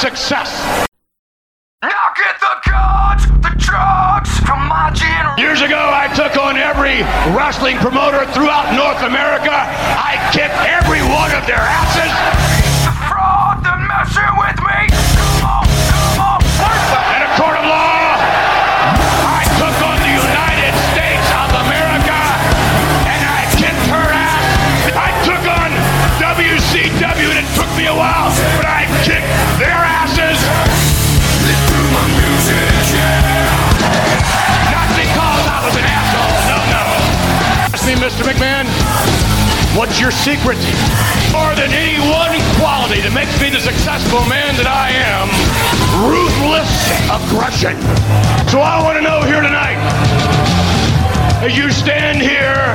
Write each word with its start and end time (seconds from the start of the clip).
success. 0.00 0.86
Now 1.82 1.90
get 2.16 2.40
the 2.40 2.70
guns, 2.70 3.26
the 3.44 3.52
drugs 3.58 4.32
from 4.40 4.66
my 4.66 4.90
generation. 4.94 5.36
Years 5.36 5.60
ago, 5.60 5.76
I 5.76 6.08
took 6.16 6.40
on 6.40 6.56
every 6.56 7.02
wrestling 7.36 7.76
promoter 7.76 8.24
throughout 8.32 8.72
North 8.72 9.02
America. 9.04 9.52
I 9.52 10.16
kicked 10.32 10.56
every 10.64 11.02
one 11.02 11.36
of 11.36 11.44
their 11.46 11.60
asses. 11.60 12.12
The 12.88 12.94
fraud, 13.08 13.60
the 13.60 13.76
messing 13.84 14.32
with 14.40 14.58
me. 14.64 14.99
A 16.60 17.30
court 17.40 17.56
of 17.56 17.64
law, 17.64 18.20
I 19.24 19.42
took 19.56 19.76
on 19.80 19.96
the 20.04 20.12
United 20.12 20.74
States 20.92 21.26
of 21.40 21.48
America 21.64 22.20
and 23.08 23.22
I 23.24 23.48
kicked 23.56 23.86
her 23.88 24.08
ass. 24.12 24.44
I 24.92 25.10
took 25.24 25.40
on 25.48 25.70
WCW 26.20 27.28
and 27.32 27.40
it 27.40 27.48
took 27.56 27.70
me 27.76 27.86
a 27.88 27.96
while, 27.96 28.28
but 28.60 28.66
I 28.68 28.84
kicked 29.08 29.24
their 29.56 29.72
asses. 29.72 30.36
Not 34.68 34.88
because 34.96 35.44
I 35.48 35.58
was 35.64 35.74
an 35.80 35.86
asshole. 35.86 36.36
No, 36.50 36.58
no. 36.76 36.84
Ask 37.72 37.86
me, 37.86 37.94
Mr. 37.96 38.22
McMahon, 38.28 38.66
what's 39.76 40.00
your 40.00 40.10
secret? 40.10 40.58
More 41.32 41.54
than 41.54 41.70
any 41.70 41.98
one 42.10 42.34
quality 42.58 43.00
that 43.06 43.14
makes 43.14 43.38
me 43.40 43.50
the 43.54 43.62
successful 43.62 44.20
man 44.26 44.58
that 44.58 44.66
I 44.66 44.90
am, 44.90 45.30
ruthless 46.02 46.70
aggression. 47.06 47.78
So 48.50 48.58
I 48.58 48.82
want 48.82 48.98
to 48.98 49.04
know 49.04 49.22
here 49.22 49.38
tonight, 49.38 49.78
as 51.38 51.54
you 51.54 51.70
stand 51.70 52.18
here 52.18 52.74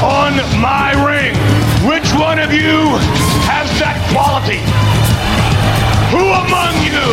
on 0.00 0.40
my 0.56 0.96
ring, 1.04 1.36
which 1.84 2.08
one 2.16 2.40
of 2.40 2.48
you 2.48 2.96
has 3.44 3.68
that 3.76 4.00
quality? 4.08 4.64
Who 6.10 6.24
among 6.32 6.74
you 6.80 7.06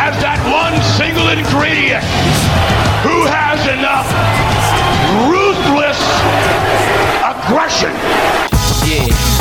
has 0.00 0.16
that 0.24 0.40
one 0.48 0.74
single 0.96 1.28
ingredient? 1.28 2.02
Who 3.04 3.28
has 3.28 3.60
enough 3.68 4.08
ruthless 5.28 6.00
aggression? 7.20 7.92
Yeah, 8.82 9.31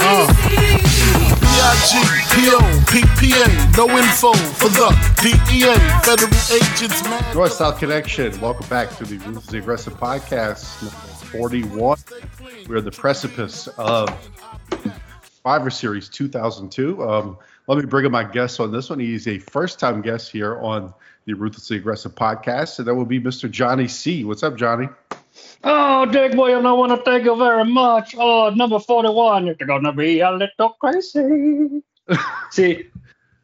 Uh. 0.00 0.26
yeah, 0.50 0.78
yeah. 0.80 1.34
B-I-G-P-O, 1.40 2.58
PPA, 2.88 3.76
no 3.76 3.88
info 3.98 4.32
for 4.32 4.68
the 4.68 4.88
DEA, 5.20 5.74
federal 6.04 6.32
agents. 6.52 7.02
North 7.34 7.52
South 7.52 7.78
Connection. 7.78 8.40
Welcome 8.40 8.66
back 8.68 8.96
to 8.96 9.04
the 9.04 9.18
Ruthlessly 9.18 9.58
Aggressive 9.58 9.94
Podcast, 9.94 10.64
41. 11.28 11.98
We're 12.68 12.78
at 12.78 12.84
the 12.84 12.90
precipice 12.90 13.68
of 13.76 14.08
Survivor 15.22 15.70
Series 15.70 16.08
2002. 16.08 17.02
Um, 17.02 17.38
let 17.66 17.78
me 17.78 17.84
bring 17.84 18.06
in 18.06 18.12
my 18.12 18.24
guest 18.24 18.60
on 18.60 18.72
this 18.72 18.88
one. 18.88 18.98
He's 18.98 19.28
a 19.28 19.38
first 19.38 19.78
time 19.78 20.00
guest 20.00 20.32
here 20.32 20.58
on 20.60 20.94
the 21.26 21.34
Ruthlessly 21.34 21.76
Aggressive 21.76 22.14
Podcast, 22.14 22.78
and 22.78 22.88
that 22.88 22.94
will 22.94 23.04
be 23.04 23.20
Mr. 23.20 23.50
Jonnie 23.50 23.90
Sea. 23.90 24.24
What's 24.24 24.42
up, 24.42 24.54
Jonnie? 24.54 24.94
Oh, 25.62 26.06
Dick 26.06 26.32
William, 26.32 26.64
I 26.64 26.72
want 26.72 26.92
to 26.92 27.02
thank 27.04 27.24
you 27.24 27.36
very 27.36 27.64
much. 27.64 28.14
Oh, 28.16 28.48
number 28.50 28.78
41, 28.78 29.46
you're 29.46 29.54
going 29.54 29.84
to 29.84 29.92
be 29.92 30.20
a 30.20 30.30
little 30.30 30.70
crazy. 30.80 31.82
See, 32.50 32.86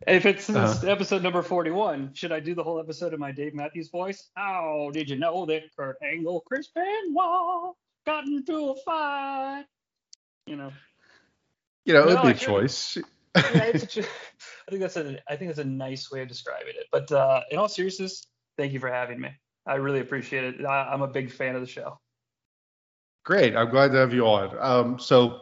if 0.07 0.27
it's 0.27 0.49
Uh-huh. 0.51 0.87
episode 0.89 1.23
number 1.23 1.43
41, 1.43 2.15
should 2.15 2.33
I 2.33 2.41
do 2.41 2.55
the 2.55 2.63
whole 2.63 2.79
episode 2.81 3.15
in 3.15 3.21
my 3.21 3.33
Dave 3.33 3.55
Matthews 3.55 3.89
voice? 3.91 4.31
Oh, 4.37 4.91
did 4.93 5.09
you 5.09 5.17
know 5.17 5.47
that 5.47 5.63
Kurt 5.77 5.97
Angle, 6.03 6.41
Chris 6.47 6.69
Benoit 6.75 7.75
got 8.07 8.27
into 8.27 8.71
a 8.71 8.75
fight? 8.85 9.65
You 10.47 10.57
know, 10.57 10.73
You 11.85 11.95
know, 11.95 12.03
it 12.03 12.07
would 12.07 12.15
No, 12.17 12.23
be 12.23 12.29
I 12.29 12.33
a 12.33 12.35
choice. 12.35 12.97
yeah, 13.37 13.65
it's 13.65 13.83
a, 13.85 13.87
tr- 14.03 14.09
I 14.69 14.71
think 14.71 14.81
that's 14.83 14.97
a, 14.97 15.19
I 15.29 15.37
think 15.37 15.49
that's 15.51 15.59
a 15.59 15.65
nice 15.65 16.11
way 16.11 16.23
of 16.23 16.29
describing 16.29 16.75
it. 16.77 16.87
But 16.93 17.11
uh, 17.11 17.43
in 17.51 17.59
all 17.59 17.69
seriousness, 17.69 18.27
thank 18.57 18.73
you 18.73 18.81
for 18.81 18.89
having 18.91 19.21
me. 19.21 19.31
I 19.67 19.77
really 19.77 20.01
appreciate 20.01 20.45
it. 20.61 20.65
I, 20.65 20.91
I'm 20.93 21.03
a 21.03 21.09
big 21.09 21.31
fan 21.31 21.55
of 21.55 21.61
the 21.63 21.67
show. 21.67 21.99
Great. 23.25 23.57
I'm 23.57 23.71
glad 23.71 23.93
to 23.93 23.99
have 23.99 24.13
you 24.13 24.27
on. 24.27 24.57
Um, 24.61 24.99
so 24.99 25.41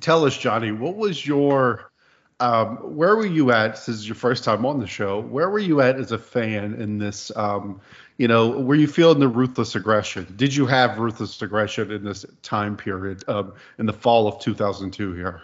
tell 0.00 0.24
us, 0.24 0.36
Jonnie, 0.38 0.76
what 0.76 0.96
was 0.96 1.24
your 1.26 1.92
um, 2.40 2.76
where 2.96 3.16
were 3.16 3.26
you 3.26 3.52
at? 3.52 3.72
This 3.72 3.88
is 3.88 4.08
your 4.08 4.16
first 4.16 4.44
time 4.44 4.66
on 4.66 4.80
the 4.80 4.86
show. 4.86 5.20
Where 5.20 5.48
were 5.50 5.58
you 5.58 5.80
at 5.80 5.96
as 5.96 6.12
a 6.12 6.18
fan 6.18 6.74
in 6.74 6.98
this? 6.98 7.30
Um, 7.36 7.80
you 8.18 8.28
know, 8.28 8.50
were 8.50 8.74
you 8.74 8.86
feeling 8.86 9.20
the 9.20 9.28
ruthless 9.28 9.74
aggression? 9.74 10.32
Did 10.36 10.54
you 10.54 10.66
have 10.66 10.98
ruthless 10.98 11.40
aggression 11.40 11.90
in 11.90 12.04
this 12.04 12.24
time 12.42 12.76
period 12.76 13.28
um, 13.28 13.54
in 13.78 13.86
the 13.86 13.92
fall 13.92 14.26
of 14.26 14.40
2002 14.40 15.14
here? 15.14 15.42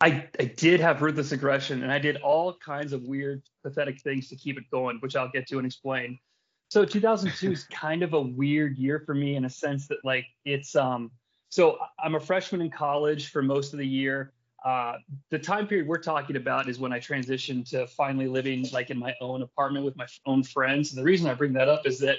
I, 0.00 0.26
I 0.38 0.44
did 0.44 0.80
have 0.80 1.02
ruthless 1.02 1.32
aggression 1.32 1.82
and 1.82 1.92
I 1.92 1.98
did 1.98 2.16
all 2.16 2.54
kinds 2.54 2.92
of 2.92 3.02
weird, 3.02 3.42
pathetic 3.62 4.00
things 4.00 4.28
to 4.28 4.36
keep 4.36 4.56
it 4.56 4.64
going, 4.70 4.98
which 5.00 5.14
I'll 5.14 5.30
get 5.30 5.46
to 5.48 5.58
and 5.58 5.66
explain. 5.66 6.18
So 6.70 6.84
2002 6.84 7.52
is 7.52 7.64
kind 7.64 8.02
of 8.02 8.14
a 8.14 8.20
weird 8.20 8.78
year 8.78 9.02
for 9.04 9.14
me 9.14 9.34
in 9.34 9.44
a 9.44 9.50
sense 9.50 9.88
that 9.88 9.98
like 10.04 10.24
it's 10.44 10.76
um 10.76 11.10
so 11.50 11.78
I'm 12.02 12.14
a 12.14 12.20
freshman 12.20 12.60
in 12.60 12.70
college 12.70 13.30
for 13.30 13.42
most 13.42 13.72
of 13.72 13.80
the 13.80 13.86
year. 13.86 14.32
Uh, 14.64 14.94
the 15.30 15.38
time 15.38 15.66
period 15.66 15.86
we're 15.86 15.98
talking 15.98 16.36
about 16.36 16.68
is 16.68 16.78
when 16.78 16.92
I 16.92 17.00
transitioned 17.00 17.70
to 17.70 17.86
finally 17.86 18.28
living 18.28 18.66
like 18.72 18.90
in 18.90 18.98
my 18.98 19.14
own 19.20 19.42
apartment 19.42 19.84
with 19.84 19.96
my 19.96 20.06
own 20.26 20.42
friends. 20.42 20.90
And 20.90 20.98
the 20.98 21.04
reason 21.04 21.28
I 21.28 21.34
bring 21.34 21.54
that 21.54 21.68
up 21.68 21.86
is 21.86 21.98
that 22.00 22.18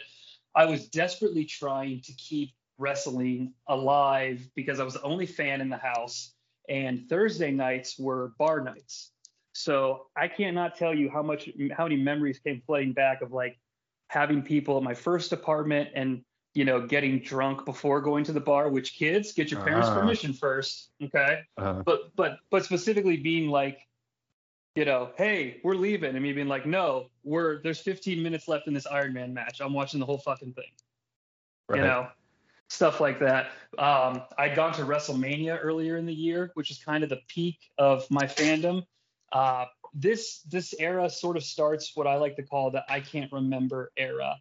I 0.56 0.66
was 0.66 0.88
desperately 0.88 1.46
trying 1.46 2.02
to 2.02 2.13
keep 2.13 2.52
wrestling 2.78 3.53
alive 3.68 4.50
because 4.56 4.79
I 4.79 4.84
was 4.84 4.96
the 4.96 5.03
only 5.03 5.28
fan 5.28 5.62
in 5.62 5.69
the 5.69 5.78
house 5.78 6.34
and 6.68 7.07
Thursday 7.07 7.52
nights 7.52 8.00
were 8.00 8.34
bar 8.40 8.62
nights. 8.62 9.12
So 9.53 10.08
I 10.16 10.28
cannot 10.28 10.78
tell 10.78 10.96
you 10.96 11.09
how 11.09 11.22
much 11.22 11.50
how 11.75 11.84
many 11.84 11.97
memories 11.97 12.40
came 12.40 12.62
flooding 12.66 12.94
back 12.94 13.22
of 13.22 13.31
like 13.31 13.59
having 14.08 14.41
people 14.41 14.78
at 14.78 14.84
my 14.84 14.94
first 14.94 15.31
apartment 15.31 15.90
and 15.96 16.23
you 16.53 16.66
know 16.66 16.85
getting 16.85 17.19
drunk 17.19 17.66
before 17.66 18.01
going 18.01 18.23
to 18.25 18.31
the 18.34 18.41
bar. 18.41 18.69
Which 18.69 18.94
kids 18.94 19.34
get 19.34 19.51
your 19.51 19.62
parents' 19.62 19.88
Ah. 19.88 20.00
permission 20.00 20.34
first, 20.34 20.91
okay? 21.01 21.41
Uh, 21.57 21.81
But 21.84 22.16
but 22.16 22.39
but 22.50 22.66
specifically 22.66 23.17
being 23.17 23.50
like, 23.50 23.79
you 24.75 24.85
know, 24.85 25.11
hey, 25.17 25.59
we're 25.63 25.75
leaving, 25.75 26.16
and 26.16 26.22
me 26.23 26.34
being 26.34 26.47
like, 26.47 26.66
no, 26.66 27.07
we're 27.23 27.61
there's 27.61 27.79
15 27.79 28.22
minutes 28.22 28.47
left 28.47 28.67
in 28.67 28.73
this 28.73 28.88
Iron 28.88 29.13
Man 29.13 29.34
match. 29.34 29.61
I'm 29.61 29.73
watching 29.73 30.00
the 30.00 30.06
whole 30.06 30.19
fucking 30.19 30.53
thing 30.53 30.72
right. 31.72 31.78
you 31.78 31.84
know, 31.88 32.07
stuff 32.69 33.00
like 33.00 33.19
that. 33.19 33.51
Um, 33.78 34.23
I'd 34.38 34.56
gone 34.56 34.73
to 34.73 34.84
WrestleMania 34.84 35.59
earlier 35.61 35.97
in 35.97 36.06
the 36.06 36.13
year, 36.13 36.51
which 36.53 36.72
is 36.72 36.78
kind 36.84 37.03
of 37.03 37.09
the 37.09 37.19
peak 37.28 37.57
of 37.78 38.09
my 38.11 38.25
fandom. 38.25 38.84
Uh, 39.31 39.66
this 39.94 40.41
this 40.44 40.73
era 40.79 41.09
sort 41.09 41.38
of 41.38 41.44
starts 41.44 41.95
what 41.95 42.07
I 42.07 42.16
like 42.16 42.35
to 42.38 42.44
call 42.44 42.72
the 42.72 42.84
I 42.90 43.00
can't 43.00 43.31
remember 43.31 43.91
era. 43.97 44.35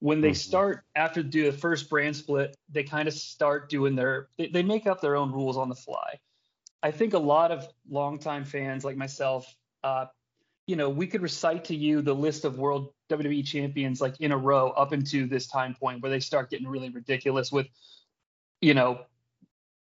When 0.00 0.20
they 0.20 0.32
Mhm. 0.32 0.36
start 0.36 0.84
after 0.94 1.22
do 1.22 1.50
the 1.50 1.56
first 1.56 1.88
brand 1.88 2.16
split, 2.16 2.56
they 2.68 2.84
kind 2.84 3.08
of 3.08 3.14
start 3.14 3.70
doing 3.70 3.94
their 3.94 4.28
they, 4.36 4.48
they 4.48 4.62
make 4.62 4.86
up 4.86 5.00
their 5.00 5.16
own 5.16 5.32
rules 5.32 5.56
on 5.56 5.68
the 5.68 5.74
fly. 5.74 6.18
I 6.82 6.90
think 6.90 7.14
a 7.14 7.18
lot 7.18 7.50
of 7.50 7.66
longtime 7.88 8.44
fans 8.44 8.84
like 8.84 8.96
myself, 8.96 9.56
uh, 9.82 10.06
you 10.66 10.76
know, 10.76 10.90
we 10.90 11.06
could 11.06 11.22
recite 11.22 11.64
to 11.66 11.74
you 11.74 12.02
the 12.02 12.14
list 12.14 12.44
of 12.44 12.58
world 12.58 12.92
WWE 13.08 13.42
champions 13.44 14.00
like 14.00 14.20
in 14.20 14.32
a 14.32 14.36
row 14.36 14.70
up 14.70 14.92
into 14.92 15.26
this 15.26 15.46
time 15.46 15.74
point 15.74 16.02
where 16.02 16.10
they 16.10 16.20
start 16.20 16.50
getting 16.50 16.68
really 16.68 16.90
ridiculous 16.90 17.50
with, 17.50 17.66
you 18.60 18.74
know, 18.74 19.00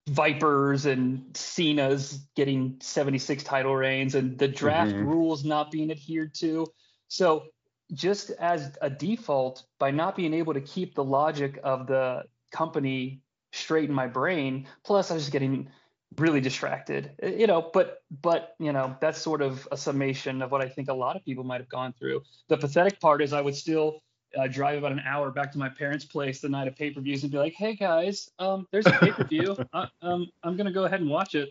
Vipers 0.09 0.85
and 0.87 1.35
Cena's 1.37 2.25
getting 2.35 2.77
76 2.81 3.43
title 3.43 3.75
reigns 3.75 4.15
and 4.15 4.37
the 4.37 4.47
draft 4.47 4.95
Mhm. 4.95 5.05
rules 5.05 5.45
not 5.45 5.71
being 5.71 5.91
adhered 5.91 6.33
to. 6.35 6.67
So 7.07 7.47
just 7.93 8.31
as 8.31 8.77
a 8.81 8.89
default, 8.89 9.63
by 9.79 9.91
not 9.91 10.15
being 10.15 10.33
able 10.33 10.53
to 10.53 10.61
keep 10.61 10.95
the 10.95 11.03
logic 11.03 11.59
of 11.63 11.87
the 11.87 12.23
company 12.51 13.21
straight 13.51 13.89
in 13.89 13.95
my 13.95 14.07
brain, 14.07 14.67
plus 14.83 15.11
I 15.11 15.15
was 15.15 15.23
just 15.23 15.31
getting 15.33 15.69
really 16.17 16.41
distracted. 16.41 17.11
Uh, 17.23 17.27
you 17.27 17.47
know 17.47 17.69
but 17.73 18.03
but 18.21 18.55
you 18.59 18.73
know 18.73 18.95
that's 18.99 19.21
sort 19.21 19.41
of 19.41 19.65
a 19.71 19.77
summation 19.77 20.41
of 20.41 20.51
what 20.51 20.61
i 20.61 20.67
think 20.67 20.89
a 20.89 20.93
lot 20.93 21.15
of 21.15 21.23
people 21.23 21.43
might 21.45 21.61
have 21.61 21.69
gone 21.69 21.93
through. 21.97 22.21
The 22.49 22.57
pathetic 22.57 22.99
part 22.99 23.21
is 23.21 23.31
i 23.31 23.39
would 23.39 23.55
still 23.55 24.01
uh, 24.37 24.47
drive 24.47 24.77
about 24.77 24.91
an 24.91 25.01
hour 25.05 25.31
back 25.31 25.53
to 25.53 25.57
my 25.57 25.69
parents 25.69 26.03
place 26.03 26.41
the 26.41 26.49
night 26.49 26.67
of 26.67 26.75
pay-per-views 26.75 27.23
and 27.23 27.31
be 27.31 27.37
like 27.37 27.53
hey 27.53 27.75
guys 27.75 28.29
um 28.39 28.67
there's 28.71 28.87
a 28.87 28.91
pay-per-view. 28.91 29.57
I, 29.73 29.87
um 30.01 30.27
i'm 30.43 30.57
gonna 30.57 30.71
go 30.73 30.83
ahead 30.83 30.99
and 30.99 31.09
watch 31.09 31.33
it. 31.35 31.49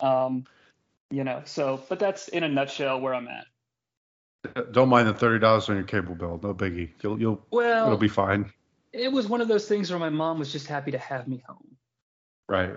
Um 0.00 0.44
You 1.12 1.24
know, 1.24 1.42
so 1.44 1.80
but 1.88 1.98
that's 2.00 2.28
in 2.28 2.42
a 2.42 2.48
nutshell 2.48 3.00
where 3.00 3.14
I'm 3.14 3.28
at. 3.28 3.46
Don't 4.72 4.88
mind 4.88 5.08
the 5.08 5.14
thirty 5.14 5.38
dollars 5.38 5.68
on 5.68 5.76
your 5.76 5.84
cable 5.84 6.14
bill. 6.14 6.40
No 6.42 6.52
biggie. 6.52 6.90
You'll 7.02 7.20
you'll 7.20 7.46
Well, 7.50 7.86
it'll 7.86 7.98
be 7.98 8.08
fine. 8.08 8.52
it 8.92 9.10
was 9.10 9.26
one 9.28 9.40
of 9.40 9.48
those 9.48 9.66
things 9.66 9.90
where 9.90 9.98
my 10.00 10.10
mom 10.10 10.38
was 10.38 10.50
just 10.50 10.66
happy 10.66 10.90
to 10.90 10.98
have 10.98 11.28
me 11.28 11.42
home. 11.46 11.76
Right. 12.48 12.76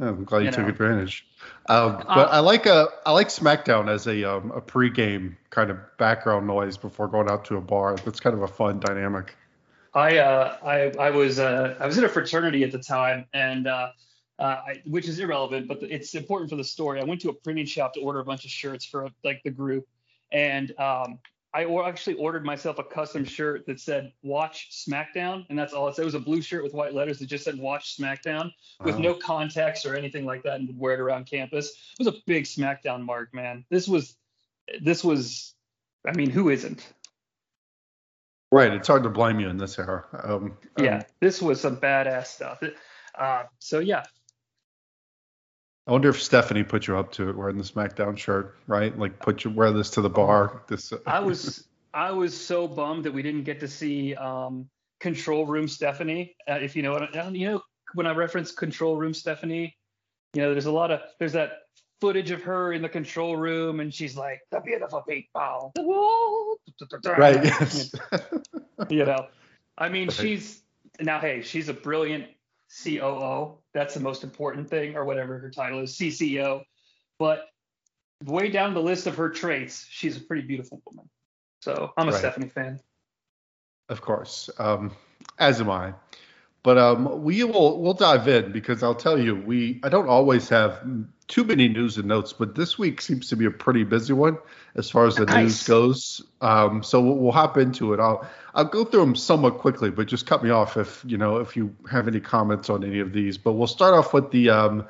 I'm 0.00 0.24
glad 0.24 0.40
you, 0.40 0.46
You 0.46 0.50
took 0.50 0.68
advantage. 0.68 1.24
Um, 1.66 1.96
Uh, 1.96 2.14
but 2.14 2.32
I 2.32 2.40
like 2.40 2.66
a 2.66 2.88
I 3.06 3.12
like 3.12 3.28
SmackDown 3.28 3.88
as 3.88 4.08
a 4.08 4.24
um, 4.24 4.50
a 4.50 4.60
pregame 4.60 5.36
kind 5.50 5.70
of 5.70 5.78
background 5.98 6.48
noise 6.48 6.76
before 6.76 7.06
going 7.06 7.30
out 7.30 7.44
to 7.46 7.56
a 7.56 7.60
bar. 7.60 7.94
That's 8.04 8.18
kind 8.18 8.34
of 8.34 8.42
a 8.42 8.48
fun 8.48 8.80
dynamic. 8.80 9.36
I 9.94 10.18
uh, 10.18 10.56
I 10.64 10.92
I 10.98 11.10
was 11.10 11.38
uh, 11.38 11.76
I 11.78 11.86
was 11.86 11.96
in 11.96 12.04
a 12.04 12.08
fraternity 12.08 12.64
at 12.64 12.72
the 12.72 12.80
time, 12.80 13.26
and 13.32 13.68
uh, 13.68 13.90
uh, 14.40 14.42
I, 14.42 14.82
which 14.84 15.08
is 15.08 15.20
irrelevant, 15.20 15.68
but 15.68 15.80
it's 15.84 16.12
important 16.16 16.50
for 16.50 16.56
the 16.56 16.64
story. 16.64 17.00
I 17.00 17.04
went 17.04 17.20
to 17.20 17.28
a 17.28 17.32
printing 17.32 17.66
shop 17.66 17.94
to 17.94 18.00
order 18.00 18.18
a 18.18 18.24
bunch 18.24 18.44
of 18.44 18.50
shirts 18.50 18.84
for 18.84 19.08
like 19.22 19.42
the 19.44 19.50
group, 19.50 19.86
and 20.34 20.78
um, 20.78 21.18
I 21.54 21.64
or- 21.64 21.86
actually 21.86 22.14
ordered 22.14 22.44
myself 22.44 22.78
a 22.78 22.84
custom 22.84 23.24
shirt 23.24 23.64
that 23.66 23.80
said 23.80 24.12
"Watch 24.22 24.70
SmackDown," 24.72 25.46
and 25.48 25.58
that's 25.58 25.72
all 25.72 25.88
it 25.88 25.94
said. 25.94 26.02
It 26.02 26.06
was 26.06 26.14
a 26.14 26.20
blue 26.20 26.42
shirt 26.42 26.64
with 26.64 26.74
white 26.74 26.92
letters 26.92 27.20
that 27.20 27.26
just 27.26 27.44
said 27.44 27.56
"Watch 27.56 27.96
SmackDown" 27.96 28.52
with 28.82 28.98
no 28.98 29.14
context 29.14 29.86
or 29.86 29.96
anything 29.96 30.26
like 30.26 30.42
that, 30.42 30.56
and 30.56 30.66
would 30.66 30.78
wear 30.78 30.94
it 30.94 31.00
around 31.00 31.24
campus. 31.24 31.70
It 31.98 32.04
was 32.04 32.14
a 32.14 32.18
big 32.26 32.44
SmackDown 32.44 33.02
mark, 33.04 33.32
man. 33.32 33.64
This 33.70 33.88
was 33.88 34.16
this 34.82 35.04
was, 35.04 35.54
I 36.06 36.12
mean, 36.12 36.30
who 36.30 36.50
isn't? 36.50 36.92
Right. 38.50 38.72
It's 38.72 38.88
hard 38.88 39.02
to 39.02 39.10
blame 39.10 39.40
you 39.40 39.48
in 39.48 39.56
this 39.56 39.78
era. 39.78 40.04
Um, 40.22 40.56
yeah, 40.78 40.96
um, 40.96 41.02
this 41.20 41.42
was 41.42 41.60
some 41.60 41.76
badass 41.76 42.26
stuff. 42.26 42.62
Uh, 43.16 43.44
so 43.58 43.78
yeah, 43.78 44.04
I 45.86 45.92
wonder 45.92 46.08
if 46.08 46.22
Stephanie 46.22 46.62
put 46.62 46.86
you 46.86 46.96
up 46.96 47.12
to 47.12 47.28
it 47.28 47.36
wearing 47.36 47.58
the 47.58 47.64
SmackDown 47.64 48.16
shirt, 48.16 48.56
right? 48.66 48.96
Like 48.98 49.18
put 49.20 49.44
you 49.44 49.50
wear 49.50 49.70
this 49.70 49.90
to 49.90 50.00
the 50.00 50.08
bar. 50.08 50.62
This. 50.66 50.92
uh, 50.92 50.98
I 51.06 51.20
was 51.20 51.68
I 51.92 52.10
was 52.10 52.34
so 52.38 52.66
bummed 52.66 53.04
that 53.04 53.12
we 53.12 53.22
didn't 53.22 53.44
get 53.44 53.60
to 53.60 53.68
see 53.68 54.14
um, 54.14 54.68
Control 55.00 55.44
Room 55.46 55.68
Stephanie. 55.68 56.36
Uh, 56.48 56.54
if 56.54 56.74
you 56.74 56.82
know 56.82 56.92
what 56.92 57.14
I- 57.16 57.28
you 57.28 57.46
know 57.50 57.62
when 57.92 58.06
I 58.06 58.12
reference 58.12 58.50
Control 58.50 58.96
Room 58.96 59.12
Stephanie, 59.12 59.76
you 60.34 60.40
know 60.42 60.52
there's 60.52 60.66
a 60.66 60.72
lot 60.72 60.90
of 60.90 61.00
there's 61.18 61.32
that 61.34 61.52
footage 62.00 62.30
of 62.30 62.42
her 62.42 62.72
in 62.72 62.82
the 62.82 62.88
control 62.88 63.36
room 63.36 63.80
and 63.80 63.92
she's 63.94 64.16
like 64.16 64.40
the 64.50 64.60
beautiful 64.60 65.00
people. 65.02 65.72
right. 67.16 67.44
Yes. 67.44 67.94
you 68.90 69.04
know 69.04 69.26
i 69.78 69.88
mean 69.88 70.08
Right. 70.08 70.16
she's 70.16 70.60
now 71.00 71.18
hey 71.20 71.40
she's 71.42 71.68
a 71.68 71.72
brilliant 71.72 72.26
coo 72.82 73.58
that's 73.72 73.94
the 73.94 74.00
most 74.00 74.24
important 74.24 74.68
thing 74.68 74.96
or 74.96 75.04
whatever 75.04 75.38
her 75.38 75.50
title 75.50 75.80
is 75.80 75.96
cco 75.96 76.62
but 77.18 77.46
way 78.24 78.48
down 78.50 78.74
the 78.74 78.82
list 78.82 79.06
of 79.06 79.16
her 79.16 79.28
traits 79.28 79.86
she's 79.90 80.16
a 80.16 80.20
pretty 80.20 80.42
beautiful 80.42 80.80
woman 80.86 81.08
so 81.60 81.92
i'm 81.96 82.08
a 82.08 82.10
Right. 82.10 82.18
stephanie 82.18 82.48
fan 82.48 82.80
Of 83.90 84.00
course, 84.00 84.48
um, 84.58 84.92
as 85.38 85.60
am 85.60 85.70
I. 85.70 85.92
But 86.64 86.78
um, 86.78 87.22
we 87.22 87.44
will 87.44 87.80
we'll 87.80 87.92
dive 87.94 88.26
in 88.26 88.50
because 88.50 88.82
I'll 88.82 88.94
tell 88.94 89.18
you 89.20 89.36
we 89.36 89.80
I 89.84 89.88
don't 89.90 90.08
always 90.08 90.48
have 90.48 90.80
too 91.28 91.44
many 91.44 91.68
news 91.68 91.98
and 91.98 92.06
notes, 92.08 92.32
but 92.32 92.54
this 92.54 92.78
week 92.78 93.00
seems 93.02 93.28
to 93.28 93.36
be 93.36 93.44
a 93.44 93.50
pretty 93.50 93.84
busy 93.84 94.14
one 94.14 94.38
as 94.74 94.90
far 94.90 95.06
as 95.06 95.16
the 95.16 95.26
news 95.26 95.62
goes. 95.68 96.22
Um, 96.40 96.82
so 96.82 97.00
we'll, 97.02 97.16
we'll 97.16 97.32
hop 97.32 97.58
into 97.58 97.92
it. 97.92 98.00
I'll 98.00 98.26
I'll 98.54 98.64
go 98.64 98.84
through 98.86 99.00
them 99.00 99.14
somewhat 99.14 99.58
quickly, 99.58 99.90
but 99.90 100.06
just 100.06 100.26
cut 100.26 100.42
me 100.42 100.48
off 100.50 100.76
if 100.78 101.04
you 101.06 101.18
know 101.18 101.36
if 101.36 101.54
you 101.54 101.76
have 101.90 102.08
any 102.08 102.20
comments 102.20 102.70
on 102.70 102.82
any 102.82 103.00
of 103.00 103.12
these. 103.12 103.36
But 103.36 103.52
we'll 103.52 103.66
start 103.66 103.92
off 103.94 104.14
with 104.14 104.30
the 104.30 104.48
um, 104.48 104.86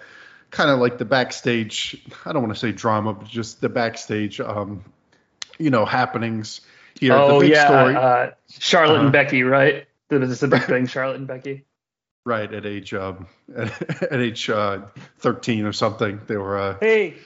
kind 0.53 0.70
of 0.70 0.79
like 0.79 0.99
the 0.99 1.05
backstage. 1.05 2.00
I 2.25 2.32
don't 2.32 2.43
want 2.43 2.55
to 2.55 2.61
say 2.61 2.70
drama, 2.70 3.15
but 3.15 3.27
just 3.29 3.61
the 3.61 3.69
backstage. 3.69 4.41
Um, 4.41 4.85
you 5.59 5.70
know 5.70 5.85
happenings 5.85 6.61
here. 6.99 7.15
oh 7.15 7.35
the 7.35 7.47
big 7.47 7.50
yeah 7.53 7.67
story. 7.67 7.94
uh, 7.97 8.31
charlotte 8.61 8.94
Uh-huh. 8.94 9.05
and 9.05 9.12
becky 9.12 9.43
right 9.43 9.87
that 10.19 10.31
is 10.31 10.43
a 10.43 10.49
big 10.49 10.62
thing 10.64 10.87
charlotte 10.87 11.16
and 11.16 11.26
becky? 11.26 11.64
Right 12.25 12.52
at 12.52 12.66
age 12.66 12.94
um 12.94 13.26
at, 13.56 14.12
age 14.12 14.49
uh, 14.49 14.82
13 15.19 15.64
or 15.64 15.72
something, 15.72 16.20
they 16.26 16.37
were 16.37 16.58
uh, 16.58 16.76
hey 16.81 17.16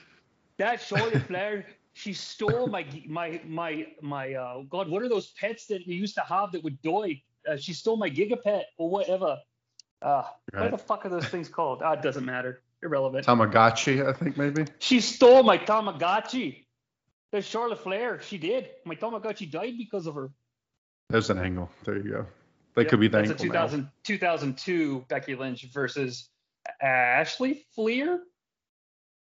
that 0.59 0.81
charlotte 0.83 1.23
flair 1.27 1.67
she 1.93 2.13
stole 2.13 2.67
my 2.67 2.87
my 3.07 3.41
my 3.47 3.87
my 4.01 4.35
uh 4.35 4.63
god 4.69 4.89
what 4.89 5.03
are 5.03 5.09
those 5.09 5.29
pets 5.29 5.67
that 5.67 5.87
you 5.87 5.95
used 5.95 6.15
to 6.15 6.21
have 6.23 6.53
that 6.53 6.63
would 6.63 6.81
die 6.83 7.23
uh, 7.49 7.57
she 7.57 7.73
stole 7.73 7.97
my 7.97 8.11
gigapet 8.11 8.63
or 8.77 8.91
whatever. 8.91 9.39
Uh 10.01 10.23
what 10.53 10.71
the 10.71 10.79
fuck 10.79 11.05
are 11.07 11.09
those 11.09 11.27
things 11.27 11.49
called? 11.49 11.83
Ah 11.83 11.93
it 11.93 12.03
doesn't 12.03 12.25
matter. 12.25 12.63
Irrelevant. 12.83 13.27
Tamagotchi, 13.27 14.07
I 14.07 14.13
think 14.13 14.37
maybe. 14.37 14.65
she 14.79 15.01
stole 15.01 15.43
my 15.43 15.59
tamagotchi. 15.59 16.65
The 17.33 17.43
charlotte 17.43 17.81
flair 17.81 18.21
she 18.21 18.39
did. 18.39 18.71
My 18.85 18.95
tamagotchi 18.95 19.51
died 19.51 19.77
because 19.77 20.07
of 20.07 20.15
her. 20.15 20.31
There's 21.11 21.31
an 21.31 21.39
angle. 21.39 21.71
There 21.85 21.97
you 21.97 22.11
go. 22.11 22.27
They 22.75 22.83
Yep, 22.83 22.91
could 22.91 23.01
be 23.01 23.09
that's 23.09 23.31
a 23.31 23.35
thankful 23.35 23.47
now. 23.47 23.67
2000, 23.67 23.91
2002 24.05 25.07
becky 25.09 25.35
lynch 25.35 25.67
versus 25.73 26.29
ashley 26.83 27.67
Fliehr 27.77 28.19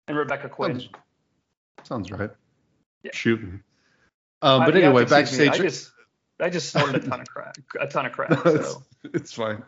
and 0.08 0.16
rebecca 0.16 0.48
quinn 0.48 0.80
Sounds, 0.80 2.08
sounds 2.08 2.10
right. 2.12 2.30
Yeah. 3.02 3.10
Shooting. 3.12 3.62
Um, 4.42 4.60
but 4.64 4.74
have 4.74 4.84
anyway, 4.84 5.04
to 5.04 5.18
excuse 5.18 5.38
me, 5.38 5.46
backstage. 5.46 5.60
I 5.60 5.68
just, 5.68 5.92
I 6.40 6.50
just 6.50 6.70
snorted 6.70 7.04
a 7.04 7.08
ton 7.08 7.20
of 7.20 7.28
crack, 7.28 7.56
a 7.80 7.86
ton 7.86 8.06
of 8.06 8.12
crack. 8.12 8.30
it's, 8.46 8.70
So 8.70 8.82
it's 9.04 9.32
fine. 9.32 9.62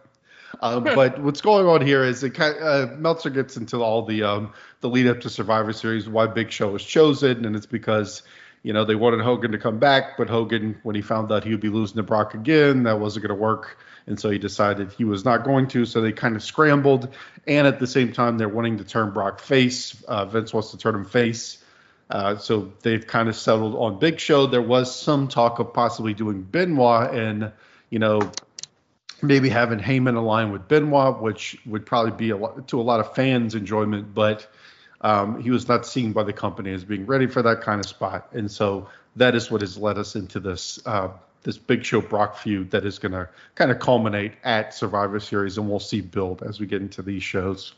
Um, 0.61 0.85
but 0.95 1.21
what's 1.23 1.41
going 1.41 1.67
on 1.67 1.87
here 1.87 2.05
is 2.05 2.23
it 2.23 2.31
kind 2.31 2.57
of, 2.57 2.91
uh, 2.91 2.93
Meltzer 2.97 3.31
gets 3.31 3.57
into 3.57 3.83
all 3.83 4.05
the 4.05 4.23
um, 4.23 4.53
the 4.81 4.89
lead 4.89 5.07
up 5.07 5.21
to 5.21 5.31
Survivor 5.31 5.73
Series, 5.73 6.09
why 6.09 6.27
Big 6.27 6.51
Show 6.51 6.71
was 6.71 6.85
chosen, 6.85 7.45
and 7.45 7.55
it's 7.55 7.67
because 7.67 8.23
you 8.65 8.73
know 8.73 8.85
they 8.85 8.97
wanted 8.97 9.21
Hogan 9.21 9.53
to 9.53 9.59
come 9.59 9.79
back, 9.79 10.17
but 10.17 10.29
Hogan, 10.29 10.81
when 10.83 10.97
he 10.97 11.03
found 11.03 11.31
out 11.31 11.45
he 11.45 11.51
would 11.51 11.61
be 11.61 11.69
losing 11.69 11.97
to 11.99 12.03
Brock 12.03 12.35
again, 12.35 12.83
that 12.83 12.99
wasn't 12.99 13.25
going 13.27 13.37
to 13.37 13.41
work, 13.41 13.79
and 14.09 14.19
so 14.19 14.31
he 14.31 14.39
decided 14.39 14.91
he 14.91 15.05
was 15.05 15.25
not 15.25 15.45
going 15.45 15.69
to. 15.69 15.85
So 15.85 16.01
they 16.01 16.11
kind 16.11 16.35
of 16.35 16.43
scrambled, 16.43 17.15
and 17.47 17.67
at 17.67 17.79
the 17.79 17.87
same 17.87 18.13
time 18.13 18.39
they're 18.39 18.49
wanting 18.49 18.79
to 18.79 18.85
turn 18.85 19.13
Brock 19.13 19.39
face. 19.39 20.03
Uh, 20.05 20.25
Vince 20.25 20.53
wants 20.53 20.73
to 20.73 20.79
turn 20.79 20.97
him 20.97 21.05
face. 21.05 21.59
Uh, 22.11 22.37
so 22.37 22.73
they've 22.83 23.07
kind 23.07 23.29
of 23.29 23.37
settled 23.37 23.75
on 23.77 23.99
Big 23.99 24.19
Show. 24.19 24.47
There 24.47 24.63
was 24.63 24.95
some 24.95 25.29
talk 25.29 25.59
of 25.59 25.73
possibly 25.73 26.15
doing 26.15 26.43
Benoit 26.43 27.15
and, 27.15 27.53
you 27.91 27.99
know, 27.99 28.31
maybe 29.23 29.49
having 29.49 29.79
Heyman 29.79 30.17
align 30.17 30.53
with 30.53 30.69
Benoit, 30.69 31.21
which 31.21 31.57
would 31.67 31.87
probably 31.87 32.13
be 32.13 32.31
a 32.31 32.37
lot, 32.37 32.69
to 32.69 32.81
a 32.81 32.83
lot 32.83 33.01
of 33.01 33.15
fans' 33.15 33.55
enjoyment, 33.55 34.15
but 34.15 34.47
um, 35.05 35.41
he 35.41 35.51
was 35.51 35.69
not 35.69 35.87
seen 35.87 36.13
by 36.13 36.25
the 36.25 36.33
company 36.33 36.73
as 36.73 36.83
being 36.83 37.07
ready 37.07 37.27
for 37.29 37.43
that 37.43 37.61
kind 37.61 37.79
of 37.79 37.87
spot. 37.87 38.29
And 38.33 38.51
so 38.51 38.89
that 39.17 39.35
is 39.37 39.51
what 39.51 39.61
has 39.61 39.79
led 39.79 39.99
us 39.99 40.17
into 40.17 40.41
this 40.41 40.85
uh, 40.87 41.09
this 41.45 41.59
Big 41.59 41.85
Show 41.85 42.01
Brock 42.01 42.37
feud 42.39 42.71
that 42.73 42.85
is 42.87 42.99
going 42.99 43.13
to 43.13 43.29
kind 43.55 43.71
of 43.71 43.79
culminate 43.79 44.33
at 44.45 44.73
Survivor 44.75 45.21
Series, 45.21 45.59
and 45.59 45.69
we'll 45.69 45.79
see 45.79 46.01
build 46.01 46.43
as 46.43 46.59
we 46.59 46.67
get 46.67 46.81
into 46.83 47.03
these 47.03 47.23
shows. 47.23 47.75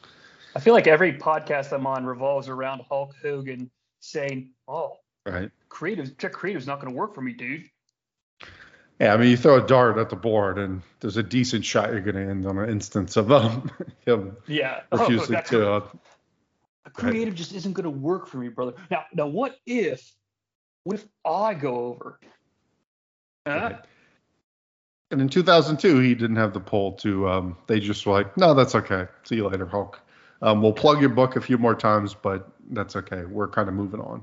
I 0.54 0.60
feel 0.60 0.72
like 0.72 0.86
every 0.86 1.12
podcast 1.18 1.72
I'm 1.72 1.86
on 1.86 2.06
revolves 2.06 2.48
around 2.48 2.82
Hulk 2.88 3.12
Hogan 3.22 3.70
saying, 4.00 4.50
"Oh, 4.68 4.98
Right. 5.26 5.50
creative, 5.68 6.16
Check 6.16 6.32
creative's 6.32 6.66
not 6.68 6.80
going 6.80 6.92
to 6.92 6.96
work 6.96 7.12
for 7.14 7.20
me, 7.22 7.32
dude." 7.32 7.64
Yeah, 9.00 9.12
I 9.12 9.16
mean, 9.18 9.28
you 9.28 9.36
throw 9.36 9.62
a 9.62 9.66
dart 9.66 9.98
at 9.98 10.08
the 10.08 10.16
board, 10.16 10.58
and 10.58 10.80
there's 11.00 11.18
a 11.18 11.22
decent 11.22 11.64
shot 11.66 11.90
you're 11.90 12.00
going 12.00 12.14
to 12.14 12.22
end 12.30 12.46
on 12.46 12.56
an 12.58 12.70
instance 12.70 13.16
of 13.16 13.30
um, 13.30 13.70
him 14.06 14.36
Yeah, 14.46 14.80
refusing 14.92 15.32
that's- 15.34 15.50
to. 15.50 15.70
Uh, 15.72 15.88
a 16.86 16.90
creative 16.90 17.34
just 17.34 17.52
isn't 17.52 17.72
going 17.72 17.84
to 17.84 17.90
work 17.90 18.26
for 18.26 18.38
me, 18.38 18.48
brother. 18.48 18.74
Now, 18.90 19.04
now, 19.12 19.26
what 19.26 19.56
if, 19.66 20.14
what 20.84 20.96
if 20.96 21.06
I 21.24 21.52
go 21.54 21.86
over? 21.86 22.20
Huh? 23.46 23.52
Right. 23.52 23.76
and 25.10 25.20
in 25.20 25.28
2002, 25.28 25.98
he 25.98 26.14
didn't 26.14 26.36
have 26.36 26.52
the 26.52 26.60
pull 26.60 26.92
to. 26.92 27.28
Um, 27.28 27.56
they 27.66 27.80
just 27.80 28.06
were 28.06 28.12
like, 28.12 28.36
no, 28.36 28.54
that's 28.54 28.74
okay. 28.76 29.06
See 29.24 29.36
you 29.36 29.48
later, 29.48 29.66
Hulk. 29.66 30.00
Um, 30.42 30.62
we'll 30.62 30.72
plug 30.72 31.00
your 31.00 31.10
book 31.10 31.36
a 31.36 31.40
few 31.40 31.58
more 31.58 31.74
times, 31.74 32.14
but 32.14 32.48
that's 32.70 32.94
okay. 32.96 33.24
We're 33.24 33.48
kind 33.48 33.68
of 33.68 33.74
moving 33.74 34.00
on. 34.00 34.22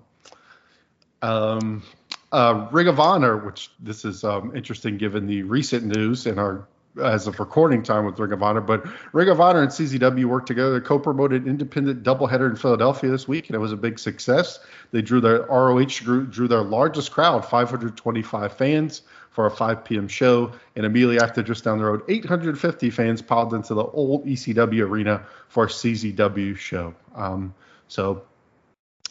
Um, 1.22 1.84
uh, 2.32 2.68
Ring 2.72 2.88
of 2.88 3.00
Honor, 3.00 3.38
which 3.38 3.72
this 3.80 4.06
is 4.06 4.24
um, 4.24 4.56
interesting 4.56 4.98
given 4.98 5.28
the 5.28 5.44
recent 5.44 5.86
news 5.86 6.28
and 6.28 6.40
our 6.40 6.68
as 7.02 7.28
of 7.28 7.40
recording 7.40 7.84
time 7.84 8.06
with 8.06 8.20
Ring 8.20 8.32
of 8.32 8.44
Honor, 8.44 8.62
but 8.62 8.86
Ring 9.14 9.30
of 9.30 9.42
Honor 9.42 9.62
and 9.62 9.72
CZW 9.72 10.26
worked 10.26 10.48
together. 10.48 10.80
They 10.80 10.86
co-promoted 10.86 11.48
independent 11.48 12.04
doubleheader 12.04 12.50
in 12.50 12.56
Philadelphia 12.56 13.10
this 13.10 13.28
week, 13.28 13.50
and 13.50 13.56
it 13.56 13.60
was 13.60 13.72
a 13.72 13.78
big 13.78 14.00
success. 14.00 14.60
They 14.92 15.02
drew 15.02 15.22
their 15.22 15.44
ROH 15.44 15.86
drew, 15.86 16.26
drew 16.26 16.48
their 16.48 16.62
largest 16.62 17.12
crowd, 17.12 17.46
525 17.46 18.58
fans, 18.58 19.02
for 19.34 19.48
a 19.48 19.52
5 19.52 19.84
p.m. 19.84 20.08
show, 20.08 20.52
and 20.76 20.86
immediately 20.86 21.20
after, 21.20 21.42
just 21.42 21.64
down 21.64 21.80
the 21.80 21.86
road, 21.86 22.04
850 22.08 22.92
fans 22.92 23.22
piled 23.22 23.56
into 23.56 23.74
the 23.74 23.84
old 23.84 24.26
ECW 24.26 24.88
arena 24.88 25.26
for 25.48 25.64
a 25.66 25.68
CZW 25.68 26.56
show. 26.56 26.94
Um, 27.16 27.56
so 27.88 28.24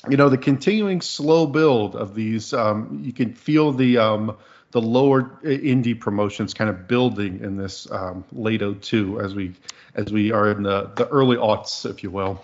you 0.09 0.17
know 0.17 0.29
the 0.29 0.39
continuing 0.39 1.01
slow 1.01 1.47
build 1.47 1.95
of 1.95 2.15
these 2.15 2.53
um, 2.53 3.01
you 3.05 3.13
can 3.13 3.35
feel 3.35 3.73
the 3.73 3.99
um, 3.99 4.37
the 4.73 4.81
lower 4.81 5.39
indie 5.45 5.99
promotions 5.99 6.53
kind 6.53 6.69
of 6.69 6.89
building 6.89 7.41
in 7.41 7.57
this 7.57 7.91
um, 7.91 8.25
late 8.33 8.61
02 8.61 9.21
as 9.21 9.35
we 9.35 9.55
as 9.95 10.11
we 10.13 10.33
are 10.33 10.51
in 10.51 10.63
the 10.63 10.91
the 10.97 11.07
early 11.09 11.37
aughts 11.37 11.89
if 11.89 12.03
you 12.03 12.11
will 12.11 12.43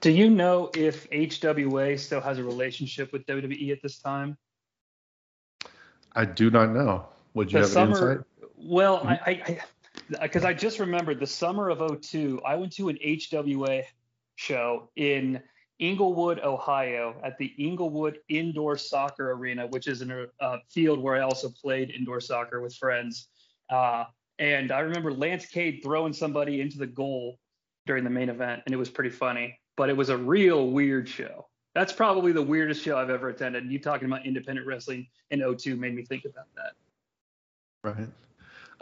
Do 0.00 0.10
you 0.10 0.28
know 0.30 0.70
if 0.74 1.08
HWA 1.10 1.98
still 1.98 2.20
has 2.20 2.38
a 2.38 2.44
relationship 2.44 3.12
with 3.12 3.26
WWE 3.26 3.72
at 3.72 3.82
this 3.82 3.98
time? 3.98 4.36
I 6.14 6.24
do 6.24 6.50
not 6.50 6.70
know. 6.70 7.06
Would 7.34 7.52
you 7.52 7.58
The 7.58 7.64
have 7.64 7.70
summer, 7.70 8.12
insight? 8.12 8.26
well, 8.56 9.02
I, 9.06 9.14
I, 9.26 9.58
because 10.22 10.44
I, 10.44 10.54
just 10.54 10.78
remembered 10.78 11.20
the 11.20 11.26
summer 11.26 11.68
of 11.68 11.78
02, 12.02 12.40
I 12.44 12.54
went 12.56 12.72
to 12.76 12.88
an 12.88 12.98
HWA 13.04 13.82
show 14.36 14.88
in 14.96 15.42
Englewood, 15.78 16.40
Ohio, 16.40 17.16
at 17.22 17.36
the 17.38 17.52
Englewood 17.58 18.18
Indoor 18.28 18.78
Soccer 18.78 19.32
Arena, 19.32 19.66
which 19.66 19.86
is 19.86 20.02
a 20.02 20.58
field 20.70 21.00
where 21.00 21.16
I 21.16 21.20
also 21.20 21.50
played 21.50 21.90
indoor 21.90 22.20
soccer 22.20 22.60
with 22.60 22.74
friends. 22.74 23.28
Uh, 23.68 24.04
and 24.38 24.72
I 24.72 24.80
remember 24.80 25.12
Lance 25.12 25.46
Cade 25.46 25.80
throwing 25.82 26.12
somebody 26.12 26.60
into 26.60 26.78
the 26.78 26.86
goal 26.86 27.38
during 27.86 28.04
the 28.04 28.10
main 28.10 28.28
event, 28.28 28.62
and 28.64 28.74
it 28.74 28.78
was 28.78 28.90
pretty 28.90 29.10
funny. 29.10 29.58
But 29.76 29.90
it 29.90 29.96
was 29.96 30.08
a 30.08 30.16
real 30.16 30.70
weird 30.70 31.08
show. 31.08 31.48
That's 31.74 31.92
probably 31.92 32.32
the 32.32 32.42
weirdest 32.42 32.82
show 32.82 32.96
I've 32.96 33.10
ever 33.10 33.28
attended. 33.28 33.70
You 33.70 33.78
talking 33.78 34.06
about 34.06 34.24
independent 34.24 34.66
wrestling 34.66 35.06
in 35.30 35.40
02 35.56 35.76
made 35.76 35.94
me 35.94 36.04
think 36.04 36.24
about 36.24 36.46
that. 36.56 36.72
Right. 37.84 38.08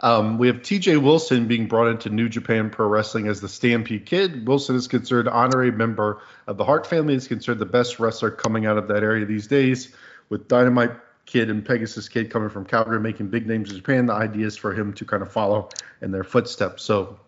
Um, 0.01 0.37
we 0.37 0.47
have 0.47 0.57
TJ 0.57 1.01
Wilson 1.01 1.47
being 1.47 1.67
brought 1.67 1.87
into 1.87 2.09
New 2.09 2.27
Japan 2.27 2.69
Pro 2.69 2.87
Wrestling 2.87 3.27
as 3.27 3.39
the 3.39 3.47
Stampede 3.47 4.05
Kid. 4.05 4.45
Wilson 4.47 4.75
is 4.75 4.87
considered 4.87 5.27
honorary 5.27 5.71
member 5.71 6.21
of 6.47 6.57
the 6.57 6.65
Hart 6.65 6.85
family. 6.85 7.15
Is 7.15 7.27
considered 7.27 7.59
the 7.59 7.65
best 7.65 7.99
wrestler 7.99 8.29
coming 8.29 8.65
out 8.65 8.77
of 8.77 8.87
that 8.89 9.03
area 9.03 9.25
these 9.25 9.47
days. 9.47 9.95
With 10.27 10.47
Dynamite 10.47 10.91
Kid 11.25 11.49
and 11.49 11.65
Pegasus 11.65 12.09
Kid 12.09 12.29
coming 12.29 12.49
from 12.49 12.65
Calgary, 12.65 12.99
making 12.99 13.29
big 13.29 13.47
names 13.47 13.69
in 13.69 13.77
Japan, 13.77 14.05
the 14.05 14.13
idea 14.13 14.47
is 14.47 14.57
for 14.57 14.73
him 14.73 14.93
to 14.93 15.05
kind 15.05 15.23
of 15.23 15.31
follow 15.31 15.69
in 16.01 16.11
their 16.11 16.23
footsteps. 16.23 16.83
So, 16.83 17.19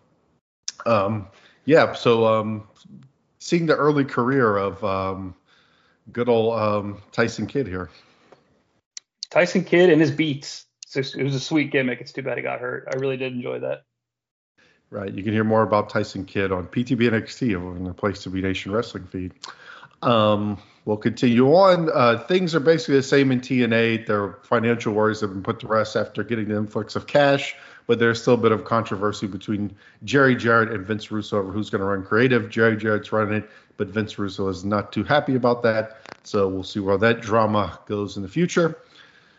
um, 0.84 1.28
yeah. 1.64 1.94
So, 1.94 2.26
um, 2.26 2.68
seeing 3.38 3.66
the 3.66 3.76
early 3.76 4.04
career 4.04 4.56
of 4.56 4.84
um, 4.84 5.34
good 6.12 6.28
old 6.28 6.58
um, 6.58 7.02
Tyson 7.12 7.46
Kidd 7.46 7.66
here. 7.66 7.88
Tyson 9.30 9.64
Kidd 9.64 9.90
and 9.90 10.00
his 10.00 10.10
beats. 10.10 10.66
It 10.94 11.22
was 11.22 11.34
a 11.34 11.40
sweet 11.40 11.70
gimmick. 11.70 12.00
It's 12.00 12.12
too 12.12 12.22
bad 12.22 12.38
he 12.38 12.42
got 12.42 12.60
hurt. 12.60 12.88
I 12.92 12.96
really 12.96 13.16
did 13.16 13.32
enjoy 13.32 13.60
that. 13.60 13.84
Right. 14.90 15.12
You 15.12 15.22
can 15.22 15.34
hear 15.34 15.44
more 15.44 15.62
about 15.62 15.90
Tyson 15.90 16.24
Kidd 16.24 16.50
on 16.50 16.66
PTB 16.66 17.10
NXT 17.10 17.76
in 17.76 17.84
the 17.84 17.92
Place 17.92 18.22
to 18.22 18.30
Be 18.30 18.40
Nation 18.40 18.72
Wrestling 18.72 19.04
feed. 19.04 19.34
Um, 20.00 20.58
we'll 20.86 20.96
continue 20.96 21.52
on. 21.52 21.90
Uh, 21.92 22.18
things 22.18 22.54
are 22.54 22.60
basically 22.60 22.96
the 22.96 23.02
same 23.02 23.30
in 23.30 23.40
TNA. 23.40 24.06
Their 24.06 24.38
financial 24.44 24.94
worries 24.94 25.20
have 25.20 25.30
been 25.30 25.42
put 25.42 25.60
to 25.60 25.66
rest 25.66 25.96
after 25.96 26.24
getting 26.24 26.48
the 26.48 26.56
influx 26.56 26.96
of 26.96 27.06
cash, 27.06 27.54
but 27.86 27.98
there's 27.98 28.22
still 28.22 28.34
a 28.34 28.38
bit 28.38 28.52
of 28.52 28.64
controversy 28.64 29.26
between 29.26 29.76
Jerry 30.04 30.36
Jarrett 30.36 30.70
and 30.70 30.86
Vince 30.86 31.10
Russo 31.10 31.38
over 31.38 31.52
who's 31.52 31.68
going 31.68 31.80
to 31.80 31.86
run 31.86 32.02
creative. 32.02 32.48
Jerry 32.48 32.76
Jarrett's 32.76 33.12
running 33.12 33.34
it, 33.34 33.50
but 33.76 33.88
Vince 33.88 34.18
Russo 34.18 34.48
is 34.48 34.64
not 34.64 34.92
too 34.92 35.04
happy 35.04 35.34
about 35.34 35.62
that. 35.64 35.98
So 36.22 36.48
we'll 36.48 36.62
see 36.62 36.80
where 36.80 36.98
that 36.98 37.20
drama 37.20 37.78
goes 37.86 38.16
in 38.16 38.22
the 38.22 38.28
future. 38.28 38.78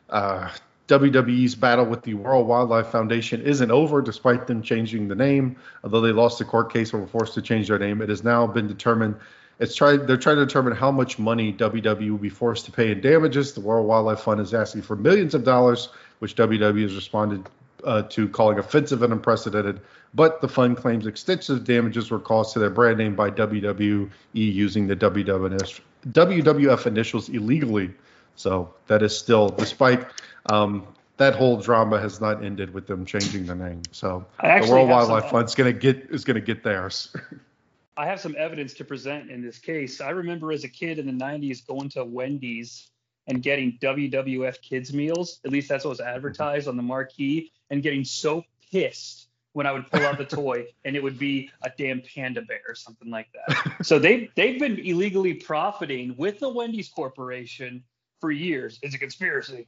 Uh, 0.09 0.49
WWE's 0.89 1.53
battle 1.53 1.85
with 1.85 2.01
the 2.01 2.15
World 2.15 2.47
Wildlife 2.47 2.87
Foundation 2.87 3.41
isn't 3.43 3.69
over, 3.69 4.01
despite 4.01 4.47
them 4.47 4.63
changing 4.63 5.07
the 5.07 5.13
name. 5.15 5.55
Although 5.83 6.01
they 6.01 6.11
lost 6.11 6.39
the 6.39 6.45
court 6.45 6.73
case 6.73 6.91
and 6.91 7.01
were 7.01 7.07
forced 7.07 7.35
to 7.35 7.43
change 7.43 7.67
their 7.67 7.77
name, 7.77 8.01
it 8.01 8.09
has 8.09 8.23
now 8.23 8.47
been 8.47 8.67
determined. 8.67 9.15
It's. 9.59 9.77
They're 9.77 10.17
trying 10.17 10.37
to 10.37 10.45
determine 10.45 10.75
how 10.75 10.89
much 10.89 11.19
money 11.19 11.53
WWE 11.53 12.09
will 12.09 12.17
be 12.17 12.29
forced 12.29 12.65
to 12.65 12.71
pay 12.71 12.91
in 12.91 13.01
damages. 13.01 13.53
The 13.53 13.61
World 13.61 13.87
Wildlife 13.87 14.21
Fund 14.21 14.41
is 14.41 14.53
asking 14.53 14.81
for 14.81 14.95
millions 14.95 15.35
of 15.35 15.43
dollars, 15.43 15.89
which 16.19 16.35
WWE 16.35 16.81
has 16.81 16.95
responded 16.95 17.47
uh, 17.83 18.01
to 18.03 18.27
calling 18.27 18.57
offensive 18.57 19.03
and 19.03 19.13
unprecedented. 19.13 19.81
But 20.15 20.41
the 20.41 20.47
fund 20.47 20.75
claims 20.75 21.05
extensive 21.05 21.65
damages 21.65 22.09
were 22.09 22.19
caused 22.19 22.53
to 22.53 22.59
their 22.59 22.71
brand 22.71 22.97
name 22.97 23.15
by 23.15 23.29
WWE 23.29 24.09
using 24.33 24.87
the 24.87 24.95
WWF 24.95 26.87
initials 26.87 27.29
illegally. 27.29 27.93
So 28.35 28.73
that 28.87 29.03
is 29.03 29.15
still, 29.15 29.49
despite 29.49 30.07
um, 30.49 30.87
that 31.17 31.35
whole 31.35 31.57
drama 31.57 31.99
has 31.99 32.21
not 32.21 32.43
ended 32.43 32.73
with 32.73 32.87
them 32.87 33.05
changing 33.05 33.45
the 33.45 33.55
name. 33.55 33.81
So 33.91 34.25
the 34.41 34.67
World 34.69 34.89
Wildlife 34.89 35.29
Fund's 35.29 35.55
gonna 35.55 35.73
get 35.73 36.07
is 36.09 36.23
gonna 36.23 36.39
get 36.41 36.63
theirs. 36.63 37.15
I 37.97 38.05
have 38.05 38.21
some 38.21 38.35
evidence 38.37 38.73
to 38.75 38.85
present 38.85 39.29
in 39.29 39.41
this 39.41 39.57
case. 39.57 39.99
I 39.99 40.11
remember 40.11 40.53
as 40.53 40.63
a 40.63 40.69
kid 40.69 40.99
in 40.99 41.05
the 41.05 41.25
90s 41.25 41.67
going 41.67 41.89
to 41.89 42.05
Wendy's 42.05 42.89
and 43.27 43.43
getting 43.43 43.77
WWF 43.81 44.61
kids 44.61 44.93
meals. 44.93 45.41
At 45.43 45.51
least 45.51 45.67
that's 45.67 45.83
what 45.83 45.89
was 45.89 45.99
advertised 45.99 46.69
on 46.69 46.77
the 46.77 46.83
marquee, 46.83 47.51
and 47.69 47.83
getting 47.83 48.05
so 48.05 48.45
pissed 48.71 49.27
when 49.51 49.65
I 49.65 49.73
would 49.73 49.91
pull 49.91 50.05
out 50.05 50.17
the 50.17 50.25
toy 50.37 50.67
and 50.85 50.95
it 50.95 51.03
would 51.03 51.19
be 51.19 51.51
a 51.61 51.71
damn 51.77 52.01
panda 52.01 52.41
bear 52.41 52.61
or 52.69 52.75
something 52.75 53.09
like 53.09 53.27
that. 53.33 53.85
So 53.85 53.99
they 53.99 54.29
they've 54.35 54.59
been 54.59 54.79
illegally 54.79 55.33
profiting 55.33 56.15
with 56.15 56.39
the 56.39 56.49
Wendy's 56.49 56.87
Corporation 56.87 57.83
for 58.21 58.31
years. 58.31 58.79
It's 58.81 58.95
a 58.95 58.97
conspiracy. 58.97 59.67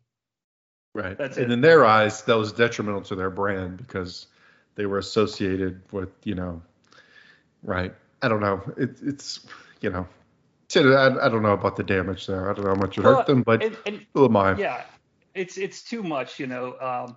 Right. 0.94 1.18
That's 1.18 1.38
and 1.38 1.48
it. 1.48 1.54
in 1.54 1.62
their 1.62 1.86
eyes, 1.86 2.24
that 2.24 2.38
was 2.38 2.52
detrimental 2.52 3.02
to 3.04 3.16
their 3.16 3.30
brand 3.30 3.78
because 3.78 4.28
they 4.76 4.86
were 4.86 4.98
associated 4.98 5.82
with, 5.92 6.10
you 6.24 6.36
know, 6.36 6.62
right. 7.64 7.94
I 8.22 8.28
don't 8.28 8.42
know. 8.42 8.62
It, 8.78 9.00
it's, 9.02 9.46
you 9.82 9.90
know, 9.90 10.08
I, 10.76 11.26
I 11.26 11.30
don't 11.30 11.42
know 11.44 11.54
about 11.54 11.76
the 11.76 11.84
damage 11.84 12.28
there. 12.28 12.50
I 12.50 12.54
don't 12.54 12.64
know 12.66 12.72
how 12.72 12.80
much 12.80 12.98
it 12.98 13.04
Well, 13.04 13.18
hurt 13.18 13.26
them, 13.26 13.44
but 13.44 13.64
and- 13.64 13.78
and 13.86 14.06
who 14.14 14.26
am 14.26 14.38
I? 14.38 14.56
yeah 14.58 14.84
it's 15.34 15.58
it's 15.58 15.82
too 15.82 16.04
much 16.04 16.40
you 16.40 16.46
know 16.48 16.78
um 16.80 17.16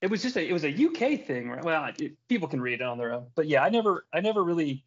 it 0.00 0.08
was 0.08 0.22
just 0.22 0.36
a 0.36 0.48
it 0.48 0.52
was 0.52 0.64
a 0.64 0.86
uk 0.86 1.26
thing 1.26 1.50
right 1.50 1.64
well 1.64 1.90
it, 1.98 2.12
people 2.28 2.46
can 2.46 2.60
read 2.60 2.74
it 2.80 2.82
on 2.82 2.98
their 2.98 3.12
own 3.12 3.26
but 3.34 3.48
yeah 3.48 3.64
i 3.64 3.68
never 3.68 4.06
i 4.12 4.20
never 4.20 4.44
really 4.44 4.84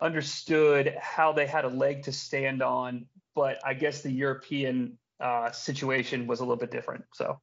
understood 0.00 0.96
how 1.00 1.32
they 1.32 1.46
had 1.46 1.64
a 1.64 1.68
leg 1.68 2.02
to 2.02 2.10
stand 2.12 2.62
on 2.62 3.06
but 3.36 3.58
i 3.64 3.74
guess 3.74 4.00
the 4.02 4.10
european 4.10 4.98
uh 5.22 5.50
situation 5.52 6.26
was 6.26 6.40
a 6.40 6.42
little 6.42 6.56
bit 6.56 6.70
different 6.70 7.04
so 7.14 7.40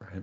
Right. 0.00 0.22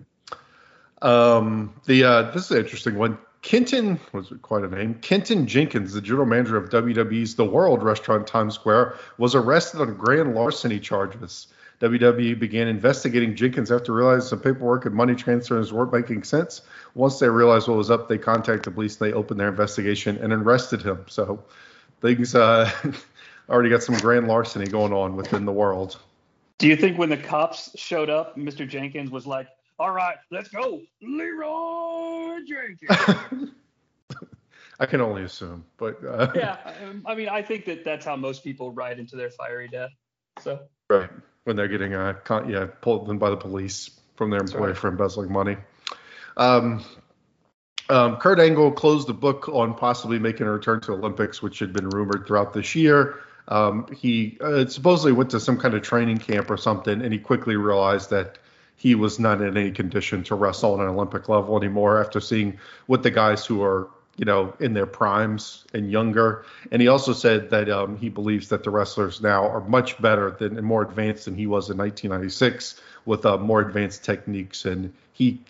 Um, 1.02 1.74
the 1.86 2.04
uh, 2.04 2.32
this 2.32 2.46
is 2.46 2.52
an 2.52 2.58
interesting 2.58 2.98
one. 2.98 3.18
Kenton 3.42 4.00
was 4.14 4.32
quite 4.44 4.64
a 4.64 4.68
name. 4.68 4.96
Kenton 4.96 5.48
Jenkins, 5.48 5.94
the 5.94 6.02
general 6.02 6.28
manager 6.28 6.58
of 6.58 6.70
WWE's 6.70 7.36
The 7.36 7.46
World 7.46 7.82
Restaurant 7.82 8.28
Times 8.28 8.54
Square, 8.54 8.98
was 9.18 9.34
arrested 9.34 9.82
on 9.82 9.96
grand 9.96 10.36
larceny 10.36 10.80
charges. 10.80 11.48
WWE 11.80 12.38
began 12.38 12.68
investigating 12.68 13.36
Jenkins 13.36 13.72
after 13.72 13.94
realizing 13.94 14.30
some 14.30 14.40
paperwork 14.40 14.86
and 14.86 14.94
money 14.94 15.16
transfers 15.16 15.74
weren't 15.74 15.92
making 15.92 16.22
sense. 16.24 16.62
Once 16.94 17.18
they 17.18 17.28
realized 17.28 17.68
what 17.68 17.78
was 17.78 17.90
up, 17.90 18.08
they 18.08 18.20
contacted 18.20 18.76
police. 18.76 18.98
They 18.98 19.12
opened 19.12 19.40
their 19.40 19.50
investigation 19.50 20.18
and 20.18 20.32
arrested 20.32 20.84
him. 20.84 21.06
So 21.08 21.44
things 22.00 22.36
uh, 22.36 22.70
already 23.50 23.72
got 23.72 23.82
some 23.82 23.98
grand 23.98 24.28
larceny 24.28 24.68
going 24.68 24.94
on 24.94 25.16
within 25.16 25.46
the 25.46 25.52
world. 25.52 25.98
Do 26.62 26.68
you 26.68 26.76
think 26.76 26.98
when 26.98 27.10
the 27.10 27.18
cops 27.18 27.78
showed 27.78 28.10
up 28.10 28.38
mr 28.38 28.68
jenkins 28.68 29.10
was 29.10 29.28
like 29.28 29.48
all 29.80 29.92
right 29.92 30.18
let's 30.32 30.50
go 30.50 30.82
leroy 31.02 32.38
jenkins 32.48 33.52
I 34.80 34.88
can 34.88 35.00
only 35.00 35.22
assume, 35.22 35.64
but 35.78 36.04
uh, 36.04 36.32
yeah 36.36 36.58
um, 36.84 37.04
i 37.06 37.14
mean 37.14 37.30
i 37.30 37.42
think 37.42 37.66
that 37.66 37.84
that's 37.84 38.04
how 38.04 38.16
most 38.16 38.44
people 38.44 38.72
ride 38.72 38.98
into 38.98 39.16
their 39.16 39.30
fiery 39.30 39.68
death 39.68 39.92
so 40.42 40.60
Right. 40.92 41.10
When 41.46 41.56
they're 41.56 41.70
getting 41.70 41.94
uh, 41.94 42.14
con- 42.26 42.50
yeah 42.50 42.68
pulled 42.82 43.10
in 43.10 43.18
by 43.18 43.30
the 43.30 43.38
police 43.38 43.90
from 44.16 44.30
their 44.30 44.42
employer 44.42 44.68
right. 44.68 44.78
for 44.78 44.90
embezzling 44.90 45.32
money. 45.32 45.56
Um, 46.36 46.84
um, 47.90 48.18
Kurt 48.18 48.40
Angle 48.40 48.74
closed 48.74 49.08
the 49.08 49.14
book 49.14 49.48
on 49.50 49.74
possibly 49.74 50.20
making 50.20 50.48
a 50.48 50.52
return 50.52 50.82
to 50.82 50.94
Olympics, 50.94 51.42
which 51.42 51.60
had 51.60 51.72
been 51.72 51.90
rumored 51.90 52.28
throughout 52.28 52.54
this 52.54 52.76
year. 52.76 53.20
Um, 53.52 53.86
he 53.94 54.38
uh, 54.40 54.66
supposedly 54.68 55.12
went 55.12 55.32
to 55.32 55.40
some 55.42 55.58
kind 55.58 55.74
of 55.74 55.82
training 55.82 56.20
camp 56.20 56.50
or 56.50 56.56
something, 56.56 57.02
and 57.02 57.12
he 57.12 57.20
quickly 57.20 57.58
realized 57.58 58.10
that 58.10 58.38
he 58.78 58.96
was 58.96 59.20
not 59.20 59.42
in 59.42 59.58
any 59.58 59.72
condition 59.72 60.24
to 60.24 60.36
wrestle 60.36 60.74
on 60.74 60.80
an 60.80 60.88
Olympic 60.88 61.28
level 61.28 61.58
anymore 61.58 62.02
after 62.02 62.22
seeing 62.22 62.58
what 62.88 63.04
the 63.04 63.12
guys 63.12 63.46
who 63.46 63.62
are 63.62 63.90
you 64.18 64.26
know 64.26 64.54
in 64.60 64.74
their 64.74 64.86
primes 64.86 65.66
and 65.74 65.92
younger. 65.92 66.46
And 66.72 66.82
he 66.82 66.88
also 66.88 67.12
said 67.12 67.50
that 67.50 67.70
um, 67.70 67.98
he 67.98 68.08
believes 68.08 68.50
that 68.50 68.64
the 68.64 68.70
wrestlers 68.70 69.22
now 69.22 69.48
are 69.48 69.62
much 69.62 70.02
better 70.02 70.32
than 70.32 70.58
and 70.58 70.66
more 70.66 70.82
advanced 70.82 71.26
than 71.26 71.36
he 71.36 71.46
was 71.46 71.70
in 71.70 71.78
1996 71.78 72.80
with 73.06 73.26
uh, 73.26 73.38
more 73.38 73.60
advanced 73.60 74.06
techniques. 74.06 74.64
And 74.64 74.94
he 75.12 75.42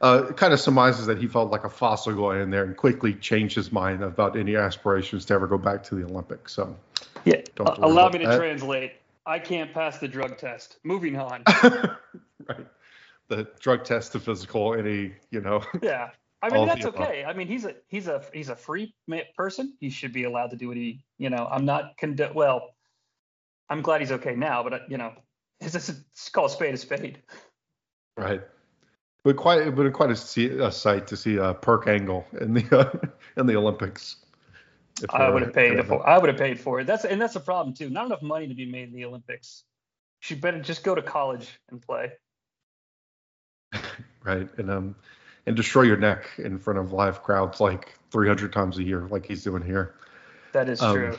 uh, 0.00 0.32
kind 0.32 0.52
of 0.52 0.60
surmises 0.60 1.06
that 1.06 1.18
he 1.18 1.26
felt 1.26 1.50
like 1.50 1.64
a 1.64 1.70
fossil 1.70 2.14
going 2.14 2.40
in 2.40 2.50
there 2.50 2.64
and 2.64 2.76
quickly 2.76 3.14
changed 3.14 3.56
his 3.56 3.72
mind 3.72 4.02
about 4.02 4.36
any 4.36 4.56
aspirations 4.56 5.24
to 5.26 5.34
ever 5.34 5.46
go 5.46 5.58
back 5.58 5.82
to 5.84 5.94
the 5.94 6.04
Olympics. 6.04 6.52
So 6.52 6.76
Yeah. 7.28 7.42
Don't 7.54 7.68
uh, 7.68 7.86
allow 7.86 8.08
me 8.08 8.20
to 8.20 8.26
that. 8.26 8.38
translate. 8.38 8.92
I 9.26 9.38
can't 9.38 9.72
pass 9.72 9.98
the 9.98 10.08
drug 10.08 10.38
test. 10.38 10.78
Moving 10.84 11.16
on. 11.16 11.42
right, 12.48 12.66
the 13.28 13.46
drug 13.60 13.84
test, 13.84 14.12
the 14.12 14.20
physical, 14.20 14.74
any 14.74 15.12
you 15.30 15.40
know. 15.40 15.62
yeah. 15.82 16.10
I 16.40 16.50
mean 16.50 16.66
that's 16.66 16.82
the 16.82 16.90
above. 16.90 17.08
okay. 17.08 17.24
I 17.24 17.32
mean 17.32 17.48
he's 17.48 17.64
a 17.64 17.74
he's 17.88 18.06
a 18.06 18.22
he's 18.32 18.48
a 18.48 18.56
free 18.56 18.94
person. 19.36 19.76
He 19.80 19.90
should 19.90 20.12
be 20.12 20.24
allowed 20.24 20.50
to 20.50 20.56
do 20.56 20.68
what 20.68 20.76
he 20.76 21.04
you 21.18 21.30
know. 21.30 21.48
I'm 21.50 21.64
not 21.64 21.96
condo- 21.98 22.32
well. 22.34 22.74
I'm 23.70 23.82
glad 23.82 24.00
he's 24.00 24.12
okay 24.12 24.34
now, 24.34 24.62
but 24.62 24.72
uh, 24.72 24.78
you 24.88 24.96
know, 24.96 25.12
it's, 25.60 25.74
it's, 25.74 25.88
it's 25.90 26.28
called 26.30 26.50
spade 26.50 26.74
a 26.74 26.78
spade. 26.78 27.22
Right. 28.16 28.40
But 29.24 29.36
quite, 29.36 29.74
but 29.74 29.92
quite 29.92 30.10
a, 30.10 30.16
see, 30.16 30.46
a 30.46 30.70
sight 30.72 31.06
to 31.08 31.16
see 31.16 31.38
uh, 31.38 31.52
Perk 31.52 31.86
Angle 31.86 32.24
in 32.40 32.54
the 32.54 32.78
uh, 32.78 33.08
in 33.36 33.46
the 33.46 33.56
Olympics. 33.56 34.24
I 35.10 35.28
would 35.28 35.42
have 35.42 35.54
paid 35.54 35.84
for. 35.86 36.06
I 36.06 36.18
would 36.18 36.28
have 36.28 36.38
paid 36.38 36.60
for 36.60 36.80
it. 36.80 36.86
That's 36.86 37.04
and 37.04 37.20
that's 37.20 37.36
a 37.36 37.40
problem 37.40 37.74
too. 37.74 37.90
Not 37.90 38.06
enough 38.06 38.22
money 38.22 38.48
to 38.48 38.54
be 38.54 38.66
made 38.66 38.88
in 38.88 38.94
the 38.94 39.04
Olympics. 39.04 39.64
She 40.20 40.34
better 40.34 40.60
just 40.60 40.82
go 40.82 40.94
to 40.94 41.02
college 41.02 41.48
and 41.70 41.80
play. 41.80 42.12
right? 44.24 44.48
And 44.58 44.70
um, 44.70 44.96
and 45.46 45.56
destroy 45.56 45.82
your 45.82 45.96
neck 45.96 46.28
in 46.38 46.58
front 46.58 46.78
of 46.78 46.92
live 46.92 47.22
crowds 47.22 47.60
like 47.60 47.94
300 48.10 48.52
times 48.52 48.78
a 48.78 48.82
year, 48.82 49.06
like 49.08 49.26
he's 49.26 49.44
doing 49.44 49.62
here. 49.62 49.94
That 50.52 50.68
is 50.68 50.80
Um, 50.80 50.94
true. 50.94 51.16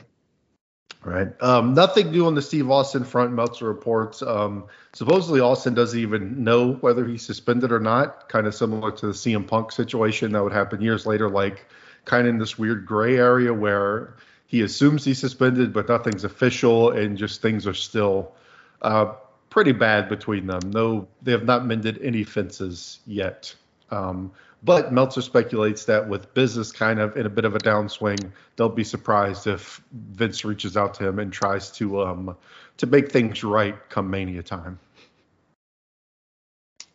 Right. 1.04 1.30
Um, 1.42 1.76
nothing 1.76 2.12
new 2.12 2.26
on 2.26 2.36
the 2.36 2.42
Steve 2.42 2.70
Austin 2.70 3.06
front. 3.06 3.32
Meltzer 3.32 3.66
reports. 3.66 4.22
Um, 4.22 4.66
supposedly 4.94 5.40
Austin 5.40 5.74
doesn't 5.74 5.98
even 5.98 6.44
know 6.44 6.74
whether 6.74 7.08
he's 7.08 7.26
suspended 7.26 7.72
or 7.72 7.80
not. 7.80 8.28
Kind 8.28 8.48
of 8.48 8.54
similar 8.54 8.92
to 8.92 9.08
the 9.08 9.14
CM 9.14 9.48
Punk 9.48 9.72
situation 9.72 10.34
that 10.34 10.44
would 10.44 10.52
happen 10.52 10.82
years 10.82 11.06
later, 11.06 11.30
like 11.30 11.66
kind 12.10 12.28
of 12.28 12.34
in 12.34 12.40
this 12.40 12.58
weird 12.58 12.88
gray 12.88 13.18
area 13.18 13.54
where 13.54 14.16
he 14.48 14.62
assumes 14.62 15.06
he's 15.06 15.20
suspended, 15.20 15.72
but 15.72 15.88
nothing's 15.88 16.24
official, 16.24 16.90
and 16.90 17.16
just 17.16 17.40
things 17.40 17.68
are 17.68 17.74
still 17.76 18.34
uh, 18.82 19.14
pretty 19.52 19.74
bad 19.74 20.10
between 20.10 20.48
them. 20.48 20.60
No, 20.72 21.08
they 21.22 21.32
have 21.32 21.46
not 21.46 21.68
mended 21.68 22.02
any 22.02 22.24
fences 22.24 23.00
yet. 23.06 23.54
Um, 23.92 24.32
but 24.64 24.92
Meltzer 24.92 25.22
speculates 25.22 25.86
that 25.86 26.10
with 26.10 26.34
business 26.34 26.72
kind 26.72 27.00
of 27.00 27.16
in 27.16 27.28
a 27.28 27.30
bit 27.30 27.46
of 27.46 27.56
a 27.56 27.60
downswing, 27.60 28.32
they'll 28.56 28.70
be 28.70 28.84
surprised 28.84 29.46
if 29.46 29.80
Vince 29.92 30.44
reaches 30.44 30.76
out 30.76 30.96
to 30.96 31.08
him 31.08 31.20
and 31.20 31.32
tries 31.32 31.70
to 31.74 32.02
um, 32.02 32.36
to 32.78 32.88
make 32.88 33.12
things 33.12 33.44
right 33.44 33.78
come 33.90 34.10
Mania 34.10 34.42
time. 34.42 34.80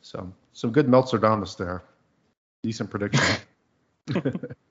So 0.03 0.33
some 0.53 0.73
good 0.73 0.89
Meltzer 0.89 1.19
Domus 1.19 1.55
there. 1.55 1.85
Decent 2.65 2.91
prediction. 2.91 3.37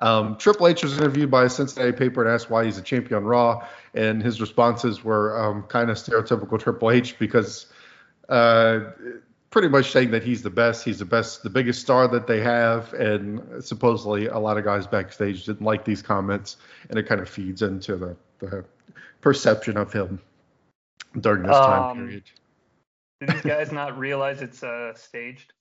um, 0.00 0.36
Triple 0.36 0.68
H 0.68 0.82
was 0.82 0.98
interviewed 0.98 1.30
by 1.30 1.44
a 1.44 1.50
Cincinnati 1.50 1.92
paper 1.92 2.22
and 2.24 2.30
asked 2.32 2.50
why 2.50 2.64
he's 2.64 2.78
a 2.78 2.82
champion 2.82 3.16
on 3.18 3.24
Raw, 3.24 3.66
and 3.94 4.22
his 4.22 4.40
responses 4.40 5.04
were 5.04 5.38
um, 5.42 5.62
kind 5.64 5.90
of 5.90 5.96
stereotypical 5.96 6.58
Triple 6.58 6.90
H 6.90 7.18
because 7.18 7.66
uh, 8.28 8.80
pretty 9.50 9.68
much 9.68 9.90
saying 9.90 10.10
that 10.12 10.22
he's 10.22 10.42
the 10.42 10.50
best, 10.50 10.84
he's 10.84 11.00
the 11.00 11.04
best, 11.04 11.42
the 11.42 11.50
biggest 11.50 11.80
star 11.80 12.08
that 12.08 12.26
they 12.26 12.40
have, 12.40 12.92
and 12.94 13.62
supposedly 13.62 14.26
a 14.26 14.38
lot 14.38 14.56
of 14.56 14.64
guys 14.64 14.86
backstage 14.86 15.44
didn't 15.44 15.64
like 15.64 15.84
these 15.84 16.02
comments, 16.02 16.56
and 16.88 16.98
it 16.98 17.06
kind 17.06 17.20
of 17.20 17.28
feeds 17.28 17.62
into 17.62 17.96
the, 17.96 18.16
the 18.38 18.64
perception 19.20 19.76
of 19.76 19.92
him 19.92 20.20
during 21.20 21.42
this 21.42 21.56
time 21.56 21.82
Um, 21.82 21.98
period. 21.98 22.22
Did 23.20 23.28
these 23.30 23.42
guys 23.42 23.72
not 23.72 23.98
realize 23.98 24.40
it's 24.40 24.62
uh, 24.62 24.94
staged? 24.94 25.52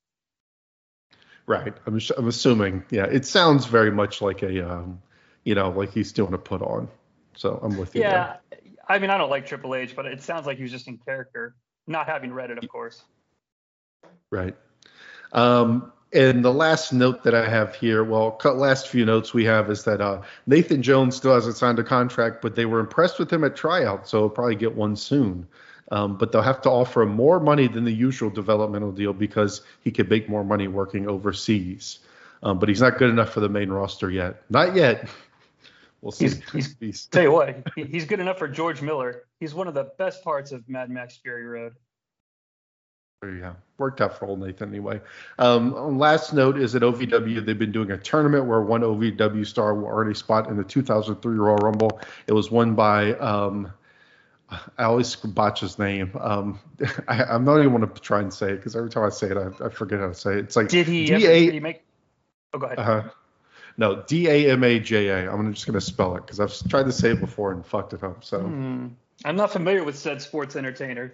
Right. 1.50 1.74
I'm, 1.88 2.00
I'm 2.16 2.28
assuming. 2.28 2.84
Yeah. 2.92 3.06
It 3.06 3.26
sounds 3.26 3.66
very 3.66 3.90
much 3.90 4.22
like 4.22 4.44
a, 4.44 4.72
um, 4.72 5.02
you 5.44 5.56
know, 5.56 5.72
like 5.72 5.92
he's 5.92 6.12
doing 6.12 6.32
a 6.34 6.38
put 6.38 6.62
on. 6.62 6.90
So 7.36 7.60
I'm 7.64 7.76
with 7.76 7.96
you. 7.96 8.04
there. 8.04 8.40
Yeah. 8.52 8.58
I 8.88 9.00
mean, 9.00 9.10
I 9.10 9.18
don't 9.18 9.32
like 9.32 9.48
Triple 9.48 9.74
H, 9.74 9.96
but 9.96 10.06
it 10.06 10.22
sounds 10.22 10.46
like 10.46 10.58
he 10.58 10.64
was 10.64 10.72
just 10.72 10.88
in 10.88 11.00
character. 11.00 11.56
Not 11.88 12.06
having 12.06 12.32
read 12.32 12.52
it, 12.52 12.60
of 12.64 12.70
course. 12.70 13.02
Right. 14.30 14.56
Um, 15.32 15.92
and 16.14 16.46
the 16.46 16.54
last 16.54 16.94
note 16.94 17.24
that 17.24 17.34
I 17.34 17.50
have 17.50 17.74
here, 17.74 18.04
well, 18.04 18.40
last 18.46 18.88
few 18.88 19.04
notes 19.04 19.34
we 19.34 19.46
have 19.46 19.72
is 19.72 19.86
that 19.86 20.02
uh, 20.02 20.22
Nathan 20.46 20.84
Jones 20.84 21.16
still 21.16 21.34
hasn't 21.34 21.58
signed 21.58 21.80
a 21.80 21.84
contract, 21.84 22.44
but 22.44 22.56
they 22.56 22.66
were 22.66 22.80
impressed 22.80 23.18
with 23.18 23.34
him 23.34 23.44
at 23.44 23.56
tryout, 23.56 24.08
so 24.08 24.20
he'll 24.20 24.30
probably 24.30 24.56
get 24.56 24.76
one 24.76 24.96
soon. 24.96 25.48
Um, 25.92 26.18
but 26.18 26.32
they'll 26.32 26.42
have 26.44 26.62
to 26.62 26.70
offer 26.70 27.02
him 27.02 27.10
more 27.10 27.40
money 27.40 27.68
than 27.68 27.84
the 27.84 27.92
usual 27.94 28.30
developmental 28.30 28.92
deal 28.92 29.12
because 29.14 29.62
he 29.82 29.92
could 29.92 30.10
make 30.10 30.30
more 30.30 30.44
money 30.44 30.68
working 30.68 31.08
overseas. 31.08 32.00
Um, 32.44 32.60
but 32.60 32.70
he's 32.70 32.80
not 32.82 32.98
good 33.00 33.10
enough 33.10 33.32
for 33.34 33.40
the 33.40 33.50
main 33.50 33.70
roster 33.70 34.10
yet. 34.12 34.44
Not 34.50 34.76
yet. 34.76 35.10
We'll 36.02 36.14
see. 36.14 36.28
He's- 36.30 36.42
he's- 36.54 36.76
He's- 36.80 37.06
Tell 37.08 37.24
you 37.24 37.32
what, 37.34 37.62
he, 37.76 37.84
he's 37.84 38.06
good 38.06 38.22
enough 38.22 38.38
for 38.38 38.48
George 38.48 38.82
Miller. 38.82 39.24
He's 39.42 39.54
one 39.54 39.68
of 39.68 39.74
the 39.74 39.92
best 39.98 40.24
parts 40.24 40.54
of 40.54 40.64
Mad 40.70 40.90
Max 40.90 41.18
Fury 41.18 41.44
Road. 41.46 41.76
Yeah, 43.22 43.56
worked 43.78 44.00
out 44.00 44.18
for 44.18 44.26
old 44.28 44.40
Nathan 44.40 44.70
anyway. 44.70 45.02
Um, 45.40 45.98
last 45.98 46.32
note 46.34 46.58
is 46.58 46.74
at 46.74 46.84
OVW, 46.84 47.46
they've 47.46 47.60
been 47.60 47.74
doing 47.74 47.92
a 47.92 47.98
tournament 47.98 48.46
where 48.46 48.62
one 48.62 48.80
OVW 48.80 49.46
star 49.46 49.74
will 49.76 49.90
earn 49.90 50.10
a 50.10 50.16
spot 50.16 50.48
in 50.48 50.56
the 50.56 50.64
2003 50.64 51.36
Royal 51.36 51.58
Rumble. 51.58 52.00
It 52.28 52.32
was 52.34 52.50
won 52.50 52.76
by, 52.76 53.16
um, 53.16 53.74
I 54.78 54.84
always 54.84 55.16
botch 55.16 55.62
his 55.62 55.78
name. 55.78 56.12
Um, 56.20 56.60
I, 57.08 57.24
I'm 57.24 57.46
not 57.46 57.60
even 57.60 57.74
want 57.74 57.96
to 57.96 58.02
try 58.02 58.20
and 58.20 58.34
say 58.34 58.54
it 58.54 58.58
because 58.58 58.76
every 58.76 58.90
time 58.90 59.04
I 59.04 59.10
say 59.10 59.28
it, 59.28 59.38
I, 59.38 59.66
I 59.66 59.70
forget 59.70 60.00
how 60.00 60.08
to 60.08 60.14
say 60.14 60.34
it. 60.34 60.40
It's 60.40 60.56
like 60.56 60.70
Did 60.70 60.88
he, 60.88 61.06
D 61.06 61.14
ever, 61.14 61.22
did 61.22 61.54
he 61.54 61.60
make? 61.60 61.84
Oh, 62.54 62.60
go 62.60 62.66
ahead. 62.66 62.80
uh, 62.80 63.04
no, 63.78 64.04
D 64.08 64.28
A 64.28 64.52
M 64.52 64.64
A 64.64 64.80
J 64.80 65.08
A. 65.08 65.32
I'm 65.32 65.54
just 65.54 65.66
going 65.66 65.76
to 65.80 65.82
spell 65.82 66.16
it 66.16 66.22
because 66.22 66.40
I've 66.40 66.70
tried 66.70 66.84
to 66.84 66.92
say 66.92 67.12
it 67.12 67.20
before 67.20 67.52
and 67.52 67.66
fucked 67.66 67.94
it 67.94 68.04
up. 68.04 68.24
So. 68.24 68.42
Hmm. 68.42 68.88
I'm 69.26 69.36
not 69.36 69.52
familiar 69.52 69.84
with 69.84 69.98
said 69.98 70.22
sports 70.22 70.56
entertainer. 70.56 71.14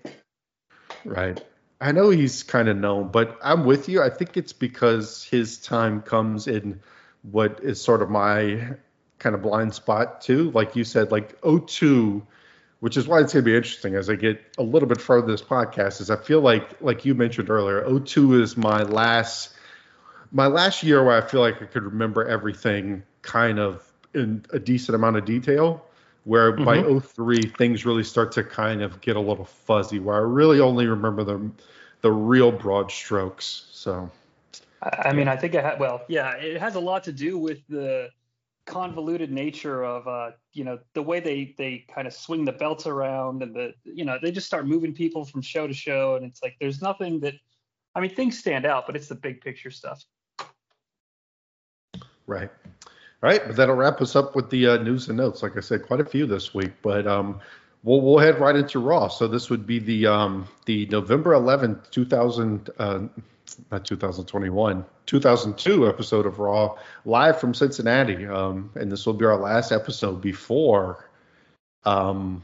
Right. 1.03 1.43
I 1.81 1.91
know 1.91 2.09
he's 2.09 2.43
kind 2.43 2.69
of 2.69 2.77
known, 2.77 3.09
but 3.09 3.37
I'm 3.43 3.65
with 3.65 3.89
you. 3.89 4.01
I 4.01 4.09
think 4.09 4.37
it's 4.37 4.53
because 4.53 5.23
his 5.23 5.57
time 5.57 6.01
comes 6.01 6.47
in 6.47 6.79
what 7.23 7.59
is 7.63 7.81
sort 7.81 8.01
of 8.01 8.09
my 8.09 8.75
kind 9.19 9.35
of 9.35 9.41
blind 9.41 9.73
spot 9.73 10.21
too. 10.21 10.51
Like 10.51 10.75
you 10.75 10.83
said, 10.83 11.11
like 11.11 11.35
02, 11.41 12.25
which 12.79 12.97
is 12.97 13.07
why 13.07 13.19
it's 13.19 13.33
going 13.33 13.43
to 13.43 13.49
be 13.49 13.55
interesting 13.55 13.95
as 13.95 14.09
I 14.09 14.15
get 14.15 14.41
a 14.57 14.63
little 14.63 14.87
bit 14.87 15.01
further 15.01 15.27
this 15.27 15.41
podcast. 15.41 16.01
Is 16.01 16.09
I 16.09 16.17
feel 16.17 16.41
like, 16.41 16.81
like 16.81 17.05
you 17.05 17.15
mentioned 17.15 17.49
earlier, 17.49 17.87
02 17.99 18.41
is 18.41 18.57
my 18.57 18.83
last, 18.83 19.53
my 20.31 20.47
last 20.47 20.83
year 20.83 21.03
where 21.03 21.17
I 21.17 21.25
feel 21.25 21.41
like 21.41 21.61
I 21.61 21.65
could 21.65 21.83
remember 21.83 22.27
everything 22.27 23.03
kind 23.21 23.59
of 23.59 23.91
in 24.13 24.45
a 24.51 24.59
decent 24.59 24.95
amount 24.95 25.17
of 25.17 25.25
detail 25.25 25.85
where 26.23 26.51
by 26.53 26.79
mm-hmm. 26.79 26.99
03 26.99 27.41
things 27.57 27.85
really 27.85 28.03
start 28.03 28.31
to 28.31 28.43
kind 28.43 28.81
of 28.81 28.99
get 29.01 29.15
a 29.15 29.19
little 29.19 29.45
fuzzy 29.45 29.99
where 29.99 30.15
i 30.15 30.19
really 30.19 30.59
only 30.59 30.87
remember 30.87 31.23
the 31.23 31.51
the 32.01 32.11
real 32.11 32.51
broad 32.51 32.89
strokes 32.89 33.67
so 33.71 34.09
I 34.81 35.09
I 35.09 35.13
mean, 35.13 35.27
I 35.27 35.35
think 35.35 35.55
it 35.55 35.63
had, 35.63 35.79
well, 35.79 36.03
yeah, 36.07 36.35
it 36.35 36.59
has 36.59 36.75
a 36.75 36.79
lot 36.79 37.05
to 37.05 37.11
do 37.11 37.37
with 37.37 37.59
the 37.67 38.09
convoluted 38.65 39.31
nature 39.31 39.83
of, 39.83 40.07
uh, 40.07 40.31
you 40.53 40.63
know, 40.63 40.79
the 40.93 41.01
way 41.01 41.19
they, 41.19 41.55
they 41.57 41.85
kind 41.93 42.07
of 42.07 42.13
swing 42.13 42.45
the 42.45 42.51
belts 42.51 42.87
around 42.87 43.43
and 43.43 43.55
the, 43.55 43.73
you 43.83 44.05
know, 44.05 44.17
they 44.21 44.31
just 44.31 44.47
start 44.47 44.67
moving 44.67 44.93
people 44.93 45.25
from 45.25 45.41
show 45.41 45.67
to 45.67 45.73
show. 45.73 46.15
And 46.15 46.25
it's 46.25 46.41
like, 46.41 46.55
there's 46.59 46.81
nothing 46.81 47.19
that, 47.21 47.35
I 47.93 48.01
mean, 48.01 48.13
things 48.13 48.37
stand 48.37 48.65
out, 48.65 48.85
but 48.87 48.95
it's 48.95 49.07
the 49.07 49.15
big 49.15 49.41
picture 49.41 49.71
stuff. 49.71 50.03
right 52.27 52.49
all 53.23 53.29
right 53.29 53.41
but 53.47 53.55
that'll 53.55 53.75
wrap 53.75 54.01
us 54.01 54.15
up 54.15 54.35
with 54.35 54.49
the 54.49 54.67
uh, 54.67 54.77
news 54.77 55.07
and 55.09 55.17
notes 55.17 55.43
like 55.43 55.57
i 55.57 55.59
said 55.59 55.85
quite 55.85 55.99
a 55.99 56.05
few 56.05 56.25
this 56.25 56.53
week 56.53 56.71
but 56.81 57.07
um 57.07 57.39
we'll, 57.83 58.01
we'll 58.01 58.17
head 58.17 58.39
right 58.39 58.55
into 58.55 58.79
raw 58.79 59.07
so 59.07 59.27
this 59.27 59.49
would 59.49 59.65
be 59.65 59.79
the 59.79 60.05
um 60.05 60.47
the 60.65 60.85
november 60.87 61.31
11th 61.31 61.89
2000 61.91 62.69
uh 62.79 62.99
not 63.71 63.85
2021 63.85 64.85
2002 65.05 65.87
episode 65.87 66.25
of 66.25 66.39
raw 66.39 66.75
live 67.05 67.39
from 67.39 67.53
cincinnati 67.53 68.25
um 68.25 68.71
and 68.75 68.91
this 68.91 69.05
will 69.05 69.13
be 69.13 69.25
our 69.25 69.37
last 69.37 69.71
episode 69.71 70.21
before 70.21 71.09
um 71.83 72.43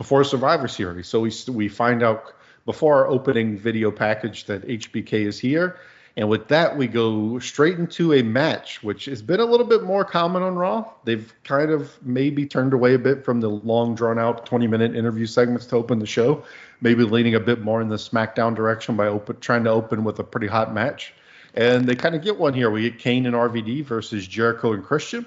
before 0.00 0.24
Survivor 0.24 0.66
Series. 0.66 1.08
So 1.08 1.20
we 1.20 1.30
we 1.52 1.68
find 1.68 2.02
out 2.02 2.32
before 2.64 3.04
our 3.04 3.06
opening 3.06 3.58
video 3.58 3.90
package 3.90 4.46
that 4.46 4.66
HBK 4.66 5.26
is 5.26 5.38
here, 5.38 5.76
and 6.20 6.28
with 6.28 6.48
that 6.48 6.76
we 6.76 6.86
go 6.86 7.38
straight 7.38 7.78
into 7.78 8.12
a 8.12 8.22
match, 8.22 8.82
which 8.82 9.06
has 9.06 9.22
been 9.22 9.40
a 9.40 9.44
little 9.44 9.66
bit 9.66 9.84
more 9.84 10.04
common 10.04 10.42
on 10.42 10.54
Raw. 10.54 10.84
They've 11.04 11.32
kind 11.44 11.70
of 11.70 11.96
maybe 12.02 12.44
turned 12.44 12.74
away 12.74 12.92
a 12.92 12.98
bit 12.98 13.24
from 13.24 13.40
the 13.40 13.48
long 13.48 13.94
drawn 13.94 14.18
out 14.18 14.44
20 14.44 14.66
minute 14.66 14.94
interview 14.94 15.24
segments 15.24 15.64
to 15.66 15.76
open 15.76 15.98
the 15.98 16.06
show, 16.06 16.44
maybe 16.82 17.04
leaning 17.04 17.36
a 17.36 17.40
bit 17.40 17.62
more 17.62 17.80
in 17.80 17.88
the 17.88 17.96
SmackDown 17.96 18.54
direction 18.54 18.96
by 18.96 19.06
open, 19.06 19.40
trying 19.40 19.64
to 19.64 19.70
open 19.70 20.04
with 20.04 20.18
a 20.18 20.24
pretty 20.24 20.46
hot 20.46 20.74
match. 20.74 21.14
And 21.54 21.88
they 21.88 21.96
kind 21.96 22.14
of 22.14 22.22
get 22.22 22.38
one 22.38 22.52
here. 22.52 22.70
We 22.70 22.82
get 22.82 22.98
Kane 22.98 23.24
and 23.24 23.34
RVD 23.34 23.86
versus 23.86 24.26
Jericho 24.26 24.74
and 24.74 24.84
Christian 24.84 25.24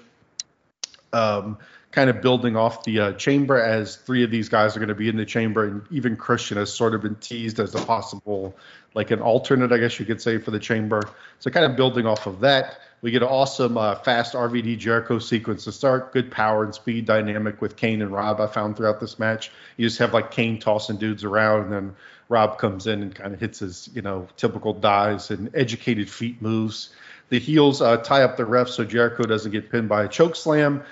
um, 1.13 1.57
kind 1.93 2.09
of 2.09 2.21
building 2.21 2.55
off 2.55 2.83
the 2.83 2.99
uh, 2.99 3.13
chamber 3.13 3.61
as 3.61 3.95
three 3.95 4.23
of 4.23 4.31
these 4.31 4.49
guys 4.49 4.75
are 4.75 4.79
going 4.79 4.89
to 4.89 4.95
be 4.95 5.07
in 5.07 5.15
the 5.15 5.25
chamber, 5.25 5.65
and 5.65 5.83
even 5.91 6.17
Christian 6.17 6.57
has 6.57 6.73
sort 6.73 6.95
of 6.95 7.03
been 7.03 7.15
teased 7.15 7.59
as 7.59 7.75
a 7.75 7.85
possible, 7.85 8.55
like 8.95 9.11
an 9.11 9.21
alternate, 9.21 9.71
I 9.71 9.77
guess 9.77 9.99
you 9.99 10.05
could 10.05 10.19
say, 10.19 10.39
for 10.39 10.49
the 10.49 10.59
chamber. 10.59 11.03
So 11.39 11.51
kind 11.51 11.67
of 11.67 11.77
building 11.77 12.07
off 12.07 12.25
of 12.25 12.39
that, 12.39 12.79
we 13.03 13.11
get 13.11 13.21
an 13.21 13.27
awesome 13.27 13.77
uh, 13.77 13.95
fast 13.95 14.33
RVD 14.33 14.79
Jericho 14.79 15.19
sequence 15.19 15.65
to 15.65 15.71
start. 15.71 16.13
Good 16.13 16.31
power 16.31 16.63
and 16.63 16.73
speed 16.73 17.05
dynamic 17.05 17.61
with 17.61 17.75
Kane 17.75 18.01
and 18.01 18.11
Rob. 18.11 18.41
I 18.41 18.47
found 18.47 18.75
throughout 18.75 18.99
this 18.99 19.19
match, 19.19 19.51
you 19.77 19.85
just 19.85 19.99
have 19.99 20.15
like 20.15 20.31
Kane 20.31 20.59
tossing 20.59 20.97
dudes 20.97 21.23
around, 21.23 21.65
and 21.65 21.71
then 21.71 21.95
Rob 22.27 22.57
comes 22.57 22.87
in 22.87 23.03
and 23.03 23.13
kind 23.13 23.35
of 23.35 23.39
hits 23.39 23.59
his, 23.59 23.87
you 23.93 24.01
know, 24.01 24.27
typical 24.35 24.73
dives 24.73 25.29
and 25.29 25.51
educated 25.53 26.09
feet 26.09 26.41
moves. 26.41 26.89
The 27.29 27.39
heels 27.39 27.81
uh, 27.83 27.97
tie 27.97 28.23
up 28.23 28.37
the 28.37 28.45
ref 28.45 28.69
so 28.69 28.83
Jericho 28.83 29.23
doesn't 29.23 29.51
get 29.51 29.69
pinned 29.69 29.89
by 29.89 30.03
a 30.03 30.07
choke 30.07 30.35
slam. 30.35 30.83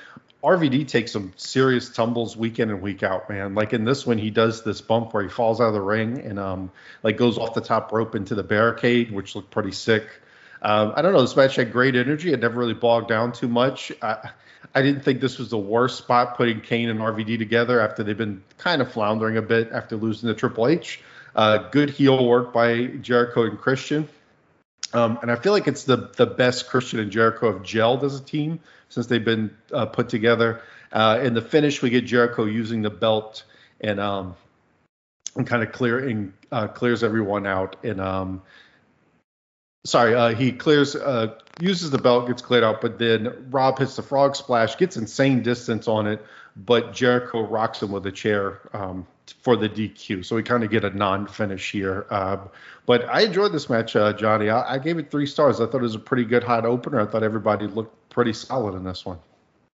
RVD 0.43 0.87
takes 0.87 1.11
some 1.11 1.33
serious 1.35 1.89
tumbles 1.89 2.35
week 2.35 2.59
in 2.59 2.69
and 2.69 2.81
week 2.81 3.03
out, 3.03 3.29
man. 3.29 3.53
Like 3.53 3.73
in 3.73 3.85
this 3.85 4.07
one, 4.07 4.17
he 4.17 4.31
does 4.31 4.63
this 4.63 4.81
bump 4.81 5.13
where 5.13 5.23
he 5.23 5.29
falls 5.29 5.61
out 5.61 5.67
of 5.67 5.73
the 5.73 5.81
ring 5.81 6.19
and 6.21 6.39
um 6.39 6.71
like 7.03 7.17
goes 7.17 7.37
off 7.37 7.53
the 7.53 7.61
top 7.61 7.91
rope 7.91 8.15
into 8.15 8.33
the 8.35 8.43
barricade, 8.43 9.11
which 9.11 9.35
looked 9.35 9.51
pretty 9.51 9.71
sick. 9.71 10.07
Um, 10.61 10.93
I 10.95 11.01
don't 11.01 11.13
know. 11.13 11.21
This 11.21 11.35
match 11.35 11.55
had 11.55 11.71
great 11.71 11.95
energy. 11.95 12.33
It 12.33 12.39
never 12.39 12.59
really 12.59 12.73
bogged 12.73 13.07
down 13.07 13.31
too 13.31 13.47
much. 13.47 13.91
I, 14.01 14.29
I 14.75 14.81
didn't 14.81 15.01
think 15.01 15.19
this 15.19 15.39
was 15.39 15.49
the 15.49 15.57
worst 15.57 15.97
spot 15.97 16.37
putting 16.37 16.61
Kane 16.61 16.89
and 16.89 16.99
RVD 16.99 17.37
together 17.39 17.79
after 17.79 18.03
they've 18.03 18.17
been 18.17 18.43
kind 18.57 18.81
of 18.81 18.91
floundering 18.91 19.37
a 19.37 19.41
bit 19.41 19.71
after 19.71 19.95
losing 19.95 20.29
to 20.29 20.35
Triple 20.35 20.67
H. 20.67 21.01
Uh, 21.35 21.69
good 21.69 21.89
heel 21.89 22.27
work 22.27 22.53
by 22.53 22.85
Jericho 22.85 23.43
and 23.43 23.57
Christian. 23.57 24.07
Um, 24.93 25.19
and 25.21 25.31
I 25.31 25.35
feel 25.35 25.53
like 25.53 25.67
it's 25.67 25.83
the 25.85 26.11
the 26.15 26.25
best 26.25 26.69
Christian 26.69 26.99
and 26.99 27.11
Jericho 27.11 27.53
have 27.53 27.63
gelled 27.63 28.03
as 28.03 28.19
a 28.19 28.23
team 28.23 28.59
since 28.91 29.07
they've 29.07 29.23
been 29.23 29.55
uh, 29.71 29.85
put 29.85 30.09
together. 30.09 30.61
Uh, 30.91 31.19
in 31.23 31.33
the 31.33 31.41
finish, 31.41 31.81
we 31.81 31.89
get 31.89 32.05
Jericho 32.05 32.43
using 32.43 32.81
the 32.81 32.89
belt 32.89 33.43
and 33.79 33.99
um, 33.99 34.35
and 35.35 35.47
kind 35.47 35.63
of 35.63 35.71
clearing 35.71 36.33
uh, 36.51 36.67
clears 36.67 37.03
everyone 37.03 37.47
out. 37.47 37.77
And 37.83 38.01
um, 38.01 38.41
sorry, 39.85 40.13
uh, 40.13 40.35
he 40.35 40.51
clears 40.51 40.95
uh, 40.95 41.35
uses 41.61 41.89
the 41.89 41.97
belt, 41.97 42.27
gets 42.27 42.41
cleared 42.41 42.65
out, 42.65 42.81
but 42.81 42.99
then 42.99 43.47
Rob 43.49 43.79
hits 43.79 43.95
the 43.95 44.03
frog 44.03 44.35
splash, 44.35 44.77
gets 44.77 44.97
insane 44.97 45.41
distance 45.41 45.87
on 45.87 46.07
it, 46.07 46.23
but 46.57 46.93
Jericho 46.93 47.47
rocks 47.47 47.81
him 47.81 47.91
with 47.91 48.05
a 48.05 48.11
chair 48.11 48.59
um, 48.73 49.07
for 49.31 49.55
the 49.55 49.69
DQ. 49.69 50.25
So 50.25 50.35
we 50.35 50.43
kind 50.43 50.63
of 50.63 50.69
get 50.69 50.83
a 50.83 50.89
non-finish 50.89 51.71
here. 51.71 52.05
Uh, 52.09 52.37
but 52.85 53.07
I 53.09 53.21
enjoyed 53.21 53.51
this 53.51 53.69
match, 53.69 53.95
uh, 53.95 54.13
Jonnie. 54.13 54.53
I, 54.53 54.75
I, 54.75 54.77
gave 54.77 54.97
it 54.97 55.11
three 55.11 55.25
stars. 55.25 55.61
I 55.61 55.65
thought 55.65 55.77
it 55.77 55.81
was 55.81 55.95
a 55.95 55.99
pretty 55.99 56.25
good 56.25 56.43
hot 56.43 56.65
opener. 56.65 56.99
I 56.99 57.05
thought 57.05 57.23
everybody 57.23 57.67
looked 57.67 58.09
pretty 58.09 58.33
solid 58.33 58.75
in 58.75 58.83
this 58.83 59.05
one. 59.05 59.19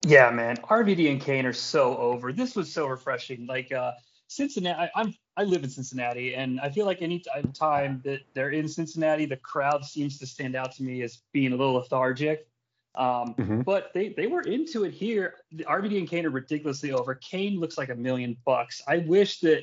Yeah, 0.06 0.30
man. 0.30 0.56
RVD 0.56 1.10
and 1.10 1.20
Kane 1.20 1.46
are 1.46 1.52
so 1.52 1.96
over. 1.96 2.32
This 2.32 2.54
was 2.54 2.72
so 2.72 2.86
refreshing. 2.86 3.46
Like 3.46 3.72
uh, 3.72 3.92
Cincinnati, 4.28 4.90
I, 4.94 5.00
am 5.00 5.14
I 5.36 5.44
live 5.44 5.64
in 5.64 5.70
Cincinnati, 5.70 6.34
and 6.34 6.60
I 6.60 6.70
feel 6.70 6.86
like 6.86 7.02
any 7.02 7.22
time 7.54 8.00
that 8.04 8.20
they're 8.34 8.50
in 8.50 8.68
Cincinnati, 8.68 9.26
the 9.26 9.36
crowd 9.36 9.84
seems 9.84 10.18
to 10.18 10.26
stand 10.26 10.54
out 10.54 10.72
to 10.72 10.82
me 10.82 11.02
as 11.02 11.18
being 11.32 11.52
a 11.52 11.56
little 11.56 11.74
lethargic. 11.74 12.46
Um, 12.94 13.34
mm-hmm. 13.34 13.60
But 13.62 13.90
they 13.92 14.10
they 14.10 14.26
were 14.26 14.42
into 14.42 14.84
it 14.84 14.92
here. 14.92 15.34
The 15.52 15.64
RVD 15.64 15.98
and 15.98 16.08
Kane 16.08 16.26
are 16.26 16.30
ridiculously 16.30 16.92
over. 16.92 17.14
Kane 17.14 17.58
looks 17.58 17.76
like 17.76 17.88
a 17.88 17.94
million 17.94 18.36
bucks. 18.44 18.82
I 18.86 18.98
wish 18.98 19.40
that. 19.40 19.62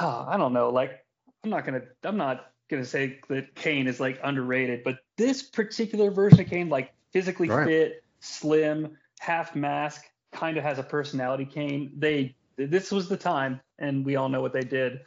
Oh, 0.00 0.24
I 0.26 0.36
don't 0.36 0.52
know. 0.52 0.70
Like 0.70 1.04
I'm 1.42 1.50
not 1.50 1.64
gonna 1.64 1.82
I'm 2.02 2.16
not 2.16 2.50
gonna 2.70 2.84
say 2.84 3.20
that 3.28 3.54
Kane 3.54 3.86
is 3.86 4.00
like 4.00 4.20
underrated, 4.24 4.84
but 4.84 4.98
this 5.16 5.42
particular 5.42 6.10
version 6.10 6.40
of 6.40 6.48
Kane, 6.48 6.68
like 6.68 6.94
physically 7.12 7.48
right. 7.48 7.66
fit, 7.66 8.04
slim, 8.20 8.96
half 9.20 9.54
mask, 9.54 10.04
kind 10.32 10.56
of 10.56 10.64
has 10.64 10.78
a 10.78 10.82
personality. 10.82 11.44
Kane. 11.44 11.92
They 11.98 12.36
this 12.56 12.90
was 12.90 13.08
the 13.08 13.16
time, 13.16 13.60
and 13.78 14.04
we 14.04 14.16
all 14.16 14.28
know 14.28 14.40
what 14.40 14.52
they 14.52 14.64
did. 14.64 15.00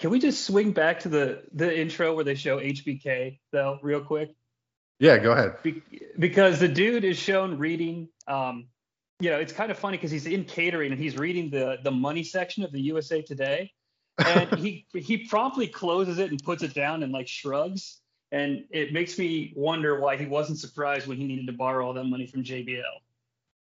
Can 0.00 0.10
we 0.10 0.18
just 0.18 0.44
swing 0.44 0.72
back 0.72 1.00
to 1.00 1.08
the 1.08 1.44
the 1.52 1.78
intro 1.78 2.14
where 2.14 2.24
they 2.24 2.34
show 2.34 2.58
HBK 2.58 3.38
though, 3.52 3.78
real 3.82 4.00
quick? 4.00 4.34
Yeah, 5.02 5.18
go 5.18 5.32
ahead. 5.32 5.60
Be- 5.64 5.82
because 6.16 6.60
the 6.60 6.68
dude 6.68 7.02
is 7.04 7.18
shown 7.18 7.58
reading. 7.58 8.08
Um, 8.28 8.68
you 9.18 9.30
know, 9.30 9.38
it's 9.38 9.52
kind 9.52 9.72
of 9.72 9.76
funny 9.76 9.96
because 9.96 10.12
he's 10.12 10.26
in 10.26 10.44
catering 10.44 10.92
and 10.92 11.00
he's 11.00 11.18
reading 11.18 11.50
the 11.50 11.78
the 11.82 11.90
money 11.90 12.22
section 12.22 12.62
of 12.62 12.70
the 12.70 12.80
USA 12.82 13.20
Today, 13.20 13.72
and 14.24 14.56
he 14.60 14.86
he 14.94 15.26
promptly 15.26 15.66
closes 15.66 16.20
it 16.20 16.30
and 16.30 16.40
puts 16.40 16.62
it 16.62 16.72
down 16.72 17.02
and 17.02 17.12
like 17.12 17.26
shrugs. 17.26 18.00
And 18.30 18.64
it 18.70 18.92
makes 18.92 19.18
me 19.18 19.52
wonder 19.56 19.98
why 19.98 20.16
he 20.16 20.24
wasn't 20.24 20.60
surprised 20.60 21.08
when 21.08 21.18
he 21.18 21.24
needed 21.24 21.48
to 21.48 21.52
borrow 21.52 21.84
all 21.84 21.94
that 21.94 22.04
money 22.04 22.26
from 22.26 22.44
JBL. 22.44 22.82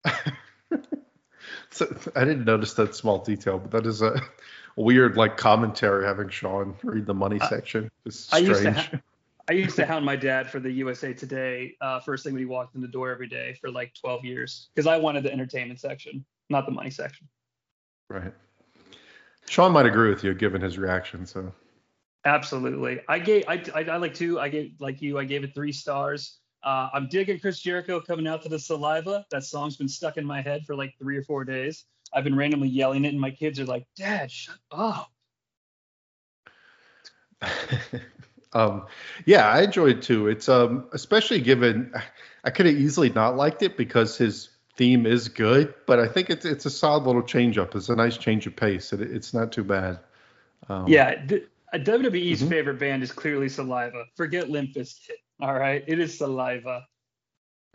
so, 1.71 1.97
I 2.17 2.25
didn't 2.25 2.45
notice 2.45 2.75
that 2.75 2.97
small 2.97 3.19
detail, 3.19 3.61
but 3.61 3.71
that 3.71 3.87
is 3.87 4.03
a 4.03 4.21
weird 4.75 5.17
like 5.17 5.37
commentary 5.37 6.05
having 6.05 6.31
Shawn 6.31 6.75
read 6.83 7.07
the 7.07 7.15
money 7.15 7.39
section. 7.49 7.93
It's 8.05 8.19
strange. 8.19 8.49
I 8.51 8.61
used, 8.61 8.77
ha- 8.77 9.01
I 9.49 9.55
used 9.55 9.77
to 9.77 9.87
hound 9.87 10.05
my 10.05 10.17
dad 10.17 10.49
for 10.49 10.61
the 10.61 10.71
USA 10.71 11.13
Today 11.13 11.75
uh, 11.81 12.01
first 12.01 12.25
thing 12.25 12.33
when 12.33 12.41
he 12.41 12.47
walked 12.47 12.75
in 12.75 12.81
the 12.81 12.89
door 12.89 13.11
every 13.11 13.27
day 13.27 13.57
for 13.61 13.71
like 13.71 13.93
12 13.95 14.25
years 14.25 14.69
because 14.75 14.87
I 14.87 14.97
wanted 14.97 15.25
the 15.25 15.33
entertainment 15.33 15.81
section, 15.81 16.25
not 16.49 16.67
the 16.67 16.73
money 16.73 16.91
section. 16.91 17.29
Right. 18.09 18.33
Shawn 19.49 19.73
might 19.73 19.87
agree 19.87 20.11
with 20.11 20.23
you 20.23 20.35
given 20.35 20.61
his 20.61 20.79
reaction. 20.79 21.27
So. 21.27 21.53
Absolutely. 22.25 23.01
I 23.09 23.19
gave 23.19 23.45
I, 23.49 23.63
I, 23.75 23.81
I 23.85 23.97
like 23.97 24.15
two. 24.15 24.39
I 24.39 24.49
gave 24.49 24.75
like 24.79 25.03
you. 25.03 25.19
I 25.19 25.25
gave 25.25 25.43
it 25.43 25.55
three 25.55 25.73
stars. 25.73 26.39
Uh, 26.63 26.89
I'm 26.93 27.09
digging 27.09 27.41
Chris 27.41 27.59
Jericho 27.59 28.01
coming 28.01 28.29
out 28.29 28.43
to 28.43 28.49
the 28.49 28.59
saliva. 28.59 29.27
That 29.33 29.43
song's 29.43 29.77
been 29.77 29.89
stuck 29.89 30.17
in 30.17 30.25
my 30.25 30.41
head 30.41 30.65
for 30.65 30.77
like 30.77 30.95
three 30.99 31.17
or 31.17 31.25
four 31.25 31.45
days. 31.45 31.85
I've 32.15 32.23
been 32.23 32.37
randomly 32.37 32.69
yelling 32.69 33.05
it, 33.05 33.09
and 33.09 33.21
my 33.21 33.31
kids 33.33 33.59
are 33.59 33.65
like, 33.65 33.85
"Dad, 33.97 34.31
shut 34.31 34.59
up." 34.71 35.11
um, 38.55 38.87
yeah, 39.25 39.49
I 39.49 39.63
enjoyed 39.63 39.99
it 39.99 40.03
too. 40.03 40.29
It's 40.29 40.49
um, 40.49 40.87
especially 40.93 41.41
given 41.41 41.93
I 42.45 42.51
could 42.51 42.67
have 42.67 42.77
easily 42.77 43.11
not 43.11 43.37
liked 43.37 43.63
it 43.63 43.77
because 43.77 44.17
his 44.17 44.51
theme 44.77 45.07
is 45.07 45.29
good, 45.29 45.75
but 45.87 45.99
I 45.99 46.09
think 46.09 46.31
it's 46.31 46.45
it's 46.45 46.67
a 46.67 46.71
solid 46.71 47.05
little 47.05 47.23
change 47.23 47.59
up. 47.59 47.75
It's 47.75 47.89
a 47.89 47.97
nice 47.97 48.17
change 48.17 48.47
of 48.47 48.57
pace. 48.57 48.93
It, 48.93 49.01
it's 49.01 49.33
not 49.33 49.53
too 49.53 49.65
bad. 49.65 50.01
Um, 50.69 50.87
yeah, 50.89 51.25
the, 51.25 51.47
WWE's 51.75 52.41
mm-hmm. 52.41 52.51
favorite 52.51 52.79
band 52.79 53.03
is 53.03 53.11
clearly 53.13 53.49
Saliva. 53.49 54.05
Forget 54.15 54.51
Limp 54.51 54.75
Bizkit. 54.75 55.23
All 55.41 55.55
right, 55.55 55.83
it 55.87 55.99
is 55.99 56.17
saliva. 56.17 56.87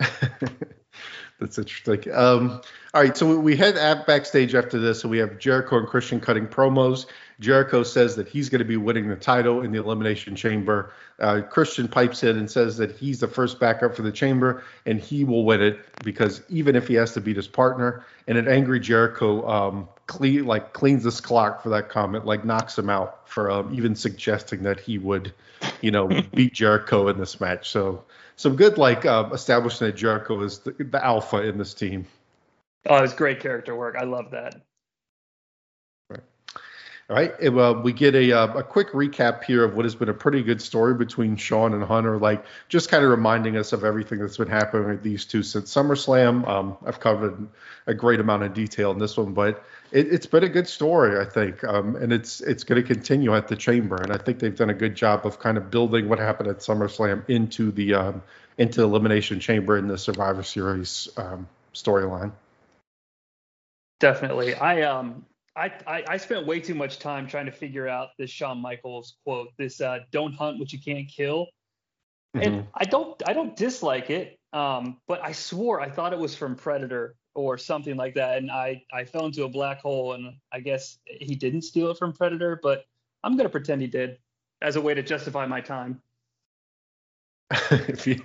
That's 1.38 1.56
interesting. 1.56 2.12
Um, 2.12 2.60
all 2.94 3.02
right, 3.02 3.16
so 3.16 3.38
we 3.38 3.56
head 3.56 3.76
at 3.76 4.06
backstage 4.08 4.56
after 4.56 4.78
this, 4.80 5.04
and 5.04 5.10
we 5.10 5.18
have 5.18 5.38
Jericho 5.38 5.78
and 5.78 5.86
Christian 5.86 6.20
cutting 6.20 6.48
promos. 6.48 7.06
Jericho 7.38 7.84
says 7.84 8.16
that 8.16 8.26
he's 8.26 8.48
going 8.48 8.58
to 8.58 8.64
be 8.64 8.76
winning 8.76 9.08
the 9.08 9.14
title 9.14 9.62
in 9.62 9.70
the 9.70 9.78
Elimination 9.78 10.34
Chamber. 10.34 10.92
Uh, 11.20 11.42
Christian 11.42 11.86
pipes 11.86 12.24
in 12.24 12.36
and 12.36 12.50
says 12.50 12.76
that 12.78 12.96
he's 12.96 13.20
the 13.20 13.28
first 13.28 13.60
backup 13.60 13.94
for 13.94 14.02
the 14.02 14.10
Chamber, 14.10 14.64
and 14.84 14.98
he 14.98 15.22
will 15.22 15.44
win 15.44 15.62
it 15.62 15.78
because 16.02 16.42
even 16.48 16.74
if 16.74 16.88
he 16.88 16.94
has 16.94 17.12
to 17.12 17.20
beat 17.20 17.36
his 17.36 17.46
partner, 17.46 18.04
and 18.26 18.36
an 18.36 18.48
angry 18.48 18.80
Jericho 18.80 19.48
um, 19.48 19.88
clean 20.08 20.44
like 20.44 20.72
cleans 20.72 21.04
his 21.04 21.20
clock 21.20 21.62
for 21.62 21.68
that 21.68 21.88
comment, 21.88 22.26
like 22.26 22.44
knocks 22.44 22.76
him 22.76 22.90
out 22.90 23.28
for 23.28 23.48
um, 23.48 23.72
even 23.72 23.94
suggesting 23.94 24.64
that 24.64 24.80
he 24.80 24.98
would, 24.98 25.32
you 25.82 25.92
know, 25.92 26.08
beat 26.34 26.52
Jericho 26.52 27.06
in 27.06 27.18
this 27.18 27.40
match. 27.40 27.70
So 27.70 28.02
some 28.38 28.54
good 28.54 28.78
like 28.78 29.04
uh, 29.04 29.28
establishing 29.32 29.88
that 29.88 29.96
Jericho 29.96 30.40
is 30.42 30.60
the, 30.60 30.70
the 30.70 31.04
alpha 31.04 31.42
in 31.42 31.58
this 31.58 31.74
team. 31.74 32.06
Oh, 32.88 33.02
it's 33.02 33.12
great 33.12 33.40
character 33.40 33.74
work. 33.74 33.96
I 33.98 34.04
love 34.04 34.30
that. 34.30 34.62
All 37.10 37.16
right. 37.16 37.52
Well, 37.52 37.80
we 37.80 37.94
get 37.94 38.14
a, 38.14 38.32
uh, 38.32 38.58
a 38.58 38.62
quick 38.62 38.92
recap 38.92 39.42
here 39.42 39.64
of 39.64 39.74
what 39.74 39.86
has 39.86 39.94
been 39.94 40.10
a 40.10 40.14
pretty 40.14 40.42
good 40.42 40.60
story 40.60 40.92
between 40.92 41.36
Shawn 41.36 41.72
and 41.72 41.82
Hunter, 41.82 42.18
like 42.18 42.44
just 42.68 42.90
kind 42.90 43.02
of 43.02 43.10
reminding 43.10 43.56
us 43.56 43.72
of 43.72 43.82
everything 43.82 44.18
that's 44.18 44.36
been 44.36 44.46
happening 44.46 44.88
with 44.88 45.02
these 45.02 45.24
two 45.24 45.42
since 45.42 45.72
SummerSlam. 45.74 46.46
Um, 46.46 46.76
I've 46.84 47.00
covered 47.00 47.48
a 47.86 47.94
great 47.94 48.20
amount 48.20 48.42
of 48.42 48.52
detail 48.52 48.90
in 48.90 48.98
this 48.98 49.16
one, 49.16 49.32
but 49.32 49.64
it, 49.90 50.10
has 50.10 50.26
been 50.26 50.44
a 50.44 50.48
good 50.48 50.68
story, 50.68 51.18
I 51.18 51.24
think, 51.24 51.64
um, 51.64 51.96
and 51.96 52.12
it's 52.12 52.40
it's 52.40 52.64
going 52.64 52.80
to 52.80 52.86
continue 52.86 53.34
at 53.34 53.48
the 53.48 53.56
Chamber, 53.56 53.96
and 53.96 54.12
I 54.12 54.18
think 54.18 54.38
they've 54.38 54.54
done 54.54 54.70
a 54.70 54.74
good 54.74 54.94
job 54.94 55.26
of 55.26 55.38
kind 55.38 55.56
of 55.56 55.70
building 55.70 56.08
what 56.08 56.18
happened 56.18 56.48
at 56.48 56.58
SummerSlam 56.58 57.28
into 57.28 57.70
the 57.70 57.94
um, 57.94 58.22
into 58.58 58.80
the 58.80 58.86
Elimination 58.86 59.40
Chamber 59.40 59.78
in 59.78 59.88
the 59.88 59.96
Survivor 59.96 60.42
Series 60.42 61.08
um, 61.16 61.48
storyline. 61.74 62.32
Definitely, 64.00 64.54
I 64.54 64.82
um 64.82 65.24
I, 65.56 65.72
I, 65.86 66.04
I 66.08 66.16
spent 66.18 66.46
way 66.46 66.60
too 66.60 66.74
much 66.74 67.00
time 67.00 67.26
trying 67.26 67.46
to 67.46 67.52
figure 67.52 67.88
out 67.88 68.10
this 68.16 68.30
Shawn 68.30 68.60
Michaels 68.60 69.16
quote, 69.24 69.48
this 69.58 69.80
uh, 69.80 70.00
"Don't 70.12 70.32
hunt 70.32 70.58
what 70.58 70.72
you 70.72 70.78
can't 70.78 71.08
kill," 71.08 71.46
mm-hmm. 72.36 72.40
and 72.40 72.66
I 72.74 72.84
don't 72.84 73.20
I 73.26 73.32
don't 73.32 73.56
dislike 73.56 74.10
it, 74.10 74.38
um, 74.52 74.98
but 75.08 75.24
I 75.24 75.32
swore 75.32 75.80
I 75.80 75.88
thought 75.88 76.12
it 76.12 76.18
was 76.18 76.34
from 76.34 76.54
Predator 76.54 77.16
or 77.34 77.58
something 77.58 77.96
like 77.96 78.14
that, 78.14 78.38
and 78.38 78.50
I 78.50 78.84
I 78.92 79.04
fell 79.04 79.26
into 79.26 79.44
a 79.44 79.48
black 79.48 79.80
hole, 79.80 80.14
and 80.14 80.34
I 80.52 80.60
guess 80.60 80.98
he 81.04 81.34
didn't 81.34 81.62
steal 81.62 81.90
it 81.90 81.98
from 81.98 82.12
Predator, 82.12 82.58
but 82.62 82.86
I'm 83.22 83.36
gonna 83.36 83.48
pretend 83.48 83.80
he 83.80 83.86
did 83.86 84.18
as 84.60 84.76
a 84.76 84.80
way 84.80 84.94
to 84.94 85.02
justify 85.02 85.46
my 85.46 85.60
time. 85.60 86.00
if 87.70 88.06
you, 88.06 88.20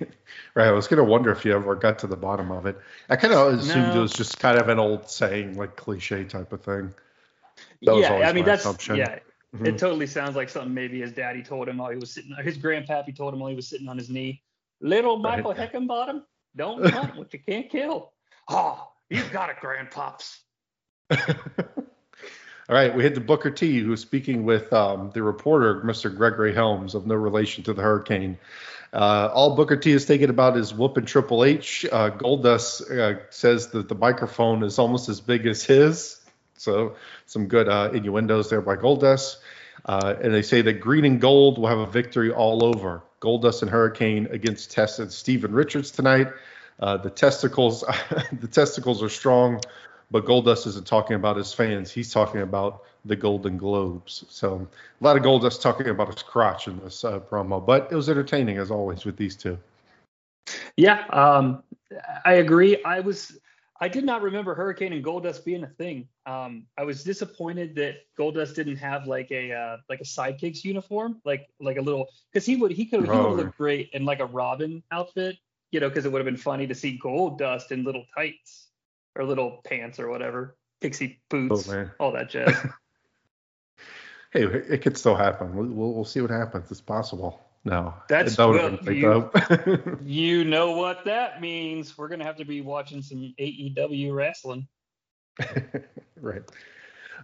right, 0.54 0.68
I 0.68 0.72
was 0.72 0.86
gonna 0.86 1.04
wonder 1.04 1.30
if 1.32 1.44
you 1.44 1.54
ever 1.54 1.74
got 1.74 1.98
to 2.00 2.06
the 2.06 2.16
bottom 2.16 2.50
of 2.50 2.66
it. 2.66 2.78
I 3.08 3.16
kind 3.16 3.32
of 3.32 3.54
assumed 3.54 3.94
no. 3.94 3.98
it 3.98 4.02
was 4.02 4.12
just 4.12 4.38
kind 4.38 4.58
of 4.58 4.68
an 4.68 4.78
old 4.78 5.08
saying, 5.08 5.56
like 5.56 5.76
cliche 5.76 6.24
type 6.24 6.52
of 6.52 6.62
thing. 6.62 6.92
That 7.82 7.96
yeah, 7.96 8.28
I 8.28 8.32
mean 8.32 8.44
that's 8.44 8.62
assumption. 8.62 8.96
yeah. 8.96 9.18
Mm-hmm. 9.54 9.66
It 9.66 9.78
totally 9.78 10.08
sounds 10.08 10.34
like 10.34 10.48
something 10.48 10.74
maybe 10.74 11.00
his 11.00 11.12
daddy 11.12 11.42
told 11.42 11.68
him 11.68 11.78
while 11.78 11.90
he 11.90 11.96
was 11.96 12.10
sitting. 12.10 12.34
His 12.42 12.58
grandpappy 12.58 13.16
told 13.16 13.32
him 13.32 13.40
while 13.40 13.50
he 13.50 13.56
was 13.56 13.68
sitting 13.68 13.88
on 13.88 13.96
his 13.96 14.10
knee. 14.10 14.42
Little 14.80 15.16
Michael 15.16 15.54
right. 15.54 15.72
Hickenbottom, 15.72 16.22
don't 16.56 16.84
hunt 16.90 17.16
what 17.16 17.32
you 17.32 17.38
can't 17.38 17.70
kill. 17.70 18.12
Oh, 18.48 18.90
you 19.10 19.22
got 19.32 19.50
it, 19.50 19.56
grandpops. 19.62 20.38
All 22.66 22.74
right, 22.74 22.94
we 22.96 23.02
hit 23.02 23.14
the 23.14 23.20
Booker 23.20 23.50
T, 23.50 23.80
who's 23.80 24.00
speaking 24.00 24.44
with 24.44 24.72
um, 24.72 25.10
the 25.12 25.22
reporter, 25.22 25.82
Mr. 25.82 26.14
Gregory 26.14 26.54
Helms, 26.54 26.94
of 26.94 27.06
no 27.06 27.14
relation 27.14 27.62
to 27.64 27.74
the 27.74 27.82
Hurricane. 27.82 28.38
Uh, 28.90 29.28
all 29.34 29.54
Booker 29.54 29.76
T 29.76 29.90
is 29.90 30.04
thinking 30.06 30.30
about 30.30 30.56
is 30.56 30.72
whooping 30.72 31.04
Triple 31.04 31.44
H. 31.44 31.84
Uh, 31.90 32.10
Goldust 32.10 32.90
uh, 32.90 33.20
says 33.28 33.68
that 33.72 33.88
the 33.88 33.94
microphone 33.94 34.62
is 34.62 34.78
almost 34.78 35.08
as 35.08 35.20
big 35.20 35.46
as 35.46 35.62
his. 35.62 36.20
So 36.56 36.94
some 37.26 37.48
good 37.48 37.68
uh, 37.68 37.90
innuendos 37.92 38.48
there 38.48 38.62
by 38.62 38.76
Goldust. 38.76 39.36
Uh, 39.84 40.14
and 40.22 40.32
they 40.32 40.42
say 40.42 40.62
that 40.62 40.74
green 40.74 41.04
and 41.04 41.20
gold 41.20 41.58
will 41.58 41.66
have 41.66 41.78
a 41.78 41.86
victory 41.86 42.30
all 42.30 42.64
over. 42.64 43.02
Goldust 43.20 43.62
and 43.62 43.70
Hurricane 43.70 44.28
against 44.30 44.70
Test 44.70 45.00
and 45.00 45.12
Steven 45.12 45.52
Richards 45.52 45.90
tonight. 45.90 46.28
Uh, 46.80 46.96
the 46.96 47.10
testicles, 47.10 47.80
the 48.40 48.48
testicles 48.48 49.02
are 49.02 49.08
strong, 49.08 49.60
but 50.10 50.24
Goldust 50.24 50.66
isn't 50.66 50.86
talking 50.86 51.16
about 51.16 51.36
his 51.36 51.52
fans. 51.52 51.90
He's 51.90 52.12
talking 52.12 52.40
about 52.42 52.82
the 53.04 53.16
Golden 53.16 53.56
Globes. 53.56 54.24
So 54.28 54.66
a 55.00 55.04
lot 55.04 55.16
of 55.16 55.22
Goldust 55.22 55.60
talking 55.60 55.88
about 55.88 56.12
his 56.12 56.22
crotch 56.22 56.68
in 56.68 56.78
this 56.80 57.04
uh, 57.04 57.20
promo, 57.20 57.64
but 57.64 57.88
it 57.90 57.94
was 57.94 58.08
entertaining 58.08 58.58
as 58.58 58.70
always 58.70 59.04
with 59.04 59.16
these 59.16 59.36
two. 59.36 59.58
Yeah, 60.76 61.04
um, 61.10 61.62
I 62.24 62.34
agree. 62.34 62.82
I 62.84 63.00
was 63.00 63.38
I 63.80 63.88
did 63.88 64.04
not 64.04 64.22
remember 64.22 64.54
Hurricane 64.54 64.92
and 64.92 65.04
Goldust 65.04 65.44
being 65.44 65.64
a 65.64 65.68
thing. 65.68 66.08
Um, 66.26 66.66
I 66.78 66.84
was 66.84 67.02
disappointed 67.04 67.74
that 67.76 67.96
Goldust 68.18 68.54
didn't 68.54 68.76
have 68.76 69.06
like 69.06 69.30
a 69.30 69.52
uh, 69.52 69.76
like 69.88 70.00
a 70.00 70.04
sidekicks 70.04 70.64
uniform, 70.64 71.20
like 71.24 71.48
like 71.60 71.76
a 71.76 71.82
little 71.82 72.08
because 72.32 72.46
he 72.46 72.56
would 72.56 72.70
he 72.72 72.86
could 72.86 73.00
he 73.00 73.06
would 73.08 73.10
Oh. 73.16 73.32
look 73.32 73.56
great 73.56 73.90
in 73.92 74.04
like 74.04 74.20
a 74.20 74.26
Robin 74.26 74.82
outfit, 74.90 75.36
you 75.74 75.80
know, 75.80 75.88
because 75.88 76.04
it 76.06 76.12
would 76.12 76.20
have 76.20 76.24
been 76.24 76.36
funny 76.36 76.68
to 76.68 76.74
see 76.74 77.00
Goldust 77.02 77.72
in 77.72 77.82
little 77.82 78.04
tights 78.16 78.68
or 79.16 79.24
little 79.24 79.60
pants 79.64 79.98
or 79.98 80.08
whatever, 80.08 80.56
pixie 80.80 81.20
boots, 81.28 81.68
Oh, 81.68 81.72
man. 81.72 81.90
all 81.98 82.12
that 82.12 82.30
jazz. 82.30 82.54
Hey, 84.32 84.42
it 84.42 84.82
could 84.82 84.96
still 84.98 85.14
happen. 85.14 85.54
We'll, 85.54 85.66
we'll, 85.68 85.94
we'll 85.94 86.04
see 86.04 86.20
what 86.20 86.30
happens. 86.30 86.68
It's 86.68 86.80
possible. 86.80 87.40
No, 87.64 87.94
That's- 88.08 88.34
that 88.34 88.48
would 88.48 88.56
well, 88.60 88.70
have 88.72 88.84
been 88.84 88.96
you- 88.96 89.98
you 90.40 90.44
know 90.44 90.72
what 90.72 91.04
that 91.04 91.40
means? 91.40 91.96
We're 91.96 92.08
gonna 92.08 92.24
have 92.24 92.38
to 92.38 92.44
be 92.44 92.60
watching 92.60 93.00
some 93.00 93.32
AEW 93.38 94.12
wrestling. 94.12 94.66
right. 96.20 96.42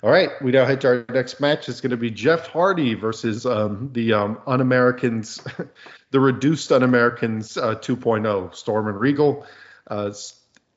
All 0.04 0.10
right. 0.10 0.30
We 0.40 0.52
now 0.52 0.64
head 0.66 0.80
to 0.82 0.86
our 0.88 1.04
next 1.12 1.40
match. 1.40 1.68
It's 1.68 1.80
going 1.80 1.90
to 1.90 1.96
be 1.96 2.10
Jeff 2.10 2.46
Hardy 2.46 2.94
versus 2.94 3.44
um, 3.44 3.90
the 3.92 4.12
um, 4.14 4.38
Un-Americans, 4.46 5.40
the 6.10 6.20
reduced 6.20 6.72
Un-Americans 6.72 7.56
uh, 7.56 7.74
2.0, 7.76 8.54
Storm 8.54 8.88
and 8.88 9.00
Regal. 9.00 9.46
Uh, 9.86 10.12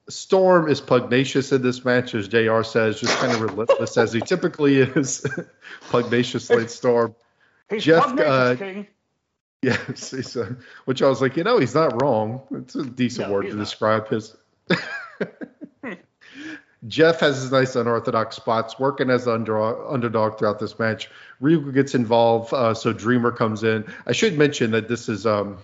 Storm 0.10 0.69
is 0.69 0.82
pugnacious 0.82 1.52
in 1.52 1.62
this 1.62 1.86
match, 1.86 2.13
as 2.13 2.28
JR 2.28 2.62
says, 2.63 3.00
just 3.00 3.17
kind 3.19 3.32
of 3.32 3.41
relentless 3.41 3.98
as 3.98 4.12
he 4.13 4.19
typically 4.19 4.78
is. 4.80 5.26
pugnacious 5.89 6.50
late 6.50 6.69
Storm. 6.69 7.15
He's 7.69 7.84
Jeff, 7.86 8.04
Pugnacious 8.04 8.30
uh, 8.30 8.56
King. 8.58 8.88
Yes, 9.62 10.12
he's, 10.15 10.36
uh, 10.36 10.54
which 10.86 11.02
I 11.02 11.08
was 11.08 11.22
like, 11.22 11.38
you 11.38 11.43
know, 11.46 11.58
he's 11.58 11.74
not 11.74 12.02
wrong. 12.02 12.41
It's 12.52 12.76
a 12.76 12.84
decent 12.84 13.30
No, 13.30 13.34
word 13.36 13.43
to 13.43 13.54
not. 13.56 13.60
describe 13.63 14.08
his. 14.10 14.36
Jeff 16.88 17.19
has 17.22 17.41
his 17.41 17.52
nice 17.52 17.76
unorthodox 17.76 18.36
spots, 18.36 18.78
working 18.78 19.10
as 19.10 19.26
the 19.26 19.34
under, 19.34 19.88
underdog 19.89 20.38
throughout 20.38 20.60
this 20.60 20.78
match. 20.78 21.10
Regal 21.39 21.72
gets 21.72 21.96
involved, 21.96 22.54
uh, 22.54 22.74
so 22.74 22.91
Dreamer 22.91 23.32
comes 23.32 23.63
in. 23.63 23.86
I 24.06 24.12
should 24.12 24.38
mention 24.38 24.72
that 24.72 24.88
this 24.88 25.08
is 25.08 25.26
um, 25.26 25.60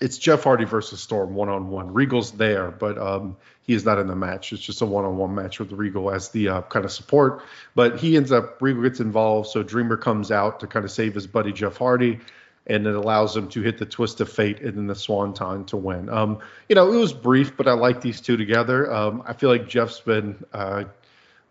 it's 0.00 0.18
Jeff 0.18 0.44
Hardy 0.44 0.64
versus 0.64 1.00
Storm 1.00 1.34
one 1.34 1.48
on 1.48 1.68
one. 1.68 1.92
Regal's 1.92 2.32
there, 2.32 2.70
but 2.70 2.98
um, 2.98 3.36
he 3.62 3.74
is 3.74 3.84
not 3.84 3.98
in 3.98 4.06
the 4.06 4.16
match. 4.16 4.52
It's 4.52 4.62
just 4.62 4.82
a 4.82 4.86
one 4.86 5.04
on 5.04 5.16
one 5.16 5.34
match 5.34 5.58
with 5.58 5.72
Regal 5.72 6.10
as 6.10 6.30
the 6.30 6.48
uh, 6.48 6.62
kind 6.62 6.84
of 6.84 6.92
support. 6.92 7.42
But 7.74 7.98
he 8.00 8.16
ends 8.16 8.32
up 8.32 8.60
Regal 8.60 8.82
gets 8.82 9.00
involved, 9.00 9.48
so 9.48 9.62
Dreamer 9.62 9.96
comes 9.96 10.30
out 10.30 10.60
to 10.60 10.66
kind 10.66 10.84
of 10.84 10.90
save 10.90 11.14
his 11.14 11.26
buddy 11.26 11.52
Jeff 11.52 11.76
Hardy, 11.76 12.20
and 12.66 12.86
it 12.86 12.94
allows 12.94 13.34
them 13.34 13.48
to 13.48 13.60
hit 13.60 13.78
the 13.78 13.86
twist 13.86 14.20
of 14.20 14.30
fate 14.30 14.60
and 14.60 14.76
then 14.76 14.86
the 14.86 14.94
swanton 14.94 15.64
to 15.66 15.76
win. 15.76 16.08
Um, 16.08 16.38
you 16.68 16.74
know, 16.74 16.92
it 16.92 16.96
was 16.96 17.12
brief, 17.12 17.56
but 17.56 17.68
I 17.68 17.72
like 17.72 18.00
these 18.00 18.20
two 18.20 18.36
together. 18.36 18.92
Um, 18.92 19.22
I 19.26 19.34
feel 19.34 19.50
like 19.50 19.68
Jeff's 19.68 20.00
been 20.00 20.42
uh, 20.52 20.84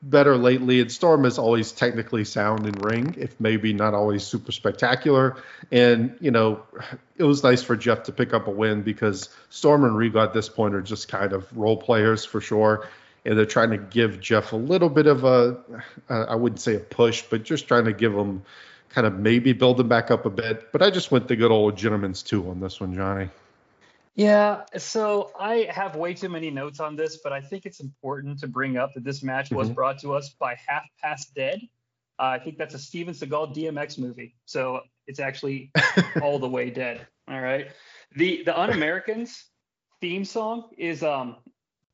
better 0.01 0.37
lately, 0.37 0.81
and 0.81 0.91
Storm 0.91 1.25
is 1.25 1.37
always 1.37 1.71
technically 1.71 2.25
sound 2.25 2.65
in 2.65 2.73
ring, 2.81 3.15
if 3.17 3.39
maybe 3.39 3.73
not 3.73 3.93
always 3.93 4.23
super 4.23 4.51
spectacular. 4.51 5.37
And 5.71 6.17
you 6.19 6.31
know, 6.31 6.63
it 7.17 7.23
was 7.23 7.43
nice 7.43 7.61
for 7.63 7.75
Jeff 7.75 8.03
to 8.03 8.11
pick 8.11 8.33
up 8.33 8.47
a 8.47 8.51
win 8.51 8.81
because 8.81 9.29
Storm 9.49 9.83
and 9.83 9.95
Regal 9.95 10.21
at 10.21 10.33
this 10.33 10.49
point 10.49 10.75
are 10.75 10.81
just 10.81 11.07
kind 11.07 11.31
of 11.31 11.55
role 11.55 11.77
players 11.77 12.25
for 12.25 12.41
sure. 12.41 12.87
And 13.25 13.37
they're 13.37 13.45
trying 13.45 13.69
to 13.69 13.77
give 13.77 14.19
Jeff 14.19 14.51
a 14.51 14.57
little 14.57 14.89
bit 14.89 15.07
of 15.07 15.23
a, 15.23 15.57
uh, 16.09 16.25
I 16.27 16.35
wouldn't 16.35 16.59
say 16.59 16.75
a 16.75 16.79
push, 16.79 17.23
but 17.29 17.43
just 17.43 17.69
trying 17.69 17.85
to 17.85 17.93
give 17.93 18.13
him 18.13 18.43
kind 18.93 19.07
of 19.07 19.17
maybe 19.17 19.53
build 19.53 19.79
him 19.79 19.87
back 19.87 20.11
up 20.11 20.25
a 20.25 20.29
bit. 20.29 20.71
But 20.71 20.81
I 20.81 20.91
just 20.91 21.11
went 21.11 21.27
the 21.27 21.35
good 21.35 21.51
old 21.51 21.75
gentleman's 21.75 22.21
two 22.21 22.47
on 22.49 22.59
this 22.59 22.79
one, 22.79 22.95
Jonnie. 22.95 23.29
Yeah, 24.15 24.65
so 24.77 25.31
I 25.39 25.67
have 25.71 25.95
way 25.95 26.13
too 26.13 26.29
many 26.29 26.51
notes 26.51 26.79
on 26.79 26.95
this, 26.95 27.17
but 27.17 27.33
I 27.33 27.41
think 27.41 27.65
it's 27.65 27.79
important 27.79 28.39
to 28.41 28.47
bring 28.47 28.77
up 28.77 28.93
that 28.93 29.03
this 29.03 29.23
match 29.23 29.49
was 29.49 29.71
Mhm. 29.71 29.75
brought 29.75 29.99
to 30.01 30.13
us 30.13 30.29
by 30.29 30.55
Half 30.67 30.83
Past 31.01 31.33
Dead. 31.33 31.59
Uh, 32.19 32.37
I 32.37 32.39
think 32.39 32.59
that's 32.59 32.75
a 32.75 32.79
Steven 32.79 33.15
Seagal 33.15 33.55
DMX 33.55 33.97
movie, 33.97 34.35
so 34.45 34.81
it's 35.07 35.19
actually 35.19 35.71
all 36.21 36.37
the 36.37 36.47
way 36.47 36.69
dead. 36.69 37.07
All 37.27 37.41
right, 37.41 37.71
the 38.15 38.43
the 38.43 38.57
Un-Americans 38.57 39.45
theme 39.99 40.25
song 40.25 40.69
is 40.77 41.01
um, 41.01 41.37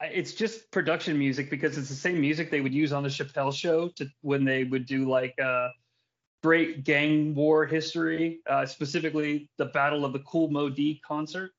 it's 0.01 0.33
just 0.33 0.69
production 0.71 1.17
music 1.17 1.49
because 1.49 1.77
it's 1.77 1.87
the 1.87 1.95
same 1.95 2.19
music 2.19 2.51
they 2.51 2.59
would 2.59 2.73
use 2.73 2.91
on 2.91 3.03
the 3.03 3.09
Chappelle 3.09 3.53
Show 3.53 3.87
to 3.95 4.09
when 4.21 4.43
they 4.43 4.65
would 4.65 4.85
do 4.85 5.07
like 5.07 5.39
uh, 5.41 5.69
great 6.43 6.83
gang 6.83 7.35
war 7.35 7.65
history, 7.65 8.39
uh, 8.49 8.65
specifically 8.65 9.49
the 9.57 9.65
Battle 9.65 10.05
of 10.05 10.13
the 10.13 10.19
Kool 10.19 10.49
Moe 10.49 10.69
Dee 10.69 11.01
concert. 11.05 11.51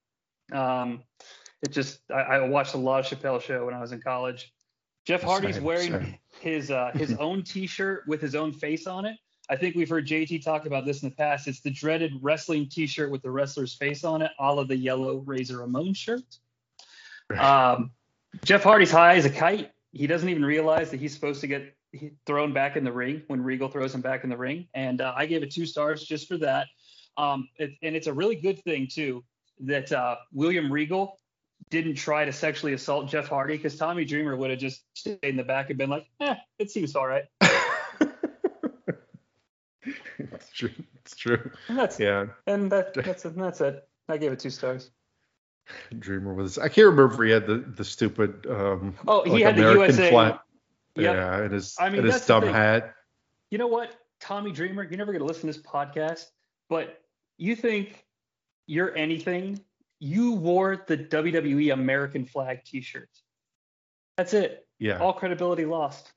Um, 0.53 1.03
it 1.63 1.71
just 1.73 2.01
I, 2.11 2.21
I 2.21 2.49
watched 2.49 2.75
a 2.75 2.79
lot 2.79 3.01
of 3.01 3.07
Chappelle 3.07 3.41
show 3.41 3.67
when 3.67 3.75
I 3.75 3.81
was 3.81 3.93
in 3.93 4.01
college. 4.01 4.53
Jeff 5.07 5.23
Hardy's 5.23 5.57
Same, 5.57 5.65
wearing 5.65 5.93
same. 5.93 6.19
his 6.41 6.71
uh, 6.71 6.91
his 6.95 7.15
own 7.19 7.43
T-shirt 7.43 8.05
with 8.07 8.21
his 8.21 8.35
own 8.35 8.53
face 8.53 8.87
on 8.87 9.05
it. 9.05 9.17
I 9.49 9.57
think 9.57 9.75
we've 9.75 9.89
heard 9.89 10.07
JT 10.07 10.45
talk 10.45 10.67
about 10.67 10.87
this 10.87 11.03
in 11.03 11.09
the 11.09 11.15
past. 11.15 11.49
It's 11.49 11.61
the 11.61 11.71
dreaded 11.71 12.13
wrestling 12.23 12.69
T-shirt 12.69 13.11
with 13.11 13.23
the 13.23 13.31
wrestler's 13.31 13.75
face 13.75 14.05
on 14.05 14.23
it, 14.23 14.31
all 14.39 14.61
of 14.61 14.69
the 14.69 14.77
yellow 14.77 15.19
Razor 15.19 15.59
Ramon 15.59 15.93
shirt. 15.93 16.23
Um, 17.37 17.91
Jeff 18.45 18.63
Hardy's 18.63 18.93
high 18.93 19.17
as 19.17 19.25
a 19.25 19.31
kite. 19.31 19.73
He 19.93 20.07
doesn't 20.07 20.29
even 20.29 20.45
realize 20.45 20.91
that 20.93 21.01
he's 21.01 21.13
supposed 21.13 21.41
to 21.41 21.49
get 21.49 21.75
thrown 22.27 22.53
back 22.53 22.77
in 22.77 22.85
the 22.85 22.93
ring 22.93 23.23
when 23.27 23.43
Regal 23.43 23.69
throws 23.69 23.95
him 23.95 24.01
back 24.01 24.23
in 24.25 24.31
the 24.31 24.37
ring. 24.37 24.69
And 24.75 25.01
uh, 25.01 25.13
I 25.17 25.27
gave 25.27 25.43
it 25.43 25.51
two 25.51 25.67
stars 25.67 26.05
just 26.05 26.29
for 26.29 26.37
that. 26.39 26.67
Um, 27.17 27.49
it, 27.57 27.73
and 27.83 27.97
it's 27.97 28.07
a 28.07 28.13
really 28.13 28.37
good 28.37 28.63
thing 28.63 28.89
too 28.91 29.25
that 29.61 29.91
uh, 29.93 30.17
William 30.33 30.73
Regal 30.73 31.19
didn't 31.69 31.95
try 31.97 32.25
to 32.25 32.33
sexually 32.33 32.73
assault 32.73 33.09
Jeff 33.09 33.29
Hardy 33.29 33.57
because 33.57 33.77
Tommy 33.77 34.05
Dreamer 34.05 34.35
would 34.37 34.51
have 34.51 34.59
just 34.59 34.83
stayed 34.95 35.19
in 35.23 35.37
the 35.37 35.45
back 35.45 35.69
and 35.71 35.79
been 35.79 35.91
like, 35.91 36.07
"Eh, 36.21 36.35
it 36.59 36.71
seems 36.71 36.97
all 36.97 37.07
right." 37.07 37.25
it's 40.19 40.53
true. 40.55 40.71
It's 41.05 41.17
true. 41.17 41.51
And 41.69 41.79
that's 41.79 41.99
Yeah. 42.01 42.27
and 42.47 42.71
that, 42.73 42.95
that's 42.95 43.25
it. 43.25 43.37
That's 43.37 43.61
it. 43.61 43.87
I 44.09 44.17
gave 44.17 44.33
it 44.33 44.39
two 44.41 44.51
stars. 44.51 44.91
Dreamer 45.99 46.35
was. 46.35 46.59
I 46.59 46.69
can't 46.69 46.87
remember 46.87 47.13
if 47.15 47.21
he 47.21 47.31
had 47.31 47.47
the 47.47 47.59
the 47.59 47.85
stupid. 47.85 48.47
Um, 48.49 48.97
Oh, 49.07 49.23
he 49.25 49.31
like 49.31 49.43
had 49.45 49.57
the 49.57 49.63
USA. 49.63 50.11
flag. 50.11 50.39
Yep. 50.97 51.15
Yeah, 51.15 51.43
and 51.43 51.53
his 51.53 51.77
I 51.79 51.89
mean, 51.91 52.07
that's 52.07 52.27
the 52.27 52.41
dumb 52.41 52.53
hat. 52.53 52.95
You 53.51 53.59
know 53.59 53.67
what, 53.67 53.95
Tommy 54.21 54.53
Dreamer, 54.53 54.83
you're 54.83 54.99
never 54.99 55.13
going 55.13 55.21
to 55.21 55.27
listen 55.27 55.43
to 55.43 55.59
this 55.59 55.63
podcast, 55.63 56.27
but 56.69 57.01
you 57.39 57.57
think 57.57 58.05
you're 58.67 58.97
anything. 58.97 59.61
You 59.99 60.33
wore 60.33 60.85
the 60.87 60.97
WWE 60.97 61.73
American 61.73 62.25
flag 62.25 62.65
T-shirt. 62.65 63.09
That's 64.17 64.35
it. 64.35 64.67
Yeah, 64.79 64.99
All 64.99 65.13
credibility 65.13 65.67
lost. 65.67 66.11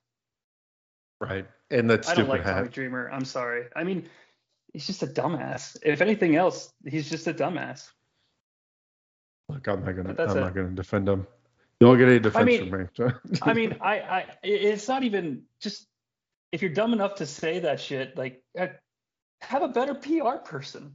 right. 1.20 1.46
And 1.70 1.90
that 1.90 2.08
I 2.08 2.16
don't 2.16 2.30
like 2.30 2.44
hat. 2.44 2.56
Tommy 2.58 2.70
Dreamer. 2.70 3.10
I'm 3.12 3.26
sorry. 3.26 3.66
I 3.76 3.84
mean, 3.84 4.08
he's 4.74 4.86
just 4.86 5.04
a 5.04 5.08
dumbass. 5.08 5.76
If 5.84 6.02
anything 6.02 6.36
else, 6.36 6.72
he's 6.86 7.10
just 7.10 7.28
a 7.28 7.34
dumbass. 7.34 7.90
Look, 9.50 9.68
I'm 9.68 9.84
not 9.84 9.96
gonna. 9.96 10.16
I'm 10.18 10.38
it. 10.38 10.40
not 10.40 10.56
gonna 10.56 10.70
defend 10.70 11.10
him. 11.10 11.28
You 11.84 11.88
won't 11.88 12.00
get 12.00 12.08
any 12.08 12.20
defense 12.20 12.46
mean- 12.46 12.70
from 12.96 13.08
me. 13.08 13.40
I 13.42 13.54
mean, 13.54 13.76
I, 13.82 14.00
I, 14.00 14.26
it's 14.42 14.88
not 14.88 15.04
even 15.04 15.44
just 15.60 15.86
if 16.54 16.62
you're 16.62 16.72
dumb 16.72 16.94
enough 16.94 17.16
to 17.16 17.26
say 17.26 17.60
that 17.60 17.78
shit, 17.78 18.18
like 18.18 18.42
uh, 18.58 18.68
have 19.42 19.64
a 19.64 19.68
better 19.68 19.94
PR 19.94 20.38
person. 20.46 20.94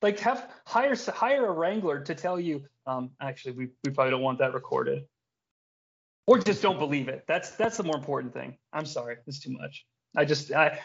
Like 0.00 0.18
have 0.20 0.50
hire 0.64 0.96
hire 1.08 1.46
a 1.46 1.52
wrangler 1.52 2.00
to 2.04 2.14
tell 2.14 2.40
you. 2.40 2.64
Um, 2.86 3.10
actually, 3.20 3.52
we 3.52 3.68
we 3.84 3.90
probably 3.90 4.12
don't 4.12 4.22
want 4.22 4.38
that 4.38 4.54
recorded, 4.54 5.04
or 6.26 6.38
just 6.38 6.62
don't 6.62 6.78
believe 6.78 7.08
it. 7.08 7.24
That's 7.28 7.50
that's 7.56 7.76
the 7.76 7.82
more 7.82 7.96
important 7.96 8.32
thing. 8.32 8.56
I'm 8.72 8.86
sorry, 8.86 9.16
it's 9.26 9.40
too 9.40 9.52
much. 9.52 9.84
I 10.16 10.24
just 10.24 10.52
I, 10.52 10.80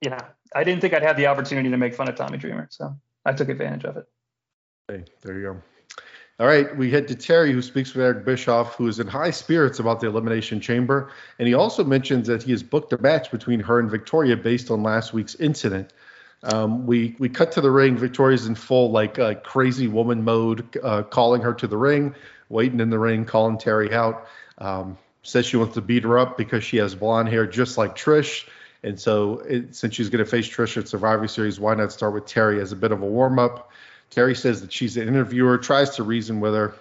yeah, 0.00 0.20
I 0.54 0.64
didn't 0.64 0.80
think 0.80 0.94
I'd 0.94 1.02
have 1.02 1.18
the 1.18 1.26
opportunity 1.26 1.68
to 1.68 1.76
make 1.76 1.94
fun 1.94 2.08
of 2.08 2.14
Tommy 2.14 2.38
Dreamer, 2.38 2.68
so 2.70 2.96
I 3.26 3.34
took 3.34 3.50
advantage 3.50 3.84
of 3.84 3.98
it. 3.98 4.06
Hey, 4.88 5.04
there 5.20 5.38
you 5.38 5.42
go. 5.42 5.73
All 6.40 6.48
right, 6.48 6.76
we 6.76 6.90
head 6.90 7.06
to 7.08 7.14
Terri, 7.14 7.52
who 7.52 7.62
speaks 7.62 7.94
with 7.94 8.04
Eric 8.04 8.24
Bischoff, 8.24 8.74
who 8.74 8.88
is 8.88 8.98
in 8.98 9.06
high 9.06 9.30
spirits 9.30 9.78
about 9.78 10.00
the 10.00 10.08
Elimination 10.08 10.60
Chamber. 10.60 11.12
And 11.38 11.46
he 11.46 11.54
also 11.54 11.84
mentions 11.84 12.26
that 12.26 12.42
he 12.42 12.50
has 12.50 12.60
booked 12.60 12.92
a 12.92 12.98
match 12.98 13.30
between 13.30 13.60
her 13.60 13.78
and 13.78 13.88
Victoria 13.88 14.36
based 14.36 14.68
on 14.68 14.82
last 14.82 15.12
week's 15.12 15.36
incident. 15.36 15.92
Um, 16.42 16.86
we 16.86 17.14
we 17.20 17.28
cut 17.28 17.52
to 17.52 17.60
the 17.60 17.70
ring. 17.70 17.96
Victoria's 17.96 18.46
in 18.46 18.56
full 18.56 18.90
like 18.90 19.16
uh, 19.16 19.34
crazy 19.34 19.86
woman 19.86 20.24
mode, 20.24 20.76
uh, 20.82 21.04
calling 21.04 21.40
her 21.40 21.54
to 21.54 21.68
the 21.68 21.76
ring, 21.76 22.16
waiting 22.48 22.80
in 22.80 22.90
the 22.90 22.98
ring, 22.98 23.24
calling 23.24 23.56
Terri 23.56 23.92
out. 23.92 24.26
Um, 24.58 24.98
says 25.22 25.46
she 25.46 25.56
wants 25.56 25.74
to 25.74 25.80
beat 25.80 26.02
her 26.02 26.18
up 26.18 26.36
because 26.36 26.64
she 26.64 26.78
has 26.78 26.96
blonde 26.96 27.28
hair 27.28 27.46
just 27.46 27.78
like 27.78 27.94
Trish. 27.96 28.48
And 28.82 28.98
so, 29.00 29.38
it, 29.38 29.74
since 29.74 29.94
she's 29.94 30.10
going 30.10 30.22
to 30.22 30.30
face 30.30 30.48
Trish 30.48 30.76
at 30.76 30.88
Survivor 30.88 31.28
Series, 31.28 31.60
why 31.60 31.74
not 31.74 31.92
start 31.92 32.12
with 32.12 32.26
Terri 32.26 32.60
as 32.60 32.72
a 32.72 32.76
bit 32.76 32.90
of 32.90 33.02
a 33.02 33.06
warm 33.06 33.38
up? 33.38 33.70
Terri 34.14 34.36
says 34.36 34.60
that 34.60 34.72
she's 34.72 34.96
an 34.96 35.08
interviewer, 35.08 35.58
tries 35.58 35.96
to 35.96 36.04
reason 36.04 36.40
with 36.40 36.54
her, 36.54 36.74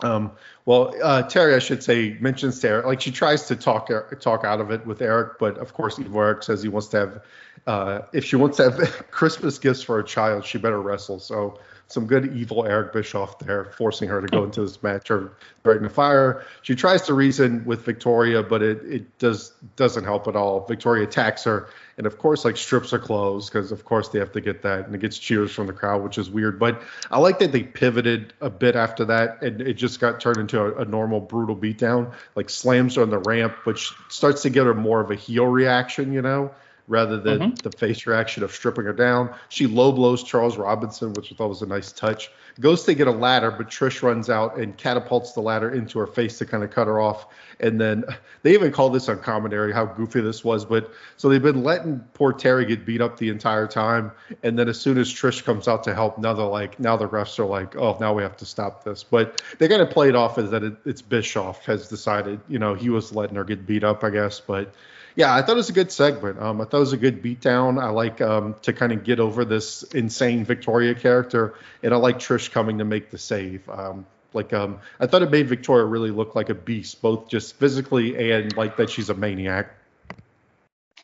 Um, 0.00 0.32
well, 0.66 0.94
uh, 1.02 1.22
Terri, 1.22 1.56
I 1.56 1.58
should 1.58 1.82
say, 1.82 2.16
mentions 2.20 2.62
Eric, 2.64 2.86
like 2.86 3.00
she 3.00 3.10
tries 3.10 3.46
to 3.48 3.56
talk 3.56 3.90
talk 4.20 4.44
out 4.44 4.60
of 4.60 4.70
it 4.70 4.86
with 4.86 5.00
Eric, 5.00 5.38
but 5.38 5.58
of 5.58 5.72
course, 5.72 5.98
Evil 5.98 6.20
Eric 6.20 6.42
says 6.42 6.62
he 6.62 6.68
wants 6.68 6.88
to 6.88 6.98
have, 6.98 7.22
uh, 7.66 8.00
if 8.12 8.24
she 8.24 8.36
wants 8.36 8.58
to 8.58 8.70
have 8.70 8.76
Christmas 9.10 9.58
gifts 9.58 9.82
for 9.82 9.98
a 9.98 10.04
child, 10.04 10.44
she 10.44 10.58
better 10.58 10.80
wrestle. 10.80 11.18
So 11.18 11.58
some 11.88 12.06
good 12.06 12.36
evil 12.36 12.66
Eric 12.66 12.92
Bischoff 12.92 13.38
there, 13.38 13.66
forcing 13.76 14.08
her 14.08 14.20
to 14.20 14.26
go 14.26 14.44
into 14.44 14.60
this 14.62 14.82
match 14.82 15.10
or 15.10 15.36
threatening 15.62 15.88
to 15.88 15.94
fire. 15.94 16.44
She 16.62 16.74
tries 16.74 17.02
to 17.02 17.14
reason 17.14 17.64
with 17.64 17.84
Victoria, 17.84 18.42
but 18.42 18.62
it, 18.62 18.82
it 18.84 19.18
does 19.18 19.52
doesn't 19.76 20.04
help 20.04 20.26
at 20.26 20.34
all. 20.34 20.66
Victoria 20.66 21.04
attacks 21.04 21.44
her, 21.44 21.68
and 21.96 22.06
of 22.06 22.18
course, 22.18 22.44
like 22.44 22.56
strips 22.56 22.90
her 22.90 22.98
clothes 22.98 23.48
because 23.48 23.70
of 23.70 23.84
course 23.84 24.08
they 24.08 24.18
have 24.18 24.32
to 24.32 24.40
get 24.40 24.62
that, 24.62 24.86
and 24.86 24.94
it 24.94 25.00
gets 25.00 25.16
cheers 25.18 25.52
from 25.52 25.68
the 25.68 25.72
crowd, 25.72 26.02
which 26.02 26.18
is 26.18 26.28
weird. 26.28 26.58
But 26.58 26.82
I 27.10 27.20
like 27.20 27.38
that 27.38 27.52
they 27.52 27.62
pivoted 27.62 28.32
a 28.40 28.50
bit 28.50 28.74
after 28.74 29.04
that, 29.04 29.42
and 29.42 29.60
it 29.60 29.74
just 29.74 30.00
got 30.00 30.20
turned 30.20 30.38
into 30.38 30.60
a, 30.60 30.82
a 30.82 30.84
normal 30.84 31.20
brutal 31.20 31.56
beatdown. 31.56 32.12
Like 32.34 32.50
slams 32.50 32.96
her 32.96 33.02
on 33.02 33.10
the 33.10 33.18
ramp, 33.18 33.64
which 33.64 33.92
starts 34.08 34.42
to 34.42 34.50
get 34.50 34.66
her 34.66 34.74
more 34.74 35.00
of 35.00 35.12
a 35.12 35.16
heel 35.16 35.46
reaction, 35.46 36.12
you 36.12 36.22
know 36.22 36.52
rather 36.88 37.18
than 37.18 37.36
Mm-hmm. 37.38 37.54
the 37.56 37.70
face 37.70 38.06
reaction 38.06 38.42
of 38.42 38.52
stripping 38.52 38.84
her 38.84 38.92
down. 38.92 39.34
She 39.48 39.66
low 39.66 39.92
blows 39.92 40.22
Charles 40.22 40.56
Robinson, 40.56 41.12
which 41.14 41.32
I 41.32 41.36
thought 41.36 41.48
was 41.48 41.62
a 41.62 41.66
nice 41.66 41.92
touch. 41.92 42.30
Goes 42.58 42.84
to 42.84 42.94
get 42.94 43.06
a 43.06 43.12
ladder, 43.12 43.50
but 43.50 43.68
Trish 43.68 44.02
runs 44.02 44.30
out 44.30 44.56
and 44.56 44.74
catapults 44.78 45.32
the 45.32 45.42
ladder 45.42 45.70
into 45.70 45.98
her 45.98 46.06
face 46.06 46.38
to 46.38 46.46
kind 46.46 46.64
of 46.64 46.70
cut 46.70 46.86
her 46.86 47.00
off. 47.00 47.26
And 47.60 47.78
then 47.78 48.04
they 48.42 48.54
even 48.54 48.72
call 48.72 48.88
this 48.88 49.08
on 49.10 49.18
commentary 49.18 49.72
how 49.72 49.84
goofy 49.84 50.22
this 50.22 50.42
was. 50.42 50.64
But 50.64 50.90
so 51.18 51.28
they've 51.28 51.42
been 51.42 51.62
letting 51.62 52.00
poor 52.14 52.32
Terri 52.32 52.66
get 52.66 52.86
beat 52.86 53.02
up 53.02 53.18
the 53.18 53.28
entire 53.28 53.66
time. 53.66 54.10
And 54.42 54.58
then 54.58 54.68
as 54.68 54.80
soon 54.80 54.96
as 54.96 55.12
Trish 55.12 55.44
comes 55.44 55.68
out 55.68 55.84
to 55.84 55.94
help, 55.94 56.16
now 56.18 56.32
they're 56.32 56.46
like, 56.46 56.80
now 56.80 56.96
the 56.96 57.08
refs 57.08 57.38
are 57.38 57.44
like, 57.44 57.76
oh, 57.76 57.98
now 58.00 58.14
we 58.14 58.22
have 58.22 58.36
to 58.38 58.46
stop 58.46 58.84
this. 58.84 59.02
But 59.04 59.42
they 59.58 59.68
kind 59.68 59.82
of 59.82 59.90
play 59.90 60.08
it 60.08 60.16
off 60.16 60.38
as 60.38 60.50
that 60.50 60.62
it, 60.62 60.76
it's 60.86 61.02
Bischoff 61.02 61.64
has 61.66 61.88
decided, 61.88 62.40
you 62.48 62.58
know, 62.58 62.72
he 62.72 62.88
was 62.88 63.12
letting 63.14 63.36
her 63.36 63.44
get 63.44 63.66
beat 63.66 63.84
up, 63.84 64.02
I 64.02 64.10
guess. 64.10 64.40
But 64.40 64.72
yeah, 65.16 65.34
I 65.34 65.40
thought 65.40 65.52
it 65.52 65.56
was 65.56 65.70
a 65.70 65.72
good 65.72 65.90
segment. 65.90 66.38
Um, 66.38 66.60
I 66.60 66.64
thought 66.64 66.76
it 66.76 66.80
was 66.80 66.92
a 66.92 66.98
good 66.98 67.22
beatdown. 67.22 67.82
I 67.82 67.88
like 67.88 68.20
um, 68.20 68.54
to 68.62 68.74
kind 68.74 68.92
of 68.92 69.02
get 69.02 69.18
over 69.18 69.46
this 69.46 69.82
insane 69.82 70.44
Victoria 70.44 70.94
character, 70.94 71.54
and 71.82 71.94
I 71.94 71.96
like 71.96 72.18
Trish 72.18 72.52
coming 72.52 72.78
to 72.78 72.84
make 72.84 73.10
the 73.10 73.16
save. 73.16 73.66
Um, 73.70 74.04
like 74.34 74.52
um, 74.52 74.78
I 75.00 75.06
thought 75.06 75.22
it 75.22 75.30
made 75.30 75.48
Victoria 75.48 75.86
really 75.86 76.10
look 76.10 76.34
like 76.34 76.50
a 76.50 76.54
beast, 76.54 77.00
both 77.00 77.28
just 77.28 77.56
physically 77.56 78.30
and 78.30 78.54
like 78.58 78.76
that 78.76 78.90
she's 78.90 79.08
a 79.08 79.14
maniac. 79.14 79.74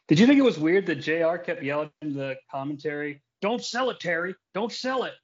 Did 0.09 0.19
you 0.19 0.27
think 0.27 0.39
it 0.39 0.43
was 0.43 0.59
weird 0.59 0.85
that 0.87 0.97
JR 0.97 1.37
kept 1.37 1.63
yelling 1.63 1.91
in 2.03 2.13
the 2.13 2.37
commentary, 2.51 3.23
"Don't 3.41 3.65
sell 3.65 3.89
it, 3.89 3.99
Terri! 3.99 4.35
Don't 4.53 4.71
sell 4.71 5.05
it!" 5.05 5.15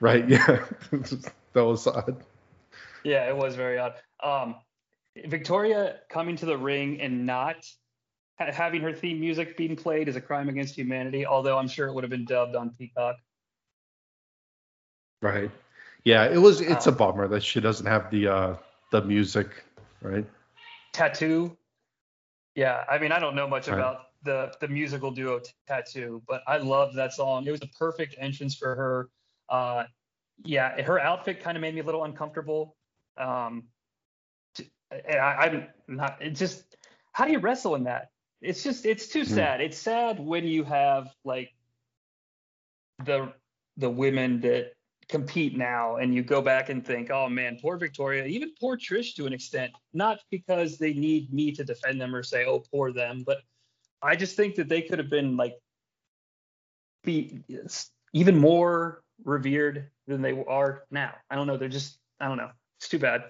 Right? 0.00 0.26
Yeah, 0.30 0.64
that 1.52 1.64
was 1.64 1.86
odd. 1.86 2.24
Yeah, 3.04 3.28
it 3.28 3.36
was 3.36 3.54
very 3.54 3.78
odd. 3.78 3.94
Um, 4.22 4.56
Victoria 5.26 6.00
coming 6.08 6.36
to 6.36 6.46
the 6.46 6.56
ring 6.56 7.00
and 7.00 7.26
not 7.26 7.66
having 8.38 8.82
her 8.82 8.92
theme 8.92 9.20
music 9.20 9.56
being 9.56 9.76
played 9.76 10.08
is 10.08 10.16
a 10.16 10.20
crime 10.20 10.48
against 10.48 10.76
humanity. 10.76 11.26
Although 11.26 11.58
I'm 11.58 11.68
sure 11.68 11.88
it 11.88 11.94
would 11.94 12.04
have 12.04 12.10
been 12.10 12.24
dubbed 12.24 12.54
on 12.56 12.70
Peacock. 12.70 13.16
Right. 15.20 15.50
Yeah, 16.04 16.24
it 16.24 16.38
was. 16.38 16.60
It's 16.60 16.86
a 16.86 16.90
Um, 16.90 16.96
bummer 16.96 17.28
that 17.28 17.42
she 17.42 17.60
doesn't 17.60 17.86
have 17.86 18.10
the 18.10 18.28
uh, 18.28 18.56
the 18.90 19.02
music. 19.02 19.64
Right. 20.00 20.24
Tattoo. 20.92 21.56
Yeah, 22.54 22.84
I 22.88 22.98
mean 22.98 23.12
I 23.12 23.18
don't 23.18 23.34
know 23.34 23.48
much 23.48 23.68
Right. 23.68 23.78
about 23.78 24.06
the 24.22 24.54
the 24.60 24.68
musical 24.68 25.10
duo 25.10 25.40
Tattoo, 25.66 26.22
but 26.28 26.42
I 26.46 26.58
loved 26.58 26.96
that 26.96 27.12
song. 27.12 27.46
It 27.46 27.50
was 27.50 27.62
a 27.62 27.68
perfect 27.78 28.14
entrance 28.18 28.54
for 28.56 28.74
her. 28.74 29.10
Uh, 29.48 29.84
yeah, 30.44 30.80
her 30.82 31.00
outfit 31.00 31.40
kind 31.40 31.56
of 31.56 31.62
made 31.62 31.74
me 31.74 31.80
a 31.80 31.84
little 31.84 32.04
uncomfortable. 32.04 32.76
Um, 33.16 33.64
I, 34.90 35.16
I'm 35.18 35.68
not. 35.86 36.18
It's 36.20 36.38
just 36.38 36.76
how 37.12 37.24
do 37.24 37.32
you 37.32 37.38
wrestle 37.38 37.74
in 37.74 37.84
that? 37.84 38.10
It's 38.40 38.62
just 38.62 38.86
it's 38.86 39.08
too 39.08 39.24
Hmm. 39.24 39.34
sad. 39.34 39.60
It's 39.60 39.78
sad 39.78 40.20
when 40.20 40.46
you 40.46 40.64
have 40.64 41.08
like 41.24 41.52
the 43.04 43.32
the 43.76 43.90
women 43.90 44.40
that 44.40 44.72
compete 45.08 45.56
now 45.56 45.96
and 45.96 46.14
you 46.14 46.22
go 46.22 46.42
back 46.42 46.68
and 46.68 46.84
think, 46.84 47.10
oh 47.10 47.28
man, 47.28 47.58
poor 47.60 47.78
Victoria, 47.78 48.24
even 48.26 48.52
poor 48.60 48.76
Trish 48.76 49.14
to 49.14 49.26
an 49.26 49.32
extent, 49.32 49.72
not 49.94 50.18
because 50.30 50.78
they 50.78 50.92
need 50.92 51.32
me 51.32 51.50
to 51.52 51.64
defend 51.64 52.00
them 52.00 52.14
or 52.14 52.22
say, 52.22 52.44
oh, 52.44 52.62
poor 52.70 52.92
them, 52.92 53.22
but 53.26 53.38
I 54.02 54.16
just 54.16 54.36
think 54.36 54.54
that 54.56 54.68
they 54.68 54.82
could 54.82 54.98
have 54.98 55.10
been 55.10 55.36
like 55.36 55.54
be 57.04 57.42
even 58.12 58.36
more 58.36 59.02
revered 59.24 59.90
than 60.06 60.22
they 60.22 60.44
are 60.46 60.84
now. 60.90 61.14
I 61.30 61.36
don't 61.36 61.46
know. 61.46 61.56
They're 61.56 61.68
just, 61.68 61.98
I 62.20 62.28
don't 62.28 62.36
know. 62.36 62.50
It's 62.78 62.88
too 62.88 62.98
bad. 62.98 63.24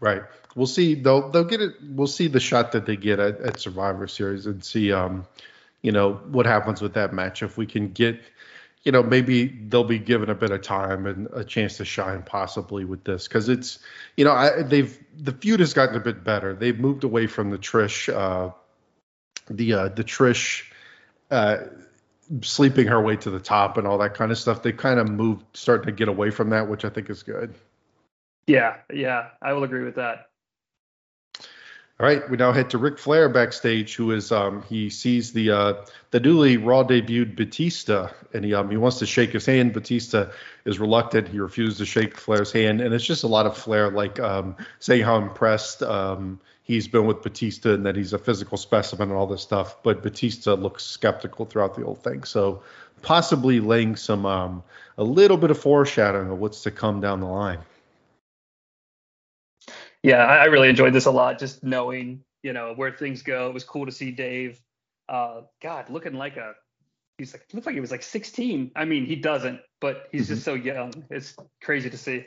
Right. 0.00 0.22
We'll 0.54 0.66
see. 0.66 0.94
They'll 0.94 1.30
they'll 1.30 1.44
get 1.44 1.60
it. 1.60 1.74
We'll 1.82 2.06
see 2.06 2.28
the 2.28 2.40
shot 2.40 2.72
that 2.72 2.86
they 2.86 2.96
get 2.96 3.18
at, 3.18 3.40
at 3.40 3.60
Survivor 3.60 4.06
Series 4.06 4.46
and 4.46 4.64
see, 4.64 4.92
um, 4.92 5.26
you 5.82 5.92
know, 5.92 6.14
what 6.14 6.46
happens 6.46 6.80
with 6.80 6.94
that 6.94 7.12
match. 7.12 7.42
If 7.42 7.56
we 7.56 7.66
can 7.66 7.92
get, 7.92 8.20
you 8.84 8.92
know, 8.92 9.02
maybe 9.02 9.46
they'll 9.46 9.84
be 9.84 9.98
given 9.98 10.30
a 10.30 10.34
bit 10.34 10.50
of 10.52 10.62
time 10.62 11.06
and 11.06 11.28
a 11.32 11.44
chance 11.44 11.78
to 11.78 11.84
shine 11.84 12.22
possibly 12.22 12.84
with 12.84 13.02
this 13.04 13.26
because 13.26 13.48
it's, 13.48 13.80
you 14.16 14.24
know, 14.24 14.32
I, 14.32 14.62
they've 14.62 14.96
the 15.16 15.32
feud 15.32 15.60
has 15.60 15.74
gotten 15.74 15.96
a 15.96 16.00
bit 16.00 16.22
better. 16.22 16.54
They've 16.54 16.78
moved 16.78 17.02
away 17.02 17.26
from 17.26 17.50
the 17.50 17.58
Trish, 17.58 18.12
uh, 18.12 18.52
the 19.50 19.72
uh, 19.72 19.88
the 19.88 20.04
Trish. 20.04 20.64
Uh, 21.30 21.58
sleeping 22.42 22.86
her 22.86 23.00
way 23.00 23.16
to 23.16 23.30
the 23.30 23.40
top 23.40 23.78
and 23.78 23.86
all 23.86 23.96
that 23.96 24.14
kind 24.14 24.30
of 24.30 24.36
stuff 24.36 24.62
they 24.62 24.70
kind 24.70 25.00
of 25.00 25.08
moved 25.08 25.42
starting 25.54 25.86
to 25.86 25.92
get 25.92 26.08
away 26.08 26.28
from 26.28 26.50
that 26.50 26.68
which 26.68 26.84
i 26.84 26.88
think 26.90 27.08
is 27.08 27.22
good 27.22 27.54
Yeah. 28.48 28.78
Yeah. 28.92 29.28
I 29.40 29.52
will 29.52 29.62
agree 29.62 29.84
with 29.84 29.94
that. 29.96 30.28
All 32.00 32.06
right, 32.06 32.30
we 32.30 32.36
now 32.36 32.52
head 32.52 32.70
to 32.70 32.78
Ric 32.78 32.96
Flair 32.96 33.28
backstage, 33.28 33.96
who 33.96 34.12
is 34.12 34.30
um, 34.30 34.62
he 34.68 34.88
sees 34.88 35.32
the 35.32 35.50
uh, 35.50 35.74
the 36.12 36.20
newly 36.20 36.56
Raw 36.56 36.84
debuted 36.84 37.34
Batista, 37.34 38.10
and 38.32 38.44
he 38.44 38.54
um, 38.54 38.70
he 38.70 38.76
wants 38.76 39.00
to 39.00 39.06
shake 39.06 39.32
his 39.32 39.44
hand. 39.44 39.72
Batista 39.72 40.30
is 40.64 40.78
reluctant; 40.78 41.26
he 41.26 41.40
refuses 41.40 41.78
to 41.78 41.84
shake 41.84 42.16
Flair's 42.16 42.52
hand, 42.52 42.80
and 42.80 42.94
it's 42.94 43.04
just 43.04 43.24
a 43.24 43.26
lot 43.26 43.46
of 43.46 43.56
Flair 43.56 43.90
like 43.90 44.20
um, 44.20 44.54
saying 44.78 45.02
how 45.02 45.16
impressed 45.16 45.82
um, 45.82 46.38
he's 46.62 46.86
been 46.86 47.04
with 47.04 47.20
Batista 47.20 47.74
and 47.74 47.84
that 47.84 47.96
he's 47.96 48.12
a 48.12 48.18
physical 48.18 48.56
specimen 48.58 49.08
and 49.08 49.18
all 49.18 49.26
this 49.26 49.42
stuff. 49.42 49.82
But 49.82 50.00
Batista 50.00 50.54
looks 50.54 50.84
skeptical 50.84 51.46
throughout 51.46 51.74
the 51.74 51.82
whole 51.82 51.96
thing, 51.96 52.22
so 52.22 52.62
possibly 53.02 53.58
laying 53.58 53.96
some 53.96 54.24
um, 54.24 54.62
a 54.98 55.02
little 55.02 55.36
bit 55.36 55.50
of 55.50 55.58
foreshadowing 55.58 56.30
of 56.30 56.38
what's 56.38 56.62
to 56.62 56.70
come 56.70 57.00
down 57.00 57.18
the 57.18 57.26
line. 57.26 57.58
Yeah, 60.02 60.24
I 60.24 60.36
I 60.36 60.44
really 60.46 60.68
enjoyed 60.68 60.92
this 60.92 61.06
a 61.06 61.10
lot. 61.10 61.38
Just 61.38 61.64
knowing, 61.64 62.24
you 62.42 62.52
know, 62.52 62.72
where 62.74 62.92
things 62.92 63.22
go. 63.22 63.48
It 63.48 63.54
was 63.54 63.64
cool 63.64 63.86
to 63.86 63.92
see 63.92 64.10
Dave. 64.12 64.60
Uh, 65.08 65.42
God, 65.62 65.90
looking 65.90 66.14
like 66.14 66.36
a, 66.36 66.54
he's 67.18 67.32
like, 67.32 67.46
looks 67.52 67.66
like 67.66 67.74
he 67.74 67.80
was 67.80 67.90
like 67.90 68.02
16. 68.02 68.72
I 68.76 68.84
mean, 68.84 69.06
he 69.06 69.16
doesn't, 69.16 69.60
but 69.80 70.08
he's 70.12 70.28
just 70.28 70.44
so 70.44 70.54
young. 70.54 70.92
It's 71.10 71.34
crazy 71.62 71.90
to 71.90 71.98
see. 71.98 72.26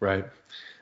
Right. 0.00 0.24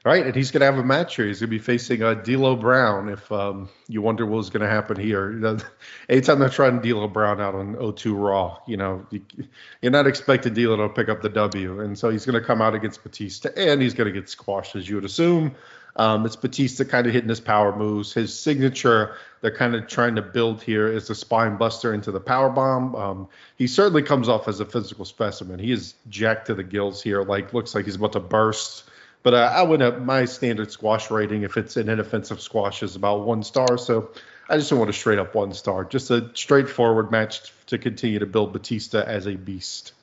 All 0.07 0.13
right, 0.13 0.25
and 0.25 0.37
he's 0.37 0.53
going 0.53 0.61
to 0.61 0.67
have 0.67 0.79
a 0.79 0.85
match 0.85 1.17
here. 1.17 1.27
He's 1.27 1.41
going 1.41 1.51
to 1.51 1.57
be 1.57 1.59
facing 1.59 2.01
uh, 2.01 2.15
D'Lo 2.15 2.55
Brown. 2.55 3.09
If 3.09 3.33
um, 3.33 3.69
you 3.89 4.01
wonder 4.01 4.25
what's 4.25 4.51
going 4.51 4.63
to 4.63 4.69
happen 4.69 4.97
here, 4.97 5.59
anytime 6.09 6.39
they're 6.39 6.49
trying 6.49 6.79
D'Lo 6.79 7.09
Brown 7.09 7.41
out 7.41 7.57
on 7.57 7.75
O2 7.75 8.17
Raw, 8.17 8.59
you 8.69 8.77
know, 8.77 9.05
you, 9.11 9.21
you're 9.83 9.91
not 9.91 10.07
expecting 10.07 10.55
D'Lo 10.55 10.77
to 10.77 10.89
pick 10.89 11.09
up 11.09 11.23
the 11.23 11.29
W, 11.29 11.81
and 11.81 11.99
so 11.99 12.09
he's 12.09 12.25
going 12.25 12.41
to 12.41 12.47
come 12.47 12.63
out 12.63 12.73
against 12.73 13.03
Batista, 13.03 13.49
and 13.57 13.83
he's 13.83 13.95
going 13.95 14.07
to 14.07 14.13
get 14.13 14.29
squashed 14.29 14.77
as 14.77 14.89
you 14.89 14.95
would 14.95 15.05
assume. 15.05 15.57
Um, 15.97 16.25
it's 16.25 16.37
Batista 16.37 16.85
kind 16.85 17.09
of 17.09 17.13
hitting 17.13 17.29
his 17.29 17.41
power 17.41 17.75
moves. 17.75 18.13
His 18.13 18.39
signature, 18.39 19.17
they're 19.41 19.51
kind 19.51 19.75
of 19.75 19.89
trying 19.89 20.15
to 20.17 20.23
build 20.23 20.63
here, 20.63 20.87
is 20.87 21.09
the 21.09 21.17
spine 21.17 21.57
buster 21.57 21.93
into 21.93 22.13
the 22.13 22.21
power 22.21 22.51
bomb. 22.51 22.95
Um, 22.95 23.29
he 23.57 23.67
certainly 23.67 24.03
comes 24.03 24.29
off 24.29 24.47
as 24.47 24.61
a 24.61 24.67
physical 24.67 25.05
specimen. 25.05 25.59
He 25.59 25.73
is 25.73 25.95
jacked 26.09 26.47
to 26.47 26.55
the 26.55 26.63
gills 26.63 27.03
here, 27.03 27.25
like 27.25 27.53
looks 27.53 27.75
like 27.75 27.87
he's 27.87 27.97
about 27.97 28.13
to 28.13 28.21
burst. 28.21 28.85
But 29.27 29.35
uh, 29.35 29.53
I 29.53 29.65
would 29.65 29.81
have 29.81 30.05
my 30.05 30.25
standard 30.25 30.71
squash 30.71 31.11
rating 31.11 31.43
if 31.43 31.57
it's 31.57 31.77
an 31.77 31.89
inoffensive 31.89 32.41
squash 32.41 32.85
is 32.85 32.95
about 32.95 33.27
one 33.27 33.43
star. 33.43 33.77
So 33.77 34.13
I 34.49 34.57
just 34.57 34.71
want 34.71 34.89
a 34.89 34.93
straight 34.93 35.19
up 35.19 35.35
one 35.35 35.53
star. 35.53 35.85
Just 35.85 36.13
a 36.13 36.31
straightforward 36.35 37.11
match 37.11 37.53
to 37.67 37.77
continue 37.77 38.21
to 38.21 38.27
build 38.27 38.53
Batista 38.53 39.01
as 39.01 39.27
a 39.27 39.35
beast. 39.35 39.95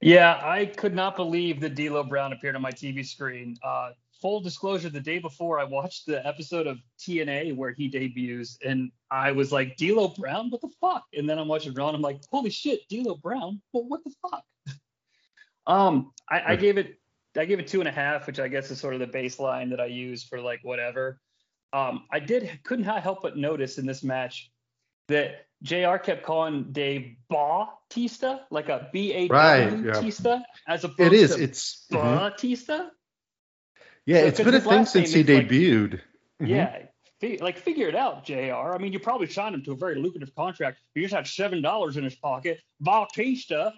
Yeah, 0.00 0.40
I 0.40 0.66
could 0.66 0.94
not 0.94 1.16
believe 1.16 1.58
that 1.58 1.74
D'Lo 1.74 2.04
Brown 2.04 2.32
appeared 2.32 2.54
on 2.54 2.62
my 2.62 2.70
TV 2.70 3.04
screen. 3.04 3.56
Uh, 3.64 3.94
full 4.20 4.40
disclosure, 4.40 4.90
the 4.90 5.00
day 5.00 5.18
before 5.18 5.58
I 5.58 5.64
watched 5.64 6.06
the 6.06 6.24
episode 6.24 6.68
of 6.68 6.78
TNA 7.00 7.56
where 7.56 7.72
he 7.72 7.88
debuts, 7.88 8.58
and 8.64 8.92
I 9.10 9.32
was 9.32 9.50
like, 9.50 9.76
D'Lo 9.76 10.14
Brown, 10.16 10.50
what 10.50 10.60
the 10.60 10.70
fuck? 10.80 11.02
And 11.12 11.28
then 11.28 11.40
I'm 11.40 11.48
watching 11.48 11.74
Raw, 11.74 11.88
and 11.88 11.96
I'm 11.96 12.02
like, 12.02 12.20
holy 12.30 12.50
shit, 12.50 12.88
D'Lo 12.88 13.16
Brown, 13.16 13.60
well, 13.72 13.88
what 13.88 14.04
the 14.04 14.12
fuck? 14.22 14.44
um, 15.66 16.12
I, 16.30 16.52
I 16.52 16.54
gave 16.54 16.78
it, 16.78 17.00
I 17.36 17.44
gave 17.46 17.58
it 17.58 17.66
two 17.66 17.80
and 17.80 17.88
a 17.88 17.92
half, 17.92 18.26
which 18.26 18.38
I 18.38 18.48
guess 18.48 18.70
is 18.70 18.78
sort 18.80 18.94
of 18.94 19.00
the 19.00 19.06
baseline 19.06 19.70
that 19.70 19.80
I 19.80 19.86
use 19.86 20.22
for 20.24 20.40
like 20.40 20.60
whatever. 20.62 21.18
Um, 21.72 22.04
I 22.10 22.18
did 22.18 22.60
couldn't 22.64 22.84
help 22.84 23.22
but 23.22 23.36
notice 23.36 23.78
in 23.78 23.86
this 23.86 24.02
match 24.04 24.50
that 25.08 25.46
JR 25.62 25.96
kept 25.96 26.22
calling 26.24 26.72
Dave 26.72 27.16
Bautista, 27.30 28.40
like 28.50 28.68
a 28.68 28.88
B 28.92 29.12
A 29.14 29.26
Right, 29.28 29.64
W 29.70 29.86
yeah. 29.86 30.00
Tista, 30.00 30.42
as 30.68 30.84
opposed 30.84 31.00
It 31.00 31.12
is. 31.14 31.36
to 31.36 31.42
It's 31.42 31.86
mhm. 31.90 31.96
Bautista. 32.18 32.90
yeah. 34.06 34.20
so 34.20 34.26
It's 34.26 34.40
been 34.40 34.54
a 34.54 34.60
thing 34.60 34.84
since 34.84 35.12
he 35.12 35.20
is, 35.20 35.28
like- 35.28 35.48
debuted. 35.48 36.00
Mhm. 36.40 36.48
Yeah. 36.48 36.86
fi- 37.20 37.38
Like 37.38 37.56
figure 37.56 37.88
it 37.88 37.94
out, 37.94 38.24
JR 38.24 38.74
I 38.74 38.78
mean, 38.78 38.92
you 38.92 38.98
probably 38.98 39.28
signed 39.28 39.54
him 39.54 39.62
to 39.64 39.72
a 39.72 39.76
very 39.76 39.94
lucrative 39.94 40.34
contract. 40.34 40.78
You 40.94 41.02
just 41.02 41.14
had 41.14 41.26
seven 41.26 41.62
dollars 41.62 41.96
in 41.96 42.04
his 42.04 42.16
pocket. 42.16 42.60
Bautista. 42.80 43.72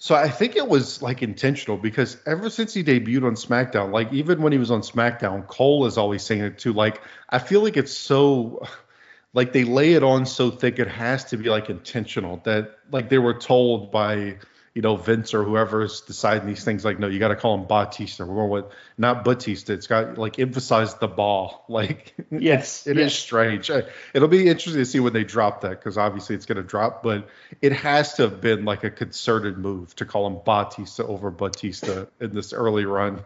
So 0.00 0.14
I 0.14 0.28
think 0.28 0.54
it 0.54 0.68
was 0.68 1.02
like 1.02 1.22
intentional 1.22 1.76
because 1.76 2.18
ever 2.24 2.48
since 2.50 2.72
he 2.72 2.84
debuted 2.84 3.26
on 3.26 3.34
SmackDown, 3.34 3.92
like 3.92 4.12
even 4.12 4.40
when 4.42 4.52
he 4.52 4.58
was 4.58 4.70
on 4.70 4.80
SmackDown, 4.80 5.46
Cole 5.48 5.86
is 5.86 5.98
always 5.98 6.22
saying 6.22 6.42
it 6.42 6.58
too. 6.58 6.72
Like 6.72 7.02
I 7.30 7.40
feel 7.40 7.62
like 7.62 7.76
it's 7.76 7.92
so 7.92 8.64
like 9.34 9.52
they 9.52 9.64
lay 9.64 9.94
it 9.94 10.04
on 10.04 10.24
so 10.24 10.50
thick 10.50 10.78
it 10.78 10.88
has 10.88 11.24
to 11.26 11.36
be 11.36 11.50
like 11.50 11.68
intentional 11.68 12.38
that 12.44 12.78
like 12.92 13.08
they 13.08 13.18
were 13.18 13.34
told 13.34 13.90
by 13.90 14.38
you 14.78 14.82
know 14.82 14.94
Vince 14.94 15.34
or 15.34 15.42
whoever's 15.42 16.02
deciding 16.02 16.46
these 16.46 16.62
things 16.62 16.84
like 16.84 17.00
no 17.00 17.08
you 17.08 17.18
got 17.18 17.28
to 17.28 17.34
call 17.36 17.52
him 17.56 17.66
Batista 17.66 18.24
we're 18.24 18.36
going 18.36 18.48
with 18.48 18.66
not 18.96 19.24
Batista 19.24 19.72
it's 19.72 19.88
got 19.88 20.16
like 20.16 20.38
emphasize 20.38 20.94
the 20.94 21.08
ball 21.08 21.64
like 21.68 22.14
Yes, 22.30 22.86
it 22.86 22.96
is 22.96 23.12
yes. 23.12 23.14
strange 23.14 23.70
it'll 23.70 24.28
be 24.28 24.46
interesting 24.46 24.80
to 24.80 24.86
see 24.86 25.00
when 25.00 25.12
they 25.12 25.24
drop 25.24 25.62
that 25.62 25.70
because 25.70 25.98
obviously 25.98 26.36
it's 26.36 26.46
going 26.46 26.58
to 26.58 26.62
drop 26.62 27.02
but 27.02 27.28
it 27.60 27.72
has 27.72 28.14
to 28.14 28.22
have 28.22 28.40
been 28.40 28.64
like 28.64 28.84
a 28.84 28.90
concerted 28.90 29.58
move 29.58 29.96
to 29.96 30.04
call 30.04 30.28
him 30.28 30.38
Batista 30.44 31.02
over 31.02 31.32
Batista 31.32 32.06
in 32.20 32.32
this 32.32 32.52
early 32.52 32.84
run 32.84 33.18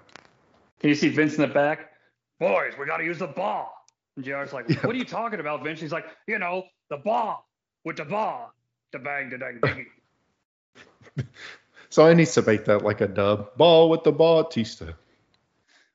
Can 0.81 0.89
you 0.89 0.95
see 0.95 1.11
Vince 1.11 1.35
in 1.35 1.43
the 1.43 1.49
back? 1.49 1.93
Boys, 2.41 2.73
we 2.81 2.87
got 2.87 2.97
to 2.97 3.05
use 3.05 3.19
the 3.19 3.27
ball. 3.27 3.75
And 4.17 4.25
JR's 4.25 4.55
like, 4.55 4.69
what 4.83 4.97
are 4.97 4.99
you 4.99 5.05
talking 5.05 5.39
about, 5.39 5.63
Vince? 5.63 5.81
He's 5.81 5.93
like, 5.93 6.07
you 6.27 6.39
know, 6.39 6.65
the 6.89 6.97
ball 6.97 7.47
with 7.85 7.99
the 7.99 8.05
ball. 8.05 8.53
The 8.93 8.99
bang, 8.99 9.31
the 9.31 9.39
dang, 9.39 9.59
diggy. 9.61 9.87
so 11.91 12.07
I 12.07 12.15
need 12.15 12.29
to 12.29 12.43
make 12.43 12.65
that 12.67 12.83
like 12.83 13.01
a 13.01 13.09
dub 13.09 13.57
ball 13.57 13.91
with 13.91 14.05
the 14.05 14.13
Batista 14.13 14.93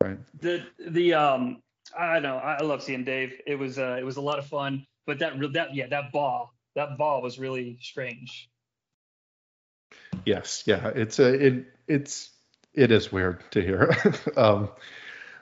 right 0.04 0.18
the 0.40 0.66
the 0.80 1.14
um 1.14 1.62
I 1.98 2.14
don't 2.14 2.24
know 2.24 2.38
I 2.38 2.62
love 2.64 2.84
seeing 2.84 3.04
Dave. 3.04 3.40
It 3.46 3.56
was 3.56 3.80
uh 3.80 3.98
it 4.00 4.04
was 4.04 4.18
a 4.18 4.22
lot 4.22 4.40
of 4.40 4.46
fun, 4.46 4.86
but 5.06 5.20
that 5.20 5.38
real 5.40 5.52
that 5.54 5.74
yeah 5.74 5.88
that 5.88 6.12
ball 6.12 6.54
that 6.76 6.98
ball 6.98 7.22
was 7.22 7.40
really 7.40 7.78
strange. 7.82 8.50
Yes, 10.26 10.64
yeah, 10.66 10.90
it's 10.90 11.20
a 11.20 11.34
it 11.34 11.66
it's 11.88 12.30
it 12.74 12.92
is 12.92 13.12
weird 13.12 13.44
to 13.52 13.62
hear. 13.62 13.96
um, 14.38 14.70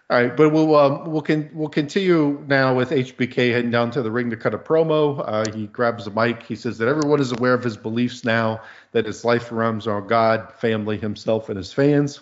all 0.08 0.22
right, 0.22 0.38
but 0.38 0.52
we'll 0.52 0.76
um, 0.76 1.12
we'll 1.12 1.24
can 1.24 1.50
we'll 1.52 1.68
continue 1.68 2.44
now 2.48 2.76
with 2.76 2.92
HBK 2.92 3.52
heading 3.52 3.72
down 3.72 3.90
to 3.92 4.04
the 4.04 4.12
ring 4.12 4.30
to 4.30 4.38
cut 4.38 4.54
a 4.54 4.58
promo. 4.60 5.24
Uh, 5.26 5.52
he 5.52 5.66
grabs 5.66 6.06
the 6.06 6.12
mic. 6.12 6.44
He 6.44 6.56
says 6.56 6.78
that 6.78 6.88
everyone 6.88 7.20
is 7.20 7.32
aware 7.32 7.56
of 7.56 7.64
his 7.64 7.76
beliefs 7.76 8.24
now, 8.24 8.62
that 8.92 9.08
his 9.08 9.26
life 9.26 9.52
runs 9.52 9.88
on 9.88 10.06
God, 10.06 10.54
family, 10.60 10.98
himself, 10.98 11.50
and 11.50 11.58
his 11.58 11.74
fans. 11.74 12.20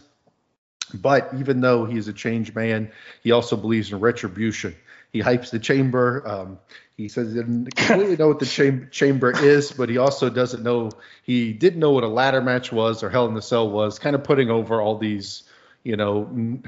But 0.94 1.30
even 1.38 1.60
though 1.60 1.84
he 1.84 1.98
is 1.98 2.08
a 2.08 2.14
changed 2.14 2.56
man, 2.56 2.90
he 3.22 3.32
also 3.32 3.58
believes 3.58 3.92
in 3.92 4.00
retribution. 4.00 4.76
He 5.12 5.22
hypes 5.22 5.50
the 5.52 5.60
chamber. 5.60 6.24
Um, 6.26 6.60
he 6.96 7.10
says 7.10 7.34
he 7.34 7.40
doesn't 7.40 7.76
completely 7.76 8.16
know 8.16 8.30
what 8.30 8.40
the 8.40 8.46
cham- 8.46 8.88
chamber 8.92 9.32
is, 9.32 9.74
but 9.74 9.90
he 9.90 9.98
also 9.98 10.30
doesn't 10.30 10.64
know. 10.64 10.92
He 11.24 11.52
didn't 11.52 11.82
know 11.82 11.92
what 11.92 12.06
a 12.06 12.08
ladder 12.08 12.42
match 12.42 12.72
was 12.72 13.04
or 13.04 13.10
Hell 13.10 13.28
in 13.28 13.34
the 13.34 13.42
Cell 13.42 13.70
was. 13.70 14.00
Kind 14.00 14.16
of 14.16 14.24
putting 14.24 14.50
over 14.50 14.82
all 14.82 14.98
these, 14.98 15.44
you 15.84 15.98
know, 15.98 16.30
n- 16.32 16.64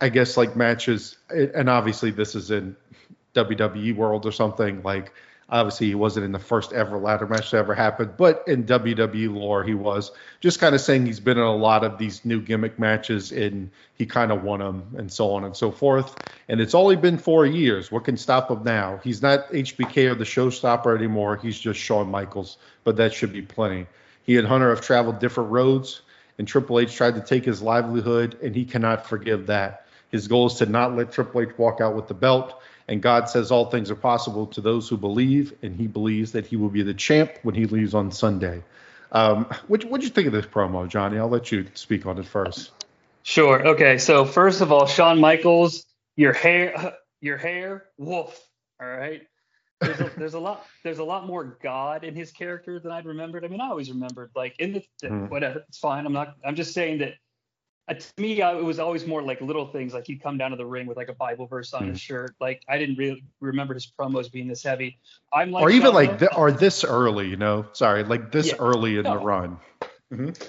I 0.00 0.08
guess 0.08 0.36
like 0.36 0.56
matches. 0.56 1.16
And 1.30 1.68
obviously 1.68 2.10
this 2.10 2.34
is 2.34 2.50
in 2.50 2.76
WWE 3.34 3.94
world 3.96 4.26
or 4.26 4.32
something. 4.32 4.82
Like 4.82 5.12
obviously 5.50 5.88
he 5.88 5.94
wasn't 5.94 6.24
in 6.24 6.32
the 6.32 6.38
first 6.38 6.72
ever 6.72 6.96
ladder 6.96 7.26
match 7.26 7.50
that 7.50 7.58
ever 7.58 7.74
happened, 7.74 8.12
but 8.16 8.42
in 8.46 8.64
WWE 8.64 9.34
lore 9.34 9.62
he 9.64 9.74
was. 9.74 10.12
Just 10.40 10.60
kind 10.60 10.74
of 10.74 10.80
saying 10.80 11.06
he's 11.06 11.20
been 11.20 11.38
in 11.38 11.44
a 11.44 11.54
lot 11.54 11.84
of 11.84 11.98
these 11.98 12.24
new 12.24 12.40
gimmick 12.40 12.78
matches 12.78 13.32
and 13.32 13.70
he 13.94 14.06
kind 14.06 14.32
of 14.32 14.42
won 14.42 14.60
them 14.60 14.84
and 14.96 15.12
so 15.12 15.32
on 15.32 15.44
and 15.44 15.56
so 15.56 15.70
forth. 15.70 16.16
And 16.48 16.60
it's 16.60 16.74
only 16.74 16.96
been 16.96 17.18
four 17.18 17.46
years. 17.46 17.92
What 17.92 18.04
can 18.04 18.16
stop 18.16 18.50
him 18.50 18.62
now? 18.64 19.00
He's 19.04 19.22
not 19.22 19.50
HBK 19.50 20.10
or 20.10 20.14
the 20.14 20.24
showstopper 20.24 20.96
anymore. 20.96 21.36
He's 21.36 21.58
just 21.58 21.78
Shawn 21.78 22.10
Michaels, 22.10 22.58
but 22.84 22.96
that 22.96 23.12
should 23.12 23.32
be 23.32 23.42
plenty. 23.42 23.86
He 24.22 24.36
and 24.36 24.46
Hunter 24.46 24.70
have 24.70 24.80
traveled 24.80 25.18
different 25.18 25.50
roads, 25.50 26.02
and 26.38 26.46
Triple 26.46 26.78
H 26.78 26.94
tried 26.94 27.14
to 27.16 27.20
take 27.20 27.44
his 27.44 27.62
livelihood, 27.62 28.38
and 28.42 28.54
he 28.54 28.64
cannot 28.64 29.06
forgive 29.06 29.46
that. 29.46 29.86
His 30.10 30.28
goal 30.28 30.46
is 30.46 30.54
to 30.54 30.66
not 30.66 30.96
let 30.96 31.12
Triple 31.12 31.42
H 31.42 31.56
walk 31.56 31.80
out 31.80 31.94
with 31.94 32.08
the 32.08 32.14
belt. 32.14 32.60
And 32.88 33.00
God 33.00 33.28
says 33.28 33.52
all 33.52 33.66
things 33.66 33.90
are 33.90 33.96
possible 33.96 34.46
to 34.48 34.60
those 34.60 34.88
who 34.88 34.96
believe, 34.96 35.54
and 35.62 35.76
he 35.76 35.86
believes 35.86 36.32
that 36.32 36.46
he 36.46 36.56
will 36.56 36.68
be 36.68 36.82
the 36.82 36.94
champ 36.94 37.30
when 37.42 37.54
he 37.54 37.66
leaves 37.66 37.94
on 37.94 38.10
Sunday. 38.10 38.64
Um, 39.12 39.46
what 39.68 39.84
what'd 39.84 40.04
you 40.04 40.10
think 40.10 40.26
of 40.26 40.32
this 40.32 40.46
promo, 40.46 40.88
Jonnie? 40.88 41.18
I'll 41.18 41.28
let 41.28 41.52
you 41.52 41.66
speak 41.74 42.06
on 42.06 42.18
it 42.18 42.26
first. 42.26 42.72
Sure. 43.22 43.66
Okay. 43.68 43.98
So 43.98 44.24
first 44.24 44.60
of 44.60 44.72
all, 44.72 44.86
Shawn 44.86 45.20
Michaels, 45.20 45.84
your 46.16 46.32
hair, 46.32 46.94
your 47.20 47.36
hair, 47.36 47.86
woof. 47.98 48.40
All 48.80 48.88
right. 48.88 49.22
There's 49.80 50.00
a, 50.00 50.10
there's 50.16 50.34
a 50.34 50.40
lot 50.40 50.64
there's 50.84 50.98
a 50.98 51.04
lot 51.04 51.26
more 51.26 51.58
God 51.62 52.04
in 52.04 52.14
his 52.14 52.32
character 52.32 52.80
than 52.80 52.92
I'd 52.92 53.06
remembered. 53.06 53.44
I 53.44 53.48
mean, 53.48 53.60
I 53.60 53.68
always 53.68 53.90
remembered 53.90 54.30
like 54.34 54.56
in 54.58 54.72
the 54.72 54.82
Hmm. 55.08 55.26
whatever. 55.26 55.64
It's 55.68 55.78
fine. 55.78 56.06
I'm 56.06 56.12
not. 56.12 56.36
I'm 56.44 56.56
just 56.56 56.74
saying 56.74 56.98
that. 56.98 57.14
Uh, 57.90 57.94
to 57.94 58.22
me, 58.22 58.40
I, 58.40 58.56
it 58.56 58.62
was 58.64 58.78
always 58.78 59.04
more 59.06 59.20
like 59.22 59.40
little 59.40 59.66
things, 59.66 59.92
like 59.92 60.06
he'd 60.06 60.22
come 60.22 60.38
down 60.38 60.52
to 60.52 60.56
the 60.56 60.64
ring 60.66 60.86
with 60.86 60.96
like 60.96 61.08
a 61.08 61.14
Bible 61.14 61.46
verse 61.48 61.74
on 61.74 61.82
Hmm. 61.84 61.88
his 61.90 62.00
shirt. 62.00 62.36
Like 62.40 62.62
I 62.68 62.78
didn't 62.78 62.96
really 62.96 63.24
remember 63.40 63.74
his 63.74 63.86
promos 63.86 64.30
being 64.30 64.46
this 64.48 64.62
heavy. 64.62 64.98
I'm 65.32 65.50
like, 65.50 65.62
or 65.62 65.70
even 65.70 65.92
like 65.92 66.18
th- 66.20 66.30
or 66.36 66.52
this 66.52 66.84
early, 66.84 67.28
you 67.28 67.36
know? 67.36 67.66
Sorry, 67.72 68.04
like 68.04 68.30
this 68.30 68.48
Yeah. 68.48 68.54
early 68.60 68.96
in 68.96 69.02
the 69.04 69.14
No. 69.14 69.24
run. 69.24 69.58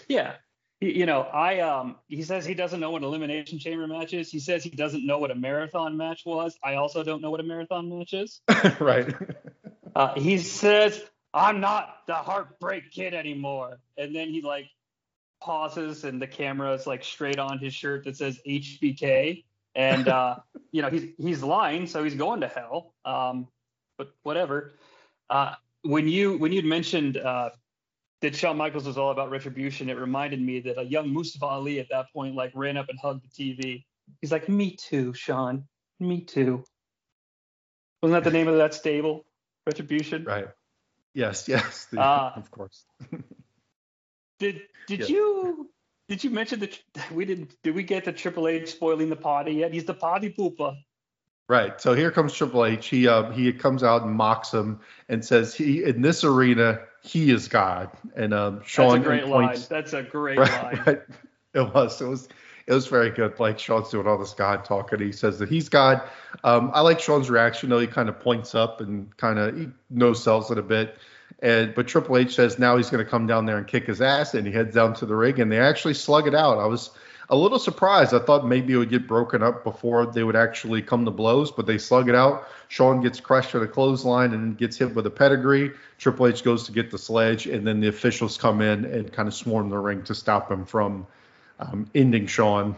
Yeah. 0.08 0.34
He- 0.80 0.98
You 1.00 1.06
know, 1.06 1.22
I 1.22 1.60
um 1.60 1.98
he 2.08 2.24
says 2.24 2.46
he 2.46 2.54
doesn't 2.54 2.80
know 2.80 2.92
what 2.92 3.04
elimination 3.04 3.60
chamber 3.60 3.88
match 3.88 4.14
is. 4.14 4.32
He 4.32 4.40
says 4.40 4.64
he 4.64 4.70
doesn't 4.72 5.06
know 5.06 5.18
what 5.20 5.32
a 5.32 5.36
marathon 5.36 5.96
match 5.98 6.24
was. 6.26 6.58
I 6.64 6.76
also 6.76 7.04
don't 7.04 7.22
know 7.22 7.32
what 7.32 7.40
a 7.40 7.44
marathon 7.44 7.90
match 7.90 8.14
is. 8.14 8.42
right. 8.80 9.14
Uh, 9.96 10.14
he 10.16 10.38
says 10.38 11.04
I'm 11.34 11.60
not 11.60 12.06
the 12.08 12.16
heartbreak 12.16 12.92
kid 12.92 13.14
anymore. 13.14 13.80
And 13.98 14.16
then 14.16 14.30
he 14.30 14.42
like 14.42 14.68
pauses 15.42 16.04
and 16.04 16.22
the 16.22 16.28
camera 16.28 16.74
is 16.74 16.88
like 16.88 17.04
straight 17.04 17.40
on 17.40 17.60
his 17.60 17.74
shirt 17.74 18.06
that 18.06 18.16
says 18.16 18.40
HBK. 18.48 19.44
And 19.76 20.08
uh, 20.08 20.38
you 20.72 20.82
know, 20.82 20.90
he's 20.90 21.10
he's 21.18 21.44
lying, 21.44 21.88
so 21.88 22.04
he's 22.04 22.16
going 22.16 22.42
to 22.42 22.48
hell. 22.48 22.94
Um, 23.04 23.48
but 23.98 24.14
whatever. 24.24 24.74
Uh, 25.30 25.54
when 25.84 26.08
you 26.08 26.38
when 26.38 26.52
you'd 26.52 26.66
mentioned 26.66 27.18
uh, 27.18 27.50
that 28.22 28.36
Shawn 28.36 28.58
Michaels 28.58 28.86
was 28.86 28.98
all 28.98 29.12
about 29.12 29.32
retribution, 29.32 29.90
it 29.90 29.98
reminded 29.98 30.42
me 30.42 30.60
that 30.62 30.80
a 30.80 30.84
young 30.84 31.12
Mustafa 31.12 31.46
Ali 31.46 31.80
at 31.80 31.88
that 31.90 32.12
point 32.14 32.36
like 32.36 32.52
ran 32.54 32.78
up 32.78 32.90
and 32.90 33.00
hugged 33.00 33.24
the 33.24 33.30
TV. 33.56 33.84
He's 34.22 34.32
like, 34.32 34.48
"Me 34.50 34.76
too, 34.76 35.14
Shawn. 35.14 35.66
Me 36.00 36.22
too." 36.22 36.64
Wasn't 38.02 38.24
that 38.24 38.30
the 38.30 38.36
name 38.36 38.48
of 38.48 38.58
that 38.58 38.74
stable? 38.74 39.26
Retribution. 39.66 40.24
Right. 40.24 40.48
Yes, 41.14 41.48
yes. 41.48 41.86
the- 41.92 42.00
Ah. 42.00 42.34
of 42.36 42.50
course. 42.52 42.86
Did 44.42 44.62
did 44.88 45.08
you 45.08 45.70
did 46.10 46.24
you 46.24 46.32
mention 46.32 46.60
that 46.62 46.82
we 47.14 47.26
didn't 47.26 47.56
did 47.62 47.76
we 47.76 47.84
get 47.84 48.06
the 48.06 48.12
Triple 48.12 48.48
H 48.48 48.72
spoiling 48.72 49.10
the 49.10 49.16
party 49.16 49.54
yet? 49.54 49.72
He's 49.72 49.86
the 49.86 49.94
party 49.94 50.34
pooper. 50.34 50.76
Right. 51.48 51.80
So 51.80 51.94
here 51.94 52.12
comes 52.12 52.34
Triple 52.34 52.66
H. 52.66 52.88
He 52.88 53.08
um 53.08 53.32
he 53.34 53.54
comes 53.54 53.84
out 53.84 54.02
and 54.02 54.16
mocks 54.16 54.52
him 54.52 54.80
and 55.10 55.24
says 55.24 55.54
he 55.54 55.84
in 55.84 56.02
this 56.02 56.24
arena 56.24 56.80
he 57.04 57.30
is 57.30 57.48
God. 57.48 57.92
And 58.16 58.34
um 58.34 58.58
That's 58.58 58.70
Shawn 58.72 59.02
a 59.02 59.04
great 59.04 59.28
line. 59.28 59.60
That's 59.70 59.94
a 59.94 60.02
great 60.02 60.40
right, 60.40 60.64
line. 60.64 60.84
right. 60.88 61.02
It 61.54 61.74
was. 61.74 62.02
It 62.02 62.08
was. 62.08 62.28
It 62.68 62.74
was 62.74 62.88
very 62.88 63.10
good. 63.10 63.40
Like 63.40 63.60
Shawn's 63.60 63.90
doing 63.90 64.08
all 64.08 64.18
this 64.18 64.34
God 64.34 64.64
talk, 64.64 64.92
and 64.94 65.02
he 65.02 65.12
says 65.12 65.38
that 65.40 65.50
he's 65.50 65.68
God. 65.68 66.02
Um, 66.44 66.72
I 66.74 66.82
like 66.82 67.00
Shawn's 67.00 67.30
reaction 67.30 67.70
though. 67.70 67.80
He 67.80 67.88
kind 67.88 68.08
of 68.08 68.20
points 68.20 68.56
up 68.56 68.82
and 68.82 69.16
kind 69.18 69.38
of 69.38 69.58
he 69.58 69.68
no 69.90 70.14
sells 70.14 70.50
it 70.50 70.58
a 70.58 70.64
bit. 70.64 70.98
And 71.40 71.74
but 71.74 71.88
Triple 71.88 72.18
H 72.18 72.36
says 72.36 72.60
now 72.60 72.78
he's 72.78 72.90
going 72.90 73.04
to 73.04 73.10
come 73.10 73.28
down 73.28 73.46
there 73.46 73.58
and 73.58 73.68
kick 73.68 73.88
his 73.88 74.02
ass, 74.02 74.34
and 74.34 74.46
he 74.46 74.54
heads 74.54 74.76
down 74.76 74.94
to 74.96 75.06
the 75.06 75.16
ring, 75.16 75.40
and 75.40 75.52
they 75.52 75.60
actually 75.60 75.94
slug 75.94 76.28
it 76.28 76.36
out. 76.36 76.60
I 76.60 76.66
was 76.66 76.92
a 77.30 77.36
little 77.36 77.60
surprised. 77.60 78.14
I 78.14 78.20
thought 78.20 78.46
maybe 78.46 78.74
it 78.74 78.78
would 78.78 78.90
get 78.90 79.08
broken 79.08 79.42
up 79.42 79.64
before 79.64 80.06
they 80.06 80.24
would 80.24 80.36
actually 80.36 80.82
come 80.82 81.06
to 81.06 81.12
blows, 81.12 81.50
but 81.50 81.66
they 81.66 81.78
slug 81.78 82.10
it 82.10 82.16
out. 82.16 82.50
Shawn 82.68 83.02
gets 83.02 83.22
crushed 83.22 83.56
at 83.56 83.62
a 83.62 83.68
clothesline 83.68 84.34
and 84.34 84.58
gets 84.58 84.78
hit 84.78 84.94
with 84.94 85.06
a 85.06 85.10
pedigree. 85.10 85.72
Triple 85.98 86.28
H 86.28 86.44
goes 86.44 86.66
to 86.66 86.72
get 86.72 86.92
the 86.92 86.98
sledge, 86.98 87.48
and 87.48 87.66
then 87.66 87.80
the 87.80 87.88
officials 87.88 88.38
come 88.38 88.62
in 88.62 88.86
and 88.86 89.12
kind 89.12 89.28
of 89.28 89.34
swarm 89.34 89.70
the 89.70 89.78
ring 89.78 90.04
to 90.04 90.14
stop 90.14 90.52
him 90.52 90.66
from 90.66 91.08
um, 91.60 91.88
ending 91.96 92.28
Shawn 92.28 92.76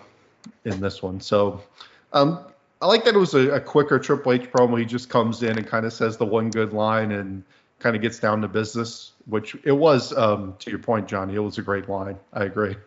in 0.65 0.79
this 0.79 1.01
one. 1.01 1.19
So 1.19 1.63
um, 2.11 2.45
I 2.81 2.85
like 2.85 3.05
that 3.05 3.15
it 3.15 3.19
was 3.19 3.33
a, 3.33 3.51
a 3.51 3.59
quicker 3.59 3.97
Triple 3.97 4.33
H 4.33 4.51
promo. 4.51 4.77
He 4.77 4.85
just 4.85 5.09
comes 5.09 5.41
in 5.41 5.57
and 5.57 5.65
kind 5.65 5.85
of 5.85 5.93
says 5.93 6.17
the 6.17 6.25
one 6.25 6.51
good 6.51 6.73
line 6.73 7.11
and 7.11 7.43
kind 7.84 7.97
of 7.97 8.01
gets 8.01 8.17
down 8.17 8.41
to 8.41 8.47
business, 8.47 9.11
which 9.25 9.55
it 9.65 9.73
was, 9.73 10.17
um, 10.17 10.55
to 10.59 10.69
your 10.69 10.79
point, 10.79 11.05
Jonnie. 11.07 11.34
It 11.34 11.39
was 11.39 11.57
a 11.57 11.61
great 11.61 11.89
line. 11.89 12.17
I 12.31 12.45
agree. 12.45 12.77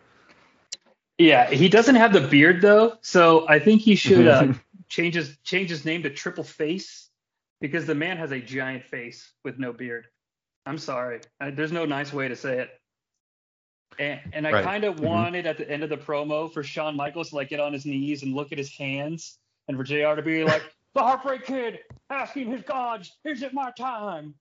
Yeah, 1.19 1.49
he 1.49 1.69
doesn't 1.69 1.95
have 1.95 2.13
the 2.13 2.21
beard 2.21 2.61
though, 2.61 2.97
so 3.01 3.47
I 3.47 3.59
think 3.59 3.81
he 3.81 3.95
should 3.95 4.27
uh, 4.27 4.53
change 4.89 5.15
his 5.15 5.37
change 5.43 5.69
his 5.69 5.85
name 5.85 6.03
to 6.03 6.09
Triple 6.09 6.43
Face 6.43 7.09
because 7.61 7.85
the 7.85 7.95
man 7.95 8.17
has 8.17 8.31
a 8.31 8.39
giant 8.39 8.85
face 8.85 9.31
with 9.43 9.59
no 9.59 9.71
beard. 9.71 10.07
I'm 10.65 10.77
sorry. 10.79 11.21
I, 11.39 11.51
there's 11.51 11.71
no 11.71 11.85
nice 11.85 12.11
way 12.11 12.27
to 12.27 12.35
say 12.35 12.59
it. 12.59 12.69
And, 13.99 14.19
and 14.33 14.47
I 14.47 14.51
Right. 14.51 14.63
kind 14.63 14.83
of 14.83 14.95
Mhm. 14.95 15.03
wanted 15.03 15.45
at 15.47 15.57
the 15.57 15.69
end 15.69 15.83
of 15.83 15.89
the 15.89 15.97
promo 15.97 16.51
for 16.51 16.61
Shawn 16.63 16.95
Michaels 16.95 17.29
to 17.29 17.35
like 17.35 17.49
get 17.49 17.59
on 17.59 17.73
his 17.73 17.85
knees 17.85 18.21
and 18.23 18.33
look 18.33 18.51
at 18.51 18.57
his 18.57 18.75
hands, 18.75 19.39
and 19.67 19.77
for 19.77 19.83
JR 19.83 20.15
to 20.15 20.21
be 20.21 20.43
like, 20.43 20.63
"The 20.93 21.01
Heartbreak 21.01 21.45
Kid 21.45 21.79
asking 22.09 22.51
his 22.51 22.61
gods, 22.61 23.17
is 23.23 23.41
it 23.43 23.53
my 23.53 23.71
time? 23.71 24.35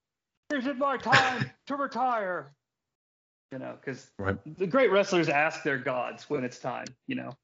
Is 0.52 0.66
it 0.66 0.78
my 0.78 0.96
time 0.96 1.50
to 1.66 1.76
retire?" 1.76 2.52
You 3.52 3.58
know, 3.58 3.76
because 3.80 4.10
Right. 4.18 4.36
the 4.56 4.66
great 4.66 4.90
wrestlers 4.90 5.28
ask 5.28 5.62
their 5.62 5.78
gods 5.78 6.28
when 6.28 6.44
it's 6.44 6.58
time. 6.58 6.86
You 7.06 7.16
know. 7.16 7.36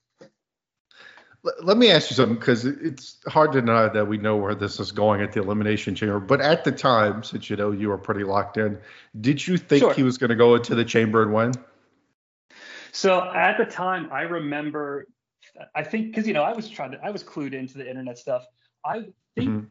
Let, 1.44 1.76
me 1.76 1.90
ask 1.90 2.08
you 2.08 2.14
something 2.14 2.36
because 2.36 2.64
it's 2.64 3.16
hard 3.26 3.50
to 3.52 3.60
deny 3.60 3.88
that 3.88 4.06
we 4.06 4.16
know 4.16 4.36
where 4.36 4.54
this 4.54 4.78
is 4.78 4.92
going 4.92 5.22
at 5.22 5.32
the 5.32 5.40
elimination 5.42 5.96
chamber. 5.96 6.20
But 6.20 6.40
at 6.40 6.62
the 6.62 6.70
time, 6.70 7.24
since 7.24 7.50
you 7.50 7.56
know 7.56 7.72
you 7.72 7.88
were 7.88 7.98
pretty 7.98 8.22
locked 8.22 8.58
in, 8.58 8.78
did 9.20 9.44
you 9.44 9.58
think 9.58 9.80
Sure. 9.80 9.92
he 9.92 10.04
was 10.04 10.18
going 10.18 10.30
to 10.30 10.36
go 10.36 10.54
into 10.54 10.76
the 10.76 10.84
chamber 10.84 11.20
and 11.20 11.34
win? 11.34 11.52
So 12.92 13.20
at 13.34 13.58
the 13.58 13.64
time, 13.64 14.08
I 14.12 14.22
remember, 14.22 15.06
I 15.74 15.82
think 15.82 16.10
because 16.10 16.28
you 16.28 16.32
know 16.32 16.44
I 16.44 16.52
was 16.52 16.68
trying 16.68 16.92
to, 16.92 17.04
I 17.04 17.10
was 17.10 17.24
clued 17.24 17.54
into 17.54 17.76
the 17.76 17.88
internet 17.88 18.18
stuff. 18.18 18.46
I 18.84 19.06
think 19.34 19.50
Mhm. 19.50 19.70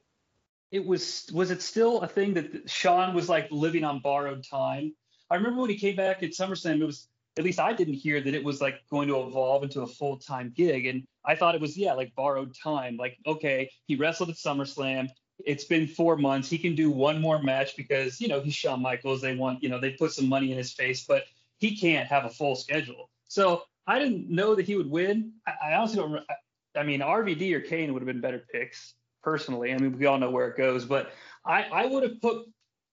It 0.72 0.86
was 0.86 1.30
was 1.34 1.52
it 1.52 1.62
still 1.62 2.02
a 2.02 2.08
thing 2.08 2.34
that 2.36 2.70
Shawn 2.70 3.14
was 3.14 3.28
like 3.28 3.52
living 3.52 3.84
on 3.84 4.00
borrowed 4.00 4.46
time. 4.50 4.94
I 5.30 5.36
remember 5.36 5.62
when 5.62 5.70
he 5.70 5.78
came 5.78 5.96
back 5.96 6.24
at 6.24 6.32
SummerSlam, 6.32 6.82
it 6.82 6.86
was 6.86 7.08
at 7.38 7.44
least 7.44 7.60
I 7.60 7.74
didn't 7.74 7.96
hear 7.96 8.22
that 8.22 8.34
it 8.34 8.44
was 8.44 8.62
like 8.62 8.82
going 8.90 9.08
to 9.08 9.22
evolve 9.22 9.64
into 9.64 9.82
a 9.82 9.88
full 9.88 10.18
time 10.18 10.54
gig, 10.56 10.86
and 10.86 11.04
I 11.26 11.36
thought 11.36 11.56
it 11.56 11.62
was 11.62 11.78
yeah 11.78 11.94
like 11.94 12.16
borrowed 12.16 12.56
time. 12.56 12.98
Like 12.98 13.18
okay, 13.26 13.70
he 13.88 13.96
wrestled 13.96 14.30
at 14.30 14.36
SummerSlam. 14.36 15.10
It's 15.46 15.64
been 15.66 15.88
four 15.88 16.18
months. 16.18 16.50
He 16.50 16.58
can 16.58 16.76
do 16.76 16.92
one 16.92 17.20
more 17.20 17.42
match 17.42 17.76
because 17.76 18.22
you 18.22 18.28
know 18.28 18.42
he's 18.42 18.56
Shawn 18.56 18.82
Michaels. 18.82 19.22
They 19.22 19.36
want 19.36 19.62
you 19.62 19.70
know 19.70 19.80
they 19.80 19.92
put 19.92 20.12
some 20.12 20.30
money 20.30 20.52
in 20.52 20.58
his 20.58 20.72
face, 20.72 21.06
but 21.06 21.24
he 21.58 21.76
can't 21.76 22.08
have 22.08 22.26
a 22.26 22.30
full 22.30 22.56
schedule. 22.56 23.10
So 23.28 23.64
I 23.88 24.00
didn't 24.00 24.30
know 24.30 24.56
that 24.56 24.66
he 24.66 24.76
would 24.76 24.90
win. 24.90 25.34
I, 25.46 25.72
I 25.72 25.74
honestly 25.76 25.98
don't. 25.98 26.16
I, 26.30 26.80
I 26.80 26.84
mean, 26.84 27.02
RVD 27.02 27.54
or 27.54 27.60
Kane 27.60 27.94
would 27.94 28.02
have 28.02 28.08
been 28.08 28.22
better 28.22 28.46
picks 28.52 28.94
personally. 29.22 29.74
I 29.74 29.78
mean, 29.78 29.98
we 29.98 30.06
all 30.06 30.18
know 30.18 30.30
where 30.30 30.48
it 30.48 30.58
goes, 30.58 30.86
but 30.86 31.12
I, 31.46 31.64
I 31.64 31.86
would 31.86 32.04
have 32.04 32.22
put 32.22 32.48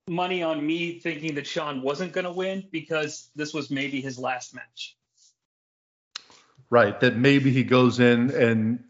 money 0.08 0.42
on 0.42 0.64
me 0.64 0.98
thinking 1.00 1.34
that 1.34 1.46
Shawn 1.46 1.82
wasn't 1.82 2.12
going 2.12 2.24
to 2.24 2.32
win 2.32 2.64
because 2.70 3.30
this 3.36 3.52
was 3.52 3.70
maybe 3.70 4.00
his 4.00 4.18
last 4.18 4.54
match. 4.54 4.96
Right. 6.70 6.98
That 7.00 7.16
maybe 7.16 7.50
he 7.50 7.64
goes 7.64 8.00
in 8.00 8.30
and 8.30 8.84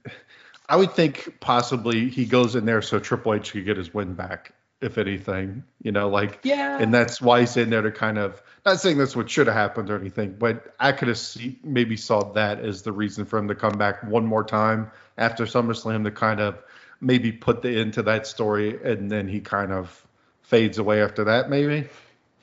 I 0.68 0.76
would 0.76 0.92
think 0.92 1.40
possibly 1.40 2.08
he 2.08 2.24
goes 2.24 2.56
in 2.56 2.64
there 2.66 2.82
so 2.82 2.98
Triple 2.98 3.34
H 3.34 3.52
could 3.52 3.64
get 3.64 3.76
his 3.76 3.94
win 3.94 4.14
back, 4.14 4.52
if 4.80 4.98
anything. 4.98 5.64
You 5.82 5.92
know, 5.92 6.08
like 6.08 6.40
Yeah. 6.42 6.78
and 6.80 6.92
that's 6.92 7.20
why 7.20 7.40
he's 7.40 7.56
in 7.56 7.70
there 7.70 7.82
to 7.82 7.92
kind 7.92 8.18
of 8.18 8.42
not 8.66 8.80
saying 8.80 8.98
that's 8.98 9.16
what 9.16 9.30
should 9.30 9.46
have 9.46 9.56
happened 9.56 9.90
or 9.90 9.98
anything, 9.98 10.34
but 10.38 10.74
I 10.78 10.92
could 10.92 11.08
have 11.08 11.18
see, 11.18 11.58
maybe 11.62 11.96
saw 11.96 12.32
that 12.32 12.58
as 12.60 12.82
the 12.82 12.92
reason 12.92 13.24
for 13.24 13.38
him 13.38 13.48
to 13.48 13.54
come 13.54 13.78
back 13.78 14.02
one 14.02 14.26
more 14.26 14.44
time 14.44 14.90
after 15.16 15.44
SummerSlam 15.44 16.04
to 16.04 16.10
kind 16.10 16.40
of 16.40 16.62
maybe 17.00 17.32
put 17.32 17.62
the 17.62 17.78
end 17.80 17.94
to 17.94 18.02
that 18.04 18.26
story, 18.26 18.78
and 18.82 19.10
then 19.10 19.28
he 19.28 19.40
kind 19.40 19.72
of 19.72 20.06
fades 20.42 20.78
away 20.78 21.02
after 21.02 21.24
that, 21.24 21.50
maybe. 21.50 21.88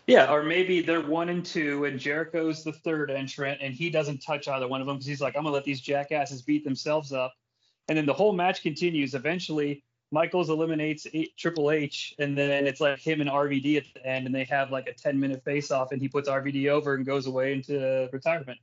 Yeah, 0.07 0.31
or 0.31 0.43
maybe 0.43 0.81
they're 0.81 1.01
one 1.01 1.29
and 1.29 1.43
two, 1.43 1.85
and 1.85 1.99
Jericho's 1.99 2.63
the 2.63 2.71
third 2.71 3.09
entrant, 3.09 3.59
and 3.61 3.73
he 3.73 3.89
doesn't 3.89 4.21
touch 4.21 4.47
either 4.47 4.67
one 4.67 4.79
of 4.79 4.87
them 4.87 4.97
because 4.97 5.07
he's 5.07 5.21
like, 5.21 5.35
I'm 5.35 5.43
gonna 5.43 5.53
let 5.53 5.63
these 5.63 5.81
jackasses 5.81 6.43
beat 6.43 6.63
themselves 6.63 7.11
up, 7.11 7.33
and 7.89 7.97
then 7.97 8.05
the 8.05 8.13
whole 8.13 8.33
match 8.33 8.61
continues. 8.61 9.15
Eventually, 9.15 9.83
Michaels 10.11 10.49
eliminates 10.49 11.07
eight, 11.13 11.35
Triple 11.37 11.71
H, 11.71 12.13
and 12.19 12.37
then 12.37 12.67
it's 12.67 12.79
like 12.79 12.99
him 12.99 13.19
and 13.21 13.29
RVD 13.29 13.77
at 13.77 13.85
the 13.93 14.05
end, 14.05 14.27
and 14.27 14.35
they 14.35 14.43
have 14.45 14.71
like 14.71 14.87
a 14.87 14.93
10 14.93 15.19
minute 15.19 15.43
face 15.43 15.71
off, 15.71 15.91
and 15.91 15.99
he 15.99 16.07
puts 16.07 16.29
RVD 16.29 16.69
over 16.69 16.93
and 16.93 17.05
goes 17.05 17.25
away 17.25 17.53
into 17.53 18.07
retirement. 18.13 18.59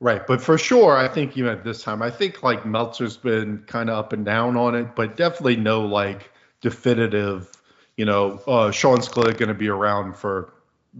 Right, 0.00 0.26
but 0.26 0.40
for 0.40 0.58
sure, 0.58 0.96
I 0.96 1.08
think 1.08 1.36
you 1.36 1.48
at 1.48 1.64
this 1.64 1.82
time. 1.82 2.02
I 2.02 2.10
think 2.10 2.42
like 2.42 2.66
Meltzer's 2.66 3.16
been 3.16 3.64
kind 3.66 3.88
of 3.88 3.96
up 3.96 4.12
and 4.12 4.24
down 4.24 4.56
on 4.56 4.74
it, 4.74 4.94
but 4.94 5.16
definitely 5.16 5.56
no 5.56 5.86
like 5.86 6.30
definitive. 6.60 7.50
You 7.96 8.04
know, 8.04 8.40
uh, 8.46 8.70
Shawn's 8.70 9.08
clearly 9.08 9.34
going 9.34 9.48
to 9.48 9.54
be 9.54 9.68
around 9.68 10.16
for 10.16 10.52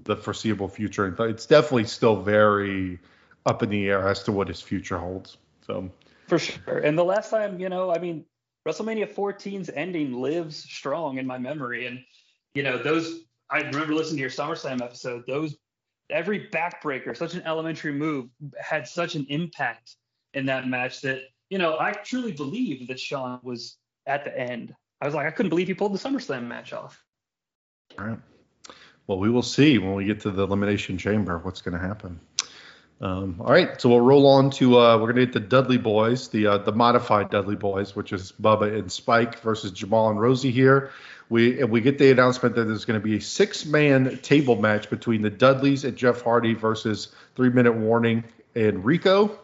the 0.04 0.16
foreseeable 0.16 0.68
future, 0.68 1.06
and 1.06 1.18
it's 1.30 1.46
definitely 1.46 1.84
still 1.84 2.22
very 2.22 2.98
up 3.46 3.62
in 3.62 3.70
the 3.70 3.88
air 3.88 4.08
as 4.08 4.22
to 4.24 4.32
what 4.32 4.48
his 4.48 4.60
future 4.60 4.98
holds. 4.98 5.36
So, 5.66 5.90
For 6.28 6.38
sure. 6.38 6.78
And 6.78 6.96
the 6.96 7.04
last 7.04 7.30
time, 7.30 7.60
you 7.60 7.68
know, 7.68 7.92
I 7.92 7.98
mean, 7.98 8.24
WrestleMania 8.66 9.12
14's 9.12 9.70
ending 9.70 10.14
lives 10.14 10.56
strong 10.56 11.18
in 11.18 11.26
my 11.26 11.38
memory. 11.38 11.86
And, 11.86 12.02
you 12.54 12.62
know, 12.62 12.78
those, 12.78 13.20
I 13.50 13.58
remember 13.58 13.94
listening 13.94 14.16
to 14.16 14.20
your 14.22 14.30
SummerSlam 14.30 14.80
episode, 14.80 15.24
those, 15.26 15.56
every 16.10 16.48
backbreaker, 16.48 17.16
such 17.16 17.34
an 17.34 17.42
elementary 17.42 17.92
move, 17.92 18.28
had 18.58 18.86
such 18.86 19.14
an 19.14 19.26
impact 19.28 19.96
in 20.34 20.46
that 20.46 20.68
match 20.68 21.00
that, 21.02 21.22
you 21.50 21.58
know, 21.58 21.78
I 21.78 21.92
truly 21.92 22.32
believe 22.32 22.88
that 22.88 22.98
Shawn 22.98 23.40
was 23.42 23.76
at 24.06 24.24
the 24.24 24.38
end. 24.38 24.74
I 25.00 25.06
was 25.06 25.14
like, 25.14 25.26
I 25.26 25.30
couldn't 25.30 25.50
believe 25.50 25.68
he 25.68 25.74
pulled 25.74 25.94
the 25.94 25.98
SummerSlam 25.98 26.46
match 26.46 26.72
off. 26.72 27.02
all 27.98 28.06
right. 28.06 28.18
Well, 29.06 29.18
we 29.18 29.28
will 29.28 29.42
see 29.42 29.76
when 29.78 29.94
we 29.94 30.06
get 30.06 30.20
to 30.20 30.30
the 30.30 30.44
elimination 30.44 30.96
chamber 30.96 31.38
what's 31.38 31.60
going 31.60 31.78
to 31.78 31.86
happen. 31.86 32.18
Um, 33.00 33.36
all 33.40 33.50
right, 33.50 33.80
so 33.80 33.88
we'll 33.88 34.00
roll 34.00 34.26
on 34.26 34.50
to 34.50 34.78
uh, 34.78 34.98
we're 34.98 35.12
to 35.12 35.26
get 35.26 35.32
the 35.32 35.40
Dudley 35.40 35.78
Boyz, 35.78 36.30
the 36.30 36.46
uh, 36.46 36.58
the 36.58 36.72
modified 36.72 37.30
Dudley 37.30 37.56
Boyz, 37.56 37.94
which 37.94 38.12
is 38.12 38.32
Bubba 38.40 38.78
and 38.78 38.90
Spike 38.90 39.40
versus 39.40 39.72
Jamal 39.72 40.10
and 40.10 40.18
Rosey 40.18 40.50
here. 40.50 40.90
We 41.28 41.60
and 41.60 41.70
we 41.70 41.80
get 41.80 41.98
the 41.98 42.10
announcement 42.10 42.54
that 42.54 42.64
there's 42.64 42.84
going 42.84 43.00
to 43.00 43.04
be 43.04 43.16
a 43.16 43.20
six 43.20 43.66
man 43.66 44.18
table 44.18 44.56
match 44.56 44.90
between 44.90 45.22
the 45.22 45.30
Dudleys 45.30 45.84
and 45.84 45.96
Jeff 45.96 46.22
Hardy 46.22 46.54
versus 46.54 47.08
Three 47.34 47.50
Minute 47.50 47.74
Warning 47.74 48.24
and 48.54 48.84
Rico. 48.84 49.38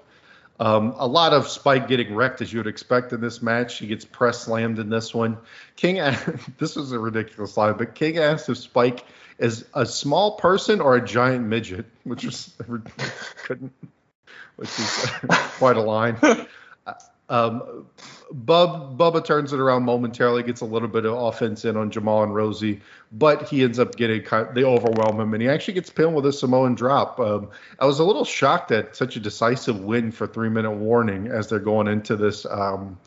Um, 0.61 0.95
a 0.99 1.07
lot 1.07 1.33
of 1.33 1.49
Spike 1.49 1.89
getting 1.89 2.15
wrecked 2.15 2.43
as 2.43 2.53
you 2.53 2.59
would 2.59 2.67
expect 2.67 3.15
in 3.15 3.23
this 3.23 3.41
match. 3.41 3.79
He 3.79 3.87
gets 3.87 4.05
press 4.05 4.43
slammed 4.43 4.79
in 4.79 4.91
this 4.91 5.15
one. 5.15 5.39
King, 5.75 5.97
this 6.59 6.77
was 6.77 6.93
a 6.93 6.99
ridiculous 6.99 7.57
line, 7.57 7.79
but 7.79 7.95
King 7.95 8.19
asked 8.19 8.51
if 8.51 8.59
Spike 8.59 9.07
is 9.39 9.65
a 9.73 9.87
small 9.87 10.33
person 10.33 10.83
or 10.83 10.97
a 10.97 11.05
giant 11.05 11.47
midget, 11.47 11.87
which 12.05 12.25
was 12.25 12.55
couldn't, 13.45 13.73
which 14.57 14.69
is 14.79 15.07
quite 15.57 15.79
a 15.79 15.83
line. 15.83 16.19
Um, 17.31 17.87
Bub 18.33 18.99
Bubba 18.99 19.25
turns 19.25 19.53
it 19.53 19.61
around 19.61 19.85
momentarily, 19.85 20.43
gets 20.43 20.61
a 20.61 20.65
little 20.67 20.89
bit 20.89 21.05
of 21.05 21.15
offense 21.15 21.65
in 21.65 21.77
on 21.77 21.91
Jamal 21.91 22.25
and 22.25 22.33
Rosey, 22.33 22.81
but 23.13 23.49
he 23.49 23.63
ends 23.63 23.79
up 23.79 23.97
getting 23.97 24.25
they 24.53 24.65
overwhelm 24.65 25.21
him, 25.21 25.33
and 25.33 25.43
he 25.43 25.49
actually 25.49 25.75
gets 25.75 25.91
pinned 25.91 26.15
with 26.15 26.27
a 26.27 26.33
Samoan 26.33 26.75
drop. 26.75 27.19
Um, 27.19 27.51
I 27.79 27.87
was 27.87 28.01
a 28.01 28.05
little 28.05 28.25
shocked 28.25 28.73
at 28.73 28.97
such 28.97 29.17
a 29.17 29.21
decisive 29.21 29.81
win 29.81 30.11
for 30.11 30.27
three 30.27 30.49
minute 30.49 30.73
warning 30.73 31.29
as 31.29 31.49
they're 31.49 31.61
going 31.61 31.87
into 31.87 32.17
this 32.17 32.47
um, 32.47 32.99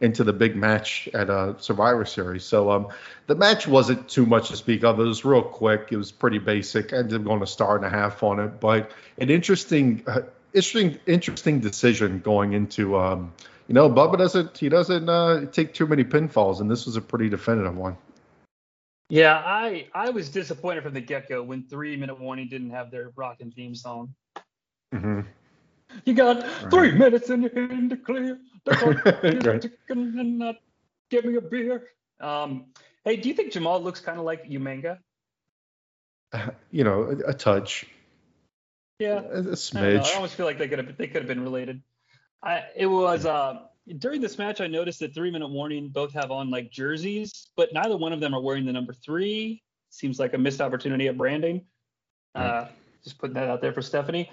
into 0.00 0.24
the 0.24 0.32
big 0.32 0.56
match 0.56 1.08
at 1.14 1.30
uh, 1.30 1.58
Survivor 1.58 2.04
Series. 2.04 2.44
So 2.44 2.70
um, 2.70 2.88
the 3.26 3.34
match 3.34 3.66
wasn't 3.66 4.08
too 4.08 4.26
much 4.26 4.48
to 4.48 4.56
speak 4.56 4.84
of. 4.84 4.98
It 4.98 5.04
was 5.04 5.24
real 5.24 5.42
quick. 5.42 5.88
It 5.90 5.96
was 5.96 6.12
pretty 6.12 6.38
basic. 6.38 6.92
I 6.92 6.98
ended 6.98 7.20
up 7.20 7.24
going 7.24 7.42
a 7.42 7.46
star 7.46 7.76
and 7.76 7.84
a 7.84 7.90
half 7.90 8.22
on 8.22 8.38
it, 8.38 8.60
but 8.60 8.92
an 9.18 9.30
interesting, 9.30 10.04
uh, 10.06 10.20
interesting, 10.54 10.98
interesting 11.06 11.60
decision 11.60 12.20
going 12.20 12.52
into. 12.52 12.96
Um, 12.96 13.32
you 13.68 13.74
know, 13.74 13.88
Bubba 13.88 14.18
doesn't 14.18 14.56
he 14.58 14.68
doesn't 14.68 15.08
uh, 15.08 15.46
take 15.52 15.74
too 15.74 15.86
many 15.86 16.02
pinfalls, 16.02 16.60
and 16.60 16.70
this 16.70 16.86
was 16.86 16.96
a 16.96 17.00
pretty 17.00 17.28
definitive 17.28 17.76
one. 17.76 17.96
Yeah, 19.10 19.36
I 19.44 19.86
I 19.94 20.10
was 20.10 20.28
disappointed 20.28 20.82
from 20.82 20.94
the 20.94 21.00
get 21.00 21.28
go 21.28 21.42
when 21.42 21.64
Three 21.64 21.96
Minute 21.96 22.18
Warning 22.18 22.48
didn't 22.48 22.70
have 22.70 22.90
their 22.90 23.12
rockin' 23.14 23.52
theme 23.52 23.74
song. 23.74 24.14
Mm-hmm. 24.94 25.20
You 26.04 26.14
got 26.14 26.70
three 26.70 26.92
minutes 26.92 27.30
in 27.30 27.42
your 27.42 27.54
hand 27.54 27.90
to 27.90 27.96
clear. 27.96 28.38
That's 28.64 28.82
all. 28.82 28.94
Just 28.94 29.46
Right. 29.46 29.62
chicken 29.62 30.18
and 30.18 30.38
not 30.38 30.56
give 31.10 31.24
me 31.24 31.36
a 31.36 31.40
beer. 31.40 31.88
Um, 32.20 32.66
hey, 33.04 33.16
do 33.16 33.28
you 33.28 33.34
think 33.34 33.52
Jamal 33.52 33.80
looks 33.80 34.00
kind 34.00 34.18
of 34.18 34.24
like 34.24 34.48
Umaga? 34.48 34.98
You 36.70 36.84
know, 36.84 37.04
a, 37.04 37.30
a 37.30 37.34
touch, 37.34 37.86
Yeah, 38.98 39.20
a, 39.20 39.38
a 39.38 39.52
I, 39.52 39.54
smidge. 39.54 40.04
I 40.04 40.14
almost 40.16 40.34
feel 40.34 40.44
like 40.44 40.58
they 40.58 40.68
could 40.68 40.78
have 40.78 40.96
they 40.98 41.06
could 41.06 41.22
have 41.22 41.26
been 41.26 41.42
related. 41.42 41.80
I 42.42 42.64
it 42.76 42.86
was 42.86 43.26
uh, 43.26 43.60
during 43.98 44.20
this 44.20 44.38
match 44.38 44.60
I 44.60 44.66
noticed 44.66 45.00
that 45.00 45.14
Three 45.14 45.30
Minute 45.30 45.48
Warning 45.48 45.88
both 45.88 46.12
have 46.12 46.30
on 46.30 46.50
like 46.50 46.70
jerseys, 46.70 47.48
but 47.56 47.72
neither 47.72 47.96
one 47.96 48.12
of 48.12 48.20
them 48.20 48.34
are 48.34 48.40
wearing 48.40 48.64
the 48.66 48.72
number 48.72 48.92
three. 48.92 49.62
Seems 49.90 50.18
like 50.18 50.34
a 50.34 50.38
missed 50.38 50.60
opportunity 50.60 51.08
at 51.08 51.16
branding. 51.16 51.64
Uh, 52.34 52.66
just 53.02 53.18
putting 53.18 53.34
that 53.34 53.48
out 53.48 53.60
there 53.60 53.72
for 53.72 53.82
Stephanie. 53.82 54.30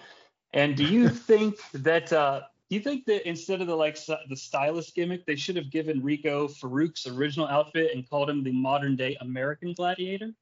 And 0.53 0.75
do 0.75 0.83
you 0.83 1.09
think 1.29 1.57
that 1.73 2.11
uh, 2.11 2.41
do 2.69 2.75
you 2.75 2.81
think 2.81 3.05
that 3.05 3.27
instead 3.27 3.61
of 3.61 3.67
the 3.67 3.75
like 3.75 3.97
the 4.05 4.35
stylist 4.35 4.95
gimmick, 4.95 5.25
they 5.25 5.35
should 5.35 5.55
have 5.55 5.69
given 5.69 6.01
Rico 6.01 6.47
Farouk's 6.47 7.05
original 7.05 7.47
outfit 7.47 7.91
and 7.93 8.09
called 8.09 8.29
him 8.29 8.43
the 8.43 8.51
modern 8.51 8.95
day 8.95 9.15
American 9.21 9.73
Gladiator? 9.73 10.33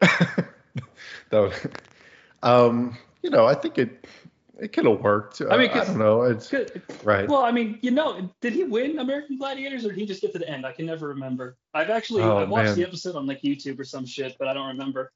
Though, 1.30 1.52
um, 2.42 2.98
you 3.22 3.30
know, 3.30 3.46
I 3.46 3.54
think 3.54 3.78
it 3.78 4.06
it 4.62 4.72
could 4.72 4.86
have 4.86 5.00
worked. 5.00 5.42
I 5.50 5.56
mean, 5.56 5.70
Uh, 5.70 5.80
I 5.80 5.84
don't 5.84 5.98
know. 5.98 6.22
It's 6.22 6.52
right. 7.04 7.28
Well, 7.28 7.42
I 7.42 7.50
mean, 7.50 7.78
you 7.82 7.90
know, 7.90 8.30
did 8.40 8.52
he 8.52 8.64
win 8.64 8.98
American 8.98 9.36
Gladiators 9.36 9.84
or 9.84 9.88
did 9.88 9.98
he 9.98 10.06
just 10.06 10.20
get 10.22 10.32
to 10.32 10.38
the 10.38 10.48
end? 10.48 10.64
I 10.64 10.72
can 10.72 10.86
never 10.86 11.08
remember. 11.08 11.56
I've 11.74 11.90
actually 11.90 12.22
Oh, 12.22 12.38
I 12.38 12.44
watched 12.44 12.68
man. 12.68 12.76
the 12.76 12.82
episode 12.86 13.16
on 13.16 13.26
like 13.26 13.42
YouTube 13.42 13.78
or 13.78 13.84
some 13.84 14.06
shit, 14.06 14.36
but 14.38 14.48
I 14.48 14.54
don't 14.54 14.68
remember. 14.68 15.12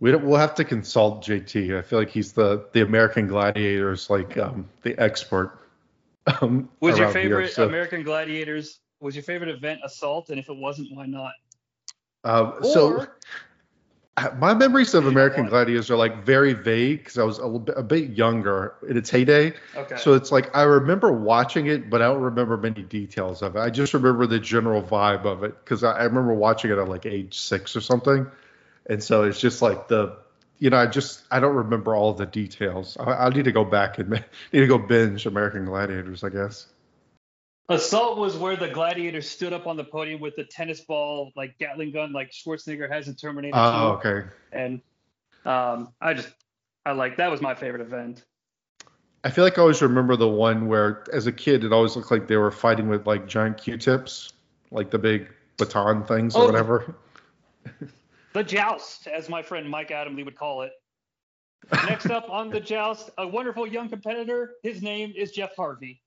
We 0.00 0.12
don't, 0.12 0.24
we'll 0.24 0.38
have 0.38 0.54
to 0.56 0.64
consult 0.64 1.24
JT. 1.24 1.76
I 1.76 1.82
feel 1.82 1.98
like 1.98 2.10
he's 2.10 2.32
the 2.32 2.66
the 2.72 2.82
American 2.82 3.26
Gladiators, 3.26 4.08
like 4.10 4.36
um, 4.38 4.68
the 4.82 4.98
expert. 4.98 5.58
Um, 6.40 6.68
Was 6.80 6.98
your 6.98 7.06
around 7.06 7.14
here, 7.14 7.22
favorite 7.22 7.52
so- 7.52 7.66
American 7.66 8.02
Gladiators? 8.02 8.80
Was 9.00 9.14
your 9.16 9.22
favorite 9.22 9.50
event 9.50 9.80
Assault? 9.84 10.28
And 10.30 10.38
if 10.38 10.48
it 10.48 10.56
wasn't, 10.56 10.94
why 10.94 11.06
not? 11.06 11.32
Um, 12.24 12.54
so 12.62 12.88
Or- 12.88 13.00
uh, 13.00 13.06
my 14.38 14.54
memories 14.54 14.94
of 14.94 15.06
American? 15.06 15.46
Gladiators 15.46 15.90
are 15.90 15.96
like 15.96 16.24
very 16.24 16.52
vague 16.52 16.98
because 16.98 17.18
I 17.18 17.24
was 17.24 17.38
a, 17.38 17.44
little 17.44 17.58
bit, 17.58 17.74
a 17.76 17.82
bit 17.82 18.10
younger 18.10 18.74
in 18.88 18.96
its 18.96 19.10
heyday. 19.10 19.52
Okay. 19.76 19.96
So 19.96 20.14
it's 20.14 20.32
like 20.32 20.54
I 20.56 20.62
remember 20.62 21.12
watching 21.12 21.66
it, 21.66 21.90
but 21.90 22.02
I 22.02 22.06
don't 22.06 22.22
remember 22.22 22.56
many 22.56 22.82
details 22.82 23.42
of 23.42 23.56
it. 23.56 23.60
I 23.60 23.70
just 23.70 23.94
remember 23.94 24.26
the 24.26 24.38
general 24.38 24.82
vibe 24.82 25.24
of 25.24 25.44
it 25.44 25.62
because 25.62 25.84
I, 25.84 25.92
I 25.92 26.04
remember 26.04 26.34
watching 26.34 26.70
it 26.70 26.78
at 26.78 26.88
like 26.88 27.06
age 27.06 27.38
six 27.38 27.76
or 27.76 27.80
something, 27.80 28.26
and 28.86 29.02
so 29.02 29.24
it's 29.24 29.40
just 29.40 29.62
like 29.62 29.88
the, 29.88 30.16
you 30.58 30.70
know, 30.70 30.78
I 30.78 30.86
just 30.86 31.24
I 31.30 31.40
don't 31.40 31.56
remember 31.56 31.94
all 31.94 32.14
the 32.14 32.26
details. 32.26 32.96
I, 32.98 33.26
I 33.26 33.28
need 33.30 33.44
to 33.44 33.52
go 33.52 33.64
back 33.64 33.98
and 33.98 34.10
need 34.52 34.60
to 34.60 34.66
go 34.66 34.78
binge 34.78 35.26
American 35.26 35.64
Gladiators, 35.64 36.24
I 36.24 36.30
guess. 36.30 36.66
Assault 37.70 38.16
was 38.18 38.36
where 38.36 38.56
the 38.56 38.68
gladiators 38.68 39.28
stood 39.28 39.52
up 39.52 39.66
on 39.66 39.76
the 39.76 39.84
podium 39.84 40.20
with 40.20 40.34
the 40.36 40.44
tennis 40.44 40.80
ball, 40.80 41.32
like 41.36 41.58
Gatling 41.58 41.92
gun, 41.92 42.12
like 42.12 42.30
Schwarzenegger 42.32 42.90
has 42.90 43.08
in 43.08 43.14
Terminator 43.14 43.52
2. 43.54 43.58
Oh, 43.60 44.00
okay. 44.02 44.26
And 44.52 44.80
um, 45.44 45.92
I 46.00 46.14
just, 46.14 46.30
I 46.86 46.92
like 46.92 47.16
that 47.18 47.30
was 47.30 47.42
my 47.42 47.54
favorite 47.54 47.82
event. 47.82 48.24
I 49.24 49.30
feel 49.30 49.44
like 49.44 49.58
I 49.58 49.60
always 49.62 49.82
remember 49.82 50.16
the 50.16 50.28
one 50.28 50.68
where, 50.68 51.04
as 51.12 51.26
a 51.26 51.32
kid, 51.32 51.64
it 51.64 51.72
always 51.72 51.94
looked 51.96 52.10
like 52.10 52.26
they 52.26 52.36
were 52.38 52.50
fighting 52.50 52.88
with 52.88 53.06
like 53.06 53.26
giant 53.26 53.58
Q-tips, 53.58 54.32
like 54.70 54.90
the 54.90 54.98
big 54.98 55.28
baton 55.58 56.04
things 56.04 56.34
or 56.34 56.44
Oh. 56.44 56.46
whatever. 56.46 56.94
The 58.34 58.44
joust, 58.44 59.06
as 59.08 59.28
my 59.28 59.42
friend 59.42 59.68
Mike 59.68 59.88
Adamle 59.88 60.24
would 60.24 60.36
call 60.36 60.62
it. 60.62 60.72
Next 61.86 62.10
up 62.10 62.28
on 62.30 62.50
the 62.50 62.60
joust, 62.72 63.10
a 63.18 63.26
wonderful 63.26 63.66
young 63.66 63.88
competitor. 63.88 64.52
His 64.62 64.82
name 64.82 65.12
is 65.16 65.32
Jeff 65.32 65.56
Harvey. 65.56 66.00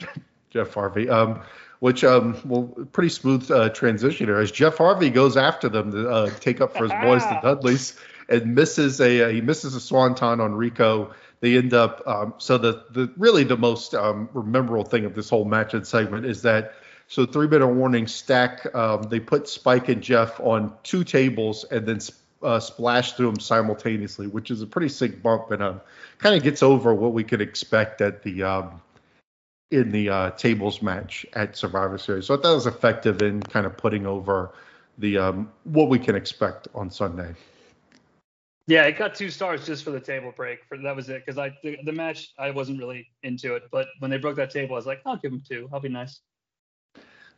Jeff 0.54 0.72
Harvey. 0.72 1.08
Um, 1.08 1.42
which 1.80 2.02
um, 2.02 2.40
well, 2.46 2.62
pretty 2.92 3.10
smooth 3.10 3.50
uh, 3.50 3.68
transition 3.70 4.26
here 4.26 4.38
as 4.38 4.50
Jeff 4.50 4.78
Harvey 4.78 5.10
goes 5.10 5.36
after 5.36 5.68
them 5.68 5.90
to 5.90 6.08
uh, 6.08 6.30
take 6.40 6.62
up 6.62 6.74
for 6.74 6.84
his 6.84 6.92
boys, 7.02 7.22
the 7.24 7.38
Dudleys, 7.42 7.98
and 8.30 8.54
misses 8.54 9.00
a 9.02 9.24
uh, 9.24 9.28
he 9.28 9.42
misses 9.42 9.74
a 9.74 9.80
swanton 9.80 10.40
on 10.40 10.54
Rico. 10.54 11.12
They 11.40 11.58
end 11.58 11.74
up 11.74 12.02
um, 12.06 12.34
so 12.38 12.56
the 12.56 12.84
the 12.90 13.12
really 13.18 13.44
the 13.44 13.58
most 13.58 13.94
um, 13.94 14.30
memorable 14.32 14.84
thing 14.84 15.04
of 15.04 15.14
this 15.14 15.28
whole 15.28 15.44
match 15.44 15.74
and 15.74 15.86
segment 15.86 16.24
is 16.24 16.40
that 16.42 16.72
so 17.08 17.26
three 17.26 17.48
minute 17.48 17.66
warning 17.66 18.06
stack. 18.06 18.74
Um, 18.74 19.02
they 19.02 19.20
put 19.20 19.46
Spike 19.46 19.90
and 19.90 20.02
Jeff 20.02 20.40
on 20.40 20.72
two 20.84 21.04
tables 21.04 21.64
and 21.70 21.86
then. 21.86 21.98
Uh, 22.42 22.60
splash 22.60 23.14
through 23.14 23.28
them 23.28 23.40
simultaneously, 23.40 24.26
which 24.26 24.50
is 24.50 24.60
a 24.60 24.66
pretty 24.66 24.90
sick 24.90 25.22
bump 25.22 25.50
and 25.50 25.62
um, 25.62 25.80
kind 26.18 26.36
of 26.36 26.42
gets 26.42 26.62
over 26.62 26.92
what 26.92 27.14
we 27.14 27.24
could 27.24 27.40
expect 27.40 28.02
at 28.02 28.22
the 28.22 28.42
um, 28.42 28.82
in 29.70 29.90
the 29.90 30.08
uh, 30.08 30.30
tables 30.32 30.82
match 30.82 31.26
at 31.32 31.56
Survivor 31.56 31.98
Series. 31.98 32.26
So 32.26 32.34
I 32.34 32.40
thought 32.40 32.52
it 32.52 32.54
was 32.54 32.66
effective 32.66 33.22
in 33.22 33.42
kind 33.42 33.66
of 33.66 33.76
putting 33.76 34.06
over 34.06 34.54
the 34.98 35.18
um, 35.18 35.52
what 35.64 35.88
we 35.88 35.98
can 35.98 36.14
expect 36.14 36.68
on 36.74 36.90
Sunday. 36.90 37.34
Yeah, 38.66 38.84
it 38.84 38.96
got 38.96 39.14
two 39.14 39.30
stars 39.30 39.66
just 39.66 39.84
for 39.84 39.90
the 39.90 40.00
table 40.00 40.32
break. 40.34 40.60
For 40.68 40.78
that 40.78 40.96
was 40.96 41.08
it 41.08 41.24
because 41.24 41.38
I 41.38 41.56
the, 41.62 41.76
the 41.84 41.92
match 41.92 42.32
I 42.38 42.50
wasn't 42.50 42.78
really 42.78 43.08
into 43.22 43.54
it, 43.54 43.64
but 43.70 43.88
when 43.98 44.10
they 44.10 44.18
broke 44.18 44.36
that 44.36 44.50
table, 44.50 44.74
I 44.74 44.76
was 44.76 44.86
like, 44.86 45.02
I'll 45.04 45.16
give 45.16 45.32
them 45.32 45.42
two. 45.46 45.68
I'll 45.72 45.80
be 45.80 45.88
nice. 45.88 46.20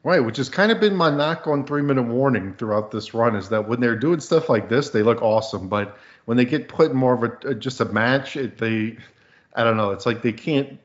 Right, 0.03 0.21
which 0.21 0.37
has 0.37 0.49
kind 0.49 0.71
of 0.71 0.79
been 0.79 0.95
my 0.95 1.11
knock 1.11 1.49
on 1.49 1.67
three 1.67 1.83
minute 1.83 2.05
warning 2.05 2.55
throughout 2.55 2.93
this 2.93 3.13
run 3.13 3.35
is 3.35 3.49
that 3.49 3.67
when 3.67 3.81
they're 3.81 3.99
doing 3.99 4.21
stuff 4.21 4.49
like 4.49 4.69
this, 4.69 4.91
they 4.91 5.03
look 5.03 5.21
awesome, 5.21 5.69
but 5.69 5.99
when 6.27 6.37
they 6.37 6.45
get 6.45 6.69
put 6.69 6.93
in 6.93 6.97
more 6.97 7.15
of 7.15 7.23
a 7.45 7.55
just 7.57 7.81
a 7.81 7.87
match, 7.87 8.37
it, 8.37 8.57
they, 8.59 8.97
I 9.55 9.65
don't 9.65 9.77
know, 9.77 9.91
it's 9.91 10.07
like 10.07 10.23
they 10.23 10.33
can't. 10.33 10.79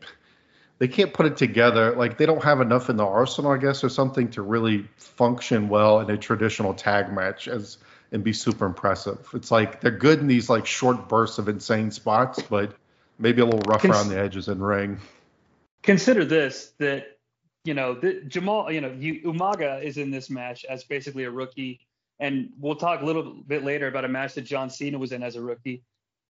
They 0.82 0.88
can't 0.88 1.14
put 1.14 1.28
it 1.28 1.38
together. 1.38 1.96
Like 1.96 2.18
they 2.18 2.26
don't 2.26 2.44
have 2.44 2.60
enough 2.60 2.90
in 2.90 2.98
the 2.98 3.06
arsenal, 3.06 3.52
I 3.52 3.60
guess, 3.60 3.84
or 3.84 3.90
something 3.90 4.32
to 4.32 4.42
really 4.42 4.88
function 4.98 5.70
well 5.70 6.00
in 6.00 6.10
a 6.10 6.18
traditional 6.18 6.74
tag 6.74 7.14
match 7.14 7.48
as 7.48 7.78
and 8.12 8.24
be 8.24 8.34
super 8.34 8.66
impressive. 8.66 9.30
It's 9.36 9.52
like 9.52 9.80
they're 9.80 9.92
good 9.92 10.22
in 10.22 10.26
these 10.26 10.50
like 10.50 10.66
short 10.66 11.08
bursts 11.08 11.38
of 11.38 11.48
insane 11.48 11.92
spots, 11.92 12.42
but 12.42 12.74
maybe 13.20 13.44
a 13.44 13.46
little 13.46 13.60
rough 13.72 13.84
Cons- 13.84 13.96
around 13.96 14.10
the 14.10 14.18
edges 14.18 14.48
in 14.48 14.60
ring. 14.60 15.00
Consider 15.84 16.26
this 16.26 16.74
that 16.80 17.20
you 17.64 17.76
know 17.76 17.94
the, 17.94 18.24
Jamal, 18.28 18.72
you 18.72 18.82
know 18.82 18.92
you, 18.92 19.22
Umaga 19.22 19.84
is 19.84 20.00
in 20.00 20.10
this 20.10 20.32
match 20.32 20.66
as 20.66 20.84
basically 20.84 21.26
a 21.26 21.32
rookie, 21.32 21.80
and 22.20 22.50
we'll 22.58 22.74
talk 22.74 23.04
a 23.04 23.06
little 23.06 23.44
bit 23.46 23.64
later 23.64 23.88
about 23.88 24.04
a 24.04 24.10
match 24.10 24.34
that 24.34 24.46
John 24.46 24.72
Cena 24.72 24.98
was 24.98 25.12
in 25.12 25.22
as 25.22 25.36
a 25.36 25.42
rookie. 25.44 25.84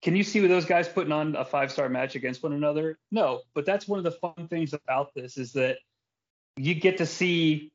Can 0.01 0.15
you 0.15 0.23
see 0.23 0.41
with 0.41 0.49
those 0.49 0.65
guys 0.65 0.87
putting 0.87 1.11
on 1.11 1.35
a 1.35 1.43
five 1.43 1.71
star 1.71 1.89
match 1.89 2.15
against 2.15 2.43
one 2.43 2.53
another? 2.53 2.99
No, 3.11 3.41
but 3.53 3.65
that's 3.65 3.87
one 3.87 3.97
of 3.97 4.03
the 4.03 4.11
fun 4.11 4.47
things 4.47 4.73
about 4.73 5.13
this 5.15 5.37
is 5.37 5.53
that 5.53 5.77
you 6.55 6.75
get 6.75 6.97
to 6.97 7.05
see 7.05 7.71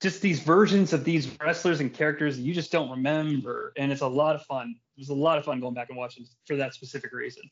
just 0.00 0.20
these 0.22 0.40
versions 0.40 0.92
of 0.92 1.04
these 1.04 1.28
wrestlers 1.40 1.80
and 1.80 1.92
characters 1.92 2.36
that 2.36 2.42
you 2.42 2.54
just 2.54 2.70
don't 2.72 2.90
remember, 2.90 3.72
and 3.76 3.90
it's 3.90 4.02
a 4.02 4.06
lot 4.06 4.36
of 4.36 4.42
fun. 4.42 4.74
It 4.96 5.00
was 5.00 5.08
a 5.08 5.14
lot 5.14 5.38
of 5.38 5.44
fun 5.44 5.60
going 5.60 5.74
back 5.74 5.88
and 5.88 5.96
watching 5.96 6.26
for 6.46 6.56
that 6.56 6.74
specific 6.74 7.12
reason. 7.12 7.42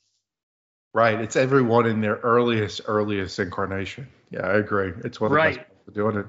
Right. 0.95 1.19
It's 1.21 1.37
everyone 1.37 1.87
in 1.87 2.03
their 2.03 2.17
earliest, 2.17 2.83
earliest 2.85 3.39
incarnation. 3.39 4.09
Yeah, 4.31 4.47
I 4.47 4.59
agree. 4.59 4.93
It's 5.05 5.19
one 5.21 5.31
of 5.31 5.33
the 5.33 5.37
Right. 5.37 5.57
best 5.57 5.95
doing 5.95 6.17
it. 6.17 6.27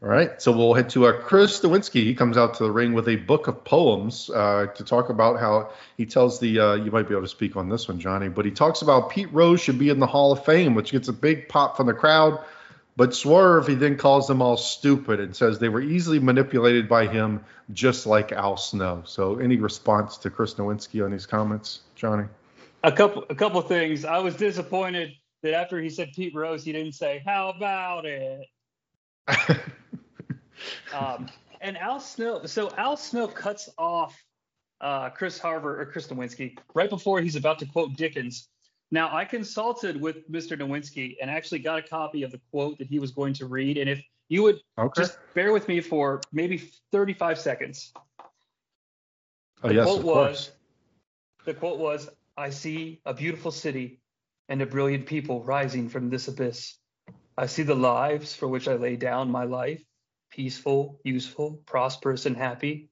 All 0.00 0.08
right. 0.08 0.40
So 0.40 0.52
we'll 0.52 0.74
head 0.74 0.90
to 0.90 1.06
uh, 1.06 1.20
Chris 1.20 1.60
Nowinski. 1.60 2.04
He 2.04 2.14
comes 2.14 2.36
out 2.36 2.54
to 2.54 2.64
the 2.64 2.70
ring 2.70 2.92
with 2.92 3.08
a 3.08 3.16
book 3.16 3.48
of 3.48 3.64
poems 3.64 4.30
uh, 4.30 4.66
to 4.76 4.84
talk 4.84 5.08
about 5.08 5.40
how 5.40 5.70
he 5.96 6.06
tells 6.06 6.38
the, 6.38 6.60
uh, 6.60 6.74
you 6.74 6.92
might 6.92 7.08
be 7.08 7.14
able 7.14 7.22
to 7.22 7.28
speak 7.28 7.56
on 7.56 7.68
this 7.68 7.88
one, 7.88 8.00
Jonnie, 8.00 8.32
but 8.32 8.44
he 8.44 8.52
talks 8.52 8.82
about 8.82 9.10
Pete 9.10 9.32
Rose 9.32 9.60
should 9.60 9.78
be 9.78 9.88
in 9.88 9.98
the 9.98 10.06
Hall 10.06 10.30
of 10.30 10.44
Fame, 10.44 10.76
which 10.76 10.92
gets 10.92 11.08
a 11.08 11.12
big 11.12 11.48
pop 11.48 11.76
from 11.76 11.88
the 11.88 11.94
crowd. 11.94 12.38
But 12.96 13.14
Swerve, 13.14 13.66
he 13.66 13.74
then 13.74 13.96
calls 13.96 14.28
them 14.28 14.40
all 14.40 14.56
stupid 14.56 15.20
and 15.20 15.34
says 15.34 15.58
they 15.58 15.68
were 15.68 15.80
easily 15.80 16.18
manipulated 16.18 16.88
by 16.88 17.06
him, 17.06 17.44
just 17.72 18.06
like 18.06 18.32
Al 18.32 18.56
Snow. 18.56 19.02
So, 19.04 19.38
any 19.38 19.56
response 19.56 20.16
to 20.18 20.30
Chris 20.30 20.54
Nowinski 20.54 21.04
on 21.04 21.12
these 21.12 21.26
comments, 21.26 21.82
Jonnie? 21.96 22.28
a 22.82 22.92
couple 22.92 23.24
a 23.30 23.34
couple 23.34 23.60
things. 23.62 24.04
I 24.04 24.18
was 24.18 24.34
disappointed 24.36 25.12
that 25.42 25.54
after 25.54 25.80
he 25.80 25.90
said 25.90 26.12
Pete 26.14 26.34
Rose, 26.34 26.64
he 26.64 26.72
didn't 26.72 26.94
say 26.94 27.22
how 27.24 27.50
about 27.50 28.04
it. 28.04 28.46
Um, 30.94 31.28
and 31.60 31.76
Al 31.76 32.00
Snow, 32.00 32.44
so 32.46 32.70
Al 32.76 32.96
Snow 32.96 33.26
cuts 33.26 33.68
off 33.78 34.20
uh, 34.80 35.10
Chris 35.10 35.38
Harver 35.38 35.80
or 35.80 35.86
Chris 35.86 36.06
Nowinski 36.06 36.56
right 36.74 36.88
before 36.88 37.20
he's 37.20 37.36
about 37.36 37.58
to 37.60 37.66
quote 37.66 37.96
Dickens. 37.96 38.48
Now 38.90 39.14
I 39.14 39.24
consulted 39.24 40.00
with 40.00 40.30
Mr. 40.30 40.58
Nowinski 40.58 41.16
and 41.20 41.30
actually 41.30 41.58
got 41.58 41.78
a 41.78 41.82
copy 41.82 42.22
of 42.22 42.30
the 42.32 42.40
quote 42.50 42.78
that 42.78 42.86
he 42.88 42.98
was 42.98 43.10
going 43.10 43.34
to 43.34 43.46
read. 43.46 43.76
And 43.76 43.88
if 43.90 44.02
you 44.28 44.42
would 44.44 44.60
Okay. 44.78 45.02
just 45.02 45.18
bear 45.34 45.52
with 45.52 45.68
me 45.68 45.80
for 45.80 46.20
maybe 46.32 46.58
35 46.92 47.38
seconds. 47.38 47.92
oh, 49.62 49.68
The 49.68 49.74
yes, 49.74 49.84
quote 49.84 49.98
of 49.98 50.04
was, 50.04 50.14
course. 50.14 50.52
the 51.44 51.54
quote 51.54 51.78
was, 51.78 52.08
I 52.36 52.50
see 52.50 53.00
a 53.04 53.12
beautiful 53.12 53.50
city 53.50 54.00
and 54.48 54.62
a 54.62 54.66
brilliant 54.66 55.06
people 55.06 55.42
rising 55.42 55.88
from 55.88 56.08
this 56.08 56.28
abyss. 56.28 56.78
I 57.36 57.46
see 57.46 57.62
the 57.64 57.74
lives 57.74 58.34
for 58.34 58.48
which 58.48 58.68
I 58.68 58.74
lay 58.74 58.96
down 58.96 59.30
my 59.30 59.44
life, 59.44 59.82
peaceful, 60.38 61.00
useful, 61.02 61.60
prosperous, 61.66 62.24
and 62.24 62.36
happy. 62.36 62.88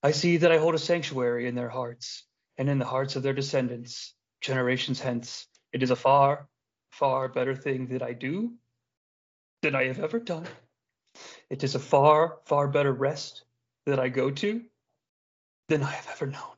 I 0.00 0.12
see 0.12 0.36
that 0.36 0.52
I 0.52 0.58
hold 0.58 0.76
a 0.76 0.78
sanctuary 0.78 1.48
in 1.48 1.56
their 1.56 1.68
hearts 1.68 2.22
and 2.56 2.70
in 2.70 2.78
the 2.78 2.84
hearts 2.84 3.16
of 3.16 3.24
their 3.24 3.32
descendants, 3.32 4.14
generations 4.40 5.00
hence. 5.00 5.48
It 5.72 5.82
is 5.82 5.90
a 5.90 5.96
far, 5.96 6.46
far 6.92 7.26
better 7.26 7.56
thing 7.56 7.88
that 7.88 8.00
I 8.00 8.12
do 8.12 8.52
than 9.62 9.74
I 9.74 9.86
have 9.86 9.98
ever 9.98 10.20
done. 10.20 10.46
It 11.50 11.64
is 11.64 11.74
a 11.74 11.80
far, 11.80 12.38
far 12.46 12.68
better 12.68 12.92
rest 12.92 13.42
that 13.86 13.98
I 13.98 14.08
go 14.08 14.30
to 14.30 14.62
than 15.68 15.82
I 15.82 15.90
have 15.90 16.08
ever 16.12 16.26
known. 16.28 16.56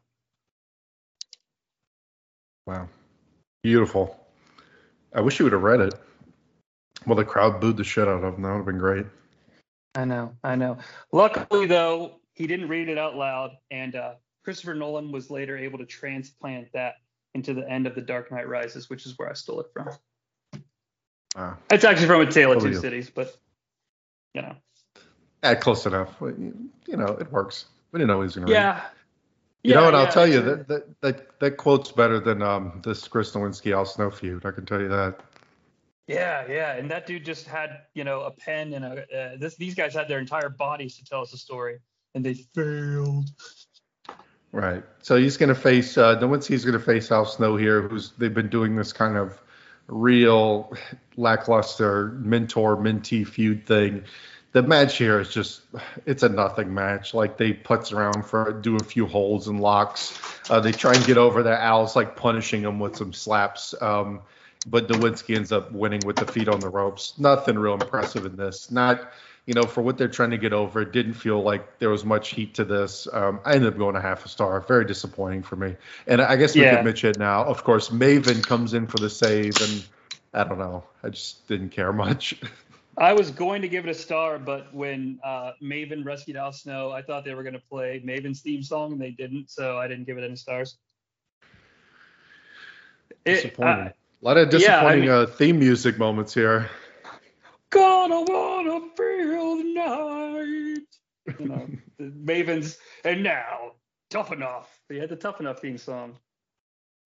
Wow. 2.66 2.88
Beautiful. 3.62 4.20
I 5.14 5.22
wish 5.22 5.38
you 5.38 5.46
would 5.46 5.54
have 5.54 5.62
read 5.62 5.80
it. 5.80 5.94
Well, 7.06 7.16
the 7.16 7.24
crowd 7.24 7.58
booed 7.58 7.78
the 7.78 7.84
shit 7.84 8.06
out 8.06 8.22
of 8.22 8.34
him. 8.34 8.42
That 8.42 8.50
would 8.50 8.56
have 8.58 8.66
been 8.66 8.76
great. 8.76 9.06
I 9.94 10.04
know, 10.04 10.34
I 10.44 10.54
know. 10.56 10.78
Luckily, 11.12 11.66
though, 11.66 12.20
he 12.34 12.46
didn't 12.46 12.68
read 12.68 12.88
it 12.88 12.98
out 12.98 13.16
loud, 13.16 13.52
and 13.70 13.96
uh, 13.96 14.14
Christopher 14.44 14.74
Nolan 14.74 15.12
was 15.12 15.30
later 15.30 15.58
able 15.58 15.78
to 15.78 15.86
transplant 15.86 16.72
that 16.72 16.94
into 17.34 17.54
the 17.54 17.68
end 17.68 17.86
of 17.86 17.94
The 17.94 18.00
Dark 18.00 18.30
Knight 18.30 18.48
Rises, 18.48 18.88
which 18.88 19.06
is 19.06 19.18
where 19.18 19.28
I 19.28 19.34
stole 19.34 19.60
it 19.60 19.66
from. 19.72 19.88
Wow. 21.36 21.56
It's 21.70 21.84
actually 21.84 22.06
from 22.06 22.20
A 22.22 22.30
Tale 22.30 22.52
of 22.52 22.62
Two 22.62 22.70
yeah. 22.70 22.80
Cities, 22.80 23.10
but 23.10 23.36
you 24.34 24.42
know, 24.42 24.54
Yeah, 25.42 25.54
close 25.54 25.86
enough. 25.86 26.14
You 26.20 26.70
know, 26.88 27.16
it 27.20 27.30
works. 27.30 27.66
We 27.92 27.98
didn't 27.98 28.08
know 28.08 28.20
he 28.20 28.24
was 28.24 28.34
going 28.34 28.46
to 28.46 28.52
read. 28.52 28.58
yeah. 28.58 28.80
You 29.62 29.74
know 29.74 29.84
what? 29.84 29.94
I'll 29.94 30.10
tell 30.10 30.26
you 30.26 30.40
that, 30.40 30.68
that 30.68 31.00
that 31.02 31.38
that 31.40 31.56
quote's 31.58 31.92
better 31.92 32.18
than 32.18 32.40
um 32.40 32.80
this 32.82 33.06
Chris 33.06 33.32
Nowinski 33.32 33.74
Al 33.74 33.84
Snow 33.84 34.10
feud. 34.10 34.46
I 34.46 34.52
can 34.52 34.64
tell 34.64 34.80
you 34.80 34.88
that. 34.88 35.20
Yeah, 36.10 36.44
yeah, 36.48 36.72
and 36.74 36.90
that 36.90 37.06
dude 37.06 37.24
just 37.24 37.46
had 37.46 37.82
you 37.94 38.02
know 38.02 38.22
a 38.22 38.32
pen 38.32 38.74
and 38.74 38.84
a 38.84 38.88
uh, 38.88 39.36
this 39.38 39.54
these 39.56 39.76
guys 39.76 39.94
had 39.94 40.08
their 40.08 40.18
entire 40.18 40.48
bodies 40.48 40.96
to 40.96 41.04
tell 41.04 41.20
us 41.22 41.32
a 41.32 41.36
story, 41.36 41.78
and 42.14 42.24
they 42.24 42.34
failed. 42.34 43.30
Right. 44.50 44.82
So 45.02 45.16
he's 45.16 45.36
going 45.36 45.50
to 45.50 45.54
face 45.54 45.96
uh, 45.96 46.18
Nowinski's 46.18 46.64
going 46.64 46.76
to 46.76 46.84
face 46.84 47.12
Al 47.12 47.26
Snow 47.26 47.56
here, 47.56 47.82
who's 47.82 48.10
they've 48.18 48.34
been 48.34 48.48
doing 48.48 48.74
this 48.74 48.92
kind 48.92 49.16
of 49.16 49.40
real 49.86 50.76
lackluster 51.16 52.08
mentor 52.08 52.76
mentee 52.76 53.24
feud 53.24 53.64
thing. 53.64 54.02
The 54.50 54.64
match 54.64 54.98
here 54.98 55.20
is 55.20 55.32
just 55.32 55.62
it's 56.06 56.24
a 56.24 56.28
nothing 56.28 56.74
match. 56.74 57.14
Like 57.14 57.36
they 57.36 57.52
putz 57.52 57.92
around 57.92 58.24
for 58.24 58.52
do 58.52 58.74
a 58.74 58.82
few 58.82 59.06
holds 59.06 59.46
and 59.46 59.60
locks. 59.60 60.18
Uh, 60.50 60.58
they 60.58 60.72
try 60.72 60.94
and 60.94 61.06
get 61.06 61.18
over 61.18 61.44
that 61.44 61.60
Al's 61.60 61.94
like 61.94 62.16
punishing 62.16 62.62
him 62.62 62.80
with 62.80 62.96
some 62.96 63.12
slaps. 63.12 63.76
Um, 63.80 64.22
but 64.66 64.88
Nowinski 64.88 65.36
ends 65.36 65.52
up 65.52 65.72
winning 65.72 66.04
with 66.04 66.18
the 66.18 66.26
feet 66.26 66.48
on 66.48 66.60
the 66.60 66.68
ropes. 66.68 67.18
Nothing 67.18 67.58
real 67.58 67.74
impressive 67.74 68.24
in 68.24 68.36
this. 68.36 68.70
Not 68.70 69.12
you 69.46 69.54
know, 69.54 69.66
for 69.66 69.82
what 69.82 69.98
they're 69.98 70.08
trying 70.08 70.30
to 70.30 70.38
get 70.38 70.52
over, 70.52 70.82
it 70.82 70.92
didn't 70.92 71.14
feel 71.14 71.42
like 71.42 71.78
there 71.80 71.90
was 71.90 72.04
much 72.04 72.28
heat 72.30 72.54
to 72.54 72.64
this. 72.64 73.08
Um, 73.12 73.40
I 73.44 73.54
ended 73.54 73.72
up 73.72 73.78
going 73.78 73.96
a 73.96 74.00
half 74.00 74.24
a 74.24 74.28
star. 74.28 74.60
Very 74.60 74.84
disappointing 74.84 75.42
for 75.42 75.56
me. 75.56 75.74
And 76.06 76.20
I 76.22 76.36
guess 76.36 76.56
we 76.58 76.66
Yeah. 76.66 76.70
could 76.70 76.84
mention 76.84 77.10
it 77.10 77.18
now. 77.18 77.44
Of 77.44 77.64
course, 77.64 77.88
Maven 77.88 78.44
comes 78.46 78.74
in 78.74 78.86
for 78.86 78.98
the 78.98 79.10
save, 79.10 79.60
and 79.60 79.82
I 80.34 80.44
don't 80.44 80.58
know. 80.58 80.84
I 81.02 81.08
just 81.08 81.48
didn't 81.48 81.70
care 81.70 81.92
much. 81.92 82.40
I 82.98 83.12
was 83.14 83.30
going 83.30 83.62
to 83.62 83.68
give 83.68 83.86
it 83.86 83.90
a 83.90 83.94
star, 83.94 84.38
but 84.38 84.74
when 84.74 85.18
uh, 85.24 85.52
Maven 85.62 86.04
rescued 86.04 86.36
Al 86.36 86.52
Snow, 86.52 86.90
I 86.90 87.02
thought 87.02 87.24
they 87.24 87.34
were 87.34 87.42
going 87.42 87.54
to 87.54 87.62
play 87.70 88.00
Maven's 88.04 88.42
theme 88.42 88.62
song, 88.62 88.92
and 88.92 89.00
they 89.00 89.10
didn't, 89.10 89.50
so 89.50 89.78
I 89.78 89.88
didn't 89.88 90.04
give 90.04 90.18
it 90.18 90.24
any 90.24 90.36
stars. 90.36 90.78
It, 93.24 93.56
disappointing. 93.58 93.62
uh, 93.62 93.90
a 94.22 94.24
lot 94.24 94.36
of 94.36 94.48
yeah, 94.52 94.56
I 94.56 94.58
disappointing 94.96 95.00
mean- 95.02 95.10
uh, 95.10 95.26
theme 95.26 95.58
music 95.58 95.98
moments 95.98 96.34
here. 96.34 96.68
gonna 97.70 98.22
wanna 98.22 98.80
feel 98.96 99.56
the 99.56 99.72
night. 99.74 101.36
You 101.38 101.46
know, 101.48 101.68
the 101.98 102.12
Maven's 102.16 102.78
and 103.04 103.22
now 103.22 103.72
tough 104.10 104.32
enough. 104.32 104.80
They 104.88 104.96
had 104.98 105.08
the 105.08 105.16
tough 105.16 105.40
enough 105.40 105.60
theme 105.60 105.78
song. 105.78 106.16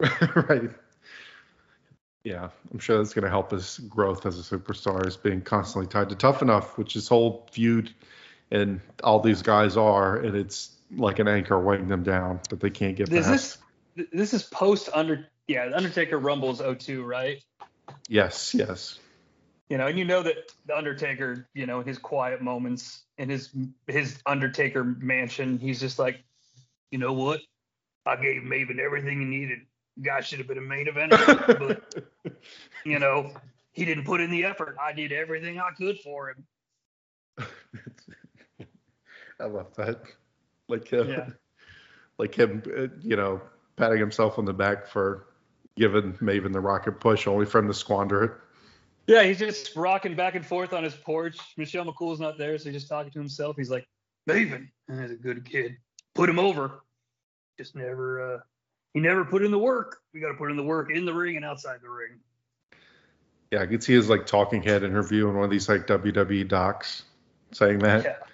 right. 0.00 0.70
Yeah, 2.24 2.48
I'm 2.72 2.78
sure 2.78 2.96
that's 2.96 3.12
going 3.12 3.24
to 3.24 3.28
help 3.30 3.50
his 3.50 3.78
growth 3.80 4.24
as 4.24 4.38
a 4.38 4.42
superstar, 4.56 5.06
is 5.06 5.14
being 5.14 5.42
constantly 5.42 5.86
tied 5.86 6.08
to 6.08 6.14
Tough 6.14 6.40
Enough, 6.40 6.78
which 6.78 6.94
his 6.94 7.06
whole 7.06 7.46
feud 7.52 7.92
and 8.50 8.80
all 9.02 9.20
these 9.20 9.42
guys 9.42 9.76
are, 9.76 10.16
and 10.16 10.34
it's 10.34 10.70
like 10.96 11.18
an 11.18 11.28
anchor 11.28 11.60
weighing 11.60 11.86
them 11.86 12.02
down 12.02 12.40
that 12.48 12.60
they 12.60 12.70
can't 12.70 12.96
get 12.96 13.12
Is 13.12 13.26
past. 13.26 13.30
this 13.30 13.58
th- 13.96 14.08
this 14.10 14.32
is 14.32 14.42
post 14.44 14.88
under 14.94 15.26
yeah 15.46 15.68
the 15.68 15.76
Undertaker 15.76 16.18
Rumbles 16.18 16.60
02, 16.60 17.02
right? 17.04 17.42
Yes, 18.08 18.54
yes. 18.54 18.98
You 19.68 19.78
know, 19.78 19.86
and 19.86 19.98
you 19.98 20.04
know 20.04 20.22
that 20.22 20.52
the 20.66 20.76
Undertaker, 20.76 21.48
you 21.54 21.66
know, 21.66 21.80
in 21.80 21.86
his 21.86 21.98
quiet 21.98 22.42
moments 22.42 23.02
in 23.18 23.28
his 23.30 23.50
his 23.86 24.18
Undertaker 24.26 24.84
mansion, 24.84 25.58
he's 25.58 25.80
just 25.80 25.98
like, 25.98 26.22
you 26.90 26.98
know 26.98 27.12
what? 27.12 27.40
I 28.06 28.16
gave 28.16 28.42
Maven 28.42 28.78
everything 28.78 29.20
he 29.20 29.24
needed. 29.26 29.60
Guy 30.02 30.20
should 30.20 30.38
have 30.38 30.48
been 30.48 30.58
a 30.58 30.60
main 30.60 30.86
eventer, 30.86 31.58
but 31.58 32.34
you 32.84 32.98
know, 32.98 33.32
he 33.72 33.84
didn't 33.84 34.04
put 34.04 34.20
in 34.20 34.30
the 34.30 34.44
effort. 34.44 34.76
I 34.80 34.92
did 34.92 35.12
everything 35.12 35.58
I 35.58 35.70
could 35.76 35.98
for 36.00 36.30
him. 36.30 36.46
I 39.40 39.46
love 39.46 39.74
that. 39.76 40.00
Like 40.68 40.88
him, 40.88 41.08
Yeah. 41.08 41.30
like 42.18 42.34
him, 42.34 42.62
uh, 42.76 42.86
you 43.00 43.16
know, 43.16 43.40
patting 43.76 43.98
himself 43.98 44.38
on 44.38 44.44
the 44.44 44.52
back 44.52 44.86
for 44.86 45.26
giving 45.76 46.12
Maven 46.14 46.52
the 46.52 46.60
rocket 46.60 47.00
push, 47.00 47.26
only 47.26 47.46
for 47.46 47.58
him 47.58 47.68
to 47.68 47.74
squander 47.74 48.24
it. 48.24 48.32
Yeah, 49.06 49.22
he's 49.24 49.38
just 49.38 49.76
rocking 49.76 50.16
back 50.16 50.34
and 50.34 50.44
forth 50.44 50.72
on 50.72 50.82
his 50.82 50.94
porch. 50.94 51.38
Michelle 51.56 51.84
McCool's 51.84 52.20
not 52.20 52.38
there, 52.38 52.56
so 52.58 52.64
he's 52.64 52.74
just 52.74 52.88
talking 52.88 53.10
to 53.12 53.18
himself. 53.18 53.56
He's 53.56 53.70
like, 53.70 53.86
Maven, 54.28 54.68
that's 54.88 55.12
a 55.12 55.16
good 55.16 55.44
kid. 55.44 55.76
Put 56.14 56.30
him 56.30 56.38
over. 56.38 56.82
Just 57.58 57.76
never, 57.76 58.34
uh, 58.34 58.40
he 58.94 59.00
never 59.00 59.24
put 59.24 59.44
in 59.44 59.50
the 59.50 59.58
work. 59.58 59.98
We 60.14 60.20
got 60.20 60.28
to 60.28 60.34
put 60.34 60.50
in 60.50 60.56
the 60.56 60.62
work 60.62 60.90
in 60.90 61.04
the 61.04 61.12
ring 61.12 61.36
and 61.36 61.44
outside 61.44 61.80
the 61.82 61.90
ring. 61.90 62.18
Yeah, 63.50 63.60
I 63.60 63.66
could 63.66 63.82
see 63.82 63.92
his 63.92 64.08
like 64.08 64.26
talking 64.26 64.62
head 64.62 64.82
interview 64.82 65.28
in 65.28 65.34
one 65.34 65.44
of 65.44 65.50
these 65.50 65.68
like 65.68 65.86
WWE 65.86 66.48
docs 66.48 67.02
saying 67.52 67.80
that. 67.80 68.04
Yeah. 68.04 68.16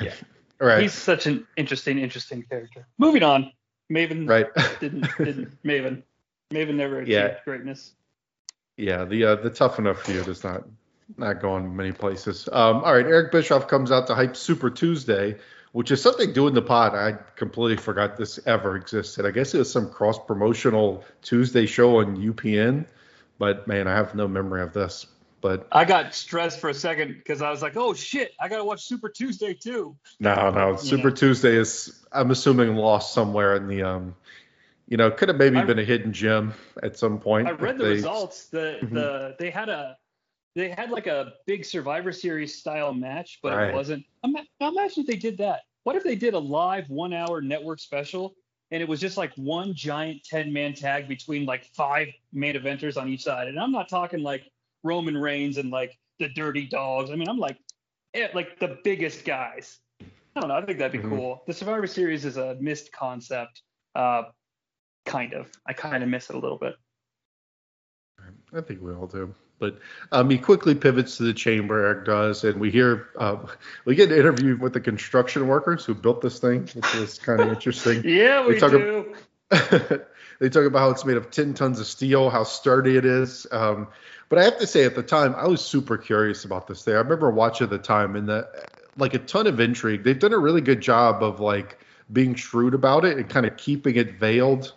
Yeah. 0.00 0.14
All 0.62 0.66
right. 0.66 0.80
He's 0.80 0.94
such 0.94 1.26
an 1.26 1.46
interesting, 1.58 1.98
interesting 1.98 2.42
character. 2.42 2.86
Moving 2.96 3.22
on. 3.22 3.52
Maven 3.92 4.26
right. 4.26 4.46
didn't, 4.80 5.06
didn't, 5.18 5.62
Maven. 5.62 6.02
Maven 6.52 6.74
never 6.74 6.98
achieved 6.98 7.10
Yeah. 7.10 7.36
greatness. 7.44 7.92
yeah, 8.76 9.04
the 9.04 9.24
uh, 9.24 9.34
the 9.36 9.50
tough 9.50 9.78
enough 9.78 10.02
feud 10.02 10.28
is 10.28 10.44
not 10.44 10.64
not 11.16 11.40
going 11.40 11.74
many 11.76 11.92
places. 11.92 12.48
Um, 12.50 12.76
all 12.84 12.94
right, 12.94 13.06
Eric 13.06 13.30
Bischoff 13.32 13.68
comes 13.68 13.92
out 13.92 14.06
to 14.08 14.14
hype 14.14 14.36
Super 14.36 14.70
Tuesday, 14.70 15.36
which 15.72 15.90
is 15.90 16.00
something 16.02 16.32
doing 16.32 16.54
the 16.54 16.62
pod. 16.62 16.94
I 16.94 17.12
completely 17.36 17.76
forgot 17.76 18.16
this 18.16 18.40
ever 18.46 18.76
existed. 18.76 19.26
I 19.26 19.30
guess 19.30 19.54
it 19.54 19.58
was 19.58 19.70
some 19.70 19.90
cross 19.90 20.18
promotional 20.18 21.04
Tuesday 21.22 21.66
show 21.66 21.98
on 21.98 22.16
UPN, 22.16 22.86
but 23.38 23.66
man, 23.68 23.86
I 23.86 23.94
have 23.94 24.14
no 24.14 24.26
memory 24.28 24.62
of 24.62 24.72
this. 24.72 25.06
But 25.40 25.68
I 25.70 25.84
got 25.84 26.14
stressed 26.14 26.58
for 26.58 26.70
a 26.70 26.74
second 26.74 27.16
because 27.18 27.42
I 27.42 27.50
was 27.50 27.60
like, 27.60 27.76
oh 27.76 27.92
shit, 27.92 28.32
I 28.40 28.48
got 28.48 28.56
to 28.56 28.64
watch 28.64 28.82
Super 28.84 29.10
Tuesday 29.10 29.52
too. 29.52 29.94
no, 30.18 30.50
no, 30.50 30.76
Super 30.76 31.10
know. 31.10 31.14
Tuesday 31.14 31.54
is 31.54 32.02
I'm 32.10 32.30
assuming 32.30 32.74
lost 32.76 33.12
somewhere 33.12 33.54
in 33.56 33.68
the 33.68 33.82
um, 33.82 34.14
you 34.88 34.96
know, 34.96 35.10
could 35.10 35.28
have 35.28 35.38
maybe 35.38 35.56
I- 35.56 35.64
been 35.64 35.78
a 35.78 35.84
hidden 35.84 36.12
gem 36.12 36.52
at 36.82 36.96
some 36.98 37.18
point. 37.18 37.48
I 37.48 37.52
read 37.52 37.78
the 37.78 37.84
They- 37.84 37.90
results. 37.90 38.48
The 38.48 38.78
Mhm. 38.82 38.90
the 38.94 39.36
they 39.38 39.50
had 39.50 39.68
a 39.68 39.96
they 40.54 40.68
had 40.68 40.90
like 40.90 41.08
a 41.08 41.34
big 41.46 41.64
Survivor 41.64 42.12
Series 42.12 42.54
style 42.54 42.94
match, 42.94 43.40
but 43.42 43.56
Right. 43.56 43.70
it 43.70 43.74
wasn't. 43.74 44.04
Ima- 44.22 44.46
imagine 44.60 45.00
if 45.00 45.06
they 45.08 45.16
did 45.16 45.36
that. 45.38 45.62
What 45.82 45.96
if 45.96 46.04
they 46.04 46.14
did 46.14 46.34
a 46.34 46.38
live 46.38 46.88
one 46.88 47.12
hour 47.12 47.40
network 47.42 47.80
special 47.80 48.36
and 48.70 48.80
it 48.80 48.88
was 48.88 49.00
just 49.00 49.16
like 49.16 49.34
one 49.34 49.74
giant 49.74 50.22
ten 50.22 50.52
man 50.52 50.72
tag 50.72 51.08
between 51.08 51.44
like 51.44 51.64
five 51.64 52.08
main 52.32 52.54
eventers 52.54 52.96
on 53.00 53.08
each 53.08 53.22
side? 53.24 53.48
And 53.48 53.58
I'm 53.58 53.72
not 53.72 53.88
talking 53.88 54.22
like 54.22 54.48
Roman 54.84 55.16
Reigns 55.18 55.58
and 55.58 55.70
like 55.70 55.98
the 56.20 56.28
Dirty 56.28 56.66
Dogs. 56.66 57.10
I 57.10 57.16
mean, 57.16 57.28
I'm 57.28 57.38
like 57.38 57.58
eh, 58.14 58.28
like 58.32 58.60
the 58.60 58.78
biggest 58.84 59.24
guys. 59.24 59.80
I 60.36 60.40
don't 60.40 60.48
know. 60.48 60.54
I 60.54 60.64
think 60.64 60.78
that'd 60.78 60.92
be 60.92 61.04
Mhm. 61.06 61.10
cool. 61.16 61.42
The 61.48 61.52
Survivor 61.52 61.86
Series 61.88 62.24
is 62.24 62.36
a 62.36 62.54
missed 62.60 62.92
concept. 62.92 63.62
Uh, 63.96 64.24
kind 65.04 65.34
of. 65.34 65.50
I 65.66 65.72
kind 65.72 66.02
of 66.02 66.08
miss 66.08 66.30
it 66.30 66.36
a 66.36 66.38
little 66.38 66.58
bit. 66.58 66.74
I 68.54 68.60
think 68.60 68.80
we 68.80 68.92
all 68.92 69.06
do. 69.06 69.34
But 69.58 69.78
um, 70.12 70.30
he 70.30 70.38
quickly 70.38 70.74
pivots 70.74 71.16
to 71.18 71.22
the 71.24 71.34
chamber. 71.34 71.84
Eric 71.84 72.04
does, 72.04 72.44
and 72.44 72.60
we 72.60 72.70
hear 72.70 73.08
uh, 73.16 73.36
we 73.84 73.94
get 73.94 74.10
an 74.10 74.18
interview 74.18 74.56
with 74.56 74.72
the 74.72 74.80
construction 74.80 75.46
workers 75.46 75.84
who 75.84 75.94
built 75.94 76.20
this 76.20 76.38
thing, 76.38 76.68
which 76.74 76.94
is 76.96 77.18
kind 77.18 77.40
of 77.40 77.48
interesting. 77.48 78.02
Yeah, 78.04 78.46
we 78.46 78.58
talk 78.58 78.72
do. 78.72 79.14
they 79.50 80.48
talk 80.48 80.64
about 80.64 80.78
how 80.78 80.90
it's 80.90 81.04
made 81.04 81.16
of 81.16 81.30
10 81.30 81.54
tons 81.54 81.78
of 81.80 81.86
steel, 81.86 82.30
how 82.30 82.42
sturdy 82.42 82.96
it 82.96 83.04
is. 83.04 83.46
Um, 83.52 83.88
but 84.28 84.38
I 84.38 84.44
have 84.44 84.58
to 84.58 84.66
say, 84.66 84.84
at 84.84 84.94
the 84.94 85.02
time, 85.02 85.34
I 85.36 85.46
was 85.46 85.60
super 85.60 85.96
curious 85.96 86.44
about 86.44 86.66
this 86.66 86.82
thing. 86.82 86.94
I 86.94 86.98
remember 86.98 87.30
watching 87.30 87.64
at 87.64 87.70
the 87.70 87.78
time, 87.78 88.16
and 88.16 88.28
the 88.28 88.48
like 88.96 89.14
a 89.14 89.18
ton 89.18 89.46
of 89.46 89.60
intrigue. 89.60 90.04
They've 90.04 90.18
done 90.18 90.32
a 90.32 90.38
really 90.38 90.60
good 90.60 90.80
job 90.80 91.22
of 91.22 91.40
like 91.40 91.78
being 92.12 92.34
shrewd 92.34 92.74
about 92.74 93.04
it 93.04 93.16
and 93.16 93.28
kind 93.28 93.46
of 93.46 93.56
keeping 93.56 93.96
it 93.96 94.18
veiled, 94.18 94.72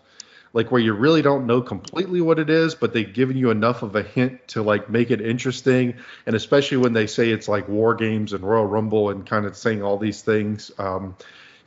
like 0.54 0.72
where 0.72 0.82
you 0.82 0.94
really 0.94 1.22
don't 1.22 1.46
know 1.46 1.62
completely 1.62 2.22
what 2.22 2.40
it 2.40 2.50
is, 2.50 2.76
but 2.76 2.94
they've 2.94 3.14
given 3.14 3.38
you 3.38 3.50
enough 3.52 3.84
of 3.84 3.96
a 3.96 4.04
hint 4.04 4.48
to 4.50 4.62
like 4.62 4.90
make 4.90 5.12
it 5.12 5.22
interesting. 5.22 5.96
And 6.26 6.36
especially 6.36 6.78
when 6.78 6.94
they 6.94 7.08
say 7.08 7.30
it's 7.30 7.48
like 7.48 7.68
War 7.68 7.96
Games 7.96 8.34
and 8.34 8.44
Royal 8.44 8.66
Rumble 8.66 9.10
and 9.10 9.26
kind 9.26 9.46
of 9.46 9.56
saying 9.56 9.84
all 9.84 9.98
these 9.98 10.22
things. 10.22 10.72
Um, 10.78 11.16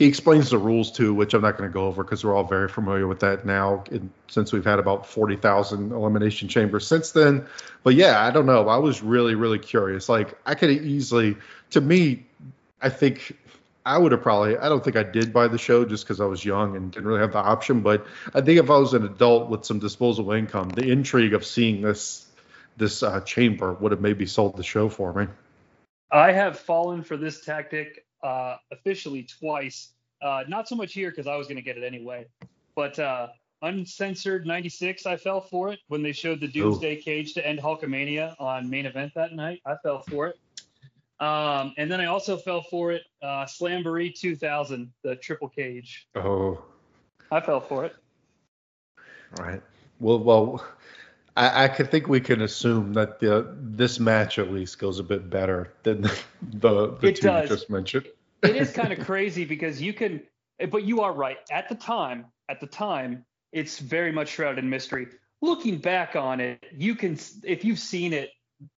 he 0.01 0.07
explains 0.07 0.49
the 0.49 0.57
rules 0.57 0.91
too, 0.91 1.13
which 1.13 1.35
I'm 1.35 1.43
not 1.43 1.59
going 1.59 1.69
to 1.69 1.75
go 1.75 1.85
over 1.85 2.03
because 2.03 2.25
we're 2.25 2.35
all 2.35 2.45
very 2.45 2.71
familiar 2.71 3.07
with 3.07 3.21
that 3.21 3.45
now. 3.45 3.85
Since 4.29 4.51
we've 4.51 4.65
had 4.65 4.79
about 4.79 5.07
40,000 5.07 5.93
elimination 5.93 6.49
chambers 6.49 6.87
since 6.87 7.11
then, 7.11 7.47
but 7.83 7.95
yeah, 7.95 8.25
I 8.25 8.31
don't 8.31 8.47
know. 8.47 8.67
I 8.67 8.79
was 8.79 9.03
really, 9.03 9.35
really 9.35 9.59
curious. 9.59 10.09
Like 10.09 10.39
I 10.47 10.55
could 10.55 10.71
easily, 10.71 11.37
to 11.71 11.83
me, 11.83 12.25
I 12.81 12.89
think 12.89 13.37
I 13.85 13.97
would 13.97 14.13
have 14.13 14.23
probably. 14.23 14.59
I 14.59 14.69
don't 14.69 14.85
think 14.85 14.97
I 14.97 15.03
did 15.03 15.33
buy 15.33 15.49
the 15.49 15.59
show 15.59 15.85
just 15.85 16.05
because 16.05 16.21
I 16.21 16.27
was 16.27 16.45
young 16.45 16.77
and 16.77 16.93
didn't 16.93 17.09
really 17.09 17.21
have 17.21 17.33
the 17.33 17.39
option. 17.39 17.81
But 17.81 18.07
I 18.35 18.41
think 18.41 18.61
if 18.61 18.71
I 18.71 18.77
was 18.77 18.95
an 18.95 19.05
adult 19.05 19.49
with 19.49 19.65
some 19.65 19.79
disposable 19.79 20.33
income, 20.33 20.69
the 20.69 20.91
intrigue 20.91 21.35
of 21.35 21.45
seeing 21.45 21.81
this 21.81 22.27
this 22.77 23.03
uh, 23.03 23.21
chamber 23.21 23.75
would 23.75 23.93
have 23.93 24.01
maybe 24.01 24.27
sold 24.27 24.57
the 24.57 24.63
show 24.63 24.89
for 24.89 25.13
me. 25.13 25.27
I 26.11 26.33
have 26.33 26.59
fallen 26.59 27.03
for 27.03 27.17
this 27.17 27.45
tactic 27.45 28.05
uh, 28.23 28.57
officially 28.71 29.25
twice. 29.25 29.93
Uh, 30.23 30.45
not 30.49 30.69
so 30.69 30.75
much 30.77 30.93
here 30.93 31.11
because 31.11 31.27
I 31.27 31.37
was 31.37 31.47
going 31.47 31.57
to 31.57 31.63
get 31.63 31.79
it 31.79 31.85
anyway, 31.85 32.27
but 32.75 32.99
uh, 32.99 33.29
uncensored 33.63 34.47
96, 34.47 35.07
I 35.07 35.17
fell 35.17 35.41
for 35.41 35.73
it 35.73 35.79
when 35.89 36.03
they 36.03 36.13
showed 36.13 36.41
the 36.41 36.49
Doomsday 36.49 36.97
Cage 36.97 37.35
to 37.35 37.47
end 37.47 37.59
Hulkamania 37.59 38.35
on 38.39 38.69
main 38.69 38.87
event 38.87 39.13
that 39.15 39.35
night. 39.35 39.61
I 39.65 39.77
fell 39.83 40.01
for 40.01 40.27
it. 40.29 40.39
Um, 41.21 41.75
and 41.77 41.91
then 41.91 42.01
I 42.01 42.07
also 42.07 42.37
fell 42.37 42.63
for 42.63 42.93
it. 42.93 43.03
Uh, 43.23 43.45
Slamboree 43.45 44.15
2000, 44.15 44.91
the 45.03 45.17
triple 45.17 45.49
cage. 45.49 46.09
Oh, 46.15 46.65
I 47.31 47.41
fell 47.41 47.61
for 47.61 47.85
it. 47.85 47.95
right. 49.39 49.63
Well, 50.01 50.19
well, 50.19 50.65
I, 51.37 51.65
I 51.65 51.69
could 51.69 51.91
think 51.91 52.09
we 52.09 52.21
can 52.21 52.41
assume 52.41 52.95
that 52.95 53.21
the 53.21 53.55
this 53.61 54.01
match 54.01 54.39
at 54.39 54.51
least 54.51 54.79
goes 54.79 54.99
a 54.99 55.03
bit 55.03 55.29
better 55.29 55.75
than 55.83 56.03
the 56.03 56.19
the, 56.43 56.97
the 56.97 57.13
two 57.13 57.29
does. 57.29 57.51
you 57.51 57.57
just 57.57 57.71
mentioned. 57.71 58.07
It 58.43 58.57
is 58.57 58.73
kind 58.73 58.93
of 58.93 59.01
crazy 59.05 59.45
because 59.45 59.83
you 59.83 59.93
can, 59.93 60.23
but 60.71 60.85
you 60.85 61.03
are 61.03 61.13
right. 61.13 61.37
At 61.51 61.69
the 61.69 61.75
time, 61.75 62.27
at 62.49 62.61
the 62.61 62.67
time, 62.67 63.27
it's 63.53 63.79
very 63.79 64.13
much 64.13 64.29
shrouded 64.29 64.65
in 64.65 64.71
mystery. 64.71 65.09
Looking 65.43 65.79
back 65.79 66.17
on 66.17 66.41
it, 66.41 66.65
you 66.73 66.95
can, 66.95 67.19
if 67.45 67.65
you've 67.65 67.79
seen 67.79 68.13
it, 68.13 68.31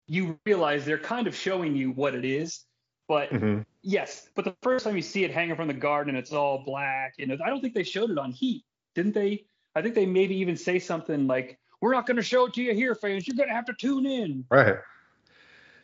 you 0.07 0.39
realize 0.45 0.85
they're 0.85 0.97
kind 0.97 1.27
of 1.27 1.35
showing 1.35 1.75
you 1.75 1.91
what 1.91 2.15
it 2.15 2.25
is. 2.25 2.65
But 3.07 3.29
Mhm. 3.31 3.65
yes, 3.81 4.29
but 4.35 4.45
the 4.45 4.55
first 4.61 4.85
time 4.85 4.95
you 4.95 5.01
see 5.01 5.23
it 5.23 5.31
hanging 5.31 5.55
from 5.55 5.67
the 5.67 5.73
garden, 5.73 6.15
it's 6.15 6.31
all 6.31 6.63
black, 6.63 7.15
and 7.19 7.31
I 7.41 7.49
don't 7.49 7.61
think 7.61 7.73
they 7.73 7.83
showed 7.83 8.09
it 8.09 8.17
on 8.17 8.31
Heat, 8.31 8.63
didn't 8.95 9.13
they? 9.13 9.45
I 9.75 9.81
think 9.81 9.95
they 9.95 10.05
maybe 10.05 10.35
even 10.35 10.55
say 10.55 10.79
something 10.79 11.27
like, 11.27 11.59
"We're 11.81 11.93
not 11.93 12.05
going 12.05 12.17
to 12.17 12.23
show 12.23 12.45
it 12.45 12.53
to 12.53 12.61
you 12.61 12.73
here, 12.73 12.95
fans. 12.95 13.27
You're 13.27 13.37
going 13.37 13.49
to 13.49 13.55
have 13.55 13.65
to 13.65 13.73
tune 13.73 14.05
in." 14.05 14.45
Right. 14.49 14.75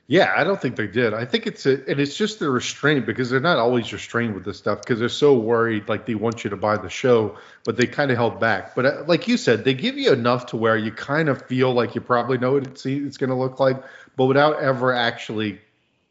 Yeah, 0.10 0.34
I 0.38 0.46
don't 0.46 0.62
think 0.62 0.78
they 0.78 0.88
did. 0.88 1.14
I 1.14 1.26
think 1.26 1.48
it's 1.48 1.66
a, 1.66 1.84
and 1.90 2.00
it's 2.00 2.16
just 2.16 2.40
the 2.40 2.50
restraint 2.50 3.06
because 3.06 3.30
they're 3.30 3.42
not 3.42 3.58
always 3.58 3.92
restrained 3.92 4.36
with 4.36 4.46
this 4.46 4.58
stuff 4.58 4.80
because 4.80 5.00
they're 5.00 5.10
so 5.10 5.38
worried, 5.38 5.90
like 5.90 6.06
they 6.06 6.16
want 6.16 6.46
you 6.46 6.50
to 6.50 6.56
buy 6.56 6.78
the 6.78 6.90
show, 6.90 7.38
but 7.66 7.76
they 7.76 7.88
kind 7.88 8.10
of 8.10 8.16
held 8.16 8.40
back. 8.40 8.74
But 8.74 8.86
uh, 8.86 9.04
like 9.06 9.28
you 9.28 9.36
said, 9.36 9.66
they 9.66 9.74
give 9.74 9.98
you 9.98 10.14
enough 10.14 10.46
to 10.48 10.58
where 10.58 10.78
you 10.78 10.94
kind 10.94 11.28
of 11.28 11.46
feel 11.48 11.74
like 11.74 11.94
you 11.94 12.00
probably 12.00 12.38
know 12.38 12.54
what 12.54 12.66
it's, 12.66 12.86
it's 12.86 13.18
going 13.18 13.32
to 13.32 13.36
look 13.36 13.60
like, 13.60 13.84
but 14.16 14.28
without 14.28 14.62
ever 14.62 14.94
actually 14.94 15.60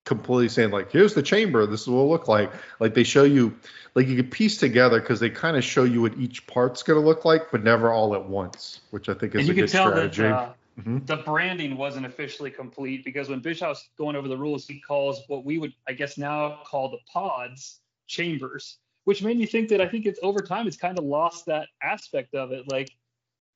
completely 0.04 0.50
saying 0.50 0.72
like, 0.72 0.92
here's 0.92 1.14
the 1.14 1.22
chamber, 1.22 1.64
this 1.66 1.82
is 1.82 1.88
what 1.88 1.94
it'll 1.94 2.10
look 2.10 2.28
like. 2.28 2.52
Like 2.78 2.92
they 2.92 3.02
show 3.02 3.24
you, 3.24 3.56
like 3.94 4.08
you 4.08 4.16
can 4.16 4.28
piece 4.28 4.58
together 4.58 5.00
because 5.00 5.20
they 5.20 5.30
kind 5.30 5.56
of 5.56 5.64
show 5.64 5.84
you 5.84 6.02
what 6.02 6.18
each 6.18 6.46
part's 6.46 6.82
going 6.82 7.00
to 7.00 7.06
look 7.06 7.24
like, 7.24 7.50
but 7.50 7.64
never 7.64 7.90
all 7.90 8.14
at 8.14 8.28
once, 8.28 8.80
which 8.90 9.08
I 9.08 9.14
think 9.14 9.34
is 9.34 9.48
and 9.48 9.56
a 9.56 9.60
good 9.62 9.70
strategy. 9.70 10.22
that 10.22 10.32
uh, 10.34 10.48
Mhm. 10.78 11.06
the 11.06 11.16
branding 11.16 11.76
wasn't 11.76 12.06
officially 12.06 12.50
complete 12.50 13.04
because 13.04 13.28
when 13.28 13.40
Bischoff's 13.40 13.88
going 13.96 14.16
over 14.16 14.28
the 14.28 14.36
rules, 14.36 14.66
he 14.66 14.80
calls 14.80 15.22
what 15.28 15.44
we 15.44 15.58
would, 15.58 15.72
I 15.88 15.92
guess, 15.92 16.18
now 16.18 16.60
call 16.66 16.90
the 16.90 16.98
pods 17.10 17.80
chambers, 18.06 18.78
which 19.04 19.22
made 19.22 19.38
me 19.38 19.46
think 19.46 19.70
that 19.70 19.80
I 19.80 19.88
think 19.88 20.04
it's 20.06 20.20
over 20.22 20.40
time 20.40 20.66
it's 20.66 20.76
kind 20.76 20.98
of 20.98 21.04
lost 21.04 21.46
that 21.46 21.68
aspect 21.82 22.34
of 22.34 22.52
it. 22.52 22.70
Like, 22.70 22.90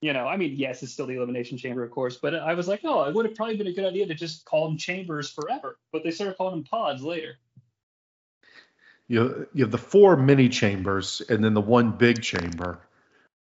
you 0.01 0.13
know, 0.15 0.27
I 0.27 0.37
mean, 0.39 0.55
yes, 0.57 0.83
it's 0.83 0.93
still 0.93 1.07
the 1.07 1.17
elimination 1.17 1.59
chamber, 1.59 1.83
of 1.83 1.91
course, 1.91 2.17
but 2.17 2.35
I 2.35 2.55
was 2.55 2.67
like, 2.69 2.81
oh, 2.85 3.05
it 3.05 3.15
would 3.15 3.27
have 3.27 3.35
probably 3.35 3.57
been 3.57 3.67
a 3.67 3.73
good 3.73 3.85
idea 3.85 4.07
to 4.07 4.15
just 4.15 4.47
call 4.47 4.69
them 4.69 4.79
chambers 4.79 5.31
forever. 5.31 5.79
But 5.93 6.05
they 6.05 6.11
started 6.11 6.39
calling 6.39 6.55
them 6.55 6.65
pods 6.65 7.03
later. 7.03 7.39
you 9.11 9.49
you 9.53 9.65
have 9.65 9.73
the 9.73 9.79
four 9.79 10.17
mini 10.17 10.49
chambers 10.49 11.21
and 11.29 11.43
then 11.45 11.53
the 11.53 11.61
one 11.61 11.91
big 11.91 12.23
chamber. 12.23 12.81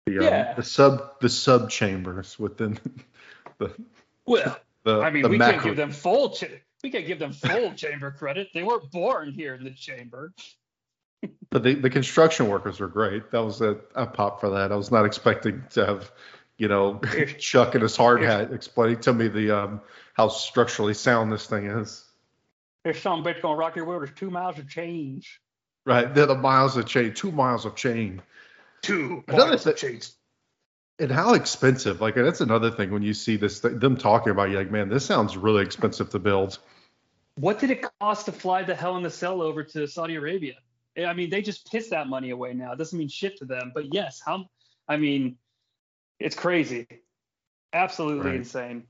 The, 0.07 0.18
um, 0.18 0.24
Yeah. 0.24 0.55
the 0.55 0.62
sub 0.64 1.20
the 1.20 1.28
sub 1.28 1.70
chambers 1.70 2.39
within 2.39 2.78
the 3.61 3.74
Well, 4.26 4.58
the, 4.84 5.00
I 5.00 5.11
mean, 5.11 5.28
we 5.28 5.38
can't 5.38 5.62
give 5.62 5.76
them 5.76 5.92
full. 5.92 6.30
Cha- 6.30 6.46
we 6.82 6.90
can't 6.90 7.06
give 7.06 7.18
them 7.20 7.32
full 7.32 7.72
chamber 7.76 8.11
credit. 8.11 8.48
They 8.52 8.62
weren't 8.64 8.90
born 8.90 9.32
here 9.32 9.54
in 9.54 9.62
the 9.62 9.70
chamber. 9.70 10.32
But 11.50 11.62
the, 11.62 11.74
the 11.74 11.90
construction 11.90 12.48
workers 12.48 12.80
were 12.80 12.88
great. 12.88 13.30
That 13.30 13.44
was 13.44 13.61
a, 13.61 13.76
a 13.94 14.06
pop 14.06 14.40
for 14.40 14.50
that. 14.50 14.72
I 14.72 14.76
was 14.76 14.90
not 14.90 15.04
expecting 15.04 15.62
to 15.70 15.84
have, 15.84 16.11
you 16.56 16.68
know, 16.68 16.98
Chuck 17.38 17.74
in 17.74 17.82
his 17.82 17.96
hard 17.96 18.22
hat 18.22 18.52
explaining 18.52 19.00
to 19.00 19.12
me 19.12 19.28
the 19.28 19.50
um 19.50 19.80
how 20.14 20.28
structurally 20.28 20.94
sound 20.94 21.30
this 21.30 21.46
thing 21.46 21.66
is. 21.66 22.04
There's 22.84 23.00
some 23.00 23.22
bitch 23.22 23.42
gonna 23.42 23.56
rock 23.56 23.76
your 23.76 23.84
world. 23.84 24.02
There's 24.02 24.16
two 24.16 24.30
miles 24.30 24.58
of 24.58 24.68
change. 24.68 25.40
Right. 25.84 26.12
They're 26.14 26.26
the 26.26 26.34
miles 26.34 26.76
of 26.78 26.86
chain, 26.86 27.12
two 27.12 27.32
miles 27.32 27.66
of 27.66 27.74
chain. 27.74 28.22
Two 28.82 29.22
Another 29.28 29.48
miles 29.48 29.66
of 29.66 29.78
thing- 29.78 29.90
change. 29.92 30.08
And 31.01 31.11
how 31.11 31.32
expensive. 31.32 32.01
Like 32.03 32.14
that's 32.14 32.42
another 32.42 32.70
thing 32.70 32.90
when 32.90 33.03
you 33.03 33.14
see 33.14 33.36
this 33.36 33.61
th- 33.61 33.80
them 33.80 33.96
talking 33.96 34.30
about 34.30 34.51
you 34.51 34.59
like, 34.59 34.70
man, 34.70 34.90
this 34.90 35.05
sounds 35.07 35.36
really 35.36 35.62
expensive 35.62 36.11
to 36.11 36.18
build. 36.18 36.59
What 37.36 37.59
did 37.59 37.70
it 37.70 37.86
cost 38.01 38.26
to 38.26 38.32
fly 38.32 38.62
the 38.62 38.74
Hell 38.74 38.98
in 38.98 39.03
the 39.03 39.11
Cell 39.11 39.40
over 39.40 39.64
to 39.64 39.86
Saudi 39.86 40.16
Arabia? 40.16 40.57
Eh, 40.96 41.07
I 41.07 41.14
mean, 41.14 41.30
they 41.30 41.40
just 41.40 41.70
piss 41.70 41.88
that 41.88 42.07
money 42.07 42.30
away 42.30 42.53
now. 42.53 42.72
It 42.72 42.78
doesn't 42.78 42.98
mean 42.98 43.09
shit 43.09 43.38
to 43.38 43.46
them. 43.46 43.72
But 43.74 43.94
yes, 43.94 44.20
how? 44.24 44.51
I 44.86 44.98
mean, 44.98 45.38
it's 46.18 46.36
crazy. 46.36 46.86
Absolutely 47.72 48.26
Right. 48.26 48.36
insane. 48.36 48.84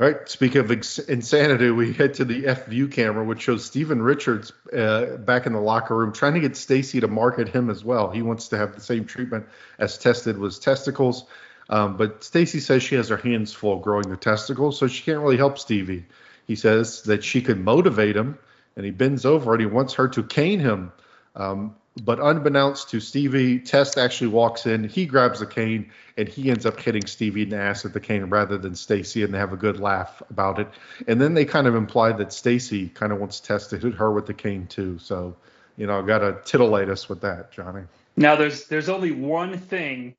All 0.00 0.06
right. 0.06 0.28
Speaking 0.28 0.60
of 0.60 0.70
ex- 0.70 1.00
insanity, 1.00 1.70
we 1.70 1.92
head 1.92 2.14
to 2.14 2.24
the 2.24 2.46
F 2.46 2.66
view 2.66 2.86
camera, 2.86 3.24
which 3.24 3.42
shows 3.42 3.64
Steven 3.64 4.00
Richards 4.00 4.52
uh, 4.72 5.16
back 5.16 5.44
in 5.46 5.52
the 5.52 5.60
locker 5.60 5.96
room 5.96 6.12
trying 6.12 6.34
to 6.34 6.40
get 6.40 6.56
Stacy 6.56 7.00
to 7.00 7.08
market 7.08 7.48
him 7.48 7.68
as 7.68 7.84
well. 7.84 8.08
He 8.10 8.22
wants 8.22 8.48
to 8.48 8.58
have 8.58 8.76
the 8.76 8.80
same 8.80 9.06
treatment 9.06 9.46
as 9.76 9.98
tested 9.98 10.38
with 10.38 10.60
testicles. 10.60 11.24
Um, 11.68 11.96
but 11.96 12.22
Stacy 12.22 12.60
says 12.60 12.84
she 12.84 12.94
has 12.94 13.08
her 13.08 13.16
hands 13.16 13.52
full 13.52 13.80
growing 13.80 14.08
the 14.08 14.16
testicles, 14.16 14.78
so 14.78 14.86
she 14.86 15.02
can't 15.02 15.18
really 15.18 15.36
help 15.36 15.58
Stevie. 15.58 16.06
He 16.46 16.54
says 16.54 17.02
that 17.02 17.24
she 17.24 17.42
could 17.42 17.58
motivate 17.58 18.16
him, 18.16 18.38
and 18.76 18.84
he 18.84 18.92
bends 18.92 19.26
over 19.26 19.52
and 19.52 19.60
he 19.60 19.66
wants 19.66 19.94
her 19.94 20.08
to 20.08 20.22
cane 20.22 20.60
him. 20.60 20.92
Um, 21.34 21.74
but 22.04 22.18
unbeknownst 22.20 22.90
to 22.90 23.00
Stevie, 23.00 23.58
Test 23.58 23.98
actually 23.98 24.28
walks 24.28 24.66
in. 24.66 24.84
He 24.84 25.06
grabs 25.06 25.40
the 25.40 25.46
cane 25.46 25.90
and 26.16 26.28
he 26.28 26.50
ends 26.50 26.66
up 26.66 26.78
hitting 26.78 27.06
Stevie 27.06 27.42
in 27.42 27.50
the 27.50 27.56
ass 27.56 27.84
with 27.84 27.92
the 27.92 28.00
cane 28.00 28.24
rather 28.24 28.58
than 28.58 28.74
Stacy, 28.74 29.22
and 29.22 29.32
they 29.32 29.38
have 29.38 29.52
a 29.52 29.56
good 29.56 29.80
laugh 29.80 30.22
about 30.30 30.58
it. 30.58 30.68
And 31.06 31.20
then 31.20 31.34
they 31.34 31.44
kind 31.44 31.66
of 31.66 31.74
imply 31.74 32.12
that 32.12 32.32
Stacy 32.32 32.88
kind 32.88 33.12
of 33.12 33.18
wants 33.18 33.40
Test 33.40 33.70
to 33.70 33.78
hit 33.78 33.94
her 33.94 34.10
with 34.10 34.26
the 34.26 34.34
cane 34.34 34.66
too. 34.66 34.98
So, 34.98 35.36
you 35.76 35.86
know, 35.86 36.02
got 36.02 36.18
to 36.18 36.38
titillate 36.44 36.88
us 36.88 37.08
with 37.08 37.20
that, 37.20 37.52
Johnny. 37.52 37.82
Now 38.16 38.34
there's 38.34 38.66
there's 38.66 38.88
only 38.88 39.12
one 39.12 39.56
thing 39.56 40.14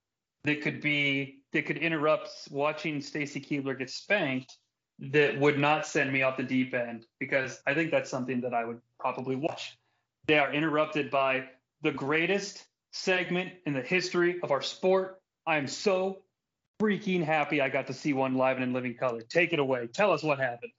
that 0.46 0.62
could 0.62 0.82
be 0.82 1.42
that 1.52 1.66
could 1.66 1.78
interrupt 1.78 2.30
watching 2.50 3.02
Stacy 3.02 3.42
Keibler 3.42 3.78
get 3.78 3.90
spanked 3.90 4.58
that 5.00 5.40
would 5.40 5.58
not 5.58 5.86
send 5.86 6.12
me 6.12 6.22
off 6.22 6.38
the 6.38 6.44
deep 6.44 6.74
end 6.74 7.06
because 7.20 7.62
I 7.66 7.74
think 7.74 7.92
that's 7.92 8.10
something 8.10 8.42
that 8.42 8.54
I 8.54 8.66
would 8.66 8.82
probably 9.00 9.36
watch. 9.36 9.78
They 10.28 10.38
are 10.38 10.54
interrupted 10.54 11.10
by 11.10 11.46
the 11.82 11.92
greatest 11.92 12.66
segment 12.92 13.52
in 13.66 13.74
the 13.74 13.82
history 13.82 14.40
of 14.42 14.52
our 14.52 14.62
sport. 14.62 15.20
I 15.46 15.58
am 15.58 15.68
so 15.68 16.20
freaking 16.82 17.24
happy 17.24 17.62
I 17.62 17.70
got 17.70 17.88
to 17.88 17.94
see 17.94 18.14
one 18.14 18.36
live 18.36 18.58
and 18.58 18.64
in 18.64 18.74
living 18.74 18.96
color. 18.96 19.22
Take 19.22 19.54
it 19.54 19.60
away. 19.60 19.88
Tell 19.88 20.12
us 20.12 20.24
what 20.24 20.40
happened. 20.40 20.72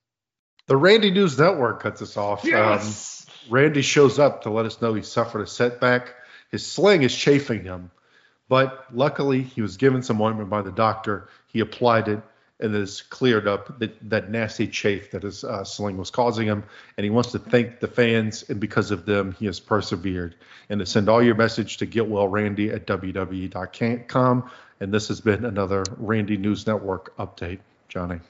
The 0.67 0.77
Randy 0.77 1.11
News 1.11 1.39
Network 1.39 1.83
cuts 1.83 2.01
us 2.03 2.17
off. 2.17 2.45
Um, 2.45 2.51
Yes. 2.51 3.27
Randy 3.49 3.83
shows 3.83 4.19
up 4.19 4.43
to 4.43 4.51
let 4.51 4.67
us 4.67 4.81
know 4.81 4.95
he 4.95 5.03
suffered 5.03 5.41
a 5.41 5.47
setback. 5.47 6.15
His 6.51 6.67
sling 6.67 7.03
is 7.03 7.15
chafing 7.15 7.65
him, 7.65 7.91
but 8.49 8.85
luckily 8.93 9.43
he 9.43 9.63
was 9.63 9.77
given 9.77 10.03
some 10.03 10.21
ointment 10.21 10.51
by 10.51 10.63
the 10.63 10.73
doctor. 10.73 11.29
He 11.47 11.61
applied 11.61 12.09
it 12.09 12.21
and 12.61 12.75
has 12.75 13.03
cleared 13.03 13.49
up 13.49 13.79
that, 13.79 13.97
that 14.09 14.31
nasty 14.31 14.67
chafe 14.67 15.11
that 15.11 15.23
his 15.23 15.45
uh, 15.45 15.65
sling 15.65 15.97
was 15.97 16.11
causing 16.11 16.47
him. 16.47 16.63
And 16.97 17.05
he 17.05 17.11
wants 17.11 17.33
to 17.33 17.39
thank 17.39 17.81
the 17.81 17.89
fans, 17.89 18.49
and 18.49 18.61
because 18.61 18.91
of 18.91 19.07
them, 19.07 19.33
he 19.39 19.47
has 19.47 19.61
persevered. 19.61 20.35
And 20.69 20.81
to 20.81 20.87
send 20.87 21.09
all 21.09 21.23
your 21.23 21.35
message 21.35 21.79
to 21.79 21.87
get 21.87 22.07
well 22.07 22.29
Randy 22.29 22.71
at 22.71 22.87
www.com. 22.87 24.51
And 24.81 24.95
this 24.95 25.09
has 25.09 25.21
been 25.21 25.45
another 25.45 25.85
Randy 25.97 26.37
News 26.37 26.67
Network 26.67 27.17
update, 27.19 27.59
Johnny. 27.89 28.21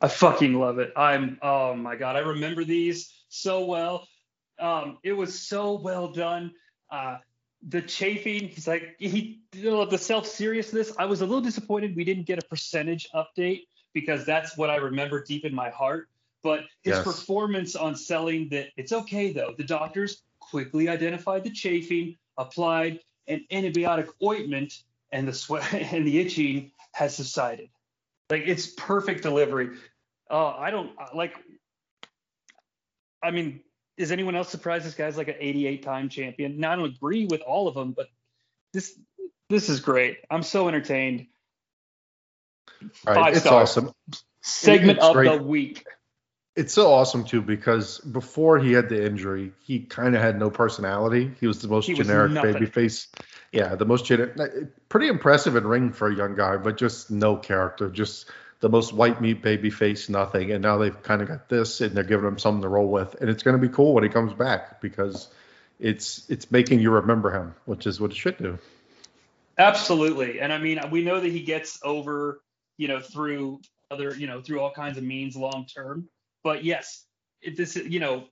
I 0.00 0.08
fucking 0.08 0.54
love 0.54 0.78
it. 0.78 0.92
I'm 0.94 1.38
oh 1.40 1.74
my 1.74 1.96
god, 1.96 2.16
I 2.16 2.20
remember 2.20 2.64
these 2.64 3.12
so 3.30 3.64
well. 3.64 4.06
Um, 4.58 4.98
it 5.02 5.12
was 5.12 5.40
so 5.40 5.74
well 5.74 6.08
done. 6.08 6.52
Uh, 6.90 7.16
the 7.66 7.82
chafing, 7.82 8.48
he's 8.48 8.66
like 8.68 8.94
he 8.98 9.40
you 9.52 9.70
know, 9.70 9.84
the 9.84 9.98
self 9.98 10.26
seriousness. 10.26 10.92
I 10.98 11.04
was 11.06 11.20
a 11.20 11.26
little 11.26 11.40
disappointed 11.40 11.96
we 11.96 12.04
didn't 12.04 12.26
get 12.26 12.42
a 12.42 12.46
percentage 12.46 13.08
update 13.14 13.66
because 13.92 14.24
that's 14.24 14.56
what 14.56 14.70
I 14.70 14.76
remember 14.76 15.22
deep 15.22 15.44
in 15.44 15.54
my 15.54 15.70
heart. 15.70 16.08
But 16.42 16.60
his 16.82 16.96
Yes. 16.96 17.04
performance 17.04 17.74
on 17.74 17.96
selling 17.96 18.48
that 18.50 18.68
it's 18.76 18.92
okay 18.92 19.32
though. 19.32 19.54
The 19.56 19.64
doctors 19.64 20.22
quickly 20.38 20.88
identified 20.88 21.42
the 21.42 21.50
chafing, 21.50 22.16
applied 22.38 23.00
an 23.26 23.44
antibiotic 23.50 24.08
ointment, 24.22 24.82
and 25.10 25.26
the 25.26 25.32
sweat 25.32 25.74
and 25.92 26.06
the 26.06 26.18
itching 26.20 26.70
has 26.92 27.16
subsided. 27.16 27.68
Like 28.30 28.42
it's 28.46 28.68
perfect 28.68 29.22
delivery. 29.22 29.70
Uh, 30.30 30.50
I 30.50 30.70
don't 30.70 30.92
like. 31.14 31.36
I 33.22 33.32
mean, 33.32 33.60
is 33.96 34.12
anyone 34.12 34.36
else 34.36 34.48
surprised 34.48 34.84
this 34.86 34.94
guy's 34.94 35.16
like 35.16 35.28
an 35.28 35.36
88 35.38 35.82
time 35.82 36.08
champion? 36.08 36.58
Now 36.60 36.72
I 36.72 36.76
don't 36.76 36.86
agree 36.94 37.26
with 37.26 37.40
all 37.42 37.68
of 37.68 37.74
them, 37.74 37.92
but 37.92 38.08
this 38.72 38.98
this 39.48 39.68
is 39.68 39.80
great. 39.80 40.18
I'm 40.30 40.42
so 40.42 40.68
entertained. 40.68 41.26
All 43.06 43.14
right, 43.14 43.14
Five 43.24 43.36
it's 43.36 43.44
stars. 43.46 43.70
awesome. 43.70 43.92
Segment 44.42 44.98
It's 44.98 45.06
of 45.06 45.14
great. 45.14 45.38
the 45.38 45.42
week. 45.42 45.84
It's 46.56 46.72
so 46.72 46.90
awesome 46.92 47.24
too 47.24 47.42
because 47.42 47.98
before 48.00 48.58
he 48.58 48.72
had 48.72 48.88
the 48.88 49.04
injury, 49.04 49.52
he 49.62 49.80
kind 49.80 50.16
of 50.16 50.22
had 50.22 50.38
no 50.38 50.50
personality. 50.50 51.30
He 51.38 51.46
was 51.46 51.60
the 51.60 51.68
most 51.68 51.86
He 51.86 51.94
generic 51.94 52.32
nothing. 52.32 52.54
baby 52.54 52.66
face. 52.66 53.08
Yeah, 53.52 53.74
the 53.74 53.84
most 53.84 54.06
generic. 54.06 54.88
Pretty 54.88 55.08
impressive 55.08 55.56
in 55.56 55.66
ring 55.66 55.92
for 55.92 56.08
a 56.08 56.16
young 56.16 56.34
guy, 56.34 56.56
but 56.56 56.76
just 56.78 57.10
no 57.10 57.36
character. 57.36 57.90
Just 57.90 58.30
the 58.60 58.68
most 58.68 58.92
white 58.92 59.20
meat 59.20 59.42
baby 59.42 59.70
face 59.70 60.08
nothing, 60.08 60.52
and 60.52 60.62
now 60.62 60.78
they've 60.78 61.02
kind 61.02 61.22
of 61.22 61.28
got 61.28 61.48
this, 61.48 61.80
and 61.80 61.94
they're 61.94 62.04
giving 62.04 62.26
him 62.26 62.38
something 62.38 62.62
to 62.62 62.68
roll 62.68 62.88
with, 62.88 63.14
and 63.20 63.28
it's 63.28 63.42
going 63.42 63.60
to 63.60 63.66
be 63.66 63.72
cool 63.72 63.92
when 63.92 64.04
he 64.04 64.10
comes 64.10 64.32
back 64.32 64.80
because 64.80 65.28
it's 65.78 66.28
it's 66.28 66.50
making 66.50 66.80
you 66.80 66.90
remember 66.90 67.30
him, 67.30 67.54
which 67.66 67.86
is 67.86 68.00
what 68.00 68.10
it 68.10 68.16
should 68.16 68.38
do. 68.38 68.58
Absolutely. 69.58 70.40
And 70.40 70.52
I 70.52 70.58
mean, 70.58 70.80
we 70.90 71.02
know 71.02 71.20
that 71.20 71.30
he 71.30 71.42
gets 71.42 71.78
over, 71.82 72.40
you 72.76 72.88
know, 72.88 73.00
through 73.00 73.60
other, 73.90 74.14
you 74.14 74.26
know, 74.26 74.42
through 74.42 74.60
all 74.60 74.70
kinds 74.70 74.98
of 74.98 75.04
means 75.04 75.36
long 75.36 75.66
term. 75.66 76.08
But 76.44 76.64
yes, 76.64 77.04
if 77.40 77.56
this, 77.56 77.76
you 77.76 78.00
know, 78.00 78.24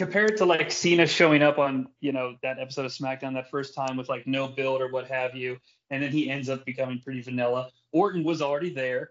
compared 0.00 0.34
to 0.38 0.46
like 0.46 0.72
Cena 0.72 1.06
showing 1.06 1.42
up 1.42 1.58
on, 1.58 1.86
you 2.00 2.10
know, 2.10 2.34
that 2.42 2.58
episode 2.58 2.86
of 2.86 2.90
SmackDown 2.90 3.34
that 3.34 3.50
first 3.50 3.74
time 3.74 3.98
with 3.98 4.08
like 4.08 4.26
no 4.26 4.48
build 4.48 4.80
or 4.80 4.90
what 4.90 5.06
have 5.08 5.36
you, 5.36 5.58
and 5.90 6.02
then 6.02 6.10
he 6.10 6.30
ends 6.30 6.48
up 6.48 6.64
becoming 6.64 6.98
pretty 7.04 7.20
vanilla. 7.20 7.68
Orton 7.92 8.24
was 8.24 8.40
already 8.40 8.72
there. 8.72 9.10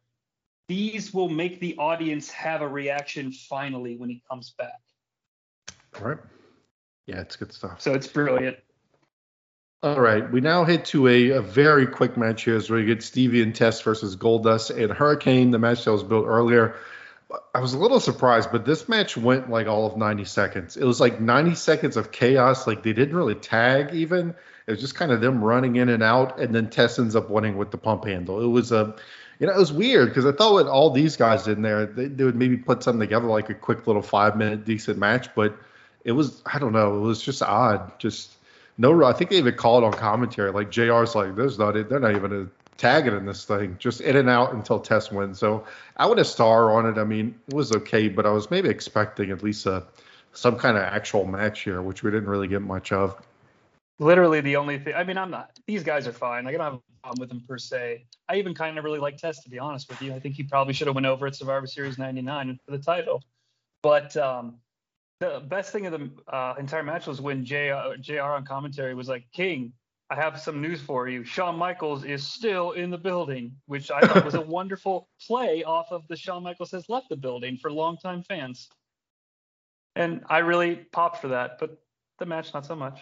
These 0.67 1.13
will 1.13 1.29
make 1.29 1.59
the 1.59 1.77
audience 1.77 2.31
have 2.31 2.63
a 2.63 2.67
reaction 2.67 3.31
finally 3.31 3.97
when 3.97 4.09
he 4.09 4.23
comes 4.27 4.55
back. 4.57 4.79
All 5.99 6.07
right. 6.07 6.17
Yeah, 7.05 7.21
it's 7.21 7.35
good 7.35 7.53
stuff. 7.53 7.79
So 7.81 7.93
it's 7.93 8.07
brilliant. 8.07 8.57
All 9.83 10.01
right, 10.01 10.29
we 10.31 10.41
now 10.41 10.65
hit 10.65 10.85
to 10.85 11.07
a, 11.07 11.29
a 11.29 11.41
very 11.41 11.85
quick 11.85 12.17
match 12.17 12.45
here 12.45 12.55
as 12.55 12.67
we 12.67 12.83
get 12.83 13.03
Stevie 13.03 13.43
and 13.43 13.53
Test 13.53 13.83
versus 13.83 14.15
Goldust 14.15 14.75
and 14.75 14.91
Hurricane, 14.91 15.51
the 15.51 15.59
match 15.59 15.85
that 15.85 15.91
was 15.91 16.03
built 16.03 16.25
earlier. 16.25 16.77
I 17.53 17.59
was 17.59 17.73
a 17.73 17.77
little 17.77 17.99
surprised, 17.99 18.51
but 18.51 18.65
this 18.65 18.89
match 18.89 19.15
went 19.15 19.49
like 19.49 19.67
all 19.67 19.85
of 19.85 19.97
90 19.97 20.25
seconds. 20.25 20.77
It 20.77 20.85
was 20.85 20.99
like 20.99 21.21
90 21.21 21.55
seconds 21.55 21.95
of 21.95 22.11
chaos. 22.11 22.65
Like 22.65 22.81
they 22.81 22.93
didn't 22.93 23.15
really 23.15 23.35
tag 23.35 23.93
even. 23.93 24.33
It 24.65 24.71
was 24.71 24.79
just 24.81 24.95
kind 24.95 25.11
of 25.11 25.21
them 25.21 25.43
running 25.43 25.75
in 25.75 25.89
and 25.89 26.03
out, 26.03 26.39
and 26.39 26.53
then 26.53 26.69
Test 26.69 26.99
ends 26.99 27.15
up 27.15 27.29
winning 27.29 27.57
with 27.57 27.71
the 27.71 27.77
pump 27.77 28.05
handle. 28.05 28.41
It 28.41 28.47
was 28.47 28.71
a, 28.71 28.95
you 29.39 29.47
know, 29.47 29.53
it 29.53 29.57
was 29.57 29.71
weird 29.71 30.09
because 30.09 30.25
I 30.25 30.31
thought 30.31 30.55
with 30.55 30.67
all 30.67 30.91
these 30.91 31.15
guys 31.15 31.47
in 31.47 31.61
there, 31.61 31.85
they, 31.85 32.05
they 32.07 32.23
would 32.23 32.35
maybe 32.35 32.57
put 32.57 32.83
something 32.83 32.99
together 32.99 33.27
like 33.27 33.49
a 33.49 33.55
quick 33.55 33.87
little 33.87 34.01
five 34.01 34.35
minute 34.35 34.65
decent 34.65 34.97
match, 34.97 35.33
but 35.35 35.57
it 36.03 36.13
was 36.13 36.41
I 36.45 36.59
don't 36.59 36.73
know, 36.73 36.97
it 36.97 37.01
was 37.01 37.21
just 37.21 37.41
odd. 37.41 37.97
Just 37.99 38.37
no, 38.77 39.03
I 39.03 39.13
think 39.13 39.29
they 39.29 39.37
even 39.37 39.55
called 39.55 39.83
on 39.83 39.93
commentary. 39.93 40.51
Like 40.51 40.71
JR's 40.71 41.13
like, 41.13 41.35
there's 41.35 41.59
not, 41.59 41.73
they're 41.73 41.99
not 41.99 42.15
even 42.15 42.33
a 42.33 42.58
tagging 42.79 43.15
in 43.15 43.25
this 43.25 43.45
thing, 43.45 43.75
just 43.77 44.01
in 44.01 44.15
and 44.15 44.29
out 44.29 44.53
until 44.53 44.79
Test 44.79 45.11
wins. 45.11 45.37
So 45.37 45.65
I 45.95 46.07
would 46.07 46.17
a 46.17 46.25
star 46.25 46.71
on 46.71 46.87
it. 46.87 46.99
I 46.99 47.03
mean, 47.03 47.35
it 47.47 47.53
was 47.53 47.71
okay, 47.71 48.07
but 48.07 48.25
I 48.25 48.31
was 48.31 48.49
maybe 48.49 48.69
expecting 48.69 49.29
at 49.29 49.43
least 49.43 49.65
a 49.67 49.85
some 50.31 50.57
kind 50.57 50.77
of 50.77 50.83
actual 50.83 51.25
match 51.25 51.61
here, 51.61 51.81
which 51.81 52.01
we 52.01 52.11
didn't 52.11 52.29
really 52.29 52.47
get 52.47 52.61
much 52.61 52.91
of. 52.91 53.21
Literally 53.99 54.41
the 54.41 54.55
only 54.55 54.79
thing. 54.79 54.93
I 54.95 55.03
mean, 55.03 55.17
I'm 55.17 55.29
not. 55.29 55.51
These 55.67 55.83
guys 55.83 56.07
are 56.07 56.13
fine. 56.13 56.45
Like, 56.45 56.55
I 56.55 56.57
don't 56.57 56.65
have 56.65 56.73
a 56.75 57.01
problem 57.03 57.19
with 57.19 57.29
them 57.29 57.43
per 57.47 57.57
se. 57.57 58.05
I 58.29 58.35
even 58.37 58.53
kind 58.53 58.77
of 58.77 58.83
really 58.85 58.99
like 58.99 59.17
Test, 59.17 59.43
to 59.43 59.49
be 59.49 59.59
honest 59.59 59.89
with 59.89 60.01
you. 60.01 60.13
I 60.13 60.19
think 60.19 60.35
he 60.35 60.43
probably 60.43 60.73
should 60.73 60.87
have 60.87 60.95
went 60.95 61.07
over 61.07 61.27
at 61.27 61.35
Survivor 61.35 61.67
Series 61.67 61.97
'99 61.97 62.59
for 62.65 62.71
the 62.71 62.79
title. 62.79 63.21
But 63.81 64.15
um, 64.15 64.55
the 65.19 65.43
best 65.45 65.73
thing 65.73 65.85
of 65.85 65.91
the 65.91 66.09
uh, 66.33 66.55
entire 66.57 66.83
match 66.83 67.07
was 67.07 67.19
when 67.19 67.43
JR, 67.43 67.95
JR 67.99 68.21
on 68.21 68.45
commentary 68.45 68.93
was 68.93 69.09
like, 69.09 69.25
King, 69.33 69.73
I 70.11 70.15
have 70.15 70.39
some 70.39 70.59
news 70.59 70.81
for 70.81 71.07
you. 71.07 71.23
Shawn 71.23 71.55
Michaels 71.55 72.03
is 72.03 72.25
still 72.25 72.71
in 72.71 72.89
the 72.89 72.97
building, 72.97 73.55
which 73.67 73.91
I 73.91 74.01
thought 74.01 74.25
was 74.25 74.33
a 74.33 74.41
wonderful 74.57 75.07
play 75.27 75.63
off 75.63 75.91
of 75.91 76.07
the 76.07 76.17
Shawn 76.17 76.41
Michaels 76.41 76.71
has 76.71 76.89
left 76.89 77.09
the 77.09 77.15
building 77.15 77.57
for 77.57 77.71
longtime 77.71 78.23
fans. 78.23 78.69
And 79.95 80.23
I 80.27 80.39
really 80.39 80.75
popped 80.75 81.21
for 81.21 81.29
that, 81.29 81.59
but 81.59 81.77
the 82.17 82.25
match 82.25 82.53
not 82.53 82.65
so 82.65 82.75
much. 82.75 82.99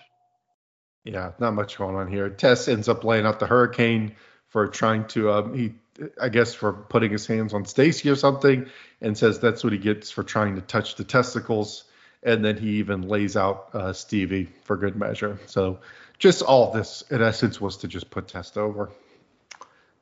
Yeah, 1.05 1.31
not 1.39 1.53
much 1.53 1.77
going 1.77 1.95
on 1.95 2.07
here. 2.07 2.29
Test 2.29 2.67
ends 2.67 2.89
up 2.89 3.05
laying 3.05 3.25
out 3.25 3.39
the 3.39 3.47
Hurricane 3.47 4.15
for 4.49 4.67
trying 4.67 5.07
to 5.07 5.31
um, 5.31 5.53
he 5.53 5.73
I 6.21 6.29
guess 6.29 6.53
for 6.53 6.73
putting 6.73 7.11
his 7.11 7.25
hands 7.25 7.53
on 7.53 7.65
Stacy 7.65 8.09
or 8.09 8.15
something, 8.15 8.67
and 9.01 9.17
says 9.17 9.39
that's 9.39 9.63
what 9.63 9.73
he 9.73 9.79
gets 9.79 10.11
for 10.11 10.23
trying 10.23 10.55
to 10.55 10.61
touch 10.61 10.95
the 10.95 11.03
testicles 11.03 11.85
and 12.23 12.43
then 12.43 12.57
he 12.57 12.71
even 12.71 13.07
lays 13.07 13.37
out 13.37 13.69
uh, 13.73 13.93
Stevie 13.93 14.49
for 14.63 14.75
good 14.75 14.95
measure. 14.95 15.39
So 15.45 15.79
just 16.17 16.41
all 16.41 16.71
this 16.71 17.03
in 17.09 17.21
essence 17.21 17.61
was 17.61 17.77
to 17.77 17.87
just 17.87 18.09
put 18.09 18.27
Test 18.27 18.57
over. 18.57 18.89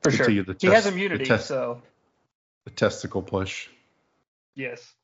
For 0.02 0.10
sure, 0.10 0.28
he 0.28 0.42
test, 0.44 0.62
has 0.62 0.86
immunity, 0.86 1.24
the 1.24 1.28
test, 1.28 1.48
so 1.48 1.82
the 2.64 2.70
testicle 2.70 3.22
push. 3.22 3.68
Yes. 4.54 4.94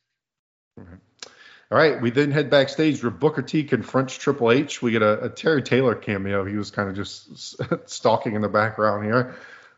All 0.79 1.79
right, 1.79 2.01
we 2.01 2.11
then 2.11 2.31
head 2.31 2.51
backstage 2.51 3.03
where 3.03 3.11
Booker 3.11 3.43
T 3.43 3.65
confronts 3.65 4.17
Triple 4.17 4.53
H. 4.53 4.83
We 4.83 4.93
get 4.93 5.03
a, 5.03 5.25
a 5.25 5.29
Terry 5.29 5.63
Taylor 5.63 5.95
cameo. 5.95 6.45
He 6.45 6.57
was 6.57 6.71
kind 6.71 6.89
of 6.89 6.95
just 6.95 7.57
stalking 7.91 8.35
in 8.35 8.43
the 8.43 8.49
background 8.49 9.05
here. 9.05 9.35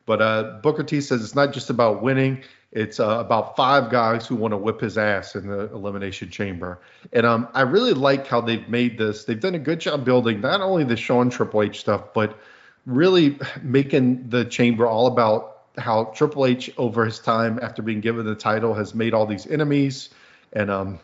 But 0.07 0.20
uh, 0.20 0.59
Booker 0.62 0.82
T 0.82 1.00
says 1.00 1.22
it's 1.22 1.34
not 1.34 1.52
just 1.52 1.70
about 1.70 2.02
winning, 2.02 2.42
it's 2.72 2.98
uh, 2.98 3.18
about 3.20 3.57
five 3.57 3.90
guys 3.90 4.26
who 4.26 4.34
want 4.34 4.52
to 4.52 4.59
whip 4.59 4.80
his 4.80 4.98
ass 4.98 5.36
in 5.36 5.46
the 5.46 5.72
elimination 5.72 6.28
chamber. 6.28 6.80
And 7.12 7.24
um, 7.24 7.48
I 7.55 7.62
really 7.62 7.94
like 7.94 8.26
how 8.26 8.40
they've 8.40 8.68
made 8.68 8.98
this. 8.98 9.24
They've 9.24 9.40
done 9.40 9.55
a 9.55 9.61
good 9.61 9.80
job 9.80 10.05
building 10.05 10.40
not 10.40 10.61
only 10.61 10.84
the 10.84 10.96
Shawn 10.96 11.30
Triple 11.30 11.62
H 11.62 11.80
stuff, 11.80 12.12
but 12.12 12.38
really 12.84 13.38
making 13.62 14.28
the 14.28 14.44
chamber 14.44 14.86
all 14.86 15.07
about 15.07 15.62
how 15.78 16.05
Triple 16.14 16.46
H, 16.46 16.70
over 16.76 17.05
his 17.05 17.18
time 17.18 17.59
after 17.62 17.80
being 17.82 18.00
given 18.00 18.26
the 18.26 18.34
title, 18.34 18.74
has 18.74 18.94
made 18.94 19.14
all 19.14 19.26
these 19.26 19.46
enemies. 19.46 20.11
And 20.52 20.70
um, 20.70 21.00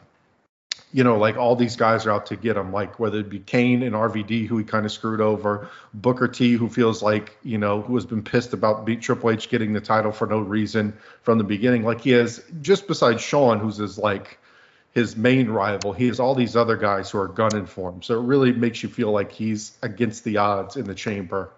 you 0.92 1.04
know, 1.04 1.16
like 1.16 1.36
all 1.36 1.54
these 1.54 1.76
guys 1.76 2.04
are 2.06 2.10
out 2.10 2.26
to 2.26 2.36
get 2.36 2.56
him, 2.56 2.72
like 2.72 2.98
whether 2.98 3.18
it 3.20 3.28
be 3.28 3.38
Kane 3.38 3.82
and 3.82 3.94
RVD, 3.94 4.46
who 4.46 4.58
he 4.58 4.64
kind 4.64 4.84
of 4.84 4.90
screwed 4.90 5.20
over, 5.20 5.68
Booker 5.94 6.26
T, 6.26 6.52
who 6.52 6.68
feels 6.68 7.02
like, 7.02 7.36
you 7.44 7.58
know, 7.58 7.80
who 7.82 7.94
has 7.94 8.04
been 8.04 8.22
pissed 8.22 8.52
about 8.52 8.84
beat 8.84 9.00
Triple 9.00 9.30
H 9.30 9.48
getting 9.48 9.72
the 9.72 9.80
title 9.80 10.10
for 10.10 10.26
no 10.26 10.40
reason 10.40 10.92
from 11.22 11.38
the 11.38 11.44
beginning. 11.44 11.84
Like 11.84 12.00
he 12.00 12.10
has, 12.10 12.42
just 12.60 12.88
besides 12.88 13.22
Shawn, 13.22 13.60
who's 13.60 13.76
his 13.76 13.98
like 13.98 14.38
his 14.92 15.16
main 15.16 15.48
rival, 15.48 15.92
he 15.92 16.08
has 16.08 16.18
all 16.18 16.34
these 16.34 16.56
other 16.56 16.76
guys 16.76 17.10
who 17.10 17.18
are 17.18 17.28
gunning 17.28 17.66
for 17.66 17.90
him. 17.90 18.02
So 18.02 18.18
it 18.18 18.24
really 18.24 18.52
makes 18.52 18.82
you 18.82 18.88
feel 18.88 19.12
like 19.12 19.30
he's 19.30 19.78
against 19.82 20.24
the 20.24 20.38
odds 20.38 20.76
in 20.76 20.84
the 20.84 20.94
chamber. 20.94 21.50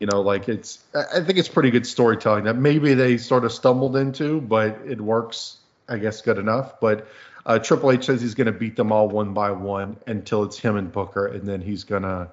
You 0.00 0.08
know, 0.08 0.20
like 0.20 0.48
it's, 0.48 0.80
I 0.94 1.20
think 1.20 1.38
it's 1.38 1.48
pretty 1.48 1.70
good 1.70 1.86
storytelling 1.86 2.44
that 2.44 2.56
maybe 2.56 2.94
they 2.94 3.16
sort 3.16 3.44
of 3.44 3.52
stumbled 3.52 3.96
into, 3.96 4.40
but 4.40 4.78
it 4.84 5.00
works, 5.00 5.58
I 5.88 5.98
guess, 5.98 6.20
good 6.20 6.38
enough. 6.38 6.80
But 6.80 7.06
uh, 7.46 7.60
Triple 7.60 7.92
H 7.92 8.06
says 8.06 8.20
he's 8.20 8.34
going 8.34 8.46
to 8.46 8.52
beat 8.52 8.74
them 8.76 8.90
all 8.92 9.08
one 9.08 9.32
by 9.32 9.52
one 9.52 9.96
until 10.06 10.42
it's 10.42 10.58
him 10.58 10.76
and 10.76 10.90
Booker, 10.90 11.26
and 11.26 11.46
then 11.46 11.60
he's 11.60 11.84
going 11.84 12.02
to 12.02 12.28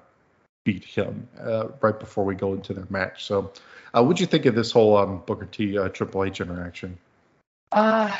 beat 0.64 0.84
him 0.84 1.28
uh, 1.40 1.68
right 1.80 1.98
before 1.98 2.24
we 2.24 2.34
go 2.34 2.52
into 2.52 2.74
their 2.74 2.86
match. 2.90 3.24
So, 3.24 3.52
uh, 3.94 4.02
what'd 4.02 4.18
you 4.18 4.26
think 4.26 4.44
of 4.46 4.56
this 4.56 4.72
whole 4.72 4.96
um, 4.96 5.22
Booker 5.24 5.46
T 5.46 5.78
uh, 5.78 5.88
Triple 5.88 6.24
H 6.24 6.40
interaction? 6.40 6.98
Uh, 7.70 8.14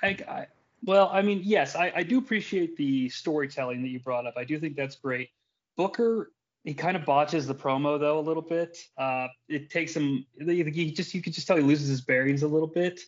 I, 0.00 0.06
I, 0.06 0.46
well, 0.84 1.10
I 1.12 1.22
mean, 1.22 1.40
yes, 1.42 1.74
I, 1.74 1.92
I 1.96 2.02
do 2.04 2.18
appreciate 2.18 2.76
the 2.76 3.08
storytelling 3.08 3.82
that 3.82 3.88
you 3.88 3.98
brought 3.98 4.26
up. 4.26 4.34
I 4.36 4.44
do 4.44 4.60
think 4.60 4.76
that's 4.76 4.94
great. 4.94 5.30
Booker, 5.76 6.30
he 6.62 6.72
kind 6.72 6.96
of 6.96 7.04
botches 7.04 7.48
the 7.48 7.54
promo 7.54 7.98
though 7.98 8.20
a 8.20 8.22
little 8.22 8.42
bit. 8.42 8.78
Uh, 8.96 9.26
it 9.48 9.70
takes 9.70 9.94
him. 9.94 10.24
He 10.38 10.92
just 10.92 11.12
you 11.14 11.20
could 11.20 11.32
just 11.32 11.48
tell 11.48 11.56
he 11.56 11.64
loses 11.64 11.88
his 11.88 12.00
bearings 12.00 12.44
a 12.44 12.48
little 12.48 12.68
bit. 12.68 13.00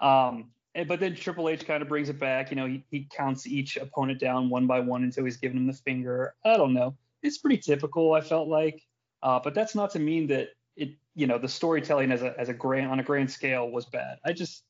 Um, 0.00 0.50
and, 0.74 0.88
but 0.88 1.00
then 1.00 1.14
Triple 1.14 1.48
H 1.48 1.66
kind 1.66 1.82
of 1.82 1.88
brings 1.88 2.08
it 2.08 2.18
back. 2.18 2.50
You 2.50 2.56
know, 2.56 2.66
he, 2.66 2.84
he 2.90 3.06
counts 3.10 3.46
each 3.46 3.76
opponent 3.76 4.18
down 4.18 4.48
one 4.50 4.66
by 4.66 4.80
one 4.80 5.02
until 5.02 5.24
he's 5.24 5.36
giving 5.36 5.58
him 5.58 5.66
the 5.66 5.72
finger. 5.72 6.34
I 6.44 6.56
don't 6.56 6.74
know. 6.74 6.96
It's 7.22 7.38
pretty 7.38 7.58
typical. 7.58 8.14
I 8.14 8.20
felt 8.20 8.48
like, 8.48 8.82
uh, 9.22 9.40
but 9.42 9.54
that's 9.54 9.74
not 9.74 9.90
to 9.92 9.98
mean 9.98 10.28
that 10.28 10.48
it. 10.76 10.96
You 11.14 11.26
know, 11.26 11.38
the 11.38 11.48
storytelling 11.48 12.10
as 12.10 12.22
a 12.22 12.34
as 12.38 12.48
a 12.48 12.54
grand 12.54 12.90
on 12.90 12.98
a 12.98 13.02
grand 13.02 13.30
scale 13.30 13.70
was 13.70 13.84
bad. 13.84 14.18
I 14.24 14.32
just, 14.32 14.62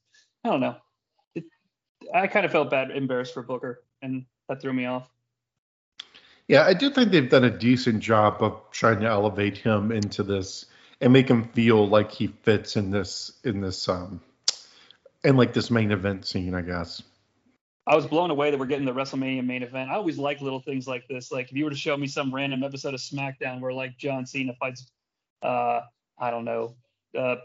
I 0.44 0.50
don't 0.50 0.60
know. 0.60 0.76
It, 1.34 1.44
I 2.12 2.26
kind 2.26 2.44
of 2.44 2.50
felt 2.52 2.68
bad, 2.68 2.90
embarrassed 2.90 3.32
for 3.32 3.42
Booker, 3.42 3.84
and 4.02 4.26
that 4.48 4.60
threw 4.60 4.72
me 4.72 4.86
off. 4.86 5.08
Yeah, 6.48 6.64
I 6.64 6.74
do 6.74 6.90
think 6.90 7.12
they've 7.12 7.30
done 7.30 7.44
a 7.44 7.50
decent 7.50 8.00
job 8.00 8.42
of 8.42 8.60
trying 8.72 9.00
to 9.00 9.06
elevate 9.06 9.56
him 9.56 9.92
into 9.92 10.24
this 10.24 10.66
and 11.00 11.12
make 11.12 11.28
him 11.28 11.44
feel 11.44 11.88
like 11.88 12.10
he 12.10 12.26
fits 12.26 12.76
in 12.76 12.90
this 12.90 13.32
in 13.44 13.60
this 13.60 13.88
um 13.88 14.20
and 15.24 15.36
like 15.36 15.52
this 15.52 15.70
main 15.70 15.92
event 15.92 16.26
scene, 16.26 16.54
I 16.54 16.62
guess. 16.62 17.02
I 17.86 17.96
was 17.96 18.06
blown 18.06 18.30
away 18.30 18.50
that 18.50 18.60
we're 18.60 18.66
getting 18.66 18.86
the 18.86 18.94
WrestleMania 18.94 19.44
main 19.44 19.62
event. 19.62 19.90
I 19.90 19.94
always 19.94 20.16
like 20.16 20.40
little 20.40 20.60
things 20.60 20.86
like 20.86 21.08
this. 21.08 21.32
Like 21.32 21.50
if 21.50 21.56
you 21.56 21.64
were 21.64 21.70
to 21.70 21.76
show 21.76 21.96
me 21.96 22.06
some 22.06 22.32
random 22.32 22.62
episode 22.62 22.94
of 22.94 23.00
SmackDown 23.00 23.60
where 23.60 23.72
like 23.72 23.98
John 23.98 24.24
Cena 24.24 24.54
fights, 24.54 24.86
uh, 25.42 25.80
I 26.18 26.30
don't 26.30 26.44
know, 26.44 26.76
uh, 27.18 27.36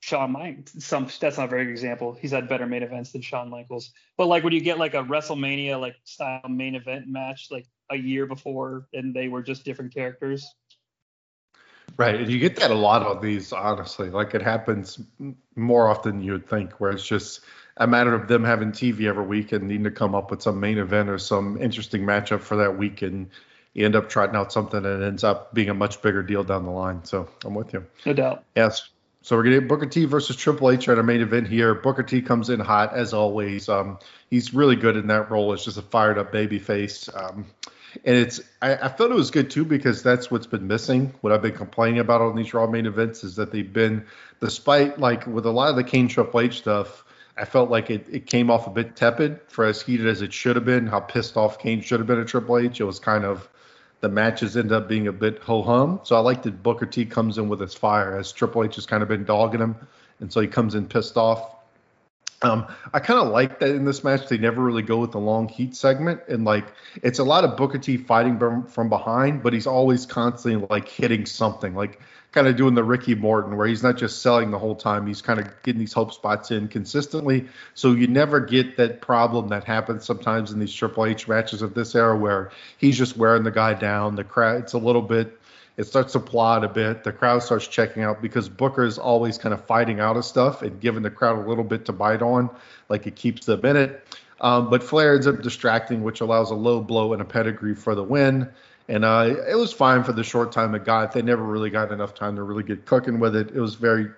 Shawn 0.00 0.32
Michaels. 0.32 0.84
Some 0.84 1.08
that's 1.20 1.36
not 1.36 1.44
a 1.44 1.48
very 1.48 1.64
good 1.64 1.70
example. 1.70 2.16
He's 2.20 2.32
had 2.32 2.48
better 2.48 2.66
main 2.66 2.82
events 2.82 3.12
than 3.12 3.22
Shawn 3.22 3.48
Michaels. 3.48 3.92
But 4.16 4.26
like 4.26 4.42
when 4.42 4.52
you 4.52 4.60
get 4.60 4.78
like 4.78 4.94
a 4.94 5.02
WrestleMania 5.02 5.80
like 5.80 5.96
style 6.04 6.40
main 6.48 6.74
event 6.74 7.06
match 7.06 7.48
like 7.50 7.66
a 7.90 7.96
year 7.96 8.26
before, 8.26 8.88
and 8.92 9.14
they 9.14 9.28
were 9.28 9.42
just 9.42 9.64
different 9.64 9.94
characters. 9.94 10.52
Right, 11.96 12.16
and 12.16 12.30
you 12.30 12.38
get 12.38 12.56
that 12.56 12.70
a 12.70 12.74
lot 12.74 13.02
of 13.02 13.22
these, 13.22 13.52
honestly. 13.52 14.10
Like 14.10 14.34
it 14.34 14.42
happens 14.42 15.00
more 15.54 15.88
often 15.88 16.16
than 16.16 16.22
you 16.22 16.32
would 16.32 16.48
think, 16.48 16.72
where 16.80 16.90
it's 16.90 17.06
just 17.06 17.40
a 17.78 17.86
matter 17.86 18.14
of 18.14 18.28
them 18.28 18.44
having 18.44 18.72
TV 18.72 19.06
every 19.06 19.24
week 19.24 19.52
and 19.52 19.68
needing 19.68 19.84
to 19.84 19.90
come 19.90 20.14
up 20.14 20.30
with 20.30 20.42
some 20.42 20.60
main 20.60 20.78
event 20.78 21.08
or 21.08 21.18
some 21.18 21.60
interesting 21.60 22.02
matchup 22.02 22.40
for 22.40 22.56
that 22.56 22.76
week, 22.76 23.02
and 23.02 23.30
you 23.72 23.84
end 23.84 23.94
up 23.94 24.08
trotting 24.08 24.36
out 24.36 24.52
something 24.52 24.84
and 24.84 25.02
it 25.02 25.06
ends 25.06 25.22
up 25.22 25.52
being 25.52 25.68
a 25.68 25.74
much 25.74 26.00
bigger 26.00 26.22
deal 26.22 26.42
down 26.42 26.64
the 26.64 26.70
line. 26.70 27.04
So 27.04 27.28
I'm 27.44 27.54
with 27.54 27.72
you. 27.74 27.84
No 28.04 28.14
doubt. 28.14 28.44
Yes. 28.56 28.88
So 29.20 29.36
we're 29.36 29.42
gonna 29.42 29.60
get 29.60 29.68
Booker 29.68 29.86
T 29.86 30.04
versus 30.04 30.36
Triple 30.36 30.70
H 30.70 30.88
at 30.88 30.96
our 30.96 31.02
main 31.02 31.20
event 31.20 31.48
here. 31.48 31.74
Booker 31.74 32.02
T 32.02 32.22
comes 32.22 32.48
in 32.48 32.60
hot 32.60 32.94
as 32.94 33.12
always. 33.12 33.68
Um, 33.68 33.98
he's 34.30 34.54
really 34.54 34.76
good 34.76 34.96
in 34.96 35.08
that 35.08 35.30
role. 35.30 35.52
It's 35.52 35.64
just 35.64 35.78
a 35.78 35.82
fired 35.82 36.16
up 36.16 36.30
baby 36.32 36.58
face. 36.58 37.10
Um, 37.12 37.46
and 38.04 38.16
it's 38.16 38.40
I, 38.62 38.74
I 38.76 38.88
felt 38.88 39.10
it 39.10 39.14
was 39.14 39.30
good 39.30 39.50
too 39.50 39.64
because 39.64 40.02
that's 40.02 40.30
what's 40.30 40.46
been 40.46 40.66
missing. 40.66 41.14
What 41.20 41.32
I've 41.32 41.42
been 41.42 41.54
complaining 41.54 42.00
about 42.00 42.20
on 42.20 42.36
these 42.36 42.52
Raw 42.52 42.66
main 42.66 42.86
events 42.86 43.24
is 43.24 43.36
that 43.36 43.52
they've 43.52 43.72
been, 43.72 44.04
despite 44.40 44.98
like 44.98 45.26
with 45.26 45.46
a 45.46 45.50
lot 45.50 45.70
of 45.70 45.76
the 45.76 45.84
Kane 45.84 46.08
Triple 46.08 46.40
H 46.40 46.58
stuff, 46.58 47.04
I 47.36 47.44
felt 47.44 47.70
like 47.70 47.90
it, 47.90 48.06
it 48.10 48.26
came 48.26 48.50
off 48.50 48.66
a 48.66 48.70
bit 48.70 48.96
tepid 48.96 49.40
for 49.48 49.64
as 49.64 49.82
heated 49.82 50.06
as 50.06 50.22
it 50.22 50.32
should 50.32 50.56
have 50.56 50.64
been. 50.64 50.86
How 50.86 51.00
pissed 51.00 51.36
off 51.36 51.58
Kane 51.58 51.80
should 51.80 52.00
have 52.00 52.06
been 52.06 52.20
at 52.20 52.28
Triple 52.28 52.58
H. 52.58 52.80
It 52.80 52.84
was 52.84 52.98
kind 52.98 53.24
of 53.24 53.48
the 54.00 54.08
matches 54.08 54.56
end 54.56 54.72
up 54.72 54.88
being 54.88 55.08
a 55.08 55.12
bit 55.12 55.38
ho 55.40 55.62
hum. 55.62 56.00
So 56.04 56.16
I 56.16 56.20
like 56.20 56.42
that 56.42 56.62
Booker 56.62 56.86
T 56.86 57.06
comes 57.06 57.38
in 57.38 57.48
with 57.48 57.60
his 57.60 57.74
fire 57.74 58.18
as 58.18 58.32
Triple 58.32 58.64
H 58.64 58.76
has 58.76 58.86
kind 58.86 59.02
of 59.02 59.08
been 59.08 59.24
dogging 59.24 59.60
him, 59.60 59.76
and 60.20 60.32
so 60.32 60.40
he 60.40 60.46
comes 60.46 60.74
in 60.74 60.86
pissed 60.86 61.16
off. 61.16 61.55
Um, 62.42 62.66
I 62.92 63.00
kind 63.00 63.18
of 63.18 63.28
like 63.28 63.60
that 63.60 63.70
in 63.70 63.84
this 63.84 64.04
match. 64.04 64.28
They 64.28 64.36
never 64.36 64.62
really 64.62 64.82
go 64.82 64.98
with 64.98 65.12
the 65.12 65.18
long 65.18 65.48
heat 65.48 65.74
segment, 65.74 66.20
and 66.28 66.44
like 66.44 66.66
it's 67.02 67.18
a 67.18 67.24
lot 67.24 67.44
of 67.44 67.56
Booker 67.56 67.78
T 67.78 67.96
fighting 67.96 68.38
from, 68.38 68.88
behind, 68.88 69.42
but 69.42 69.52
he's 69.52 69.66
always 69.66 70.04
constantly 70.04 70.66
like 70.68 70.86
hitting 70.86 71.24
something, 71.24 71.74
like 71.74 72.00
kind 72.32 72.46
of 72.46 72.56
doing 72.56 72.74
the 72.74 72.84
Ricky 72.84 73.14
Morton, 73.14 73.56
where 73.56 73.66
he's 73.66 73.82
not 73.82 73.96
just 73.96 74.20
selling 74.20 74.50
the 74.50 74.58
whole 74.58 74.76
time. 74.76 75.06
He's 75.06 75.22
kind 75.22 75.40
of 75.40 75.50
getting 75.62 75.78
these 75.78 75.94
hope 75.94 76.12
spots 76.12 76.50
in 76.50 76.68
consistently, 76.68 77.46
so 77.72 77.92
you 77.92 78.06
never 78.06 78.38
get 78.38 78.76
that 78.76 79.00
problem 79.00 79.48
that 79.48 79.64
happens 79.64 80.04
sometimes 80.04 80.52
in 80.52 80.58
these 80.58 80.74
Triple 80.74 81.06
H 81.06 81.26
matches 81.26 81.62
of 81.62 81.72
this 81.72 81.94
era, 81.94 82.16
where 82.16 82.50
he's 82.76 82.98
just 82.98 83.16
wearing 83.16 83.44
the 83.44 83.50
guy 83.50 83.72
down. 83.72 84.14
The 84.14 84.24
crowd, 84.24 84.62
it's 84.62 84.74
a 84.74 84.78
little 84.78 85.00
bit 85.00 85.35
it 85.76 85.84
starts 85.84 86.12
to 86.14 86.20
plot 86.20 86.64
a 86.64 86.68
bit. 86.68 87.04
The 87.04 87.12
crowd 87.12 87.42
starts 87.42 87.66
checking 87.68 88.02
out 88.02 88.22
because 88.22 88.48
Booker 88.48 88.84
is 88.84 88.98
always 88.98 89.36
kind 89.36 89.52
of 89.52 89.64
fighting 89.64 90.00
out 90.00 90.16
of 90.16 90.24
stuff 90.24 90.62
and 90.62 90.80
giving 90.80 91.02
the 91.02 91.10
crowd 91.10 91.44
a 91.44 91.48
little 91.48 91.64
bit 91.64 91.84
to 91.86 91.92
bite 91.92 92.22
on, 92.22 92.50
like 92.88 93.06
it 93.06 93.16
keeps 93.16 93.46
them 93.46 93.64
in 93.64 93.76
it. 93.76 94.18
Um, 94.40 94.70
but 94.70 94.82
Flair 94.82 95.14
ends 95.14 95.26
up 95.26 95.42
distracting, 95.42 96.02
which 96.02 96.20
allows 96.20 96.50
a 96.50 96.54
low 96.54 96.80
blow 96.80 97.12
and 97.12 97.22
a 97.22 97.24
pedigree 97.24 97.74
for 97.74 97.94
the 97.94 98.02
win. 98.02 98.48
And 98.88 99.04
uh, 99.04 99.34
it 99.48 99.56
was 99.56 99.72
fine 99.72 100.04
for 100.04 100.12
the 100.12 100.24
short 100.24 100.52
time 100.52 100.74
it 100.74 100.84
got. 100.84 101.12
They 101.12 101.22
never 101.22 101.42
really 101.42 101.70
got 101.70 101.90
enough 101.92 102.14
time 102.14 102.36
to 102.36 102.42
really 102.42 102.62
get 102.62 102.86
cooking 102.86 103.18
with 103.18 103.34
it. 103.34 103.50
It 103.54 103.60
was 103.60 103.74
very, 103.74 104.08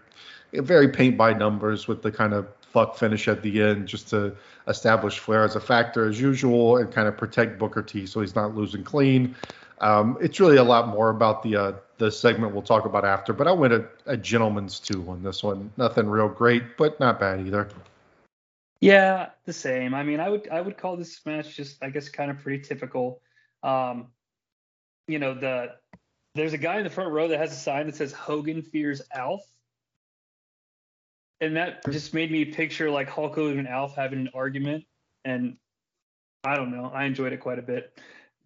very 0.53 0.89
paint 0.89 1.17
by 1.17 1.33
numbers 1.33 1.89
with 1.89 2.03
the 2.03 2.13
kind 2.13 2.35
of 2.35 2.47
fuck 2.61 2.97
finish 2.97 3.29
at 3.29 3.43
the 3.43 3.63
end, 3.63 3.89
just 3.89 4.09
to 4.11 4.37
establish 4.67 5.19
Flair 5.19 5.45
as 5.45 5.57
a 5.57 5.61
factor 5.61 6.07
as 6.07 6.21
usual 6.21 6.77
and 6.77 6.93
kind 6.93 7.09
of 7.09 7.17
protect 7.17 7.59
Booker 7.59 7.83
T 7.83 8.05
so 8.07 8.21
he's 8.21 8.35
not 8.35 8.55
losing 8.55 8.85
clean. 8.85 9.35
Um, 9.81 10.19
it's 10.21 10.41
really 10.41 10.57
a 10.57 10.65
lot 10.65 10.89
more 10.89 11.11
about 11.11 11.43
the 11.43 11.57
uh, 11.57 11.73
the 11.99 12.11
segment 12.11 12.53
we'll 12.53 12.63
talk 12.63 12.85
about 12.85 13.05
after, 13.05 13.33
but 13.33 13.47
I 13.47 13.53
went 13.53 13.73
a, 13.73 13.89
a 14.07 14.17
gentleman's 14.17 14.81
two 14.81 15.09
on 15.09 15.23
this 15.23 15.43
one. 15.43 15.71
Nothing 15.77 16.09
real 16.09 16.29
great, 16.29 16.77
but 16.77 16.99
not 17.01 17.21
bad 17.21 17.47
either. 17.47 17.69
Yeah, 18.81 19.31
the 19.45 19.53
same. 19.53 19.95
I 19.95 20.03
mean, 20.03 20.21
I 20.21 20.29
would 20.29 20.49
I 20.49 20.61
would 20.61 20.77
call 20.77 20.97
this 20.97 21.25
match 21.27 21.57
just 21.57 21.83
I 21.83 21.91
guess 21.91 22.09
kind 22.09 22.31
of 22.31 22.39
pretty 22.39 22.63
typical. 22.63 23.21
Um, 23.63 24.09
you 25.07 25.19
know, 25.19 25.35
the 25.35 25.75
there's 26.35 26.53
a 26.53 26.59
guy 26.59 26.79
in 26.79 26.85
the 26.85 26.91
front 26.91 27.11
row 27.11 27.29
that 27.29 27.39
has 27.39 27.53
a 27.53 27.57
sign 27.57 27.87
that 27.87 27.97
says 27.97 28.13
Hogan 28.13 28.63
fears 28.63 29.03
Alf. 29.13 29.43
And 31.41 31.57
that 31.57 31.85
just 31.91 32.15
made 32.15 32.31
me 32.31 32.45
picture 32.45 32.91
like 32.91 33.09
Hulk 33.09 33.35
Hogan 33.35 33.59
and 33.59 33.69
Alf 33.69 33.95
having 33.95 34.21
an 34.21 34.31
argument. 34.35 34.85
And 35.25 35.57
I 36.45 36.57
don't 36.57 36.71
know, 36.71 36.91
I 36.95 37.05
enjoyed 37.05 37.33
it 37.33 37.41
quite 37.41 37.59
a 37.59 37.63
bit. 37.63 37.99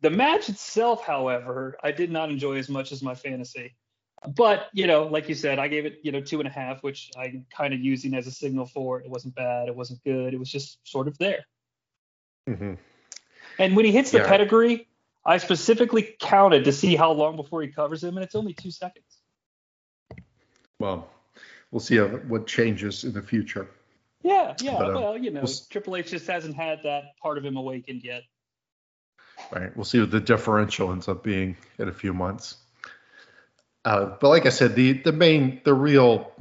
The 0.03 0.11
match 0.11 0.48
itself, 0.48 1.05
however, 1.05 1.76
I 1.82 1.92
did 1.92 2.11
not 2.11 2.30
enjoy 2.30 2.59
as 2.59 2.68
much 2.68 2.92
as 2.92 3.03
my 3.03 3.14
fantasy. 3.14 3.74
But, 4.36 4.66
you 4.72 4.86
know, 4.86 5.05
like 5.05 5.28
you 5.28 5.34
said, 5.34 5.59
I 5.59 5.66
gave 5.68 5.84
it, 5.84 5.98
you 6.03 6.12
know, 6.12 6.20
two 6.20 6.38
and 6.38 6.46
a 6.46 6.50
half, 6.50 6.82
which 6.82 7.11
I'm 7.16 7.44
kind 7.57 7.74
of 7.74 7.80
using 7.80 8.14
as 8.14 8.26
a 8.26 8.30
signal 8.30 8.66
for 8.66 9.00
it 9.00 9.09
wasn't 9.09 9.34
bad, 9.34 9.68
it 9.68 9.74
wasn't 9.74 10.03
good, 10.05 10.32
it 10.34 10.38
was 10.38 10.50
just 10.50 10.78
sort 10.84 11.09
of 11.09 11.18
there. 11.18 11.44
Mm-hmm. 12.48 12.74
And 13.59 13.76
when 13.76 13.84
he 13.84 13.90
hits 13.90 14.12
the 14.12 14.18
Yeah. 14.18 14.28
pedigree, 14.28 14.88
I 15.24 15.38
specifically 15.38 16.16
counted 16.20 16.64
to 16.64 16.72
see 16.72 16.94
how 16.94 17.12
long 17.12 17.36
before 17.36 17.62
he 17.62 17.68
covers 17.68 18.03
him, 18.03 18.16
and 18.16 18.24
it's 18.24 18.34
only 18.34 18.55
two 18.55 18.70
seconds. 18.70 19.22
Well, 20.78 21.09
we'll 21.70 21.80
see 21.80 21.96
how, 21.96 22.07
what 22.07 22.46
changes 22.46 23.05
in 23.05 23.12
the 23.12 23.22
future. 23.22 23.68
Yeah, 24.22 24.55
yeah. 24.61 24.78
But, 24.78 24.90
uh, 24.90 25.00
well, 25.00 25.18
you 25.18 25.30
know, 25.30 25.42
we'll 25.42 25.55
Triple 25.70 25.96
H 25.96 26.11
just 26.11 26.26
hasn't 26.28 26.55
had 26.55 26.82
that 26.84 27.16
part 27.20 27.38
of 27.38 27.44
him 27.44 27.57
awakened 27.57 28.03
yet. 28.05 28.22
Right. 29.53 29.76
We'll 29.76 29.84
see 29.84 30.00
what 30.00 30.11
the 30.11 30.20
differential 30.20 30.92
ends 30.92 31.09
up 31.09 31.22
being 31.22 31.57
in 31.78 31.88
a 31.88 31.92
few 31.92 32.14
months. 32.14 32.57
Uh, 33.84 34.16
but 34.18 34.28
like 34.28 34.46
I 34.46 34.50
said, 34.50 34.74
the 34.74 34.92
the 34.94 35.12
main, 35.12 35.61
the 35.64 35.74
real, 35.74 36.32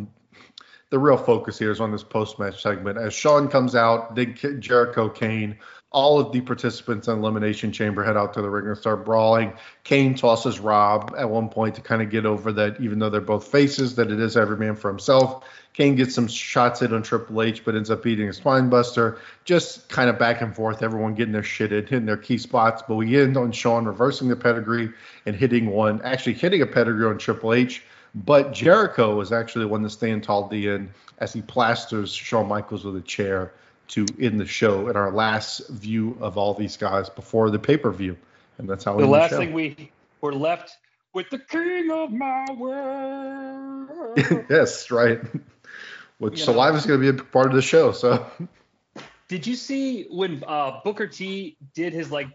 the 0.91 0.99
real 0.99 1.17
focus 1.17 1.59
here 1.59 1.71
is 1.71 1.81
on 1.81 1.91
this 1.91 2.03
post 2.03 2.39
match 2.39 2.61
segment. 2.61 2.97
As 2.97 3.13
Shawn 3.13 3.49
comes 3.49 3.75
out, 3.75 4.15
then 4.15 4.35
Jericho, 4.59 5.09
Kane, 5.09 5.57
all 5.91 6.19
of 6.19 6.31
the 6.31 6.39
participants 6.39 7.09
in 7.09 7.17
Elimination 7.17 7.71
Chamber 7.71 8.03
head 8.03 8.15
out 8.15 8.33
to 8.33 8.41
the 8.41 8.49
ring 8.49 8.67
and 8.67 8.77
start 8.77 9.03
brawling. 9.03 9.53
Kane 9.83 10.15
tosses 10.15 10.59
Rob 10.59 11.13
at 11.17 11.29
one 11.29 11.49
point 11.49 11.75
to 11.75 11.81
kind 11.81 12.01
of 12.01 12.09
get 12.09 12.25
over 12.25 12.53
that, 12.53 12.79
even 12.79 12.97
though 12.97 13.09
they're 13.09 13.19
both 13.19 13.47
faces, 13.47 13.95
that 13.95 14.09
it 14.09 14.19
is 14.19 14.37
every 14.37 14.55
man 14.55 14.75
for 14.75 14.87
himself. 14.89 15.43
Kane 15.73 15.95
gets 15.95 16.15
some 16.15 16.27
shots 16.27 16.81
in 16.81 16.93
on 16.93 17.03
Triple 17.03 17.41
H, 17.41 17.65
but 17.65 17.75
ends 17.75 17.89
up 17.89 18.03
beating 18.03 18.29
a 18.29 18.33
spine 18.33 18.69
buster. 18.69 19.19
Just 19.43 19.89
kind 19.89 20.09
of 20.09 20.17
back 20.17 20.41
and 20.41 20.55
forth, 20.55 20.81
everyone 20.81 21.13
getting 21.13 21.33
their 21.33 21.43
shit 21.43 21.73
in, 21.73 21.85
hitting 21.85 22.05
their 22.05 22.17
key 22.17 22.37
spots. 22.37 22.81
But 22.87 22.95
we 22.95 23.19
end 23.19 23.35
on 23.35 23.51
Shawn 23.51 23.85
reversing 23.85 24.29
the 24.29 24.35
pedigree 24.37 24.91
and 25.25 25.35
hitting 25.35 25.71
one, 25.71 26.01
actually 26.03 26.33
hitting 26.33 26.61
a 26.61 26.67
pedigree 26.67 27.05
on 27.05 27.17
Triple 27.17 27.53
H. 27.53 27.83
But 28.15 28.53
Jericho 28.53 29.19
is 29.19 29.31
actually 29.31 29.65
the 29.65 29.69
one 29.69 29.83
to 29.83 29.89
stand 29.89 30.23
tall 30.23 30.45
at 30.45 30.51
the 30.51 30.69
end 30.69 30.91
as 31.19 31.33
he 31.33 31.41
plasters 31.41 32.13
Shawn 32.13 32.47
Michaels 32.47 32.83
with 32.83 32.95
a 32.95 33.01
chair 33.01 33.53
to 33.91 34.05
end 34.19 34.39
the 34.39 34.45
show 34.45 34.87
in 34.87 34.95
our 34.95 35.11
last 35.11 35.67
view 35.69 36.17
of 36.21 36.37
all 36.37 36.53
these 36.53 36.77
guys 36.77 37.09
before 37.09 37.49
the 37.49 37.59
pay 37.59 37.77
per 37.77 37.91
view. 37.91 38.17
And 38.57 38.69
that's 38.69 38.83
how 38.83 38.95
we 38.95 39.03
The 39.03 39.09
last 39.09 39.31
show. 39.31 39.37
thing 39.39 39.53
we 39.53 39.91
were 40.21 40.33
left 40.33 40.77
with 41.13 41.29
the 41.29 41.39
king 41.39 41.91
of 41.91 42.11
my 42.11 42.45
world. 42.57 43.89
yes, 44.49 44.91
right. 44.91 45.19
Which 46.19 46.39
You 46.39 46.45
know. 46.45 46.53
Saliva's 46.53 46.85
going 46.85 47.01
to 47.01 47.11
be 47.13 47.19
a 47.19 47.23
part 47.23 47.47
of 47.47 47.53
the 47.53 47.61
show. 47.61 47.91
So 47.91 48.25
Did 49.27 49.45
you 49.47 49.55
see 49.55 50.03
when 50.09 50.43
uh, 50.47 50.79
Booker 50.83 51.07
T 51.07 51.57
did 51.73 51.91
his 51.93 52.11
like 52.11 52.27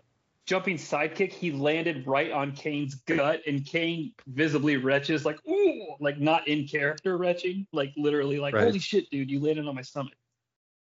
jumping 0.47 0.77
sidekick? 0.77 1.33
He 1.33 1.53
landed 1.53 2.07
right 2.07 2.33
on 2.33 2.53
Kane's 2.53 2.97
gut, 2.97 3.43
and 3.47 3.65
Kane 3.65 4.13
visibly 4.27 4.77
retches, 4.77 5.25
like 5.25 5.39
ooh, 5.49 5.95
like 6.01 6.19
not 6.19 6.49
in 6.49 6.67
character 6.67 7.17
retching, 7.17 7.67
like 7.73 7.93
literally, 7.97 8.39
like 8.39 8.55
Right. 8.55 8.65
holy 8.65 8.79
shit, 8.79 9.09
dude, 9.11 9.31
you 9.31 9.41
landed 9.41 9.67
on 9.67 9.75
my 9.75 9.83
stomach. 9.83 10.15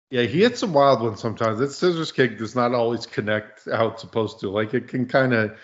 Yeah, 0.10 0.24
he 0.24 0.42
hits 0.42 0.60
some 0.60 0.74
wild 0.74 1.02
ones 1.02 1.20
sometimes. 1.20 1.60
That 1.60 1.72
scissors 1.72 2.12
kick 2.12 2.38
does 2.38 2.56
not 2.56 2.74
always 2.74 3.06
connect 3.06 3.66
how 3.66 3.88
it's 3.88 4.02
supposed 4.02 4.40
to. 4.42 4.50
Like 4.50 4.74
it 4.74 4.88
can 4.88 5.08
kind 5.08 5.34
of, 5.34 5.58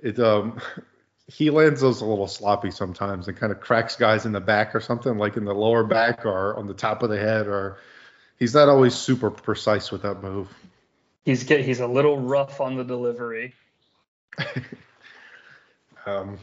it 0.00 0.18
um, 0.18 0.60
he 1.26 1.50
lands 1.50 1.80
those 1.80 2.00
a 2.00 2.06
little 2.06 2.28
sloppy 2.28 2.70
sometimes 2.70 3.28
and 3.28 3.36
kind 3.36 3.52
of 3.52 3.60
cracks 3.60 3.96
guys 3.96 4.26
in 4.26 4.32
the 4.32 4.40
back 4.40 4.74
or 4.74 4.80
something, 4.80 5.18
like 5.18 5.36
in 5.36 5.44
the 5.44 5.54
lower 5.54 5.84
back 5.84 6.26
or 6.26 6.56
on 6.56 6.66
the 6.66 6.74
top 6.74 7.02
of 7.02 7.10
the 7.10 7.18
head, 7.18 7.46
or 7.46 7.78
he's 8.38 8.54
not 8.54 8.68
always 8.68 8.94
super 8.94 9.30
precise 9.30 9.90
with 9.92 10.02
that 10.02 10.22
move. 10.22 10.48
He's 11.24 11.44
get 11.44 11.60
he's 11.60 11.80
a 11.80 11.86
little 11.86 12.18
rough 12.18 12.60
on 12.60 12.76
the 12.76 12.84
delivery. 12.84 13.54
Um, 16.06 16.38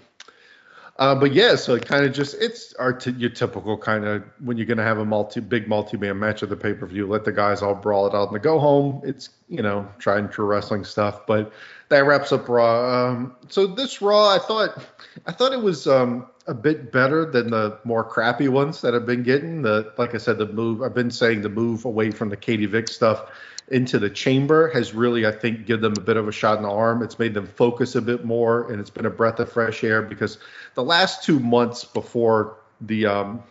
uh, 0.99 1.15
but 1.15 1.33
yeah, 1.33 1.55
so 1.55 1.75
it 1.75 1.85
kind 1.85 2.05
of 2.05 2.11
just 2.13 2.35
it's 2.41 2.73
our 2.73 2.91
t- 2.91 3.11
your 3.11 3.29
typical 3.29 3.77
kind 3.77 4.03
of 4.03 4.21
when 4.43 4.57
you're 4.57 4.65
gonna 4.65 4.83
have 4.83 4.97
a 4.97 5.05
multi 5.05 5.39
big 5.39 5.65
multi 5.65 5.95
man 5.95 6.19
match 6.19 6.43
at 6.43 6.49
the 6.49 6.57
pay 6.57 6.73
per 6.73 6.85
view, 6.85 7.07
let 7.07 7.23
the 7.23 7.31
guys 7.31 7.61
all 7.61 7.73
brawl 7.73 8.05
it 8.05 8.13
out 8.13 8.29
and 8.31 8.41
go 8.41 8.59
home. 8.59 9.01
It's 9.05 9.29
you 9.47 9.61
know 9.61 9.87
tried 9.97 10.19
and 10.19 10.31
true 10.31 10.45
wrestling 10.45 10.83
stuff, 10.83 11.25
but 11.25 11.53
that 11.87 11.99
wraps 11.99 12.33
up 12.33 12.49
Raw. 12.49 13.07
Um, 13.07 13.33
so 13.47 13.65
this 13.65 14.01
Raw, 14.01 14.27
I 14.27 14.39
thought 14.39 14.83
I 15.25 15.31
thought 15.31 15.53
it 15.53 15.61
was 15.61 15.87
um, 15.87 16.27
a 16.47 16.53
bit 16.53 16.91
better 16.91 17.23
than 17.23 17.51
the 17.51 17.79
more 17.85 18.03
crappy 18.03 18.49
ones 18.49 18.81
that 18.81 18.93
I've 18.93 19.05
been 19.05 19.23
getting. 19.23 19.61
The 19.61 19.93
like 19.97 20.15
I 20.15 20.17
said, 20.17 20.37
the 20.37 20.47
move 20.47 20.81
I've 20.81 20.93
been 20.93 21.11
saying 21.11 21.43
the 21.43 21.49
move 21.49 21.85
away 21.85 22.11
from 22.11 22.27
the 22.27 22.37
Katie 22.37 22.65
Vick 22.65 22.89
stuff 22.89 23.31
into 23.69 23.99
the 23.99 24.09
chamber 24.09 24.69
has 24.73 24.93
really, 24.93 25.25
I 25.25 25.31
think, 25.31 25.65
give 25.65 25.81
them 25.81 25.93
a 25.97 26.01
bit 26.01 26.17
of 26.17 26.27
a 26.27 26.31
shot 26.31 26.57
in 26.57 26.63
the 26.63 26.69
arm. 26.69 27.03
It's 27.03 27.19
made 27.19 27.33
them 27.33 27.47
focus 27.47 27.95
a 27.95 28.01
bit 28.01 28.25
more, 28.25 28.71
and 28.71 28.79
it's 28.79 28.89
been 28.89 29.05
a 29.05 29.11
breath 29.11 29.39
of 29.39 29.51
fresh 29.51 29.83
air 29.83 30.01
because 30.01 30.37
the 30.75 30.83
last 30.83 31.23
two 31.23 31.39
months 31.39 31.85
before 31.85 32.57
the 32.81 33.05
um, 33.05 33.43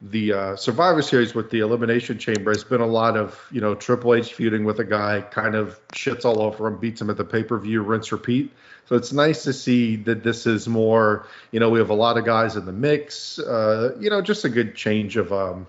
the 0.00 0.32
uh, 0.32 0.56
Survivor 0.56 1.00
Series 1.00 1.32
with 1.32 1.50
the 1.50 1.60
Elimination 1.60 2.18
Chamber 2.18 2.50
has 2.50 2.64
been 2.64 2.80
a 2.80 2.86
lot 2.86 3.16
of 3.16 3.40
you 3.52 3.60
know 3.60 3.74
Triple 3.74 4.14
H 4.14 4.34
feuding 4.34 4.64
with 4.64 4.80
a 4.80 4.84
guy, 4.84 5.20
kind 5.20 5.54
of 5.54 5.78
shits 5.90 6.24
all 6.24 6.42
over 6.42 6.66
him, 6.66 6.78
beats 6.78 7.00
him 7.00 7.08
at 7.08 7.16
the 7.16 7.24
pay 7.24 7.44
per 7.44 7.58
view, 7.58 7.82
rinse 7.82 8.10
repeat. 8.10 8.52
So 8.86 8.96
it's 8.96 9.12
nice 9.12 9.44
to 9.44 9.52
see 9.52 9.96
that 9.96 10.24
this 10.24 10.44
is 10.44 10.66
more, 10.66 11.26
you 11.52 11.60
know, 11.60 11.70
we 11.70 11.78
have 11.78 11.90
a 11.90 11.94
lot 11.94 12.18
of 12.18 12.24
guys 12.24 12.56
in 12.56 12.66
the 12.66 12.72
mix. 12.72 13.38
Uh, 13.38 13.96
you 14.00 14.10
know, 14.10 14.20
just 14.20 14.44
a 14.44 14.48
good 14.48 14.74
change 14.74 15.16
of 15.16 15.32
um, 15.32 15.68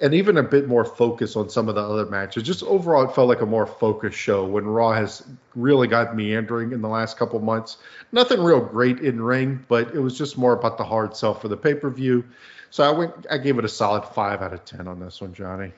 and 0.00 0.14
even 0.14 0.36
a 0.36 0.42
bit 0.42 0.68
more 0.68 0.84
focus 0.84 1.36
on 1.36 1.48
some 1.50 1.68
of 1.68 1.74
the 1.74 1.80
other 1.80 2.06
matches. 2.06 2.42
Just 2.42 2.62
overall, 2.62 3.08
it 3.08 3.14
felt 3.14 3.28
like 3.28 3.40
a 3.40 3.46
more 3.46 3.66
focused 3.66 4.18
show 4.18 4.46
when 4.46 4.64
Raw 4.66 4.92
has 4.92 5.26
really 5.54 5.88
got 5.88 6.16
meandering 6.16 6.72
in 6.72 6.80
the 6.80 6.88
last 6.88 7.16
couple 7.16 7.38
months. 7.40 7.78
Nothing 8.12 8.42
real 8.42 8.60
great 8.60 9.00
in 9.00 9.20
ring, 9.20 9.64
but 9.68 9.94
it 9.94 9.98
was 10.00 10.16
just 10.16 10.38
more 10.38 10.52
about 10.52 10.78
the 10.78 10.84
hard 10.84 11.16
sell 11.16 11.34
for 11.34 11.48
the 11.48 11.56
pay 11.56 11.74
per 11.74 11.90
view. 11.90 12.24
So 12.70 12.84
I 12.84 12.90
went, 12.96 13.26
I 13.30 13.38
gave 13.38 13.58
it 13.58 13.64
a 13.64 13.68
solid 13.68 14.04
five 14.04 14.42
out 14.42 14.52
of 14.52 14.64
ten 14.64 14.86
on 14.86 15.00
this 15.00 15.20
one, 15.20 15.34
Jonnie. 15.34 15.72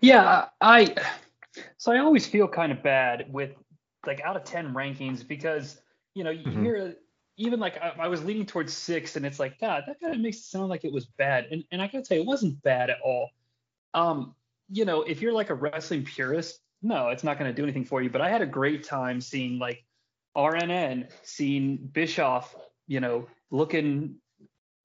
Yeah, 0.00 0.46
I 0.60 0.94
so 1.76 1.92
I 1.92 1.98
always 1.98 2.26
feel 2.26 2.48
kind 2.48 2.72
of 2.72 2.82
bad 2.82 3.32
with 3.32 3.50
like 4.06 4.20
out 4.20 4.36
of 4.36 4.44
10 4.44 4.74
rankings 4.74 5.26
because 5.26 5.80
you 6.14 6.24
know 6.24 6.30
you 6.30 6.52
Mhm. 6.52 6.62
hear 6.62 6.96
even 7.38 7.60
like 7.60 7.80
I, 7.80 7.94
I 8.00 8.08
was 8.08 8.24
leaning 8.24 8.44
towards 8.44 8.72
six 8.72 9.16
and 9.16 9.24
it's 9.24 9.38
like 9.38 9.58
god 9.58 9.84
that 9.86 10.00
kind 10.00 10.14
of 10.14 10.20
makes 10.20 10.38
it 10.38 10.44
sound 10.44 10.68
like 10.68 10.84
it 10.84 10.92
was 10.92 11.06
bad. 11.06 11.46
And, 11.50 11.64
and 11.72 11.80
i 11.80 11.86
gotta 11.86 12.04
tell 12.04 12.16
you 12.16 12.22
it 12.22 12.26
wasn't 12.26 12.62
bad 12.62 12.90
at 12.90 12.98
all. 13.02 13.30
Um 13.94 14.34
you 14.70 14.84
know 14.84 15.02
if 15.02 15.22
you're 15.22 15.32
like 15.32 15.50
a 15.50 15.54
wrestling 15.54 16.04
purist 16.04 16.60
no 16.82 17.08
it's 17.08 17.24
not 17.24 17.38
going 17.38 17.50
to 17.50 17.56
do 17.56 17.62
anything 17.62 17.84
for 17.84 18.02
you. 18.02 18.10
But 18.10 18.20
i 18.20 18.28
had 18.28 18.42
a 18.42 18.46
great 18.46 18.84
time 18.84 19.20
seeing 19.20 19.58
like 19.58 19.84
rnn 20.36 21.08
seeing 21.22 21.76
bischoff 21.76 22.54
you 22.86 23.00
know 23.00 23.26
looking 23.50 24.16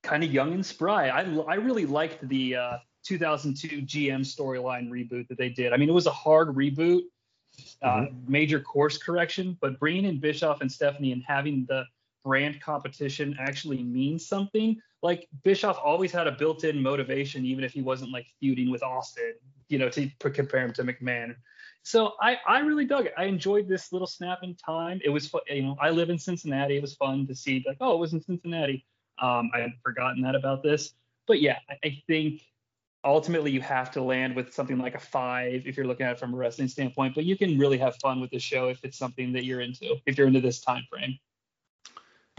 kind 0.02 0.24
of 0.24 0.32
young 0.32 0.54
and 0.54 0.66
spry. 0.66 1.10
I, 1.10 1.22
I 1.22 1.56
really 1.56 1.86
liked 1.86 2.28
the 2.28 2.56
uh 2.56 2.78
2002 3.04 3.82
gm 3.82 4.22
storyline 4.22 4.90
reboot 4.90 5.28
that 5.28 5.38
they 5.38 5.50
did. 5.50 5.74
I 5.74 5.78
mean 5.78 5.90
it 5.90 5.94
was 5.94 6.08
a 6.08 6.12
hard 6.12 6.50
reboot 6.50 7.04
uh, 7.82 8.06
major 8.28 8.60
course 8.60 8.98
correction, 8.98 9.58
but 9.62 9.80
bringing 9.80 10.06
in 10.06 10.20
Bischoff 10.20 10.62
and 10.62 10.72
Stephanie 10.72 11.12
and 11.12 11.24
having 11.28 11.66
the 11.68 11.84
brand 12.24 12.62
competition 12.62 13.36
actually 13.40 13.84
means 13.84 14.26
something. 14.26 14.80
Like 15.02 15.28
Bischoff 15.44 15.78
always 15.84 16.12
had 16.12 16.28
a 16.28 16.32
built-in 16.32 16.82
motivation, 16.82 17.46
even 17.46 17.64
if 17.64 17.74
he 17.74 17.82
wasn't 17.82 18.12
like 18.12 18.28
feuding 18.40 18.72
with 18.72 18.84
Austin, 18.84 19.34
you 19.70 19.78
know, 19.78 19.90
to 19.90 20.10
compare 20.20 20.66
him 20.66 20.74
to 20.74 20.84
McMahon. 20.84 21.36
So 21.84 22.14
I, 22.22 22.38
I 22.48 22.60
really 22.60 22.86
dug 22.86 23.08
it. 23.08 23.14
I 23.18 23.26
enjoyed 23.26 23.68
this 23.68 23.92
little 23.92 24.08
snap 24.08 24.40
in 24.44 24.56
time. 24.56 25.02
It 25.04 25.10
was, 25.10 25.28
fu- 25.28 25.42
you 25.50 25.64
know, 25.64 25.78
I 25.82 25.90
live 25.90 26.10
in 26.10 26.18
Cincinnati. 26.18 26.78
It 26.78 26.82
was 26.82 26.96
fun 26.96 27.28
to 27.28 27.36
see 27.36 27.64
like, 27.68 27.78
oh, 27.82 27.96
it 27.96 28.00
was 28.00 28.14
in 28.14 28.22
Cincinnati. 28.22 28.86
Um, 29.22 29.52
I 29.54 29.60
had 29.60 29.74
forgotten 29.84 30.22
that 30.24 30.34
about 30.34 30.64
this, 30.64 30.94
but 31.28 31.42
yeah, 31.42 31.60
I, 31.70 31.88
I 31.88 32.04
think 32.08 32.42
ultimately 33.06 33.52
you 33.52 33.62
have 33.62 33.92
to 33.92 34.02
land 34.02 34.36
with 34.36 34.54
something 34.54 34.78
like 34.78 34.96
a 34.96 35.00
five 35.00 35.64
if 35.66 35.76
you're 35.76 35.86
looking 35.86 36.06
at 36.06 36.14
it 36.14 36.20
from 36.20 36.34
a 36.34 36.38
wrestling 36.38 36.68
standpoint 36.68 37.14
but 37.14 37.26
you 37.26 37.38
can 37.38 37.58
really 37.58 37.78
have 37.78 37.96
fun 37.98 38.22
with 38.22 38.32
the 38.32 38.40
show 38.40 38.70
if 38.70 38.80
it's 38.84 38.98
something 38.98 39.34
that 39.34 39.44
you're 39.44 39.60
into 39.60 39.96
if 40.06 40.18
you're 40.18 40.28
into 40.28 40.40
this 40.40 40.62
time 40.62 40.84
frame 40.90 41.18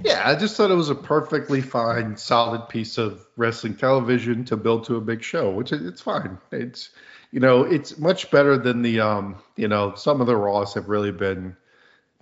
Yeah, 0.02 0.22
I 0.24 0.34
just 0.34 0.56
thought 0.56 0.70
it 0.70 0.74
was 0.74 0.90
a 0.90 0.94
perfectly 0.94 1.60
fine, 1.60 2.16
solid 2.16 2.68
piece 2.68 2.98
of 2.98 3.26
wrestling 3.36 3.76
television 3.76 4.44
to 4.46 4.56
build 4.56 4.84
to 4.84 4.96
a 4.96 5.00
big 5.00 5.22
show, 5.22 5.50
which 5.50 5.72
it's 5.72 6.00
fine. 6.00 6.38
It's 6.50 6.90
you 7.30 7.40
know, 7.40 7.62
it's 7.62 7.98
much 7.98 8.30
better 8.30 8.56
than 8.56 8.82
the 8.82 9.00
um, 9.00 9.36
you 9.56 9.68
know, 9.68 9.94
some 9.94 10.20
of 10.20 10.26
the 10.26 10.36
Raws 10.36 10.74
have 10.74 10.88
really 10.88 11.10
been 11.10 11.56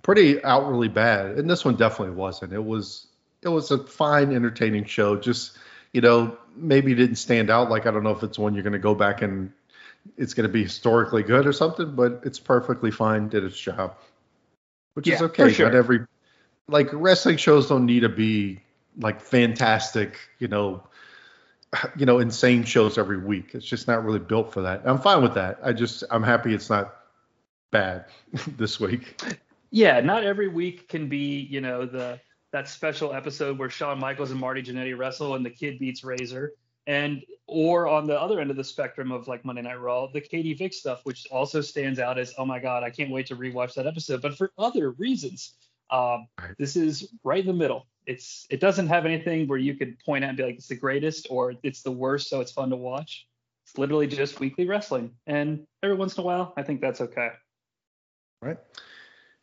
pretty 0.01 0.43
outwardly 0.43 0.87
bad, 0.87 1.37
and 1.37 1.49
this 1.49 1.65
one 1.65 1.75
definitely 1.75 2.15
wasn't. 2.15 2.53
It 2.53 2.63
was 2.63 3.07
it 3.41 3.49
was 3.49 3.71
a 3.71 3.83
fine, 3.85 4.33
entertaining 4.33 4.85
show. 4.85 5.15
Just 5.15 5.57
you 5.93 6.01
know, 6.01 6.37
maybe 6.55 6.93
didn't 6.93 7.17
stand 7.17 7.49
out. 7.49 7.69
Like 7.69 7.85
I 7.85 7.91
don't 7.91 8.03
know 8.03 8.11
if 8.11 8.23
it's 8.23 8.39
one 8.39 8.53
you're 8.53 8.63
going 8.63 8.73
to 8.73 8.79
go 8.79 8.95
back 8.95 9.21
and 9.21 9.51
it's 10.17 10.33
going 10.33 10.47
to 10.47 10.53
be 10.53 10.63
historically 10.63 11.23
good 11.23 11.45
or 11.45 11.53
something, 11.53 11.95
but 11.95 12.21
it's 12.23 12.39
perfectly 12.39 12.91
fine. 12.91 13.29
Did 13.29 13.43
its 13.43 13.59
job, 13.59 13.95
which 14.93 15.07
is 15.07 15.21
okay. 15.21 15.51
sure. 15.51 15.67
Not 15.69 15.75
every 15.75 16.05
like 16.67 16.89
wrestling 16.93 17.37
shows 17.37 17.67
don't 17.67 17.85
need 17.85 18.01
to 18.01 18.09
be 18.09 18.59
like 18.99 19.21
fantastic, 19.21 20.17
you 20.39 20.47
know, 20.47 20.83
you 21.97 22.05
know, 22.05 22.19
insane 22.19 22.63
shows 22.63 22.97
every 22.97 23.17
week. 23.17 23.51
It's 23.53 23.65
just 23.65 23.87
not 23.87 24.03
really 24.03 24.19
built 24.19 24.53
for 24.53 24.61
that. 24.61 24.81
I'm 24.85 24.99
fine 24.99 25.21
with 25.21 25.33
that. 25.33 25.59
I 25.63 25.73
just 25.73 26.03
I'm 26.11 26.23
happy 26.23 26.53
it's 26.53 26.69
not 26.69 26.95
bad 27.71 28.05
this 28.57 28.79
week. 28.79 29.21
yeah 29.71 29.99
not 29.99 30.23
every 30.23 30.47
week 30.47 30.87
can 30.87 31.09
be 31.09 31.47
you 31.49 31.59
know 31.59 31.85
the 31.85 32.19
that 32.51 32.69
special 32.69 33.13
episode 33.13 33.57
where 33.57 33.69
Shawn 33.69 33.99
Michaels 33.99 34.29
and 34.29 34.39
Marty 34.39 34.61
Jannetty 34.61 34.95
wrestle 34.95 35.33
and 35.33 35.43
the 35.43 35.49
kid 35.49 35.79
beats 35.79 36.03
Razor 36.03 36.53
and 36.85 37.23
or 37.47 37.87
on 37.87 38.05
the 38.05 38.19
other 38.19 38.39
end 38.39 38.51
of 38.51 38.57
the 38.57 38.63
spectrum 38.63 39.11
of 39.11 39.27
like 39.27 39.43
Monday 39.43 39.63
Night 39.63 39.81
Raw 39.81 40.05
the 40.05 40.21
Katie 40.21 40.53
Vick 40.53 40.71
stuff 40.73 41.01
which 41.03 41.25
also 41.31 41.59
stands 41.59 41.97
out 41.99 42.19
as 42.19 42.33
oh 42.37 42.45
my 42.45 42.59
god 42.59 42.83
I 42.83 42.91
can't 42.91 43.09
wait 43.09 43.25
to 43.27 43.35
rewatch 43.35 43.73
that 43.73 43.87
episode 43.87 44.21
but 44.21 44.37
for 44.37 44.51
other 44.59 44.91
reasons 44.91 45.53
um, 45.93 46.27
this 46.57 46.75
is 46.75 47.13
right 47.23 47.41
in 47.41 47.47
the 47.47 47.53
middle 47.53 47.87
it's 48.05 48.45
it 48.49 48.59
doesn't 48.59 48.87
have 48.87 49.05
anything 49.05 49.47
where 49.47 49.57
you 49.57 49.75
could 49.75 49.97
point 49.99 50.25
at 50.25 50.27
and 50.27 50.37
be 50.37 50.43
like 50.43 50.55
it's 50.55 50.67
the 50.67 50.75
greatest 50.75 51.27
or 51.29 51.53
it's 51.63 51.83
the 51.83 51.91
worst 51.91 52.27
so 52.27 52.41
it's 52.41 52.51
fun 52.51 52.69
to 52.69 52.75
watch 52.75 53.27
it's 53.65 53.77
literally 53.77 54.07
just 54.07 54.41
weekly 54.41 54.67
wrestling 54.67 55.11
and 55.25 55.65
every 55.81 55.95
once 55.95 56.17
in 56.17 56.21
a 56.21 56.25
while 56.25 56.53
I 56.57 56.63
think 56.63 56.81
that's 56.81 56.99
okay 56.99 57.29
Right. 58.43 58.57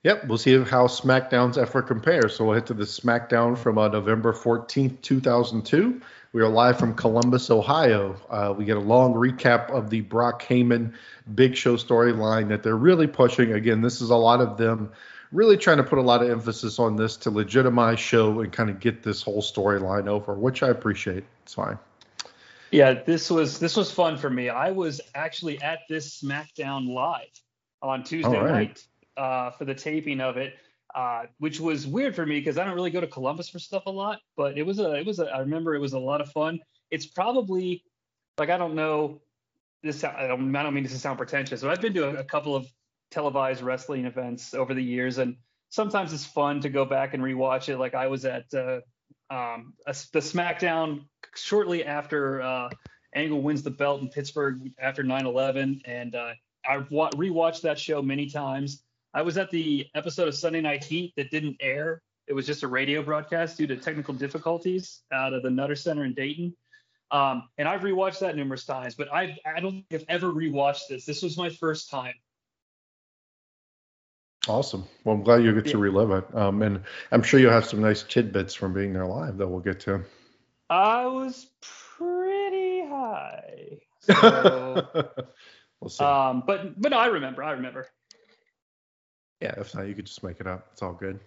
Yep, 0.02 0.26
we'll 0.28 0.38
see 0.38 0.52
how 0.62 0.86
SmackDown's 0.86 1.56
effort 1.56 1.82
compares. 1.82 2.36
So 2.36 2.44
we'll 2.44 2.54
head 2.54 2.66
to 2.66 2.74
the 2.74 2.84
SmackDown 2.84 3.56
from 3.56 3.78
uh, 3.78 3.88
November 3.88 4.34
14th, 4.34 5.00
2002. 5.00 6.00
We 6.32 6.42
are 6.42 6.48
live 6.48 6.78
from 6.78 6.94
Columbus, 6.94 7.50
Ohio. 7.50 8.16
Uh, 8.28 8.54
we 8.56 8.66
get 8.66 8.76
a 8.76 8.80
long 8.80 9.14
recap 9.14 9.70
of 9.70 9.88
the 9.88 10.02
Brock 10.02 10.42
Heyman 10.42 10.92
Big 11.34 11.56
Show 11.56 11.76
storyline 11.76 12.48
that 12.48 12.62
they're 12.62 12.76
really 12.76 13.06
pushing. 13.06 13.52
Again, 13.54 13.80
this 13.80 14.02
is 14.02 14.10
a 14.10 14.16
lot 14.16 14.42
of 14.42 14.58
them 14.58 14.92
really 15.32 15.56
trying 15.56 15.76
to 15.76 15.84
put 15.84 15.98
a 15.98 16.02
lot 16.02 16.22
of 16.22 16.30
emphasis 16.30 16.78
on 16.78 16.96
this 16.96 17.16
to 17.18 17.30
legitimize 17.30 18.00
show 18.00 18.40
and 18.40 18.52
kind 18.52 18.70
of 18.70 18.80
get 18.80 19.02
this 19.02 19.22
whole 19.22 19.42
storyline 19.42 20.08
over, 20.08 20.34
which 20.34 20.62
I 20.62 20.68
appreciate. 20.68 21.24
It's 21.44 21.54
fine. 21.54 21.78
Yeah, 22.70 22.94
this 22.94 23.30
was 23.30 23.58
this 23.58 23.76
was 23.76 23.90
fun 23.90 24.16
for 24.16 24.30
me. 24.30 24.48
I 24.48 24.70
was 24.70 25.00
actually 25.14 25.60
at 25.60 25.80
this 25.88 26.20
SmackDown 26.20 26.88
live 26.88 27.26
on 27.82 28.04
Tuesday 28.04 28.38
right. 28.38 28.52
night 28.52 28.86
uh, 29.16 29.50
for 29.50 29.64
the 29.64 29.74
taping 29.74 30.20
of 30.20 30.36
it, 30.36 30.54
uh, 30.94 31.24
which 31.38 31.58
was 31.58 31.86
weird 31.86 32.14
for 32.14 32.24
me 32.24 32.38
because 32.38 32.58
I 32.58 32.64
don't 32.64 32.74
really 32.74 32.90
go 32.90 33.00
to 33.00 33.08
Columbus 33.08 33.48
for 33.48 33.58
stuff 33.58 33.86
a 33.86 33.90
lot. 33.90 34.20
But 34.36 34.56
it 34.56 34.64
was 34.64 34.78
a 34.78 34.94
it 34.94 35.06
was 35.06 35.18
a 35.18 35.26
I 35.26 35.40
remember 35.40 35.74
it 35.74 35.80
was 35.80 35.94
a 35.94 35.98
lot 35.98 36.20
of 36.20 36.30
fun. 36.30 36.60
It's 36.90 37.06
probably 37.06 37.82
like 38.38 38.50
I 38.50 38.56
don't 38.56 38.74
know 38.74 39.20
this 39.82 40.04
I 40.04 40.28
don't 40.28 40.54
I 40.54 40.62
don't 40.62 40.74
mean 40.74 40.84
this 40.84 40.92
to 40.92 40.98
sound 40.98 41.18
pretentious, 41.18 41.62
but 41.62 41.70
I've 41.70 41.80
been 41.80 41.94
to 41.94 42.08
a, 42.08 42.20
a 42.20 42.24
couple 42.24 42.54
of 42.54 42.70
televised 43.10 43.62
wrestling 43.62 44.04
events 44.04 44.54
over 44.54 44.74
the 44.74 44.82
years, 44.82 45.18
and 45.18 45.36
sometimes 45.68 46.12
it's 46.12 46.24
fun 46.24 46.60
to 46.60 46.68
go 46.68 46.84
back 46.84 47.14
and 47.14 47.22
rewatch 47.22 47.68
it. 47.68 47.78
Like 47.78 47.94
I 47.94 48.06
was 48.06 48.24
at 48.24 48.52
uh, 48.54 48.80
um, 49.30 49.74
a, 49.86 49.92
the 50.12 50.20
SmackDown 50.20 51.04
shortly 51.34 51.84
after 51.84 52.42
uh, 52.42 52.68
Angle 53.14 53.42
wins 53.42 53.62
the 53.62 53.70
belt 53.70 54.02
in 54.02 54.08
Pittsburgh 54.08 54.72
after 54.78 55.02
9/11, 55.02 55.82
and 55.84 56.14
uh, 56.14 56.32
I've 56.68 56.90
wa- 56.90 57.10
rewatched 57.10 57.62
that 57.62 57.78
show 57.78 58.02
many 58.02 58.28
times. 58.28 58.82
I 59.12 59.22
was 59.22 59.38
at 59.38 59.50
the 59.50 59.86
episode 59.94 60.28
of 60.28 60.34
Sunday 60.34 60.60
Night 60.60 60.84
Heat 60.84 61.12
that 61.16 61.30
didn't 61.30 61.56
air. 61.60 62.02
It 62.28 62.32
was 62.32 62.46
just 62.46 62.62
a 62.62 62.68
radio 62.68 63.02
broadcast 63.02 63.58
due 63.58 63.66
to 63.66 63.76
technical 63.76 64.14
difficulties 64.14 65.02
out 65.12 65.32
of 65.32 65.42
the 65.42 65.50
Nutter 65.50 65.74
Center 65.74 66.04
in 66.04 66.14
Dayton. 66.14 66.54
Um, 67.10 67.48
and 67.58 67.66
I've 67.66 67.80
rewatched 67.80 68.20
that 68.20 68.36
numerous 68.36 68.64
times, 68.64 68.94
but 68.94 69.12
I've, 69.12 69.36
I 69.44 69.58
don't 69.58 69.82
think 69.88 70.02
I've 70.02 70.04
ever 70.08 70.32
rewatched 70.32 70.86
this. 70.88 71.04
This 71.04 71.22
was 71.22 71.36
my 71.36 71.50
first 71.50 71.90
time. 71.90 72.14
Awesome. 74.50 74.84
Well, 75.04 75.14
I'm 75.14 75.22
glad 75.22 75.44
you 75.44 75.54
get 75.54 75.70
to 75.70 75.78
relive 75.78 76.10
it. 76.10 76.34
Um, 76.34 76.62
and 76.62 76.82
I'm 77.12 77.22
sure 77.22 77.38
you'll 77.38 77.52
have 77.52 77.66
some 77.66 77.80
nice 77.80 78.02
tidbits 78.02 78.52
from 78.52 78.72
being 78.72 78.92
there 78.92 79.06
live 79.06 79.36
that 79.38 79.46
we'll 79.46 79.60
get 79.60 79.78
to. 79.80 80.02
I 80.68 81.06
was 81.06 81.46
pretty 81.60 82.84
high. 82.84 83.78
So, 84.00 84.88
we'll 85.80 85.88
see. 85.88 86.04
um, 86.04 86.42
but 86.46 86.80
but 86.80 86.90
no, 86.90 86.98
I 86.98 87.06
remember. 87.06 87.44
I 87.44 87.52
remember. 87.52 87.86
Yeah, 89.40 89.54
if 89.56 89.74
not, 89.74 89.86
you 89.86 89.94
could 89.94 90.06
just 90.06 90.22
make 90.22 90.40
it 90.40 90.46
up. 90.46 90.68
It's 90.72 90.82
all 90.82 90.94
good. 90.94 91.20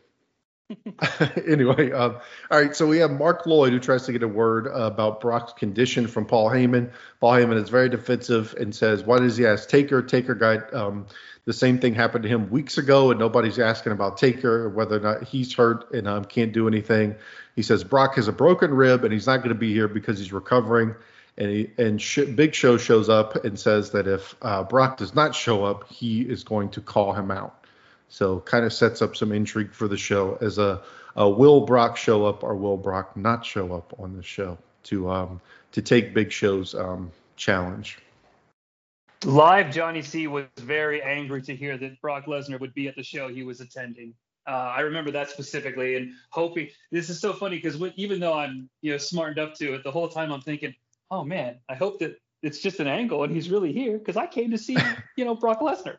anyway, 1.48 1.92
um, 1.92 2.18
all 2.52 2.62
right. 2.62 2.76
So 2.76 2.88
we 2.88 2.98
have 3.00 3.12
Mark 3.12 3.46
Lloyd 3.46 3.74
who 3.74 3.80
tries 3.80 4.06
to 4.06 4.12
get 4.12 4.24
a 4.24 4.28
word 4.28 4.68
about 4.68 5.22
Brock's 5.22 5.54
condition 5.54 6.08
from 6.08 6.26
Paul 6.26 6.50
Heyman. 6.50 6.92
Paul 7.20 7.34
Heyman 7.34 7.62
is 7.62 7.70
very 7.70 7.90
defensive 7.90 8.56
and 8.60 8.74
says, 8.74 9.04
"Why 9.04 9.20
does 9.20 9.38
he 9.38 9.46
ask 9.46 9.70
Taker? 9.70 10.02
Taker 10.02 10.36
got 10.36 10.74
um, 10.74 11.08
the 11.46 11.54
same 11.54 11.80
thing 11.80 11.94
happened 11.94 12.24
to 12.24 12.30
him 12.30 12.50
weeks 12.50 12.78
ago, 12.78 13.12
and 13.12 13.20
nobody's 13.20 13.60
asking 13.60 13.92
about 13.92 14.18
Taker 14.18 14.70
whether 14.70 14.98
or 14.98 15.02
not 15.02 15.24
he's 15.24 15.54
hurt 15.54 15.92
and 15.94 16.08
um, 16.08 16.26
can't 16.26 16.52
do 16.54 16.68
anything." 16.68 17.16
He 17.56 17.62
says 17.62 17.84
Brock 17.84 18.16
has 18.16 18.28
a 18.28 18.32
broken 18.32 18.74
rib 18.74 19.04
and 19.04 19.14
he's 19.14 19.28
not 19.28 19.38
going 19.38 19.50
to 19.50 19.56
be 19.56 19.74
here 19.74 19.88
because 19.88 20.18
he's 20.20 20.34
recovering. 20.34 20.96
And 21.38 21.50
he, 21.50 21.70
and 21.78 22.02
sh- 22.02 22.26
Big 22.36 22.54
Show 22.54 22.78
shows 22.78 23.10
up 23.10 23.44
and 23.44 23.60
says 23.60 23.92
that 23.92 24.08
if 24.08 24.36
uh, 24.42 24.64
Brock 24.64 24.98
does 24.98 25.16
not 25.16 25.36
show 25.36 25.64
up, 25.64 25.92
he 25.92 26.22
is 26.22 26.44
going 26.44 26.70
to 26.72 26.82
call 26.82 27.14
him 27.14 27.32
out. 27.32 27.63
So 28.10 28.40
kind 28.42 28.66
of 28.66 28.74
sets 28.74 29.02
up 29.02 29.16
some 29.16 29.32
intrigue 29.32 29.74
for 29.74 29.88
the 29.88 29.98
show 29.98 30.38
as 30.42 30.58
a, 30.58 30.82
a 31.16 31.28
will 31.28 31.62
Brock 31.62 31.98
show 31.98 32.26
up 32.26 32.44
or 32.44 32.56
will 32.56 32.78
Brock 32.78 33.18
not 33.18 33.46
show 33.46 33.74
up 33.74 33.94
on 34.00 34.16
the 34.16 34.24
show 34.24 34.58
to 34.84 35.10
um 35.10 35.42
to 35.72 35.82
take 35.82 36.14
Big 36.14 36.32
Show's 36.32 36.76
um 36.76 37.12
challenge. 37.36 37.98
Live, 39.26 39.68
Jonnie 39.68 40.04
Sea 40.04 40.28
was 40.28 40.46
very 40.58 41.02
angry 41.02 41.42
to 41.44 41.56
hear 41.56 41.78
that 41.78 42.02
Brock 42.02 42.26
Lesnar 42.26 42.60
would 42.60 42.74
be 42.74 42.88
at 42.88 42.96
the 42.96 43.04
show 43.04 43.30
he 43.30 43.44
was 43.44 43.62
attending. 43.62 44.14
Uh, 44.46 44.74
I 44.76 44.82
remember 44.82 45.12
that 45.12 45.30
specifically, 45.30 45.96
and 45.96 46.12
hoping 46.30 46.68
this 46.92 47.10
is 47.10 47.22
so 47.22 47.32
funny 47.32 47.56
because 47.56 47.82
even 47.96 48.20
though 48.20 48.34
I'm 48.34 48.70
you 48.82 48.92
know 48.92 48.98
smart 48.98 49.38
enough 49.38 49.58
to 49.60 49.76
it, 49.76 49.84
the 49.84 49.92
whole 49.92 50.10
time 50.10 50.32
I'm 50.32 50.42
thinking, 50.42 50.76
oh 51.10 51.24
man, 51.24 51.58
I 51.70 51.76
hope 51.76 52.00
that 52.00 52.20
it's 52.42 52.60
just 52.60 52.82
an 52.82 52.88
angle, 52.88 53.24
and 53.24 53.34
he's 53.34 53.50
really 53.50 53.72
here 53.72 53.98
because 53.98 54.18
I 54.18 54.28
came 54.28 54.52
to 54.52 54.58
see, 54.58 54.78
you 55.16 55.24
know, 55.24 55.36
Brock 55.36 55.62
Lesnar. 55.62 55.98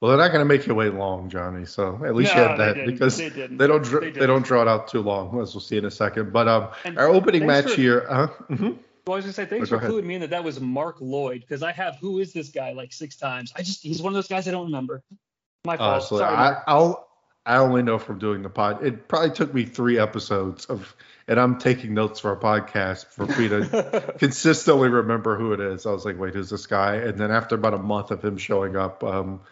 Well, 0.00 0.10
they're 0.10 0.18
not 0.18 0.28
going 0.32 0.40
to 0.40 0.44
make 0.44 0.66
you 0.66 0.74
wait 0.74 0.92
long, 0.92 1.30
Jonnie. 1.30 1.66
So 1.66 2.02
at 2.04 2.14
least 2.14 2.34
No, 2.34 2.42
you 2.42 2.48
had 2.48 2.58
that 2.58 2.86
because 2.86 3.16
They 3.16 3.30
didn't. 3.30 3.56
don't 3.56 3.82
dr- 3.82 4.02
They 4.02 4.10
they, 4.10 4.26
don't 4.26 4.44
draw 4.44 4.62
it 4.62 4.68
out 4.68 4.88
too 4.88 5.00
long, 5.00 5.40
as 5.40 5.54
we'll 5.54 5.62
see 5.62 5.78
in 5.78 5.84
a 5.86 5.90
second. 5.90 6.32
But 6.32 6.48
um, 6.48 6.68
And 6.84 6.98
our 6.98 7.08
opening 7.08 7.46
match 7.46 7.70
for- 7.70 7.80
here. 7.80 8.04
Uh, 8.08 8.26
mhm. 8.50 8.78
Well, 9.06 9.14
I 9.14 9.16
was 9.16 9.24
gonna 9.24 9.32
say 9.34 9.46
thanks 9.46 9.70
Go 9.70 9.78
for 9.78 9.88
cluing 9.88 10.04
me 10.04 10.16
in 10.16 10.20
that 10.22 10.30
that 10.30 10.42
was 10.42 10.60
Mark 10.60 10.96
Lloyd 11.00 11.40
because 11.40 11.62
I 11.62 11.70
have 11.72 11.96
who 12.00 12.18
is 12.18 12.32
this 12.32 12.48
guy 12.48 12.72
like 12.72 12.92
six 12.92 13.16
times. 13.16 13.52
I 13.56 13.62
just 13.62 13.82
he's 13.82 14.02
one 14.02 14.10
of 14.12 14.14
those 14.16 14.26
guys 14.26 14.48
I 14.48 14.50
don't 14.50 14.66
remember. 14.66 15.00
My 15.64 15.76
fault. 15.76 15.92
Honestly, 15.92 16.18
Sorry, 16.18 16.34
Uh, 16.34 16.38
I. 16.40 16.62
I'll 16.66 17.08
I 17.46 17.58
only 17.58 17.82
know 17.84 17.98
from 18.00 18.18
doing 18.18 18.42
the 18.42 18.48
pod. 18.50 18.84
It 18.84 19.06
probably 19.06 19.30
took 19.30 19.54
me 19.54 19.64
three 19.64 20.00
episodes 20.00 20.64
of, 20.66 20.96
and 21.28 21.38
I'm 21.38 21.58
taking 21.58 21.94
notes 21.94 22.18
for 22.18 22.32
a 22.32 22.36
podcast 22.36 23.06
for 23.06 23.24
me 23.24 23.48
to 23.48 24.14
consistently 24.18 24.88
remember 24.88 25.38
who 25.38 25.52
it 25.52 25.60
is. 25.60 25.86
I 25.86 25.92
was 25.92 26.04
like, 26.04 26.18
wait, 26.18 26.34
who's 26.34 26.50
this 26.50 26.66
guy? 26.66 26.96
And 26.96 27.16
then 27.16 27.30
after 27.30 27.54
about 27.54 27.74
a 27.74 27.78
month 27.78 28.10
of 28.10 28.24
him 28.24 28.36
showing 28.36 28.74
up, 28.76 29.04
um, 29.04 29.42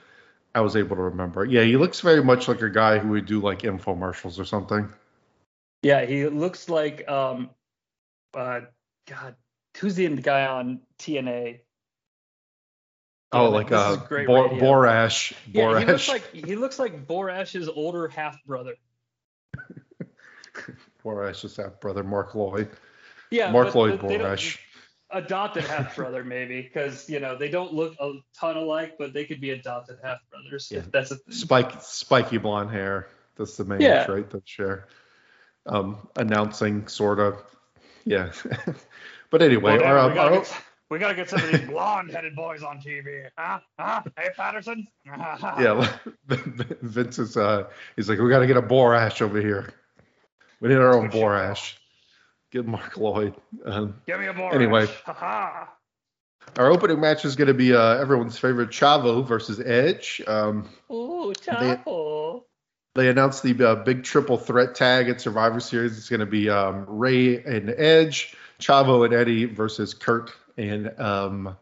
I 0.55 0.61
was 0.61 0.77
able 0.77 0.97
to 0.97 1.03
remember. 1.03 1.45
Yeah, 1.45 1.63
he 1.63 1.77
looks 1.77 2.01
very 2.01 2.23
much 2.23 2.47
like 2.47 2.63
a 2.63 2.71
guy 2.71 2.99
who 2.99 3.09
would 3.11 3.27
do 3.27 3.41
like 3.41 3.61
infomercials 3.63 4.39
or 4.39 4.45
something. 4.45 4.89
yeah, 5.83 6.05
he 6.05 6.27
looks 6.27 6.69
like 6.69 7.09
um, 7.09 7.51
uh, 8.35 8.61
God, 9.09 9.35
who's 9.79 9.97
the 9.97 10.09
guy 10.09 10.47
on 10.47 10.81
TNA? 10.99 11.61
Oh, 13.33 13.51
like 13.51 13.73
uh, 13.73 13.97
Bor- 13.97 14.09
radio. 14.11 14.49
Borash. 14.61 15.33
Yeah, 15.53 15.81
he 15.81 15.85
looks 15.87 16.05
Borash. 16.05 16.09
like 16.09 16.33
he 16.33 16.55
looks 16.55 16.79
like 16.79 17.07
Borash's 17.07 17.69
older 17.69 18.07
half 18.07 18.43
brother. 18.45 18.75
Borash 21.05 21.57
half 21.57 21.81
brother 21.81 22.05
Mark 22.05 22.37
Lloyd. 22.37 22.71
Yeah, 23.31 23.51
Mark 23.51 23.75
Lloyd 23.75 23.99
Borash. 23.99 24.59
Adopted 25.15 25.65
half 25.65 25.97
brother 25.97 26.23
maybe 26.25 26.61
because 26.63 27.09
you 27.09 27.21
know 27.21 27.37
they 27.39 27.49
don't 27.49 27.73
look 27.73 27.95
a 28.01 28.15
ton 28.39 28.57
alike, 28.57 28.97
but 28.99 29.13
they 29.13 29.25
could 29.25 29.41
be 29.41 29.51
adopted 29.51 29.99
half 30.03 30.19
brothers. 30.31 30.69
Yeah. 30.71 30.81
If 30.81 30.93
that's 30.93 31.11
a 31.11 31.17
thing. 31.17 31.35
Spike, 31.35 31.73
spiky 31.83 32.39
blonde 32.39 32.71
hair. 32.71 33.09
That's 33.37 33.57
the 33.57 33.65
main 33.65 33.81
Yeah. 33.81 34.05
trait 34.07 34.31
that 34.31 34.49
share. 34.49 34.87
Um, 35.67 36.09
announcing 36.17 36.87
sort 36.89 37.19
of. 37.19 37.43
Yeah. 38.05 38.33
but 39.31 39.43
anyway, 39.43 39.79
Well, 39.79 39.85
our, 39.85 39.99
um, 39.99 40.11
we, 40.11 40.15
gotta 40.15 40.35
our- 40.37 40.43
get, 40.43 40.57
we 40.91 40.99
gotta 40.99 41.15
get 41.15 41.31
some 41.31 41.41
of 41.43 41.51
these 41.51 41.63
blonde-headed 41.63 42.37
boys 42.37 42.63
on 42.63 42.79
TV, 42.81 43.27
huh? 43.37 43.61
Huh? 43.79 44.03
Hey, 44.19 44.29
Patterson. 44.37 44.87
yeah, 45.07 45.97
Vince 46.29 47.19
is 47.19 47.37
uh, 47.37 47.65
he's 47.97 48.09
like, 48.09 48.19
we 48.19 48.29
got 48.29 48.41
to 48.41 48.47
get 48.47 48.57
a 48.59 48.63
Borash 48.63 49.23
over 49.23 49.41
here. 49.41 49.73
We 50.61 50.69
need 50.69 50.77
our 50.77 50.95
own. 50.95 51.11
Borash. 51.11 51.75
Get 52.55 52.67
Mark 52.67 52.97
Lloyd. 52.97 53.35
Um, 53.65 54.01
Give 54.07 54.21
me 54.21 54.29
a 54.29 54.33
boy. 54.33 54.51
Anyway. 54.51 54.87
Ha 55.07 55.75
our 56.57 56.71
opening 56.71 57.01
match 57.01 57.25
is 57.25 57.35
going 57.35 57.49
to 57.49 57.55
be 57.55 57.75
uh, 57.75 57.97
everyone's 57.97 58.39
favorite 58.39 58.71
Chavo 58.71 59.27
versus 59.27 59.61
Edge. 59.61 60.23
Um, 60.27 60.69
Ooh, 60.89 61.33
Chapo. 61.37 62.43
they 62.95 63.09
announced 63.09 63.43
the 63.43 63.61
uh, 63.61 63.75
big 63.77 64.05
triple 64.05 64.37
threat 64.37 64.77
tag 64.77 65.09
at 65.09 65.21
Survivor 65.21 65.59
Series. 65.59 65.99
It's 65.99 66.09
going 66.09 66.21
to 66.21 66.27
be 66.27 66.49
um, 66.49 66.85
Rey 66.87 67.43
and 67.43 67.71
Edge, 67.71 68.37
Chavo 68.61 69.05
and 69.05 69.13
Eddie 69.13 69.47
versus 69.47 69.93
Kurt 69.93 70.31
and 70.57 70.97
um, 71.01 71.57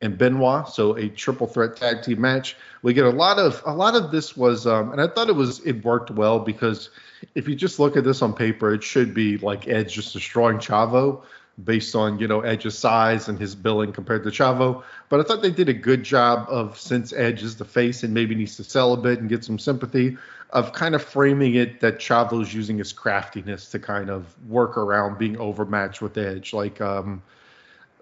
and 0.00 0.16
Benoit. 0.16 0.68
So 0.68 0.96
a 0.96 1.08
triple 1.08 1.46
threat 1.46 1.76
tag 1.76 2.02
team 2.02 2.20
match. 2.20 2.56
We 2.82 2.94
get 2.94 3.04
a 3.04 3.10
lot 3.10 3.38
of 3.38 3.62
a 3.66 3.72
lot 3.72 3.94
of 3.96 4.10
this 4.10 4.36
was, 4.36 4.66
um, 4.66 4.92
and 4.92 5.00
I 5.00 5.08
thought 5.08 5.28
it 5.28 5.34
was 5.34 5.60
it 5.60 5.84
worked 5.84 6.10
well 6.10 6.38
because 6.38 6.90
if 7.34 7.48
you 7.48 7.56
just 7.56 7.78
look 7.78 7.96
at 7.96 8.04
this 8.04 8.22
on 8.22 8.34
paper, 8.34 8.72
it 8.72 8.82
should 8.82 9.14
be 9.14 9.38
like 9.38 9.66
Edge 9.66 9.94
just 9.94 10.12
destroying 10.12 10.58
Chavo 10.58 11.22
based 11.64 11.96
on 11.96 12.20
you 12.20 12.28
know 12.28 12.40
Edge's 12.40 12.78
size 12.78 13.28
and 13.28 13.38
his 13.38 13.54
billing 13.54 13.92
compared 13.92 14.22
to 14.24 14.30
Chavo. 14.30 14.84
But 15.08 15.20
I 15.20 15.22
thought 15.24 15.42
they 15.42 15.50
did 15.50 15.68
a 15.68 15.74
good 15.74 16.04
job 16.04 16.46
of 16.48 16.78
since 16.78 17.12
Edge 17.12 17.42
is 17.42 17.56
the 17.56 17.64
face 17.64 18.02
and 18.02 18.14
maybe 18.14 18.34
needs 18.34 18.56
to 18.56 18.64
sell 18.64 18.92
a 18.92 18.96
bit 18.96 19.18
and 19.18 19.28
get 19.28 19.44
some 19.44 19.58
sympathy 19.58 20.16
of 20.50 20.72
kind 20.72 20.94
of 20.94 21.02
framing 21.02 21.56
it 21.56 21.80
that 21.80 21.98
Chavo's 21.98 22.54
using 22.54 22.78
his 22.78 22.92
craftiness 22.92 23.70
to 23.70 23.78
kind 23.78 24.08
of 24.08 24.34
work 24.48 24.78
around 24.78 25.18
being 25.18 25.36
overmatched 25.36 26.00
with 26.00 26.16
Edge, 26.16 26.52
like 26.52 26.80
um, 26.80 27.22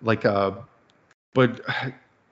like 0.03 0.25
uh, 0.25 0.53
but 1.37 1.61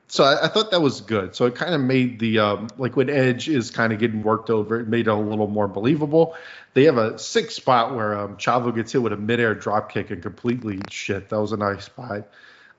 so 0.08 0.24
I, 0.24 0.46
I 0.46 0.48
thought 0.48 0.70
that 0.70 0.80
was 0.80 1.02
good. 1.02 1.36
So 1.36 1.44
it 1.44 1.54
kind 1.54 1.74
of 1.74 1.80
made 1.82 2.18
the 2.18 2.38
um, 2.38 2.68
like 2.78 2.96
when 2.96 3.10
Edge 3.10 3.50
is 3.50 3.70
kind 3.70 3.92
of 3.92 3.98
getting 3.98 4.22
worked 4.22 4.48
over, 4.48 4.80
it 4.80 4.88
made 4.88 5.08
it 5.08 5.10
a 5.10 5.14
little 5.14 5.46
more 5.46 5.68
believable. 5.68 6.34
They 6.72 6.84
have 6.84 6.96
a 6.96 7.18
six 7.18 7.54
spot 7.54 7.94
where 7.94 8.18
um, 8.18 8.38
Chavo 8.38 8.74
gets 8.74 8.92
hit 8.92 9.02
with 9.02 9.12
a 9.12 9.18
midair 9.18 9.54
drop 9.54 9.92
kick 9.92 10.10
and 10.10 10.22
completely 10.22 10.80
shit. 10.88 11.28
That 11.28 11.38
was 11.38 11.52
a 11.52 11.58
nice 11.58 11.84
spot. 11.84 12.28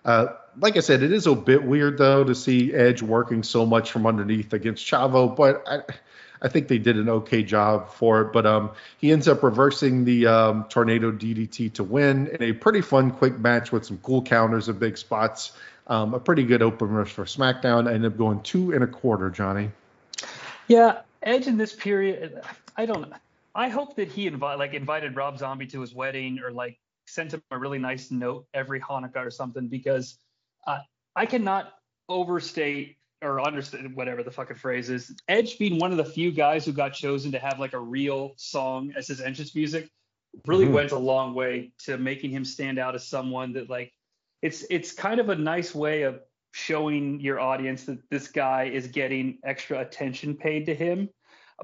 Uh, 0.03 0.27
like 0.59 0.77
I 0.77 0.79
said, 0.79 1.03
it 1.03 1.11
is 1.11 1.27
a 1.27 1.35
bit 1.35 1.63
weird 1.63 1.99
though 1.99 2.23
to 2.23 2.33
see 2.33 2.73
Edge 2.73 3.03
working 3.03 3.43
so 3.43 3.67
much 3.67 3.91
from 3.91 4.07
underneath 4.07 4.51
against 4.51 4.83
Chavo, 4.83 5.35
but 5.35 5.63
I, 5.67 5.81
I 6.41 6.47
think 6.47 6.67
they 6.67 6.79
did 6.79 6.97
an 6.97 7.09
okay 7.09 7.43
job 7.43 7.89
for 7.89 8.21
it. 8.21 8.33
But 8.33 8.47
um, 8.47 8.71
he 8.97 9.11
ends 9.11 9.27
up 9.27 9.43
reversing 9.43 10.05
the 10.05 10.25
um, 10.25 10.65
tornado 10.69 11.11
DDT 11.11 11.73
to 11.73 11.83
win 11.83 12.27
in 12.27 12.41
a 12.41 12.53
pretty 12.53 12.81
fun, 12.81 13.11
quick 13.11 13.37
match 13.37 13.71
with 13.71 13.85
some 13.85 13.99
cool 13.99 14.23
counters 14.23 14.67
and 14.69 14.79
big 14.79 14.97
spots. 14.97 15.53
Um, 15.87 16.13
a 16.13 16.19
pretty 16.19 16.43
good 16.43 16.61
opener 16.61 17.05
for 17.05 17.25
SmackDown. 17.25 17.87
I 17.87 17.93
ended 17.93 18.13
up 18.13 18.17
going 18.17 18.41
two 18.41 18.71
and 18.73 18.83
a 18.83 18.87
quarter, 18.87 19.29
Jonnie. 19.29 19.69
Yeah, 20.67 21.01
Edge 21.21 21.47
in 21.47 21.57
this 21.57 21.73
period, 21.73 22.41
I 22.75 22.85
don't. 22.85 23.13
I 23.53 23.69
hope 23.69 23.95
that 23.95 24.07
he 24.07 24.27
invite 24.27 24.57
like 24.57 24.73
invited 24.73 25.15
Rob 25.15 25.37
Zombie 25.37 25.67
to 25.67 25.81
his 25.81 25.93
wedding 25.93 26.39
or 26.43 26.51
like 26.51 26.77
sent 27.07 27.33
him 27.33 27.41
a 27.51 27.57
really 27.57 27.77
nice 27.79 28.11
note 28.11 28.47
every 28.53 28.79
Hanukkah 28.79 29.25
or 29.25 29.31
something 29.31 29.67
because 29.67 30.17
uh, 30.67 30.79
I 31.15 31.25
cannot 31.25 31.73
overstate 32.09 32.97
or 33.21 33.41
understand 33.41 33.95
whatever 33.95 34.23
the 34.23 34.31
fucking 34.31 34.57
phrase 34.57 34.89
is. 34.89 35.15
Edge 35.27 35.57
being 35.57 35.79
one 35.79 35.91
of 35.91 35.97
the 35.97 36.05
few 36.05 36.31
guys 36.31 36.65
who 36.65 36.73
got 36.73 36.93
chosen 36.93 37.31
to 37.31 37.39
have 37.39 37.59
like 37.59 37.73
a 37.73 37.79
real 37.79 38.33
song 38.37 38.91
as 38.95 39.07
his 39.07 39.21
entrance 39.21 39.55
music 39.55 39.89
really 40.45 40.65
Mhm. 40.65 40.73
went 40.73 40.91
a 40.91 40.97
long 40.97 41.33
way 41.33 41.71
to 41.85 41.97
making 41.97 42.31
him 42.31 42.43
stand 42.43 42.77
out 42.77 42.93
as 42.93 43.07
someone 43.07 43.53
that 43.53 43.69
like 43.69 43.93
it's 44.45 44.63
it's 44.69 44.91
kind 44.91 45.19
of 45.19 45.29
a 45.29 45.35
nice 45.35 45.73
way 45.73 46.03
of 46.03 46.19
showing 46.51 47.19
your 47.19 47.39
audience 47.39 47.85
that 47.85 47.97
this 48.11 48.27
guy 48.27 48.65
is 48.65 48.85
getting 48.85 49.39
extra 49.43 49.79
attention 49.79 50.35
paid 50.35 50.67
to 50.67 50.75
him 50.75 51.09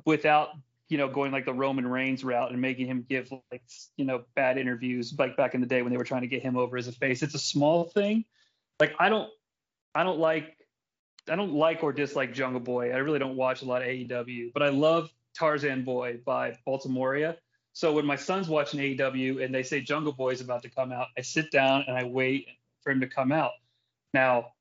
without 0.03 0.49
you 0.89 0.97
know 0.97 1.07
going 1.07 1.31
like 1.31 1.45
the 1.45 1.53
Roman 1.53 1.85
Reigns 1.85 2.23
route 2.23 2.51
and 2.51 2.59
making 2.59 2.87
him 2.87 3.05
give 3.07 3.31
like 3.51 3.61
you 3.97 4.05
know 4.05 4.23
bad 4.35 4.57
interviews 4.57 5.13
like 5.19 5.37
back 5.37 5.53
in 5.53 5.61
the 5.61 5.67
day 5.67 5.83
when 5.83 5.91
they 5.91 5.97
were 5.97 6.03
trying 6.03 6.21
to 6.21 6.27
get 6.27 6.41
him 6.41 6.57
over 6.57 6.75
as 6.75 6.87
a 6.87 6.91
face. 6.91 7.21
It's 7.21 7.35
a 7.35 7.39
small 7.39 7.83
thing. 7.83 8.25
Like 8.79 8.95
I 8.99 9.09
don't 9.09 9.29
I 9.93 10.03
don't 10.03 10.17
like 10.17 10.57
I 11.29 11.35
don't 11.35 11.53
like 11.53 11.83
or 11.83 11.93
dislike 11.93 12.33
Jungle 12.33 12.61
Boy. 12.61 12.91
I 12.91 12.97
really 12.97 13.19
don't 13.19 13.35
watch 13.35 13.61
a 13.61 13.65
lot 13.65 13.83
of 13.83 13.89
AEW, 13.89 14.53
but 14.53 14.63
I 14.63 14.69
love 14.69 15.11
Tarzan 15.37 15.83
Boy 15.83 16.17
by 16.25 16.57
Baltimora. 16.67 17.37
So 17.73 17.93
when 17.93 18.07
my 18.07 18.15
son's 18.15 18.49
watching 18.49 18.79
AEW 18.79 19.45
and 19.45 19.53
they 19.53 19.61
say 19.61 19.81
Jungle 19.81 20.13
Boy 20.13 20.31
is 20.31 20.41
about 20.41 20.63
to 20.63 20.69
come 20.69 20.91
out, 20.91 21.07
I 21.15 21.21
sit 21.21 21.51
down 21.51 21.85
and 21.87 21.95
I 21.95 22.05
wait 22.05 22.47
for 22.83 22.91
him 22.91 22.99
to 23.01 23.07
come 23.07 23.31
out. 23.31 23.51
Now, 24.13 24.53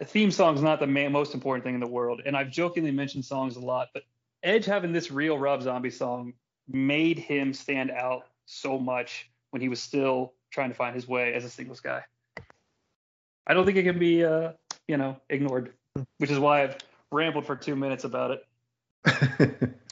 a 0.00 0.04
theme 0.04 0.30
song 0.30 0.54
is 0.56 0.62
not 0.62 0.80
the 0.80 0.86
ma- 0.86 1.08
most 1.08 1.34
important 1.34 1.64
thing 1.64 1.74
in 1.74 1.80
the 1.80 1.86
world, 1.86 2.22
and 2.24 2.36
I've 2.36 2.50
jokingly 2.50 2.90
mentioned 2.90 3.24
songs 3.24 3.56
a 3.56 3.60
lot, 3.60 3.88
but 3.94 4.02
Edge 4.42 4.64
having 4.64 4.92
this 4.92 5.10
real 5.10 5.38
Rob 5.38 5.62
Zombie 5.62 5.90
song 5.90 6.34
made 6.68 7.18
him 7.18 7.52
stand 7.52 7.90
out 7.90 8.26
so 8.46 8.78
much 8.78 9.30
when 9.50 9.62
he 9.62 9.68
was 9.68 9.80
still 9.80 10.34
trying 10.50 10.68
to 10.68 10.74
find 10.74 10.94
his 10.94 11.08
way 11.08 11.34
as 11.34 11.44
a 11.44 11.50
singles 11.50 11.80
guy. 11.80 12.02
I 13.46 13.54
don't 13.54 13.64
think 13.64 13.78
it 13.78 13.84
can 13.84 13.98
be, 13.98 14.24
uh, 14.24 14.52
you 14.88 14.96
know, 14.96 15.16
ignored, 15.30 15.72
which 16.18 16.30
is 16.30 16.38
why 16.38 16.64
I've 16.64 16.76
rambled 17.12 17.46
for 17.46 17.56
two 17.56 17.76
minutes 17.76 18.04
about 18.04 18.38
it. 19.04 19.72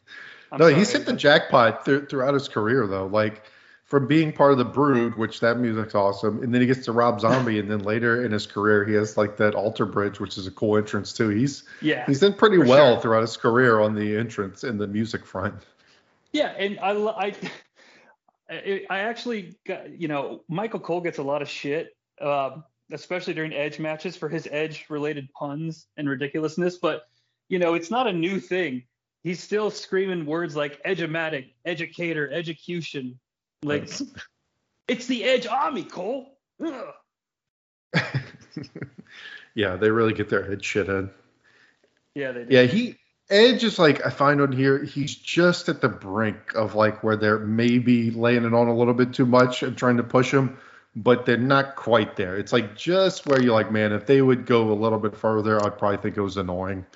No, 0.59 0.69
he's 0.69 0.89
sorry, 0.89 1.05
hit 1.05 1.07
the 1.07 1.17
jackpot 1.17 1.85
th- 1.85 2.09
throughout 2.09 2.35
his 2.35 2.49
career, 2.49 2.87
though. 2.87 3.07
Like 3.07 3.43
from 3.85 4.07
being 4.07 4.33
part 4.33 4.51
of 4.53 4.59
the 4.59 4.65
Brood, 4.65 5.15
which 5.17 5.41
that 5.41 5.59
music's 5.59 5.95
awesome, 5.95 6.43
and 6.43 6.53
then 6.53 6.61
he 6.61 6.67
gets 6.67 6.85
to 6.87 6.93
Rob 6.93 7.21
Zombie, 7.21 7.59
and 7.59 7.71
then 7.71 7.81
later 7.81 8.25
in 8.25 8.33
his 8.33 8.47
career, 8.47 8.85
he 8.85 8.95
has 8.95 9.17
like 9.17 9.37
that 9.37 9.55
Alter 9.55 9.87
Bridge, 9.87 10.21
which 10.21 10.39
is 10.39 10.47
a 10.47 10.51
cool 10.51 10.77
entrance 10.77 11.13
too. 11.13 11.29
He's 11.29 11.65
Yeah. 11.81 12.07
he's 12.07 12.21
done 12.21 12.33
pretty 12.35 12.59
well 12.59 12.95
sure. 12.95 13.03
throughout 13.03 13.21
his 13.21 13.37
career 13.37 13.81
on 13.81 13.95
the 13.95 14.17
entrance 14.17 14.65
and 14.65 14.81
the 14.81 14.87
music 14.87 15.25
front. 15.25 15.55
Yeah, 16.33 16.49
and 16.59 16.81
I, 16.81 17.35
I, 18.51 18.87
I 18.91 18.99
actually 19.01 19.55
got, 19.67 19.91
you 20.01 20.09
know, 20.09 20.43
Michael 20.49 20.81
Cole 20.81 21.01
gets 21.01 21.19
a 21.19 21.23
lot 21.23 21.43
of 21.43 21.49
shit, 21.49 21.97
uh, 22.21 22.57
especially 22.91 23.35
during 23.35 23.53
Edge 23.53 23.79
matches 23.79 24.17
for 24.17 24.29
his 24.29 24.49
Edge-related 24.51 25.33
puns 25.33 25.87
and 25.97 26.09
ridiculousness. 26.09 26.79
But 26.79 27.07
you 27.49 27.59
know, 27.59 27.75
it's 27.75 27.91
not 27.91 28.07
a 28.07 28.13
new 28.13 28.41
thing. 28.41 28.83
He's 29.23 29.43
still 29.43 29.71
screaming 29.71 30.27
words 30.27 30.57
like 30.57 30.81
edumatic, 30.85 31.55
educator, 31.65 32.31
education. 32.33 33.19
Like, 33.65 33.89
it's 34.89 35.07
the 35.07 35.25
Edge 35.25 35.47
Army, 35.47 35.85
Cole. 35.85 36.39
Yeah, 39.57 39.77
they 39.77 39.89
really 39.89 40.13
get 40.15 40.29
their 40.29 40.45
head 40.45 40.65
shit 40.65 40.89
in. 40.89 41.11
Yeah, 42.17 42.33
they 42.33 42.45
do. 42.45 42.55
Yeah, 42.55 42.63
he 42.65 42.97
Edge 43.31 43.63
is 43.63 43.79
like 43.79 44.05
I 44.05 44.11
find 44.11 44.41
on 44.41 44.51
here, 44.51 44.83
he's 44.83 45.15
just 45.15 45.69
at 45.69 45.81
the 45.81 45.89
brink 45.89 46.55
of 46.57 46.75
like 46.75 47.05
where 47.05 47.17
they're 47.17 47.39
maybe 47.39 48.11
laying 48.11 48.45
it 48.45 48.53
on 48.53 48.67
a 48.67 48.75
little 48.77 48.95
bit 48.95 49.15
too 49.15 49.27
much 49.27 49.63
and 49.63 49.77
trying 49.77 49.97
to 49.99 50.03
push 50.03 50.33
him. 50.33 50.59
but 50.97 51.27
they're 51.27 51.37
not 51.37 51.77
quite 51.77 52.17
there. 52.17 52.37
It's 52.37 52.53
like 52.53 52.77
just 52.77 53.27
where 53.27 53.43
you're 53.43 53.53
like, 53.53 53.73
man, 53.73 53.93
if 53.93 54.07
they 54.07 54.23
would 54.23 54.47
go 54.47 54.71
a 54.71 54.75
little 54.75 54.99
bit 54.99 55.17
further, 55.17 55.65
I'd 55.65 55.79
probably 55.79 55.99
think 55.99 56.17
it 56.17 56.23
was 56.23 56.37
annoying. 56.37 56.87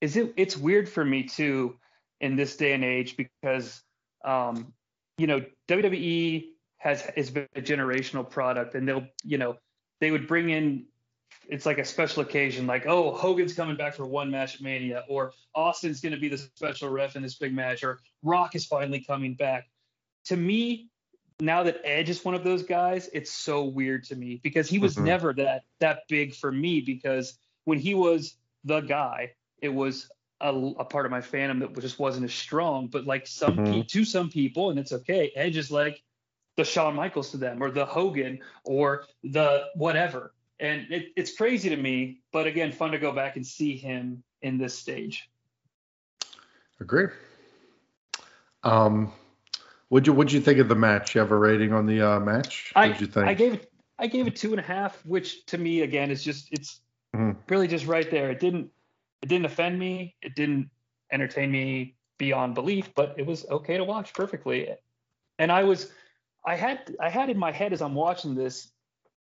Is 0.00 0.16
it? 0.16 0.32
It's 0.36 0.56
weird 0.56 0.88
for 0.88 1.04
me 1.04 1.24
too 1.24 1.76
in 2.20 2.36
this 2.36 2.56
day 2.56 2.72
and 2.72 2.84
age 2.84 3.16
because, 3.16 3.82
um, 4.24 4.72
you 5.18 5.26
know, 5.26 5.44
WWE 5.66 6.46
has 6.78 7.06
is 7.16 7.30
a 7.30 7.60
generational 7.60 8.28
product, 8.28 8.74
and 8.74 8.88
they'll, 8.88 9.06
you 9.24 9.36
know, 9.36 9.56
they 10.00 10.10
would 10.10 10.26
bring 10.26 10.48
in. 10.48 10.86
It's 11.48 11.66
like 11.66 11.78
a 11.78 11.84
special 11.84 12.22
occasion, 12.22 12.66
like 12.66 12.86
oh 12.86 13.12
Hogan's 13.12 13.54
coming 13.54 13.76
back 13.76 13.94
for 13.94 14.06
one 14.06 14.30
match 14.30 14.56
at 14.56 14.60
Mania, 14.60 15.04
or 15.08 15.32
Austin's 15.54 16.00
going 16.00 16.12
to 16.14 16.20
be 16.20 16.28
the 16.28 16.38
special 16.38 16.88
ref 16.88 17.16
in 17.16 17.22
this 17.22 17.34
big 17.34 17.52
match, 17.52 17.82
or 17.82 18.00
Rock 18.22 18.54
is 18.54 18.64
finally 18.64 19.00
coming 19.00 19.34
back. 19.34 19.68
To 20.26 20.36
me, 20.36 20.88
now 21.40 21.62
that 21.62 21.80
Edge 21.84 22.10
is 22.10 22.24
one 22.24 22.34
of 22.34 22.44
those 22.44 22.62
guys, 22.62 23.08
it's 23.12 23.30
so 23.30 23.64
weird 23.64 24.04
to 24.04 24.16
me 24.16 24.40
because 24.42 24.68
he 24.68 24.78
was 24.78 24.96
Mhm. 24.96 25.04
never 25.04 25.32
that 25.34 25.64
that 25.80 26.02
big 26.08 26.34
for 26.34 26.52
me 26.52 26.80
because 26.80 27.38
when 27.64 27.78
he 27.78 27.94
was 27.94 28.36
the 28.64 28.80
guy, 28.80 29.32
it 29.62 29.70
was 29.70 30.10
a, 30.40 30.52
a 30.54 30.84
part 30.84 31.04
of 31.06 31.10
my 31.10 31.20
fandom 31.20 31.60
that 31.60 31.80
just 31.80 31.98
wasn't 31.98 32.24
as 32.24 32.34
strong. 32.34 32.86
But 32.88 33.06
like 33.06 33.26
some 33.26 33.56
Mhm. 33.58 33.88
to 33.88 34.04
some 34.04 34.30
people, 34.30 34.70
and 34.70 34.78
it's 34.78 34.92
okay. 34.92 35.32
Edge 35.34 35.56
is 35.56 35.70
like 35.70 36.02
the 36.56 36.64
Shawn 36.64 36.94
Michaels 36.94 37.30
to 37.32 37.36
them, 37.36 37.62
or 37.62 37.70
the 37.70 37.86
Hogan, 37.86 38.40
or 38.64 39.06
the 39.22 39.66
whatever. 39.74 40.32
And 40.60 40.90
it, 40.90 41.12
it's 41.16 41.36
crazy 41.36 41.68
to 41.68 41.76
me, 41.76 42.20
but 42.32 42.46
again, 42.46 42.72
fun 42.72 42.90
to 42.90 42.98
go 42.98 43.12
back 43.12 43.36
and 43.36 43.46
see 43.46 43.76
him 43.76 44.24
in 44.42 44.58
this 44.58 44.76
stage. 44.76 45.30
Agree. 46.80 47.06
Um, 48.64 49.12
what'd 49.88 50.06
you 50.06 50.12
what'd 50.12 50.32
you 50.32 50.40
think 50.40 50.58
of 50.58 50.68
the 50.68 50.74
match? 50.74 51.14
You 51.14 51.20
have 51.20 51.30
a 51.30 51.36
rating 51.36 51.72
on 51.72 51.86
the 51.86 52.00
uh, 52.02 52.20
match? 52.20 52.72
I, 52.74 52.88
What'd 52.88 53.00
you 53.00 53.06
think? 53.06 53.26
I 53.28 53.34
gave 53.34 53.54
it 53.54 53.70
I 53.98 54.06
gave 54.06 54.26
it 54.26 54.36
two 54.36 54.50
and 54.50 54.60
a 54.60 54.62
half, 54.62 55.04
which 55.04 55.44
to 55.46 55.58
me 55.58 55.82
again 55.82 56.10
is 56.10 56.22
just 56.22 56.52
it's 56.52 56.80
Mhm. 57.14 57.36
really 57.48 57.68
just 57.68 57.86
right 57.86 58.08
there. 58.10 58.30
It 58.30 58.40
didn't 58.40 58.70
it 59.22 59.28
didn't 59.28 59.46
offend 59.46 59.78
me. 59.78 60.14
It 60.22 60.34
didn't 60.34 60.70
entertain 61.12 61.50
me 61.50 61.94
beyond 62.18 62.54
belief, 62.54 62.94
but 62.94 63.14
it 63.16 63.26
was 63.26 63.46
okay 63.50 63.76
to 63.76 63.84
watch 63.84 64.12
perfectly. 64.12 64.74
And 65.38 65.50
I 65.52 65.64
was 65.64 65.92
I 66.44 66.56
had 66.56 66.94
I 67.00 67.08
had 67.08 67.30
in 67.30 67.38
my 67.38 67.52
head 67.52 67.72
as 67.72 67.82
I'm 67.82 67.94
watching 67.94 68.34
this, 68.34 68.70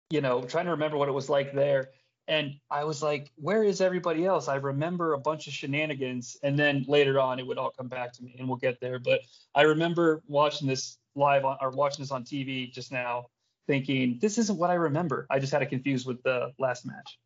you 0.10 0.22
know, 0.22 0.42
trying 0.42 0.66
to 0.66 0.72
remember 0.72 0.98
what 0.98 1.10
it 1.10 1.14
was 1.14 1.30
like 1.30 1.54
there. 1.54 1.92
And 2.28 2.56
I 2.70 2.84
was 2.84 3.02
like, 3.02 3.32
where 3.36 3.64
is 3.64 3.82
everybody 3.82 4.26
else? 4.26 4.48
I 4.48 4.56
remember 4.56 5.14
a 5.14 5.20
bunch 5.20 5.48
of 5.48 5.54
shenanigans, 5.54 6.38
and 6.44 6.58
then 6.58 6.86
later 6.88 7.20
on 7.20 7.40
it 7.40 7.48
would 7.48 7.58
all 7.58 7.72
come 7.72 7.88
back 7.88 8.14
to 8.14 8.24
me, 8.24 8.36
and 8.40 8.48
we'll 8.48 8.58
get 8.58 8.80
there. 8.80 9.00
But 9.00 9.22
I 9.56 9.64
remember 9.64 10.22
watching 10.28 10.68
this 10.68 10.98
live 11.16 11.44
on 11.44 11.58
or 11.60 11.72
watching 11.72 12.04
this 12.04 12.12
on 12.12 12.24
TV 12.24 12.72
just 12.72 12.92
now, 12.92 13.26
thinking 13.68 14.18
this 14.22 14.38
isn't 14.38 14.58
what 14.58 14.70
I 14.70 14.76
remember. 14.76 15.28
I 15.30 15.40
just 15.40 15.52
had 15.52 15.62
it 15.62 15.68
confused 15.68 16.08
with 16.08 16.22
the 16.24 16.54
last 16.58 16.86
match. 16.86 17.20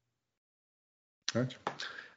Gotcha. 1.31 1.57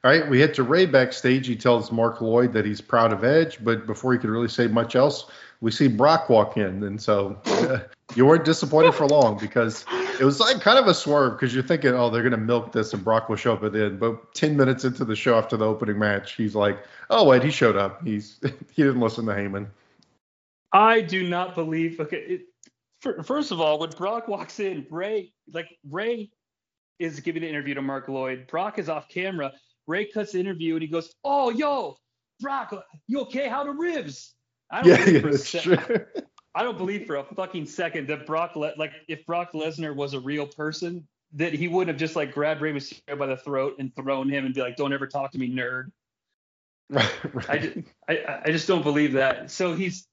All 0.03 0.11
right, 0.11 0.29
we 0.29 0.39
hit 0.39 0.53
to 0.53 0.63
Rey 0.63 0.85
backstage. 0.85 1.45
He 1.45 1.57
tells 1.57 1.91
Mark 1.91 2.21
Lloyd 2.21 2.53
that 2.53 2.65
he's 2.65 2.79
proud 2.79 3.11
of 3.11 3.25
Edge, 3.25 3.61
but 3.61 3.85
before 3.85 4.13
he 4.13 4.19
could 4.19 4.29
really 4.29 4.47
say 4.47 4.67
much 4.67 4.95
else, 4.95 5.29
we 5.59 5.71
see 5.71 5.89
Brock 5.89 6.29
walk 6.29 6.55
in, 6.55 6.83
and 6.83 7.01
so 7.01 7.37
uh, 7.45 7.79
you 8.15 8.25
weren't 8.25 8.45
disappointed 8.45 8.93
for 8.93 9.05
long 9.07 9.37
because 9.37 9.85
it 10.17 10.23
was 10.23 10.39
like 10.39 10.61
kind 10.61 10.79
of 10.79 10.87
a 10.87 10.93
swerve 10.93 11.33
because 11.33 11.53
you're 11.53 11.63
thinking, 11.63 11.93
oh, 11.93 12.09
they're 12.09 12.23
gonna 12.23 12.37
milk 12.37 12.71
this 12.71 12.93
and 12.93 13.03
Brock 13.03 13.27
will 13.27 13.35
show 13.35 13.53
up 13.53 13.63
at 13.63 13.73
the 13.73 13.85
end. 13.85 13.99
But 13.99 14.33
ten 14.33 14.55
minutes 14.55 14.85
into 14.85 15.03
the 15.03 15.17
show 15.17 15.37
after 15.37 15.57
the 15.57 15.65
opening 15.65 15.99
match, 15.99 16.35
he's 16.35 16.55
like, 16.55 16.79
oh 17.09 17.25
wait, 17.25 17.43
he 17.43 17.51
showed 17.51 17.75
up. 17.75 18.01
He's 18.05 18.39
he 18.71 18.83
didn't 18.83 19.01
listen 19.01 19.25
to 19.25 19.33
Heyman. 19.33 19.67
I 20.71 21.01
do 21.01 21.27
not 21.27 21.55
believe. 21.55 21.99
Okay, 21.99 22.17
it, 22.17 22.41
fir- 23.01 23.21
first 23.23 23.51
of 23.51 23.59
all, 23.59 23.79
when 23.79 23.89
Brock 23.89 24.29
walks 24.29 24.61
in, 24.61 24.87
Rey 24.89 25.33
like 25.51 25.67
Rey 25.89 26.29
is 26.99 27.19
giving 27.19 27.41
the 27.41 27.49
interview 27.49 27.73
to 27.73 27.81
Mark 27.81 28.07
Lloyd. 28.07 28.47
Brock 28.47 28.79
is 28.79 28.87
off 28.87 29.09
camera. 29.09 29.51
Rey 29.89 30.05
cuts 30.05 30.33
the 30.33 30.39
interview 30.39 30.75
and 30.75 30.81
he 30.83 30.87
goes, 30.87 31.13
"Oh, 31.23 31.49
yo, 31.49 31.97
Brock, 32.39 32.73
you 33.07 33.21
okay? 33.21 33.49
How 33.49 33.63
the 33.63 33.71
ribs?" 33.71 34.35
I 34.71 34.81
don't 34.81 34.89
Yeah, 34.89 34.97
believe 34.97 35.13
yeah, 35.15 35.21
for 35.21 35.27
a 35.27 35.31
that's 35.31 35.51
true. 35.51 35.77
I 36.55 36.63
don't 36.63 36.77
believe 36.77 37.07
for 37.07 37.15
a 37.15 37.23
fucking 37.23 37.65
second 37.65 38.07
that 38.07 38.25
Brock 38.25 38.55
Le- 38.55 38.73
like 38.77 38.91
if 39.07 39.25
Brock 39.25 39.53
Lesnar 39.53 39.95
was 39.95 40.13
a 40.13 40.19
real 40.19 40.45
person, 40.45 41.07
that 41.33 41.53
he 41.53 41.67
wouldn't 41.67 41.89
have 41.89 41.97
just 41.99 42.15
like 42.15 42.33
grabbed 42.33 42.61
Rey 42.61 42.71
Mysterio 42.71 43.17
by 43.17 43.27
the 43.27 43.37
throat 43.37 43.75
and 43.79 43.95
thrown 43.95 44.29
him 44.29 44.45
and 44.45 44.53
be 44.53 44.61
like, 44.61 44.75
"Don't 44.75 44.93
ever 44.93 45.07
talk 45.07 45.31
to 45.31 45.37
me, 45.39 45.49
nerd." 45.49 45.91
Right. 47.33 47.49
I 47.49 47.57
just, 47.59 47.77
I, 48.07 48.41
I 48.45 48.51
just 48.51 48.67
don't 48.67 48.83
believe 48.83 49.13
that. 49.13 49.51
So 49.51 49.75
he's 49.75 50.07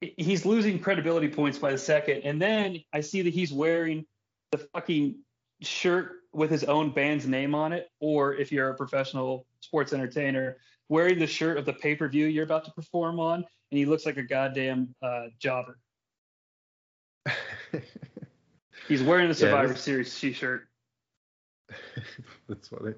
he's 0.00 0.44
losing 0.44 0.78
credibility 0.78 1.28
points 1.28 1.58
by 1.58 1.72
the 1.72 1.78
second, 1.78 2.22
and 2.22 2.40
then 2.40 2.82
I 2.92 3.00
see 3.00 3.22
that 3.22 3.32
he's 3.32 3.52
wearing 3.52 4.06
the 4.52 4.58
fucking 4.58 5.16
shirt 5.62 6.17
with 6.32 6.50
his 6.50 6.64
own 6.64 6.90
band's 6.90 7.26
name 7.26 7.54
on 7.54 7.72
it, 7.72 7.90
or 8.00 8.34
if 8.34 8.52
you're 8.52 8.70
a 8.70 8.74
professional 8.74 9.46
sports 9.60 9.92
entertainer, 9.92 10.56
wearing 10.88 11.18
the 11.18 11.26
shirt 11.26 11.56
of 11.58 11.64
the 11.64 11.72
pay 11.72 11.94
per 11.94 12.08
view 12.08 12.26
you're 12.26 12.44
about 12.44 12.64
to 12.64 12.70
perform 12.72 13.18
on, 13.20 13.36
and 13.36 13.78
he 13.78 13.84
looks 13.86 14.06
like 14.06 14.16
a 14.16 14.22
goddamn 14.22 14.94
uh, 15.02 15.26
jobber. 15.38 15.78
He's 18.88 19.02
wearing 19.02 19.28
the 19.28 19.34
Survivor 19.34 19.74
this- 19.74 19.82
Series 19.82 20.18
T-shirt. 20.18 20.66
That's 22.48 22.68
funny. 22.68 22.94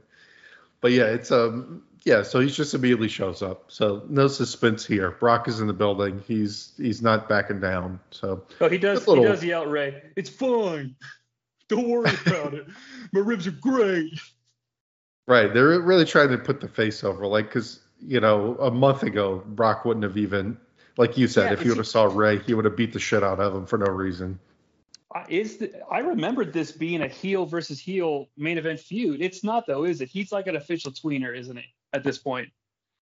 But 0.81 0.93
yeah, 0.93 1.07
it's 1.07 1.31
um 1.33 1.83
yeah, 2.05 2.23
so 2.23 2.41
he 2.41 2.49
just 2.49 2.73
immediately 2.73 3.09
shows 3.09 3.43
up. 3.43 3.65
So 3.69 4.05
no 4.09 4.29
suspense 4.29 4.87
here. 4.87 5.11
Brock 5.11 5.47
is 5.49 5.61
in 5.61 5.67
the 5.67 5.73
building. 5.75 6.23
He's 6.27 6.73
he's 6.79 7.03
not 7.03 7.29
backing 7.29 7.61
down. 7.61 8.01
So 8.11 8.45
Oh, 8.61 8.69
he 8.69 8.79
does. 8.79 9.07
Little- 9.07 9.25
He 9.25 9.29
does 9.31 9.45
yell 9.45 9.67
Rey. 9.67 10.03
It's 10.17 10.31
fine. 10.31 10.95
Don't 11.71 11.89
worry 11.89 12.11
about 12.27 12.53
it. 12.53 12.67
My 13.13 13.21
ribs 13.21 13.47
are 13.47 13.53
great. 13.53 14.21
right, 15.27 15.55
they're 15.55 15.81
really 15.81 16.05
trying 16.05 16.29
to 16.31 16.39
put 16.39 16.61
the 16.61 16.69
face 16.69 17.03
over, 17.05 17.27
like 17.27 17.47
because 17.47 17.81
you 18.01 18.21
know 18.21 18.57
a 18.61 18.71
month 18.71 19.03
ago 19.05 19.43
Brock 19.47 19.85
wouldn't 19.85 20.05
have 20.05 20.17
even 20.17 20.59
like 20.97 21.17
you 21.17 21.29
said 21.29 21.47
Yeah, 21.47 21.53
if 21.53 21.65
you 21.65 21.71
would 21.71 21.79
have 21.79 21.87
saw 21.87 22.05
Rey 22.05 22.39
he 22.39 22.55
would 22.55 22.65
have 22.65 22.77
beat 22.77 22.93
the 22.93 22.99
shit 22.99 23.23
out 23.23 23.39
of 23.41 23.55
him 23.55 23.67
for 23.67 23.79
no 23.79 23.87
reason. 23.87 24.39
Is 25.29 25.59
the, 25.59 25.73
I 25.91 25.99
remembered 26.01 26.53
this 26.53 26.71
being 26.73 27.03
a 27.03 27.09
heel 27.09 27.45
versus 27.45 27.81
heel 27.81 28.29
main 28.37 28.59
event 28.59 28.79
feud. 28.81 29.21
It's 29.21 29.43
not 29.43 29.67
though, 29.67 29.85
is 29.85 30.01
it? 30.01 30.09
He's 30.09 30.31
like 30.31 30.47
an 30.47 30.57
official 30.57 30.93
tweener, 30.93 31.37
isn't 31.37 31.57
he? 31.57 31.65
At 31.93 32.05
this 32.05 32.17
point. 32.19 32.49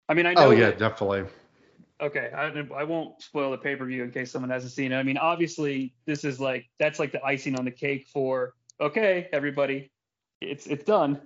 I 0.09 0.15
mean, 0.15 0.25
I 0.27 0.33
know. 0.35 0.47
Oh 0.47 0.51
yeah, 0.51 0.71
that- 0.71 0.79
definitely. 0.79 1.25
okay, 2.01 2.31
I, 2.35 2.47
I 2.75 2.85
won't 2.85 3.21
spoil 3.21 3.51
the 3.51 3.59
pay 3.59 3.77
per 3.77 3.85
view 3.85 4.05
in 4.05 4.11
case 4.11 4.31
someone 4.31 4.51
hasn't 4.51 4.73
seen 4.73 4.93
it. 4.93 4.97
I 4.97 5.03
mean, 5.03 5.19
obviously, 5.19 5.93
this 6.07 6.25
is 6.25 6.41
like 6.41 6.67
that's 6.79 6.99
like 6.99 7.13
the 7.13 7.23
icing 7.25 7.59
on 7.59 7.65
the 7.67 7.71
cake 7.71 8.09
for 8.13 8.55
okay, 8.81 9.29
everybody, 9.33 9.91
it's 10.41 10.67
it's 10.67 10.85
done. 10.85 11.21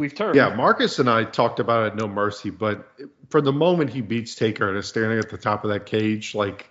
We've 0.00 0.14
turned. 0.14 0.34
Yeah, 0.34 0.54
Marcus 0.54 0.98
and 0.98 1.08
I 1.08 1.24
talked 1.24 1.60
about 1.60 1.86
it 1.86 1.94
No 1.94 2.08
Mercy, 2.08 2.50
but 2.50 2.88
for 3.30 3.40
the 3.40 3.52
moment 3.52 3.90
he 3.90 4.00
beats 4.00 4.34
Taker 4.34 4.68
and 4.68 4.76
is 4.76 4.88
standing 4.88 5.18
at 5.18 5.30
the 5.30 5.38
top 5.38 5.64
of 5.64 5.70
that 5.70 5.86
cage, 5.86 6.34
like, 6.34 6.68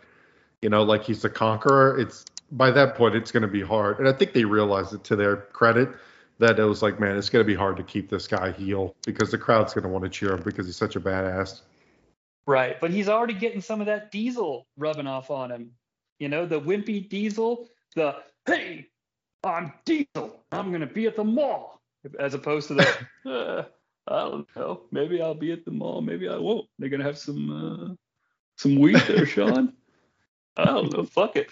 you 0.61 0.69
know, 0.69 0.83
like 0.83 1.05
he's 1.05 1.21
the 1.21 1.29
conqueror, 1.29 1.97
it's 1.97 2.25
by 2.51 2.71
that 2.71 2.95
point 2.95 3.15
it's 3.15 3.31
going 3.31 3.43
to 3.43 3.47
be 3.47 3.61
hard. 3.61 3.99
And 3.99 4.09
I 4.09 4.13
think 4.13 4.33
they 4.33 4.43
realized 4.43 4.93
it 4.93 5.05
to 5.05 5.15
their 5.15 5.37
credit 5.37 5.89
that 6.39 6.59
it 6.59 6.63
was 6.63 6.81
like, 6.81 6.99
man, 6.99 7.17
it's 7.17 7.29
going 7.29 7.45
to 7.45 7.47
be 7.47 7.55
hard 7.55 7.77
to 7.77 7.83
keep 7.83 8.09
this 8.09 8.27
guy 8.27 8.51
heel 8.51 8.93
because 9.05 9.31
the 9.31 9.37
crowd's 9.37 9.73
going 9.73 9.83
to 9.83 9.89
want 9.89 10.03
to 10.03 10.09
cheer 10.09 10.33
him 10.33 10.41
because 10.43 10.65
he's 10.65 10.75
such 10.75 10.97
a 10.97 10.99
badass. 10.99 11.61
Right, 12.45 12.79
but 12.81 12.91
he's 12.91 13.07
already 13.07 13.35
getting 13.35 13.61
some 13.61 13.79
of 13.79 13.87
that 13.87 14.11
diesel 14.11 14.67
rubbing 14.77 15.07
off 15.07 15.31
on 15.31 15.49
him. 15.49 15.71
You 16.19 16.27
know, 16.27 16.45
the 16.45 16.59
wimpy 16.59 17.07
diesel, 17.07 17.69
the 17.95 18.17
hey, 18.45 18.87
I'm 19.43 19.73
diesel. 19.85 20.43
I'm 20.51 20.71
gonna 20.71 20.87
be 20.87 21.07
at 21.07 21.15
the 21.15 21.23
mall, 21.23 21.81
as 22.19 22.33
opposed 22.33 22.69
to 22.69 22.75
the 22.75 22.97
uh, 23.29 23.63
I 24.07 24.19
don't 24.21 24.47
know. 24.55 24.81
Maybe 24.91 25.21
I'll 25.21 25.33
be 25.33 25.51
at 25.51 25.65
the 25.65 25.71
mall. 25.71 26.01
Maybe 26.01 26.27
I 26.27 26.37
won't. 26.37 26.67
They're 26.79 26.89
gonna 26.89 27.03
have 27.03 27.17
some 27.17 27.51
uh, 27.91 27.95
some 28.57 28.79
weed 28.79 28.97
there, 29.07 29.25
Shawn. 29.25 29.73
I 30.57 30.65
don't 30.65 30.93
know. 30.93 31.03
Fuck 31.03 31.35
it. 31.35 31.49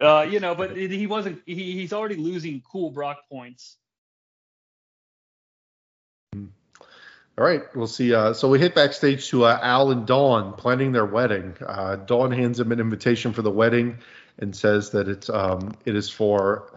Uh, 0.00 0.26
you 0.28 0.40
know, 0.40 0.54
but 0.54 0.76
he 0.76 1.06
wasn't. 1.06 1.40
He, 1.46 1.72
he's 1.72 1.92
already 1.92 2.16
losing 2.16 2.62
cool 2.70 2.90
Brock 2.90 3.20
points. 3.30 3.76
All 7.36 7.44
right, 7.44 7.62
we'll 7.74 7.88
see. 7.88 8.14
Uh, 8.14 8.32
so 8.32 8.48
we 8.48 8.60
hit 8.60 8.76
backstage 8.76 9.28
to 9.30 9.44
uh, 9.44 9.58
Al 9.60 9.90
and 9.90 10.06
Dawn 10.06 10.54
planning 10.54 10.92
their 10.92 11.06
wedding. 11.06 11.56
Uh, 11.64 11.96
Dawn 11.96 12.30
hands 12.30 12.60
him 12.60 12.70
an 12.70 12.78
invitation 12.78 13.32
for 13.32 13.42
the 13.42 13.50
wedding 13.50 13.98
and 14.38 14.54
says 14.54 14.90
that 14.90 15.08
it's 15.08 15.30
um, 15.30 15.74
it 15.84 15.94
is 15.94 16.10
for 16.10 16.72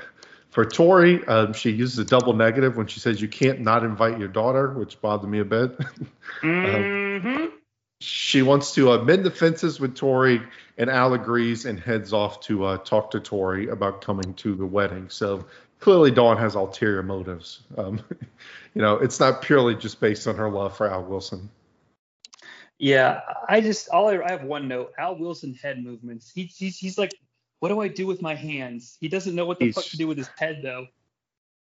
for 0.50 0.66
Tori. 0.66 1.26
Um, 1.28 1.54
she 1.54 1.72
uses 1.72 2.00
a 2.00 2.06
double 2.06 2.34
negative 2.34 2.78
when 2.78 2.88
she 2.88 3.00
says 3.00 3.22
you 3.22 3.28
can't 3.28 3.62
not 3.62 3.84
invite 3.84 4.20
your 4.20 4.28
daughter, 4.28 4.72
which 4.72 5.00
bothered 5.02 5.30
me 5.30 5.40
a 5.40 5.46
bit. 5.46 5.78
Mm-hmm. 6.44 7.56
she 8.02 8.42
wants 8.44 8.76
to 8.76 8.92
uh, 8.92 9.04
mend 9.04 9.24
the 9.24 9.32
fences 9.32 9.80
with 9.80 9.96
Tori, 9.96 10.42
and 10.78 10.90
Al 10.90 11.14
agrees 11.14 11.66
and 11.66 11.80
heads 11.80 12.14
off 12.14 12.42
to 12.42 12.66
uh, 12.66 12.78
talk 12.80 13.10
to 13.12 13.20
Tori 13.20 13.70
about 13.70 14.02
coming 14.02 14.34
to 14.36 14.54
the 14.54 14.66
wedding. 14.66 15.10
So 15.10 15.46
clearly, 15.80 16.12
Dawn 16.12 16.38
has 16.38 16.54
ulterior 16.54 17.02
motives. 17.02 17.62
Um, 17.78 18.02
you 18.76 18.82
know, 18.82 18.96
it's 18.98 19.20
not 19.20 19.42
purely 19.42 19.74
just 19.74 20.00
based 20.00 20.28
on 20.28 20.36
her 20.36 20.50
love 20.50 20.76
for 20.78 20.88
Al 20.88 21.04
Wilson. 21.04 21.50
Yeah, 22.78 23.22
I 23.50 23.62
just 23.62 23.90
all 23.90 24.10
I, 24.10 24.22
I 24.22 24.32
have 24.32 24.44
one 24.44 24.68
note. 24.68 24.94
Al 25.00 25.18
Wilson 25.18 25.56
head 25.56 25.84
movements. 25.84 26.32
He, 26.34 26.44
he's 26.44 26.78
he's 26.78 26.98
like 26.98 27.14
What 27.60 27.70
do 27.70 27.80
I 27.82 27.88
do 27.88 28.06
with 28.08 28.22
my 28.22 28.36
hands? 28.36 28.98
He 29.00 29.08
doesn't 29.08 29.34
know 29.36 29.46
what 29.46 29.60
the 29.60 29.66
He's- 29.66 29.76
fuck 29.76 29.86
to 29.86 29.98
do 29.98 30.08
with 30.08 30.18
his 30.18 30.30
head 30.38 30.60
though. 30.64 30.88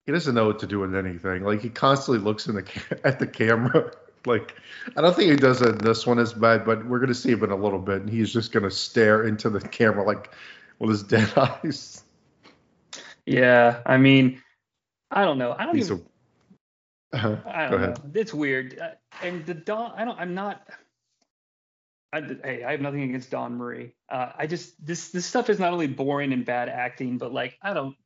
He 0.06 0.12
doesn't 0.12 0.34
know 0.34 0.46
what 0.46 0.58
to 0.60 0.66
do 0.66 0.80
with 0.80 0.94
anything. 0.94 1.44
Like 1.44 1.62
he 1.62 1.70
constantly 1.70 2.22
looks 2.22 2.46
in 2.46 2.54
the 2.54 2.62
ca- 2.62 2.96
at 3.04 3.18
the 3.18 3.26
camera. 3.26 3.92
Like 4.26 4.54
I 4.96 5.02
don't 5.02 5.14
think 5.14 5.30
he 5.32 5.36
does 5.36 5.60
it 5.60 5.68
in 5.68 5.76
this 5.84 6.06
one 6.06 6.18
as 6.18 6.32
bad, 6.32 6.64
but 6.64 6.86
we're 6.86 6.98
gonna 6.98 7.12
see 7.12 7.32
him 7.32 7.44
in 7.44 7.50
a 7.50 7.56
little 7.56 7.78
bit, 7.78 8.00
and 8.00 8.08
he's 8.08 8.32
just 8.32 8.52
gonna 8.52 8.70
stare 8.70 9.26
into 9.28 9.50
the 9.50 9.60
camera 9.60 10.02
like 10.02 10.30
with 10.78 10.88
his 10.88 11.02
dead 11.02 11.30
eyes. 11.36 12.04
Yeah, 13.26 13.82
I 13.84 13.98
mean, 13.98 14.40
I 15.10 15.24
don't 15.24 15.36
know. 15.36 15.54
I 15.58 15.66
don't 15.66 15.74
He's 15.76 15.90
even. 15.90 16.06
a. 17.12 17.16
Uh, 17.18 17.38
I 17.46 17.64
go 17.66 17.70
don't 17.72 17.80
know. 17.82 17.86
ahead. 17.88 18.00
It's 18.14 18.32
weird. 18.32 18.78
Uh, 18.78 18.90
And 19.22 19.44
the 19.44 19.52
Dawn, 19.52 19.92
I 19.94 20.06
don't. 20.06 20.18
I'm 20.18 20.32
not. 20.32 20.66
I, 22.14 22.22
hey, 22.44 22.62
I 22.62 22.70
have 22.70 22.80
nothing 22.80 23.02
against 23.02 23.30
Dawn 23.30 23.56
Marie. 23.56 23.92
Uh, 24.08 24.30
I 24.38 24.46
just 24.46 24.84
this 24.84 25.10
this 25.10 25.26
stuff 25.26 25.50
is 25.50 25.58
not 25.58 25.72
only 25.72 25.88
boring 25.88 26.32
and 26.32 26.44
bad 26.44 26.68
acting, 26.68 27.18
but 27.18 27.32
like 27.32 27.58
I 27.60 27.74
don't. 27.74 27.96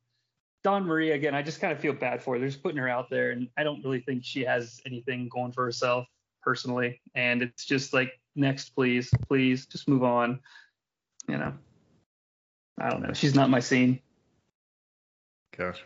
Dawn 0.63 0.83
Marie 0.83 1.11
again. 1.11 1.35
I 1.35 1.41
just 1.41 1.61
kind 1.61 1.71
of 1.71 1.79
feel 1.79 1.93
bad 1.93 2.21
for 2.21 2.33
her. 2.33 2.39
They're 2.39 2.49
just 2.49 2.63
putting 2.63 2.79
her 2.79 2.89
out 2.89 3.09
there, 3.09 3.31
and 3.31 3.47
I 3.55 3.63
don't 3.63 3.83
really 3.83 4.01
think 4.01 4.25
she 4.25 4.43
has 4.43 4.81
anything 4.85 5.29
going 5.29 5.51
for 5.51 5.63
herself 5.63 6.07
personally. 6.41 7.01
And 7.15 7.41
it's 7.41 7.65
just 7.65 7.93
like 7.93 8.11
next, 8.35 8.71
please, 8.71 9.09
please, 9.27 9.67
just 9.67 9.87
move 9.87 10.03
on. 10.03 10.39
You 11.27 11.37
know. 11.37 11.53
I 12.81 12.89
don't 12.89 13.01
know. 13.01 13.13
She's 13.13 13.35
not 13.35 13.49
my 13.49 13.59
scene. 13.59 13.99
Gotcha. 15.55 15.83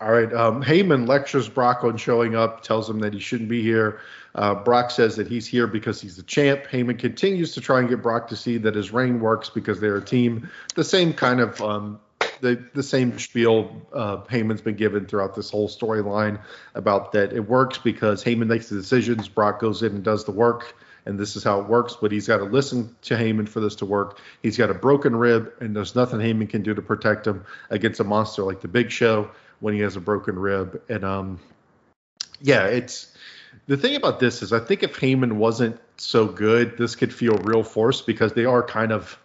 All 0.00 0.10
right. 0.10 0.32
Um, 0.32 0.62
Heyman 0.62 1.06
lectures 1.06 1.48
Brock 1.48 1.84
on 1.84 1.98
showing 1.98 2.34
up, 2.34 2.62
tells 2.62 2.88
him 2.88 3.00
that 3.00 3.12
he 3.12 3.20
shouldn't 3.20 3.50
be 3.50 3.62
here. 3.62 4.00
Uh, 4.34 4.54
Brock 4.54 4.90
says 4.90 5.16
that 5.16 5.26
he's 5.26 5.46
here 5.46 5.66
because 5.66 6.00
he's 6.00 6.16
the 6.16 6.22
champ. 6.22 6.64
Heyman 6.64 6.98
continues 6.98 7.52
to 7.54 7.60
try 7.60 7.80
and 7.80 7.88
get 7.88 8.00
Brock 8.00 8.28
to 8.28 8.36
see 8.36 8.56
that 8.58 8.74
his 8.74 8.92
reign 8.92 9.20
works 9.20 9.50
because 9.50 9.78
they're 9.78 9.96
a 9.96 10.04
team. 10.04 10.48
The 10.74 10.84
same 10.84 11.12
kind 11.12 11.40
of 11.40 11.60
um, 11.60 12.00
the 12.40 12.64
the 12.72 12.82
same 12.82 13.18
spiel 13.18 13.82
uh, 13.92 14.18
Heyman's 14.22 14.62
been 14.62 14.76
given 14.76 15.04
throughout 15.04 15.34
this 15.34 15.50
whole 15.50 15.68
storyline 15.68 16.40
about 16.74 17.12
that 17.12 17.34
it 17.34 17.40
works 17.40 17.76
because 17.76 18.24
Heyman 18.24 18.46
makes 18.46 18.70
the 18.70 18.76
decisions, 18.76 19.28
Brock 19.28 19.60
goes 19.60 19.82
in 19.82 19.96
and 19.96 20.04
does 20.04 20.24
the 20.24 20.32
work, 20.32 20.76
and 21.04 21.18
this 21.18 21.36
is 21.36 21.44
how 21.44 21.60
it 21.60 21.68
works. 21.68 21.96
But 22.00 22.12
he's 22.12 22.26
got 22.26 22.38
to 22.38 22.44
listen 22.44 22.96
to 23.02 23.14
Heyman 23.16 23.48
for 23.48 23.60
this 23.60 23.74
to 23.76 23.84
work. 23.84 24.18
He's 24.42 24.56
got 24.56 24.70
a 24.70 24.74
broken 24.74 25.14
rib, 25.14 25.52
and 25.60 25.76
there's 25.76 25.94
nothing 25.94 26.20
Heyman 26.20 26.48
can 26.48 26.62
do 26.62 26.72
to 26.72 26.82
protect 26.82 27.26
him 27.26 27.44
against 27.68 28.00
a 28.00 28.04
monster 28.04 28.44
like 28.44 28.62
the 28.62 28.68
Big 28.68 28.90
Show 28.90 29.30
when 29.60 29.74
he 29.74 29.80
has 29.80 29.96
a 29.96 30.00
broken 30.00 30.38
rib. 30.38 30.82
And 30.88 31.04
um, 31.04 31.40
yeah, 32.40 32.66
it's 32.66 33.14
the 33.66 33.76
thing 33.76 33.96
about 33.96 34.20
this 34.20 34.42
is 34.42 34.52
I 34.52 34.60
think 34.60 34.82
if 34.82 34.98
Heyman 34.98 35.32
wasn't 35.32 35.80
so 35.96 36.26
good, 36.26 36.76
this 36.76 36.96
could 36.96 37.14
feel 37.14 37.36
real 37.38 37.62
forced 37.62 38.06
because 38.06 38.32
they 38.32 38.44
are 38.44 38.62
kind 38.62 38.92
of 38.92 39.18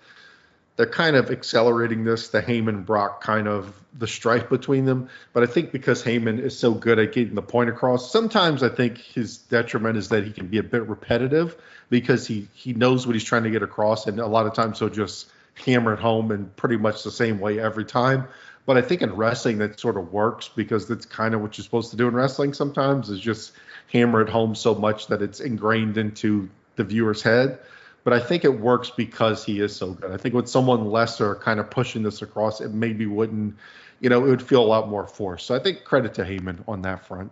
they're 0.75 0.85
kind 0.85 1.15
of 1.15 1.31
accelerating 1.31 2.03
this, 2.03 2.29
the 2.29 2.41
Heyman 2.41 2.85
Brock 2.85 3.21
kind 3.21 3.47
of 3.47 3.73
the 3.97 4.07
strife 4.07 4.49
between 4.49 4.83
them. 4.83 5.09
But 5.31 5.43
I 5.43 5.45
think 5.45 5.71
because 5.71 6.03
Heyman 6.03 6.39
is 6.39 6.57
so 6.57 6.73
good 6.73 6.99
at 6.99 7.13
getting 7.13 7.35
the 7.35 7.41
point 7.41 7.69
across, 7.69 8.11
sometimes 8.11 8.61
I 8.61 8.69
think 8.69 8.97
his 8.97 9.37
detriment 9.37 9.97
is 9.97 10.09
that 10.09 10.25
he 10.25 10.31
can 10.31 10.47
be 10.47 10.57
a 10.57 10.63
bit 10.63 10.87
repetitive 10.87 11.55
because 11.89 12.27
he 12.27 12.47
he 12.53 12.73
knows 12.73 13.07
what 13.07 13.15
he's 13.15 13.23
trying 13.23 13.43
to 13.43 13.51
get 13.51 13.63
across, 13.63 14.07
and 14.07 14.19
a 14.19 14.27
lot 14.27 14.47
of 14.47 14.53
times 14.53 14.79
he'll 14.79 14.89
just 14.89 15.29
hammer 15.53 15.93
it 15.93 15.99
home 15.99 16.31
in 16.31 16.49
pretty 16.57 16.77
much 16.77 17.03
the 17.03 17.11
same 17.11 17.39
way 17.39 17.59
every 17.59 17.85
time. 17.85 18.27
But 18.65 18.77
I 18.77 18.81
think 18.81 19.01
in 19.01 19.13
wrestling 19.15 19.59
that 19.59 19.79
sort 19.79 19.97
of 19.97 20.11
works 20.11 20.49
because 20.49 20.87
that's 20.87 21.05
kind 21.05 21.35
of 21.35 21.41
what 21.41 21.57
you're 21.57 21.63
supposed 21.63 21.91
to 21.91 21.97
do 21.97 22.07
in 22.07 22.15
wrestling 22.15 22.53
sometimes 22.53 23.09
is 23.09 23.19
just 23.19 23.53
hammer 23.91 24.21
it 24.21 24.29
home 24.29 24.55
so 24.55 24.73
much 24.73 25.07
that 25.07 25.21
it's 25.21 25.39
ingrained 25.39 25.97
into 25.97 26.49
the 26.75 26.83
viewer's 26.83 27.21
head. 27.21 27.59
But 28.03 28.13
I 28.13 28.19
think 28.19 28.43
it 28.43 28.59
works 28.59 28.89
because 28.89 29.43
he 29.43 29.59
is 29.59 29.75
so 29.75 29.93
good. 29.93 30.11
I 30.11 30.17
think 30.17 30.35
with 30.35 30.47
someone 30.47 30.85
lesser 30.85 31.35
kind 31.35 31.59
of 31.59 31.69
pushing 31.69 32.03
this 32.03 32.21
across, 32.21 32.61
it 32.61 32.71
maybe 32.71 33.05
wouldn't, 33.05 33.55
you 33.99 34.09
know, 34.09 34.25
it 34.25 34.29
would 34.29 34.43
feel 34.43 34.63
a 34.63 34.65
lot 34.65 34.89
more 34.89 35.07
forced. 35.07 35.47
So 35.47 35.55
I 35.55 35.59
think 35.59 35.83
credit 35.83 36.13
to 36.15 36.23
Heyman 36.23 36.63
on 36.67 36.81
that 36.83 37.05
front. 37.05 37.31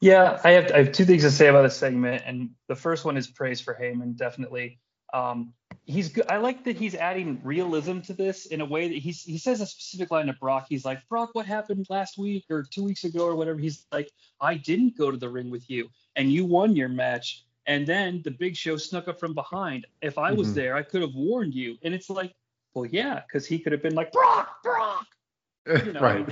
Yeah, 0.00 0.40
I 0.44 0.52
have 0.52 0.72
I 0.72 0.78
have 0.78 0.92
two 0.92 1.04
things 1.04 1.22
to 1.22 1.30
say 1.30 1.48
about 1.48 1.62
this 1.62 1.76
segment, 1.76 2.22
and 2.24 2.50
the 2.68 2.76
first 2.76 3.04
one 3.04 3.16
is 3.16 3.26
praise 3.26 3.60
for 3.60 3.74
Heyman, 3.74 4.16
definitely. 4.16 4.78
Um, 5.12 5.52
he's 5.84 6.08
good. 6.08 6.26
I 6.30 6.36
like 6.36 6.64
that 6.64 6.76
he's 6.76 6.94
adding 6.94 7.40
realism 7.42 8.00
to 8.00 8.12
this 8.12 8.46
in 8.46 8.60
a 8.60 8.64
way 8.64 8.88
that 8.88 8.98
he's 8.98 9.22
he 9.22 9.38
says 9.38 9.60
a 9.60 9.66
specific 9.66 10.10
line 10.10 10.26
to 10.26 10.34
Brock. 10.34 10.66
He's 10.68 10.84
like, 10.84 11.06
Brock, 11.08 11.30
what 11.32 11.46
happened 11.46 11.86
last 11.88 12.18
week 12.18 12.44
or 12.50 12.62
two 12.62 12.84
weeks 12.84 13.04
ago 13.04 13.24
or 13.26 13.34
whatever? 13.34 13.58
He's 13.58 13.86
like, 13.92 14.10
I 14.40 14.54
didn't 14.54 14.96
go 14.96 15.10
to 15.10 15.16
the 15.16 15.28
ring 15.28 15.50
with 15.50 15.68
you, 15.70 15.88
and 16.16 16.32
you 16.32 16.44
won 16.44 16.76
your 16.76 16.88
match, 16.88 17.44
and 17.66 17.86
then 17.86 18.22
the 18.24 18.30
Big 18.30 18.56
Show 18.56 18.76
snuck 18.76 19.08
up 19.08 19.18
from 19.18 19.34
behind. 19.34 19.86
If 20.02 20.18
I 20.18 20.32
was 20.32 20.48
Mhm. 20.50 20.54
there, 20.54 20.76
I 20.76 20.82
could 20.82 21.02
have 21.02 21.14
warned 21.14 21.54
you. 21.54 21.78
And 21.82 21.94
it's 21.94 22.10
like, 22.10 22.34
well, 22.74 22.86
yeah, 22.86 23.22
because 23.26 23.46
he 23.46 23.58
could 23.58 23.72
have 23.72 23.82
been 23.82 23.94
like, 23.94 24.12
Brock, 24.12 24.62
Brock. 24.62 25.06
You 25.84 25.92
know, 25.92 26.00
right. 26.00 26.26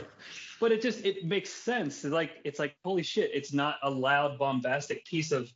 but 0.61 0.73
it 0.73 0.81
just 0.81 1.05
it 1.05 1.27
makes 1.27 1.51
sense. 1.51 2.05
It's 2.07 2.15
like 2.15 2.40
it's 2.44 2.59
like 2.59 2.74
holy 2.82 3.03
shit, 3.03 3.31
it's 3.35 3.53
not 3.53 3.77
a 3.82 3.90
loud 3.90 4.39
bombastic 4.39 5.05
piece 5.05 5.31
of 5.31 5.53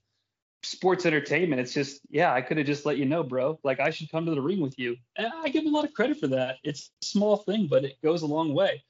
sports 0.63 1.07
entertainment. 1.07 1.61
It's 1.61 1.73
just 1.73 2.01
yeah, 2.11 2.33
I 2.33 2.43
could 2.43 2.59
have 2.59 2.67
just 2.67 2.87
let 2.87 2.99
you 2.99 3.07
know, 3.07 3.23
bro. 3.23 3.59
Like 3.65 3.81
I 3.81 3.91
should 3.91 4.11
come 4.11 4.27
to 4.27 4.35
the 4.35 4.43
ring 4.43 4.61
with 4.61 4.79
you. 4.79 4.97
And 5.17 5.33
I 5.43 5.49
give 5.49 5.65
him 5.65 5.75
a 5.75 5.77
lot 5.77 5.85
of 5.85 5.95
credit 5.95 6.19
for 6.19 6.29
that. 6.29 6.57
It's 6.65 6.91
a 7.03 7.07
small 7.07 7.37
thing, 7.37 7.67
but 7.69 7.85
it 7.85 8.01
goes 8.03 8.23
a 8.23 8.27
long 8.27 8.55
way. 8.55 8.83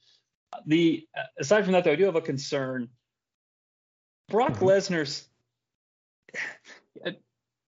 The 0.67 1.07
aside 1.39 1.65
from 1.65 1.73
that 1.73 1.85
though, 1.85 1.93
I 1.93 1.97
do 1.97 2.05
have 2.05 2.17
a 2.17 2.21
concern. 2.21 2.89
Brock 4.29 4.55
Mhm. 4.55 4.67
Lesnar's 4.67 5.29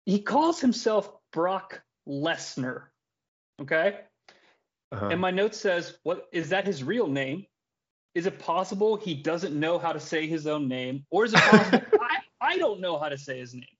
he 0.04 0.20
calls 0.20 0.60
himself 0.60 1.10
Brock 1.32 1.82
Lesnar. 2.08 2.84
Okay? 3.60 4.00
Uh-huh. 4.90 5.08
And 5.08 5.20
my 5.20 5.30
note 5.30 5.54
says, 5.54 5.98
"What 6.02 6.28
is 6.32 6.50
that? 6.50 6.66
His 6.66 6.82
real 6.82 7.06
name? 7.06 7.46
Is 8.14 8.26
it 8.26 8.38
possible 8.38 8.96
he 8.96 9.14
doesn't 9.14 9.58
know 9.58 9.78
how 9.78 9.92
to 9.92 10.00
say 10.00 10.26
his 10.26 10.46
own 10.46 10.68
name, 10.68 11.06
or 11.10 11.24
is 11.24 11.32
it 11.32 11.40
possible 11.40 11.80
I, 12.00 12.18
I 12.40 12.58
don't 12.58 12.80
know 12.80 12.98
how 12.98 13.08
to 13.08 13.16
say 13.16 13.38
his 13.38 13.54
name?" 13.54 13.71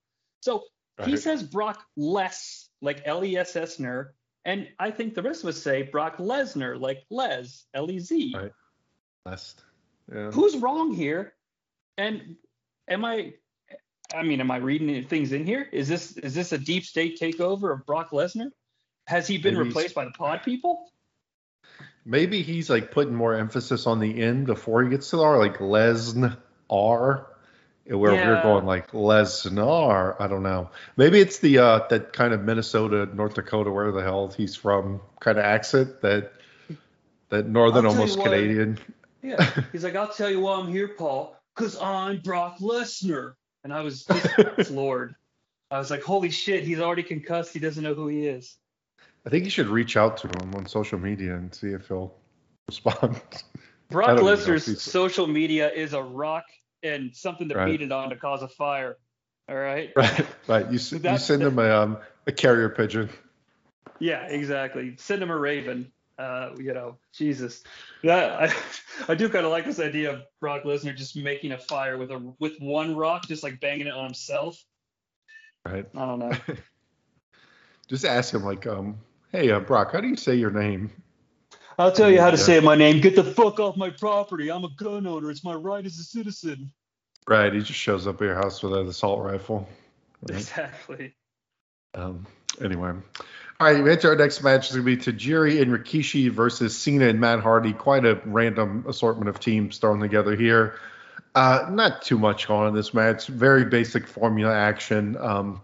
So 0.42 0.64
he 1.04 1.16
says 1.16 1.42
Brock 1.42 1.82
Les, 1.96 2.68
like 2.80 3.02
L 3.04 3.24
E 3.24 3.36
S 3.36 3.56
S 3.56 3.78
Ner, 3.78 4.12
and 4.44 4.68
I 4.78 4.90
think 4.90 5.14
the 5.14 5.22
rest 5.22 5.44
of 5.44 5.48
us 5.48 5.56
say 5.56 5.82
Brock 5.82 6.18
Lesnar, 6.18 6.78
like 6.78 7.04
Les 7.10 7.64
L 7.74 7.90
E 7.90 7.98
Z. 7.98 8.34
Right. 8.36 8.52
Last. 9.24 9.62
Yeah. 10.12 10.30
Who's 10.32 10.56
wrong 10.56 10.92
here? 10.92 11.34
And 11.96 12.36
am 12.88 13.04
I? 13.04 13.34
I 14.14 14.24
mean, 14.24 14.40
am 14.40 14.50
I 14.50 14.56
reading 14.56 15.06
things 15.06 15.32
in 15.32 15.46
here? 15.46 15.68
Is 15.72 15.88
this 15.88 16.16
is 16.18 16.34
this 16.34 16.52
a 16.52 16.58
deep 16.58 16.84
state 16.84 17.18
takeover 17.20 17.72
of 17.72 17.86
Brock 17.86 18.10
Lesnar? 18.10 18.50
Has 19.06 19.26
he 19.26 19.38
been 19.38 19.54
Maybe 19.54 19.68
replaced 19.68 19.94
by 19.94 20.04
the 20.04 20.10
Pod 20.10 20.42
people? 20.42 20.90
Maybe 22.04 22.42
he's 22.42 22.68
like 22.68 22.90
putting 22.90 23.14
more 23.14 23.34
emphasis 23.34 23.86
on 23.86 24.00
the 24.00 24.20
end 24.20 24.46
before 24.46 24.82
he 24.82 24.90
gets 24.90 25.10
to 25.10 25.16
the 25.16 25.22
R, 25.22 25.38
like 25.38 25.58
Lesnar, 25.58 26.36
where 27.86 28.12
we're 28.12 28.42
going 28.42 28.64
like 28.64 28.92
Lesnar. 28.92 30.16
I 30.20 30.26
don't 30.26 30.42
know. 30.42 30.70
Maybe 30.96 31.20
it's 31.20 31.38
the 31.38 31.58
uh, 31.58 31.80
that 31.90 32.12
kind 32.12 32.32
of 32.32 32.42
Minnesota, 32.42 33.08
North 33.14 33.34
Dakota, 33.34 33.70
where 33.70 33.90
the 33.92 34.02
hell 34.02 34.32
he's 34.36 34.54
from, 34.54 35.00
kind 35.20 35.38
of 35.38 35.44
accent 35.44 36.00
that 36.02 36.32
that 37.28 37.48
northern, 37.48 37.86
almost 37.86 38.18
what. 38.18 38.26
Canadian. 38.26 38.78
Yeah. 39.22 39.50
He's 39.72 39.84
like, 39.84 39.96
I'll 39.96 40.12
tell 40.12 40.30
you 40.30 40.40
why 40.40 40.58
I'm 40.58 40.68
here, 40.68 40.88
Paul, 40.88 41.36
because 41.54 41.80
I'm 41.80 42.20
Brock 42.20 42.58
Lesnar. 42.58 43.34
And 43.64 43.72
I 43.72 43.80
was 43.80 44.04
just 44.04 44.68
floored. 44.68 45.14
I 45.70 45.78
was 45.78 45.90
like, 45.90 46.02
holy 46.02 46.30
shit, 46.30 46.64
he's 46.64 46.80
already 46.80 47.04
concussed. 47.04 47.52
He 47.52 47.60
doesn't 47.60 47.82
know 47.82 47.94
who 47.94 48.08
he 48.08 48.26
is. 48.26 48.56
I 49.24 49.30
think 49.30 49.44
you 49.44 49.50
should 49.50 49.68
reach 49.68 49.96
out 49.96 50.16
to 50.18 50.26
him 50.26 50.54
on 50.54 50.66
social 50.66 50.98
media 50.98 51.36
and 51.36 51.54
see 51.54 51.68
if 51.68 51.86
he'll 51.88 52.12
respond. 52.68 53.22
Brock 53.88 54.08
I 54.08 54.14
don't 54.14 54.24
even 54.24 54.26
know 54.26 54.32
if 54.32 54.64
Lesnar's 54.64 54.82
social 54.82 55.26
media 55.26 55.70
is 55.70 55.92
a 55.92 56.02
rock 56.02 56.44
and 56.82 57.14
something 57.14 57.48
to 57.48 57.56
Right. 57.56 57.66
beat 57.66 57.82
it 57.82 57.92
on 57.92 58.10
to 58.10 58.16
cause 58.16 58.42
a 58.42 58.48
fire. 58.48 58.96
All 59.48 59.56
right. 59.56 59.90
right, 59.96 60.26
right. 60.46 60.68
You, 60.70 60.76
s- 60.76 60.92
you 60.92 61.18
send 61.18 61.42
him 61.42 61.58
a 61.58 61.70
um, 61.70 61.98
a 62.26 62.32
carrier 62.32 62.68
pigeon. 62.68 63.10
Yeah, 63.98 64.26
exactly. 64.26 64.94
Send 64.98 65.22
him 65.22 65.30
a 65.30 65.36
raven. 65.36 65.92
Uh, 66.18 66.50
you 66.58 66.72
know, 66.74 66.98
Jesus. 67.12 67.64
Yeah, 68.02 68.48
I, 68.48 68.54
I 69.12 69.14
do 69.14 69.28
kind 69.28 69.44
of 69.44 69.50
like 69.50 69.64
this 69.64 69.80
idea 69.80 70.12
of 70.12 70.22
Brock 70.40 70.62
Lesnar 70.64 70.94
just 70.94 71.16
making 71.16 71.52
a 71.52 71.58
fire 71.58 71.96
with 71.98 72.10
a 72.10 72.34
with 72.38 72.60
one 72.60 72.94
rock, 72.94 73.26
just 73.26 73.42
like 73.42 73.60
banging 73.60 73.86
it 73.86 73.94
on 73.94 74.04
himself. 74.04 74.62
Right. 75.64 75.86
I 75.96 76.06
don't 76.06 76.18
know. 76.18 76.32
Just 77.88 78.04
ask 78.04 78.32
him 78.32 78.42
like, 78.44 78.66
um, 78.66 78.98
hey, 79.32 79.50
uh, 79.50 79.60
Brock, 79.60 79.92
how 79.92 80.00
do 80.00 80.08
you 80.08 80.16
say 80.16 80.34
your 80.34 80.50
name? 80.50 80.90
I'll 81.78 81.92
tell 81.92 82.10
you 82.10 82.20
how 82.20 82.30
to 82.30 82.36
say 82.36 82.60
my 82.60 82.74
name. 82.74 83.00
Get 83.00 83.16
the 83.16 83.24
fuck 83.24 83.60
off 83.60 83.76
my 83.76 83.90
property. 83.90 84.50
I'm 84.50 84.64
a 84.64 84.70
gun 84.76 85.06
owner. 85.06 85.30
It's 85.30 85.44
my 85.44 85.54
right 85.54 85.84
as 85.84 85.98
a 85.98 86.04
citizen. 86.04 86.72
Right. 87.26 87.52
He 87.52 87.60
just 87.60 87.78
shows 87.78 88.06
up 88.06 88.16
at 88.16 88.24
your 88.24 88.34
house 88.34 88.62
with 88.62 88.74
an 88.74 88.86
assault 88.86 89.24
rifle. 89.24 89.68
Right. 90.28 90.38
Exactly. 90.38 91.14
Um, 91.94 92.26
anyway. 92.60 92.92
All 93.60 93.72
right, 93.72 93.84
we 93.84 93.92
enter 93.92 94.08
our 94.08 94.16
next 94.16 94.42
match. 94.42 94.66
It's 94.66 94.74
going 94.74 94.84
to 94.84 94.96
be 94.96 95.12
Tajiri 95.12 95.62
and 95.62 95.70
Rikishi 95.70 96.30
versus 96.30 96.76
Cena 96.76 97.06
and 97.06 97.20
Matt 97.20 97.38
Hardy. 97.38 97.72
Quite 97.72 98.04
a 98.04 98.20
random 98.24 98.84
assortment 98.88 99.28
of 99.28 99.38
teams 99.38 99.78
thrown 99.78 100.00
together 100.00 100.34
here. 100.34 100.80
Uh, 101.34 101.68
not 101.70 102.02
too 102.02 102.18
much 102.18 102.48
going 102.48 102.62
on 102.62 102.68
in 102.68 102.74
this 102.74 102.92
match. 102.92 103.28
Very 103.28 103.64
basic 103.64 104.08
formula 104.08 104.52
action. 104.52 105.16
Um, 105.16 105.60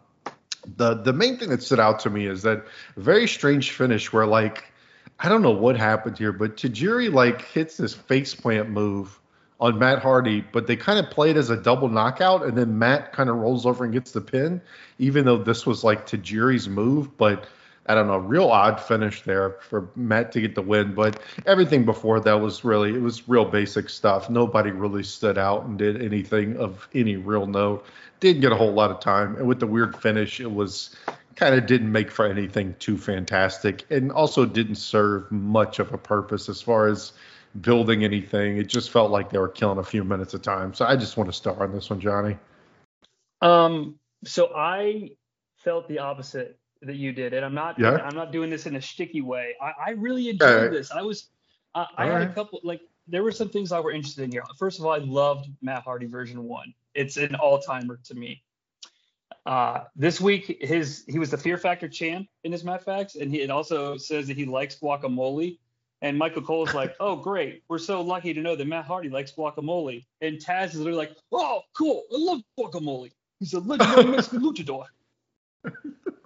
the 0.76 0.94
the 0.94 1.12
main 1.12 1.38
thing 1.38 1.48
that 1.48 1.62
stood 1.62 1.80
out 1.80 2.00
to 2.00 2.10
me 2.10 2.26
is 2.26 2.42
that 2.42 2.66
very 2.96 3.26
strange 3.26 3.72
finish 3.72 4.12
where 4.12 4.26
like 4.26 4.70
I 5.20 5.28
don't 5.28 5.42
know 5.42 5.50
what 5.50 5.76
happened 5.76 6.16
here, 6.16 6.32
but 6.32 6.56
Tajiri 6.56 7.12
like 7.12 7.42
hits 7.42 7.76
this 7.76 7.92
face 7.94 8.34
plant 8.34 8.70
move 8.70 9.18
on 9.60 9.78
Matt 9.78 10.00
Hardy, 10.00 10.44
but 10.52 10.68
they 10.68 10.76
kind 10.76 11.04
of 11.04 11.10
play 11.10 11.30
it 11.30 11.36
as 11.36 11.50
a 11.50 11.56
double 11.56 11.88
knockout, 11.88 12.44
and 12.44 12.56
then 12.56 12.78
Matt 12.78 13.12
kind 13.12 13.28
of 13.28 13.36
rolls 13.36 13.66
over 13.66 13.84
and 13.84 13.92
gets 13.92 14.12
the 14.12 14.20
pin, 14.20 14.60
even 14.98 15.24
though 15.24 15.38
this 15.38 15.66
was 15.66 15.82
like 15.82 16.06
Tajiri's 16.06 16.68
move. 16.68 17.16
But 17.16 17.46
I 17.86 17.94
don't 17.94 18.06
know, 18.06 18.18
real 18.18 18.50
odd 18.50 18.80
finish 18.80 19.22
there 19.22 19.56
for 19.60 19.88
Matt 19.96 20.30
to 20.32 20.40
get 20.40 20.54
the 20.54 20.62
win. 20.62 20.94
But 20.94 21.20
everything 21.46 21.84
before 21.84 22.20
that 22.20 22.40
was 22.40 22.62
really 22.62 22.94
it 22.94 23.00
was 23.00 23.28
real 23.28 23.44
basic 23.44 23.88
stuff. 23.88 24.30
Nobody 24.30 24.70
really 24.70 25.02
stood 25.02 25.38
out 25.38 25.64
and 25.64 25.76
did 25.76 26.00
anything 26.00 26.56
of 26.56 26.88
any 26.94 27.16
real 27.16 27.46
note. 27.46 27.84
Didn't 28.20 28.42
get 28.42 28.52
a 28.52 28.56
whole 28.56 28.72
lot 28.72 28.92
of 28.92 29.00
time, 29.00 29.34
and 29.36 29.48
with 29.48 29.58
the 29.58 29.66
weird 29.66 29.96
finish, 29.96 30.38
it 30.38 30.50
was 30.50 30.94
kind 31.38 31.54
of 31.54 31.66
didn't 31.66 31.92
make 31.92 32.10
for 32.10 32.26
anything 32.26 32.74
too 32.80 32.98
fantastic, 32.98 33.86
and 33.90 34.10
also 34.10 34.44
didn't 34.44 34.74
serve 34.74 35.30
much 35.30 35.78
of 35.78 35.92
a 35.92 35.98
purpose 35.98 36.48
as 36.48 36.60
far 36.60 36.88
as 36.88 37.12
building 37.60 38.02
anything. 38.02 38.56
It 38.56 38.66
just 38.66 38.90
felt 38.90 39.12
like 39.12 39.30
they 39.30 39.38
were 39.38 39.48
killing 39.48 39.78
a 39.78 39.84
few 39.84 40.02
minutes 40.02 40.34
of 40.34 40.42
time. 40.42 40.74
So 40.74 40.84
I 40.84 40.96
just 40.96 41.16
want 41.16 41.30
to 41.30 41.32
start 41.32 41.60
on 41.60 41.72
this 41.72 41.90
one, 41.90 42.00
Jonnie. 42.00 42.38
Um, 43.40 44.00
so 44.24 44.50
I 44.54 45.10
felt 45.58 45.86
the 45.86 46.00
opposite 46.00 46.58
that 46.82 46.96
you 46.96 47.12
did, 47.12 47.32
and 47.32 47.44
I'm 47.44 47.54
not. 47.54 47.78
Yeah. 47.78 47.98
I'm 48.02 48.16
not 48.16 48.32
doing 48.32 48.50
this 48.50 48.66
in 48.66 48.74
a 48.74 48.82
sticky 48.82 49.20
way. 49.20 49.54
I, 49.62 49.72
I 49.86 49.90
really 49.90 50.28
enjoyed 50.28 50.50
Alright. 50.50 50.72
this. 50.72 50.90
I 50.90 51.02
was. 51.02 51.28
I 51.74 51.86
I 51.96 52.06
had 52.06 52.22
a 52.22 52.32
couple 52.32 52.60
like 52.64 52.80
there 53.06 53.22
were 53.22 53.32
some 53.32 53.48
things 53.48 53.70
I 53.70 53.78
were 53.78 53.92
interested 53.92 54.24
in 54.24 54.32
here. 54.32 54.42
First 54.58 54.80
of 54.80 54.86
all, 54.86 54.92
I 54.92 54.98
loved 54.98 55.48
Matt 55.62 55.84
Hardy 55.84 56.06
version 56.06 56.42
one. 56.42 56.74
It's 56.94 57.16
an 57.16 57.36
all 57.36 57.60
timer 57.60 58.00
to 58.06 58.14
me. 58.14 58.42
Uh, 59.46 59.84
this 59.96 60.20
week, 60.20 60.58
his 60.60 61.04
he 61.08 61.18
was 61.18 61.30
the 61.30 61.38
Fear 61.38 61.56
Factor 61.56 61.88
champ 61.88 62.28
in 62.44 62.52
his 62.52 62.64
Matt 62.64 62.84
Facts, 62.84 63.14
and 63.14 63.30
he 63.30 63.40
it 63.40 63.50
also 63.50 63.96
says 63.96 64.26
that 64.28 64.36
he 64.36 64.44
likes 64.44 64.76
guacamole. 64.78 65.58
And 66.00 66.16
Michael 66.16 66.42
Cole's 66.42 66.74
like, 66.74 66.94
"Oh, 67.00 67.16
great! 67.16 67.62
We're 67.68 67.78
so 67.78 68.02
lucky 68.02 68.34
to 68.34 68.40
know 68.40 68.56
that 68.56 68.66
Matt 68.66 68.84
Hardy 68.84 69.08
likes 69.08 69.32
guacamole." 69.32 70.04
And 70.20 70.36
Taz 70.38 70.68
is 70.68 70.76
literally 70.76 70.98
like, 70.98 71.16
"Oh, 71.32 71.62
cool! 71.76 72.02
I 72.12 72.16
love 72.18 72.40
guacamole. 72.58 73.12
He's 73.40 73.54
a 73.54 73.60
legendary 73.60 74.04
Mexican 74.16 74.40
luchador." 74.40 74.84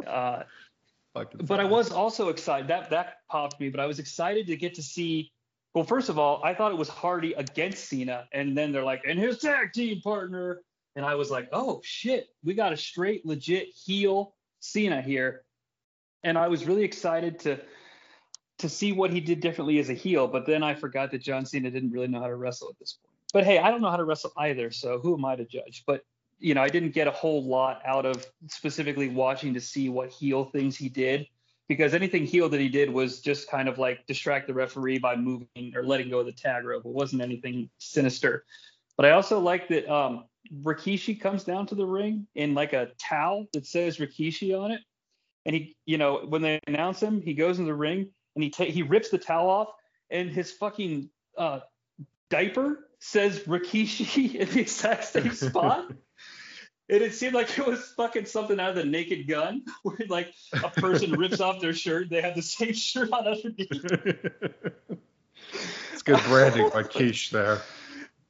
Uh, 0.07 0.43
but 1.15 1.61
I 1.61 1.65
was 1.65 1.93
also 1.93 2.29
excited. 2.29 2.69
That 2.69 2.91
that 2.91 3.19
popped 3.31 3.61
me. 3.61 3.69
But 3.69 3.81
I 3.81 3.87
was 3.87 3.99
excited 3.99 4.47
to 4.49 4.57
get 4.57 4.75
to 4.75 4.83
see. 4.83 5.31
Well, 5.75 5.85
first 5.85 6.09
of 6.09 6.19
all, 6.19 6.43
I 6.45 6.55
thought 6.55 6.73
it 6.73 6.79
was 6.79 6.89
Hardy 6.89 7.33
against 7.35 7.89
Cena, 7.89 8.29
and 8.33 8.57
then 8.57 8.73
they're 8.73 8.85
like, 8.85 9.05
and 9.07 9.19
his 9.19 9.39
tag 9.39 9.73
team 9.73 10.03
partner, 10.03 10.61
and 10.97 11.05
I 11.05 11.15
was 11.15 11.31
like, 11.31 11.49
oh 11.53 11.81
shit, 11.85 12.29
we 12.45 12.55
got 12.55 12.73
a 12.73 12.77
straight 12.77 13.25
legit 13.25 13.69
heel 13.69 14.35
Cena 14.61 15.03
here, 15.03 15.43
and 16.23 16.39
I 16.39 16.49
was 16.49 16.67
really 16.67 16.85
excited 16.85 17.39
to 17.41 17.61
to 18.59 18.69
see 18.69 18.93
what 18.93 19.11
he 19.11 19.21
did 19.21 19.41
differently 19.41 19.79
as 19.79 19.91
a 19.91 19.95
heel. 19.95 20.29
But 20.29 20.47
then 20.47 20.63
I 20.63 20.75
forgot 20.75 21.11
that 21.11 21.23
John 21.23 21.45
Cena 21.45 21.71
didn't 21.71 21.91
really 21.91 22.07
know 22.07 22.21
how 22.21 22.29
to 22.29 22.37
wrestle 22.37 22.69
at 22.69 22.79
this 22.79 22.93
point. 22.93 23.15
But 23.33 23.45
hey, 23.45 23.59
I 23.59 23.71
don't 23.71 23.81
know 23.81 23.91
how 23.91 23.97
to 23.97 24.05
wrestle 24.05 24.33
either, 24.37 24.71
so 24.71 24.99
who 24.99 25.15
am 25.17 25.25
I 25.25 25.37
to 25.37 25.45
judge? 25.45 25.83
But 25.87 26.05
you 26.39 26.55
know, 26.55 26.63
I 26.63 26.69
didn't 26.69 26.91
get 26.91 27.07
a 27.07 27.13
whole 27.13 27.45
lot 27.45 27.81
out 27.85 28.05
of 28.05 28.27
specifically 28.49 29.09
watching 29.09 29.55
to 29.55 29.61
see 29.61 29.89
what 29.89 30.11
heel 30.11 30.45
things 30.45 30.77
he 30.77 30.89
did 30.89 31.27
because 31.69 31.95
anything 31.95 32.27
heel 32.27 32.49
that 32.49 32.61
he 32.61 32.69
did 32.69 32.91
was 32.91 33.21
just 33.21 33.49
kind 33.49 33.69
of 33.69 33.79
like 33.79 34.07
distract 34.07 34.49
the 34.49 34.55
referee 34.55 34.99
by 34.99 35.17
moving 35.17 35.73
or 35.75 35.85
letting 35.85 36.11
go 36.11 36.19
of 36.19 36.27
the 36.27 36.33
tag 36.33 36.65
rope. 36.65 36.85
It 36.85 36.93
wasn't 36.93 37.23
anything 37.23 37.71
sinister. 37.79 38.45
But 38.97 39.07
I 39.07 39.13
also 39.13 39.39
like 39.39 39.69
that 39.69 39.89
um, 39.89 40.25
Rikishi 40.51 41.21
comes 41.21 41.45
down 41.45 41.67
to 41.67 41.75
the 41.75 41.87
ring 41.87 42.27
in 42.35 42.55
like 42.55 42.73
a 42.73 42.91
towel 42.99 43.47
that 43.53 43.67
says 43.67 43.99
Rikishi 43.99 44.59
on 44.59 44.71
it. 44.73 44.81
And 45.45 45.55
he, 45.55 45.77
you 45.87 45.99
know, 45.99 46.25
when 46.29 46.43
they 46.43 46.61
announce 46.67 47.01
him, 47.03 47.21
he 47.21 47.35
goes 47.35 47.59
in 47.59 47.65
the 47.65 47.75
ring 47.75 48.11
and 48.35 48.45
he 48.45 48.51
ta- 48.51 48.65
he 48.65 48.83
rips 48.83 49.09
the 49.11 49.19
towel 49.19 49.49
off 49.51 49.69
and 50.11 50.31
his 50.31 50.53
fucking 50.53 51.11
uh, 51.37 51.61
diaper 52.31 52.89
says 53.01 53.41
Rikishi 53.41 54.35
in 54.37 54.49
the 54.49 54.61
exact 54.61 55.05
same 55.05 55.33
spot. 55.33 55.91
And 56.89 57.01
it 57.01 57.15
seemed 57.15 57.33
like 57.33 57.59
it 57.59 57.67
was 57.67 57.81
fucking 57.97 58.27
something 58.27 58.61
out 58.61 58.71
of 58.71 58.77
the 58.77 58.85
Naked 58.85 59.27
Gun, 59.27 59.63
where 59.83 59.97
like 60.11 60.35
a 60.53 60.69
person 60.69 61.13
rips 61.13 61.41
off 61.41 61.59
their 61.59 61.73
shirt, 61.73 62.11
they 62.11 62.21
have 62.21 62.35
the 62.35 62.43
same 62.43 62.75
shirt 62.75 63.11
on 63.13 63.27
underneath. 63.27 63.69
it's 65.93 66.03
good 66.03 66.21
branding 66.25 66.69
by 66.69 66.83
Quiche 66.83 67.31
there, 67.31 67.63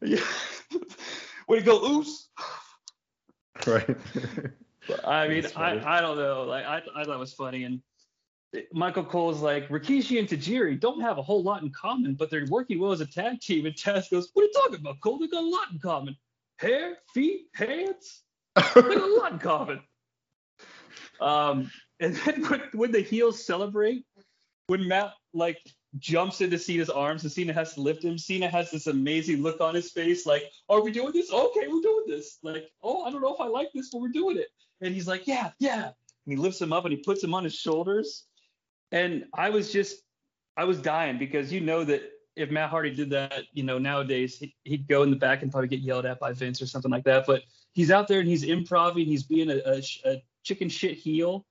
Yeah. 0.00 0.20
Way 1.52 1.58
to 1.58 1.64
go, 1.66 1.84
Oos. 1.84 2.30
right? 3.66 3.96
I 5.04 5.28
mean, 5.28 5.46
I, 5.54 5.98
I 5.98 6.00
don't 6.00 6.16
know. 6.16 6.44
Like 6.44 6.64
I, 6.64 6.80
I 6.96 7.04
thought 7.04 7.16
it 7.16 7.18
was 7.18 7.34
funny, 7.34 7.64
and 7.64 7.82
Michael 8.72 9.04
Cole's 9.04 9.42
like 9.42 9.68
Rikishi 9.68 10.18
and 10.18 10.26
Tajiri 10.26 10.80
don't 10.80 11.02
have 11.02 11.18
a 11.18 11.22
whole 11.22 11.42
lot 11.42 11.62
in 11.62 11.70
common, 11.70 12.14
but 12.14 12.30
they're 12.30 12.46
working 12.46 12.80
well 12.80 12.92
as 12.92 13.02
a 13.02 13.06
tag 13.06 13.42
team. 13.42 13.66
And 13.66 13.74
Taz 13.74 14.10
goes, 14.10 14.30
"What 14.32 14.44
are 14.44 14.46
you 14.46 14.52
talking 14.54 14.76
about, 14.76 14.98
Cole? 15.02 15.18
They 15.18 15.26
got 15.26 15.42
a 15.42 15.46
lot 15.46 15.70
in 15.70 15.78
common: 15.78 16.16
hair, 16.56 16.96
feet, 17.12 17.48
hands. 17.52 18.22
They 18.56 18.80
got 18.80 18.96
a 18.96 19.14
lot 19.20 19.32
in 19.32 19.38
common." 19.38 19.80
Um, 21.20 21.70
and 22.00 22.16
then 22.16 22.42
when, 22.46 22.62
when 22.72 22.90
the 22.90 23.00
heels 23.00 23.44
celebrate, 23.46 24.04
when 24.66 24.88
Matt 24.88 25.12
like 25.32 25.60
jumps 25.98 26.40
into 26.40 26.58
Cena's 26.58 26.90
arms 26.90 27.22
and 27.22 27.32
Cena 27.32 27.52
has 27.52 27.74
to 27.74 27.80
lift 27.80 28.04
him, 28.04 28.16
Cena 28.16 28.48
has 28.48 28.70
this 28.70 28.86
amazing 28.86 29.42
look 29.42 29.60
on 29.60 29.74
his 29.74 29.90
face, 29.90 30.24
like, 30.26 30.44
"Are 30.68 30.80
we 30.82 30.90
doing 30.90 31.12
this? 31.12 31.30
Okay, 31.32 31.68
we're 31.68 31.82
doing 31.82 32.04
this." 32.06 32.38
Like, 32.42 32.70
"Oh, 32.82 33.04
I 33.04 33.10
don't 33.10 33.20
know 33.20 33.34
if 33.34 33.40
I 33.40 33.46
like 33.46 33.68
this, 33.74 33.90
but 33.90 34.00
we're 34.00 34.08
doing 34.08 34.38
it." 34.38 34.48
And 34.80 34.94
he's 34.94 35.06
like, 35.06 35.26
"Yeah, 35.26 35.50
yeah." 35.58 35.84
And 36.24 36.32
he 36.32 36.36
lifts 36.36 36.60
him 36.60 36.72
up 36.72 36.84
and 36.84 36.92
he 36.92 37.00
puts 37.00 37.22
him 37.22 37.34
on 37.34 37.44
his 37.44 37.54
shoulders. 37.54 38.24
And 38.92 39.24
I 39.34 39.50
was 39.50 39.72
just, 39.72 40.02
I 40.56 40.64
was 40.64 40.78
dying 40.78 41.18
because 41.18 41.52
you 41.52 41.60
know 41.60 41.82
that 41.84 42.02
if 42.36 42.50
Matt 42.50 42.70
Hardy 42.70 42.94
did 42.94 43.10
that, 43.10 43.44
you 43.52 43.62
know, 43.62 43.78
nowadays 43.78 44.38
he- 44.38 44.54
he'd 44.64 44.86
go 44.86 45.02
in 45.02 45.10
the 45.10 45.16
back 45.16 45.42
and 45.42 45.50
probably 45.50 45.68
get 45.68 45.80
yelled 45.80 46.06
at 46.06 46.20
by 46.20 46.32
Vince 46.32 46.62
or 46.62 46.66
something 46.66 46.90
like 46.90 47.04
that. 47.04 47.26
But 47.26 47.42
he's 47.72 47.90
out 47.90 48.06
there 48.08 48.20
and 48.20 48.28
he's 48.28 48.44
improvising, 48.44 49.06
he's 49.06 49.24
being 49.24 49.50
a, 49.50 49.60
a, 49.66 49.82
a 50.06 50.22
chicken 50.42 50.68
shit 50.68 50.96
heel. 50.96 51.44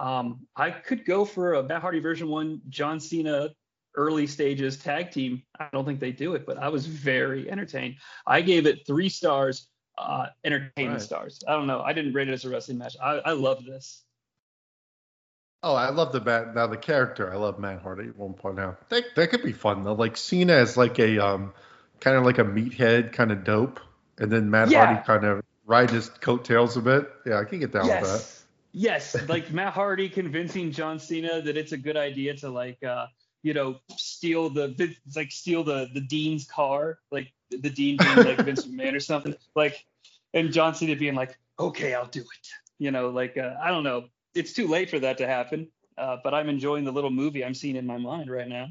Um, 0.00 0.46
I 0.56 0.70
could 0.70 1.04
go 1.04 1.24
for 1.24 1.54
a 1.54 1.62
Matt 1.62 1.82
Hardy 1.82 2.00
version 2.00 2.28
one, 2.28 2.60
John 2.68 3.00
Cena 3.00 3.50
early 3.94 4.26
stages 4.26 4.76
tag 4.76 5.10
team. 5.10 5.42
I 5.58 5.68
don't 5.72 5.84
think 5.84 6.00
they 6.00 6.12
do 6.12 6.34
it, 6.34 6.46
but 6.46 6.58
I 6.58 6.68
was 6.68 6.86
very 6.86 7.50
entertained. 7.50 7.96
I 8.26 8.40
gave 8.42 8.66
it 8.66 8.86
three 8.86 9.08
stars, 9.08 9.68
uh, 9.96 10.26
entertainment 10.44 10.98
Right. 11.00 11.02
stars. 11.02 11.42
I 11.48 11.52
don't 11.52 11.66
know. 11.66 11.80
I 11.80 11.92
didn't 11.92 12.12
rate 12.12 12.28
it 12.28 12.32
as 12.32 12.44
a 12.44 12.50
wrestling 12.50 12.78
match. 12.78 12.96
I, 13.02 13.14
I 13.18 13.32
love 13.32 13.64
this. 13.64 14.04
Oh, 15.62 15.74
I 15.74 15.90
love 15.90 16.12
the 16.12 16.20
Matt 16.20 16.54
now 16.54 16.68
the 16.68 16.76
character. 16.76 17.32
I 17.32 17.36
love 17.36 17.58
Matt 17.58 17.82
Hardy 17.82 18.08
at 18.08 18.16
one 18.16 18.34
point 18.34 18.56
now. 18.56 18.76
That 18.90 19.04
that 19.16 19.30
could 19.30 19.42
be 19.42 19.52
fun 19.52 19.82
though. 19.82 19.94
Like 19.94 20.16
Cena 20.16 20.52
as 20.52 20.76
like 20.76 21.00
a 21.00 21.18
um 21.18 21.52
kind 22.00 22.16
of 22.16 22.24
like 22.24 22.38
a 22.38 22.44
meathead 22.44 23.12
kind 23.12 23.32
of 23.32 23.42
dope, 23.42 23.80
and 24.18 24.30
then 24.30 24.50
Matt 24.50 24.70
Yeah. 24.70 24.84
Hardy 24.86 25.02
kind 25.04 25.24
of 25.24 25.42
ride 25.66 25.90
his 25.90 26.10
coattails 26.10 26.76
a 26.76 26.80
bit. 26.80 27.10
Yeah, 27.26 27.40
I 27.40 27.44
can 27.44 27.58
get 27.58 27.72
down 27.72 27.88
with 27.88 27.90
that. 27.90 28.06
yes. 28.06 28.34
Yes, 28.70 29.28
like 29.28 29.50
Matt 29.50 29.72
Hardy 29.72 30.08
convincing 30.08 30.70
John 30.70 31.00
Cena 31.00 31.40
that 31.42 31.56
it's 31.56 31.72
a 31.72 31.76
good 31.76 31.96
idea 31.96 32.36
to 32.36 32.50
like 32.50 32.80
uh 32.84 33.06
you 33.48 33.54
know 33.54 33.80
steal 33.96 34.50
the 34.50 34.94
like 35.16 35.32
steal 35.32 35.64
the 35.64 35.88
the 35.94 36.02
dean's 36.02 36.44
car, 36.44 36.98
like 37.10 37.32
the 37.50 37.70
dean 37.70 37.96
being 37.96 38.16
like 38.16 38.44
Vince 38.44 38.66
McMahon 38.68 38.94
or 38.94 39.00
something. 39.00 39.34
Like 39.56 39.86
and 40.34 40.52
John 40.52 40.74
Cena 40.74 40.94
being 40.96 41.14
like, 41.14 41.38
"Okay, 41.58 41.94
I'll 41.94 42.06
do 42.08 42.20
it." 42.20 42.48
You 42.78 42.90
know, 42.90 43.08
like 43.08 43.38
uh, 43.38 43.54
I 43.62 43.70
don't 43.70 43.84
know. 43.84 44.04
It's 44.34 44.52
too 44.52 44.68
late 44.68 44.90
for 44.90 44.98
that 44.98 45.16
to 45.18 45.26
happen. 45.26 45.68
Uh, 45.96 46.18
but 46.22 46.34
I'm 46.34 46.50
enjoying 46.50 46.84
the 46.84 46.92
little 46.92 47.10
movie 47.10 47.42
I'm 47.42 47.54
seeing 47.54 47.76
in 47.76 47.86
my 47.86 47.96
mind 47.96 48.30
right 48.30 48.46
now. 48.46 48.66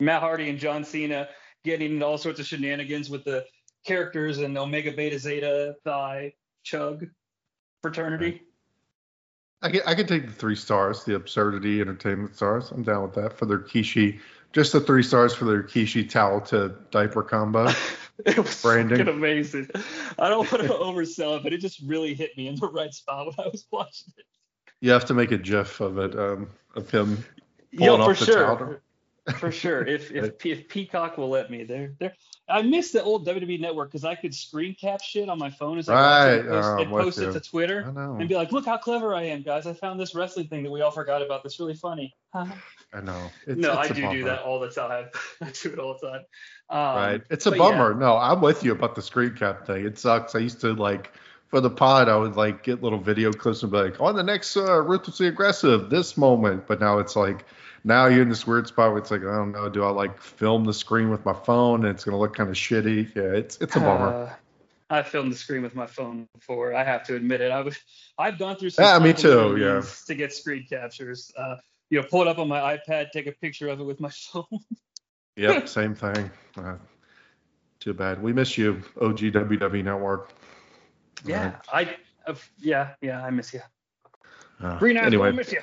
Matt 0.00 0.22
Hardy 0.22 0.48
and 0.48 0.58
John 0.58 0.82
Cena 0.82 1.28
getting 1.62 2.02
all 2.02 2.16
sorts 2.16 2.40
of 2.40 2.46
shenanigans 2.46 3.10
with 3.10 3.22
the 3.24 3.44
characters 3.84 4.38
and 4.38 4.56
Omega 4.56 4.92
Beta 4.92 5.18
Zeta 5.18 5.76
Phi 5.84 6.32
Chug 6.62 7.06
fraternity. 7.82 8.40
I 9.64 9.70
can 9.70 9.80
I 9.86 9.94
can 9.94 10.06
take 10.06 10.26
the 10.26 10.32
three 10.32 10.56
stars, 10.56 11.04
the 11.04 11.14
absurdity 11.14 11.80
entertainment 11.80 12.36
stars. 12.36 12.70
I'm 12.70 12.82
down 12.82 13.02
with 13.02 13.14
that 13.14 13.32
for 13.32 13.46
their 13.46 13.58
Kishi. 13.58 14.20
Just 14.52 14.72
the 14.72 14.80
three 14.80 15.02
stars 15.02 15.34
for 15.34 15.46
their 15.46 15.62
Kishi 15.62 16.08
towel 16.08 16.42
to 16.42 16.74
diaper 16.90 17.22
combo. 17.22 17.68
It 18.24 18.38
was 18.38 18.62
Branding. 18.62 18.98
fucking 18.98 19.12
amazing. 19.12 19.68
I 20.20 20.28
don't 20.28 20.48
want 20.52 20.62
to 20.68 20.72
oversell 20.72 21.38
it, 21.38 21.42
but 21.42 21.52
it 21.52 21.58
just 21.58 21.80
really 21.80 22.14
hit 22.14 22.36
me 22.36 22.46
in 22.46 22.54
the 22.54 22.68
right 22.68 22.94
spot 22.94 23.26
when 23.26 23.44
I 23.44 23.48
was 23.48 23.66
watching 23.72 24.12
it. 24.16 24.24
You 24.80 24.92
have 24.92 25.04
to 25.06 25.14
make 25.14 25.32
a 25.32 25.36
GIF 25.36 25.80
of 25.80 25.98
it, 25.98 26.16
um, 26.16 26.46
of 26.76 26.88
him 26.88 27.24
pulling 27.76 28.00
for 28.02 28.12
off 28.12 28.18
the 28.20 28.24
sure. 28.24 28.56
towel. 28.56 28.76
For 29.38 29.50
sure. 29.50 29.86
If 29.86 30.10
if, 30.14 30.44
if 30.44 30.68
Peacock 30.68 31.16
will 31.16 31.30
let 31.30 31.50
me, 31.50 31.64
there 31.64 31.94
there. 31.98 32.12
I 32.48 32.60
miss 32.60 32.90
the 32.92 33.02
old 33.02 33.26
WWE 33.26 33.58
network 33.58 33.90
because 33.90 34.04
I 34.04 34.14
could 34.14 34.34
screen 34.34 34.74
cap 34.78 35.00
shit 35.00 35.30
on 35.30 35.38
my 35.38 35.48
phone 35.48 35.78
as 35.78 35.88
I 35.88 35.94
watched 35.94 36.28
it 36.28 36.40
and 36.40 36.48
Right. 36.50 36.60
post, 36.60 36.68
Oh, 36.68 36.82
and 36.82 36.90
post 36.90 37.18
it 37.18 37.32
to 37.32 37.40
Twitter 37.40 37.78
and 37.80 38.28
be 38.28 38.34
like, 38.34 38.52
look 38.52 38.66
how 38.66 38.76
clever 38.76 39.14
I 39.14 39.22
am, 39.22 39.42
guys. 39.42 39.66
I 39.66 39.72
found 39.72 39.98
this 39.98 40.14
wrestling 40.14 40.48
thing 40.48 40.62
that 40.64 40.70
we 40.70 40.82
all 40.82 40.90
forgot 40.90 41.22
about 41.22 41.42
that's 41.42 41.58
really 41.58 41.74
funny. 41.74 42.14
I 42.34 43.00
know. 43.02 43.30
It's, 43.46 43.58
no, 43.58 43.80
it's 43.80 43.90
I 43.90 43.92
a 43.92 43.94
do 43.94 44.10
do 44.10 44.24
that 44.24 44.42
all 44.42 44.60
the 44.60 44.68
time. 44.70 45.06
I 45.40 45.50
do 45.50 45.72
it 45.72 45.78
all 45.78 45.96
the 46.00 46.08
time. 46.08 46.20
Um, 46.68 46.96
Right. 46.96 47.22
It's 47.30 47.46
a 47.46 47.50
but 47.50 47.58
yeah. 47.58 47.70
bummer. 47.70 47.94
No, 47.94 48.16
I'm 48.18 48.40
with 48.42 48.62
you 48.62 48.72
about 48.72 48.94
the 48.94 49.02
screen 49.02 49.34
cap 49.34 49.66
thing. 49.66 49.86
It 49.86 49.98
sucks. 49.98 50.34
I 50.34 50.40
used 50.40 50.60
to 50.60 50.74
like 50.74 51.12
for 51.48 51.60
the 51.60 51.70
pod, 51.70 52.08
I 52.08 52.16
would 52.16 52.36
like 52.36 52.62
get 52.62 52.82
little 52.82 52.98
video 52.98 53.32
clips 53.32 53.62
and 53.62 53.72
be 53.72 53.78
like, 53.78 54.00
on 54.00 54.16
the 54.16 54.22
next 54.22 54.56
uh, 54.56 54.82
ruthlessly 54.82 55.28
aggressive, 55.28 55.88
this 55.88 56.16
moment. 56.16 56.66
But 56.66 56.80
now 56.80 56.98
it's 56.98 57.16
like, 57.16 57.44
now 57.84 58.06
you're 58.06 58.22
in 58.22 58.28
this 58.30 58.46
weird 58.46 58.66
spot 58.66 58.90
where 58.90 58.98
it's 58.98 59.10
like, 59.10 59.20
I 59.20 59.36
don't 59.36 59.52
know, 59.52 59.68
do 59.68 59.84
I 59.84 59.90
like 59.90 60.20
film 60.20 60.64
the 60.64 60.72
screen 60.72 61.10
with 61.10 61.24
my 61.24 61.34
phone 61.34 61.84
and 61.84 61.94
it's 61.94 62.04
gonna 62.04 62.18
look 62.18 62.34
kind 62.34 62.48
of 62.48 62.56
shitty? 62.56 63.14
Yeah, 63.14 63.22
it's 63.22 63.58
it's 63.58 63.76
a 63.76 63.80
bummer. 63.80 64.08
Uh, 64.08 64.34
I 64.90 65.02
filmed 65.02 65.32
the 65.32 65.36
screen 65.36 65.62
with 65.62 65.74
my 65.74 65.86
phone 65.86 66.28
before. 66.34 66.74
I 66.74 66.84
have 66.84 67.04
to 67.04 67.14
admit 67.16 67.40
it. 67.40 67.50
I 67.50 67.60
was, 67.60 67.76
I've 68.18 68.38
gone 68.38 68.56
through 68.56 68.70
some 68.70 68.84
Yeah, 68.84 68.98
me 68.98 69.12
too, 69.12 69.56
yeah. 69.58 69.82
to 70.06 70.14
get 70.14 70.32
screen 70.32 70.66
captures. 70.68 71.30
Uh, 71.36 71.56
you 71.90 72.00
know, 72.00 72.06
pull 72.10 72.22
it 72.22 72.28
up 72.28 72.38
on 72.38 72.48
my 72.48 72.76
iPad, 72.76 73.10
take 73.10 73.26
a 73.26 73.32
picture 73.32 73.68
of 73.68 73.80
it 73.80 73.84
with 73.84 74.00
my 74.00 74.10
phone. 74.32 74.44
Yep, 75.36 75.68
same 75.68 75.94
thing. 75.94 76.30
Uh, 76.56 76.76
too 77.80 77.92
bad. 77.92 78.22
We 78.22 78.32
miss 78.32 78.56
you, 78.56 78.82
OGWW 78.96 79.84
Network. 79.84 80.32
yeah, 81.24 81.56
I, 81.72 81.96
uh, 82.26 82.34
yeah, 82.58 82.94
yeah, 83.00 83.22
I 83.24 83.30
miss 83.30 83.52
you. 83.52 83.60
Uh, 84.62 84.78
Green 84.78 84.96
anyway. 84.96 85.28
I 85.28 85.32
miss 85.32 85.52
you. 85.52 85.60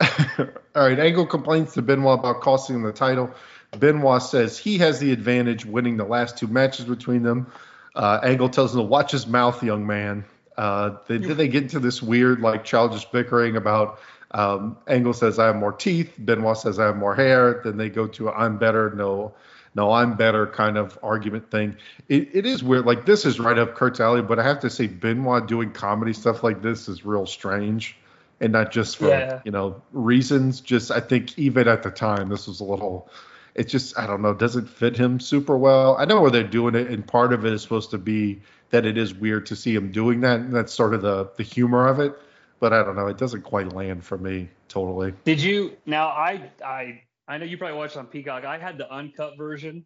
All 0.00 0.88
right, 0.88 0.98
Angle 0.98 1.26
complains 1.26 1.72
to 1.74 1.82
Benoit 1.82 2.18
about 2.18 2.40
costing 2.40 2.76
him 2.76 2.82
the 2.82 2.92
title. 2.92 3.30
Benoit 3.78 4.22
says 4.22 4.58
he 4.58 4.78
has 4.78 4.98
the 4.98 5.12
advantage, 5.12 5.64
winning 5.64 5.96
the 5.96 6.04
last 6.04 6.36
two 6.38 6.46
matches 6.46 6.84
between 6.84 7.22
them. 7.22 7.52
Uh, 7.94 8.20
Angle 8.22 8.48
tells 8.48 8.74
him 8.74 8.80
to 8.80 8.86
watch 8.86 9.12
his 9.12 9.26
mouth, 9.26 9.62
young 9.62 9.86
man. 9.86 10.24
Uh, 10.56 10.96
then 11.08 11.36
they 11.36 11.48
get 11.48 11.64
into 11.64 11.80
this 11.80 12.02
weird, 12.02 12.40
like, 12.40 12.64
childish 12.64 13.04
bickering 13.06 13.56
about. 13.56 13.98
Um, 14.30 14.76
Angle 14.88 15.12
says, 15.12 15.38
"I 15.38 15.46
have 15.46 15.56
more 15.56 15.72
teeth." 15.72 16.12
Benoit 16.18 16.56
says, 16.56 16.78
"I 16.78 16.86
have 16.86 16.96
more 16.96 17.14
hair." 17.14 17.60
Then 17.64 17.76
they 17.76 17.88
go 17.88 18.06
to, 18.08 18.30
"I'm 18.30 18.58
better." 18.58 18.92
No, 18.94 19.34
no, 19.74 19.92
I'm 19.92 20.14
better 20.14 20.46
kind 20.46 20.76
of 20.76 20.98
argument 21.02 21.50
thing. 21.50 21.76
It, 22.08 22.34
it 22.34 22.46
is 22.46 22.62
weird. 22.62 22.86
Like 22.86 23.06
this 23.06 23.24
is 23.24 23.40
right 23.40 23.58
up 23.58 23.74
Kurt's 23.74 24.00
alley, 24.00 24.22
but 24.22 24.38
I 24.38 24.42
have 24.42 24.60
to 24.60 24.70
say, 24.70 24.86
Benoit 24.86 25.46
doing 25.46 25.72
comedy 25.72 26.12
stuff 26.12 26.42
like 26.42 26.62
this 26.62 26.88
is 26.88 27.04
real 27.04 27.26
strange, 27.26 27.96
and 28.44 28.52
not 28.52 28.70
just 28.70 28.98
for 28.98 29.08
Yeah. 29.08 29.40
you 29.44 29.50
know 29.50 29.80
reasons. 29.92 30.60
Just 30.60 30.90
I 30.90 31.00
think 31.00 31.36
even 31.38 31.66
at 31.66 31.82
the 31.82 31.90
time, 31.90 32.28
this 32.28 32.46
was 32.46 32.60
a 32.60 32.64
little. 32.64 33.08
It 33.54 33.68
just 33.68 33.98
I 33.98 34.06
don't 34.06 34.20
know 34.20 34.34
doesn't 34.34 34.68
fit 34.68 34.96
him 34.96 35.18
super 35.18 35.56
well. 35.56 35.96
I 35.98 36.04
know 36.04 36.20
where 36.20 36.30
they're 36.30 36.42
doing 36.44 36.74
it, 36.74 36.88
and 36.88 37.06
part 37.06 37.32
of 37.32 37.44
it 37.46 37.52
is 37.52 37.62
supposed 37.62 37.90
to 37.92 37.98
be 37.98 38.40
that 38.70 38.84
it 38.84 38.98
is 38.98 39.14
weird 39.14 39.46
to 39.46 39.56
see 39.56 39.74
him 39.74 39.90
doing 39.92 40.20
that, 40.20 40.40
and 40.40 40.54
that's 40.54 40.72
sort 40.74 40.92
of 40.94 41.02
the 41.02 41.30
the 41.36 41.42
humor 41.42 41.88
of 41.88 41.98
it. 42.00 42.12
But 42.60 42.72
I 42.72 42.82
don't 42.82 42.96
know, 42.96 43.06
it 43.06 43.18
doesn't 43.18 43.42
quite 43.42 43.72
land 43.72 44.04
for 44.04 44.18
me 44.18 44.48
totally. 44.68 45.14
Did 45.24 45.40
you? 45.42 45.76
Now 45.86 46.08
I, 46.08 46.50
I, 46.64 47.02
I 47.28 47.38
know 47.38 47.44
you 47.44 47.56
probably 47.58 47.76
watched 47.76 47.96
on 47.96 48.06
Peacock. 48.06 48.44
I 48.44 48.58
had 48.58 48.76
the 48.78 48.90
uncut 48.92 49.36
version 49.38 49.84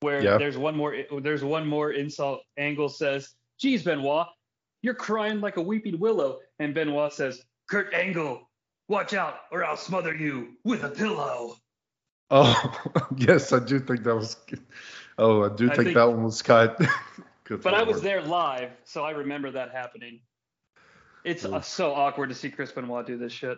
where 0.00 0.22
Yeah. 0.22 0.38
there's 0.38 0.56
one 0.58 0.76
more, 0.76 0.96
there's 1.20 1.44
one 1.44 1.66
more 1.66 1.92
insult. 1.92 2.40
Angle 2.56 2.88
says, 2.88 3.34
"Geez, 3.58 3.82
Benoit, 3.82 4.26
you're 4.82 4.94
crying 4.94 5.40
like 5.40 5.56
a 5.58 5.62
weeping 5.62 5.98
willow," 5.98 6.38
and 6.58 6.74
Benoit 6.74 7.12
says, 7.12 7.42
"Kurt 7.72 7.94
Angle, 7.94 8.50
watch 8.88 9.14
out, 9.14 9.36
or 9.50 9.64
I'll 9.64 9.78
smother 9.78 10.14
you 10.14 10.58
with 10.62 10.84
a 10.84 10.90
pillow." 10.90 11.56
Oh 12.30 12.82
yes, 13.16 13.50
I 13.50 13.60
do 13.60 13.80
think 13.80 14.02
that 14.04 14.14
was. 14.14 14.36
Oh, 15.16 15.44
I 15.44 15.56
do 15.56 15.70
I 15.70 15.74
think, 15.74 15.86
think- 15.86 15.96
that 15.96 16.04
one 16.04 16.22
was 16.22 16.42
cut. 16.42 16.78
Good 17.44 17.62
But 17.62 17.72
I 17.72 17.82
was 17.82 18.02
there 18.02 18.20
live, 18.20 18.72
so 18.84 19.04
I 19.04 19.12
remember 19.12 19.50
that 19.52 19.72
happening. 19.72 20.20
It's 21.24 21.46
uh, 21.46 21.62
so 21.62 21.94
awkward 21.94 22.28
to 22.28 22.34
see 22.34 22.50
Chris 22.50 22.70
Benoit 22.72 23.06
do 23.06 23.16
this 23.16 23.32
shit. 23.32 23.56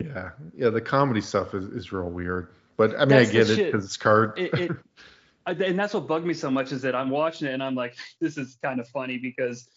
Yeah, 0.00 0.30
yeah, 0.54 0.70
the 0.70 0.80
comedy 0.80 1.22
stuff 1.22 1.54
is, 1.54 1.66
is 1.66 1.92
real 1.92 2.08
weird. 2.08 2.50
But 2.76 2.94
I 2.94 3.00
mean, 3.00 3.08
That's 3.08 3.30
I 3.30 3.32
the 3.32 3.32
get 3.32 3.50
it 3.50 3.72
because 3.72 3.84
it's 3.84 3.96
Kurt. 3.96 4.38
it, 4.38 4.54
it 4.54 4.70
I- 5.46 5.52
and 5.52 5.76
that's 5.76 5.92
what 5.92 6.06
bugged 6.06 6.24
me 6.24 6.34
so 6.34 6.52
much 6.52 6.70
is 6.70 6.82
that 6.82 6.94
I'm 6.94 7.10
watching 7.10 7.48
it 7.48 7.52
and 7.52 7.64
I'm 7.64 7.74
like, 7.74 7.96
this 8.20 8.38
is 8.38 8.56
kind 8.62 8.78
of 8.78 8.86
funny 8.88 9.18
because 9.18 9.68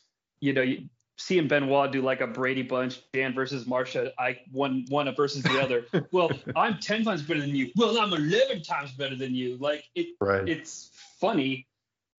you 0.42 0.54
know, 0.54 0.62
you, 0.62 0.90
seeing 1.18 1.48
Benoit 1.48 1.92
do 1.92 2.02
like 2.02 2.22
a 2.22 2.28
Brady 2.28 2.62
Bunch, 2.62 3.00
Jan 3.14 3.34
versus 3.34 3.66
Marcia, 3.66 4.12
I 4.20 4.40
one 4.52 4.86
one 4.90 5.14
versus 5.16 5.44
the 5.44 5.62
other. 5.62 5.86
well, 6.12 6.32
I'm 6.56 6.78
ten 6.80 7.04
times 7.04 7.22
better 7.22 7.42
than 7.42 7.56
you. 7.56 7.72
Well, 7.76 7.98
I'm 7.98 8.14
eleven 8.14 8.62
times 8.62 8.92
better 8.92 9.16
than 9.16 9.34
you. 9.34 9.58
Like 9.58 9.86
it, 9.96 10.16
right. 10.20 10.48
it's 10.48 10.92
funny 11.20 11.68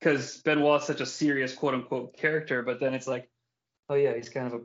because 0.01 0.39
Benoit 0.39 0.81
is 0.81 0.87
such 0.87 1.01
a 1.01 1.07
serious 1.07 1.55
quote 1.55 1.75
unquote 1.75 2.17
character, 2.17 2.63
but 2.63 2.81
then 2.81 2.95
it's 2.95 3.07
like, 3.07 3.29
oh 3.89 3.95
yeah, 3.95 4.15
he's 4.15 4.29
kind 4.29 4.47
of 4.47 4.55
a 4.55 4.61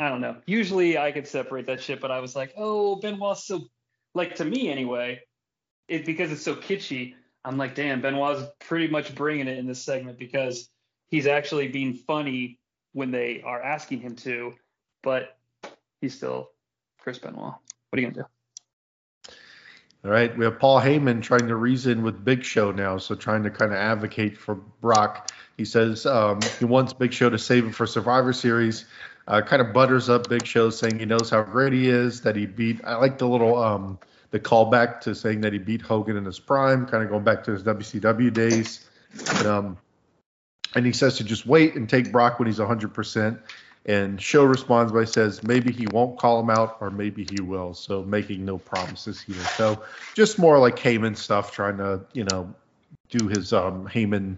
I 0.00 0.08
don't 0.08 0.20
know. 0.20 0.36
Usually 0.46 0.98
I 0.98 1.12
could 1.12 1.28
separate 1.28 1.66
that 1.66 1.80
shit, 1.80 2.00
but 2.00 2.10
I 2.10 2.20
was 2.20 2.34
like, 2.34 2.54
oh, 2.56 2.96
Benoit's 2.96 3.46
so 3.46 3.68
like 4.14 4.36
to 4.36 4.44
me 4.44 4.68
anyway, 4.68 5.20
it 5.88 6.04
because 6.04 6.32
it's 6.32 6.42
so 6.42 6.54
kitschy. 6.54 7.14
I'm 7.44 7.56
like, 7.56 7.74
damn, 7.74 8.00
Benoit's 8.00 8.44
pretty 8.60 8.88
much 8.88 9.14
bringing 9.14 9.48
it 9.48 9.58
in 9.58 9.66
this 9.66 9.82
segment 9.82 10.18
because 10.18 10.68
he's 11.10 11.26
actually 11.26 11.68
being 11.68 11.94
funny 11.94 12.58
when 12.92 13.10
they 13.10 13.42
are 13.42 13.60
asking 13.62 14.00
him 14.00 14.16
to, 14.16 14.54
but 15.02 15.36
he's 16.00 16.14
still 16.14 16.50
Chris 16.98 17.18
Benoit. 17.18 17.54
What 17.90 17.98
are 17.98 18.00
you 18.00 18.10
gonna 18.10 18.22
do? 18.22 19.32
All 20.04 20.10
right, 20.10 20.36
we 20.36 20.44
have 20.44 20.58
Paul 20.58 20.80
Heyman 20.80 21.22
trying 21.22 21.46
to 21.46 21.54
reason 21.54 22.02
with 22.02 22.24
Big 22.24 22.42
Show 22.42 22.72
now, 22.72 22.98
so 22.98 23.14
trying 23.14 23.44
to 23.44 23.50
kind 23.50 23.70
of 23.70 23.78
advocate 23.78 24.36
for 24.36 24.56
Brock. 24.56 25.30
He 25.56 25.64
says 25.64 26.06
um, 26.06 26.40
he 26.58 26.64
wants 26.64 26.92
Big 26.92 27.12
Show 27.12 27.30
to 27.30 27.38
save 27.38 27.64
him 27.64 27.72
for 27.72 27.86
Survivor 27.86 28.32
Series. 28.32 28.84
Uh, 29.28 29.40
kind 29.40 29.62
of 29.62 29.72
butters 29.72 30.08
up 30.08 30.28
Big 30.28 30.44
Show, 30.44 30.70
saying 30.70 30.98
he 30.98 31.04
knows 31.04 31.30
how 31.30 31.42
great 31.42 31.72
he 31.72 31.88
is, 31.88 32.20
that 32.22 32.34
he 32.34 32.46
beat. 32.46 32.80
I 32.84 32.96
like 32.96 33.18
the 33.18 33.28
little 33.28 33.56
um, 33.56 33.96
the 34.32 34.40
callback 34.40 35.00
to 35.02 35.14
saying 35.14 35.42
that 35.42 35.52
he 35.52 35.60
beat 35.60 35.82
Hogan 35.82 36.16
in 36.16 36.24
his 36.24 36.40
prime, 36.40 36.86
kind 36.86 37.04
of 37.04 37.08
going 37.08 37.22
back 37.22 37.44
to 37.44 37.52
his 37.52 37.62
WCW 37.62 38.32
days. 38.32 38.88
Um, 39.46 39.78
and 40.74 40.86
he 40.86 40.92
says 40.92 41.16
to 41.18 41.24
just 41.24 41.46
wait 41.46 41.74
and 41.74 41.88
take 41.88 42.12
Brock 42.12 42.38
when 42.38 42.46
he's 42.46 42.58
100%. 42.58 43.38
And 43.84 44.20
Show 44.20 44.44
responds 44.44 44.92
by 44.92 45.04
says 45.04 45.42
maybe 45.42 45.72
he 45.72 45.86
won't 45.88 46.18
call 46.18 46.38
him 46.38 46.50
out 46.50 46.76
or 46.80 46.90
maybe 46.90 47.26
he 47.28 47.40
will. 47.40 47.74
So 47.74 48.02
making 48.04 48.44
no 48.44 48.58
promises 48.58 49.20
here. 49.20 49.42
So 49.56 49.82
just 50.14 50.38
more 50.38 50.58
like 50.58 50.76
Heyman 50.76 51.16
stuff, 51.16 51.50
trying 51.50 51.78
to 51.78 52.00
you 52.12 52.24
know 52.24 52.54
do 53.08 53.26
his 53.26 53.52
um 53.52 53.88
Heyman 53.88 54.36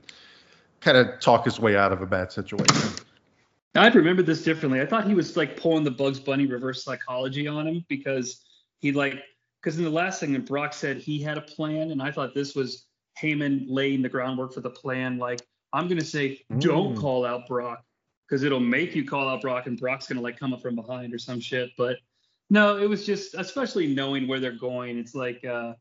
kind 0.81 0.97
of 0.97 1.21
talk 1.21 1.45
his 1.45 1.61
way 1.61 1.77
out 1.77 1.93
of 1.93 2.01
a 2.01 2.07
bad 2.07 2.33
situation. 2.33 2.91
I'd 3.75 3.95
remember 3.95 4.23
this 4.23 4.43
differently. 4.43 4.81
I 4.81 4.87
thought 4.87 5.07
he 5.07 5.15
was 5.15 5.37
like 5.37 5.57
pulling 5.59 5.85
the 5.85 5.91
Bugs 5.91 6.21
Bunny 6.21 6.47
reverse 6.47 6.85
psychology 6.85 7.47
on 7.47 7.67
him 7.67 7.85
because 7.89 8.45
he 8.81 8.93
like 8.93 9.23
because 9.61 9.77
in 9.77 9.85
the 9.85 9.91
last 9.91 10.21
segment 10.21 10.47
Brock 10.47 10.73
said 10.73 10.99
he 10.99 11.21
had 11.21 11.37
a 11.37 11.43
plan, 11.43 11.91
and 11.91 12.01
I 12.01 12.11
thought 12.11 12.35
this 12.35 12.55
was 12.55 12.87
Heyman 13.21 13.67
laying 13.69 14.01
the 14.01 14.09
groundwork 14.09 14.55
for 14.55 14.61
the 14.61 14.71
plan. 14.71 15.19
Like 15.19 15.41
I'm 15.75 15.89
gonna 15.89 16.01
say, 16.03 16.41
don't 16.59 16.95
Mm. 16.95 17.01
call 17.01 17.27
out 17.27 17.47
Brock 17.49 17.85
because 18.27 18.43
it'll 18.45 18.61
make 18.61 18.95
you 18.95 19.05
call 19.05 19.29
out 19.29 19.43
Brock, 19.43 19.67
and 19.67 19.79
Brock's 19.79 20.07
gonna 20.07 20.21
like 20.23 20.39
come 20.39 20.55
up 20.55 20.63
from 20.63 20.77
behind 20.77 21.13
or 21.13 21.19
some 21.19 21.41
shit. 21.41 21.71
But 21.77 21.99
no, 22.49 22.79
it 22.79 22.89
was 22.89 23.05
just 23.05 23.35
especially 23.35 23.87
knowing 23.93 24.27
where 24.29 24.41
they're 24.41 24.53
going. 24.53 24.99
It's 24.99 25.15
like 25.15 25.45
uh, 25.45 25.75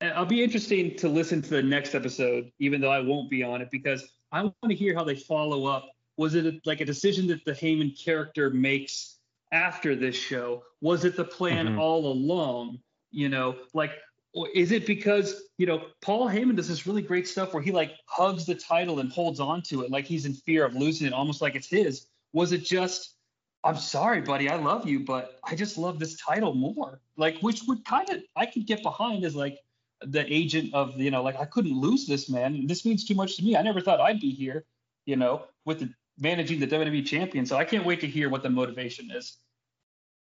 I'll 0.00 0.26
be 0.26 0.42
interesting 0.42 0.96
to 0.96 1.08
listen 1.08 1.40
to 1.42 1.50
the 1.50 1.62
next 1.62 1.94
episode, 1.94 2.50
even 2.58 2.80
though 2.80 2.90
I 2.90 3.00
won't 3.00 3.30
be 3.30 3.42
on 3.42 3.62
it 3.62 3.68
because 3.70 4.12
I 4.30 4.42
want 4.42 4.56
to 4.68 4.74
hear 4.74 4.94
how 4.94 5.04
they 5.04 5.16
follow 5.16 5.66
up 5.66 5.88
was 6.18 6.34
it 6.34 6.60
like 6.66 6.80
a 6.82 6.84
decision 6.84 7.26
that 7.28 7.42
the 7.46 7.52
Heyman 7.52 7.98
character 7.98 8.50
makes 8.50 9.18
after 9.50 9.96
this 9.96 10.14
show? 10.14 10.62
Was 10.82 11.04
it 11.06 11.16
the 11.16 11.24
plan 11.24 11.66
Mhm. 11.66 11.78
all 11.80 12.12
along? 12.12 12.80
You 13.10 13.28
know, 13.30 13.56
like, 13.72 13.92
is 14.54 14.72
it 14.72 14.86
because 14.86 15.42
you 15.58 15.66
know 15.66 15.86
Paul 16.00 16.28
Heyman 16.28 16.56
does 16.56 16.68
this 16.68 16.86
really 16.86 17.02
great 17.02 17.28
stuff 17.28 17.52
where 17.52 17.62
he 17.62 17.72
like 17.72 17.92
hugs 18.06 18.46
the 18.46 18.54
title 18.54 19.00
and 19.00 19.12
holds 19.12 19.40
on 19.40 19.62
to 19.62 19.82
it 19.82 19.90
like 19.90 20.06
he's 20.06 20.26
in 20.26 20.34
fear 20.34 20.64
of 20.64 20.74
losing 20.74 21.06
it, 21.06 21.12
almost 21.12 21.42
like 21.42 21.54
it's 21.54 21.68
his? 21.68 22.06
Was 22.32 22.52
it 22.52 22.64
just 22.64 23.16
I'm 23.64 23.76
sorry, 23.76 24.20
buddy, 24.20 24.48
I 24.48 24.56
love 24.56 24.88
you, 24.88 25.00
but 25.00 25.38
I 25.44 25.54
just 25.54 25.78
love 25.78 26.00
this 26.00 26.16
title 26.16 26.52
more. 26.52 27.00
Like, 27.16 27.38
which 27.40 27.62
would 27.68 27.84
kind 27.84 28.08
of 28.10 28.22
I 28.36 28.46
could 28.46 28.66
get 28.66 28.82
behind 28.82 29.24
as 29.24 29.36
like 29.36 29.58
the 30.00 30.24
agent 30.32 30.74
of 30.74 30.98
you 30.98 31.10
know 31.10 31.22
like 31.22 31.38
I 31.38 31.44
couldn't 31.44 31.78
lose 31.78 32.06
this 32.06 32.28
man. 32.28 32.66
This 32.66 32.84
means 32.84 33.04
too 33.04 33.14
much 33.14 33.36
to 33.36 33.44
me. 33.44 33.56
I 33.56 33.62
never 33.62 33.80
thought 33.80 34.00
I'd 34.00 34.20
be 34.20 34.30
here 34.30 34.64
you 35.06 35.16
know, 35.16 35.44
with 35.64 35.80
the 35.80 35.90
managing 36.18 36.60
the 36.60 36.66
WWE 36.66 37.04
champion. 37.06 37.46
So 37.46 37.56
I 37.56 37.64
can't 37.64 37.84
wait 37.84 38.00
to 38.00 38.06
hear 38.06 38.28
what 38.28 38.42
the 38.42 38.50
motivation 38.50 39.10
is. 39.10 39.38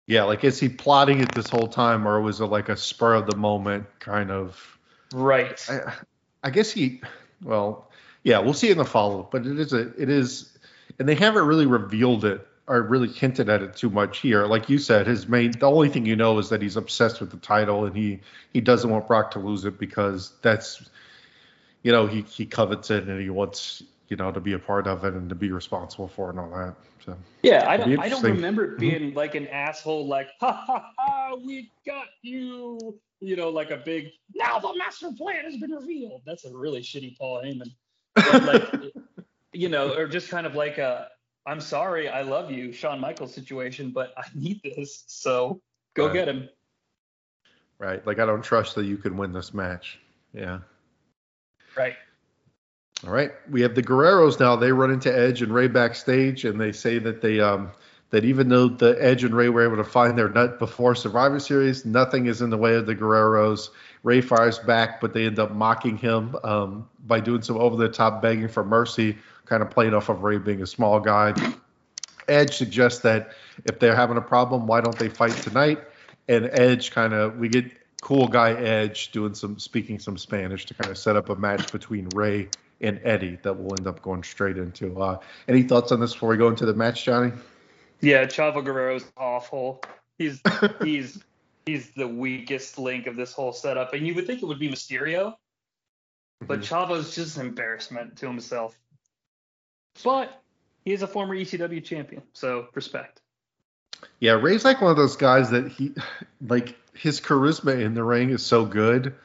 Yeah, 0.08 0.24
like 0.24 0.44
is 0.46 0.60
he 0.60 0.70
plotting 0.70 1.20
it 1.20 1.34
this 1.36 1.50
whole 1.50 1.68
time, 1.68 2.08
or 2.08 2.22
was 2.22 2.40
it 2.40 2.46
like 2.46 2.70
a 2.70 2.78
spur 2.78 3.16
of 3.16 3.30
the 3.30 3.36
moment 3.36 3.86
kind 4.00 4.32
of? 4.32 4.80
Right. 5.14 5.64
I, 5.70 5.94
I 6.44 6.50
guess 6.50 6.72
he. 6.72 7.02
Well, 7.44 7.92
yeah, 8.24 8.40
we'll 8.40 8.54
see 8.54 8.72
in 8.72 8.78
the 8.78 8.86
follow 8.86 9.22
up, 9.22 9.32
but 9.32 9.46
it 9.46 9.60
is 9.60 9.74
a 9.74 9.90
it 10.02 10.10
is, 10.10 10.58
and 10.98 11.08
they 11.08 11.16
haven't 11.16 11.46
really 11.46 11.66
revealed 11.66 12.24
it 12.26 12.48
or 12.68 12.82
really 12.82 13.08
hinted 13.08 13.50
at 13.50 13.62
it 13.62 13.76
too 13.76 13.90
much 13.90 14.20
here. 14.20 14.46
Like 14.46 14.70
you 14.70 14.78
said, 14.78 15.08
his 15.08 15.28
main 15.28 15.52
the 15.52 15.70
only 15.70 15.90
thing 15.90 16.06
you 16.06 16.16
know 16.16 16.38
is 16.40 16.50
that 16.50 16.62
he's 16.62 16.78
obsessed 16.78 17.20
with 17.20 17.32
the 17.32 17.38
title 17.38 17.86
and 17.86 17.96
he 17.96 18.22
he 18.54 18.62
doesn't 18.62 18.90
want 18.90 19.08
Brock 19.08 19.32
to 19.32 19.40
lose 19.40 19.66
it 19.66 19.78
because 19.78 20.34
that's, 20.42 20.90
you 21.84 21.92
know, 21.92 22.08
he 22.08 22.22
he 22.22 22.46
covets 22.46 22.92
it 22.92 23.08
and 23.08 23.22
he 23.22 23.30
wants 23.30 23.84
you 24.10 24.18
know 24.18 24.32
to 24.32 24.40
be 24.40 24.54
a 24.54 24.60
part 24.60 24.88
of 24.88 25.04
it 25.04 25.14
and 25.14 25.30
to 25.30 25.36
be 25.36 25.52
responsible 25.52 26.08
for 26.08 26.28
it 26.28 26.32
and 26.32 26.40
all 26.40 26.50
that. 26.50 26.76
So 27.06 27.18
Yeah, 27.44 27.70
I 27.70 27.78
don't. 27.78 28.00
I 28.00 28.10
don't 28.10 28.24
remember 28.24 28.64
it 28.64 28.70
mm-hmm. 28.72 28.80
being 28.80 29.14
like 29.14 29.36
an 29.36 29.48
asshole, 29.48 30.08
like 30.08 30.30
ha 30.40 30.52
ha 30.52 30.92
ha, 30.98 31.36
we 31.36 31.72
got 31.86 32.08
you. 32.22 33.00
You 33.20 33.36
know, 33.36 33.50
like 33.50 33.72
a 33.72 33.78
big. 33.78 34.10
Now 34.36 34.60
the 34.60 34.76
master 34.78 35.12
plan 35.12 35.44
has 35.44 35.58
been 35.58 35.72
revealed. 35.72 36.22
That's 36.26 36.46
a 36.46 36.56
really 36.56 36.82
shitty 36.82 37.18
Paul 37.18 37.42
Heyman. 37.44 37.74
Like, 38.46 38.94
you 39.54 39.70
know, 39.70 39.96
or 39.96 40.08
just 40.08 40.30
kind 40.30 40.46
of 40.46 40.56
like 40.56 40.78
a. 40.78 41.08
I'm 41.48 41.62
sorry, 41.62 42.10
I 42.10 42.24
love 42.24 42.52
you, 42.52 42.74
Shawn 42.74 43.00
Michaels 43.00 43.34
situation, 43.34 43.92
but 43.92 44.14
I 44.18 44.26
need 44.36 44.62
this, 44.64 45.06
so 45.08 45.62
go 45.94 46.08
Right. 46.08 46.14
get 46.14 46.28
him. 46.28 46.50
Right. 47.80 48.06
Like 48.06 48.20
I 48.20 48.26
don't 48.26 48.44
trust 48.44 48.76
that 48.76 48.86
you 48.86 48.98
can 48.98 49.18
win 49.18 49.32
this 49.32 49.54
match. 49.54 50.00
Yeah. 50.34 50.60
Right. 51.76 51.96
All 53.06 53.14
right. 53.14 53.32
We 53.50 53.62
have 53.62 53.76
the 53.76 53.84
Guerreros 53.84 54.40
now. 54.40 54.56
They 54.56 54.72
run 54.72 54.92
into 54.92 55.16
Edge 55.16 55.42
and 55.42 55.54
Rey 55.54 55.68
backstage, 55.68 56.46
and 56.46 56.60
they 56.60 56.72
say 56.72 56.98
that 57.00 57.22
they 57.22 57.40
um 57.40 57.72
that 58.10 58.24
even 58.24 58.48
though 58.50 58.70
the 58.70 58.96
Edge 59.00 59.24
and 59.24 59.36
Rey 59.36 59.50
were 59.50 59.64
able 59.64 59.78
to 59.78 59.84
find 59.84 60.18
their 60.18 60.30
nut 60.30 60.60
before 60.60 60.96
Survivor 60.96 61.40
Series, 61.40 61.86
nothing 61.86 62.28
is 62.28 62.42
in 62.42 62.50
the 62.50 62.58
way 62.58 62.76
of 62.76 62.86
the 62.86 62.96
Guerreros. 62.96 63.70
Rey 64.04 64.22
fires 64.22 64.60
back, 64.60 65.02
but 65.02 65.14
they 65.14 65.26
end 65.26 65.40
up 65.40 65.52
mocking 65.52 65.98
him 65.98 66.36
um, 66.44 66.90
by 67.06 67.20
doing 67.20 67.42
some 67.42 67.58
over 67.58 67.76
the 67.76 67.90
top 67.90 68.22
begging 68.22 68.48
for 68.48 68.64
mercy, 68.64 69.18
kind 69.46 69.62
of 69.62 69.70
playing 69.70 69.94
off 69.94 70.10
of 70.10 70.24
Rey 70.24 70.38
being 70.38 70.62
a 70.62 70.68
small 70.68 71.00
guy. 71.00 71.34
Edge 72.28 72.56
suggests 72.56 73.02
that 73.02 73.32
if 73.66 73.80
they're 73.80 73.96
having 73.96 74.18
a 74.18 74.22
problem, 74.22 74.68
why 74.68 74.82
don't 74.82 74.98
they 74.98 75.10
fight 75.10 75.34
tonight? 75.34 75.80
And 76.30 76.50
Edge 76.52 76.92
kind 76.92 77.14
of 77.14 77.38
we 77.38 77.50
get 77.50 77.66
cool 78.02 78.28
guy 78.28 78.54
Edge 78.54 79.12
doing 79.12 79.34
some 79.34 79.60
speaking 79.60 80.00
some 80.00 80.18
Spanish 80.18 80.66
to 80.66 80.74
kind 80.74 80.90
of 80.90 80.98
set 80.98 81.16
up 81.16 81.30
a 81.30 81.36
match 81.36 81.72
between 81.72 82.08
Rey 82.16 82.50
and 82.82 83.00
Eddie 83.04 83.38
that 83.44 83.54
we'll 83.54 83.76
end 83.78 83.88
up 83.88 84.02
going 84.02 84.24
straight 84.24 84.58
into. 84.58 85.00
Uh, 85.00 85.20
any 85.48 85.64
thoughts 85.64 85.92
on 85.92 86.00
this 86.00 86.14
before 86.14 86.30
we 86.30 86.38
go 86.38 86.48
into 86.48 86.66
the 86.66 86.74
match, 86.74 87.06
Jonnie? 87.06 87.38
Yeah, 88.02 88.26
Chavo 88.26 88.64
Guerrero's 88.64 89.06
awful. 89.18 89.82
He's 90.18 90.42
he's 90.84 91.24
he's 91.66 91.90
the 91.92 92.08
weakest 92.08 92.78
link 92.78 93.08
of 93.08 93.16
this 93.16 93.34
whole 93.34 93.54
setup, 93.54 93.94
and 93.94 94.06
you 94.06 94.14
would 94.16 94.28
think 94.28 94.42
it 94.42 94.46
would 94.46 94.60
be 94.60 94.70
Mysterio, 94.70 95.36
but 96.42 96.62
Chavo's 96.62 97.16
just 97.16 97.38
an 97.38 97.48
embarrassment 97.48 98.18
to 98.18 98.28
himself. 98.28 98.78
But 100.04 100.42
he 100.86 100.94
is 100.94 101.02
a 101.02 101.08
former 101.08 101.36
ECW 101.36 101.84
champion, 101.84 102.22
so 102.34 102.68
respect. 102.74 103.22
Yeah, 104.20 104.34
Rey's 104.34 104.64
like 104.64 104.80
one 104.80 104.92
of 104.92 104.98
those 104.98 105.16
guys 105.16 105.50
that 105.50 105.68
he 105.70 105.94
like 106.48 106.78
his 106.94 107.20
charisma 107.20 107.82
in 107.84 107.94
the 107.94 108.04
ring 108.04 108.30
is 108.30 108.46
so 108.46 108.66
good, 108.66 109.16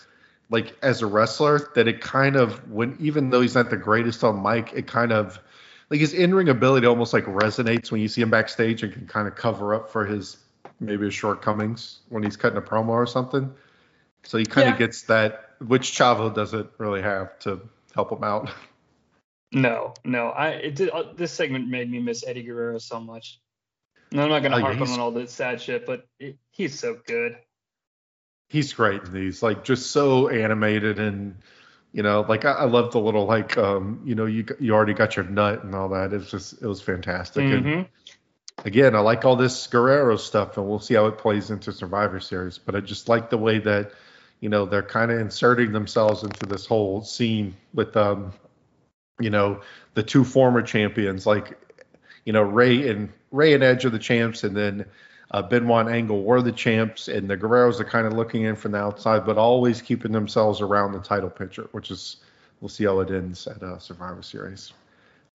like 0.51 0.77
as 0.83 1.03
a 1.03 1.07
wrestler, 1.07 1.71
that 1.75 1.89
it 1.89 2.01
kind 2.01 2.37
of 2.37 2.71
when 2.71 2.97
even 3.01 3.31
though 3.31 3.41
he's 3.41 3.55
not 3.55 3.71
the 3.71 3.77
greatest 3.77 4.23
on 4.25 4.43
mic, 4.43 4.73
it 4.75 4.87
kind 4.87 5.13
of 5.13 5.39
like 5.91 6.01
his 6.01 6.15
in-ring 6.15 6.49
ability 6.49 6.87
almost 6.87 7.13
like 7.13 7.25
resonates 7.25 7.91
when 7.91 8.01
you 8.01 8.09
see 8.09 8.23
him 8.23 8.31
backstage 8.31 8.83
and 8.83 8.93
can 8.93 9.07
kind 9.07 9.29
of 9.29 9.35
cover 9.35 9.75
up 9.75 9.91
for 9.91 10.07
his 10.07 10.39
maybe 10.81 11.05
his 11.05 11.15
shortcomings 11.15 12.01
when 12.09 12.23
he's 12.23 12.37
cutting 12.37 12.59
a 12.59 12.63
promo 12.63 12.89
or 12.89 13.07
something. 13.07 13.53
So 14.25 14.39
he 14.39 14.45
kind 14.45 14.69
of 14.69 14.79
gets 14.79 15.03
that, 15.03 15.51
which 15.67 15.93
Chavo 15.93 16.33
doesn't 16.33 16.71
really 16.79 17.03
have 17.03 17.39
to 17.41 17.61
help 17.95 18.13
him 18.13 18.25
out. 18.25 18.51
No, 19.55 19.93
no, 20.03 20.29
I 20.29 20.49
it 20.49 20.77
did, 20.77 20.89
uh, 20.89 21.13
this 21.15 21.31
segment 21.31 21.69
made 21.69 21.91
me 21.91 21.99
miss 21.99 22.27
Eddie 22.27 22.43
Guerrero 22.43 22.79
so 22.79 22.99
much. 22.99 23.39
And 24.11 24.19
I'm 24.19 24.31
not 24.31 24.43
gonna 24.43 24.57
yeah, 24.57 24.73
harp 24.73 24.89
on 24.89 24.99
all 24.99 25.11
this 25.11 25.31
sad 25.31 25.61
shit, 25.61 25.85
but 25.85 26.07
it, 26.19 26.39
he's 26.53 26.79
so 26.79 26.99
good. 27.07 27.37
He's 28.53 28.75
great 28.75 29.03
in 29.03 29.15
these 29.15 29.43
like 29.43 29.65
just 29.65 29.93
so 29.93 30.29
animated 30.29 30.99
and 30.99 31.37
you 31.93 32.03
know 32.03 32.21
like 32.29 32.45
i, 32.45 32.53
I 32.53 32.65
love 32.65 32.93
the 32.93 33.01
little 33.01 33.25
like 33.25 33.57
um 33.57 34.03
you 34.05 34.15
know 34.15 34.27
you 34.27 34.45
you 34.61 34.75
already 34.75 34.93
got 34.93 35.17
your 35.17 35.25
nut 35.25 35.65
and 35.65 35.75
all 35.75 35.89
that 35.89 36.13
it's 36.13 36.31
just 36.31 36.61
it 36.61 36.67
was 36.67 36.83
fantastic 36.83 37.47
and 37.47 37.65
Mhm. 37.65 37.89
again 38.67 38.95
i 38.95 39.01
like 39.01 39.25
all 39.25 39.37
this 39.37 39.67
guerrero 39.69 40.17
stuff 40.17 40.59
and 40.59 40.69
we'll 40.69 40.81
see 40.81 40.93
how 40.93 41.07
it 41.07 41.17
plays 41.17 41.51
into 41.51 41.73
survivor 41.73 42.21
series 42.21 42.59
but 42.59 42.75
i 42.75 42.81
just 42.81 43.09
like 43.09 43.31
the 43.31 43.39
way 43.39 43.59
that 43.59 43.93
you 44.41 44.51
know 44.51 44.67
they're 44.67 44.83
kind 44.83 45.11
of 45.11 45.19
inserting 45.19 45.73
themselves 45.73 46.23
into 46.23 46.45
this 46.45 46.67
whole 46.67 47.03
scene 47.03 47.57
with 47.73 47.97
um 47.97 48.35
you 49.19 49.31
know 49.31 49.63
the 49.95 50.03
two 50.03 50.25
former 50.25 50.61
champions 50.61 51.25
like 51.25 51.59
you 52.27 52.35
know 52.35 52.43
rey 52.43 52.91
and 52.91 53.11
rey 53.31 53.55
and 53.55 53.63
edge 53.63 53.87
are 53.87 53.91
the 53.91 53.99
champs 53.99 54.45
and 54.45 54.55
then 54.55 54.85
uh, 55.33 55.43
Benoit 55.43 55.89
Angle 55.89 56.23
were 56.23 56.43
the 56.43 56.53
champs, 56.53 57.09
and 57.09 57.29
the 57.29 57.37
Guerreros 57.37 57.81
are 57.81 57.85
kind 57.85 58.07
of 58.07 58.13
looking 58.13 58.43
in 58.43 58.55
from 58.55 58.73
the 58.73 58.79
outside, 58.79 59.25
but 59.25 59.39
always 59.39 59.81
keeping 59.81 60.13
themselves 60.13 60.61
around 60.61 60.93
the 60.93 61.01
title 61.01 61.31
picture, 61.31 61.69
which 61.73 61.91
is 61.91 62.19
we'll 62.61 62.69
see 62.69 62.85
how 62.85 63.01
it 63.01 63.11
ends 63.11 63.47
at 63.47 63.63
uh, 63.63 63.79
Survivor 63.79 64.23
Series. 64.23 64.73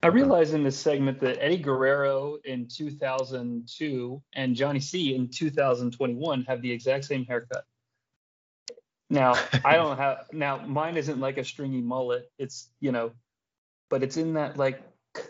I 0.03 0.07
realized 0.07 0.53
in 0.53 0.64
this 0.64 0.78
segment 0.78 1.19
that 1.22 1.44
Eddie 1.44 1.57
Guerrero 1.57 2.38
in 2.45 2.68
2002 2.68 4.22
and 4.34 4.56
Jonnie 4.56 4.84
Sea 4.84 5.15
in 5.15 5.28
2021 5.28 6.44
have 6.44 6.61
the 6.61 6.72
exact 6.72 7.06
same 7.06 7.26
haircut. 7.26 7.65
Now, 9.10 9.34
I 9.65 9.76
don't 9.76 9.98
have 9.99 10.28
now 10.32 10.57
mine 10.57 10.98
isn't 10.98 11.19
like 11.19 11.40
a 11.40 11.44
stringy 11.44 11.82
mullet. 11.82 12.30
It's, 12.38 12.69
you 12.80 12.91
know, 12.91 13.11
but 13.90 14.03
it's 14.03 14.18
in 14.18 14.36
that 14.36 14.57
like 14.57 14.84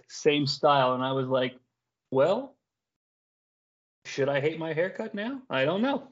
same 0.10 0.46
style 0.46 0.96
and 0.96 1.04
I 1.04 1.14
was 1.14 1.28
like, 1.28 1.58
well, 2.12 2.57
should 4.08 4.30
I 4.30 4.40
hate 4.40 4.60
my 4.60 4.74
haircut 4.74 5.14
now? 5.14 5.42
I 5.50 5.66
don't 5.66 5.82
know. 5.82 6.12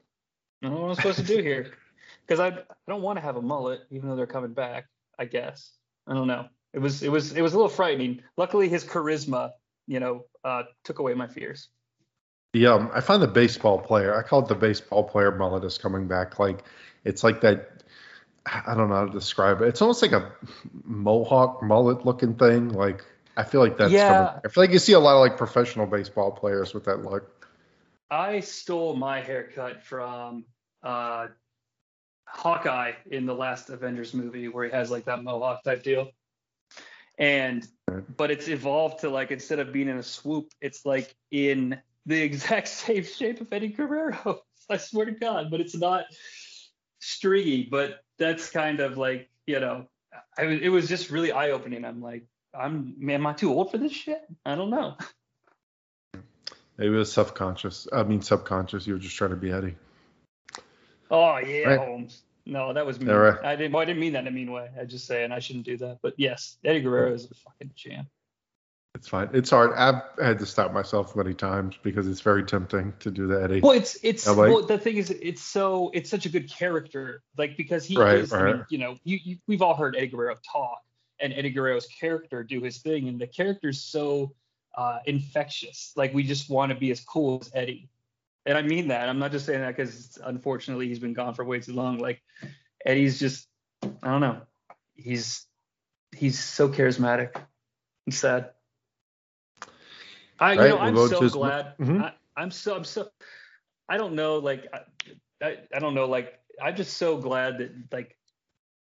I 0.62 0.66
don't 0.66 0.74
know 0.74 0.82
what 0.82 0.90
I'm 0.90 0.94
supposed 0.96 1.18
to 1.18 1.24
do 1.24 1.42
here. 1.42 1.72
Cuz 2.28 2.40
I 2.40 2.48
I 2.48 2.62
don't 2.88 3.02
want 3.02 3.16
to 3.16 3.20
have 3.20 3.36
a 3.36 3.42
mullet 3.42 3.80
even 3.90 4.08
though 4.08 4.16
they're 4.16 4.26
coming 4.26 4.52
back, 4.52 4.86
I 5.18 5.24
guess. 5.24 5.72
I 6.06 6.14
don't 6.14 6.26
know. 6.26 6.46
It 6.72 6.78
was 6.78 7.02
it 7.02 7.10
was 7.10 7.32
it 7.32 7.42
was 7.42 7.54
a 7.54 7.56
little 7.56 7.70
frightening. 7.70 8.22
Luckily, 8.36 8.68
his 8.68 8.84
charisma, 8.84 9.52
you 9.86 10.00
know, 10.00 10.24
uh, 10.44 10.64
took 10.84 10.98
away 10.98 11.14
my 11.14 11.26
fears. 11.26 11.68
Yeah, 12.52 12.74
um, 12.74 12.90
I 12.94 13.00
find 13.00 13.22
the 13.22 13.28
baseball 13.28 13.78
player. 13.78 14.16
I 14.16 14.22
call 14.22 14.40
it 14.40 14.48
the 14.48 14.54
baseball 14.54 15.04
player 15.04 15.30
mullet 15.34 15.64
is 15.64 15.78
coming 15.78 16.06
back. 16.06 16.38
Like 16.38 16.64
it's 17.04 17.24
like 17.24 17.40
that. 17.42 17.82
I 18.46 18.74
don't 18.74 18.88
know 18.88 18.94
how 18.94 19.06
to 19.06 19.12
describe 19.12 19.60
it. 19.60 19.68
It's 19.68 19.82
almost 19.82 20.02
like 20.02 20.12
a 20.12 20.32
mohawk 20.84 21.62
mullet 21.62 22.06
looking 22.06 22.34
thing. 22.34 22.68
Like 22.68 23.04
I 23.36 23.44
feel 23.44 23.60
like 23.60 23.76
that's. 23.76 23.92
Yeah. 23.92 24.26
Coming, 24.26 24.40
I 24.44 24.48
feel 24.48 24.62
like 24.62 24.70
you 24.70 24.78
see 24.78 24.92
a 24.92 25.00
lot 25.00 25.14
of 25.14 25.20
like 25.20 25.36
professional 25.36 25.86
baseball 25.86 26.30
players 26.30 26.72
with 26.72 26.84
that 26.84 27.04
look. 27.04 27.35
I 28.10 28.40
stole 28.40 28.94
my 28.94 29.20
haircut 29.20 29.82
from 29.82 30.44
uh, 30.82 31.28
Hawkeye 32.24 32.92
in 33.10 33.26
the 33.26 33.34
last 33.34 33.70
Avengers 33.70 34.14
movie, 34.14 34.48
where 34.48 34.64
he 34.64 34.70
has 34.70 34.90
like 34.90 35.04
that 35.06 35.22
mohawk 35.22 35.64
type 35.64 35.82
deal. 35.82 36.10
And 37.18 37.66
but 38.16 38.30
it's 38.30 38.48
evolved 38.48 39.00
to 39.00 39.10
like 39.10 39.30
instead 39.30 39.58
of 39.58 39.72
being 39.72 39.88
in 39.88 39.96
a 39.96 40.02
swoop, 40.02 40.52
it's 40.60 40.84
like 40.84 41.14
in 41.30 41.78
the 42.04 42.20
exact 42.22 42.68
same 42.68 43.04
shape 43.04 43.40
of 43.40 43.52
Eddie 43.52 43.68
Guerrero. 43.68 44.42
I 44.70 44.76
swear 44.76 45.06
to 45.06 45.12
God, 45.12 45.50
but 45.50 45.60
it's 45.60 45.76
not 45.76 46.04
stringy. 46.98 47.68
But 47.70 48.00
that's 48.18 48.50
kind 48.50 48.80
of 48.80 48.98
like 48.98 49.30
you 49.46 49.60
know, 49.60 49.86
I, 50.38 50.44
it 50.44 50.68
was 50.68 50.88
just 50.88 51.10
really 51.10 51.32
eye 51.32 51.50
opening. 51.50 51.84
I'm 51.84 52.02
like, 52.02 52.26
I'm 52.54 52.94
man, 52.98 53.20
am 53.20 53.26
I 53.26 53.32
too 53.32 53.52
old 53.52 53.70
for 53.70 53.78
this 53.78 53.92
shit? 53.92 54.22
I 54.44 54.54
don't 54.54 54.70
know. 54.70 54.96
Maybe 56.78 56.94
it 56.94 56.98
was 56.98 57.12
subconscious. 57.12 57.88
I 57.92 58.02
mean 58.02 58.20
subconscious. 58.22 58.86
You 58.86 58.94
were 58.94 58.98
just 58.98 59.16
trying 59.16 59.30
to 59.30 59.36
be 59.36 59.50
Eddie. 59.52 59.76
Oh 61.10 61.38
yeah, 61.38 61.68
Right. 61.68 61.78
Holmes. 61.78 62.22
No, 62.48 62.72
that 62.72 62.86
was. 62.86 62.98
All 62.98 63.18
right. 63.18 63.42
I 63.44 63.56
didn't. 63.56 63.72
Well, 63.72 63.82
I 63.82 63.84
didn't 63.86 64.00
mean 64.00 64.12
that 64.12 64.20
in 64.20 64.28
a 64.28 64.30
mean 64.30 64.52
way. 64.52 64.68
I 64.80 64.84
just 64.84 65.06
saying 65.06 65.32
I 65.32 65.40
shouldn't 65.40 65.64
do 65.64 65.76
that. 65.78 65.98
But 66.00 66.14
yes, 66.16 66.58
Eddie 66.64 66.80
Guerrero 66.80 67.12
is 67.12 67.24
a 67.28 67.34
fucking 67.34 67.72
champ. 67.74 68.06
It's 68.94 69.08
fine. 69.08 69.28
It's 69.34 69.50
hard. 69.50 69.72
I've 69.74 70.02
had 70.22 70.38
to 70.38 70.46
stop 70.46 70.72
myself 70.72 71.14
many 71.16 71.34
times 71.34 71.74
because 71.82 72.06
it's 72.06 72.20
very 72.20 72.44
tempting 72.44 72.94
to 73.00 73.10
do 73.10 73.26
that. 73.26 73.42
Eddie. 73.42 73.60
Well, 73.60 73.72
it's 73.72 73.98
it's 74.02 74.26
like- 74.28 74.36
well, 74.36 74.62
the 74.62 74.78
thing 74.78 74.96
is, 74.96 75.10
it's 75.10 75.42
so 75.42 75.90
it's 75.92 76.08
such 76.08 76.24
a 76.24 76.28
good 76.28 76.48
character, 76.50 77.22
like 77.36 77.56
because 77.56 77.84
he 77.84 77.96
Right, 77.96 78.18
is. 78.18 78.32
I 78.32 78.44
mean, 78.44 78.56
right. 78.58 78.64
you 78.70 78.78
know, 78.78 78.96
you, 79.04 79.18
you 79.24 79.36
we've 79.48 79.60
all 79.60 79.74
heard 79.74 79.96
Eddie 79.96 80.06
Guerrero 80.06 80.36
talk, 80.50 80.82
and 81.18 81.32
Eddie 81.32 81.50
Guerrero's 81.50 81.86
character 81.86 82.42
do 82.44 82.60
his 82.62 82.78
thing, 82.78 83.08
and 83.08 83.20
the 83.20 83.26
character's 83.26 83.82
so 83.82 84.32
uh, 84.76 84.98
infectious. 85.06 85.92
Like 85.96 86.12
we 86.14 86.22
just 86.22 86.50
want 86.50 86.70
to 86.70 86.76
be 86.78 86.90
as 86.90 87.00
cool 87.00 87.38
as 87.40 87.50
Eddie, 87.54 87.88
and 88.44 88.56
I 88.58 88.62
mean 88.62 88.88
that. 88.88 89.08
I'm 89.08 89.18
not 89.18 89.32
just 89.32 89.46
saying 89.46 89.60
that 89.60 89.76
because 89.76 90.18
unfortunately 90.24 90.88
he's 90.88 90.98
been 90.98 91.14
gone 91.14 91.34
for 91.34 91.44
way 91.44 91.60
too 91.60 91.72
long. 91.72 91.98
Like 91.98 92.22
Eddie's 92.84 93.18
just, 93.18 93.48
I 93.82 94.10
don't 94.10 94.20
know, 94.20 94.42
he's 94.94 95.46
he's 96.14 96.38
so 96.38 96.68
charismatic. 96.68 97.34
It's 98.06 98.18
sad. 98.18 98.50
I 100.38 100.52
you 100.52 100.60
Right, 100.60 100.68
know 100.70 100.78
I'm 100.78 100.96
so 100.96 101.18
to 101.18 101.22
his- 101.24 101.32
glad. 101.32 101.76
Mhm. 101.78 102.02
I, 102.02 102.12
I'm 102.36 102.50
so 102.50 102.76
I'm 102.76 102.84
so 102.84 103.08
I 103.88 103.96
don't 103.96 104.14
know 104.14 104.38
like 104.38 104.66
I, 104.72 104.80
I 105.42 105.56
I 105.74 105.78
don't 105.78 105.94
know 105.94 106.06
like 106.06 106.38
I'm 106.62 106.76
just 106.76 106.96
so 106.96 107.16
glad 107.16 107.58
that 107.58 107.70
like 107.92 108.15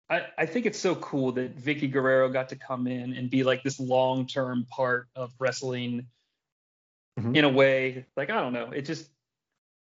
I 0.09 0.25
I 0.37 0.45
think 0.45 0.65
it's 0.65 0.79
so 0.79 0.95
cool 0.95 1.31
that 1.33 1.57
Vickie 1.57 1.91
Guerrero 1.91 2.29
got 2.29 2.49
to 2.49 2.55
come 2.55 2.87
in 2.87 3.13
and 3.13 3.29
be 3.29 3.43
like 3.43 3.63
this 3.63 3.79
long 3.79 4.27
term 4.27 4.65
part 4.69 5.07
of 5.15 5.33
wrestling 5.39 6.07
Mhm. 7.19 7.37
in 7.37 7.45
a 7.45 7.49
way 7.49 8.05
like 8.17 8.31
I 8.31 8.41
don't 8.41 8.53
know 8.53 8.71
it 8.71 8.83
just 8.83 9.07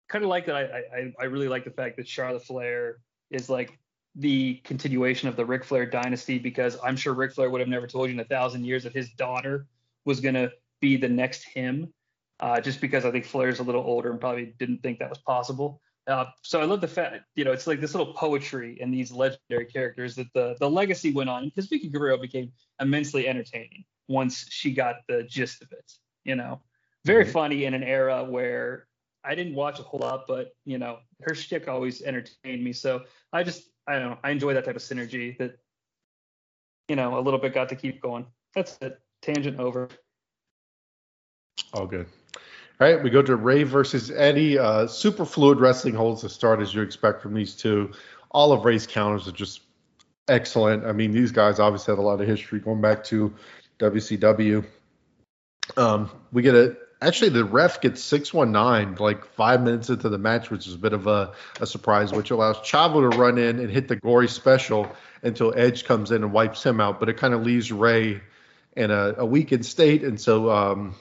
kind 0.07 0.23
of 0.23 0.29
like 0.29 0.47
that 0.47 0.55
I, 0.55 0.97
I 0.97 1.13
I 1.19 1.23
really 1.25 1.47
like 1.47 1.63
the 1.63 1.69
fact 1.69 1.97
that 1.97 2.07
Charlotte 2.07 2.43
Flair 2.43 2.97
is 3.29 3.49
like 3.49 3.77
the 4.15 4.55
continuation 4.63 5.29
of 5.29 5.35
the 5.35 5.45
Ric 5.45 5.63
Flair 5.63 5.85
dynasty 5.85 6.39
because 6.39 6.77
I'm 6.83 6.97
sure 6.97 7.13
Ric 7.13 7.33
Flair 7.33 7.51
would 7.51 7.61
have 7.61 7.69
never 7.69 7.85
told 7.85 8.09
you 8.09 8.15
in 8.15 8.19
a 8.19 8.25
thousand 8.25 8.65
years 8.65 8.83
that 8.83 8.93
his 8.93 9.11
daughter 9.11 9.67
was 10.05 10.19
gonna 10.19 10.49
be 10.79 10.97
the 10.97 11.07
next 11.07 11.43
him, 11.43 11.93
uh, 12.39 12.59
just 12.59 12.81
because 12.81 13.05
I 13.05 13.11
think 13.11 13.25
Flair's 13.25 13.59
a 13.59 13.63
little 13.63 13.83
older 13.83 14.09
and 14.09 14.19
probably 14.19 14.47
didn't 14.57 14.81
think 14.81 14.97
that 14.97 15.09
was 15.09 15.19
possible. 15.19 15.79
Uh, 16.09 16.25
so 16.41 16.59
I 16.59 16.65
love 16.65 16.81
the 16.81 16.87
fact, 16.87 17.23
you 17.35 17.45
know, 17.45 17.51
it's 17.51 17.67
like 17.67 17.79
this 17.79 17.93
little 17.93 18.13
poetry 18.13 18.81
in 18.81 18.89
these 18.89 19.11
legendary 19.11 19.65
characters 19.65 20.15
that 20.15 20.25
the 20.33 20.55
the 20.59 20.67
legacy 20.67 21.13
went 21.13 21.29
on 21.29 21.45
because 21.45 21.69
Vickie 21.69 21.91
Guerrero 21.91 22.17
became 22.17 22.51
immensely 22.81 23.27
entertaining 23.27 23.85
once 24.07 24.47
she 24.49 24.73
got 24.73 24.95
the 25.07 25.21
gist 25.23 25.61
of 25.61 25.71
it. 25.71 25.91
You 26.25 26.35
know, 26.35 26.61
very 27.05 27.25
Mhm. 27.25 27.31
funny 27.31 27.65
in 27.65 27.75
an 27.75 27.83
era 27.83 28.23
where 28.23 28.87
I 29.23 29.35
didn't 29.35 29.53
watch 29.53 29.79
a 29.79 29.83
whole 29.83 29.99
lot, 29.99 30.25
but 30.27 30.55
you 30.65 30.79
know, 30.79 30.99
her 31.21 31.35
shtick 31.35 31.67
always 31.67 32.01
entertained 32.01 32.63
me. 32.63 32.73
So 32.73 33.05
I 33.31 33.43
just, 33.43 33.69
I 33.85 33.99
don't 33.99 34.09
know, 34.09 34.19
I 34.23 34.31
enjoy 34.31 34.55
that 34.55 34.65
type 34.65 34.75
of 34.75 34.81
synergy 34.81 35.37
that, 35.37 35.59
you 36.87 36.95
know, 36.95 37.19
a 37.19 37.21
little 37.21 37.39
bit 37.39 37.53
got 37.53 37.69
to 37.69 37.75
keep 37.75 38.01
going. 38.01 38.25
That's 38.55 38.79
it. 38.81 38.99
Tangent 39.21 39.59
over. 39.59 39.89
All 41.71 41.85
good. 41.85 42.07
Right, 42.79 43.03
we 43.03 43.09
go 43.09 43.21
to 43.21 43.35
Rey 43.35 43.63
versus 43.63 44.09
Eddie. 44.09 44.57
Uh, 44.57 44.87
super 44.87 45.25
fluid 45.25 45.59
wrestling 45.59 45.95
holds 45.95 46.21
the 46.21 46.29
start 46.29 46.61
as 46.61 46.73
you 46.73 46.81
expect 46.81 47.21
from 47.21 47.33
these 47.33 47.53
two. 47.53 47.91
All 48.31 48.53
of 48.53 48.63
Rey's 48.63 48.87
counters 48.87 49.27
are 49.27 49.33
just 49.33 49.61
excellent. 50.29 50.85
I 50.85 50.93
mean, 50.93 51.11
these 51.11 51.33
guys 51.33 51.59
obviously 51.59 51.91
have 51.91 51.99
a 51.99 52.03
lot 52.03 52.21
of 52.21 52.27
history 52.27 52.59
going 52.59 52.79
back 52.79 53.03
to 53.05 53.33
WCW. 53.79 54.63
Um, 55.75 56.09
we 56.31 56.41
get 56.41 56.55
a 56.55 56.77
actually 57.01 57.29
the 57.29 57.43
ref 57.43 57.81
gets 57.81 58.01
619 58.01 58.95
like 58.95 59.25
five 59.25 59.61
minutes 59.61 59.89
into 59.89 60.07
the 60.07 60.17
match, 60.17 60.49
which 60.49 60.65
is 60.65 60.75
a 60.75 60.77
bit 60.77 60.93
of 60.93 61.05
a, 61.05 61.33
a 61.59 61.67
surprise, 61.67 62.13
which 62.13 62.31
allows 62.31 62.57
Chavo 62.59 63.11
to 63.11 63.17
run 63.17 63.37
in 63.37 63.59
and 63.59 63.69
hit 63.69 63.89
the 63.89 63.97
gory 63.97 64.29
special 64.29 64.89
until 65.21 65.53
Edge 65.53 65.83
comes 65.83 66.11
in 66.11 66.23
and 66.23 66.31
wipes 66.31 66.65
him 66.65 66.79
out. 66.79 67.01
But 67.01 67.09
it 67.09 67.17
kind 67.17 67.33
of 67.33 67.43
leaves 67.43 67.73
Rey 67.73 68.21
in 68.77 68.89
a, 68.89 69.15
a 69.17 69.25
weakened 69.25 69.65
state, 69.65 70.03
and 70.03 70.19
so 70.19 70.49
um, 70.49 70.95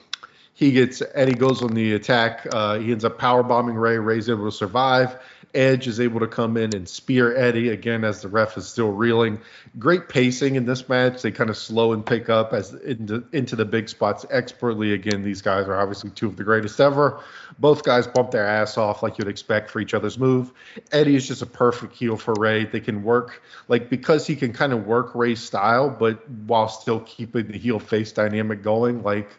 he 0.59 0.73
gets 0.73 1.01
Eddie 1.13 1.35
goes 1.35 1.63
on 1.63 1.73
the 1.73 1.93
attack. 1.93 2.45
Uh, 2.51 2.79
he 2.79 2.91
ends 2.91 3.05
up 3.05 3.17
power 3.17 3.43
bombing 3.43 3.75
Rey. 3.75 3.97
Rey's 3.97 4.29
able 4.29 4.43
to 4.43 4.51
survive. 4.51 5.17
Edge 5.53 5.87
is 5.87 6.01
able 6.01 6.19
to 6.19 6.27
come 6.27 6.57
in 6.57 6.75
and 6.75 6.87
spear 6.87 7.33
Eddie 7.33 7.69
again 7.69 8.03
as 8.03 8.21
the 8.21 8.27
ref 8.27 8.57
is 8.57 8.67
still 8.67 8.91
reeling. 8.91 9.39
Great 9.79 10.09
pacing 10.09 10.55
in 10.55 10.65
this 10.65 10.89
match. 10.89 11.21
They 11.21 11.31
kind 11.31 11.49
of 11.49 11.55
slow 11.55 11.93
and 11.93 12.05
pick 12.05 12.27
up 12.27 12.51
as 12.51 12.73
into, 12.73 13.23
into 13.31 13.55
the 13.55 13.63
big 13.63 13.87
spots 13.87 14.25
expertly. 14.29 14.91
Again, 14.91 15.23
these 15.23 15.41
guys 15.41 15.65
are 15.65 15.79
obviously 15.79 16.09
two 16.09 16.27
of 16.27 16.35
the 16.35 16.43
greatest 16.43 16.77
ever. 16.81 17.23
Both 17.57 17.83
guys 17.83 18.05
bump 18.05 18.31
their 18.31 18.45
ass 18.45 18.77
off 18.77 19.01
like 19.01 19.17
you'd 19.17 19.29
expect 19.29 19.71
for 19.71 19.79
each 19.79 19.93
other's 19.93 20.19
move. 20.19 20.51
Eddie 20.91 21.15
is 21.15 21.25
just 21.25 21.41
a 21.41 21.47
perfect 21.47 21.95
heel 21.95 22.17
for 22.17 22.33
Rey. 22.33 22.65
They 22.65 22.81
can 22.81 23.01
work 23.01 23.41
like 23.69 23.89
because 23.89 24.27
he 24.27 24.35
can 24.35 24.51
kind 24.51 24.73
of 24.73 24.85
work 24.85 25.15
Rey's 25.15 25.39
style, 25.39 25.89
but 25.89 26.29
while 26.29 26.67
still 26.67 26.99
keeping 26.99 27.47
the 27.47 27.57
heel 27.57 27.79
face 27.79 28.11
dynamic 28.11 28.61
going, 28.61 29.03
like 29.03 29.29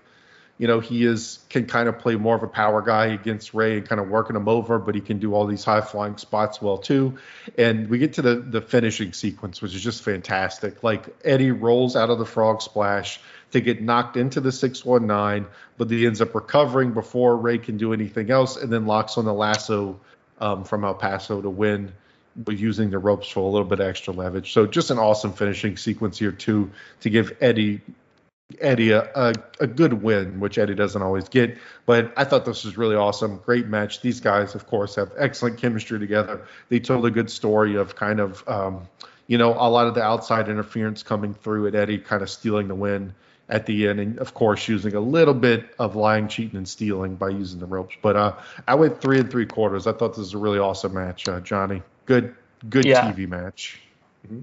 you 0.61 0.67
know, 0.67 0.79
he 0.79 1.07
is 1.07 1.39
can 1.49 1.65
kind 1.65 1.89
of 1.89 1.99
play 1.99 2.17
more 2.17 2.37
of 2.37 2.43
a 2.43 2.47
power 2.47 2.83
guy 2.83 3.07
against 3.07 3.55
Rey 3.55 3.79
and 3.79 3.89
kind 3.89 3.99
of 3.99 4.11
working 4.11 4.37
him 4.37 4.47
over, 4.47 4.79
but 4.79 4.95
he 4.95 5.01
can 5.01 5.19
do 5.19 5.33
all 5.33 5.47
these 5.47 5.65
high 5.65 5.81
flying 5.81 6.19
spots 6.19 6.61
well 6.61 6.77
too. 6.77 7.17
And 7.57 7.89
we 7.89 7.97
get 7.97 8.13
to 8.15 8.23
the 8.23 8.35
the 8.35 8.61
finishing 8.61 9.15
sequence, 9.15 9.63
which 9.63 9.75
is 9.75 9.81
just 9.83 10.03
fantastic. 10.03 10.83
Like 10.83 11.07
Eddie 11.25 11.51
rolls 11.51 11.97
out 11.97 12.11
of 12.11 12.19
the 12.19 12.27
frog 12.27 12.61
splash 12.61 13.21
to 13.53 13.63
get 13.63 13.81
knocked 13.81 14.19
into 14.19 14.43
the 14.43 14.53
619, 14.53 15.51
but 15.79 15.91
he 15.91 16.07
ends 16.07 16.21
up 16.21 16.35
recovering 16.35 16.93
before 16.93 17.39
Rey 17.39 17.57
can 17.57 17.79
do 17.79 17.95
anything 17.95 18.31
else, 18.31 18.59
and 18.59 18.71
then 18.71 18.85
locks 18.85 19.17
on 19.17 19.25
the 19.25 19.33
lasso 19.33 19.99
um, 20.43 20.65
from 20.65 20.85
El 20.85 20.95
Paso 20.95 21.41
to 21.41 21.49
win 21.49 21.91
using 22.49 22.91
the 22.91 22.99
ropes 22.99 23.29
for 23.29 23.41
a 23.41 23.51
little 23.51 23.67
bit 23.67 23.81
extra 23.81 24.13
leverage. 24.13 24.53
So 24.53 24.67
just 24.67 24.91
an 24.91 24.99
awesome 24.99 25.33
finishing 25.33 25.79
sequence 25.79 26.19
here 26.19 26.33
too 26.33 26.71
to 27.01 27.09
give 27.09 27.35
Eddie 27.41 27.81
Eddie 28.61 28.91
a, 28.91 29.11
a, 29.15 29.35
a, 29.61 29.67
good 29.67 30.03
win, 30.03 30.41
which 30.41 30.59
Eddie 30.59 30.75
doesn't 30.75 31.03
always 31.03 31.29
get. 31.29 31.57
But 31.87 32.13
I 32.17 32.25
thought 32.25 32.45
this 32.45 32.65
was 32.65 32.77
really 32.77 32.97
awesome. 32.97 33.39
Great 33.45 33.67
match. 33.67 34.01
These 34.01 34.21
guys, 34.21 34.55
of 34.55 34.67
course, 34.67 34.95
have 34.97 35.13
excellent 35.19 35.59
chemistry 35.59 35.99
together. 35.99 36.47
They 36.69 36.81
told 36.81 37.07
a 37.07 37.11
good 37.11 37.31
story 37.31 37.77
of 37.77 37.97
kind 37.97 38.21
of, 38.21 38.47
um, 38.49 38.89
you 39.27 39.39
know, 39.39 39.53
a 39.53 39.69
lot 39.69 39.87
of 39.87 39.95
the 39.95 40.03
outside 40.03 40.49
interference 40.49 41.03
coming 41.03 41.35
through 41.35 41.67
and 41.67 41.77
Eddie 41.77 41.99
kind 41.99 42.23
of 42.23 42.31
stealing 42.31 42.69
the 42.69 42.75
win 42.75 43.15
at 43.49 43.67
the 43.67 43.89
end. 43.89 44.01
And 44.01 44.19
of 44.19 44.35
course, 44.35 44.67
using 44.69 44.95
a 44.95 45.01
little 45.01 45.35
bit 45.35 45.75
of 45.79 45.97
lying, 45.97 46.29
cheating, 46.29 46.57
and 46.57 46.69
stealing 46.69 47.17
by 47.17 47.31
using 47.31 47.61
the 47.61 47.67
ropes. 47.67 47.97
But 48.03 48.17
uh, 48.17 48.35
I 48.67 48.75
went 48.75 49.01
three 49.01 49.19
and 49.19 49.31
three 49.31 49.47
quarters. 49.47 49.87
I 49.87 49.93
thought 49.93 50.11
this 50.11 50.19
was 50.19 50.35
a 50.35 50.39
really 50.39 50.59
awesome 50.59 50.95
match, 50.95 51.29
uh, 51.29 51.41
Jonnie. 51.41 51.83
Good, 52.07 52.35
good 52.69 52.85
Yeah. 52.85 53.13
TV 53.13 53.29
match. 53.29 53.81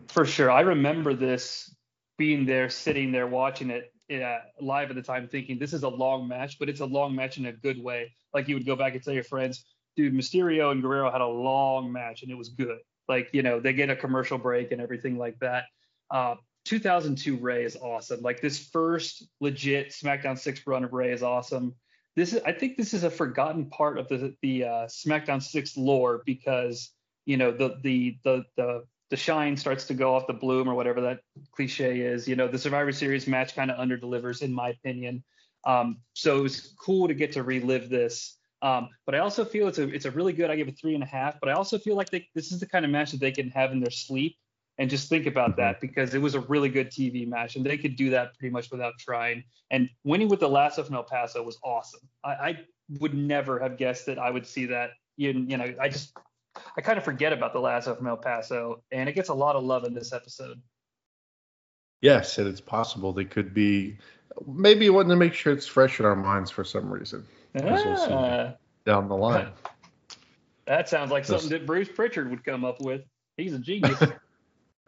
For 0.07 0.25
sure. 0.25 0.49
I 0.49 0.61
remember 0.61 1.13
this 1.13 1.73
being 2.17 2.45
there, 2.45 2.69
sitting 2.69 3.11
there 3.11 3.27
watching 3.27 3.69
it 3.69 3.93
uh, 4.11 4.39
live 4.59 4.89
at 4.89 4.95
the 4.95 5.01
time, 5.01 5.27
thinking 5.27 5.59
this 5.59 5.73
is 5.73 5.83
a 5.83 5.89
long 5.89 6.27
match, 6.27 6.59
but 6.59 6.69
it's 6.69 6.79
a 6.79 6.85
long 6.85 7.15
match 7.15 7.37
in 7.37 7.45
a 7.45 7.51
good 7.51 7.81
way. 7.81 8.13
Like 8.33 8.47
you 8.47 8.55
would 8.55 8.65
go 8.65 8.75
back 8.75 8.93
and 8.93 9.03
tell 9.03 9.13
your 9.13 9.23
friends, 9.23 9.65
dude, 9.95 10.13
Mysterio 10.13 10.71
and 10.71 10.81
Guerrero 10.81 11.11
had 11.11 11.21
a 11.21 11.27
long 11.27 11.91
match 11.91 12.23
and 12.23 12.31
it 12.31 12.37
was 12.37 12.49
good. 12.49 12.79
Like, 13.07 13.29
you 13.33 13.43
know, 13.43 13.59
they 13.59 13.73
get 13.73 13.89
a 13.89 13.95
commercial 13.95 14.37
break 14.37 14.71
and 14.71 14.81
everything 14.81 15.17
like 15.17 15.39
that. 15.39 15.65
Uh, 16.09 16.35
2002 16.65 17.37
Rey 17.37 17.63
is 17.63 17.77
awesome. 17.77 18.21
Like 18.21 18.41
this 18.41 18.59
first 18.59 19.25
legit 19.39 19.89
SmackDown 19.89 20.37
6 20.37 20.67
run 20.67 20.83
of 20.83 20.93
Rey 20.93 21.11
is 21.11 21.23
awesome. 21.23 21.73
This 22.15 22.33
is, 22.33 22.41
I 22.45 22.51
think 22.51 22.77
this 22.77 22.93
is 22.93 23.03
a 23.03 23.11
forgotten 23.11 23.67
part 23.67 23.97
of 23.97 24.07
the 24.07 24.35
the 24.41 24.65
uh, 24.65 24.87
SmackDown 24.87 25.41
6 25.41 25.77
lore 25.77 26.23
because 26.25 26.91
you 27.25 27.37
know 27.37 27.51
the 27.51 27.77
the 27.83 28.17
the 28.23 28.43
the 28.57 28.83
the 29.09 29.17
shine 29.17 29.55
starts 29.55 29.85
to 29.85 29.93
go 29.93 30.15
off 30.15 30.27
the 30.27 30.33
bloom 30.33 30.67
or 30.67 30.75
whatever 30.75 31.01
that 31.01 31.19
cliche 31.51 32.01
is. 32.01 32.27
You 32.27 32.35
know, 32.35 32.47
the 32.47 32.57
Survivor 32.57 32.91
Series 32.91 33.27
match 33.27 33.55
kind 33.55 33.71
of 33.71 33.77
underdelivers, 33.77 34.41
in 34.41 34.53
my 34.53 34.69
opinion. 34.69 35.23
Um, 35.65 35.99
so 36.13 36.39
it 36.39 36.41
was 36.41 36.73
cool 36.79 37.07
to 37.07 37.13
get 37.13 37.31
to 37.33 37.43
relive 37.43 37.89
this. 37.89 38.37
Um, 38.61 38.89
but 39.05 39.15
I 39.15 39.19
also 39.19 39.45
feel 39.45 39.67
it's 39.67 39.77
a 39.77 39.87
it's 39.87 40.05
a 40.05 40.11
really 40.11 40.33
good. 40.33 40.49
I 40.49 40.55
give 40.55 40.67
it 40.67 40.77
three 40.79 40.95
and 40.95 41.03
a 41.03 41.07
half. 41.07 41.39
But 41.39 41.49
I 41.49 41.53
also 41.53 41.77
feel 41.77 41.95
like 41.95 42.09
they, 42.09 42.27
this 42.33 42.51
is 42.51 42.59
the 42.59 42.65
kind 42.65 42.85
of 42.85 42.91
match 42.91 43.11
that 43.11 43.19
they 43.19 43.31
can 43.31 43.49
have 43.51 43.71
in 43.71 43.79
their 43.79 43.91
sleep 43.91 44.35
and 44.77 44.89
just 44.89 45.09
think 45.09 45.25
about 45.25 45.57
that 45.57 45.81
because 45.81 46.13
it 46.13 46.21
was 46.21 46.35
a 46.35 46.41
really 46.41 46.69
good 46.69 46.91
TV 46.91 47.27
match 47.27 47.55
and 47.55 47.65
they 47.65 47.77
could 47.77 47.95
do 47.95 48.11
that 48.11 48.37
pretty 48.37 48.51
much 48.51 48.69
without 48.71 48.93
trying. 48.99 49.43
And 49.71 49.89
winning 50.03 50.29
with 50.29 50.39
the 50.39 50.49
Lasso 50.49 50.83
from 50.83 50.95
El 50.95 51.03
Paso 51.03 51.41
was 51.43 51.57
awesome. 51.63 52.01
I, 52.23 52.29
I 52.29 52.59
would 52.99 53.13
never 53.13 53.59
have 53.59 53.77
guessed 53.77 54.05
that 54.05 54.19
I 54.19 54.29
would 54.29 54.45
see 54.45 54.65
that. 54.67 54.91
You, 55.17 55.31
you 55.31 55.57
know, 55.57 55.73
I 55.81 55.89
just 55.89 56.15
I 56.77 56.81
kind 56.81 56.97
of 56.99 57.03
forget 57.03 57.33
about 57.33 57.53
the 57.53 57.59
lasso 57.59 57.95
from 57.95 58.05
El 58.05 58.17
Paso, 58.17 58.83
and 58.91 59.09
it 59.09 59.13
gets 59.13 59.29
a 59.29 59.33
lot 59.33 59.55
of 59.55 59.63
love 59.63 59.83
in 59.83 59.95
this 59.95 60.13
episode. 60.13 60.61
Yes, 62.01 62.37
and 62.37 62.47
it's 62.47 62.61
possible 62.61 63.11
they 63.13 63.25
could 63.25 63.53
be. 63.53 63.97
Maybe 64.45 64.85
you 64.85 64.93
want 64.93 65.09
to 65.09 65.15
make 65.15 65.33
sure 65.33 65.51
it's 65.51 65.65
fresh 65.65 65.99
in 65.99 66.05
our 66.05 66.15
minds 66.15 66.51
for 66.51 66.63
some 66.63 66.91
reason 66.91 67.25
As 67.55 67.63
we'll. 67.63 68.13
Ah, 68.13 68.53
down 68.85 69.09
the 69.09 69.17
line. 69.17 69.49
that 70.65 70.87
sounds 70.87 71.09
like 71.09 71.25
something 71.25 71.49
that 71.49 71.65
Bruce 71.65 71.89
Prichard 71.89 72.29
would 72.29 72.43
come 72.43 72.63
up 72.63 72.79
with. 72.79 73.01
He's 73.37 73.53
a 73.53 73.59
genius. 73.59 73.99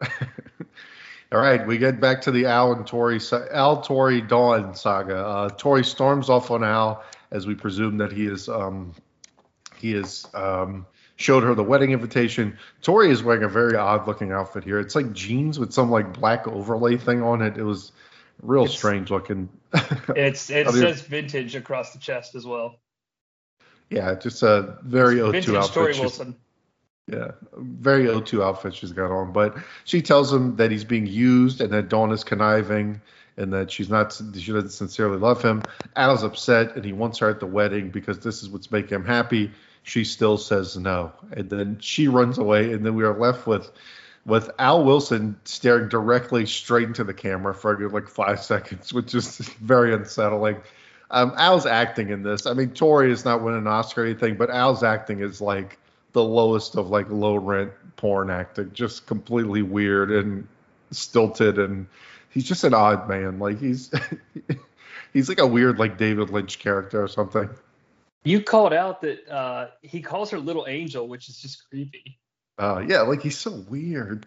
All 1.32 1.40
right, 1.40 1.66
we 1.66 1.78
get 1.78 2.00
back 2.00 2.22
to 2.22 2.30
the 2.30 2.46
Al 2.46 2.72
and 2.72 2.86
Tori, 2.86 3.20
Al 3.52 3.82
Tori 3.82 4.20
Dawn 4.20 4.74
saga. 4.74 5.16
Uh, 5.16 5.48
Tori 5.48 5.84
storms 5.84 6.30
off 6.30 6.52
on 6.52 6.62
Al 6.62 7.04
as 7.32 7.46
we 7.46 7.54
presume 7.56 7.98
that 7.98 8.12
he 8.12 8.26
is 8.26 8.48
um, 8.48 8.94
he 9.76 9.94
is 9.94 10.26
um, 10.34 10.86
showed 11.20 11.42
her 11.42 11.54
the 11.54 11.62
wedding 11.62 11.92
invitation. 11.92 12.56
Tori 12.80 13.10
is 13.10 13.22
wearing 13.22 13.42
a 13.42 13.48
very 13.48 13.76
odd 13.76 14.06
looking 14.06 14.32
outfit 14.32 14.64
here. 14.64 14.80
It's 14.80 14.94
like 14.94 15.12
jeans 15.12 15.58
with 15.58 15.72
some 15.72 15.90
like 15.90 16.14
black 16.14 16.48
overlay 16.48 16.96
thing 16.96 17.22
on 17.22 17.42
it. 17.42 17.58
It 17.58 17.62
was 17.62 17.92
real 18.42 18.62
It's- 18.64 18.78
strange 18.78 19.10
looking. 19.10 19.50
it's 20.16 20.48
it 20.50 20.66
I 20.66 20.70
mean- 20.70 20.80
says 20.80 21.02
vintage 21.02 21.54
across 21.54 21.92
the 21.92 21.98
chest 21.98 22.34
as 22.34 22.46
well. 22.46 22.76
yeah, 23.90 24.14
just 24.14 24.42
a 24.42 24.78
very 24.82 25.16
O2 25.16 25.32
vintage 25.32 25.54
outfit. 25.54 25.74
Tori 25.74 26.00
Wilson. 26.00 26.36
Yeah, 27.06 27.32
very 27.56 28.04
O2 28.06 28.42
outfit 28.42 28.74
she's 28.74 28.92
got 28.92 29.10
on. 29.10 29.32
But 29.32 29.56
she 29.84 30.00
tells 30.00 30.32
him 30.32 30.56
that 30.56 30.70
he's 30.70 30.84
being 30.84 31.06
used 31.06 31.60
and 31.60 31.70
that 31.72 31.88
Dawn 31.90 32.12
is 32.12 32.24
conniving 32.24 33.00
and 33.36 33.52
that 33.52 33.70
she's 33.70 33.90
not, 33.90 34.12
she 34.12 34.52
doesn't 34.52 34.70
sincerely 34.70 35.18
love 35.18 35.42
him. 35.42 35.62
Al's 35.96 36.22
upset 36.22 36.76
and 36.76 36.84
he 36.84 36.92
wants 36.92 37.18
her 37.18 37.28
at 37.28 37.40
the 37.40 37.46
wedding 37.46 37.90
because 37.90 38.20
this 38.20 38.42
is 38.42 38.48
what's 38.48 38.70
making 38.70 38.94
him 38.94 39.04
happy. 39.04 39.50
She 39.82 40.04
still 40.04 40.36
says 40.36 40.76
no. 40.76 41.12
And 41.32 41.48
then 41.48 41.78
she 41.80 42.08
runs 42.08 42.38
away. 42.38 42.72
And 42.72 42.84
then 42.84 42.94
we 42.94 43.04
are 43.04 43.18
left 43.18 43.46
with, 43.46 43.70
with 44.26 44.50
Al 44.58 44.84
Wilson 44.84 45.36
staring 45.44 45.88
directly 45.88 46.46
straight 46.46 46.88
into 46.88 47.04
the 47.04 47.14
camera 47.14 47.54
for 47.54 47.88
like 47.88 48.08
five 48.08 48.42
seconds, 48.42 48.92
which 48.92 49.14
is 49.14 49.38
very 49.38 49.94
unsettling. 49.94 50.56
Um, 51.10 51.34
Al's 51.36 51.66
acting 51.66 52.10
in 52.10 52.22
this. 52.22 52.46
I 52.46 52.52
mean, 52.52 52.70
Tori 52.70 53.10
is 53.10 53.24
not 53.24 53.42
winning 53.42 53.60
an 53.60 53.66
Oscar 53.66 54.02
or 54.02 54.06
anything, 54.06 54.36
but 54.36 54.48
Al's 54.48 54.84
acting 54.84 55.20
is 55.20 55.40
like 55.40 55.78
the 56.12 56.22
lowest 56.22 56.76
of 56.76 56.88
like 56.88 57.10
low 57.10 57.36
rent 57.36 57.72
porn 57.96 58.30
acting, 58.30 58.70
just 58.72 59.06
completely 59.06 59.62
weird 59.62 60.10
and 60.10 60.46
stilted, 60.92 61.58
and 61.58 61.86
he's 62.30 62.44
just 62.44 62.62
an 62.64 62.74
odd 62.74 63.08
man. 63.08 63.38
Like 63.40 63.58
he's 63.58 63.90
he's 65.12 65.28
like 65.28 65.40
a 65.40 65.46
weird 65.46 65.78
like 65.78 65.98
David 65.98 66.30
Lynch 66.30 66.58
character 66.60 67.02
or 67.02 67.08
something. 67.08 67.50
You 68.24 68.42
called 68.42 68.72
out 68.72 69.00
that 69.02 69.28
uh, 69.28 69.68
he 69.82 70.02
calls 70.02 70.30
her 70.30 70.38
little 70.38 70.66
angel, 70.68 71.08
which 71.08 71.28
is 71.28 71.38
just 71.38 71.68
creepy. 71.70 72.18
Uh, 72.58 72.84
yeah, 72.86 73.00
like 73.00 73.22
he's 73.22 73.38
so 73.38 73.50
weird. 73.68 74.26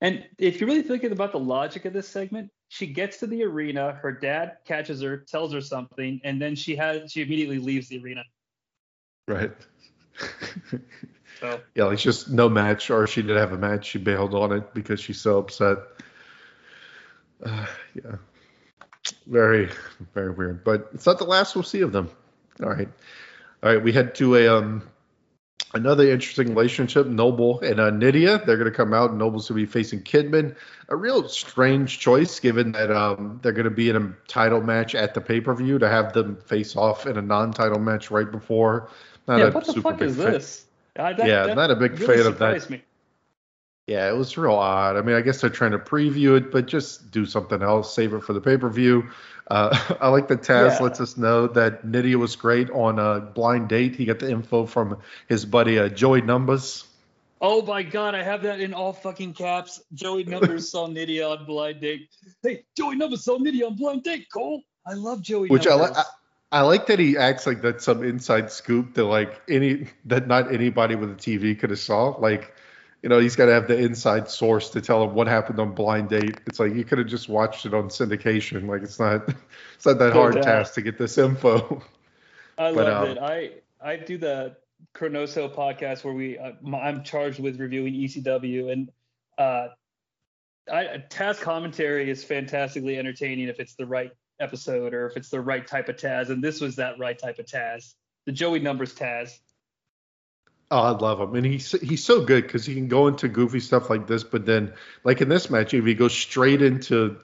And 0.00 0.26
if 0.38 0.60
you're 0.60 0.68
really 0.68 0.82
thinking 0.82 1.12
about 1.12 1.32
the 1.32 1.38
logic 1.38 1.84
of 1.84 1.92
this 1.92 2.08
segment, 2.08 2.50
she 2.68 2.86
gets 2.86 3.18
to 3.18 3.26
the 3.26 3.44
arena, 3.44 3.92
her 3.92 4.12
dad 4.12 4.58
catches 4.64 5.02
her, 5.02 5.18
tells 5.18 5.52
her 5.52 5.60
something, 5.60 6.20
and 6.24 6.40
then 6.40 6.56
she 6.56 6.76
has 6.76 7.12
she 7.12 7.22
immediately 7.22 7.58
leaves 7.58 7.88
the 7.88 8.02
arena. 8.02 8.24
Right. 9.28 9.52
So 11.40 11.60
yeah, 11.74 11.84
like 11.84 11.98
just 11.98 12.30
no 12.30 12.48
match, 12.48 12.90
or 12.90 13.06
she 13.06 13.22
didn't 13.22 13.38
have 13.38 13.52
a 13.52 13.58
match, 13.58 13.86
she 13.86 13.98
bailed 13.98 14.34
on 14.34 14.52
it 14.52 14.72
because 14.74 15.00
she's 15.00 15.20
so 15.20 15.38
upset. 15.38 15.78
Uh, 17.44 17.66
yeah. 17.94 18.16
very, 19.26 19.70
very 20.14 20.30
weird. 20.30 20.64
But 20.64 20.90
it's 20.94 21.06
not 21.06 21.18
the 21.18 21.24
last 21.24 21.54
we'll 21.54 21.64
see 21.64 21.80
of 21.80 21.92
them. 21.92 22.10
All 22.62 22.68
right, 22.70 22.88
all 23.62 23.74
right. 23.74 23.82
We 23.82 23.92
head 23.92 24.14
to 24.16 24.36
a 24.36 24.48
um 24.48 24.82
another 25.74 26.10
interesting 26.10 26.48
relationship. 26.48 27.06
Noble 27.06 27.60
and 27.60 27.80
uh, 27.80 27.90
Nydia. 27.90 28.42
They're 28.44 28.56
going 28.56 28.70
to 28.70 28.76
come 28.76 28.92
out. 28.92 29.14
Noble's 29.14 29.48
going 29.48 29.60
to 29.60 29.66
be 29.66 29.70
facing 29.70 30.02
Kidman. 30.02 30.56
A 30.88 30.96
real 30.96 31.28
strange 31.28 31.98
choice, 31.98 32.40
given 32.40 32.72
that 32.72 32.90
um 32.90 33.38
they're 33.42 33.52
going 33.52 33.64
to 33.64 33.70
be 33.70 33.88
in 33.88 33.96
a 33.96 34.12
title 34.28 34.60
match 34.60 34.94
at 34.94 35.14
the 35.14 35.20
pay 35.20 35.40
per 35.40 35.54
view 35.54 35.78
to 35.78 35.88
have 35.88 36.12
them 36.12 36.36
face 36.36 36.76
off 36.76 37.06
in 37.06 37.16
a 37.16 37.22
non 37.22 37.52
title 37.52 37.78
match 37.78 38.10
right 38.10 38.30
before. 38.30 38.88
Not 39.28 39.38
yeah, 39.38 39.46
a 39.46 39.50
what 39.50 39.66
the 39.66 39.80
fuck 39.80 40.02
is 40.02 40.16
fan- 40.16 40.32
this? 40.32 40.64
That- 40.94 41.18
Yeah, 41.18 41.46
that 41.46 41.56
not 41.56 41.70
a 41.70 41.76
big 41.76 41.98
really 42.00 42.16
fan 42.18 42.26
of 42.26 42.38
that. 42.38 42.68
Me. 42.68 42.82
Yeah, 43.90 44.08
it 44.08 44.16
was 44.16 44.38
real 44.38 44.54
odd. 44.54 44.96
I 44.96 45.02
mean, 45.02 45.16
I 45.16 45.20
guess 45.20 45.40
they're 45.40 45.50
trying 45.50 45.72
to 45.72 45.78
preview 45.80 46.36
it, 46.36 46.52
but 46.52 46.66
just 46.66 47.10
do 47.10 47.26
something 47.26 47.60
else. 47.60 47.92
Save 47.92 48.14
it 48.14 48.22
for 48.22 48.32
the 48.32 48.40
pay 48.40 48.56
per 48.56 48.68
view. 48.68 49.08
Uh, 49.50 49.76
I 50.00 50.10
like 50.10 50.28
that 50.28 50.42
Taz 50.42 50.78
Yeah. 50.78 50.84
lets 50.84 51.00
us 51.00 51.16
know 51.16 51.48
that 51.48 51.84
Nydia 51.84 52.16
was 52.16 52.36
great 52.36 52.70
on 52.70 53.00
a 53.00 53.18
blind 53.18 53.68
date. 53.68 53.96
He 53.96 54.04
got 54.04 54.20
the 54.20 54.30
info 54.30 54.66
from 54.66 54.98
his 55.28 55.44
buddy 55.44 55.80
uh, 55.80 55.88
Joey 55.88 56.20
Numbers. 56.22 56.84
Oh 57.40 57.62
my 57.62 57.82
god, 57.82 58.14
I 58.14 58.22
have 58.22 58.42
that 58.44 58.60
in 58.60 58.74
all 58.74 58.92
fucking 58.92 59.32
caps. 59.34 59.82
Joey 59.92 60.22
Numbers 60.22 60.70
saw 60.70 60.86
Nydia 60.88 61.28
on 61.28 61.44
blind 61.44 61.80
date. 61.80 62.10
Hey, 62.44 62.62
Joey 62.76 62.94
Numbers 62.94 63.24
saw 63.24 63.38
Nydia 63.38 63.66
on 63.66 63.74
blind 63.74 64.04
date, 64.04 64.28
Cole. 64.32 64.62
I 64.86 64.92
love 64.92 65.20
Joey 65.20 65.48
Which 65.48 65.66
I 65.66 65.74
like. 65.74 65.96
I 66.52 66.62
like 66.62 66.86
that 66.86 67.00
he 67.00 67.16
acts 67.16 67.44
like 67.46 67.60
that's 67.60 67.84
some 67.84 68.04
inside 68.04 68.52
scoop 68.52 68.94
that 68.94 69.04
like 69.04 69.40
any 69.48 69.88
that 70.04 70.28
not 70.28 70.54
anybody 70.54 70.94
with 70.94 71.10
a 71.10 71.14
TV 71.14 71.58
could 71.58 71.70
have 71.70 71.78
saw. 71.80 72.10
Like, 72.10 72.54
you 73.02 73.08
know, 73.08 73.18
he's 73.18 73.36
got 73.36 73.46
to 73.46 73.52
have 73.52 73.66
the 73.68 73.78
inside 73.78 74.28
source 74.28 74.70
to 74.70 74.80
tell 74.80 75.02
him 75.04 75.14
what 75.14 75.26
happened 75.26 75.58
on 75.58 75.72
blind 75.74 76.08
date. 76.10 76.40
It's 76.46 76.60
like 76.60 76.74
you 76.74 76.84
could 76.84 76.98
have 76.98 77.06
just 77.08 77.28
watched 77.28 77.64
it 77.66 77.74
on 77.74 77.88
syndication. 77.88 78.68
Like 78.68 78.82
it's 78.82 78.98
not 79.00 79.28
it's 79.74 79.86
not 79.86 79.98
that 79.98 80.12
No 80.14 80.20
hard 80.20 80.34
doubt. 80.34 80.42
task 80.42 80.74
to 80.74 80.82
get 80.82 80.98
this 80.98 81.18
info. 81.18 81.82
I 82.58 82.72
But, 82.74 82.86
love 82.86 83.02
um, 83.02 83.08
it. 83.08 83.18
I 83.18 83.50
I 83.80 83.96
do 83.96 84.18
the 84.18 84.56
Chronoso 84.94 85.54
podcast 85.54 86.04
where 86.04 86.14
we 86.14 86.38
uh, 86.38 86.52
I'm 86.76 87.02
charged 87.04 87.40
with 87.40 87.58
reviewing 87.58 87.94
ECW 87.94 88.72
and 88.72 88.90
uh, 89.38 89.68
I 90.70 91.02
Taz 91.08 91.40
commentary 91.40 92.10
is 92.10 92.22
fantastically 92.24 92.98
entertaining 92.98 93.48
if 93.48 93.60
it's 93.60 93.74
the 93.74 93.86
right 93.86 94.12
episode 94.38 94.94
or 94.94 95.06
if 95.06 95.16
it's 95.16 95.30
the 95.30 95.40
right 95.40 95.66
type 95.66 95.88
of 95.88 95.96
Taz 95.96 96.30
and 96.30 96.42
this 96.42 96.60
was 96.60 96.76
that 96.76 96.98
right 96.98 97.18
type 97.18 97.38
of 97.38 97.46
Taz. 97.46 97.94
The 98.26 98.32
Joey 98.32 98.60
Numbers 98.60 98.94
Taz. 98.94 99.38
Oh, 100.72 100.78
I 100.78 100.90
love 100.90 101.20
him, 101.20 101.34
and 101.34 101.44
he's 101.44 101.72
he's 101.80 102.04
so 102.04 102.24
good 102.24 102.44
because 102.44 102.64
he 102.64 102.74
can 102.74 102.86
go 102.86 103.08
into 103.08 103.28
goofy 103.28 103.58
stuff 103.58 103.90
like 103.90 104.06
this, 104.06 104.22
but 104.22 104.46
then 104.46 104.72
like 105.02 105.20
in 105.20 105.28
this 105.28 105.50
match, 105.50 105.74
if 105.74 105.84
he 105.84 105.94
goes 105.94 106.12
straight 106.12 106.62
into, 106.62 107.16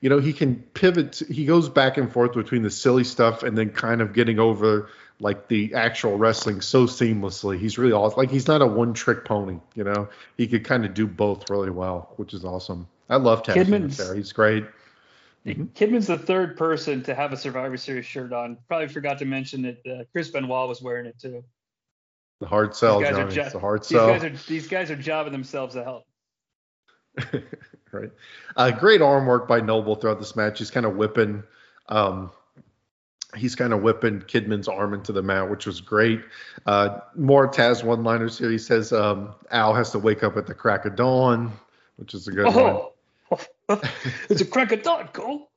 you 0.00 0.10
know, 0.10 0.18
he 0.18 0.32
can 0.32 0.56
pivot. 0.74 1.22
He 1.30 1.44
goes 1.44 1.68
back 1.68 1.98
and 1.98 2.12
forth 2.12 2.32
between 2.32 2.62
the 2.62 2.70
silly 2.70 3.04
stuff 3.04 3.44
and 3.44 3.56
then 3.56 3.70
kind 3.70 4.00
of 4.00 4.12
getting 4.12 4.40
over 4.40 4.88
like 5.20 5.46
the 5.46 5.74
actual 5.74 6.16
wrestling 6.18 6.60
so 6.62 6.86
seamlessly. 6.86 7.58
He's 7.60 7.78
really 7.78 7.92
awesome. 7.92 8.18
Like 8.18 8.30
he's 8.30 8.48
not 8.48 8.60
a 8.62 8.66
one 8.66 8.92
trick 8.92 9.24
pony, 9.24 9.60
you 9.76 9.84
know. 9.84 10.08
He 10.36 10.48
could 10.48 10.64
kind 10.64 10.84
of 10.84 10.92
do 10.94 11.06
both 11.06 11.48
really 11.48 11.70
well, 11.70 12.12
which 12.16 12.34
is 12.34 12.44
awesome. 12.44 12.88
I 13.08 13.16
love 13.16 13.42
Taz 13.44 13.54
Kidman's- 13.54 13.98
there. 13.98 14.14
He's 14.16 14.32
great. 14.32 14.64
Mhm. 15.46 15.68
Kidman's 15.74 16.08
the 16.08 16.18
third 16.18 16.56
person 16.56 17.02
to 17.04 17.14
have 17.14 17.32
a 17.32 17.36
Survivor 17.36 17.76
Series 17.76 18.04
shirt 18.04 18.32
on. 18.32 18.56
Probably 18.66 18.88
forgot 18.88 19.18
to 19.18 19.24
mention 19.24 19.62
that 19.62 19.86
uh, 19.86 20.04
Chris 20.12 20.30
Benoit 20.30 20.68
was 20.68 20.82
wearing 20.82 21.06
it 21.06 21.18
too. 21.20 21.44
The 22.40 22.46
hard 22.46 22.74
sell, 22.74 23.00
These 23.00 23.08
guys 23.10 23.18
are 23.18 23.26
Jonnie. 23.26 23.32
jo- 23.32 23.42
It's 23.42 23.54
a 23.54 23.58
hard 23.58 23.82
These 23.82 23.88
sell. 23.88 24.06
guys 24.08 24.24
are 24.24 24.30
these 24.48 24.66
guys 24.68 24.90
are 24.90 24.96
jobbing 24.96 25.32
themselves 25.32 25.76
out. 25.76 26.04
right. 27.92 28.10
Uh, 28.56 28.70
great 28.70 29.02
arm 29.02 29.26
work 29.26 29.46
by 29.48 29.60
Noble 29.60 29.94
throughout 29.96 30.18
this 30.18 30.36
match. 30.36 30.58
He's 30.58 30.70
kind 30.70 30.86
of 30.86 30.96
whipping, 30.96 31.42
um, 31.88 32.30
he's 33.36 33.54
kind 33.54 33.72
of 33.72 33.82
whipping 33.82 34.20
Kidman's 34.20 34.68
arm 34.68 34.94
into 34.94 35.12
the 35.12 35.22
mat, 35.22 35.50
which 35.50 35.66
was 35.66 35.80
great. 35.80 36.20
Uh, 36.66 37.00
more 37.16 37.48
Taz 37.50 37.84
one-liners 37.84 38.38
here. 38.38 38.50
He 38.50 38.58
says 38.58 38.92
um, 38.92 39.34
Al 39.50 39.74
has 39.74 39.90
to 39.90 39.98
wake 39.98 40.22
up 40.22 40.36
at 40.36 40.46
the 40.46 40.54
crack 40.54 40.84
of 40.86 40.96
dawn, 40.96 41.52
which 41.96 42.14
is 42.14 42.26
a 42.28 42.32
good 42.32 42.46
one. 42.46 42.56
Oh, 42.56 42.92
it's 44.30 44.40
a 44.40 44.46
crack 44.46 44.72
of 44.72 44.82
dawn, 44.82 45.08
Cole. 45.08 45.49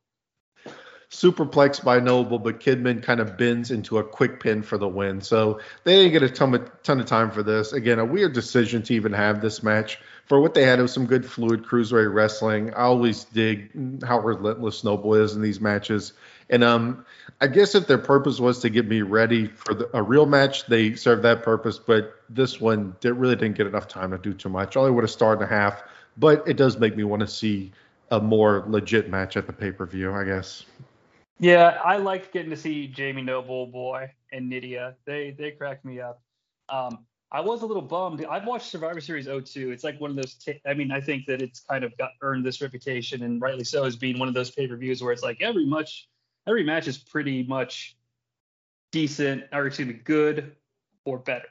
Superplex 1.14 1.84
by 1.84 2.00
Noble, 2.00 2.40
but 2.40 2.60
Kidman 2.60 3.04
kind 3.04 3.20
of 3.20 3.38
bends 3.38 3.70
into 3.70 4.00
a 4.00 4.04
quick 4.04 4.40
pin 4.40 4.64
for 4.64 4.80
the 4.80 4.88
win. 4.88 5.22
So 5.22 5.60
they 5.84 5.98
didn't 5.98 6.12
get 6.12 6.24
a 6.24 6.30
ton 6.30 6.56
of, 6.56 6.72
ton 6.82 7.00
of 7.00 7.06
time 7.06 7.30
for 7.30 7.44
this. 7.44 7.72
Again, 7.72 8.00
a 8.00 8.06
weird 8.06 8.34
decision 8.34 8.82
to 8.82 8.96
even 8.96 9.14
have 9.14 9.40
this 9.40 9.62
match. 9.62 10.00
For 10.26 10.42
what 10.42 10.56
they 10.56 10.64
had, 10.64 10.80
it 10.80 10.82
was 10.82 10.92
some 10.92 11.06
good 11.06 11.24
fluid 11.24 11.66
cruiserweight 11.66 12.12
wrestling. 12.12 12.74
I 12.74 12.82
always 12.82 13.26
dig 13.26 13.70
how 14.04 14.22
relentless 14.22 14.84
Noble 14.84 15.14
is 15.14 15.36
in 15.36 15.44
these 15.44 15.62
matches. 15.62 16.14
And 16.50 16.64
um, 16.64 17.06
I 17.40 17.46
guess 17.46 17.76
if 17.76 17.86
their 17.86 18.00
purpose 18.00 18.40
was 18.40 18.58
to 18.62 18.72
get 18.72 18.88
me 18.88 19.04
ready 19.04 19.46
for 19.46 19.76
the, 19.76 19.96
a 19.96 20.02
real 20.02 20.26
match, 20.26 20.66
they 20.66 20.96
served 20.96 21.22
that 21.24 21.44
purpose. 21.44 21.78
But 21.78 22.16
this 22.28 22.60
one 22.60 22.96
did, 23.02 23.14
really 23.14 23.36
didn't 23.36 23.56
get 23.56 23.68
enough 23.68 23.88
time 23.88 24.10
to 24.12 24.18
do 24.18 24.34
too 24.34 24.50
much. 24.50 24.76
Only 24.76 24.90
would 24.90 25.04
have 25.04 25.12
started 25.12 25.44
and 25.44 25.52
a 25.52 25.56
half. 25.56 25.84
But 26.18 26.48
it 26.48 26.58
does 26.58 26.80
make 26.80 26.98
me 26.98 27.04
want 27.04 27.20
to 27.20 27.28
see 27.28 27.72
a 28.10 28.20
more 28.20 28.64
legit 28.68 29.12
match 29.12 29.38
at 29.38 29.46
the 29.46 29.54
pay 29.54 29.72
per 29.72 29.86
view, 29.86 30.12
I 30.12 30.24
guess. 30.24 30.66
Yeah, 31.40 31.80
I 31.84 31.98
liked 31.98 32.32
getting 32.32 32.52
to 32.52 32.56
see 32.58 32.88
Jamie 32.88 33.22
Noble, 33.22 33.68
boy, 33.68 34.12
and 34.32 34.50
Nydia. 34.50 34.96
They 35.06 35.32
they 35.38 35.52
cracked 35.52 35.84
me 35.84 36.00
up. 36.00 36.22
Um, 36.70 37.06
I 37.32 37.42
was 37.42 37.64
a 37.64 37.66
little 37.66 37.82
bummed. 37.82 38.24
I've 38.26 38.46
watched 38.46 38.68
Survivor 38.68 39.02
Series 39.02 39.26
02. 39.26 39.72
It's 39.72 39.84
like 39.84 40.00
one 40.00 40.12
of 40.12 40.16
those. 40.16 40.36
T- 40.36 40.62
I 40.66 40.74
mean, 40.74 40.92
I 40.92 41.02
think 41.02 41.26
that 41.26 41.42
it's 41.42 41.62
kind 41.62 41.84
of 41.84 41.98
got 41.98 42.12
earned 42.22 42.46
this 42.46 42.62
reputation, 42.62 43.24
and 43.24 43.42
rightly 43.42 43.64
so, 43.64 43.84
as 43.84 43.96
being 43.96 44.20
one 44.20 44.28
of 44.28 44.34
those 44.36 44.52
pay 44.52 44.68
per 44.68 44.78
views 44.78 45.02
where 45.02 45.12
it's 45.12 45.24
like 45.24 45.42
every 45.42 45.66
much 45.66 46.08
every 46.48 46.64
match 46.64 46.88
is 46.88 46.98
pretty 46.98 47.44
much 47.44 47.98
decent, 48.92 49.44
or 49.52 49.66
excuse 49.66 49.88
me, 49.88 49.96
good 49.96 50.56
or 51.06 51.18
better. 51.18 51.48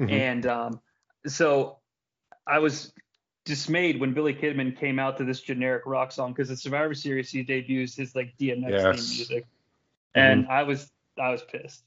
Mhm. 0.00 0.10
And 0.10 0.46
um, 0.46 0.80
so 1.26 1.78
I 2.46 2.58
was 2.58 2.92
dismayed 3.44 3.98
when 4.00 4.14
Billy 4.14 4.34
Kidman 4.34 4.78
came 4.78 4.98
out 4.98 5.18
to 5.18 5.24
this 5.24 5.40
generic 5.40 5.82
rock 5.86 6.12
song 6.12 6.32
because 6.32 6.48
the 6.48 6.56
Survivor 6.56 6.94
Series 6.94 7.30
he 7.30 7.42
debuts 7.42 7.96
his 7.96 8.14
like 8.14 8.34
DMX 8.38 8.70
Yes. 8.70 8.82
Mm-hmm. 8.82 8.92
theme 8.92 9.16
music, 9.16 9.46
and 10.14 10.46
I 10.48 10.62
was 10.62 10.90
I 11.18 11.30
was 11.30 11.42
pissed. 11.42 11.82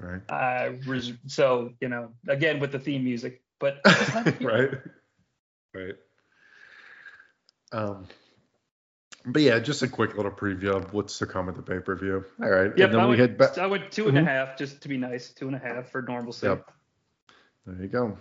Right. 0.00 0.20
I 0.30 0.78
was 0.86 1.12
so 1.26 1.72
you 1.80 1.88
know 1.88 2.10
again 2.28 2.60
with 2.60 2.72
the 2.72 2.78
theme 2.78 3.04
music, 3.04 3.42
but 3.58 3.80
right. 4.40 4.70
Right. 5.74 5.94
Um, 7.72 8.06
but 9.26 9.42
yeah, 9.42 9.58
just 9.58 9.82
a 9.82 9.88
quick 9.88 10.16
little 10.16 10.30
preview 10.30 10.74
of 10.76 10.92
what's 10.94 11.18
to 11.18 11.26
come 11.26 11.48
at 11.48 11.56
the 11.56 11.62
pay 11.62 11.80
per 11.80 11.94
view. 11.96 12.24
All 12.40 12.48
right. 12.48 12.72
Yep, 12.76 12.86
and 12.90 12.94
then 12.94 13.00
I 13.00 13.04
we 13.04 13.08
went, 13.10 13.20
head 13.20 13.38
back. 13.38 13.58
I 13.58 13.66
went 13.66 13.90
two 13.90 14.08
and 14.08 14.16
a 14.16 14.22
Mhm. 14.22 14.26
half 14.26 14.56
just 14.56 14.80
to 14.82 14.88
be 14.88 14.96
nice, 14.96 15.30
two 15.32 15.46
and 15.48 15.56
a 15.56 15.58
half 15.58 15.90
for 15.90 16.00
normalcy. 16.02 16.46
Yep. 16.46 16.70
There 17.66 17.82
you 17.82 17.88
go. 17.88 18.18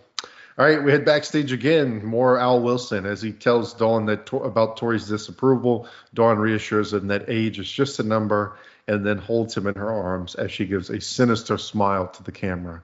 All 0.58 0.66
right, 0.66 0.84
we 0.84 0.92
head 0.92 1.06
backstage 1.06 1.52
again. 1.52 2.04
More 2.04 2.40
Al 2.40 2.62
Wilson 2.62 3.06
as 3.06 3.22
he 3.22 3.32
tells 3.32 3.76
Dawn 3.76 4.08
that 4.08 4.34
about 4.34 4.78
Tori's 4.78 5.08
disapproval. 5.08 5.88
Dawn 6.16 6.40
reassures 6.40 6.94
him 6.94 7.08
that 7.08 7.26
age 7.30 7.60
is 7.60 7.72
just 7.72 8.00
a 8.00 8.04
number, 8.04 8.58
and 8.88 9.06
then 9.06 9.20
holds 9.20 9.56
him 9.56 9.68
in 9.68 9.76
her 9.76 9.92
arms 9.92 10.34
as 10.34 10.52
she 10.52 10.66
gives 10.66 10.90
a 10.90 11.00
sinister 11.00 11.60
smile 11.60 12.08
to 12.08 12.24
the 12.24 12.32
camera. 12.32 12.82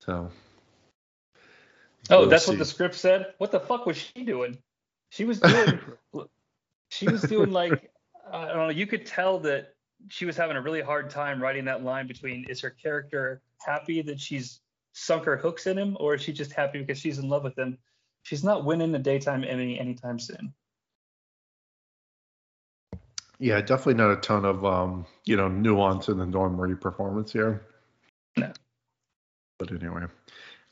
So. 0.00 0.30
Oh, 2.10 2.26
that's 2.26 2.44
see. 2.44 2.50
what 2.50 2.58
the 2.58 2.66
script 2.66 2.96
said. 2.96 3.32
What 3.38 3.50
the 3.50 3.60
fuck 3.60 3.86
was 3.86 3.96
she 3.96 4.24
doing? 4.24 4.58
She 5.08 5.24
was 5.24 5.40
doing. 5.40 5.80
she 6.90 7.08
was 7.08 7.22
doing 7.22 7.50
like 7.50 7.90
I 8.30 8.48
don't 8.48 8.56
know. 8.56 8.68
You 8.68 8.86
could 8.86 9.06
tell 9.06 9.38
that 9.40 9.74
she 10.08 10.26
was 10.26 10.36
having 10.36 10.56
a 10.56 10.60
really 10.60 10.82
hard 10.82 11.08
time 11.08 11.42
writing 11.42 11.64
that 11.64 11.82
line 11.82 12.06
between 12.06 12.44
is 12.48 12.60
her 12.60 12.70
character 12.70 13.40
happy 13.64 14.02
that 14.02 14.20
she's 14.20 14.60
sunk 14.92 15.24
her 15.24 15.36
hooks 15.36 15.66
in 15.66 15.78
him, 15.78 15.96
or 16.00 16.14
is 16.14 16.22
she 16.22 16.32
just 16.32 16.52
happy 16.52 16.80
because 16.80 16.98
she's 16.98 17.18
in 17.18 17.28
love 17.28 17.44
with 17.44 17.58
him? 17.58 17.78
She's 18.22 18.44
not 18.44 18.64
winning 18.64 18.92
the 18.92 18.98
daytime 18.98 19.44
Emmy 19.44 19.78
anytime 19.78 20.18
soon. 20.18 20.52
Yeah, 23.38 23.60
definitely 23.60 23.94
not 23.94 24.10
a 24.10 24.16
ton 24.16 24.44
of 24.44 24.64
um, 24.64 25.06
you 25.24 25.36
know, 25.36 25.48
nuance 25.48 26.08
in 26.08 26.18
the 26.18 26.26
Dawn 26.26 26.54
Marie 26.56 26.74
performance 26.74 27.32
here. 27.32 27.62
No. 28.36 28.52
But 29.58 29.72
anyway. 29.72 30.02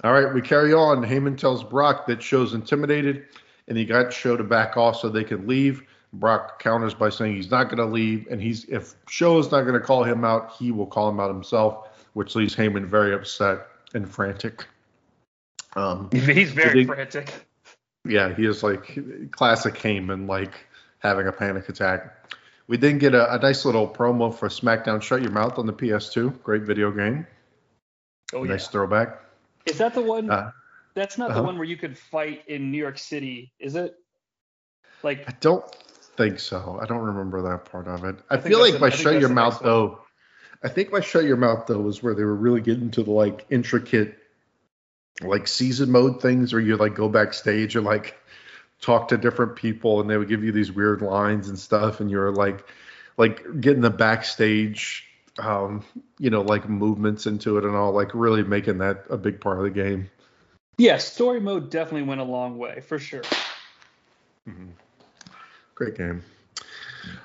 All 0.04 0.12
right, 0.12 0.32
we 0.32 0.42
carry 0.42 0.72
on. 0.72 1.02
Heyman 1.02 1.36
tells 1.36 1.64
Brock 1.64 2.06
that 2.06 2.22
Show's 2.22 2.54
intimidated 2.54 3.24
and 3.68 3.76
he 3.76 3.84
got 3.84 4.12
Show 4.12 4.36
to 4.36 4.44
back 4.44 4.76
off 4.76 4.96
so 4.96 5.08
they 5.08 5.24
could 5.24 5.46
leave. 5.46 5.82
Brock 6.14 6.58
counters 6.58 6.94
by 6.94 7.10
saying 7.10 7.36
he's 7.36 7.50
not 7.50 7.64
going 7.64 7.78
to 7.78 7.84
leave, 7.84 8.26
and 8.30 8.40
he's 8.40 8.64
if 8.64 8.94
Show 9.08 9.38
is 9.38 9.50
not 9.50 9.62
going 9.62 9.74
to 9.74 9.80
call 9.80 10.02
him 10.02 10.24
out, 10.24 10.52
he 10.58 10.72
will 10.72 10.86
call 10.86 11.08
him 11.08 11.20
out 11.20 11.28
himself, 11.28 11.88
which 12.14 12.34
leaves 12.34 12.56
Heyman 12.56 12.86
very 12.86 13.14
upset 13.14 13.66
and 13.94 14.08
frantic. 14.08 14.66
Um, 15.76 16.10
He's 16.12 16.52
very 16.52 16.84
they- 16.84 16.86
frantic. 16.86 17.32
yeah, 18.06 18.34
he 18.34 18.46
is 18.46 18.62
like 18.62 19.30
classic 19.30 19.74
Heyman, 19.74 20.28
like 20.28 20.54
having 20.98 21.26
a 21.26 21.32
panic 21.32 21.68
attack. 21.68 22.14
We 22.66 22.76
then 22.76 22.98
get 22.98 23.14
a, 23.14 23.34
a 23.34 23.38
nice 23.38 23.64
little 23.64 23.88
promo 23.88 24.34
for 24.34 24.48
SmackDown 24.48 25.00
Shut 25.00 25.22
Your 25.22 25.30
Mouth 25.30 25.58
on 25.58 25.66
the 25.66 25.72
PS2. 25.72 26.42
Great 26.42 26.62
video 26.62 26.90
game. 26.90 27.26
Oh 28.34 28.44
yeah. 28.44 28.52
nice 28.52 28.68
throwback. 28.68 29.22
Is 29.64 29.78
that 29.78 29.94
the 29.94 30.02
one? 30.02 30.30
Uh, 30.30 30.50
that's 30.94 31.16
not 31.16 31.30
uh-huh. 31.30 31.40
the 31.40 31.46
one 31.46 31.56
where 31.56 31.66
you 31.66 31.76
could 31.76 31.96
fight 31.96 32.42
in 32.46 32.70
New 32.70 32.78
York 32.78 32.98
City, 32.98 33.52
is 33.58 33.74
it? 33.74 33.94
Like 35.02 35.24
I 35.28 35.34
don't 35.40 35.64
think 36.16 36.40
so. 36.40 36.78
I 36.82 36.86
don't 36.86 37.02
remember 37.02 37.40
that 37.42 37.64
part 37.64 37.86
of 37.86 38.04
it. 38.04 38.16
I, 38.28 38.34
I 38.34 38.40
feel 38.40 38.60
like 38.60 38.80
by 38.80 38.90
Shut 38.90 39.20
Your 39.20 39.28
Mouth 39.28 39.54
next 39.54 39.62
one. 39.62 39.70
though, 39.70 40.00
I 40.62 40.68
think 40.68 40.92
my 40.92 41.00
Shut 41.00 41.24
Your 41.24 41.36
Mouth 41.36 41.66
though 41.66 41.80
was 41.80 42.02
where 42.02 42.14
they 42.14 42.24
were 42.24 42.34
really 42.34 42.60
getting 42.60 42.90
to 42.92 43.02
the 43.02 43.10
like 43.10 43.46
intricate 43.50 44.18
like 45.20 45.48
season 45.48 45.90
mode 45.90 46.22
things 46.22 46.52
where 46.52 46.62
you 46.62 46.76
like 46.76 46.94
go 46.94 47.08
backstage 47.08 47.76
and 47.76 47.84
like 47.84 48.18
talk 48.80 49.08
to 49.08 49.16
different 49.16 49.56
people 49.56 50.00
and 50.00 50.08
they 50.08 50.16
would 50.16 50.28
give 50.28 50.44
you 50.44 50.52
these 50.52 50.70
weird 50.70 51.02
lines 51.02 51.48
and 51.48 51.58
stuff 51.58 52.00
and 52.00 52.10
you're 52.10 52.32
like 52.32 52.64
like 53.16 53.60
getting 53.60 53.82
the 53.82 53.90
backstage 53.90 55.06
um 55.38 55.84
you 56.18 56.30
know 56.30 56.42
like 56.42 56.68
movements 56.68 57.26
into 57.26 57.58
it 57.58 57.64
and 57.64 57.74
all 57.74 57.92
like 57.92 58.10
really 58.14 58.42
making 58.42 58.78
that 58.78 59.04
a 59.10 59.16
big 59.16 59.40
part 59.40 59.58
of 59.58 59.64
the 59.64 59.70
game. 59.70 60.10
Yeah, 60.76 60.98
story 60.98 61.40
mode 61.40 61.70
definitely 61.70 62.02
went 62.08 62.20
a 62.20 62.24
long 62.24 62.56
way 62.56 62.80
for 62.80 63.00
sure. 63.00 63.22
Mm-hmm. 64.48 64.68
Great 65.74 65.96
game. 65.96 66.22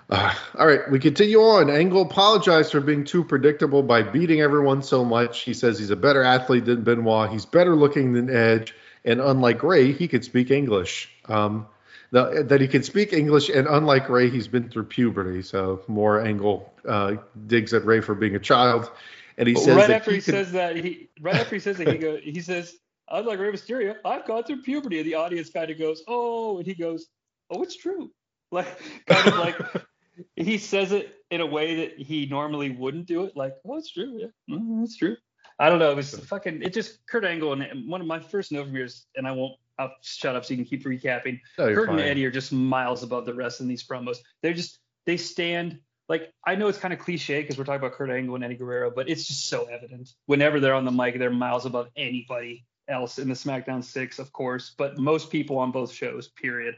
Uh, 0.10 0.34
all 0.57 0.68
right, 0.68 0.89
we 0.91 0.99
continue 0.99 1.39
on. 1.39 1.69
Angle 1.69 2.03
apologized 2.03 2.72
for 2.72 2.81
being 2.81 3.03
too 3.03 3.23
predictable 3.23 3.81
by 3.81 4.03
beating 4.03 4.41
everyone 4.41 4.84
so 4.84 5.03
much. 5.03 5.41
He 5.41 5.53
says 5.53 5.80
he's 5.80 5.89
a 5.89 5.95
better 5.95 6.23
athlete 6.23 6.65
than 6.65 6.84
Benoit. 6.84 7.31
He's 7.31 7.45
better 7.45 7.76
looking 7.76 8.14
than 8.14 8.30
Edge, 8.30 8.76
and 9.05 9.19
unlike 9.19 9.64
Rey, 9.64 9.91
he 9.91 10.07
could 10.07 10.23
speak 10.23 10.51
English. 10.51 11.10
Um, 11.26 11.68
the, 12.11 12.45
that 12.47 12.61
he 12.61 12.68
can 12.68 12.84
speak 12.84 13.11
English, 13.11 13.49
and 13.49 13.68
unlike 13.68 14.07
Rey, 14.07 14.30
he's 14.30 14.47
been 14.47 14.69
through 14.69 14.84
puberty. 14.84 15.41
So 15.41 15.81
more 15.88 16.23
Angle 16.23 16.72
uh, 16.88 17.15
digs 17.47 17.73
at 17.73 17.85
Rey 17.85 18.01
for 18.01 18.14
being 18.14 18.35
a 18.35 18.39
child, 18.39 18.91
and 19.38 19.47
he 19.47 19.55
says 19.55 19.76
right 19.76 19.89
after 19.89 20.11
he, 20.11 20.19
says 20.19 20.51
that, 20.51 20.76
he 20.76 21.10
right 21.22 21.35
after 21.35 21.55
he 21.55 21.60
says 21.60 21.77
that, 21.77 21.88
he 21.88 21.97
go 21.97 22.18
he 22.18 22.39
says, 22.41 22.76
"I'm 23.10 23.26
like 23.26 23.39
Mysterio. 23.39 23.95
I've 24.05 24.27
gone 24.27 24.43
through 24.43 24.61
puberty." 24.61 24.99
And 24.99 25.07
the 25.07 25.15
audience 25.15 25.49
kind 25.49 25.72
of 25.72 25.80
goes, 25.80 26.03
"Oh," 26.07 26.60
and 26.60 26.68
he 26.68 26.76
goes, 26.76 27.07
"Oh, 27.49 27.64
it's 27.64 27.76
true." 27.76 28.11
Like 28.53 28.67
kind 29.07 29.27
of 29.27 29.39
like 29.39 29.57
he 30.35 30.57
says 30.57 30.91
it 30.91 31.15
in 31.31 31.41
a 31.41 31.45
way 31.45 31.75
that 31.75 31.97
he 31.97 32.27
normally 32.27 32.69
wouldn't 32.69 33.07
do 33.07 33.23
it. 33.23 33.35
Like, 33.35 33.55
"Oh, 33.67 33.77
it's 33.77 33.91
true. 33.91 34.19
Yeah, 34.19 34.55
mm, 34.55 34.84
it's 34.84 34.97
true." 34.97 35.17
I 35.59 35.69
don't 35.69 35.80
know. 35.80 35.91
It 35.91 35.95
was 35.95 36.13
fucking. 36.13 36.61
It 36.61 36.73
just 36.73 37.05
Kurt 37.07 37.25
Angle 37.25 37.53
and 37.53 37.89
one 37.89 38.01
of 38.01 38.07
my 38.07 38.19
first 38.19 38.51
yours, 38.51 39.05
and 39.15 39.27
I 39.27 39.31
won't. 39.31 39.53
I'll 39.80 39.91
shut 40.01 40.35
up 40.35 40.45
so 40.45 40.53
you 40.53 40.57
can 40.57 40.65
keep 40.65 40.85
recapping. 40.85 41.39
No, 41.57 41.67
you're 41.67 41.85
Kurt 41.85 41.89
and. 41.89 41.99
Eddie 42.01 42.25
are 42.25 42.31
just 42.31 42.53
miles 42.53 43.01
above 43.01 43.25
the 43.25 43.34
rest 43.34 43.59
in 43.59 43.67
these 43.67 43.84
promos. 43.84 44.17
They're 44.41 44.53
just 44.53 44.80
they 45.05 45.17
stand 45.17 45.80
like 46.09 46.31
I 46.45 46.55
know 46.55 46.67
it's 46.67 46.77
kind 46.77 46.93
of 46.93 46.99
cliche 46.99 47.41
because 47.41 47.57
we're 47.57 47.63
talking 47.63 47.80
about 47.80 47.93
Kurt 47.93 48.09
Angle 48.09 48.35
and 48.35 48.43
Eddie 48.43 48.55
Guerrero, 48.55 48.91
but 48.95 49.09
it's 49.09 49.25
just 49.25 49.47
so 49.47 49.65
evident. 49.65 50.09
Whenever 50.25 50.59
they're 50.59 50.75
on 50.75 50.85
the 50.85 50.91
mic, 50.91 51.17
they're 51.17 51.31
miles 51.31 51.65
above 51.65 51.88
anybody 51.95 52.65
else 52.88 53.17
in 53.17 53.30
the 53.30 53.35
SmackDown 53.35 53.84
six, 53.84 54.19
of 54.19 54.31
course, 54.31 54.75
but 54.77 54.97
most 54.97 55.30
people 55.31 55.57
on 55.57 55.71
both 55.71 55.91
shows. 55.91 56.27
Period. 56.27 56.75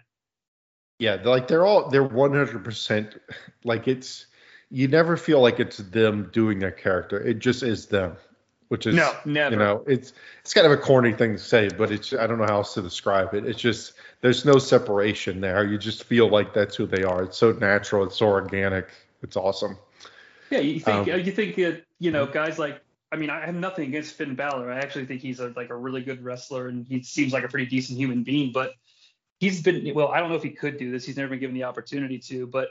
Yeah, 1.00 1.18
they're 1.18 1.26
like 1.26 1.48
they're 1.48 1.66
all 1.66 1.90
they're 1.90 2.04
one 2.04 2.32
hundred 2.34 2.64
percent 2.64 3.20
like 3.64 3.88
it's 3.88 4.28
you 4.70 4.88
never 4.88 5.18
feel 5.18 5.42
like 5.42 5.60
it's 5.60 5.78
them 5.78 6.30
doing 6.34 6.60
that 6.60 6.78
character. 6.78 7.20
It 7.20 7.40
just 7.40 7.64
is 7.64 7.88
them. 7.88 8.18
Which 8.70 8.88
is 8.88 8.96
No, 8.96 9.14
never. 9.26 9.54
you 9.54 9.60
know, 9.60 9.84
it's 9.86 10.14
it's 10.42 10.54
kind 10.54 10.66
of 10.66 10.74
a 10.74 10.78
corny 10.78 11.14
thing 11.14 11.34
to 11.34 11.40
say, 11.40 11.70
but 11.70 11.92
it's 11.92 12.14
I 12.14 12.26
don't 12.26 12.40
know 12.40 12.46
how 12.46 12.56
else 12.56 12.74
to 12.74 12.82
describe 12.82 13.36
it. 13.36 13.46
It's 13.46 13.60
just 13.62 13.94
there's 14.22 14.44
no 14.44 14.58
separation 14.58 15.40
there. 15.40 15.64
You 15.66 15.78
just 15.78 16.06
feel 16.06 16.30
like 16.30 16.54
that's 16.54 16.76
who 16.76 16.88
they 16.88 17.04
are. 17.04 17.24
It's 17.24 17.38
so 17.38 17.52
natural, 17.52 18.06
it's 18.06 18.18
so 18.18 18.26
organic. 18.28 18.90
It's 19.22 19.38
awesome. 19.38 19.78
Yeah, 20.50 20.60
you 20.60 20.80
think 20.80 21.08
Um, 21.10 21.20
you 21.20 21.32
think 21.32 21.56
that 21.58 21.84
you 22.00 22.10
know 22.12 22.26
guys 22.26 22.58
like 22.58 22.82
I 23.12 23.18
mean 23.18 23.30
I 23.30 23.46
have 23.46 23.56
nothing 23.56 23.90
against 23.90 24.16
Finn 24.16 24.34
Balor. 24.34 24.72
I 24.72 24.80
actually 24.80 25.06
think 25.06 25.22
he's 25.22 25.40
a, 25.40 25.54
like 25.56 25.70
a 25.70 25.76
really 25.76 26.02
good 26.02 26.24
wrestler 26.24 26.68
and 26.68 26.88
he 26.88 27.04
seems 27.04 27.34
like 27.34 27.44
a 27.44 27.48
pretty 27.48 27.68
decent 27.68 28.00
human 28.00 28.24
being. 28.24 28.52
But 28.52 28.74
he's 29.40 29.62
been 29.62 29.94
well, 29.94 30.10
I 30.10 30.20
don't 30.20 30.30
know 30.30 30.36
if 30.36 30.44
he 30.44 30.52
could 30.52 30.78
do 30.78 30.92
this. 30.92 31.06
He's 31.06 31.18
never 31.18 31.30
been 31.30 31.40
given 31.40 31.56
the 31.56 31.64
opportunity 31.64 32.20
to. 32.20 32.48
But 32.48 32.70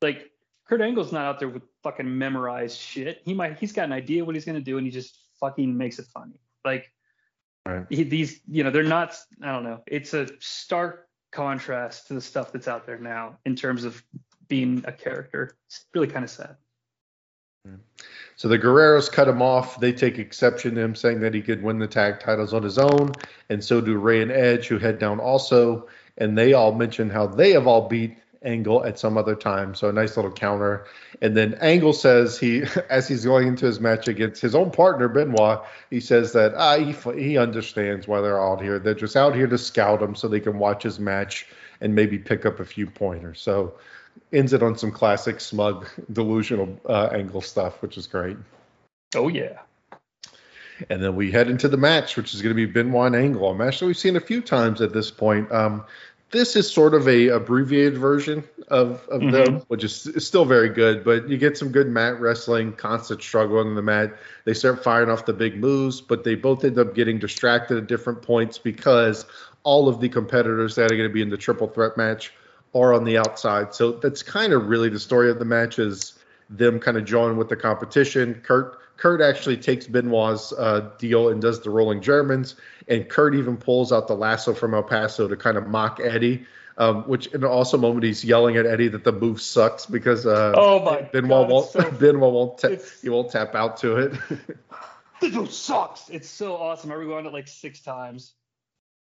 like 0.00 0.30
Kurt 0.68 0.80
Angle's 0.80 1.12
not 1.12 1.26
out 1.26 1.38
there 1.38 1.48
with 1.48 1.62
fucking 1.82 2.18
memorized 2.18 2.78
shit. 2.78 3.22
He 3.24 3.34
might 3.34 3.58
he's 3.58 3.72
got 3.72 3.84
an 3.84 3.92
idea 3.92 4.24
what 4.24 4.34
he's 4.34 4.44
gonna 4.44 4.60
do 4.60 4.78
and 4.78 4.86
he 4.86 4.90
just 4.90 5.18
fucking 5.40 5.76
makes 5.76 5.98
it 5.98 6.06
funny. 6.06 6.40
Like 6.64 6.92
Right. 7.66 7.84
he, 7.90 8.04
these 8.04 8.40
you 8.46 8.62
know 8.62 8.70
they're 8.70 8.84
not 8.84 9.16
I 9.42 9.52
don't 9.52 9.64
know. 9.64 9.82
It's 9.86 10.14
a 10.14 10.28
stark 10.38 11.08
contrast 11.32 12.06
to 12.06 12.14
the 12.14 12.20
stuff 12.20 12.52
that's 12.52 12.68
out 12.68 12.86
there 12.86 12.98
now 12.98 13.38
in 13.44 13.56
terms 13.56 13.84
of 13.84 14.02
being 14.46 14.84
a 14.86 14.92
character. 14.92 15.56
It's 15.66 15.86
really 15.92 16.06
kind 16.06 16.24
of 16.24 16.30
sad. 16.30 16.56
So 18.36 18.48
the 18.48 18.58
Guerreros 18.58 19.10
cut 19.10 19.28
him 19.28 19.40
off. 19.40 19.80
They 19.80 19.92
take 19.92 20.18
exception 20.18 20.74
to 20.74 20.80
him 20.82 20.94
saying 20.94 21.20
that 21.20 21.32
he 21.32 21.40
could 21.40 21.62
win 21.62 21.78
the 21.78 21.86
tag 21.86 22.20
titles 22.20 22.52
on 22.52 22.62
his 22.62 22.78
own, 22.78 23.12
and 23.48 23.64
so 23.64 23.80
do 23.80 23.96
Rey 23.96 24.20
and 24.20 24.30
Edge, 24.30 24.66
who 24.68 24.78
head 24.78 24.98
down 24.98 25.20
also. 25.20 25.88
And 26.18 26.36
they 26.36 26.52
all 26.52 26.72
mention 26.72 27.10
how 27.10 27.26
they 27.26 27.52
have 27.52 27.66
all 27.66 27.88
beat 27.88 28.16
Angle 28.42 28.84
at 28.84 28.98
some 28.98 29.18
other 29.18 29.34
time. 29.34 29.74
So 29.74 29.88
a 29.88 29.92
nice 29.92 30.16
little 30.16 30.30
counter. 30.30 30.86
And 31.20 31.36
then 31.36 31.54
Angle 31.60 31.92
says 31.92 32.38
he, 32.38 32.62
as 32.90 33.08
he's 33.08 33.24
going 33.24 33.48
into 33.48 33.66
his 33.66 33.80
match 33.80 34.08
against 34.08 34.40
his 34.40 34.54
own 34.54 34.70
partner 34.70 35.08
Benoit, 35.08 35.62
he 35.90 36.00
says 36.00 36.32
that 36.32 36.54
ah, 36.54 36.78
he 36.78 36.94
he 37.18 37.38
understands 37.38 38.06
why 38.06 38.20
they're 38.20 38.40
out 38.42 38.62
here. 38.62 38.78
They're 38.78 38.94
just 38.94 39.16
out 39.16 39.34
here 39.34 39.46
to 39.46 39.58
scout 39.58 40.02
him 40.02 40.14
so 40.14 40.28
they 40.28 40.40
can 40.40 40.58
watch 40.58 40.82
his 40.82 40.98
match 40.98 41.46
and 41.80 41.94
maybe 41.94 42.18
pick 42.18 42.46
up 42.46 42.60
a 42.60 42.64
few 42.64 42.86
pointers. 42.86 43.40
So 43.40 43.74
ends 44.32 44.52
it 44.52 44.62
on 44.62 44.76
some 44.76 44.92
classic 44.92 45.40
smug 45.40 45.88
delusional 46.12 46.78
uh, 46.88 47.08
angle 47.12 47.40
stuff, 47.40 47.80
which 47.82 47.96
is 47.96 48.06
great. 48.06 48.36
Oh 49.14 49.28
yeah. 49.28 49.60
And 50.90 51.02
then 51.02 51.16
we 51.16 51.30
head 51.30 51.48
into 51.48 51.68
the 51.68 51.76
match, 51.76 52.16
which 52.16 52.34
is 52.34 52.42
going 52.42 52.54
to 52.54 52.66
be 52.66 52.70
Benoit 52.70 53.14
Angle, 53.14 53.50
a 53.50 53.54
match 53.54 53.80
that 53.80 53.86
we've 53.86 53.96
seen 53.96 54.16
a 54.16 54.20
few 54.20 54.42
times 54.42 54.82
at 54.82 54.92
this 54.92 55.10
point. 55.10 55.50
Um, 55.50 55.84
this 56.30 56.56
is 56.56 56.70
sort 56.70 56.94
of 56.94 57.08
a 57.08 57.28
abbreviated 57.28 57.98
version 57.98 58.44
of, 58.68 59.06
of 59.08 59.20
them, 59.30 59.62
which 59.68 59.84
is, 59.84 60.06
is 60.08 60.26
still 60.26 60.44
very 60.44 60.68
good, 60.68 61.04
but 61.04 61.28
you 61.28 61.38
get 61.38 61.56
some 61.56 61.70
good 61.70 61.88
mat 61.88 62.20
wrestling, 62.20 62.72
constant 62.72 63.22
struggle 63.22 63.58
on 63.58 63.74
the 63.74 63.82
mat. 63.82 64.18
They 64.44 64.52
start 64.52 64.82
firing 64.82 65.08
off 65.08 65.24
the 65.24 65.32
big 65.32 65.56
moves, 65.56 66.00
but 66.00 66.24
they 66.24 66.34
both 66.34 66.64
end 66.64 66.78
up 66.78 66.94
getting 66.94 67.20
distracted 67.20 67.78
at 67.78 67.86
different 67.86 68.22
points 68.22 68.58
because 68.58 69.24
all 69.62 69.88
of 69.88 70.00
the 70.00 70.08
competitors 70.08 70.74
that 70.74 70.90
are 70.90 70.96
going 70.96 71.08
to 71.08 71.14
be 71.14 71.22
in 71.22 71.30
the 71.30 71.36
triple 71.36 71.68
threat 71.68 71.96
match 71.96 72.32
are 72.80 72.94
on 72.94 73.04
the 73.04 73.18
outside. 73.18 73.74
So 73.74 73.92
that's 73.92 74.22
kind 74.22 74.52
of 74.52 74.68
really 74.68 74.88
the 74.88 74.98
story 75.00 75.30
of 75.30 75.38
the 75.38 75.44
match 75.44 75.78
is 75.78 76.18
them 76.50 76.78
kind 76.80 76.96
of 76.96 77.04
joining 77.04 77.36
with 77.36 77.48
the 77.48 77.56
competition. 77.56 78.40
Kurt 78.42 78.78
Kurt 78.96 79.20
actually 79.20 79.58
takes 79.58 79.86
Benoit's 79.86 80.52
uh, 80.52 80.90
deal 80.98 81.28
and 81.28 81.40
does 81.42 81.60
the 81.60 81.70
rolling 81.70 82.00
Germans, 82.00 82.54
and 82.88 83.08
Kurt 83.08 83.34
even 83.34 83.56
pulls 83.56 83.92
out 83.92 84.08
the 84.08 84.14
lasso 84.16 84.54
from 84.54 84.72
El 84.74 84.82
Paso 84.84 85.28
to 85.28 85.36
kind 85.36 85.56
of 85.56 85.66
mock 85.66 86.00
Eddie. 86.02 86.46
Um, 86.78 87.04
which 87.04 87.28
in 87.28 87.42
an 87.42 87.48
awesome 87.48 87.80
moment 87.80 88.04
he's 88.04 88.22
yelling 88.22 88.58
at 88.58 88.66
Eddie 88.66 88.88
that 88.88 89.02
the 89.02 89.10
move 89.10 89.40
sucks 89.40 89.86
because 89.86 90.26
uh, 90.26 90.52
Oh 90.54 90.84
my 90.84 91.00
Benoit 91.00 91.30
God, 91.48 91.50
won't 91.50 91.70
so- 91.70 91.90
Benoit 91.98 92.30
won't 92.34 92.58
ta- 92.58 92.84
he 93.00 93.08
won't 93.08 93.30
tap 93.30 93.54
out 93.54 93.78
to 93.78 93.96
it. 93.96 94.12
This 95.22 95.32
move 95.32 95.50
sucks. 95.50 96.10
It's 96.10 96.28
so 96.28 96.56
awesome. 96.56 96.92
I 96.92 96.94
rewound 96.96 97.26
it 97.26 97.32
like 97.32 97.48
six 97.48 97.80
times. 97.80 98.34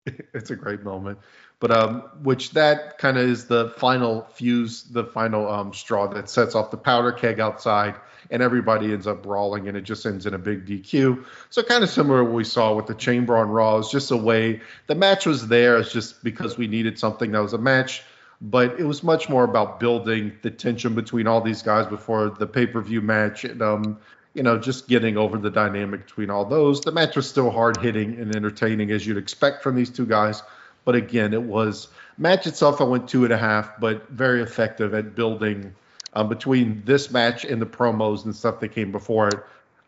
it's 0.33 0.51
a 0.51 0.55
great 0.55 0.83
moment. 0.83 1.19
But 1.59 1.71
um, 1.71 2.03
which 2.21 2.51
that 2.51 2.97
kind 2.97 3.17
of 3.17 3.27
is 3.27 3.45
the 3.45 3.69
final 3.77 4.27
fuse, 4.33 4.83
the 4.83 5.05
final 5.05 5.49
um, 5.49 5.73
straw 5.73 6.07
that 6.07 6.29
sets 6.29 6.53
off 6.53 6.69
the 6.69 6.77
powder 6.77 7.11
keg 7.11 7.39
outside, 7.39 7.95
and 8.29 8.41
everybody 8.41 8.91
ends 8.91 9.07
up 9.07 9.23
brawling, 9.23 9.67
and 9.67 9.77
it 9.77 9.81
just 9.81 10.05
ends 10.05 10.25
in 10.25 10.33
a 10.33 10.37
big 10.37 10.65
DQ. 10.65 11.25
So 11.49 11.63
kind 11.63 11.83
of 11.83 11.89
similar 11.89 12.23
what 12.23 12.33
we 12.33 12.43
saw 12.43 12.75
with 12.75 12.87
the 12.87 12.93
Chamber 12.93 13.37
on 13.37 13.49
Raw. 13.49 13.77
It's 13.77 13.89
just 13.89 14.11
a 14.11 14.17
way 14.17 14.61
the 14.87 14.95
match 14.95 15.25
was 15.25 15.47
there. 15.47 15.77
It's 15.77 15.93
just 15.93 16.23
because 16.23 16.57
we 16.57 16.67
needed 16.67 16.99
something 16.99 17.31
that 17.31 17.39
was 17.39 17.53
a 17.53 17.57
match. 17.57 18.03
But 18.41 18.77
it 18.77 18.83
was 18.83 19.01
much 19.01 19.29
more 19.29 19.45
about 19.45 19.79
building 19.79 20.33
the 20.41 20.51
tension 20.51 20.93
between 20.93 21.25
all 21.25 21.39
these 21.39 21.61
guys 21.61 21.87
before 21.87 22.29
the 22.29 22.45
pay 22.45 22.67
per 22.67 22.81
view 22.81 23.01
match, 23.01 23.45
and 23.45 23.61
um, 23.61 23.97
you 24.35 24.43
know, 24.43 24.59
just 24.59 24.87
getting 24.87 25.17
over 25.17 25.37
the 25.37 25.49
dynamic 25.49 26.05
between 26.05 26.29
all 26.29 26.45
those. 26.45 26.81
The 26.81 26.91
match 26.91 27.15
was 27.15 27.27
still 27.27 27.49
hard 27.49 27.77
hitting 27.77 28.19
and 28.19 28.35
entertaining 28.35 28.91
as 28.91 29.07
you'd 29.07 29.17
expect 29.17 29.63
from 29.63 29.75
these 29.75 29.89
two 29.89 30.05
guys. 30.05 30.43
But 30.83 30.93
again, 30.93 31.33
it 31.33 31.41
was 31.41 31.87
match 32.17 32.45
itself. 32.45 32.81
I 32.81 32.83
went 32.83 33.07
two 33.07 33.23
and 33.23 33.33
a 33.33 33.37
half, 33.37 33.79
but 33.79 34.09
very 34.09 34.43
effective 34.43 34.93
at 34.93 35.15
building 35.15 35.73
um, 36.13 36.27
between 36.27 36.83
this 36.85 37.09
match 37.09 37.45
and 37.45 37.61
the 37.61 37.65
promos 37.65 38.25
and 38.25 38.35
stuff 38.35 38.59
that 38.59 38.69
came 38.69 38.91
before 38.91 39.29
it. 39.29 39.39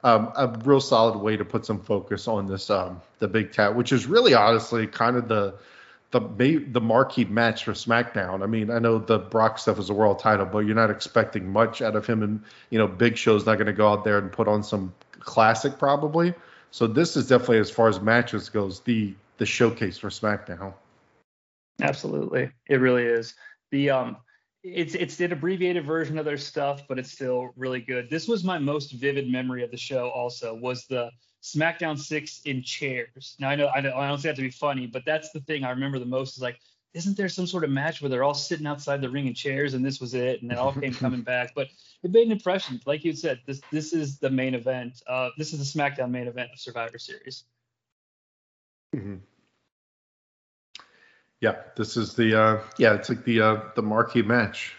Um, 0.03 0.31
a 0.35 0.47
real 0.63 0.79
solid 0.79 1.17
way 1.17 1.35
to 1.35 1.43
put 1.43 1.65
some 1.65 1.81
focus 1.81 2.27
on 2.27 2.47
this 2.47 2.69
um, 2.69 3.01
the 3.19 3.27
big 3.27 3.51
tat, 3.51 3.75
which 3.75 3.91
is 3.91 4.05
really 4.05 4.33
honestly 4.33 4.87
kind 4.87 5.17
of 5.17 5.27
the 5.27 5.55
the 6.11 6.65
the 6.71 6.81
marquee 6.81 7.25
match 7.25 7.65
for 7.65 7.73
SmackDown. 7.73 8.41
I 8.41 8.45
mean, 8.45 8.71
I 8.71 8.79
know 8.79 8.97
the 8.97 9.19
Brock 9.19 9.59
stuff 9.59 9.77
is 9.77 9.89
a 9.89 9.93
world 9.93 10.19
title, 10.19 10.45
but 10.45 10.59
you're 10.59 10.75
not 10.75 10.89
expecting 10.89 11.51
much 11.51 11.81
out 11.81 11.95
of 11.95 12.05
him, 12.05 12.23
and 12.23 12.41
you 12.69 12.77
know, 12.77 12.87
Big 12.87 13.17
Show's 13.17 13.45
not 13.45 13.55
going 13.55 13.67
to 13.67 13.73
go 13.73 13.89
out 13.91 14.03
there 14.03 14.17
and 14.17 14.31
put 14.31 14.47
on 14.47 14.63
some 14.63 14.93
classic 15.19 15.77
probably. 15.77 16.33
So 16.71 16.87
this 16.87 17.17
is 17.17 17.27
definitely, 17.27 17.59
as 17.59 17.69
far 17.69 17.89
as 17.89 17.99
matches 17.99 18.49
goes, 18.49 18.79
the 18.81 19.13
the 19.37 19.45
showcase 19.45 19.97
for 19.97 20.09
SmackDown. 20.09 20.73
Absolutely. 21.81 22.51
It 22.67 22.77
really 22.77 23.03
is. 23.03 23.35
The 23.71 23.89
um 23.89 24.17
it's 24.63 24.95
it's 24.95 25.19
an 25.19 25.31
abbreviated 25.31 25.85
version 25.85 26.17
of 26.17 26.25
their 26.25 26.37
stuff, 26.37 26.83
but 26.87 26.97
it's 26.97 27.11
still 27.11 27.49
really 27.55 27.81
good. 27.81 28.09
This 28.09 28.27
was 28.27 28.43
my 28.43 28.57
most 28.57 28.93
vivid 28.93 29.29
memory 29.29 29.63
of 29.63 29.71
the 29.71 29.77
show 29.77 30.09
also 30.09 30.55
was 30.55 30.85
the 30.87 31.09
SmackDown 31.55 31.97
6 31.97 32.41
in 32.45 32.61
chairs. 32.61 33.35
Now 33.39 33.49
I 33.49 33.55
know 33.55 33.69
I 33.73 33.81
don't, 33.81 33.93
I 33.93 34.15
say 34.17 34.29
that 34.29 34.35
to 34.35 34.41
be 34.41 34.51
funny, 34.51 34.87
but 34.87 35.05
that's 35.05 35.31
the 35.31 35.39
thing 35.41 35.63
I 35.63 35.69
remember 35.69 35.99
the 35.99 36.05
most 36.05 36.35
is 36.35 36.41
like 36.41 36.59
isn't 36.93 37.15
there 37.15 37.29
some 37.29 37.45
sort 37.45 37.63
of 37.63 37.69
match 37.69 38.01
where 38.01 38.09
they're 38.09 38.23
all 38.23 38.33
sitting 38.33 38.65
outside 38.65 39.01
the 39.01 39.09
ring 39.09 39.27
in 39.27 39.33
chairs 39.33 39.75
and 39.75 39.85
this 39.85 39.99
was 39.99 40.15
it 40.15 40.41
and 40.41 40.51
it 40.51 40.57
all 40.57 40.73
came 40.73 40.93
coming 40.93 41.21
back? 41.33 41.53
But 41.53 41.67
it 42.01 42.11
made 42.11 42.25
an 42.25 42.31
impression. 42.31 42.81
Like 42.85 43.03
you 43.03 43.13
said, 43.13 43.39
this 43.45 43.61
this 43.71 43.93
is 43.93 44.17
the 44.17 44.29
main 44.29 44.55
event. 44.55 45.01
Uh, 45.07 45.29
this 45.37 45.53
is 45.53 45.59
the 45.59 45.79
SmackDown 45.79 46.09
main 46.09 46.27
event 46.27 46.49
of 46.53 46.59
Survivor 46.59 46.97
Series. 46.97 47.43
Mhm. 48.95 49.19
Yeah, 51.39 51.55
this 51.75 51.97
is 51.97 52.15
the 52.15 52.39
uh, 52.39 52.61
yeah, 52.77 52.93
it's 52.95 53.09
like 53.09 53.23
the 53.23 53.41
uh, 53.41 53.61
the 53.75 53.81
marquee 53.81 54.23
match. 54.23 54.73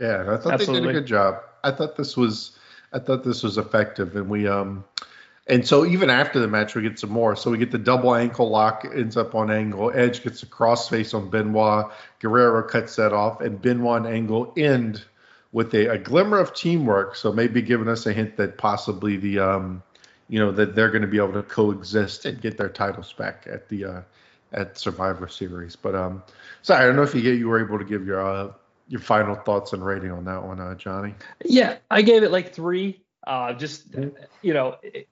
Yeah, 0.00 0.32
I 0.32 0.36
thought 0.36 0.58
they 0.58 0.66
did 0.66 0.86
a 0.86 0.92
good 0.92 1.06
job. 1.06 1.42
I 1.64 1.70
thought 1.70 1.96
this 1.96 2.16
was 2.16 2.58
I 2.92 2.98
thought 2.98 3.24
this 3.24 3.42
was 3.42 3.58
effective, 3.58 4.16
and 4.16 4.28
we 4.28 4.48
um 4.48 4.84
and 5.48 5.66
so 5.66 5.86
even 5.86 6.10
after 6.10 6.38
the 6.40 6.48
match 6.48 6.74
we 6.74 6.82
get 6.82 6.98
some 6.98 7.10
more. 7.10 7.36
So 7.36 7.50
we 7.50 7.58
get 7.58 7.70
the 7.70 7.78
double 7.78 8.14
ankle 8.14 8.50
lock 8.50 8.86
ends 8.94 9.16
up 9.16 9.34
on 9.34 9.50
Angle. 9.50 9.92
Edge 9.94 10.22
gets 10.22 10.42
a 10.42 10.46
crossface 10.46 11.14
on 11.14 11.30
Benoit. 11.30 11.90
Guerrero 12.20 12.62
cuts 12.62 12.96
that 12.96 13.12
off, 13.12 13.40
and 13.40 13.60
Benoit 13.60 13.98
and 13.98 14.06
Angle 14.06 14.52
end 14.56 15.02
with 15.52 15.74
a, 15.74 15.92
a 15.92 15.98
glimmer 15.98 16.38
of 16.38 16.54
teamwork. 16.54 17.16
So 17.16 17.32
maybe 17.32 17.62
giving 17.62 17.88
us 17.88 18.06
a 18.06 18.12
hint 18.12 18.36
that 18.36 18.58
possibly 18.58 19.16
the 19.16 19.38
um 19.38 19.82
you 20.28 20.38
know 20.38 20.52
that 20.52 20.74
they're 20.74 20.90
going 20.90 21.02
to 21.02 21.08
be 21.08 21.16
able 21.16 21.32
to 21.32 21.42
coexist 21.42 22.26
and 22.26 22.40
get 22.40 22.58
their 22.58 22.68
titles 22.68 23.12
back 23.12 23.46
at 23.50 23.68
the 23.68 23.84
uh, 23.84 24.00
at 24.52 24.78
Survivor 24.78 25.28
Series. 25.28 25.74
But 25.76 25.94
um, 25.94 26.22
sorry, 26.62 26.84
I 26.84 26.86
don't 26.86 26.96
know 26.96 27.02
if 27.02 27.14
you 27.14 27.22
get 27.22 27.38
you 27.38 27.48
were 27.48 27.64
able 27.64 27.78
to 27.78 27.84
give 27.84 28.06
your 28.06 28.20
uh, 28.20 28.52
your 28.88 29.00
final 29.00 29.34
thoughts 29.34 29.72
and 29.72 29.84
rating 29.84 30.10
on 30.10 30.24
that 30.24 30.42
one, 30.42 30.60
uh, 30.60 30.74
Jonnie. 30.74 31.14
Yeah, 31.44 31.78
I 31.90 32.02
gave 32.02 32.22
it 32.22 32.30
like 32.30 32.54
three. 32.54 33.00
Uh, 33.26 33.54
just 33.54 33.86
you 34.42 34.54
know, 34.54 34.76
it, 34.82 35.08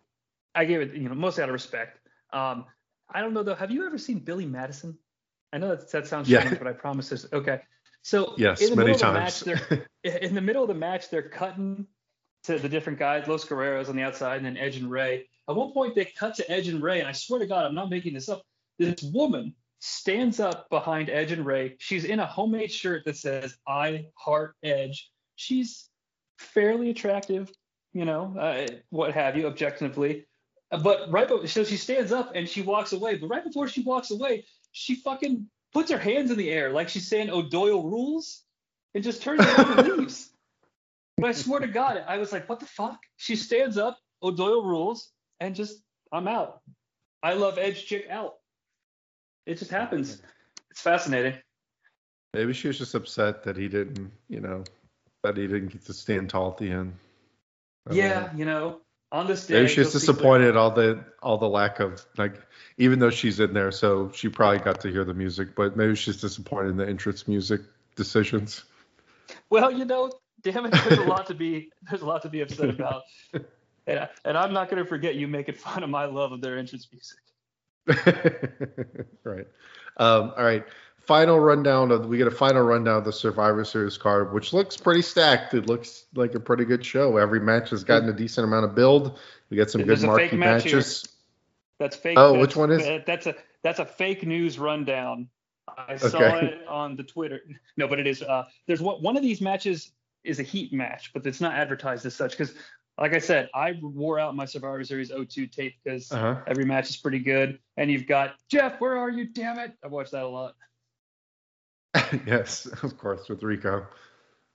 I 0.56 0.64
gave 0.64 0.80
it 0.80 0.94
you 0.94 1.08
know 1.08 1.14
mostly 1.14 1.42
out 1.42 1.48
of 1.48 1.52
respect. 1.52 2.00
Um, 2.32 2.64
I 3.08 3.20
don't 3.20 3.34
know 3.34 3.42
though. 3.42 3.54
Have 3.54 3.70
you 3.70 3.86
ever 3.86 3.98
seen 3.98 4.18
Billy 4.18 4.46
Madison? 4.46 4.98
I 5.52 5.58
know 5.58 5.68
that 5.76 5.90
that 5.92 6.06
sounds 6.08 6.28
Yeah. 6.28 6.40
strange, 6.40 6.58
but 6.58 6.66
I 6.66 6.72
promise 6.72 7.08
this. 7.08 7.26
Okay, 7.32 7.60
so 8.02 8.34
Yes, 8.36 8.60
in 8.60 8.70
the 8.70 8.76
many 8.76 8.92
middle 8.92 9.00
times. 9.00 9.42
Of 9.42 9.44
the 9.46 9.54
match, 9.54 9.88
they're, 10.02 10.18
in 10.22 10.34
the 10.34 10.40
middle 10.40 10.62
of 10.62 10.68
the 10.68 10.74
match, 10.74 11.08
they're 11.10 11.28
cutting 11.28 11.86
to 12.44 12.58
the 12.58 12.68
different 12.68 12.98
guys, 12.98 13.28
Los 13.28 13.44
Guerreros 13.44 13.88
on 13.88 13.96
the 13.96 14.02
outside, 14.02 14.36
and 14.38 14.46
then 14.46 14.56
Edge 14.56 14.76
and 14.76 14.90
Ray. 14.90 15.28
At 15.48 15.54
one 15.56 15.72
point, 15.72 15.94
they 15.94 16.04
cut 16.04 16.34
to 16.36 16.50
Edge 16.50 16.68
and 16.68 16.82
Ray, 16.82 16.98
and 17.00 17.08
I 17.08 17.12
swear 17.12 17.38
to 17.40 17.46
God, 17.46 17.64
I'm 17.64 17.74
not 17.74 17.90
making 17.90 18.14
this 18.14 18.28
up. 18.28 18.42
This 18.78 19.02
woman 19.02 19.54
stands 19.78 20.40
up 20.40 20.68
behind 20.70 21.10
Edge 21.10 21.32
and 21.32 21.44
Ray. 21.46 21.76
She's 21.78 22.04
in 22.04 22.20
a 22.20 22.26
homemade 22.26 22.72
shirt 22.72 23.04
that 23.04 23.16
says 23.16 23.56
"I 23.66 24.06
Heart 24.14 24.56
Edge." 24.62 25.10
She's 25.36 25.88
fairly 26.38 26.90
attractive, 26.90 27.50
you 27.92 28.04
know, 28.04 28.34
uh, 28.38 28.66
what 28.90 29.12
have 29.14 29.36
you, 29.36 29.46
objectively. 29.46 30.26
But 30.70 31.10
right, 31.10 31.28
be- 31.28 31.46
so 31.46 31.64
she 31.64 31.76
stands 31.76 32.12
up 32.12 32.32
and 32.34 32.48
she 32.48 32.62
walks 32.62 32.92
away. 32.92 33.16
But 33.16 33.28
right 33.28 33.44
before 33.44 33.68
she 33.68 33.82
walks 33.82 34.10
away, 34.10 34.44
she 34.72 34.96
fucking 34.96 35.46
puts 35.72 35.90
her 35.90 35.98
hands 35.98 36.30
in 36.30 36.38
the 36.38 36.50
air 36.50 36.70
like 36.70 36.88
she's 36.88 37.06
saying 37.06 37.30
O'Doyle 37.30 37.82
rules, 37.82 38.42
and 38.94 39.04
just 39.04 39.22
turns 39.22 39.40
around 39.40 39.78
and 39.78 39.88
leaves. 39.98 40.30
But 41.18 41.30
I 41.30 41.32
swear 41.32 41.60
to 41.60 41.68
God, 41.68 42.04
I 42.06 42.18
was 42.18 42.32
like, 42.32 42.48
what 42.48 42.60
the 42.60 42.66
fuck? 42.66 42.98
She 43.16 43.36
stands 43.36 43.78
up, 43.78 43.98
O'Doyle 44.22 44.64
rules, 44.64 45.10
and 45.40 45.54
just 45.54 45.82
I'm 46.12 46.28
out. 46.28 46.60
I 47.22 47.34
love 47.34 47.58
Edge 47.58 47.86
chick 47.86 48.06
out. 48.10 48.34
It 49.46 49.58
just 49.58 49.70
happens. 49.70 50.20
It's 50.70 50.80
fascinating. 50.80 51.34
Maybe 52.34 52.52
she 52.52 52.68
was 52.68 52.78
just 52.78 52.94
upset 52.94 53.42
that 53.44 53.56
he 53.56 53.68
didn't, 53.68 54.10
you 54.28 54.40
know, 54.40 54.64
that 55.22 55.36
he 55.36 55.46
didn't 55.46 55.68
get 55.68 55.84
to 55.86 55.94
stand 55.94 56.28
tall 56.28 56.50
at 56.50 56.58
the 56.58 56.70
end. 56.70 56.92
Yeah, 57.90 58.20
know. 58.20 58.30
you 58.36 58.44
know, 58.44 58.80
on 59.12 59.26
this. 59.26 59.48
Maybe 59.48 59.68
she's 59.68 59.92
disappointed 59.92 60.56
all 60.56 60.70
the 60.70 61.04
all 61.22 61.38
the 61.38 61.48
lack 61.48 61.80
of 61.80 62.04
like 62.16 62.40
even 62.78 62.98
though 62.98 63.10
she's 63.10 63.40
in 63.40 63.52
there, 63.52 63.72
so 63.72 64.10
she 64.14 64.28
probably 64.28 64.58
got 64.58 64.80
to 64.82 64.88
hear 64.90 65.04
the 65.04 65.14
music, 65.14 65.54
but 65.54 65.76
maybe 65.76 65.94
she's 65.94 66.20
disappointed 66.20 66.70
in 66.70 66.76
the 66.76 66.86
entrance 66.86 67.26
music 67.26 67.62
decisions. 67.94 68.64
Well, 69.50 69.70
you 69.70 69.84
know, 69.84 70.12
damn 70.42 70.66
it, 70.66 70.72
there's 70.72 70.98
a 70.98 71.04
lot 71.04 71.26
to 71.26 71.34
be 71.34 71.70
there's 71.88 72.02
a 72.02 72.06
lot 72.06 72.22
to 72.22 72.28
be 72.28 72.40
upset 72.40 72.70
about. 72.70 73.02
And, 73.86 74.08
and 74.24 74.36
I'm 74.36 74.52
not 74.52 74.68
going 74.68 74.82
to 74.82 74.88
forget 74.88 75.14
you 75.14 75.28
making 75.28 75.54
fun 75.54 75.84
of 75.84 75.90
my 75.90 76.06
love 76.06 76.32
of 76.32 76.40
their 76.40 76.58
entrance 76.58 76.88
music. 76.90 77.18
right. 79.24 79.46
Um, 79.96 80.32
all 80.36 80.44
right. 80.44 80.64
Final 81.06 81.38
rundown 81.38 81.92
of 81.92 82.06
we 82.06 82.18
get 82.18 82.26
a 82.26 82.32
final 82.32 82.62
rundown 82.62 82.98
of 82.98 83.04
the 83.04 83.12
Survivor 83.12 83.64
Series 83.64 83.96
card, 83.96 84.32
which 84.32 84.52
looks 84.52 84.76
pretty 84.76 85.02
stacked. 85.02 85.54
It 85.54 85.66
looks 85.68 86.06
like 86.14 86.34
a 86.34 86.40
pretty 86.40 86.64
good 86.64 86.84
show. 86.84 87.16
Every 87.16 87.38
match 87.38 87.70
has 87.70 87.84
gotten 87.84 88.08
a 88.08 88.12
decent 88.12 88.44
amount 88.44 88.64
of 88.64 88.74
build. 88.74 89.18
We 89.48 89.56
got 89.56 89.70
some 89.70 89.86
There's 89.86 90.00
good 90.00 90.06
marquee 90.08 90.36
match 90.36 90.64
here. 90.64 90.76
matches. 90.76 91.06
That's 91.78 91.94
fake. 91.94 92.18
Oh, 92.18 92.32
that's- 92.32 92.40
which 92.48 92.56
one 92.56 92.72
is- 92.72 93.04
That's 93.06 93.26
a 93.26 93.34
that's 93.62 93.78
a 93.78 93.84
fake 93.84 94.26
news 94.26 94.58
rundown. 94.58 95.28
I 95.76 95.96
saw 95.96 96.18
Okay. 96.18 96.46
it 96.46 96.66
on 96.68 96.96
the 96.96 97.02
Twitter. 97.04 97.40
No, 97.76 97.86
but 97.86 98.00
it 98.00 98.06
is. 98.06 98.22
Uh, 98.22 98.44
there's 98.66 98.80
one 98.80 99.00
one 99.02 99.16
of 99.16 99.22
these 99.22 99.40
matches 99.40 99.92
is 100.24 100.40
a 100.40 100.42
heat 100.42 100.72
match, 100.72 101.12
but 101.12 101.24
it's 101.26 101.40
not 101.40 101.54
advertised 101.54 102.04
as 102.06 102.14
such 102.16 102.32
because, 102.32 102.52
like 102.98 103.12
I 103.14 103.18
said, 103.18 103.48
I 103.54 103.78
wore 103.80 104.18
out 104.18 104.34
my 104.34 104.44
Survivor 104.46 104.82
Series 104.82 105.10
02 105.12 105.46
tape 105.46 105.74
because 105.84 106.10
Uh-huh. 106.10 106.40
every 106.48 106.64
match 106.64 106.90
is 106.90 106.96
pretty 106.96 107.20
good. 107.20 107.60
And 107.76 107.90
you've 107.92 108.06
got 108.08 108.34
Jeff, 108.48 108.80
where 108.80 108.96
are 108.96 109.10
you? 109.10 109.26
Damn 109.26 109.58
it! 109.60 109.72
I 109.84 109.86
watched 109.88 110.10
that 110.12 110.24
a 110.24 110.28
lot. 110.28 110.54
yes, 112.26 112.66
of 112.82 112.96
course, 112.98 113.28
with 113.28 113.42
Rico. 113.42 113.86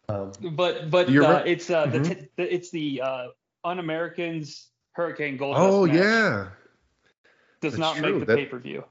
Um, 0.09 0.31
But 0.53 0.89
but 0.89 1.09
uh, 1.15 1.43
it's 1.45 1.69
uh 1.69 1.85
the, 1.85 1.99
Mhm. 1.99 2.07
t- 2.21 2.27
the 2.35 2.53
it's 2.53 2.71
the 2.71 3.01
uh, 3.01 3.27
Un-Americans 3.63 4.69
Hurricane 4.93 5.37
Gold. 5.37 5.55
oh 5.57 5.85
yeah, 5.85 6.49
does 7.61 7.73
that's 7.73 7.77
not 7.77 7.95
true. 7.97 8.11
make 8.11 8.19
the 8.21 8.25
That- 8.25 8.37
pay 8.37 8.45
per 8.45 8.59
view. 8.59 8.83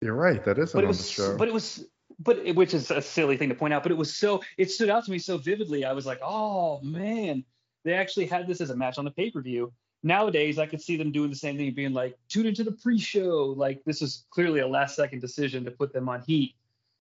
you're 0.00 0.14
right. 0.14 0.42
That 0.44 0.58
isn't 0.58 0.72
But 0.76 0.84
it 0.84 0.86
on 0.86 0.88
was 0.88 0.98
the 0.98 1.04
show. 1.12 1.36
but 1.36 1.48
it 1.48 1.54
was 1.54 1.84
but 2.18 2.38
it, 2.38 2.54
which 2.56 2.74
is 2.74 2.90
a 2.90 3.00
silly 3.02 3.36
thing 3.36 3.48
to 3.50 3.54
point 3.54 3.74
out. 3.74 3.82
But 3.82 3.92
it 3.92 3.98
was 3.98 4.14
so 4.16 4.42
it 4.56 4.70
stood 4.70 4.88
out 4.88 5.04
to 5.04 5.10
me 5.10 5.18
so 5.18 5.36
vividly. 5.38 5.84
I 5.84 5.92
was 5.92 6.06
like, 6.06 6.20
oh 6.22 6.80
man, 6.82 7.44
they 7.84 7.92
actually 7.94 8.26
had 8.26 8.46
this 8.46 8.60
as 8.60 8.70
a 8.70 8.76
match 8.76 8.96
on 8.98 9.04
the 9.04 9.10
pay 9.10 9.30
per 9.30 9.40
view. 9.42 9.72
Nowadays, 10.02 10.58
I 10.58 10.64
could 10.64 10.80
see 10.80 10.96
them 10.96 11.12
doing 11.12 11.28
the 11.28 11.36
same 11.36 11.58
thing, 11.58 11.74
being 11.74 11.92
like, 11.92 12.16
tune 12.30 12.46
into 12.46 12.64
the 12.64 12.72
pre-show. 12.72 13.52
Like 13.56 13.84
this 13.84 14.00
is 14.00 14.24
clearly 14.30 14.60
a 14.60 14.66
last-second 14.66 15.20
decision 15.20 15.62
to 15.66 15.70
put 15.70 15.92
them 15.92 16.08
on 16.08 16.22
heat. 16.22 16.54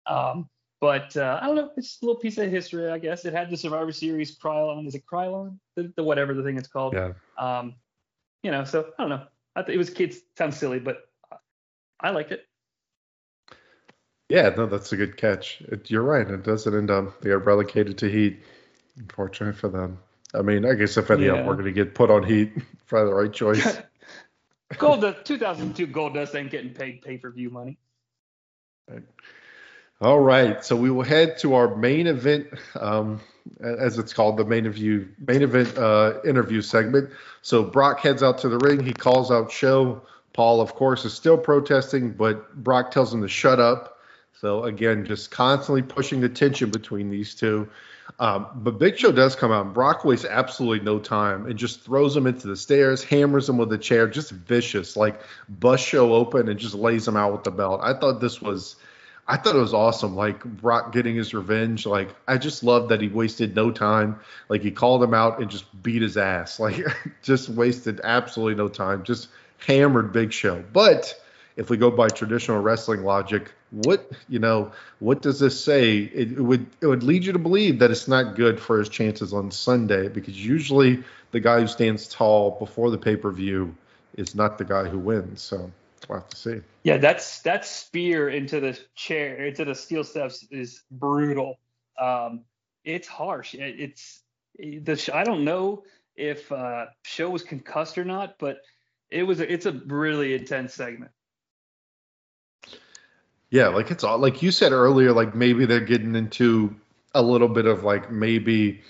Um, 0.07 0.49
but 0.81 1.17
uh, 1.17 1.39
I 1.41 1.47
don't 1.47 1.57
know. 1.57 1.71
It's 1.77 1.99
a 2.03 2.05
little 2.05 2.21
piece 2.21 2.37
of 2.39 2.51
history, 2.51 2.91
I 2.91 2.99
guess. 2.99 3.25
It 3.25 3.33
had 3.33 3.51
the 3.51 3.57
Survivor 3.57 3.93
Series 3.93 4.37
Krylon. 4.37 4.87
Is 4.87 4.95
it 4.95 5.05
Krylon? 5.07 5.59
The, 5.77 5.93
the 5.97 6.03
whatever 6.03 6.35
the 6.35 6.43
thing 6.43 6.59
it's 6.59 6.69
called. 6.69 6.95
yeah. 6.95 7.13
Um, 7.39 7.75
you 8.43 8.51
know, 8.51 8.65
so 8.65 8.93
I 8.99 9.03
don't 9.03 9.11
know. 9.11 9.23
I 9.57 9.63
th- 9.63 9.75
it 9.75 9.79
was 9.79 9.89
kids 9.91 10.19
sounds 10.37 10.59
silly, 10.59 10.79
but 10.79 11.09
I 12.01 12.11
liked 12.11 12.33
it. 12.33 12.47
Yeah, 14.29 14.51
no, 14.57 14.67
that's 14.67 14.93
a 14.93 14.97
good 14.97 15.17
catch. 15.17 15.63
It, 15.63 15.91
you're 15.91 16.03
right. 16.03 16.29
It 16.29 16.43
doesn't 16.43 16.75
end 16.75 16.91
up 16.91 17.21
they 17.23 17.31
are 17.31 17.39
relegated 17.39 17.97
to 17.99 18.11
Heat. 18.11 18.43
Unfortunate 18.99 19.57
for 19.57 19.69
them. 19.69 19.99
I 20.35 20.43
mean, 20.43 20.67
I 20.67 20.75
guess 20.75 20.97
if 20.97 21.11
any 21.11 21.27
of 21.29 21.37
them 21.37 21.47
were 21.47 21.55
going 21.55 21.67
to 21.67 21.73
get 21.73 21.95
put 21.95 22.11
on 22.11 22.23
Heat, 22.25 22.53
probably 22.87 23.11
the 23.11 23.15
right 23.15 23.33
choice. 23.33 23.79
Goldust 24.75 25.25
2002 25.25 25.87
Goldust 25.87 26.35
ain't 26.35 26.51
getting 26.51 26.75
paid 26.75 27.01
pay 27.03 27.17
per 27.17 27.31
view 27.31 27.51
money. 27.51 27.79
All 30.01 30.19
right, 30.19 30.63
so 30.65 30.75
we 30.75 30.91
will 30.91 31.05
head 31.05 31.39
to 31.39 31.55
our 31.55 31.77
main 31.77 32.09
event, 32.09 32.49
um, 32.79 33.21
as 33.61 33.97
it's 33.97 34.13
called, 34.13 34.37
the 34.37 34.45
main 34.45 34.67
event 34.67 35.09
main 35.25 35.43
event 35.43 35.79
uh, 35.79 36.15
interview 36.25 36.63
segment. 36.63 37.11
So 37.43 37.63
Brock 37.63 38.01
heads 38.01 38.23
out 38.23 38.39
to 38.39 38.49
the 38.49 38.59
ring. 38.59 38.85
He 38.85 38.93
calls 38.93 39.31
out 39.31 39.53
Show. 39.53 40.03
Paul, 40.33 40.61
of 40.61 40.75
course, 40.75 41.05
is 41.05 41.15
still 41.15 41.39
protesting, 41.39 42.11
but 42.11 42.57
Brock 42.57 42.91
tells 42.91 43.15
him 43.15 43.23
to 43.23 43.29
shut 43.29 43.61
up. 43.61 44.01
So 44.41 44.65
again, 44.65 45.07
just 45.07 45.31
constantly 45.31 45.83
pushing 45.83 46.21
the 46.21 46.29
tension 46.29 46.71
between 46.71 47.09
these 47.09 47.37
two. 47.37 47.69
Um, 48.19 48.49
but 48.57 48.81
Big 48.81 48.99
Show 48.99 49.13
does 49.13 49.37
come 49.37 49.53
out. 49.53 49.75
Brock 49.75 50.05
wastes 50.05 50.27
absolutely 50.27 50.85
no 50.85 50.99
time 50.99 51.47
and 51.47 51.57
just 51.57 51.83
throws 51.83 52.17
him 52.17 52.27
into 52.27 52.49
the 52.49 52.57
stairs, 52.57 53.05
hammers 53.05 53.49
him 53.49 53.59
with 53.59 53.73
a 53.73 53.79
chair, 53.79 54.09
just 54.09 54.33
vicious, 54.33 54.97
like 54.97 55.21
bust 55.49 55.87
Show 55.87 56.13
open 56.15 56.49
and 56.49 56.59
just 56.59 56.75
lays 56.75 57.07
him 57.07 57.17
out 57.17 57.33
with 57.33 57.45
the 57.45 57.53
belt. 57.53 57.81
I 57.83 57.95
thought 57.95 58.21
this 58.21 58.43
was. 58.43 58.75
I 59.27 59.37
thought 59.37 59.57
it 59.57 59.61
was 59.61 59.75
awesome. 59.75 60.15
Like 60.15 60.45
Brock 60.45 60.93
getting 60.93 61.17
his 61.17 61.33
revenge. 61.33 61.87
Like 61.87 62.15
I 62.29 62.37
just 62.37 62.63
love 62.63 62.89
that 62.91 63.01
he 63.01 63.09
wasted 63.09 63.57
no 63.57 63.71
time. 63.71 64.21
Like 64.49 64.63
he 64.63 64.71
called 64.71 65.03
him 65.03 65.15
out 65.15 65.41
and 65.41 65.51
just 65.51 65.83
beat 65.83 66.03
his 66.03 66.17
ass. 66.17 66.61
Like 66.65 66.85
just 67.23 67.49
wasted 67.49 68.01
absolutely 68.05 68.55
no 68.55 68.69
time. 68.69 69.03
Just 69.05 69.29
hammered 69.59 70.13
Big 70.13 70.33
Show. 70.33 70.63
But 70.73 71.15
if 71.57 71.71
we 71.71 71.77
go 71.77 71.91
by 71.91 72.09
traditional 72.09 72.61
wrestling 72.61 73.03
logic, 73.03 73.51
what 73.71 74.11
you 74.29 74.39
know, 74.39 74.73
what 74.99 75.23
does 75.23 75.41
this 75.41 75.63
say? 75.63 75.99
It, 75.99 76.33
it 76.33 76.41
would 76.41 76.67
it 76.81 76.87
would 76.87 77.03
lead 77.03 77.25
you 77.25 77.33
to 77.33 77.39
believe 77.39 77.79
that 77.79 77.91
it's 77.91 78.09
not 78.09 78.37
good 78.37 78.61
for 78.61 78.79
his 78.79 78.89
chances 78.89 79.33
on 79.33 79.51
Sunday 79.51 80.09
because 80.09 80.45
usually 80.45 81.03
the 81.31 81.41
guy 81.41 81.61
who 81.61 81.67
stands 81.67 82.09
tall 82.09 82.53
before 82.59 82.91
the 82.91 82.99
pay 82.99 83.17
per 83.17 83.31
view 83.31 83.75
is 84.17 84.35
not 84.35 84.59
the 84.59 84.65
guy 84.65 84.85
who 84.85 84.99
wins. 84.99 85.43
So 85.43 85.71
we'll 86.09 86.21
have 86.21 86.29
to 86.29 86.37
see. 86.37 86.61
Yeah, 86.83 86.99
that's 86.99 87.43
that 87.43 87.65
spear 87.65 88.29
into 88.29 88.61
the 88.61 88.79
chair, 88.95 89.47
into 89.47 89.65
the 89.65 89.75
steel 89.75 90.05
steps 90.05 90.47
is 90.51 90.83
brutal. 90.91 91.59
Um, 92.01 92.45
it's 92.85 93.09
harsh. 93.09 93.55
It, 93.55 93.81
it's 93.81 94.23
the 94.59 94.97
sh- 94.97 95.11
I 95.11 95.25
don't 95.25 95.45
know 95.45 95.85
if 96.17 96.51
uh, 96.53 96.87
show 97.03 97.31
was 97.31 97.43
concussed 97.43 97.99
or 97.99 98.05
not, 98.05 98.37
but 98.39 98.59
it 99.11 99.23
was. 99.23 99.41
It's 99.41 99.67
a 99.67 99.73
really 99.73 100.35
intense 100.35 100.75
segment. 100.75 101.11
Yeah, 103.51 103.69
like 103.69 103.91
it's 103.91 104.05
all 104.05 104.19
like 104.19 104.43
you 104.43 104.51
said 104.51 104.73
earlier, 104.73 105.13
like 105.13 105.35
maybe 105.35 105.65
they're 105.67 105.81
getting 105.81 106.17
into 106.17 106.75
a 107.15 107.23
little 107.23 107.49
bit 107.49 107.67
of 107.67 107.85
like 107.85 108.11
maybe 108.11 108.83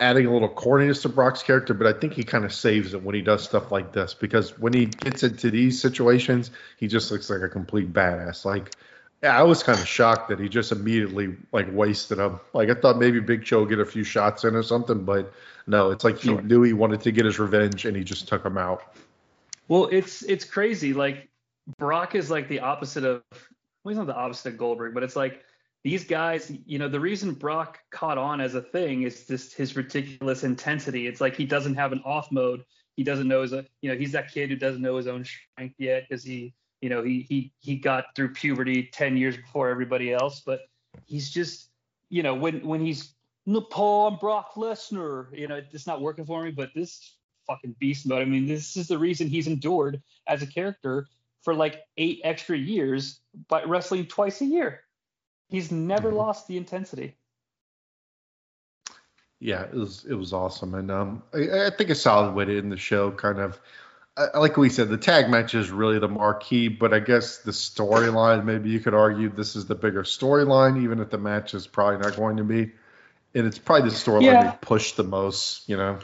adding 0.00 0.26
a 0.26 0.32
little 0.32 0.48
corniness 0.48 1.02
to 1.02 1.08
Brock's 1.08 1.42
character, 1.42 1.74
but 1.74 1.86
I 1.86 1.98
think 1.98 2.12
he 2.12 2.24
kind 2.24 2.44
of 2.44 2.52
saves 2.52 2.94
it 2.94 3.02
when 3.02 3.14
he 3.14 3.22
does 3.22 3.44
stuff 3.44 3.70
like 3.70 3.92
this 3.92 4.14
because 4.14 4.58
when 4.58 4.72
he 4.72 4.86
gets 4.86 5.22
into 5.22 5.50
these 5.50 5.80
situations, 5.80 6.50
he 6.78 6.88
just 6.88 7.10
looks 7.10 7.30
like 7.30 7.42
a 7.42 7.48
complete 7.48 7.92
badass. 7.92 8.44
Like 8.44 8.72
I 9.22 9.42
was 9.42 9.62
kind 9.62 9.78
of 9.78 9.86
shocked 9.86 10.28
that 10.28 10.38
he 10.38 10.48
just 10.48 10.72
immediately 10.72 11.36
like 11.52 11.66
wasted 11.72 12.18
him. 12.18 12.40
Like 12.52 12.70
I 12.70 12.74
thought 12.74 12.98
maybe 12.98 13.20
Big 13.20 13.46
Show 13.46 13.60
would 13.60 13.68
get 13.68 13.78
a 13.78 13.86
few 13.86 14.04
shots 14.04 14.44
in 14.44 14.54
or 14.54 14.62
something, 14.62 15.04
but 15.04 15.32
no, 15.66 15.90
it's 15.90 16.04
like 16.04 16.20
Sure. 16.20 16.40
he 16.40 16.46
knew 16.46 16.62
he 16.62 16.72
wanted 16.72 17.00
to 17.02 17.12
get 17.12 17.24
his 17.24 17.38
revenge 17.38 17.84
and 17.84 17.96
he 17.96 18.04
just 18.04 18.28
took 18.28 18.44
him 18.44 18.58
out. 18.58 18.82
Well, 19.68 19.88
it's 19.90 20.22
it's 20.22 20.44
crazy. 20.44 20.92
Like 20.92 21.28
Brock 21.78 22.14
is 22.14 22.30
like 22.30 22.48
the 22.48 22.60
opposite 22.60 23.04
of 23.04 23.22
well, 23.82 23.90
he's 23.92 23.98
not 23.98 24.06
the 24.06 24.16
opposite 24.16 24.54
of 24.54 24.58
Goldberg, 24.58 24.92
but 24.94 25.02
it's 25.02 25.16
like 25.16 25.42
these 25.84 26.04
guys, 26.04 26.50
you 26.64 26.78
know, 26.78 26.88
the 26.88 26.98
reason 26.98 27.34
Brock 27.34 27.78
caught 27.90 28.16
on 28.16 28.40
as 28.40 28.54
a 28.54 28.62
thing 28.62 29.02
is 29.02 29.26
just 29.26 29.54
his 29.54 29.76
ridiculous 29.76 30.42
intensity. 30.42 31.06
It's 31.06 31.20
like 31.20 31.36
he 31.36 31.44
doesn't 31.44 31.74
have 31.74 31.92
an 31.92 32.00
off 32.06 32.32
mode. 32.32 32.64
He 32.96 33.04
doesn't 33.04 33.28
know 33.28 33.42
his, 33.42 33.52
you 33.52 33.90
know, 33.90 33.94
he's 33.94 34.12
that 34.12 34.32
kid 34.32 34.48
who 34.48 34.56
doesn't 34.56 34.80
know 34.80 34.96
his 34.96 35.06
own 35.06 35.24
strength 35.24 35.74
yet 35.78 36.06
because 36.08 36.24
he, 36.24 36.54
you 36.80 36.88
know, 36.88 37.02
he 37.02 37.26
he 37.28 37.52
he 37.60 37.76
got 37.76 38.06
through 38.16 38.32
puberty 38.32 38.88
10 38.92 39.18
years 39.18 39.36
before 39.36 39.68
everybody 39.68 40.10
else. 40.10 40.40
But 40.40 40.60
he's 41.04 41.30
just, 41.30 41.68
you 42.08 42.22
know, 42.22 42.34
when 42.34 42.66
when 42.66 42.80
he's 42.80 43.14
Paul, 43.70 44.08
I'm 44.08 44.18
Brock 44.18 44.54
Lesnar, 44.54 45.26
you 45.36 45.48
know, 45.48 45.60
it's 45.70 45.86
not 45.86 46.00
working 46.00 46.24
for 46.24 46.42
me. 46.42 46.50
But 46.50 46.70
this 46.74 47.14
fucking 47.46 47.76
beast 47.78 48.06
mode. 48.06 48.22
I 48.22 48.24
mean, 48.24 48.46
this 48.46 48.74
is 48.78 48.88
the 48.88 48.98
reason 48.98 49.28
he's 49.28 49.48
endured 49.48 50.00
as 50.26 50.40
a 50.40 50.46
character 50.46 51.08
for 51.42 51.54
like 51.54 51.82
eight 51.98 52.20
extra 52.24 52.56
years 52.56 53.20
by 53.48 53.62
wrestling 53.64 54.06
twice 54.06 54.40
a 54.40 54.46
year. 54.46 54.83
He's 55.48 55.70
never 55.70 56.10
Mhm. 56.10 56.16
lost 56.16 56.48
the 56.48 56.56
intensity. 56.56 57.16
Yeah, 59.40 59.62
it 59.64 59.74
was 59.74 60.04
it 60.06 60.14
was 60.14 60.32
awesome, 60.32 60.74
and 60.74 60.90
um, 60.90 61.22
I, 61.34 61.66
I 61.66 61.70
think 61.70 61.90
a 61.90 61.94
solid 61.94 62.34
way 62.34 62.46
to 62.46 62.58
end 62.58 62.72
the 62.72 62.78
show. 62.78 63.10
Kind 63.10 63.38
of, 63.38 63.60
uh, 64.16 64.28
like 64.36 64.56
we 64.56 64.70
said, 64.70 64.88
the 64.88 64.96
tag 64.96 65.28
match 65.28 65.54
is 65.54 65.70
really 65.70 65.98
the 65.98 66.08
marquee, 66.08 66.68
but 66.68 66.94
I 66.94 67.00
guess 67.00 67.38
the 67.38 67.50
storyline. 67.50 68.44
Maybe 68.44 68.70
you 68.70 68.80
could 68.80 68.94
argue 68.94 69.28
this 69.28 69.54
is 69.56 69.66
the 69.66 69.74
bigger 69.74 70.02
storyline, 70.02 70.82
even 70.82 71.00
if 71.00 71.10
the 71.10 71.18
match 71.18 71.52
is 71.52 71.66
probably 71.66 71.98
not 71.98 72.16
going 72.16 72.38
to 72.38 72.44
be. 72.44 72.72
And 73.34 73.46
it's 73.46 73.58
probably 73.58 73.90
the 73.90 73.96
storyline 73.96 74.22
Yeah. 74.22 74.50
they 74.52 74.56
push 74.60 74.92
the 74.92 75.04
most, 75.04 75.68
you 75.68 75.76
know. 75.76 75.98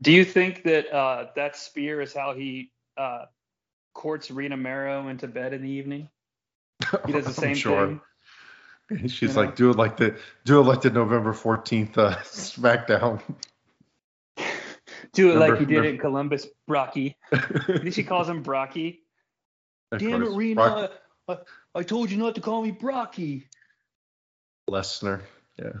Do 0.00 0.12
you 0.12 0.24
think 0.24 0.62
that 0.64 0.90
uh, 0.92 1.26
that 1.36 1.56
spear 1.56 2.00
is 2.00 2.14
how 2.14 2.34
he 2.34 2.70
uh, 2.96 3.26
courts 3.92 4.30
Rena 4.30 4.56
Mero 4.56 5.08
into 5.08 5.26
bed 5.28 5.52
in 5.52 5.62
the 5.62 5.70
evening? 5.70 6.08
He 7.06 7.12
does 7.12 7.26
the 7.26 7.32
same 7.32 7.54
sure. 7.54 7.86
thing. 8.88 9.08
She's 9.08 9.22
you 9.22 9.28
know? 9.28 9.34
like, 9.34 9.56
do 9.56 9.70
it 9.70 9.76
like 9.76 9.96
the 9.96 10.16
do 10.44 10.60
it 10.60 10.64
like 10.64 10.82
the 10.82 10.90
November 10.90 11.32
fourteenth 11.32 11.96
uh, 11.96 12.16
SmackDown. 12.22 13.20
Do 15.12 15.30
it 15.30 15.36
like 15.36 15.52
Remember- 15.52 15.56
he 15.60 15.64
did 15.66 15.70
remember- 15.76 15.88
in 15.90 15.98
Columbus, 15.98 16.46
Brocky. 16.66 17.16
She 17.92 18.02
calls 18.04 18.28
him 18.28 18.42
Brocky. 18.42 19.00
Damn 19.96 20.22
it, 20.24 20.30
Rena! 20.30 20.90
I, 21.28 21.38
I 21.74 21.82
told 21.82 22.10
you 22.10 22.16
not 22.18 22.34
to 22.34 22.40
call 22.40 22.62
me 22.62 22.72
Brocky. 22.72 23.48
Lesnar. 24.68 25.22
Yeah, 25.58 25.72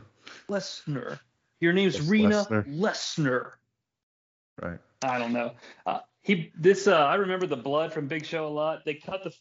Lesnar. 0.48 1.18
Your 1.60 1.72
name's 1.72 1.96
Yes, 1.98 2.08
Rena 2.08 2.44
Lesnar. 2.44 2.78
Lesnar. 2.78 3.50
right. 4.62 4.78
I 5.02 5.18
don't 5.18 5.32
know. 5.32 5.52
Uh, 5.84 5.98
he 6.22 6.52
this 6.58 6.86
uh, 6.86 6.96
I 6.96 7.16
remember 7.16 7.46
the 7.46 7.56
blood 7.56 7.92
from 7.92 8.06
Big 8.06 8.24
Show 8.24 8.46
a 8.46 8.48
lot. 8.48 8.84
They 8.84 8.94
cut 8.94 9.24
the 9.24 9.32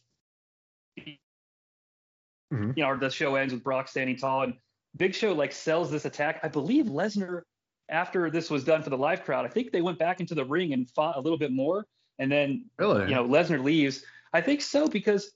Mhm. 2.54 2.78
you 2.78 2.84
know 2.84 2.96
the 2.98 3.10
show 3.10 3.36
ends 3.36 3.54
with 3.54 3.64
Brock 3.64 3.88
standing 3.88 4.16
tall 4.18 4.44
and 4.44 4.54
Big 4.96 5.16
Show 5.16 5.34
like 5.34 5.52
sells 5.52 5.90
this 5.90 6.06
attack. 6.06 6.40
I 6.44 6.48
believe 6.48 6.86
Lesnar 6.86 7.42
after 7.90 8.30
this 8.30 8.50
was 8.50 8.64
done 8.64 8.82
for 8.84 8.90
the 8.90 8.98
live 8.98 9.24
crowd. 9.24 9.46
I 9.46 9.50
think 9.50 9.72
they 9.72 9.82
went 9.82 9.98
back 10.00 10.20
into 10.20 10.36
the 10.36 10.46
ring 10.46 10.74
and 10.74 10.90
fought 10.92 11.18
a 11.18 11.20
little 11.20 11.38
bit 11.38 11.52
more 11.52 11.86
and 12.20 12.32
then 12.32 12.66
Really? 12.78 13.10
you 13.10 13.16
know 13.16 13.28
Lesnar 13.28 13.64
leaves. 13.64 14.04
I 14.34 14.42
think 14.42 14.62
so 14.62 14.88
because 14.88 15.32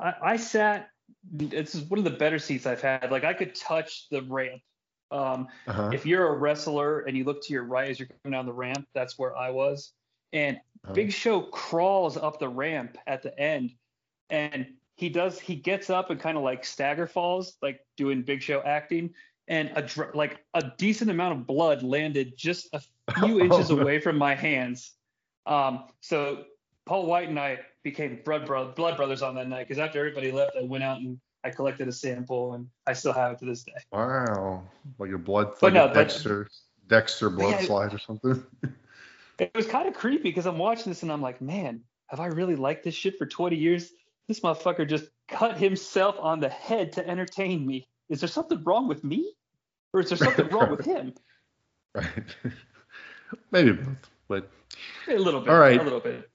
I, 0.00 0.14
I 0.22 0.36
sat. 0.36 0.90
This 1.32 1.74
is 1.74 1.82
one 1.82 1.98
of 1.98 2.04
the 2.04 2.10
better 2.10 2.38
seats 2.38 2.66
I've 2.66 2.80
had. 2.82 3.10
Like 3.12 3.24
I 3.24 3.32
could 3.32 3.54
touch 3.54 4.08
the 4.10 4.22
ramp. 4.22 4.60
Um, 5.12 5.46
uh-huh. 5.68 5.90
if 5.94 6.04
you're 6.04 6.26
a 6.28 6.36
wrestler 6.36 7.00
and 7.02 7.16
you 7.16 7.22
look 7.22 7.40
to 7.44 7.52
your 7.52 7.62
right 7.62 7.88
as 7.90 7.98
you're 8.00 8.08
coming 8.22 8.36
down 8.36 8.44
the 8.44 8.52
ramp, 8.52 8.88
that's 8.92 9.16
where 9.16 9.36
I 9.36 9.50
was. 9.50 9.92
And 10.32 10.56
Uh-huh. 10.84 10.94
Big 10.94 11.12
Show 11.12 11.42
crawls 11.42 12.16
up 12.16 12.40
the 12.40 12.48
ramp 12.48 12.98
at 13.06 13.22
the 13.22 13.36
end, 13.38 13.70
and 14.30 14.66
he 14.96 15.08
does. 15.08 15.38
He 15.38 15.54
gets 15.54 15.90
up 15.90 16.10
and 16.10 16.18
kind 16.18 16.36
of 16.36 16.42
like 16.42 16.64
stagger 16.64 17.06
falls, 17.06 17.56
like 17.62 17.80
doing 17.96 18.22
Big 18.22 18.42
Show 18.42 18.62
acting. 18.62 19.14
And 19.48 19.70
a 19.76 19.82
dr- 19.82 20.14
like 20.14 20.40
a 20.54 20.72
decent 20.76 21.10
amount 21.10 21.38
of 21.38 21.46
blood 21.46 21.82
landed 21.84 22.36
just 22.36 22.68
a 22.72 22.80
few 23.20 23.40
inches 23.44 23.70
Oh, 23.70 23.76
no. 23.76 23.82
away 23.82 24.00
from 24.00 24.16
my 24.18 24.34
hands. 24.34 24.92
Um, 25.46 25.84
so 26.00 26.44
Paul 26.86 27.06
White 27.06 27.28
and 27.28 27.38
I 27.38 27.60
became 27.84 28.20
blood, 28.24 28.46
bro- 28.46 28.72
blood 28.72 28.96
brothers 28.96 29.22
on 29.22 29.36
that 29.36 29.46
night 29.48 29.68
because 29.68 29.78
after 29.78 29.98
everybody 30.00 30.32
left, 30.32 30.56
I 30.60 30.64
went 30.64 30.82
out 30.82 30.98
and 30.98 31.20
I 31.44 31.50
collected 31.50 31.86
a 31.86 31.92
sample, 31.92 32.54
and 32.54 32.66
I 32.88 32.92
still 32.92 33.12
have 33.12 33.30
it 33.32 33.38
to 33.38 33.44
this 33.44 33.62
day. 33.62 33.74
Wow, 33.92 34.64
like 34.98 35.12
a 35.12 35.18
blood, 35.18 35.52
But 35.60 35.62
like 35.62 35.74
no, 35.74 35.84
a 35.84 35.88
but- 35.88 35.94
Dexter, 35.94 36.48
Dexter 36.88 37.30
blood 37.30 37.60
Yeah. 37.60 37.66
slide 37.66 37.94
or 37.94 37.98
something. 37.98 38.42
it 39.38 39.52
was 39.54 39.66
kind 39.66 39.86
of 39.86 39.94
creepy 39.94 40.24
because 40.24 40.46
I'm 40.46 40.58
watching 40.58 40.90
this 40.90 41.04
and 41.04 41.12
I'm 41.12 41.22
like, 41.22 41.40
man, 41.40 41.82
have 42.08 42.18
I 42.18 42.26
really 42.26 42.56
liked 42.56 42.82
this 42.82 42.94
shit 42.96 43.16
for 43.16 43.26
20 43.26 43.54
years? 43.54 43.92
This 44.28 44.40
motherfucker 44.40 44.88
just 44.88 45.06
cut 45.28 45.56
himself 45.56 46.16
on 46.20 46.40
the 46.40 46.48
head 46.48 46.92
to 46.94 47.08
entertain 47.08 47.66
me. 47.66 47.86
Is 48.08 48.20
there 48.20 48.28
something 48.28 48.62
wrong 48.64 48.88
with 48.88 49.04
me? 49.04 49.32
Or 49.92 50.00
is 50.00 50.08
there 50.08 50.18
something 50.18 50.48
wrong 50.48 50.70
with 50.70 50.84
him? 50.84 51.14
right? 51.94 52.06
Maybe 53.50 53.72
both, 53.72 54.10
but 54.28 54.50
A 55.08 55.16
little 55.16 55.40
bit. 55.40 55.50
All 55.50 55.58
right. 55.58 55.80
A 55.80 55.82
little 55.82 56.00
bit. 56.00 56.28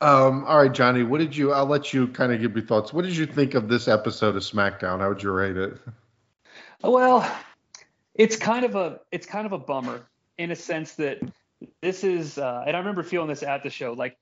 um, 0.00 0.44
all 0.44 0.58
right, 0.58 0.72
Jonnie. 0.72 1.06
What 1.06 1.18
did 1.18 1.36
you? 1.36 1.52
I'll 1.52 1.66
let 1.66 1.92
you 1.92 2.08
kind 2.08 2.32
of 2.32 2.40
give 2.40 2.56
your 2.56 2.66
thoughts. 2.66 2.92
What 2.92 3.04
did 3.04 3.16
you 3.16 3.26
think 3.26 3.54
of 3.54 3.68
this 3.68 3.88
episode 3.88 4.36
of 4.36 4.42
SmackDown? 4.42 5.00
How 5.00 5.08
would 5.08 5.22
you 5.22 5.30
rate 5.30 5.56
it? 5.56 5.78
Well, 6.82 7.30
it's 8.14 8.36
kind 8.36 8.64
of 8.64 8.74
a 8.74 9.00
it's 9.10 9.26
kind 9.26 9.46
of 9.46 9.52
a 9.52 9.58
bummer 9.58 10.02
in 10.38 10.50
a 10.50 10.56
sense 10.56 10.94
that 10.96 11.20
this 11.80 12.04
is 12.04 12.38
uh, 12.38 12.64
and 12.66 12.76
I 12.76 12.78
remember 12.80 13.02
feeling 13.02 13.28
this 13.28 13.42
at 13.42 13.62
the 13.62 13.70
show 13.70 13.92
like 13.92 14.16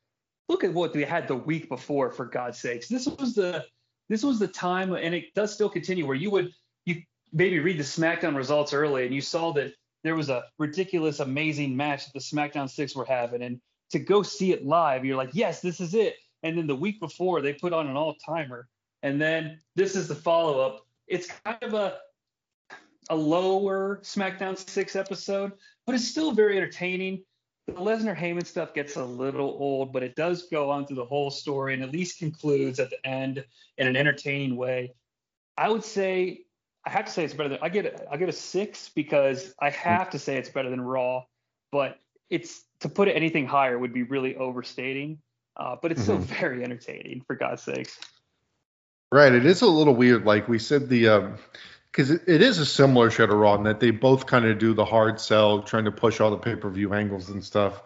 look 0.51 0.65
at 0.65 0.75
what 0.75 0.95
we 0.95 1.05
had 1.05 1.29
the 1.29 1.37
week 1.37 1.69
before 1.69 2.11
for 2.11 2.27
God's 2.27 2.59
sakes. 2.59 2.89
This 2.89 3.07
was 3.07 3.35
the 3.35 3.65
this 4.09 4.25
was 4.25 4.41
the 4.41 4.49
time 4.49 4.93
and 4.93 5.15
it 5.15 5.33
does 5.35 5.55
still 5.55 5.71
continue 5.71 6.05
where 6.05 6.17
you 6.17 6.31
would 6.33 6.51
you 6.85 7.03
maybe 7.33 7.61
read 7.61 7.79
the 7.79 7.85
SmackDown 7.85 8.35
results 8.37 8.75
early 8.75 9.07
and 9.07 9.15
you 9.15 9.21
saw 9.21 9.53
that 9.53 9.73
there 10.03 10.17
was 10.17 10.29
a 10.29 10.43
ridiculous 10.59 11.21
amazing 11.21 11.77
match 11.77 12.07
that 12.07 12.13
the 12.15 12.19
SmackDown 12.19 12.69
6 12.69 12.97
were 12.97 13.05
having 13.05 13.43
and 13.43 13.61
to 13.93 14.01
go 14.01 14.23
see 14.23 14.53
it 14.53 14.67
live 14.67 15.05
you're 15.05 15.17
like 15.17 15.31
yes 15.33 15.61
this 15.61 15.81
is 15.81 15.95
it 15.95 16.17
and 16.43 16.59
then 16.59 16.67
the 16.67 16.75
week 16.75 16.99
before 16.99 17.41
they 17.41 17.53
put 17.53 17.73
on 17.73 17.87
an 17.87 17.97
all-timer 17.97 18.67
and 19.05 19.21
then 19.21 19.61
this 19.77 19.95
is 19.95 20.09
the 20.09 20.15
follow-up 20.15 20.81
it's 21.07 21.29
kind 21.45 21.63
of 21.63 21.75
a 21.75 21.99
a 23.11 23.15
lower 23.15 24.01
SmackDown 24.05 24.57
6 24.57 24.95
episode, 24.95 25.53
but 25.85 25.97
it's 25.97 26.07
still 26.07 26.31
very 26.31 26.57
entertaining. 26.57 27.25
The 27.75 27.81
Lesnar 27.81 28.17
Heyman 28.17 28.47
stuff 28.47 28.75
gets 28.75 28.97
a 28.97 29.05
little 29.05 29.57
old, 29.59 29.93
but 29.93 30.03
it 30.03 30.17
does 30.17 30.49
go 30.49 30.71
on 30.71 30.87
through 30.87 30.97
the 30.97 31.05
whole 31.05 31.31
story 31.31 31.75
and 31.75 31.83
at 31.83 31.93
least 31.93 32.19
concludes 32.19 32.81
at 32.81 32.91
the 32.91 33.07
end 33.07 33.45
in 33.79 33.87
an 33.87 33.97
entertaining 33.97 34.57
way. 34.57 34.95
I 35.57 35.69
would 35.69 35.85
say 35.85 36.45
I 36.85 36.91
have 36.91 37.05
to 37.05 37.13
say 37.13 37.25
it's 37.25 37.35
better 37.35 37.51
than 37.51 37.59
I 37.63 37.69
get. 37.69 38.07
I 38.11 38.17
get 38.17 38.29
a 38.29 38.33
six 38.33 38.89
because 38.89 39.55
I 39.61 39.71
have 39.71 40.11
to 40.11 40.19
say 40.19 40.37
it's 40.37 40.49
better 40.49 40.71
than 40.71 40.81
Raw, 40.81 41.25
but 41.71 41.99
it's 42.29 42.65
to 42.81 42.89
put 42.89 43.09
it 43.09 43.13
anything 43.13 43.47
higher 43.47 43.79
would 43.79 43.93
be 43.93 44.03
really 44.03 44.37
overstating. 44.37 45.19
Uh, 45.57 45.77
but 45.81 45.93
it's 45.93 46.03
still 46.03 46.19
Mhm. 46.19 46.23
very 46.23 46.65
entertaining 46.65 47.23
for 47.27 47.37
God's 47.37 47.63
sakes. 47.63 47.99
Right. 49.13 49.33
It 49.33 49.45
is 49.47 49.63
a 49.63 49.67
little 49.67 49.95
weird. 49.95 50.25
Like 50.25 50.49
we 50.49 50.59
said, 50.59 50.89
the 50.89 51.09
um, 51.09 51.39
because 51.93 52.11
it, 52.11 52.43
is 52.43 52.59
a 52.59 52.67
similar 52.67 53.11
show 53.11 53.27
to 53.27 53.35
Raw 53.35 53.57
in 53.57 53.65
that 53.65 53.81
they 53.81 53.91
both 53.91 54.27
kind 54.27 54.45
of 54.45 54.59
do 54.59 54.75
the 54.75 54.85
hard 54.85 55.21
sell, 55.21 55.63
trying 55.63 55.87
to 55.87 55.93
push 55.93 56.21
all 56.21 56.31
the 56.31 56.37
pay 56.37 56.55
per 56.55 56.71
view 56.71 56.95
angles 56.95 57.31
and 57.31 57.45
stuff. 57.45 57.83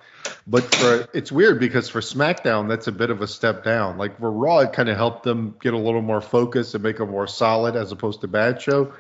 But 0.46 0.62
for 0.74 1.08
it's 1.14 1.32
weird 1.32 1.58
because 1.58 1.88
for 1.88 2.00
SmackDown, 2.00 2.68
that's 2.68 2.86
a 2.86 2.92
bit 2.92 3.10
of 3.10 3.22
a 3.22 3.26
step 3.26 3.64
down. 3.64 3.96
Like 3.96 4.18
for 4.18 4.30
Raw, 4.30 4.58
it 4.58 4.72
kind 4.72 4.88
of 4.88 4.96
helped 4.96 5.22
them 5.22 5.56
get 5.60 5.72
a 5.72 5.78
little 5.78 6.02
more 6.02 6.20
focus 6.20 6.74
and 6.74 6.82
make 6.82 6.98
a 6.98 7.06
more 7.06 7.26
solid 7.26 7.76
as 7.76 7.92
opposed 7.92 8.20
to 8.20 8.28
bad 8.28 8.60
show. 8.60 8.92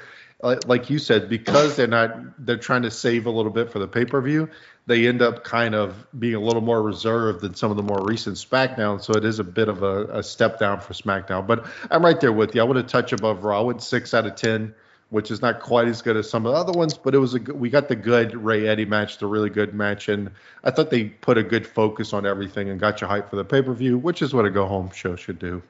Like, 0.42 0.66
like 0.66 0.90
you 0.90 0.98
said, 0.98 1.28
because 1.28 1.76
they're 1.76 1.86
not 1.86 2.44
they're 2.44 2.56
trying 2.56 2.82
to 2.82 2.90
save 2.90 3.26
a 3.26 3.30
little 3.30 3.52
bit 3.52 3.70
for 3.70 3.78
the 3.78 3.88
pay 3.88 4.06
per 4.06 4.22
view, 4.22 4.48
they 4.86 5.06
end 5.06 5.20
up 5.20 5.44
kind 5.44 5.74
of 5.74 6.06
being 6.18 6.34
a 6.34 6.40
little 6.40 6.62
more 6.62 6.82
reserved 6.82 7.42
than 7.42 7.54
some 7.54 7.70
of 7.70 7.76
the 7.76 7.82
more 7.82 8.02
recent 8.04 8.36
SmackDown. 8.36 9.02
So 9.02 9.12
it 9.12 9.24
is 9.24 9.38
a 9.38 9.44
bit 9.44 9.68
of 9.68 9.82
a, 9.82 10.04
a 10.18 10.22
step 10.22 10.58
down 10.58 10.80
for 10.80 10.94
SmackDown. 10.94 11.46
But 11.46 11.66
I'm 11.90 12.02
right 12.02 12.20
there 12.20 12.32
with 12.32 12.54
you. 12.54 12.62
I 12.62 12.64
would 12.64 12.76
have 12.76 12.86
touched 12.86 13.12
above 13.12 13.44
Raw. 13.44 13.60
I 13.60 13.62
went 13.62 13.82
six 13.82 14.14
out 14.14 14.26
of 14.26 14.34
ten 14.34 14.74
which 15.14 15.30
is 15.30 15.40
not 15.40 15.60
quite 15.60 15.86
as 15.86 16.02
good 16.02 16.16
as 16.16 16.28
some 16.28 16.44
of 16.44 16.52
the 16.52 16.58
other 16.58 16.72
ones, 16.72 16.98
but 16.98 17.14
it 17.14 17.18
was 17.18 17.34
a 17.34 17.38
good, 17.38 17.54
we 17.54 17.70
got 17.70 17.86
the 17.86 17.94
good 17.94 18.34
Rey 18.34 18.66
Eddie 18.66 18.84
match, 18.84 19.18
the 19.18 19.28
really 19.28 19.48
good 19.48 19.72
match, 19.72 20.08
and 20.08 20.28
I 20.64 20.72
thought 20.72 20.90
they 20.90 21.04
put 21.04 21.38
a 21.38 21.42
good 21.44 21.64
focus 21.64 22.12
on 22.12 22.26
everything 22.26 22.68
and 22.68 22.80
got 22.80 23.00
you 23.00 23.06
hyped 23.06 23.30
for 23.30 23.36
the 23.36 23.44
pay 23.44 23.62
per 23.62 23.72
view, 23.74 23.96
which 23.96 24.22
is 24.22 24.34
what 24.34 24.44
a 24.44 24.50
go 24.50 24.66
home 24.66 24.90
show 24.90 25.14
should 25.14 25.38
do. 25.38 25.62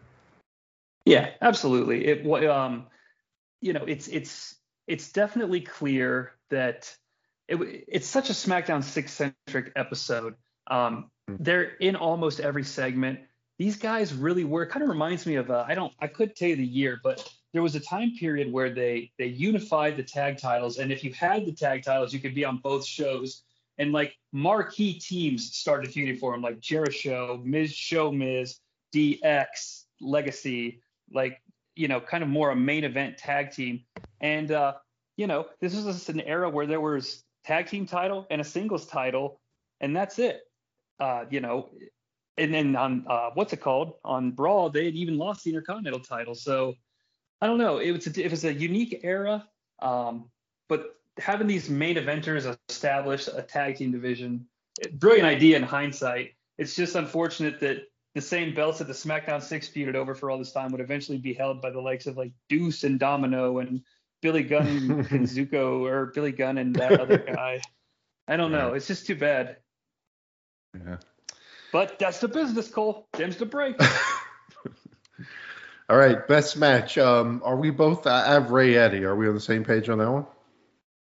Yeah, 1.05 1.29
absolutely. 1.43 2.07
It 2.07 2.49
um, 2.49 2.87
you 3.61 3.75
know, 3.75 3.85
it's 3.85 4.09
it's 4.09 4.55
it's 4.87 5.13
definitely 5.13 5.61
clear 5.61 6.33
that 6.49 6.97
it, 7.47 7.85
it's 7.87 8.07
such 8.07 8.31
a 8.31 8.33
SmackDown 8.33 8.83
six 8.83 9.13
centric 9.13 9.73
episode. 9.77 10.37
Um, 10.69 11.11
they're 11.29 11.75
in 11.81 11.97
almost 11.97 12.41
every 12.41 12.65
segment. 12.65 13.21
These 13.59 13.77
guys 13.77 14.15
really 14.15 14.45
were. 14.45 14.65
Kind 14.65 14.85
of 14.85 14.89
reminds 14.89 15.27
me 15.27 15.35
of 15.35 15.51
uh, 15.51 15.67
I 15.69 15.75
don't 15.75 15.93
I 16.01 16.07
could 16.07 16.35
tell 16.35 16.49
you 16.49 16.57
the 16.57 16.65
year, 16.65 16.99
but 17.05 17.31
there 17.55 17.63
was 17.63 17.77
a 17.77 17.81
time 17.81 18.13
period 18.19 18.53
where 18.53 18.69
they 18.69 19.13
they 19.17 19.27
unified 19.27 19.97
the 19.97 20.03
tag 20.03 20.39
titles, 20.39 20.79
and 20.79 20.91
if 20.91 21.05
you 21.05 21.13
had 21.13 21.47
the 21.47 21.53
tag 21.53 21.85
titles, 21.85 22.13
you 22.13 22.19
could 22.19 22.35
be 22.35 22.45
on 22.45 22.59
both 22.59 22.85
shows. 22.85 23.45
And 23.79 23.93
like 23.93 24.17
marquee 24.33 24.99
teams 24.99 25.55
started 25.57 25.93
feuding 25.93 26.17
for 26.17 26.33
them, 26.33 26.43
like 26.43 26.61
Jericho, 26.61 27.41
Miz 27.45 27.73
Show 27.73 28.11
Miz, 28.11 28.59
DX, 28.93 29.85
Legacy, 30.01 30.83
like 31.13 31.41
you 31.77 31.87
know, 31.87 32.01
kind 32.01 32.25
of 32.25 32.29
more 32.29 32.51
a 32.51 32.57
main 32.57 32.83
event 32.83 33.19
tag 33.19 33.53
team. 33.53 33.85
And 34.21 34.51
uh, 34.51 34.75
you 35.17 35.29
know, 35.29 35.47
this 35.61 35.77
was 35.77 35.85
just 35.85 36.09
an 36.09 36.21
era 36.23 36.51
where 36.51 36.67
there 36.67 36.81
was 36.81 37.23
tag 37.45 37.69
team 37.69 37.87
title 37.87 38.27
and 38.31 38.41
a 38.41 38.45
singles 38.45 38.85
title, 38.87 39.41
and 39.81 39.97
that's 39.97 40.19
it. 40.19 40.41
Uh, 40.99 41.25
you 41.31 41.41
know, 41.41 41.71
and 42.37 42.53
then 42.53 42.75
on 42.75 43.05
uh, 43.09 43.31
what's 43.35 43.53
it 43.53 43.61
called 43.61 43.93
on 44.05 44.33
Brawl, 44.33 44.71
they 44.71 44.87
had 44.87 44.95
even 44.95 45.19
lost 45.19 45.45
the 45.45 45.51
Intercontinental 45.51 46.01
title. 46.01 46.35
So 46.35 46.75
I 47.41 47.47
don't 47.47 47.59
know. 47.59 47.79
It 47.79 47.93
was 47.93 48.07
a, 48.07 48.25
it 48.25 48.31
was 48.31 48.45
a 48.45 48.53
unique 48.53 49.01
era, 49.03 49.47
um, 49.81 50.31
but 50.69 50.97
having 51.19 51.47
these 51.47 51.69
main 51.69 51.97
eventers 51.97 52.57
establish 52.69 53.29
a 53.29 53.43
tag 53.43 53.77
team 53.77 53.93
division, 53.93 54.47
brilliant 54.95 55.27
idea 55.27 55.57
in 55.57 55.63
hindsight. 55.63 56.35
It's 56.59 56.75
just 56.75 56.95
unfortunate 56.95 57.61
that 57.61 57.89
the 58.15 58.21
same 58.21 58.55
belts 58.55 58.79
that 58.79 58.87
the 58.87 58.93
SmackDown 58.93 59.43
Six 59.43 59.69
feuded 59.69 59.97
over 59.97 60.15
for 60.15 60.31
all 60.31 60.39
this 60.39 60.53
time 60.53 60.71
would 60.71 60.81
eventually 60.81 61.19
be 61.19 61.35
held 61.35 61.61
by 61.61 61.71
the 61.71 61.81
likes 61.81 62.07
of 62.07 62.17
like 62.17 62.33
Deuce 62.49 62.85
and 62.85 62.99
Domino 62.99 63.59
and 63.59 63.83
Billy 64.23 64.43
Gunn 64.43 64.67
and 64.67 65.07
Zuko 65.29 65.81
or 65.81 66.07
Billy 66.07 66.33
Gunn 66.33 66.59
and 66.59 66.75
that 66.77 67.01
other 67.01 67.19
guy. 67.35 67.61
I 68.29 68.37
don't 68.37 68.53
know. 68.53 68.75
It's 68.75 68.87
just 68.87 69.07
too 69.07 69.17
bad. 69.17 69.57
Yeah. 70.75 70.97
But 71.73 71.99
that's 71.99 72.21
the 72.21 72.29
business, 72.29 72.69
Cole. 72.71 73.09
Them's 73.13 73.37
the 73.37 73.47
break. 73.47 73.77
All 75.89 75.97
right, 75.97 76.27
best 76.27 76.57
match. 76.57 76.97
Um, 76.99 77.43
are 77.45 77.57
we 77.57 77.71
both? 77.71 78.07
I 78.07 78.33
have 78.33 78.51
Rey 78.51 78.77
Eddie. 78.77 79.05
Are 79.05 79.15
we 79.15 79.29
on 79.29 79.35
the 79.35 79.41
same 79.41 79.65
page 79.65 79.89
on 79.89 79.99
that 79.99 80.11
one? 80.11 80.27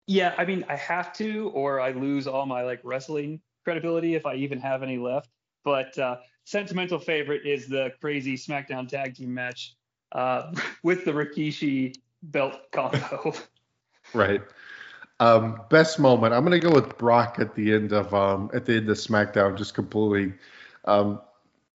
yeah, 0.10 0.34
I 0.40 0.46
mean, 0.46 0.66
I 0.68 0.76
have 0.76 1.14
to, 1.14 1.52
or 1.54 1.80
I 1.80 1.92
lose 1.92 2.26
all 2.26 2.48
my 2.48 2.64
like 2.64 2.80
wrestling 2.84 3.42
credibility 3.64 4.16
if 4.16 4.26
I 4.26 4.36
even 4.36 4.60
have 4.60 4.82
any 4.82 4.98
left. 4.98 5.30
But 5.64 5.96
uh, 6.00 6.18
sentimental 6.46 6.98
favorite 6.98 7.46
is 7.46 7.68
the 7.68 7.94
crazy 8.02 8.36
SmackDown 8.36 8.88
tag 8.88 9.16
team 9.16 9.32
match 9.36 9.76
uh, 10.12 10.52
with 10.84 11.06
the 11.06 11.12
Rikishi 11.12 11.96
belt 12.24 12.72
combo. 12.72 13.34
Right. 14.12 14.42
Um, 15.20 15.62
best 15.70 16.00
moment. 16.00 16.34
I'm 16.34 16.44
gonna 16.44 16.58
go 16.58 16.72
with 16.72 16.98
Brock 16.98 17.36
at 17.38 17.54
the 17.54 17.76
end 17.76 17.94
of 17.94 18.12
um, 18.12 18.50
at 18.56 18.66
the 18.66 18.78
end 18.78 18.90
of 18.90 18.98
SmackDown, 18.98 19.56
just 19.56 19.76
completely 19.76 20.34
um, 20.86 21.22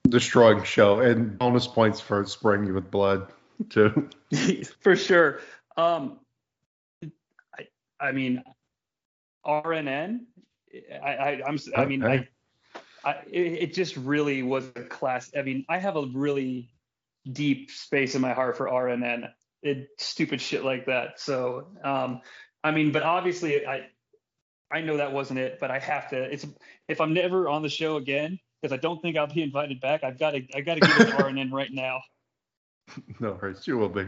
destroying 0.09 0.63
show 0.63 1.01
and 1.01 1.39
bonus 1.39 1.67
points 1.67 2.01
for 2.01 2.25
spraying 2.25 2.67
you 2.67 2.75
with 2.75 2.91
blood 2.91 3.33
too. 3.71 4.09
For 4.81 4.97
sure. 4.97 5.41
Um, 5.77 6.21
I, 7.57 7.67
I 8.01 8.13
mean, 8.13 8.43
RNN. 9.47 10.21
I, 11.03 11.09
I, 11.09 11.43
I'm. 11.47 11.59
I 11.77 11.85
mean, 11.85 12.05
I, 12.05 12.29
I, 13.05 13.17
it, 13.31 13.53
it 13.53 13.75
just 13.75 13.97
really 13.97 14.43
was 14.43 14.67
a 14.77 14.83
class. 14.83 15.31
I 15.37 15.43
mean, 15.43 15.65
I 15.69 15.79
have 15.79 15.97
a 15.97 16.07
really 16.07 16.71
deep 17.31 17.71
space 17.71 18.15
in 18.15 18.21
my 18.21 18.33
heart 18.33 18.57
for 18.57 18.67
RNN. 18.67 19.31
It 19.63 19.89
stupid 19.99 20.41
shit 20.41 20.65
like 20.65 20.87
that. 20.87 21.21
So, 21.21 21.69
um, 21.83 22.21
I 22.63 22.73
mean, 22.73 22.93
but 22.93 23.03
obviously, 23.03 23.67
I, 23.67 23.87
I 24.71 24.81
know 24.81 24.97
that 24.97 25.13
wasn't 25.13 25.39
it. 25.39 25.59
But 25.61 25.71
I 25.71 25.79
have 25.79 26.11
to. 26.11 26.23
It's 26.23 26.47
if 26.89 27.01
I'm 27.01 27.15
never 27.15 27.49
on 27.49 27.63
the 27.63 27.69
show 27.69 27.97
again 27.97 28.39
because 28.65 28.73
I 28.73 28.81
don't 28.81 29.03
think 29.03 29.19
I'll 29.19 29.27
be 29.27 29.43
invited 29.43 29.78
back. 29.78 30.05
I've 30.05 30.19
got 30.19 30.31
to. 30.31 30.43
I 30.55 30.62
got 30.62 30.77
to 30.77 30.81
give 30.81 30.91
it 31.01 31.11
to 31.11 31.16
RNN 31.16 31.53
right 31.53 31.70
now. 31.70 32.01
No 33.19 33.39
worries, 33.41 33.66
you 33.66 33.78
will 33.78 33.89
be. 33.89 34.07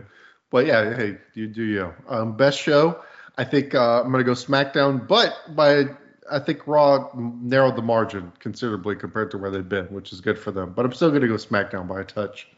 But 0.50 0.66
yeah, 0.66 0.94
hey, 0.94 1.16
you 1.32 1.46
do 1.46 1.62
you. 1.62 1.94
Um, 2.08 2.36
best 2.36 2.60
show. 2.60 3.02
I 3.38 3.42
think 3.44 3.74
uh, 3.74 4.02
I'm 4.02 4.12
gonna 4.12 4.22
go 4.22 4.32
SmackDown, 4.32 5.08
but 5.08 5.34
by 5.56 5.84
I 6.30 6.38
think 6.38 6.66
Raw 6.66 7.08
narrowed 7.14 7.76
the 7.76 7.82
margin 7.82 8.32
considerably 8.38 8.94
compared 8.94 9.30
to 9.30 9.38
where 9.38 9.50
they've 9.50 9.66
been, 9.66 9.86
which 9.86 10.12
is 10.12 10.20
good 10.20 10.38
for 10.38 10.50
them. 10.52 10.74
But 10.74 10.84
I'm 10.84 10.92
still 10.92 11.10
gonna 11.10 11.26
go 11.26 11.34
SmackDown 11.34 11.88
by 11.88 12.02
a 12.02 12.04
touch. 12.04 12.48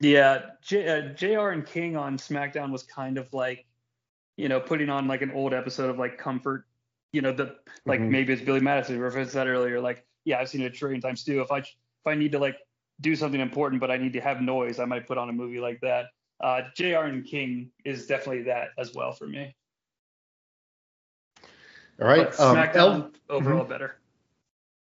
Yeah, 0.00 0.50
J, 0.62 0.88
uh, 0.88 1.00
JR 1.14 1.48
and 1.50 1.66
King 1.66 1.96
on 1.96 2.16
SmackDown 2.16 2.70
was 2.70 2.84
kind 2.84 3.18
of 3.18 3.32
like, 3.32 3.66
you 4.36 4.48
know, 4.48 4.60
putting 4.60 4.88
on 4.88 5.08
like 5.08 5.22
an 5.22 5.32
old 5.32 5.52
episode 5.52 5.90
of 5.90 5.98
like 5.98 6.16
Comfort. 6.16 6.64
You 7.12 7.22
know, 7.22 7.32
the 7.32 7.56
like 7.86 8.00
Mhm. 8.00 8.10
maybe 8.10 8.32
it's 8.32 8.42
Billy 8.42 8.60
Madison 8.60 9.00
referenced 9.00 9.34
that 9.34 9.48
earlier. 9.48 9.80
Like, 9.80 10.06
yeah, 10.24 10.38
I've 10.38 10.48
seen 10.48 10.62
it 10.62 10.66
a 10.66 10.70
trillion 10.70 11.00
times 11.00 11.24
too. 11.24 11.40
If 11.40 11.52
I 11.52 11.58
if 11.58 12.06
I 12.06 12.14
need 12.14 12.32
to 12.32 12.38
like 12.38 12.56
do 13.00 13.16
something 13.16 13.40
important, 13.40 13.80
but 13.80 13.90
I 13.90 13.96
need 13.96 14.12
to 14.14 14.20
have 14.20 14.40
noise, 14.40 14.78
I 14.78 14.84
might 14.84 15.06
put 15.06 15.18
on 15.18 15.28
a 15.28 15.32
movie 15.32 15.60
like 15.60 15.80
that. 15.80 16.06
Uh, 16.40 16.62
JR 16.76 17.06
and 17.06 17.24
King 17.24 17.70
is 17.84 18.06
definitely 18.06 18.42
that 18.44 18.68
as 18.78 18.94
well 18.94 19.12
for 19.12 19.26
me. 19.26 19.54
All 22.00 22.08
right. 22.08 22.26
Um, 22.40 22.56
SmackDown 22.56 22.76
L- 22.76 23.10
overall 23.30 23.64
better. 23.64 23.98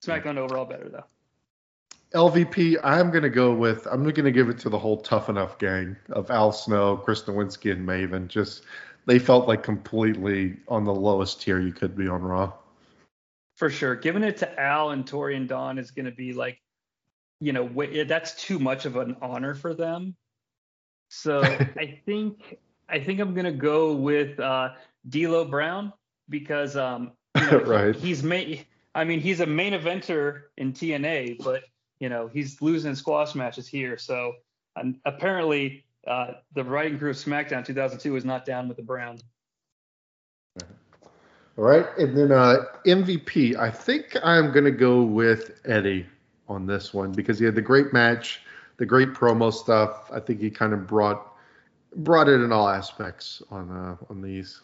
SmackDown 0.05 0.37
overall 0.37 0.65
better 0.65 0.89
though. 0.89 1.03
LVP, 2.13 2.77
I'm 2.83 3.11
gonna 3.11 3.29
go 3.29 3.53
with. 3.53 3.87
I'm 3.87 4.03
gonna 4.09 4.31
give 4.31 4.49
it 4.49 4.57
to 4.59 4.69
the 4.69 4.79
whole 4.79 4.97
Tough 4.97 5.29
Enough 5.29 5.59
gang 5.59 5.95
of 6.09 6.31
Al 6.31 6.51
Snow, 6.51 6.97
Chris 6.97 7.23
Nowinski, 7.23 7.71
and 7.71 7.87
Maven. 7.87 8.27
Just 8.27 8.63
they 9.05 9.19
felt 9.19 9.47
like 9.47 9.61
completely 9.61 10.57
on 10.67 10.85
the 10.85 10.93
lowest 10.93 11.41
tier 11.41 11.59
you 11.59 11.71
could 11.71 11.95
be 11.95 12.07
on 12.07 12.21
Raw. 12.21 12.51
For 13.59 13.69
sure. 13.69 13.93
Giving 13.93 14.23
it 14.23 14.37
to 14.37 14.57
Al 14.59 14.91
and 14.91 15.05
Tori 15.05 15.35
and 15.35 15.45
Don 15.45 15.77
is 15.77 15.91
going 15.91 16.05
to 16.05 16.13
be 16.13 16.31
like, 16.31 16.61
you 17.41 17.51
know, 17.51 17.69
that's 18.05 18.41
too 18.41 18.57
much 18.57 18.85
of 18.85 18.95
an 18.95 19.17
honor 19.21 19.53
for 19.53 19.73
them. 19.73 20.15
So 21.09 21.41
I 21.43 21.99
think 22.05 22.57
I 22.87 23.01
think 23.01 23.19
I'm 23.19 23.33
going 23.33 23.45
to 23.45 23.51
go 23.51 23.93
with 23.93 24.39
uh, 24.39 24.69
D'Lo 25.09 25.43
Brown 25.43 25.91
because 26.29 26.77
um, 26.77 27.11
you 27.37 27.51
know, 27.51 27.59
Right. 27.65 27.93
he's 27.93 28.23
main. 28.23 28.63
I 28.95 29.03
mean, 29.03 29.19
he's 29.19 29.41
a 29.41 29.45
main 29.45 29.73
eventer 29.73 30.43
in 30.57 30.71
TNA, 30.71 31.43
but 31.43 31.63
you 31.99 32.07
know, 32.07 32.29
he's 32.31 32.61
losing 32.61 32.95
squash 32.95 33.35
matches 33.35 33.67
here. 33.67 33.97
So 33.97 34.35
and 34.77 34.97
apparently, 35.03 35.83
uh, 36.07 36.35
the 36.55 36.63
writing 36.63 36.97
crew 36.97 37.09
of 37.09 37.17
SmackDown 37.17 37.65
2002 37.65 38.15
is 38.15 38.23
not 38.23 38.45
down 38.45 38.69
with 38.69 38.77
the 38.77 38.83
Brown. 38.83 39.19
All 41.59 41.65
right, 41.65 41.85
and 41.97 42.17
then 42.17 42.31
uh, 42.31 42.63
MVP. 42.85 43.57
I 43.57 43.69
think 43.69 44.15
I'm 44.23 44.53
gonna 44.53 44.71
go 44.71 45.01
with 45.01 45.59
Eddie 45.65 46.05
on 46.47 46.65
this 46.65 46.93
one 46.93 47.11
because 47.11 47.37
he 47.37 47.43
had 47.43 47.53
the 47.53 47.61
great 47.61 47.91
match, 47.91 48.39
the 48.77 48.85
great 48.85 49.09
promo 49.09 49.51
stuff. 49.51 50.09
I 50.09 50.21
think 50.21 50.39
he 50.39 50.49
kind 50.49 50.71
of 50.71 50.87
brought 50.87 51.33
brought 51.97 52.29
it 52.29 52.39
in 52.39 52.53
all 52.53 52.69
aspects 52.69 53.43
on 53.51 53.69
uh, 53.71 53.97
on 54.09 54.21
these. 54.21 54.61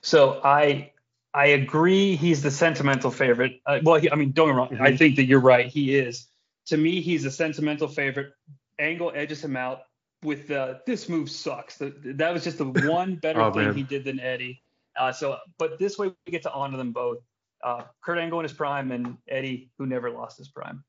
So 0.00 0.40
I 0.42 0.90
I 1.34 1.48
agree 1.48 2.16
he's 2.16 2.42
the 2.42 2.50
sentimental 2.50 3.10
favorite. 3.10 3.60
Uh, 3.66 3.80
well, 3.84 4.00
he, 4.00 4.10
I 4.10 4.14
mean, 4.14 4.32
don't 4.32 4.48
get 4.48 4.54
me 4.54 4.58
wrong. 4.58 4.78
I 4.80 4.92
Mhm. 4.92 4.98
think 4.98 5.16
that 5.16 5.24
you're 5.24 5.38
right. 5.38 5.66
He 5.66 5.98
is. 5.98 6.28
To 6.68 6.78
me, 6.78 7.02
he's 7.02 7.26
a 7.26 7.30
sentimental 7.30 7.88
favorite. 7.88 8.32
Angle 8.78 9.12
edges 9.14 9.44
him 9.44 9.54
out 9.54 9.80
with 10.22 10.48
the 10.48 10.80
this 10.86 11.10
move 11.10 11.30
sucks. 11.30 11.76
The, 11.76 11.90
that 12.16 12.32
was 12.32 12.42
just 12.42 12.56
the 12.56 12.64
one 12.94 13.16
better 13.16 13.42
Oh, 13.42 13.50
thing 13.52 13.66
man. 13.66 13.74
he 13.74 13.82
did 13.82 14.04
than 14.04 14.18
Eddie. 14.18 14.62
Uh, 14.98 15.12
so, 15.12 15.38
but 15.58 15.78
this 15.78 15.98
way 15.98 16.08
we 16.26 16.30
get 16.30 16.42
to 16.42 16.52
honor 16.52 16.76
them 16.76 16.92
both. 16.92 17.18
Uh, 17.62 17.82
Kurt 18.02 18.18
Angle 18.18 18.40
in 18.40 18.44
his 18.44 18.52
prime 18.52 18.90
and 18.90 19.18
Eddie, 19.28 19.70
who 19.78 19.86
never 19.86 20.10
lost 20.10 20.38
his 20.38 20.48
prime. 20.48 20.84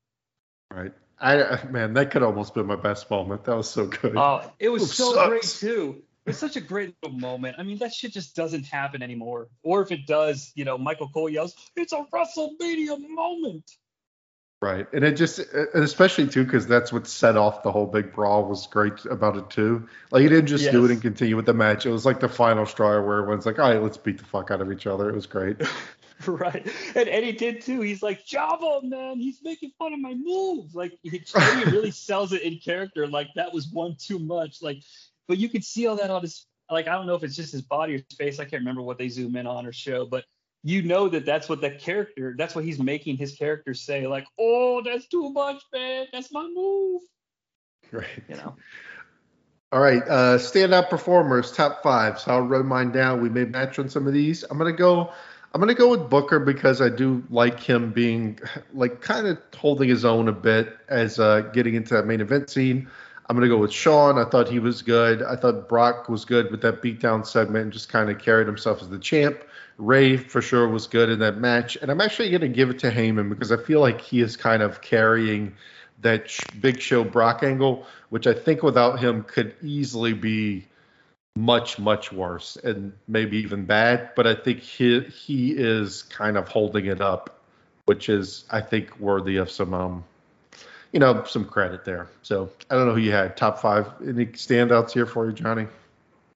Right. 0.70 0.92
I 1.20 1.60
man, 1.70 1.94
that 1.94 2.10
could 2.10 2.22
almost 2.22 2.54
be 2.54 2.62
my 2.62 2.76
best 2.76 3.08
moment. 3.10 3.44
That 3.44 3.56
was 3.56 3.70
so 3.70 3.86
good. 3.86 4.16
Oh, 4.16 4.50
it 4.58 4.70
was 4.70 4.92
so 4.92 5.14
sucks. 5.14 5.28
great 5.28 5.42
too. 5.42 6.02
It's 6.26 6.38
such 6.38 6.56
a 6.56 6.60
great 6.60 6.94
little 7.02 7.18
moment. 7.18 7.56
I 7.58 7.62
mean, 7.62 7.78
that 7.78 7.92
shit 7.92 8.12
just 8.12 8.34
doesn't 8.34 8.64
happen 8.64 9.02
anymore. 9.02 9.48
Or 9.62 9.82
if 9.82 9.92
it 9.92 10.06
does, 10.06 10.52
you 10.54 10.64
know, 10.64 10.78
Michael 10.78 11.08
Cole 11.08 11.28
yells, 11.28 11.54
"It's 11.76 11.92
a 11.92 12.06
WrestleMania 12.12 12.96
moment." 13.08 13.70
Right, 14.62 14.86
and 14.92 15.02
it 15.02 15.16
just, 15.16 15.40
and 15.40 15.82
especially 15.82 16.28
too, 16.28 16.44
because 16.44 16.68
that's 16.68 16.92
what 16.92 17.08
set 17.08 17.36
off 17.36 17.64
the 17.64 17.72
whole 17.72 17.84
big 17.84 18.12
brawl 18.12 18.44
was 18.44 18.68
great 18.68 19.04
about 19.06 19.36
it 19.36 19.50
too. 19.50 19.88
Like 20.12 20.22
he 20.22 20.28
didn't 20.28 20.46
just 20.46 20.70
do 20.70 20.84
it 20.84 20.92
and 20.92 21.02
continue 21.02 21.34
with 21.34 21.46
the 21.46 21.52
match. 21.52 21.84
It 21.84 21.90
was 21.90 22.06
like 22.06 22.20
the 22.20 22.28
final 22.28 22.64
straw 22.64 22.90
where 23.02 23.18
everyone's 23.18 23.44
like, 23.44 23.58
"All 23.58 23.68
right, 23.68 23.82
let's 23.82 23.96
beat 23.96 24.18
the 24.18 24.24
fuck 24.24 24.52
out 24.52 24.60
of 24.60 24.70
each 24.70 24.86
other." 24.86 25.10
It 25.10 25.16
was 25.16 25.26
great. 25.26 25.56
Right. 26.24 26.64
And 26.94 27.08
Eddie 27.08 27.32
did 27.32 27.62
too. 27.62 27.80
He's 27.80 28.00
like, 28.00 28.24
Java, 28.24 28.78
man, 28.84 29.18
he's 29.18 29.40
making 29.42 29.72
fun 29.76 29.92
of 29.92 29.98
my 29.98 30.14
moves. 30.14 30.72
Like 30.72 30.96
he, 31.02 31.20
Eddie 31.34 31.70
really 31.72 31.90
sells 31.90 32.32
it 32.32 32.42
in 32.42 32.60
character. 32.60 33.08
Like 33.08 33.26
that 33.34 33.52
was 33.52 33.66
one 33.66 33.96
too 33.98 34.20
much. 34.20 34.62
Like, 34.62 34.84
but 35.26 35.38
you 35.38 35.48
could 35.48 35.64
see 35.64 35.88
all 35.88 35.96
that 35.96 36.10
on 36.10 36.22
his 36.22 36.46
like 36.70 36.86
I 36.86 36.92
don't 36.92 37.08
know 37.08 37.16
if 37.16 37.24
it's 37.24 37.34
just 37.34 37.50
his 37.50 37.62
body 37.62 37.94
or 37.94 37.96
his 37.96 38.16
face. 38.16 38.38
I 38.38 38.44
can't 38.44 38.60
remember 38.60 38.82
what 38.82 38.98
they 38.98 39.08
zoom 39.08 39.34
in 39.34 39.48
on 39.48 39.66
or 39.66 39.72
show, 39.72 40.06
but 40.06 40.24
you 40.64 40.82
know 40.82 41.08
that 41.08 41.26
that's 41.26 41.48
what 41.48 41.60
that 41.62 41.80
character, 41.80 42.34
that's 42.36 42.54
what 42.54 42.64
he's 42.64 42.78
making 42.78 43.16
his 43.16 43.34
character 43.34 43.74
say. 43.74 44.06
Like, 44.06 44.26
oh, 44.38 44.82
that's 44.84 45.06
too 45.08 45.30
much, 45.30 45.62
man. 45.72 46.06
That's 46.12 46.32
my 46.32 46.48
move. 46.54 47.02
Right. 47.90 48.06
You 48.28 48.36
know. 48.36 48.56
All 49.72 49.80
right, 49.80 50.02
uh, 50.02 50.36
standout 50.36 50.90
performers, 50.90 51.50
top 51.50 51.82
five. 51.82 52.20
So 52.20 52.32
I'll 52.32 52.42
run 52.42 52.66
mine 52.66 52.92
down. 52.92 53.22
We 53.22 53.30
may 53.30 53.46
match 53.46 53.78
on 53.78 53.88
some 53.88 54.06
of 54.06 54.12
these. 54.12 54.42
I'm 54.44 54.58
gonna 54.58 54.70
go. 54.70 55.10
I'm 55.54 55.60
gonna 55.60 55.74
go 55.74 55.88
with 55.88 56.10
Booker 56.10 56.38
because 56.38 56.82
I 56.82 56.90
do 56.90 57.24
like 57.30 57.58
him 57.58 57.90
being 57.90 58.38
like 58.74 59.00
kind 59.00 59.26
of 59.26 59.38
holding 59.56 59.88
his 59.88 60.04
own 60.04 60.28
a 60.28 60.32
bit 60.32 60.76
as 60.90 61.18
uh, 61.18 61.40
getting 61.54 61.74
into 61.74 61.94
that 61.94 62.06
main 62.06 62.20
event 62.20 62.50
scene. 62.50 62.86
I'm 63.30 63.36
gonna 63.36 63.48
go 63.48 63.56
with 63.56 63.72
Shawn. 63.72 64.18
I 64.18 64.24
thought 64.28 64.46
he 64.46 64.58
was 64.58 64.82
good. 64.82 65.22
I 65.22 65.36
thought 65.36 65.70
Brock 65.70 66.06
was 66.10 66.26
good 66.26 66.50
with 66.50 66.60
that 66.60 66.82
beatdown 66.82 67.26
segment 67.26 67.64
and 67.64 67.72
just 67.72 67.88
kind 67.88 68.10
of 68.10 68.18
carried 68.18 68.46
himself 68.46 68.82
as 68.82 68.90
the 68.90 68.98
champ. 68.98 69.42
Rey 69.82 70.16
for 70.16 70.40
sure 70.40 70.68
was 70.68 70.86
good 70.86 71.10
in 71.10 71.18
that 71.18 71.38
match, 71.38 71.76
and 71.82 71.90
I'm 71.90 72.00
actually 72.00 72.30
gonna 72.30 72.46
give 72.46 72.70
it 72.70 72.78
to 72.80 72.90
Heyman 72.90 73.28
because 73.28 73.50
I 73.50 73.56
feel 73.56 73.80
like 73.80 74.00
he 74.00 74.20
is 74.20 74.36
kind 74.36 74.62
of 74.62 74.80
carrying 74.80 75.56
that 76.02 76.30
sh- 76.30 76.46
Big 76.60 76.80
Show 76.80 77.02
Brock 77.02 77.42
angle, 77.42 77.86
which 78.10 78.28
I 78.28 78.32
think 78.32 78.62
without 78.62 79.00
him 79.00 79.24
could 79.24 79.56
easily 79.60 80.12
be 80.12 80.66
much 81.34 81.80
much 81.80 82.12
worse 82.12 82.56
and 82.62 82.92
maybe 83.08 83.38
even 83.38 83.64
bad. 83.64 84.10
But 84.14 84.28
I 84.28 84.36
think 84.36 84.60
he 84.60 85.00
he 85.00 85.50
is 85.50 86.04
kind 86.04 86.36
of 86.36 86.46
holding 86.46 86.86
it 86.86 87.00
up, 87.00 87.40
which 87.86 88.08
is 88.08 88.44
I 88.50 88.60
think 88.60 89.00
worthy 89.00 89.36
of 89.36 89.50
some 89.50 89.74
um 89.74 90.04
you 90.92 91.00
know 91.00 91.24
some 91.24 91.44
credit 91.44 91.84
there. 91.84 92.08
So 92.22 92.50
I 92.70 92.76
don't 92.76 92.86
know 92.86 92.94
who 92.94 93.00
you 93.00 93.12
had 93.12 93.36
top 93.36 93.58
five. 93.58 93.88
Any 94.00 94.26
standouts 94.26 94.92
here 94.92 95.06
for 95.06 95.26
you, 95.26 95.32
Jonnie? 95.32 95.68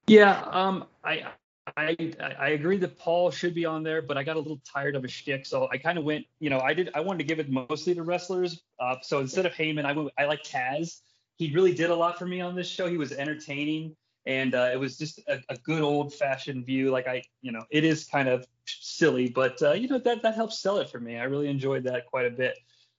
Yeah, 0.09 0.41
um, 0.51 0.85
I, 1.05 1.27
I 1.77 2.13
I 2.39 2.51
agree 2.51 2.77
that 2.79 2.99
Paul 2.99 3.31
should 3.31 3.55
be 3.55 3.65
on 3.65 3.83
there, 3.83 4.01
but 4.01 4.17
I 4.17 4.23
got 4.23 4.37
a 4.37 4.39
little 4.39 4.61
tired 4.65 4.95
of 4.95 5.03
his 5.03 5.13
shtick, 5.13 5.47
so 5.47 5.69
I 5.71 5.79
kind 5.79 5.99
of 5.99 6.05
went, 6.05 6.27
you 6.39 6.51
know, 6.51 6.61
I 6.61 6.75
did 6.75 6.91
I 6.95 7.01
wanted 7.01 7.19
to 7.19 7.25
give 7.25 7.41
it 7.41 7.51
mostly 7.51 7.95
to 7.95 8.03
wrestlers. 8.03 8.63
Uh, 8.79 8.97
so 9.03 9.21
instead 9.21 9.47
of 9.47 9.53
Heyman, 9.53 9.85
I 9.85 9.93
went 9.93 10.11
I 10.19 10.27
like 10.27 10.45
Taz. 10.45 11.01
He 11.37 11.53
really 11.53 11.75
did 11.75 11.91
a 11.91 11.95
lot 11.95 12.19
for 12.19 12.27
me 12.27 12.41
on 12.41 12.55
this 12.55 12.69
show. 12.69 12.89
He 12.89 12.97
was 12.97 13.13
entertaining, 13.13 13.97
and 14.27 14.55
uh, 14.55 14.71
it 14.73 14.79
was 14.79 14.97
just 14.97 15.19
a, 15.29 15.41
a 15.49 15.57
good 15.59 15.83
old 15.83 16.15
fashioned 16.15 16.65
view. 16.65 16.91
Like 16.91 17.09
I, 17.09 17.23
you 17.43 17.53
know, 17.53 17.65
it 17.71 17.85
is 17.85 18.05
kind 18.05 18.29
of 18.29 18.47
silly, 18.67 19.29
but 19.29 19.61
uh, 19.63 19.73
you 19.73 19.89
know 19.89 19.99
that 19.99 20.23
that 20.23 20.35
helps 20.35 20.61
sell 20.61 20.79
it 20.79 20.89
for 20.89 21.01
me. 21.01 21.17
I 21.17 21.25
really 21.25 21.49
enjoyed 21.49 21.85
that 21.85 22.07
quite 22.07 22.27
a 22.27 22.31
bit. 22.31 22.57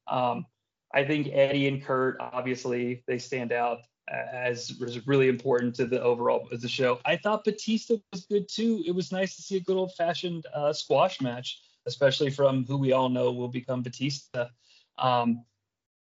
Um, 0.07 0.45
I 0.93 1.05
think 1.05 1.29
Eddie 1.31 1.67
and 1.67 1.83
Kurt, 1.83 2.17
obviously, 2.19 3.03
they 3.07 3.17
stand 3.17 3.51
out 3.51 3.79
as 4.07 4.77
was 4.79 5.05
really 5.05 5.27
important 5.27 5.75
to 5.75 5.85
the 5.85 6.01
overall 6.01 6.47
of 6.51 6.61
the 6.61 6.67
show. 6.67 6.99
I 7.05 7.17
thought 7.17 7.43
Batista 7.43 7.95
was 8.11 8.25
good 8.25 8.47
too. 8.49 8.83
It 8.85 8.91
was 8.91 9.11
nice 9.11 9.35
to 9.35 9.41
see 9.41 9.57
a 9.57 9.61
good 9.61 9.77
old 9.77 9.93
fashioned 9.95 10.45
uh, 10.53 10.73
squash 10.73 11.21
match, 11.21 11.61
especially 11.85 12.29
from 12.29 12.65
who 12.65 12.77
we 12.77 12.91
all 12.91 13.09
know 13.09 13.31
will 13.31 13.47
become 13.47 13.81
Batista. 13.81 14.47
Um, 14.97 15.43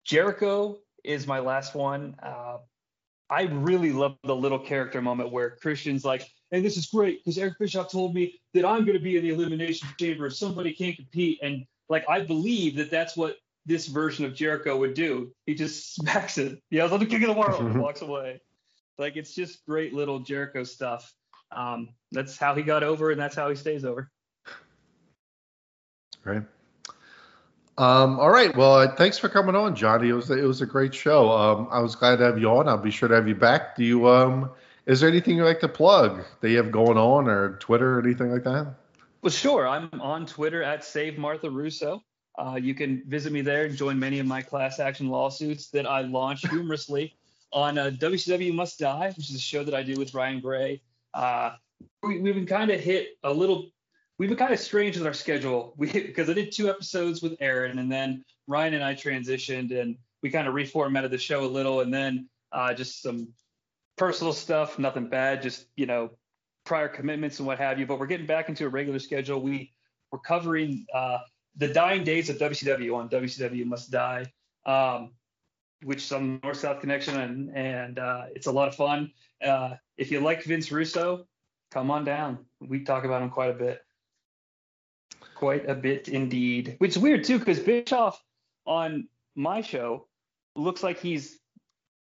Jericho 0.05 0.79
is 1.05 1.27
my 1.27 1.39
last 1.39 1.75
one. 1.75 2.15
Uh, 2.23 2.59
I 3.31 3.43
really 3.43 3.93
love 3.93 4.17
the 4.25 4.35
little 4.35 4.59
character 4.59 5.03
moment 5.03 5.31
where 5.31 5.51
Christian's 5.51 6.05
like, 6.05 6.31
"Hey, 6.51 6.61
this 6.61 6.77
is 6.77 6.87
great 6.87 7.23
because 7.25 7.37
Eric 7.37 7.59
Bischoff 7.59 7.91
told 7.91 8.15
me 8.15 8.41
that 8.55 8.65
I'm 8.65 8.85
going 8.85 8.97
to 8.97 9.03
be 9.03 9.17
in 9.17 9.23
the 9.23 9.31
elimination 9.31 9.89
chamber 10.01 10.27
if 10.27 10.37
somebody 10.37 10.73
can't 10.73 10.97
compete." 10.97 11.39
And 11.43 11.67
like, 11.89 12.09
I 12.09 12.21
believe 12.21 12.77
that 12.77 12.91
that's 12.91 13.17
what 13.17 13.37
this 13.69 13.87
version 13.87 14.25
of 14.25 14.35
Jericho 14.35 14.77
would 14.79 14.95
do. 14.95 15.33
He 15.47 15.55
just 15.55 15.95
smacks 15.97 16.39
it, 16.39 16.61
yells, 16.71 16.93
"I'm 16.93 16.99
the 16.99 17.07
king 17.07 17.23
of 17.23 17.29
the 17.35 17.41
world," 17.41 17.61
and 17.61 17.81
walks 17.81 18.03
away. 18.03 18.41
Like, 18.99 19.17
it's 19.17 19.35
just 19.35 19.65
great 19.67 19.95
little 19.95 20.19
Jericho 20.21 20.65
stuff. 20.65 21.13
Um, 21.53 21.91
that's 22.11 22.37
how 22.37 22.55
he 22.55 22.63
got 22.63 22.83
over, 22.83 23.11
and 23.11 23.21
that's 23.21 23.37
how 23.37 23.49
he 23.49 23.55
stays 23.55 23.85
over. 23.85 24.11
Right. 26.25 26.43
Um, 27.79 28.19
all 28.19 28.31
right. 28.31 28.55
Well, 28.57 28.75
uh, 28.75 28.97
thanks 28.97 29.19
for 29.19 29.29
coming 29.29 29.55
on, 29.55 29.77
Jonnie. 29.77 30.09
It 30.09 30.13
was 30.13 30.31
it 30.31 30.43
was 30.43 30.63
a 30.63 30.67
great 30.67 30.93
show. 30.93 31.31
Um, 31.31 31.69
I 31.71 31.79
was 31.79 31.95
glad 31.95 32.17
to 32.17 32.25
have 32.25 32.39
you 32.39 32.51
on. 32.51 32.69
I'll 32.69 32.77
be 32.77 32.91
sure 32.91 33.09
to 33.09 33.15
have 33.15 33.29
you 33.29 33.37
back. 33.37 33.77
Do 33.77 33.85
you 33.85 34.09
um 34.09 34.51
is 34.87 35.01
there 35.01 35.09
anything 35.09 35.37
you 35.37 35.45
like 35.45 35.61
to 35.61 35.69
plug 35.69 36.25
that 36.41 36.51
you 36.51 36.57
have 36.57 36.73
going 36.73 36.99
on 36.99 37.29
or 37.29 37.57
Twitter 37.59 37.99
or 37.99 38.03
anything 38.03 38.33
like 38.33 38.43
that? 38.45 38.75
Well, 39.23 39.31
sure. 39.31 39.69
I'm 39.69 39.91
on 40.01 40.27
Twitter 40.27 40.63
at 40.63 40.83
Save 40.83 41.19
Martha 41.19 41.51
Russo. 41.51 42.03
Uh, 42.39 42.55
you 42.55 42.75
can 42.75 43.03
visit 43.07 43.33
me 43.33 43.41
there 43.41 43.65
and 43.65 43.77
join 43.77 43.99
many 43.99 44.21
of 44.21 44.27
my 44.27 44.41
class 44.41 44.79
action 44.79 45.09
lawsuits 45.09 45.71
that 45.71 45.87
I 45.87 46.03
launch 46.03 46.47
humorously 46.49 47.17
on 47.53 47.79
uh, 47.79 47.91
WCW 47.91 48.55
Must 48.55 48.79
Die, 48.79 49.13
which 49.17 49.29
is 49.29 49.35
a 49.35 49.41
show 49.41 49.65
that 49.65 49.75
I 49.75 49.83
do 49.83 49.97
with 49.97 50.15
Ryan 50.15 50.41
Gray. 50.41 50.81
Uh, 51.15 51.53
we, 52.03 52.21
we've 52.21 52.35
been 52.35 52.47
kind 52.47 52.71
of 52.71 52.81
hit 52.81 53.19
a 53.25 53.33
little 53.33 53.71
we've 54.19 54.29
been 54.29 54.39
kind 54.39 54.53
of 54.53 54.61
strange 54.61 54.97
with 54.97 55.07
our 55.07 55.15
schedule. 55.15 55.75
Because 55.79 56.29
I 56.31 56.33
did 56.33 56.53
two 56.53 56.69
episodes 56.69 57.23
with 57.23 57.37
Aaron, 57.41 57.79
and 57.79 57.91
then 57.91 58.25
Ryan 58.47 58.75
and 58.75 58.85
I 58.85 58.95
transitioned, 58.95 59.79
and 59.79 59.97
we 60.23 60.31
kind 60.31 60.49
of 60.49 60.55
reformatted 60.55 61.11
the 61.11 61.19
show 61.19 61.45
a 61.45 61.47
little, 61.47 61.81
and 61.81 61.93
then 61.93 62.29
uh, 62.53 62.75
just 62.75 63.03
some 63.03 63.29
personal 63.97 64.33
stuff, 64.33 64.79
nothing 64.79 65.09
bad, 65.09 65.43
just 65.43 65.67
you 65.77 65.87
know 65.87 66.11
prior 66.65 66.89
commitments 66.89 67.39
and 67.39 67.47
what 67.47 67.59
have 67.59 67.79
you. 67.79 67.87
But 67.87 67.99
we're 67.99 68.07
getting 68.07 68.27
back 68.27 68.49
into 68.49 68.67
a 68.67 68.69
regular 68.69 68.99
schedule. 68.99 69.41
We 69.41 69.73
we're 70.11 70.19
covering 70.19 70.87
uh, 70.95 71.19
the 71.59 71.69
dying 71.69 72.05
days 72.05 72.31
of 72.31 72.39
WCW 72.39 72.97
on 72.97 73.09
WCW 73.09 73.67
Must 73.67 73.91
Die, 73.91 74.25
um, 74.65 75.13
which 75.83 76.05
is 76.05 76.13
on 76.13 76.41
North 76.43 76.59
South 76.59 76.81
Connection, 76.81 77.21
and 77.21 77.57
and 77.57 77.99
uh, 77.99 78.27
it's 78.35 78.47
a 78.47 78.53
lot 78.53 78.69
of 78.69 78.75
fun. 78.75 79.13
Uh, 79.45 79.75
if 79.97 80.11
you 80.11 80.21
like 80.21 80.43
Vince 80.45 80.73
Russo, 80.73 81.27
come 81.71 81.91
on 81.91 82.05
down. 82.05 82.39
We 82.61 82.85
talk 82.85 83.05
about 83.05 83.23
him 83.23 83.31
quite 83.31 83.51
a 83.51 83.55
bit 83.55 83.83
quite 85.35 85.69
a 85.69 85.75
bit 85.75 86.09
indeed. 86.09 86.77
Which 86.79 86.93
is 86.93 86.99
weird 86.99 87.25
too, 87.25 87.39
because 87.39 87.61
Bischoff 87.61 88.23
on 88.67 89.09
my 89.35 89.61
show 89.61 90.07
looks 90.57 90.83
like 90.83 91.01
he's 91.01 91.39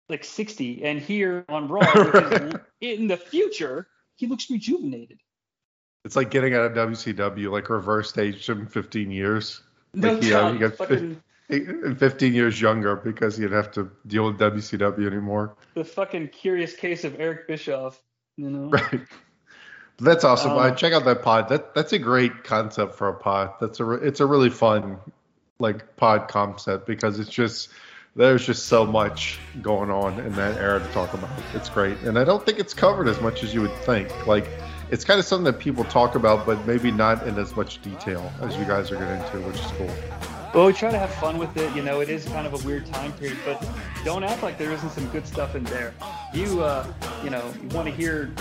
like 0.09 0.23
60, 0.23 0.83
and 0.83 0.99
here 0.99 1.45
on 1.47 1.67
Raw, 1.67 1.81
in 2.81 3.07
the 3.07 3.17
future, 3.17 3.87
he 4.17 4.27
looks 4.27 4.49
rejuvenated. 4.49 5.19
It's 6.03 6.15
like 6.15 6.31
getting 6.31 6.53
out 6.55 6.65
of 6.65 6.73
WCW, 6.73 7.51
like 7.51 7.69
reverse 7.69 8.17
aged 8.17 8.49
him 8.49 8.65
15 8.67 9.11
years. 9.11 9.61
No 9.93 10.13
Like, 10.13 10.23
yeah, 10.23 10.30
doubt, 10.41 10.53
you 10.53 10.59
got 10.59 10.75
fucking, 10.77 11.21
fif- 11.47 11.97
15 11.99 12.33
years 12.33 12.59
younger 12.59 12.95
because 12.95 13.38
you'd 13.39 13.51
have 13.51 13.71
to 13.73 13.91
deal 14.07 14.25
with 14.25 14.39
WCW 14.39 15.05
anymore. 15.05 15.55
the 15.75 15.83
fucking 15.83 16.30
curious 16.30 16.75
case 16.75 17.03
of 17.03 17.19
Eric 17.19 17.47
Bischoff. 17.47 18.01
You 18.38 18.49
know, 18.49 18.69
Right. 18.69 19.01
That's 19.99 20.23
awesome. 20.23 20.51
Um, 20.53 20.57
Uh, 20.57 20.71
check 20.71 20.93
out 20.93 21.05
that 21.05 21.21
pod. 21.21 21.49
That 21.49 21.75
that's 21.75 21.93
a 21.93 21.99
great 21.99 22.43
concept 22.43 22.95
for 22.95 23.09
a 23.09 23.13
pod. 23.13 23.51
That's 23.61 23.80
a 23.80 23.85
re- 23.85 24.07
it's 24.07 24.19
a 24.19 24.25
really 24.25 24.49
fun 24.49 24.97
like 25.59 25.95
pod 25.97 26.27
concept 26.27 26.88
because 26.88 27.19
it's 27.19 27.30
just 27.30 27.69
there's 28.15 28.43
just 28.45 28.65
so 28.65 28.83
much 28.85 29.38
going 29.61 29.91
on 29.91 30.19
in 30.19 30.33
that 30.33 30.57
era 30.57 30.80
to 30.80 30.88
talk 30.88 31.13
about. 31.13 31.30
It's 31.53 31.69
great, 31.69 31.97
and 31.99 32.17
I 32.17 32.23
don't 32.23 32.43
think 32.43 32.57
it's 32.57 32.73
covered 32.73 33.07
as 33.07 33.21
much 33.21 33.43
as 33.43 33.53
you 33.53 33.61
would 33.61 33.75
think. 33.83 34.25
Like 34.25 34.49
it's 34.91 35.05
kind 35.05 35.19
of 35.19 35.25
something 35.25 35.45
that 35.45 35.59
people 35.59 35.85
talk 35.85 36.15
about, 36.15 36.45
but 36.45 36.65
maybe 36.67 36.91
not 36.91 37.25
in 37.25 37.37
as 37.39 37.55
much 37.55 37.81
detail 37.81 38.31
as 38.41 38.57
you 38.57 38.65
guys 38.65 38.91
are 38.91 38.97
getting 38.97 39.23
into, 39.23 39.47
which 39.47 39.55
is 39.55 39.71
cool. 39.71 39.89
Well, 40.53 40.67
we 40.67 40.73
try 40.73 40.91
to 40.91 40.99
have 40.99 41.13
fun 41.13 41.37
with 41.37 41.55
it. 41.55 41.73
You 41.73 41.81
know, 41.81 42.01
it 42.01 42.09
is 42.09 42.25
kind 42.25 42.45
of 42.45 42.53
a 42.53 42.67
weird 42.67 42.85
time 42.85 43.13
period, 43.13 43.37
but 43.45 43.65
don't 44.03 44.25
act 44.25 44.43
like 44.43 44.57
there 44.57 44.71
isn't 44.73 44.89
some 44.89 45.07
good 45.07 45.25
stuff 45.25 45.55
in 45.55 45.63
there. 45.63 45.93
You, 46.33 46.61
uh, 46.61 46.85
you 47.23 47.29
know, 47.29 47.53
you 47.61 47.69
want 47.69 47.87
to 47.87 47.93
hear 47.93 48.33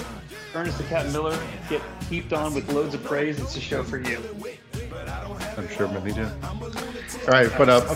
Ernest 0.53 0.79
the 0.79 0.85
Cat 0.85 1.07
Miller 1.13 1.39
get 1.69 1.83
heaped 2.09 2.33
on 2.33 2.53
with 2.53 2.71
loads 2.73 2.95
of 2.97 3.05
praise. 3.05 3.39
It's 3.39 3.57
a 3.57 3.61
show 3.61 3.85
for 3.85 3.99
you. 3.99 4.21
I'm 5.57 5.69
sure 5.69 5.87
many 5.87 6.13
do. 6.13 6.25
All 6.25 7.29
right, 7.29 7.51
but 7.57 7.69
uh, 7.69 7.95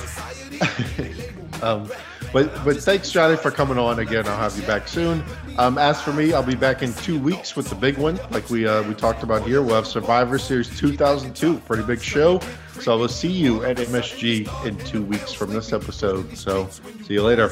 um, 1.62 1.90
but 2.32 2.64
but 2.64 2.76
thanks, 2.76 3.10
Jonnie, 3.10 3.38
for 3.38 3.50
coming 3.50 3.78
on 3.78 3.98
again. 3.98 4.28
I'll 4.28 4.36
have 4.36 4.56
you 4.56 4.64
back 4.64 4.86
soon. 4.86 5.24
Um, 5.56 5.78
as 5.78 6.00
for 6.00 6.12
me, 6.12 6.32
I'll 6.32 6.42
be 6.42 6.56
back 6.56 6.82
in 6.82 6.92
two 6.94 7.18
weeks 7.18 7.54
with 7.54 7.68
the 7.68 7.76
big 7.76 7.96
one, 7.96 8.18
like 8.30 8.50
we 8.50 8.66
uh, 8.66 8.82
we 8.82 8.94
talked 8.94 9.22
about 9.22 9.46
here. 9.46 9.62
We'll 9.62 9.76
have 9.76 9.86
Survivor 9.86 10.38
Series 10.38 10.68
2002, 10.78 11.58
pretty 11.60 11.84
big 11.84 12.02
show. 12.02 12.40
So 12.80 12.92
I 12.92 12.96
will 12.96 13.08
see 13.08 13.30
you 13.30 13.64
at 13.64 13.76
MSG 13.76 14.66
in 14.66 14.76
two 14.78 15.02
weeks 15.02 15.32
from 15.32 15.52
this 15.52 15.72
episode. 15.72 16.36
So 16.36 16.68
see 17.04 17.14
you 17.14 17.22
later. 17.22 17.50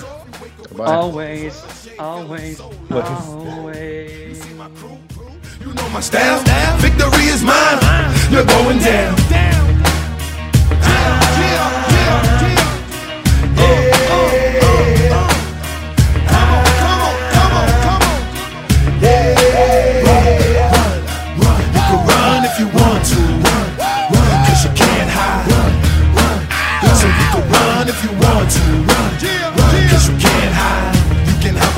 Bye. 0.77 0.87
Always, 0.87 1.89
always, 1.99 2.61
always. 2.61 4.49
You 5.61 5.75
know 5.75 5.89
my 5.91 6.01
style. 6.01 6.43
Victory 6.79 7.27
is 7.27 7.45
mine. 7.45 7.79
You're 8.33 8.45
going 8.45 8.79
down. 8.81 9.17
Run 14.23 14.52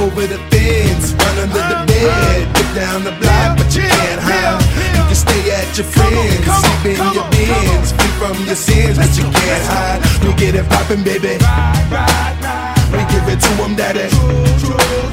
over 0.05 0.27
the 0.27 0.39
fence, 0.53 1.13
run 1.17 1.39
under 1.45 1.65
the 1.73 1.81
bed, 1.89 2.55
put 2.55 2.69
down 2.75 3.05
the 3.05 3.13
block, 3.21 3.57
but 3.57 3.69
you 3.75 3.83
can't 3.83 4.21
hide. 4.21 4.61
You 4.97 5.03
can 5.09 5.17
stay 5.17 5.43
at 5.51 5.69
your 5.79 5.89
friends, 5.89 6.45
sleep 6.45 6.85
in 6.93 7.15
your 7.17 7.29
bins, 7.33 7.93
free 7.97 8.13
from 8.21 8.37
your 8.45 8.55
sins, 8.57 8.99
but 8.99 9.13
you 9.17 9.25
can't 9.25 9.65
hide. 9.73 10.01
We 10.23 10.35
get 10.35 10.55
it 10.55 10.69
poppin', 10.69 11.03
baby. 11.03 11.41
We 12.93 13.01
give 13.13 13.27
it 13.33 13.41
to 13.41 13.53
'em, 13.65 13.75
daddy. 13.81 14.09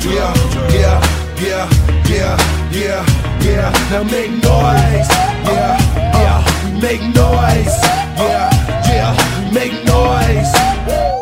Yeah, 0.04 0.34
yeah, 0.76 1.00
yeah, 1.40 1.66
yeah, 2.12 2.36
yeah, 2.72 3.02
yeah. 3.48 3.72
Now 3.92 4.04
make 4.04 4.32
noise. 4.44 5.10
Yeah, 5.48 5.80
yeah. 6.20 6.40
Make 6.82 7.04
noise. 7.16 7.78
Yeah, 8.20 8.50
yeah. 8.92 9.52
Make 9.54 9.76
noise. 9.86 11.21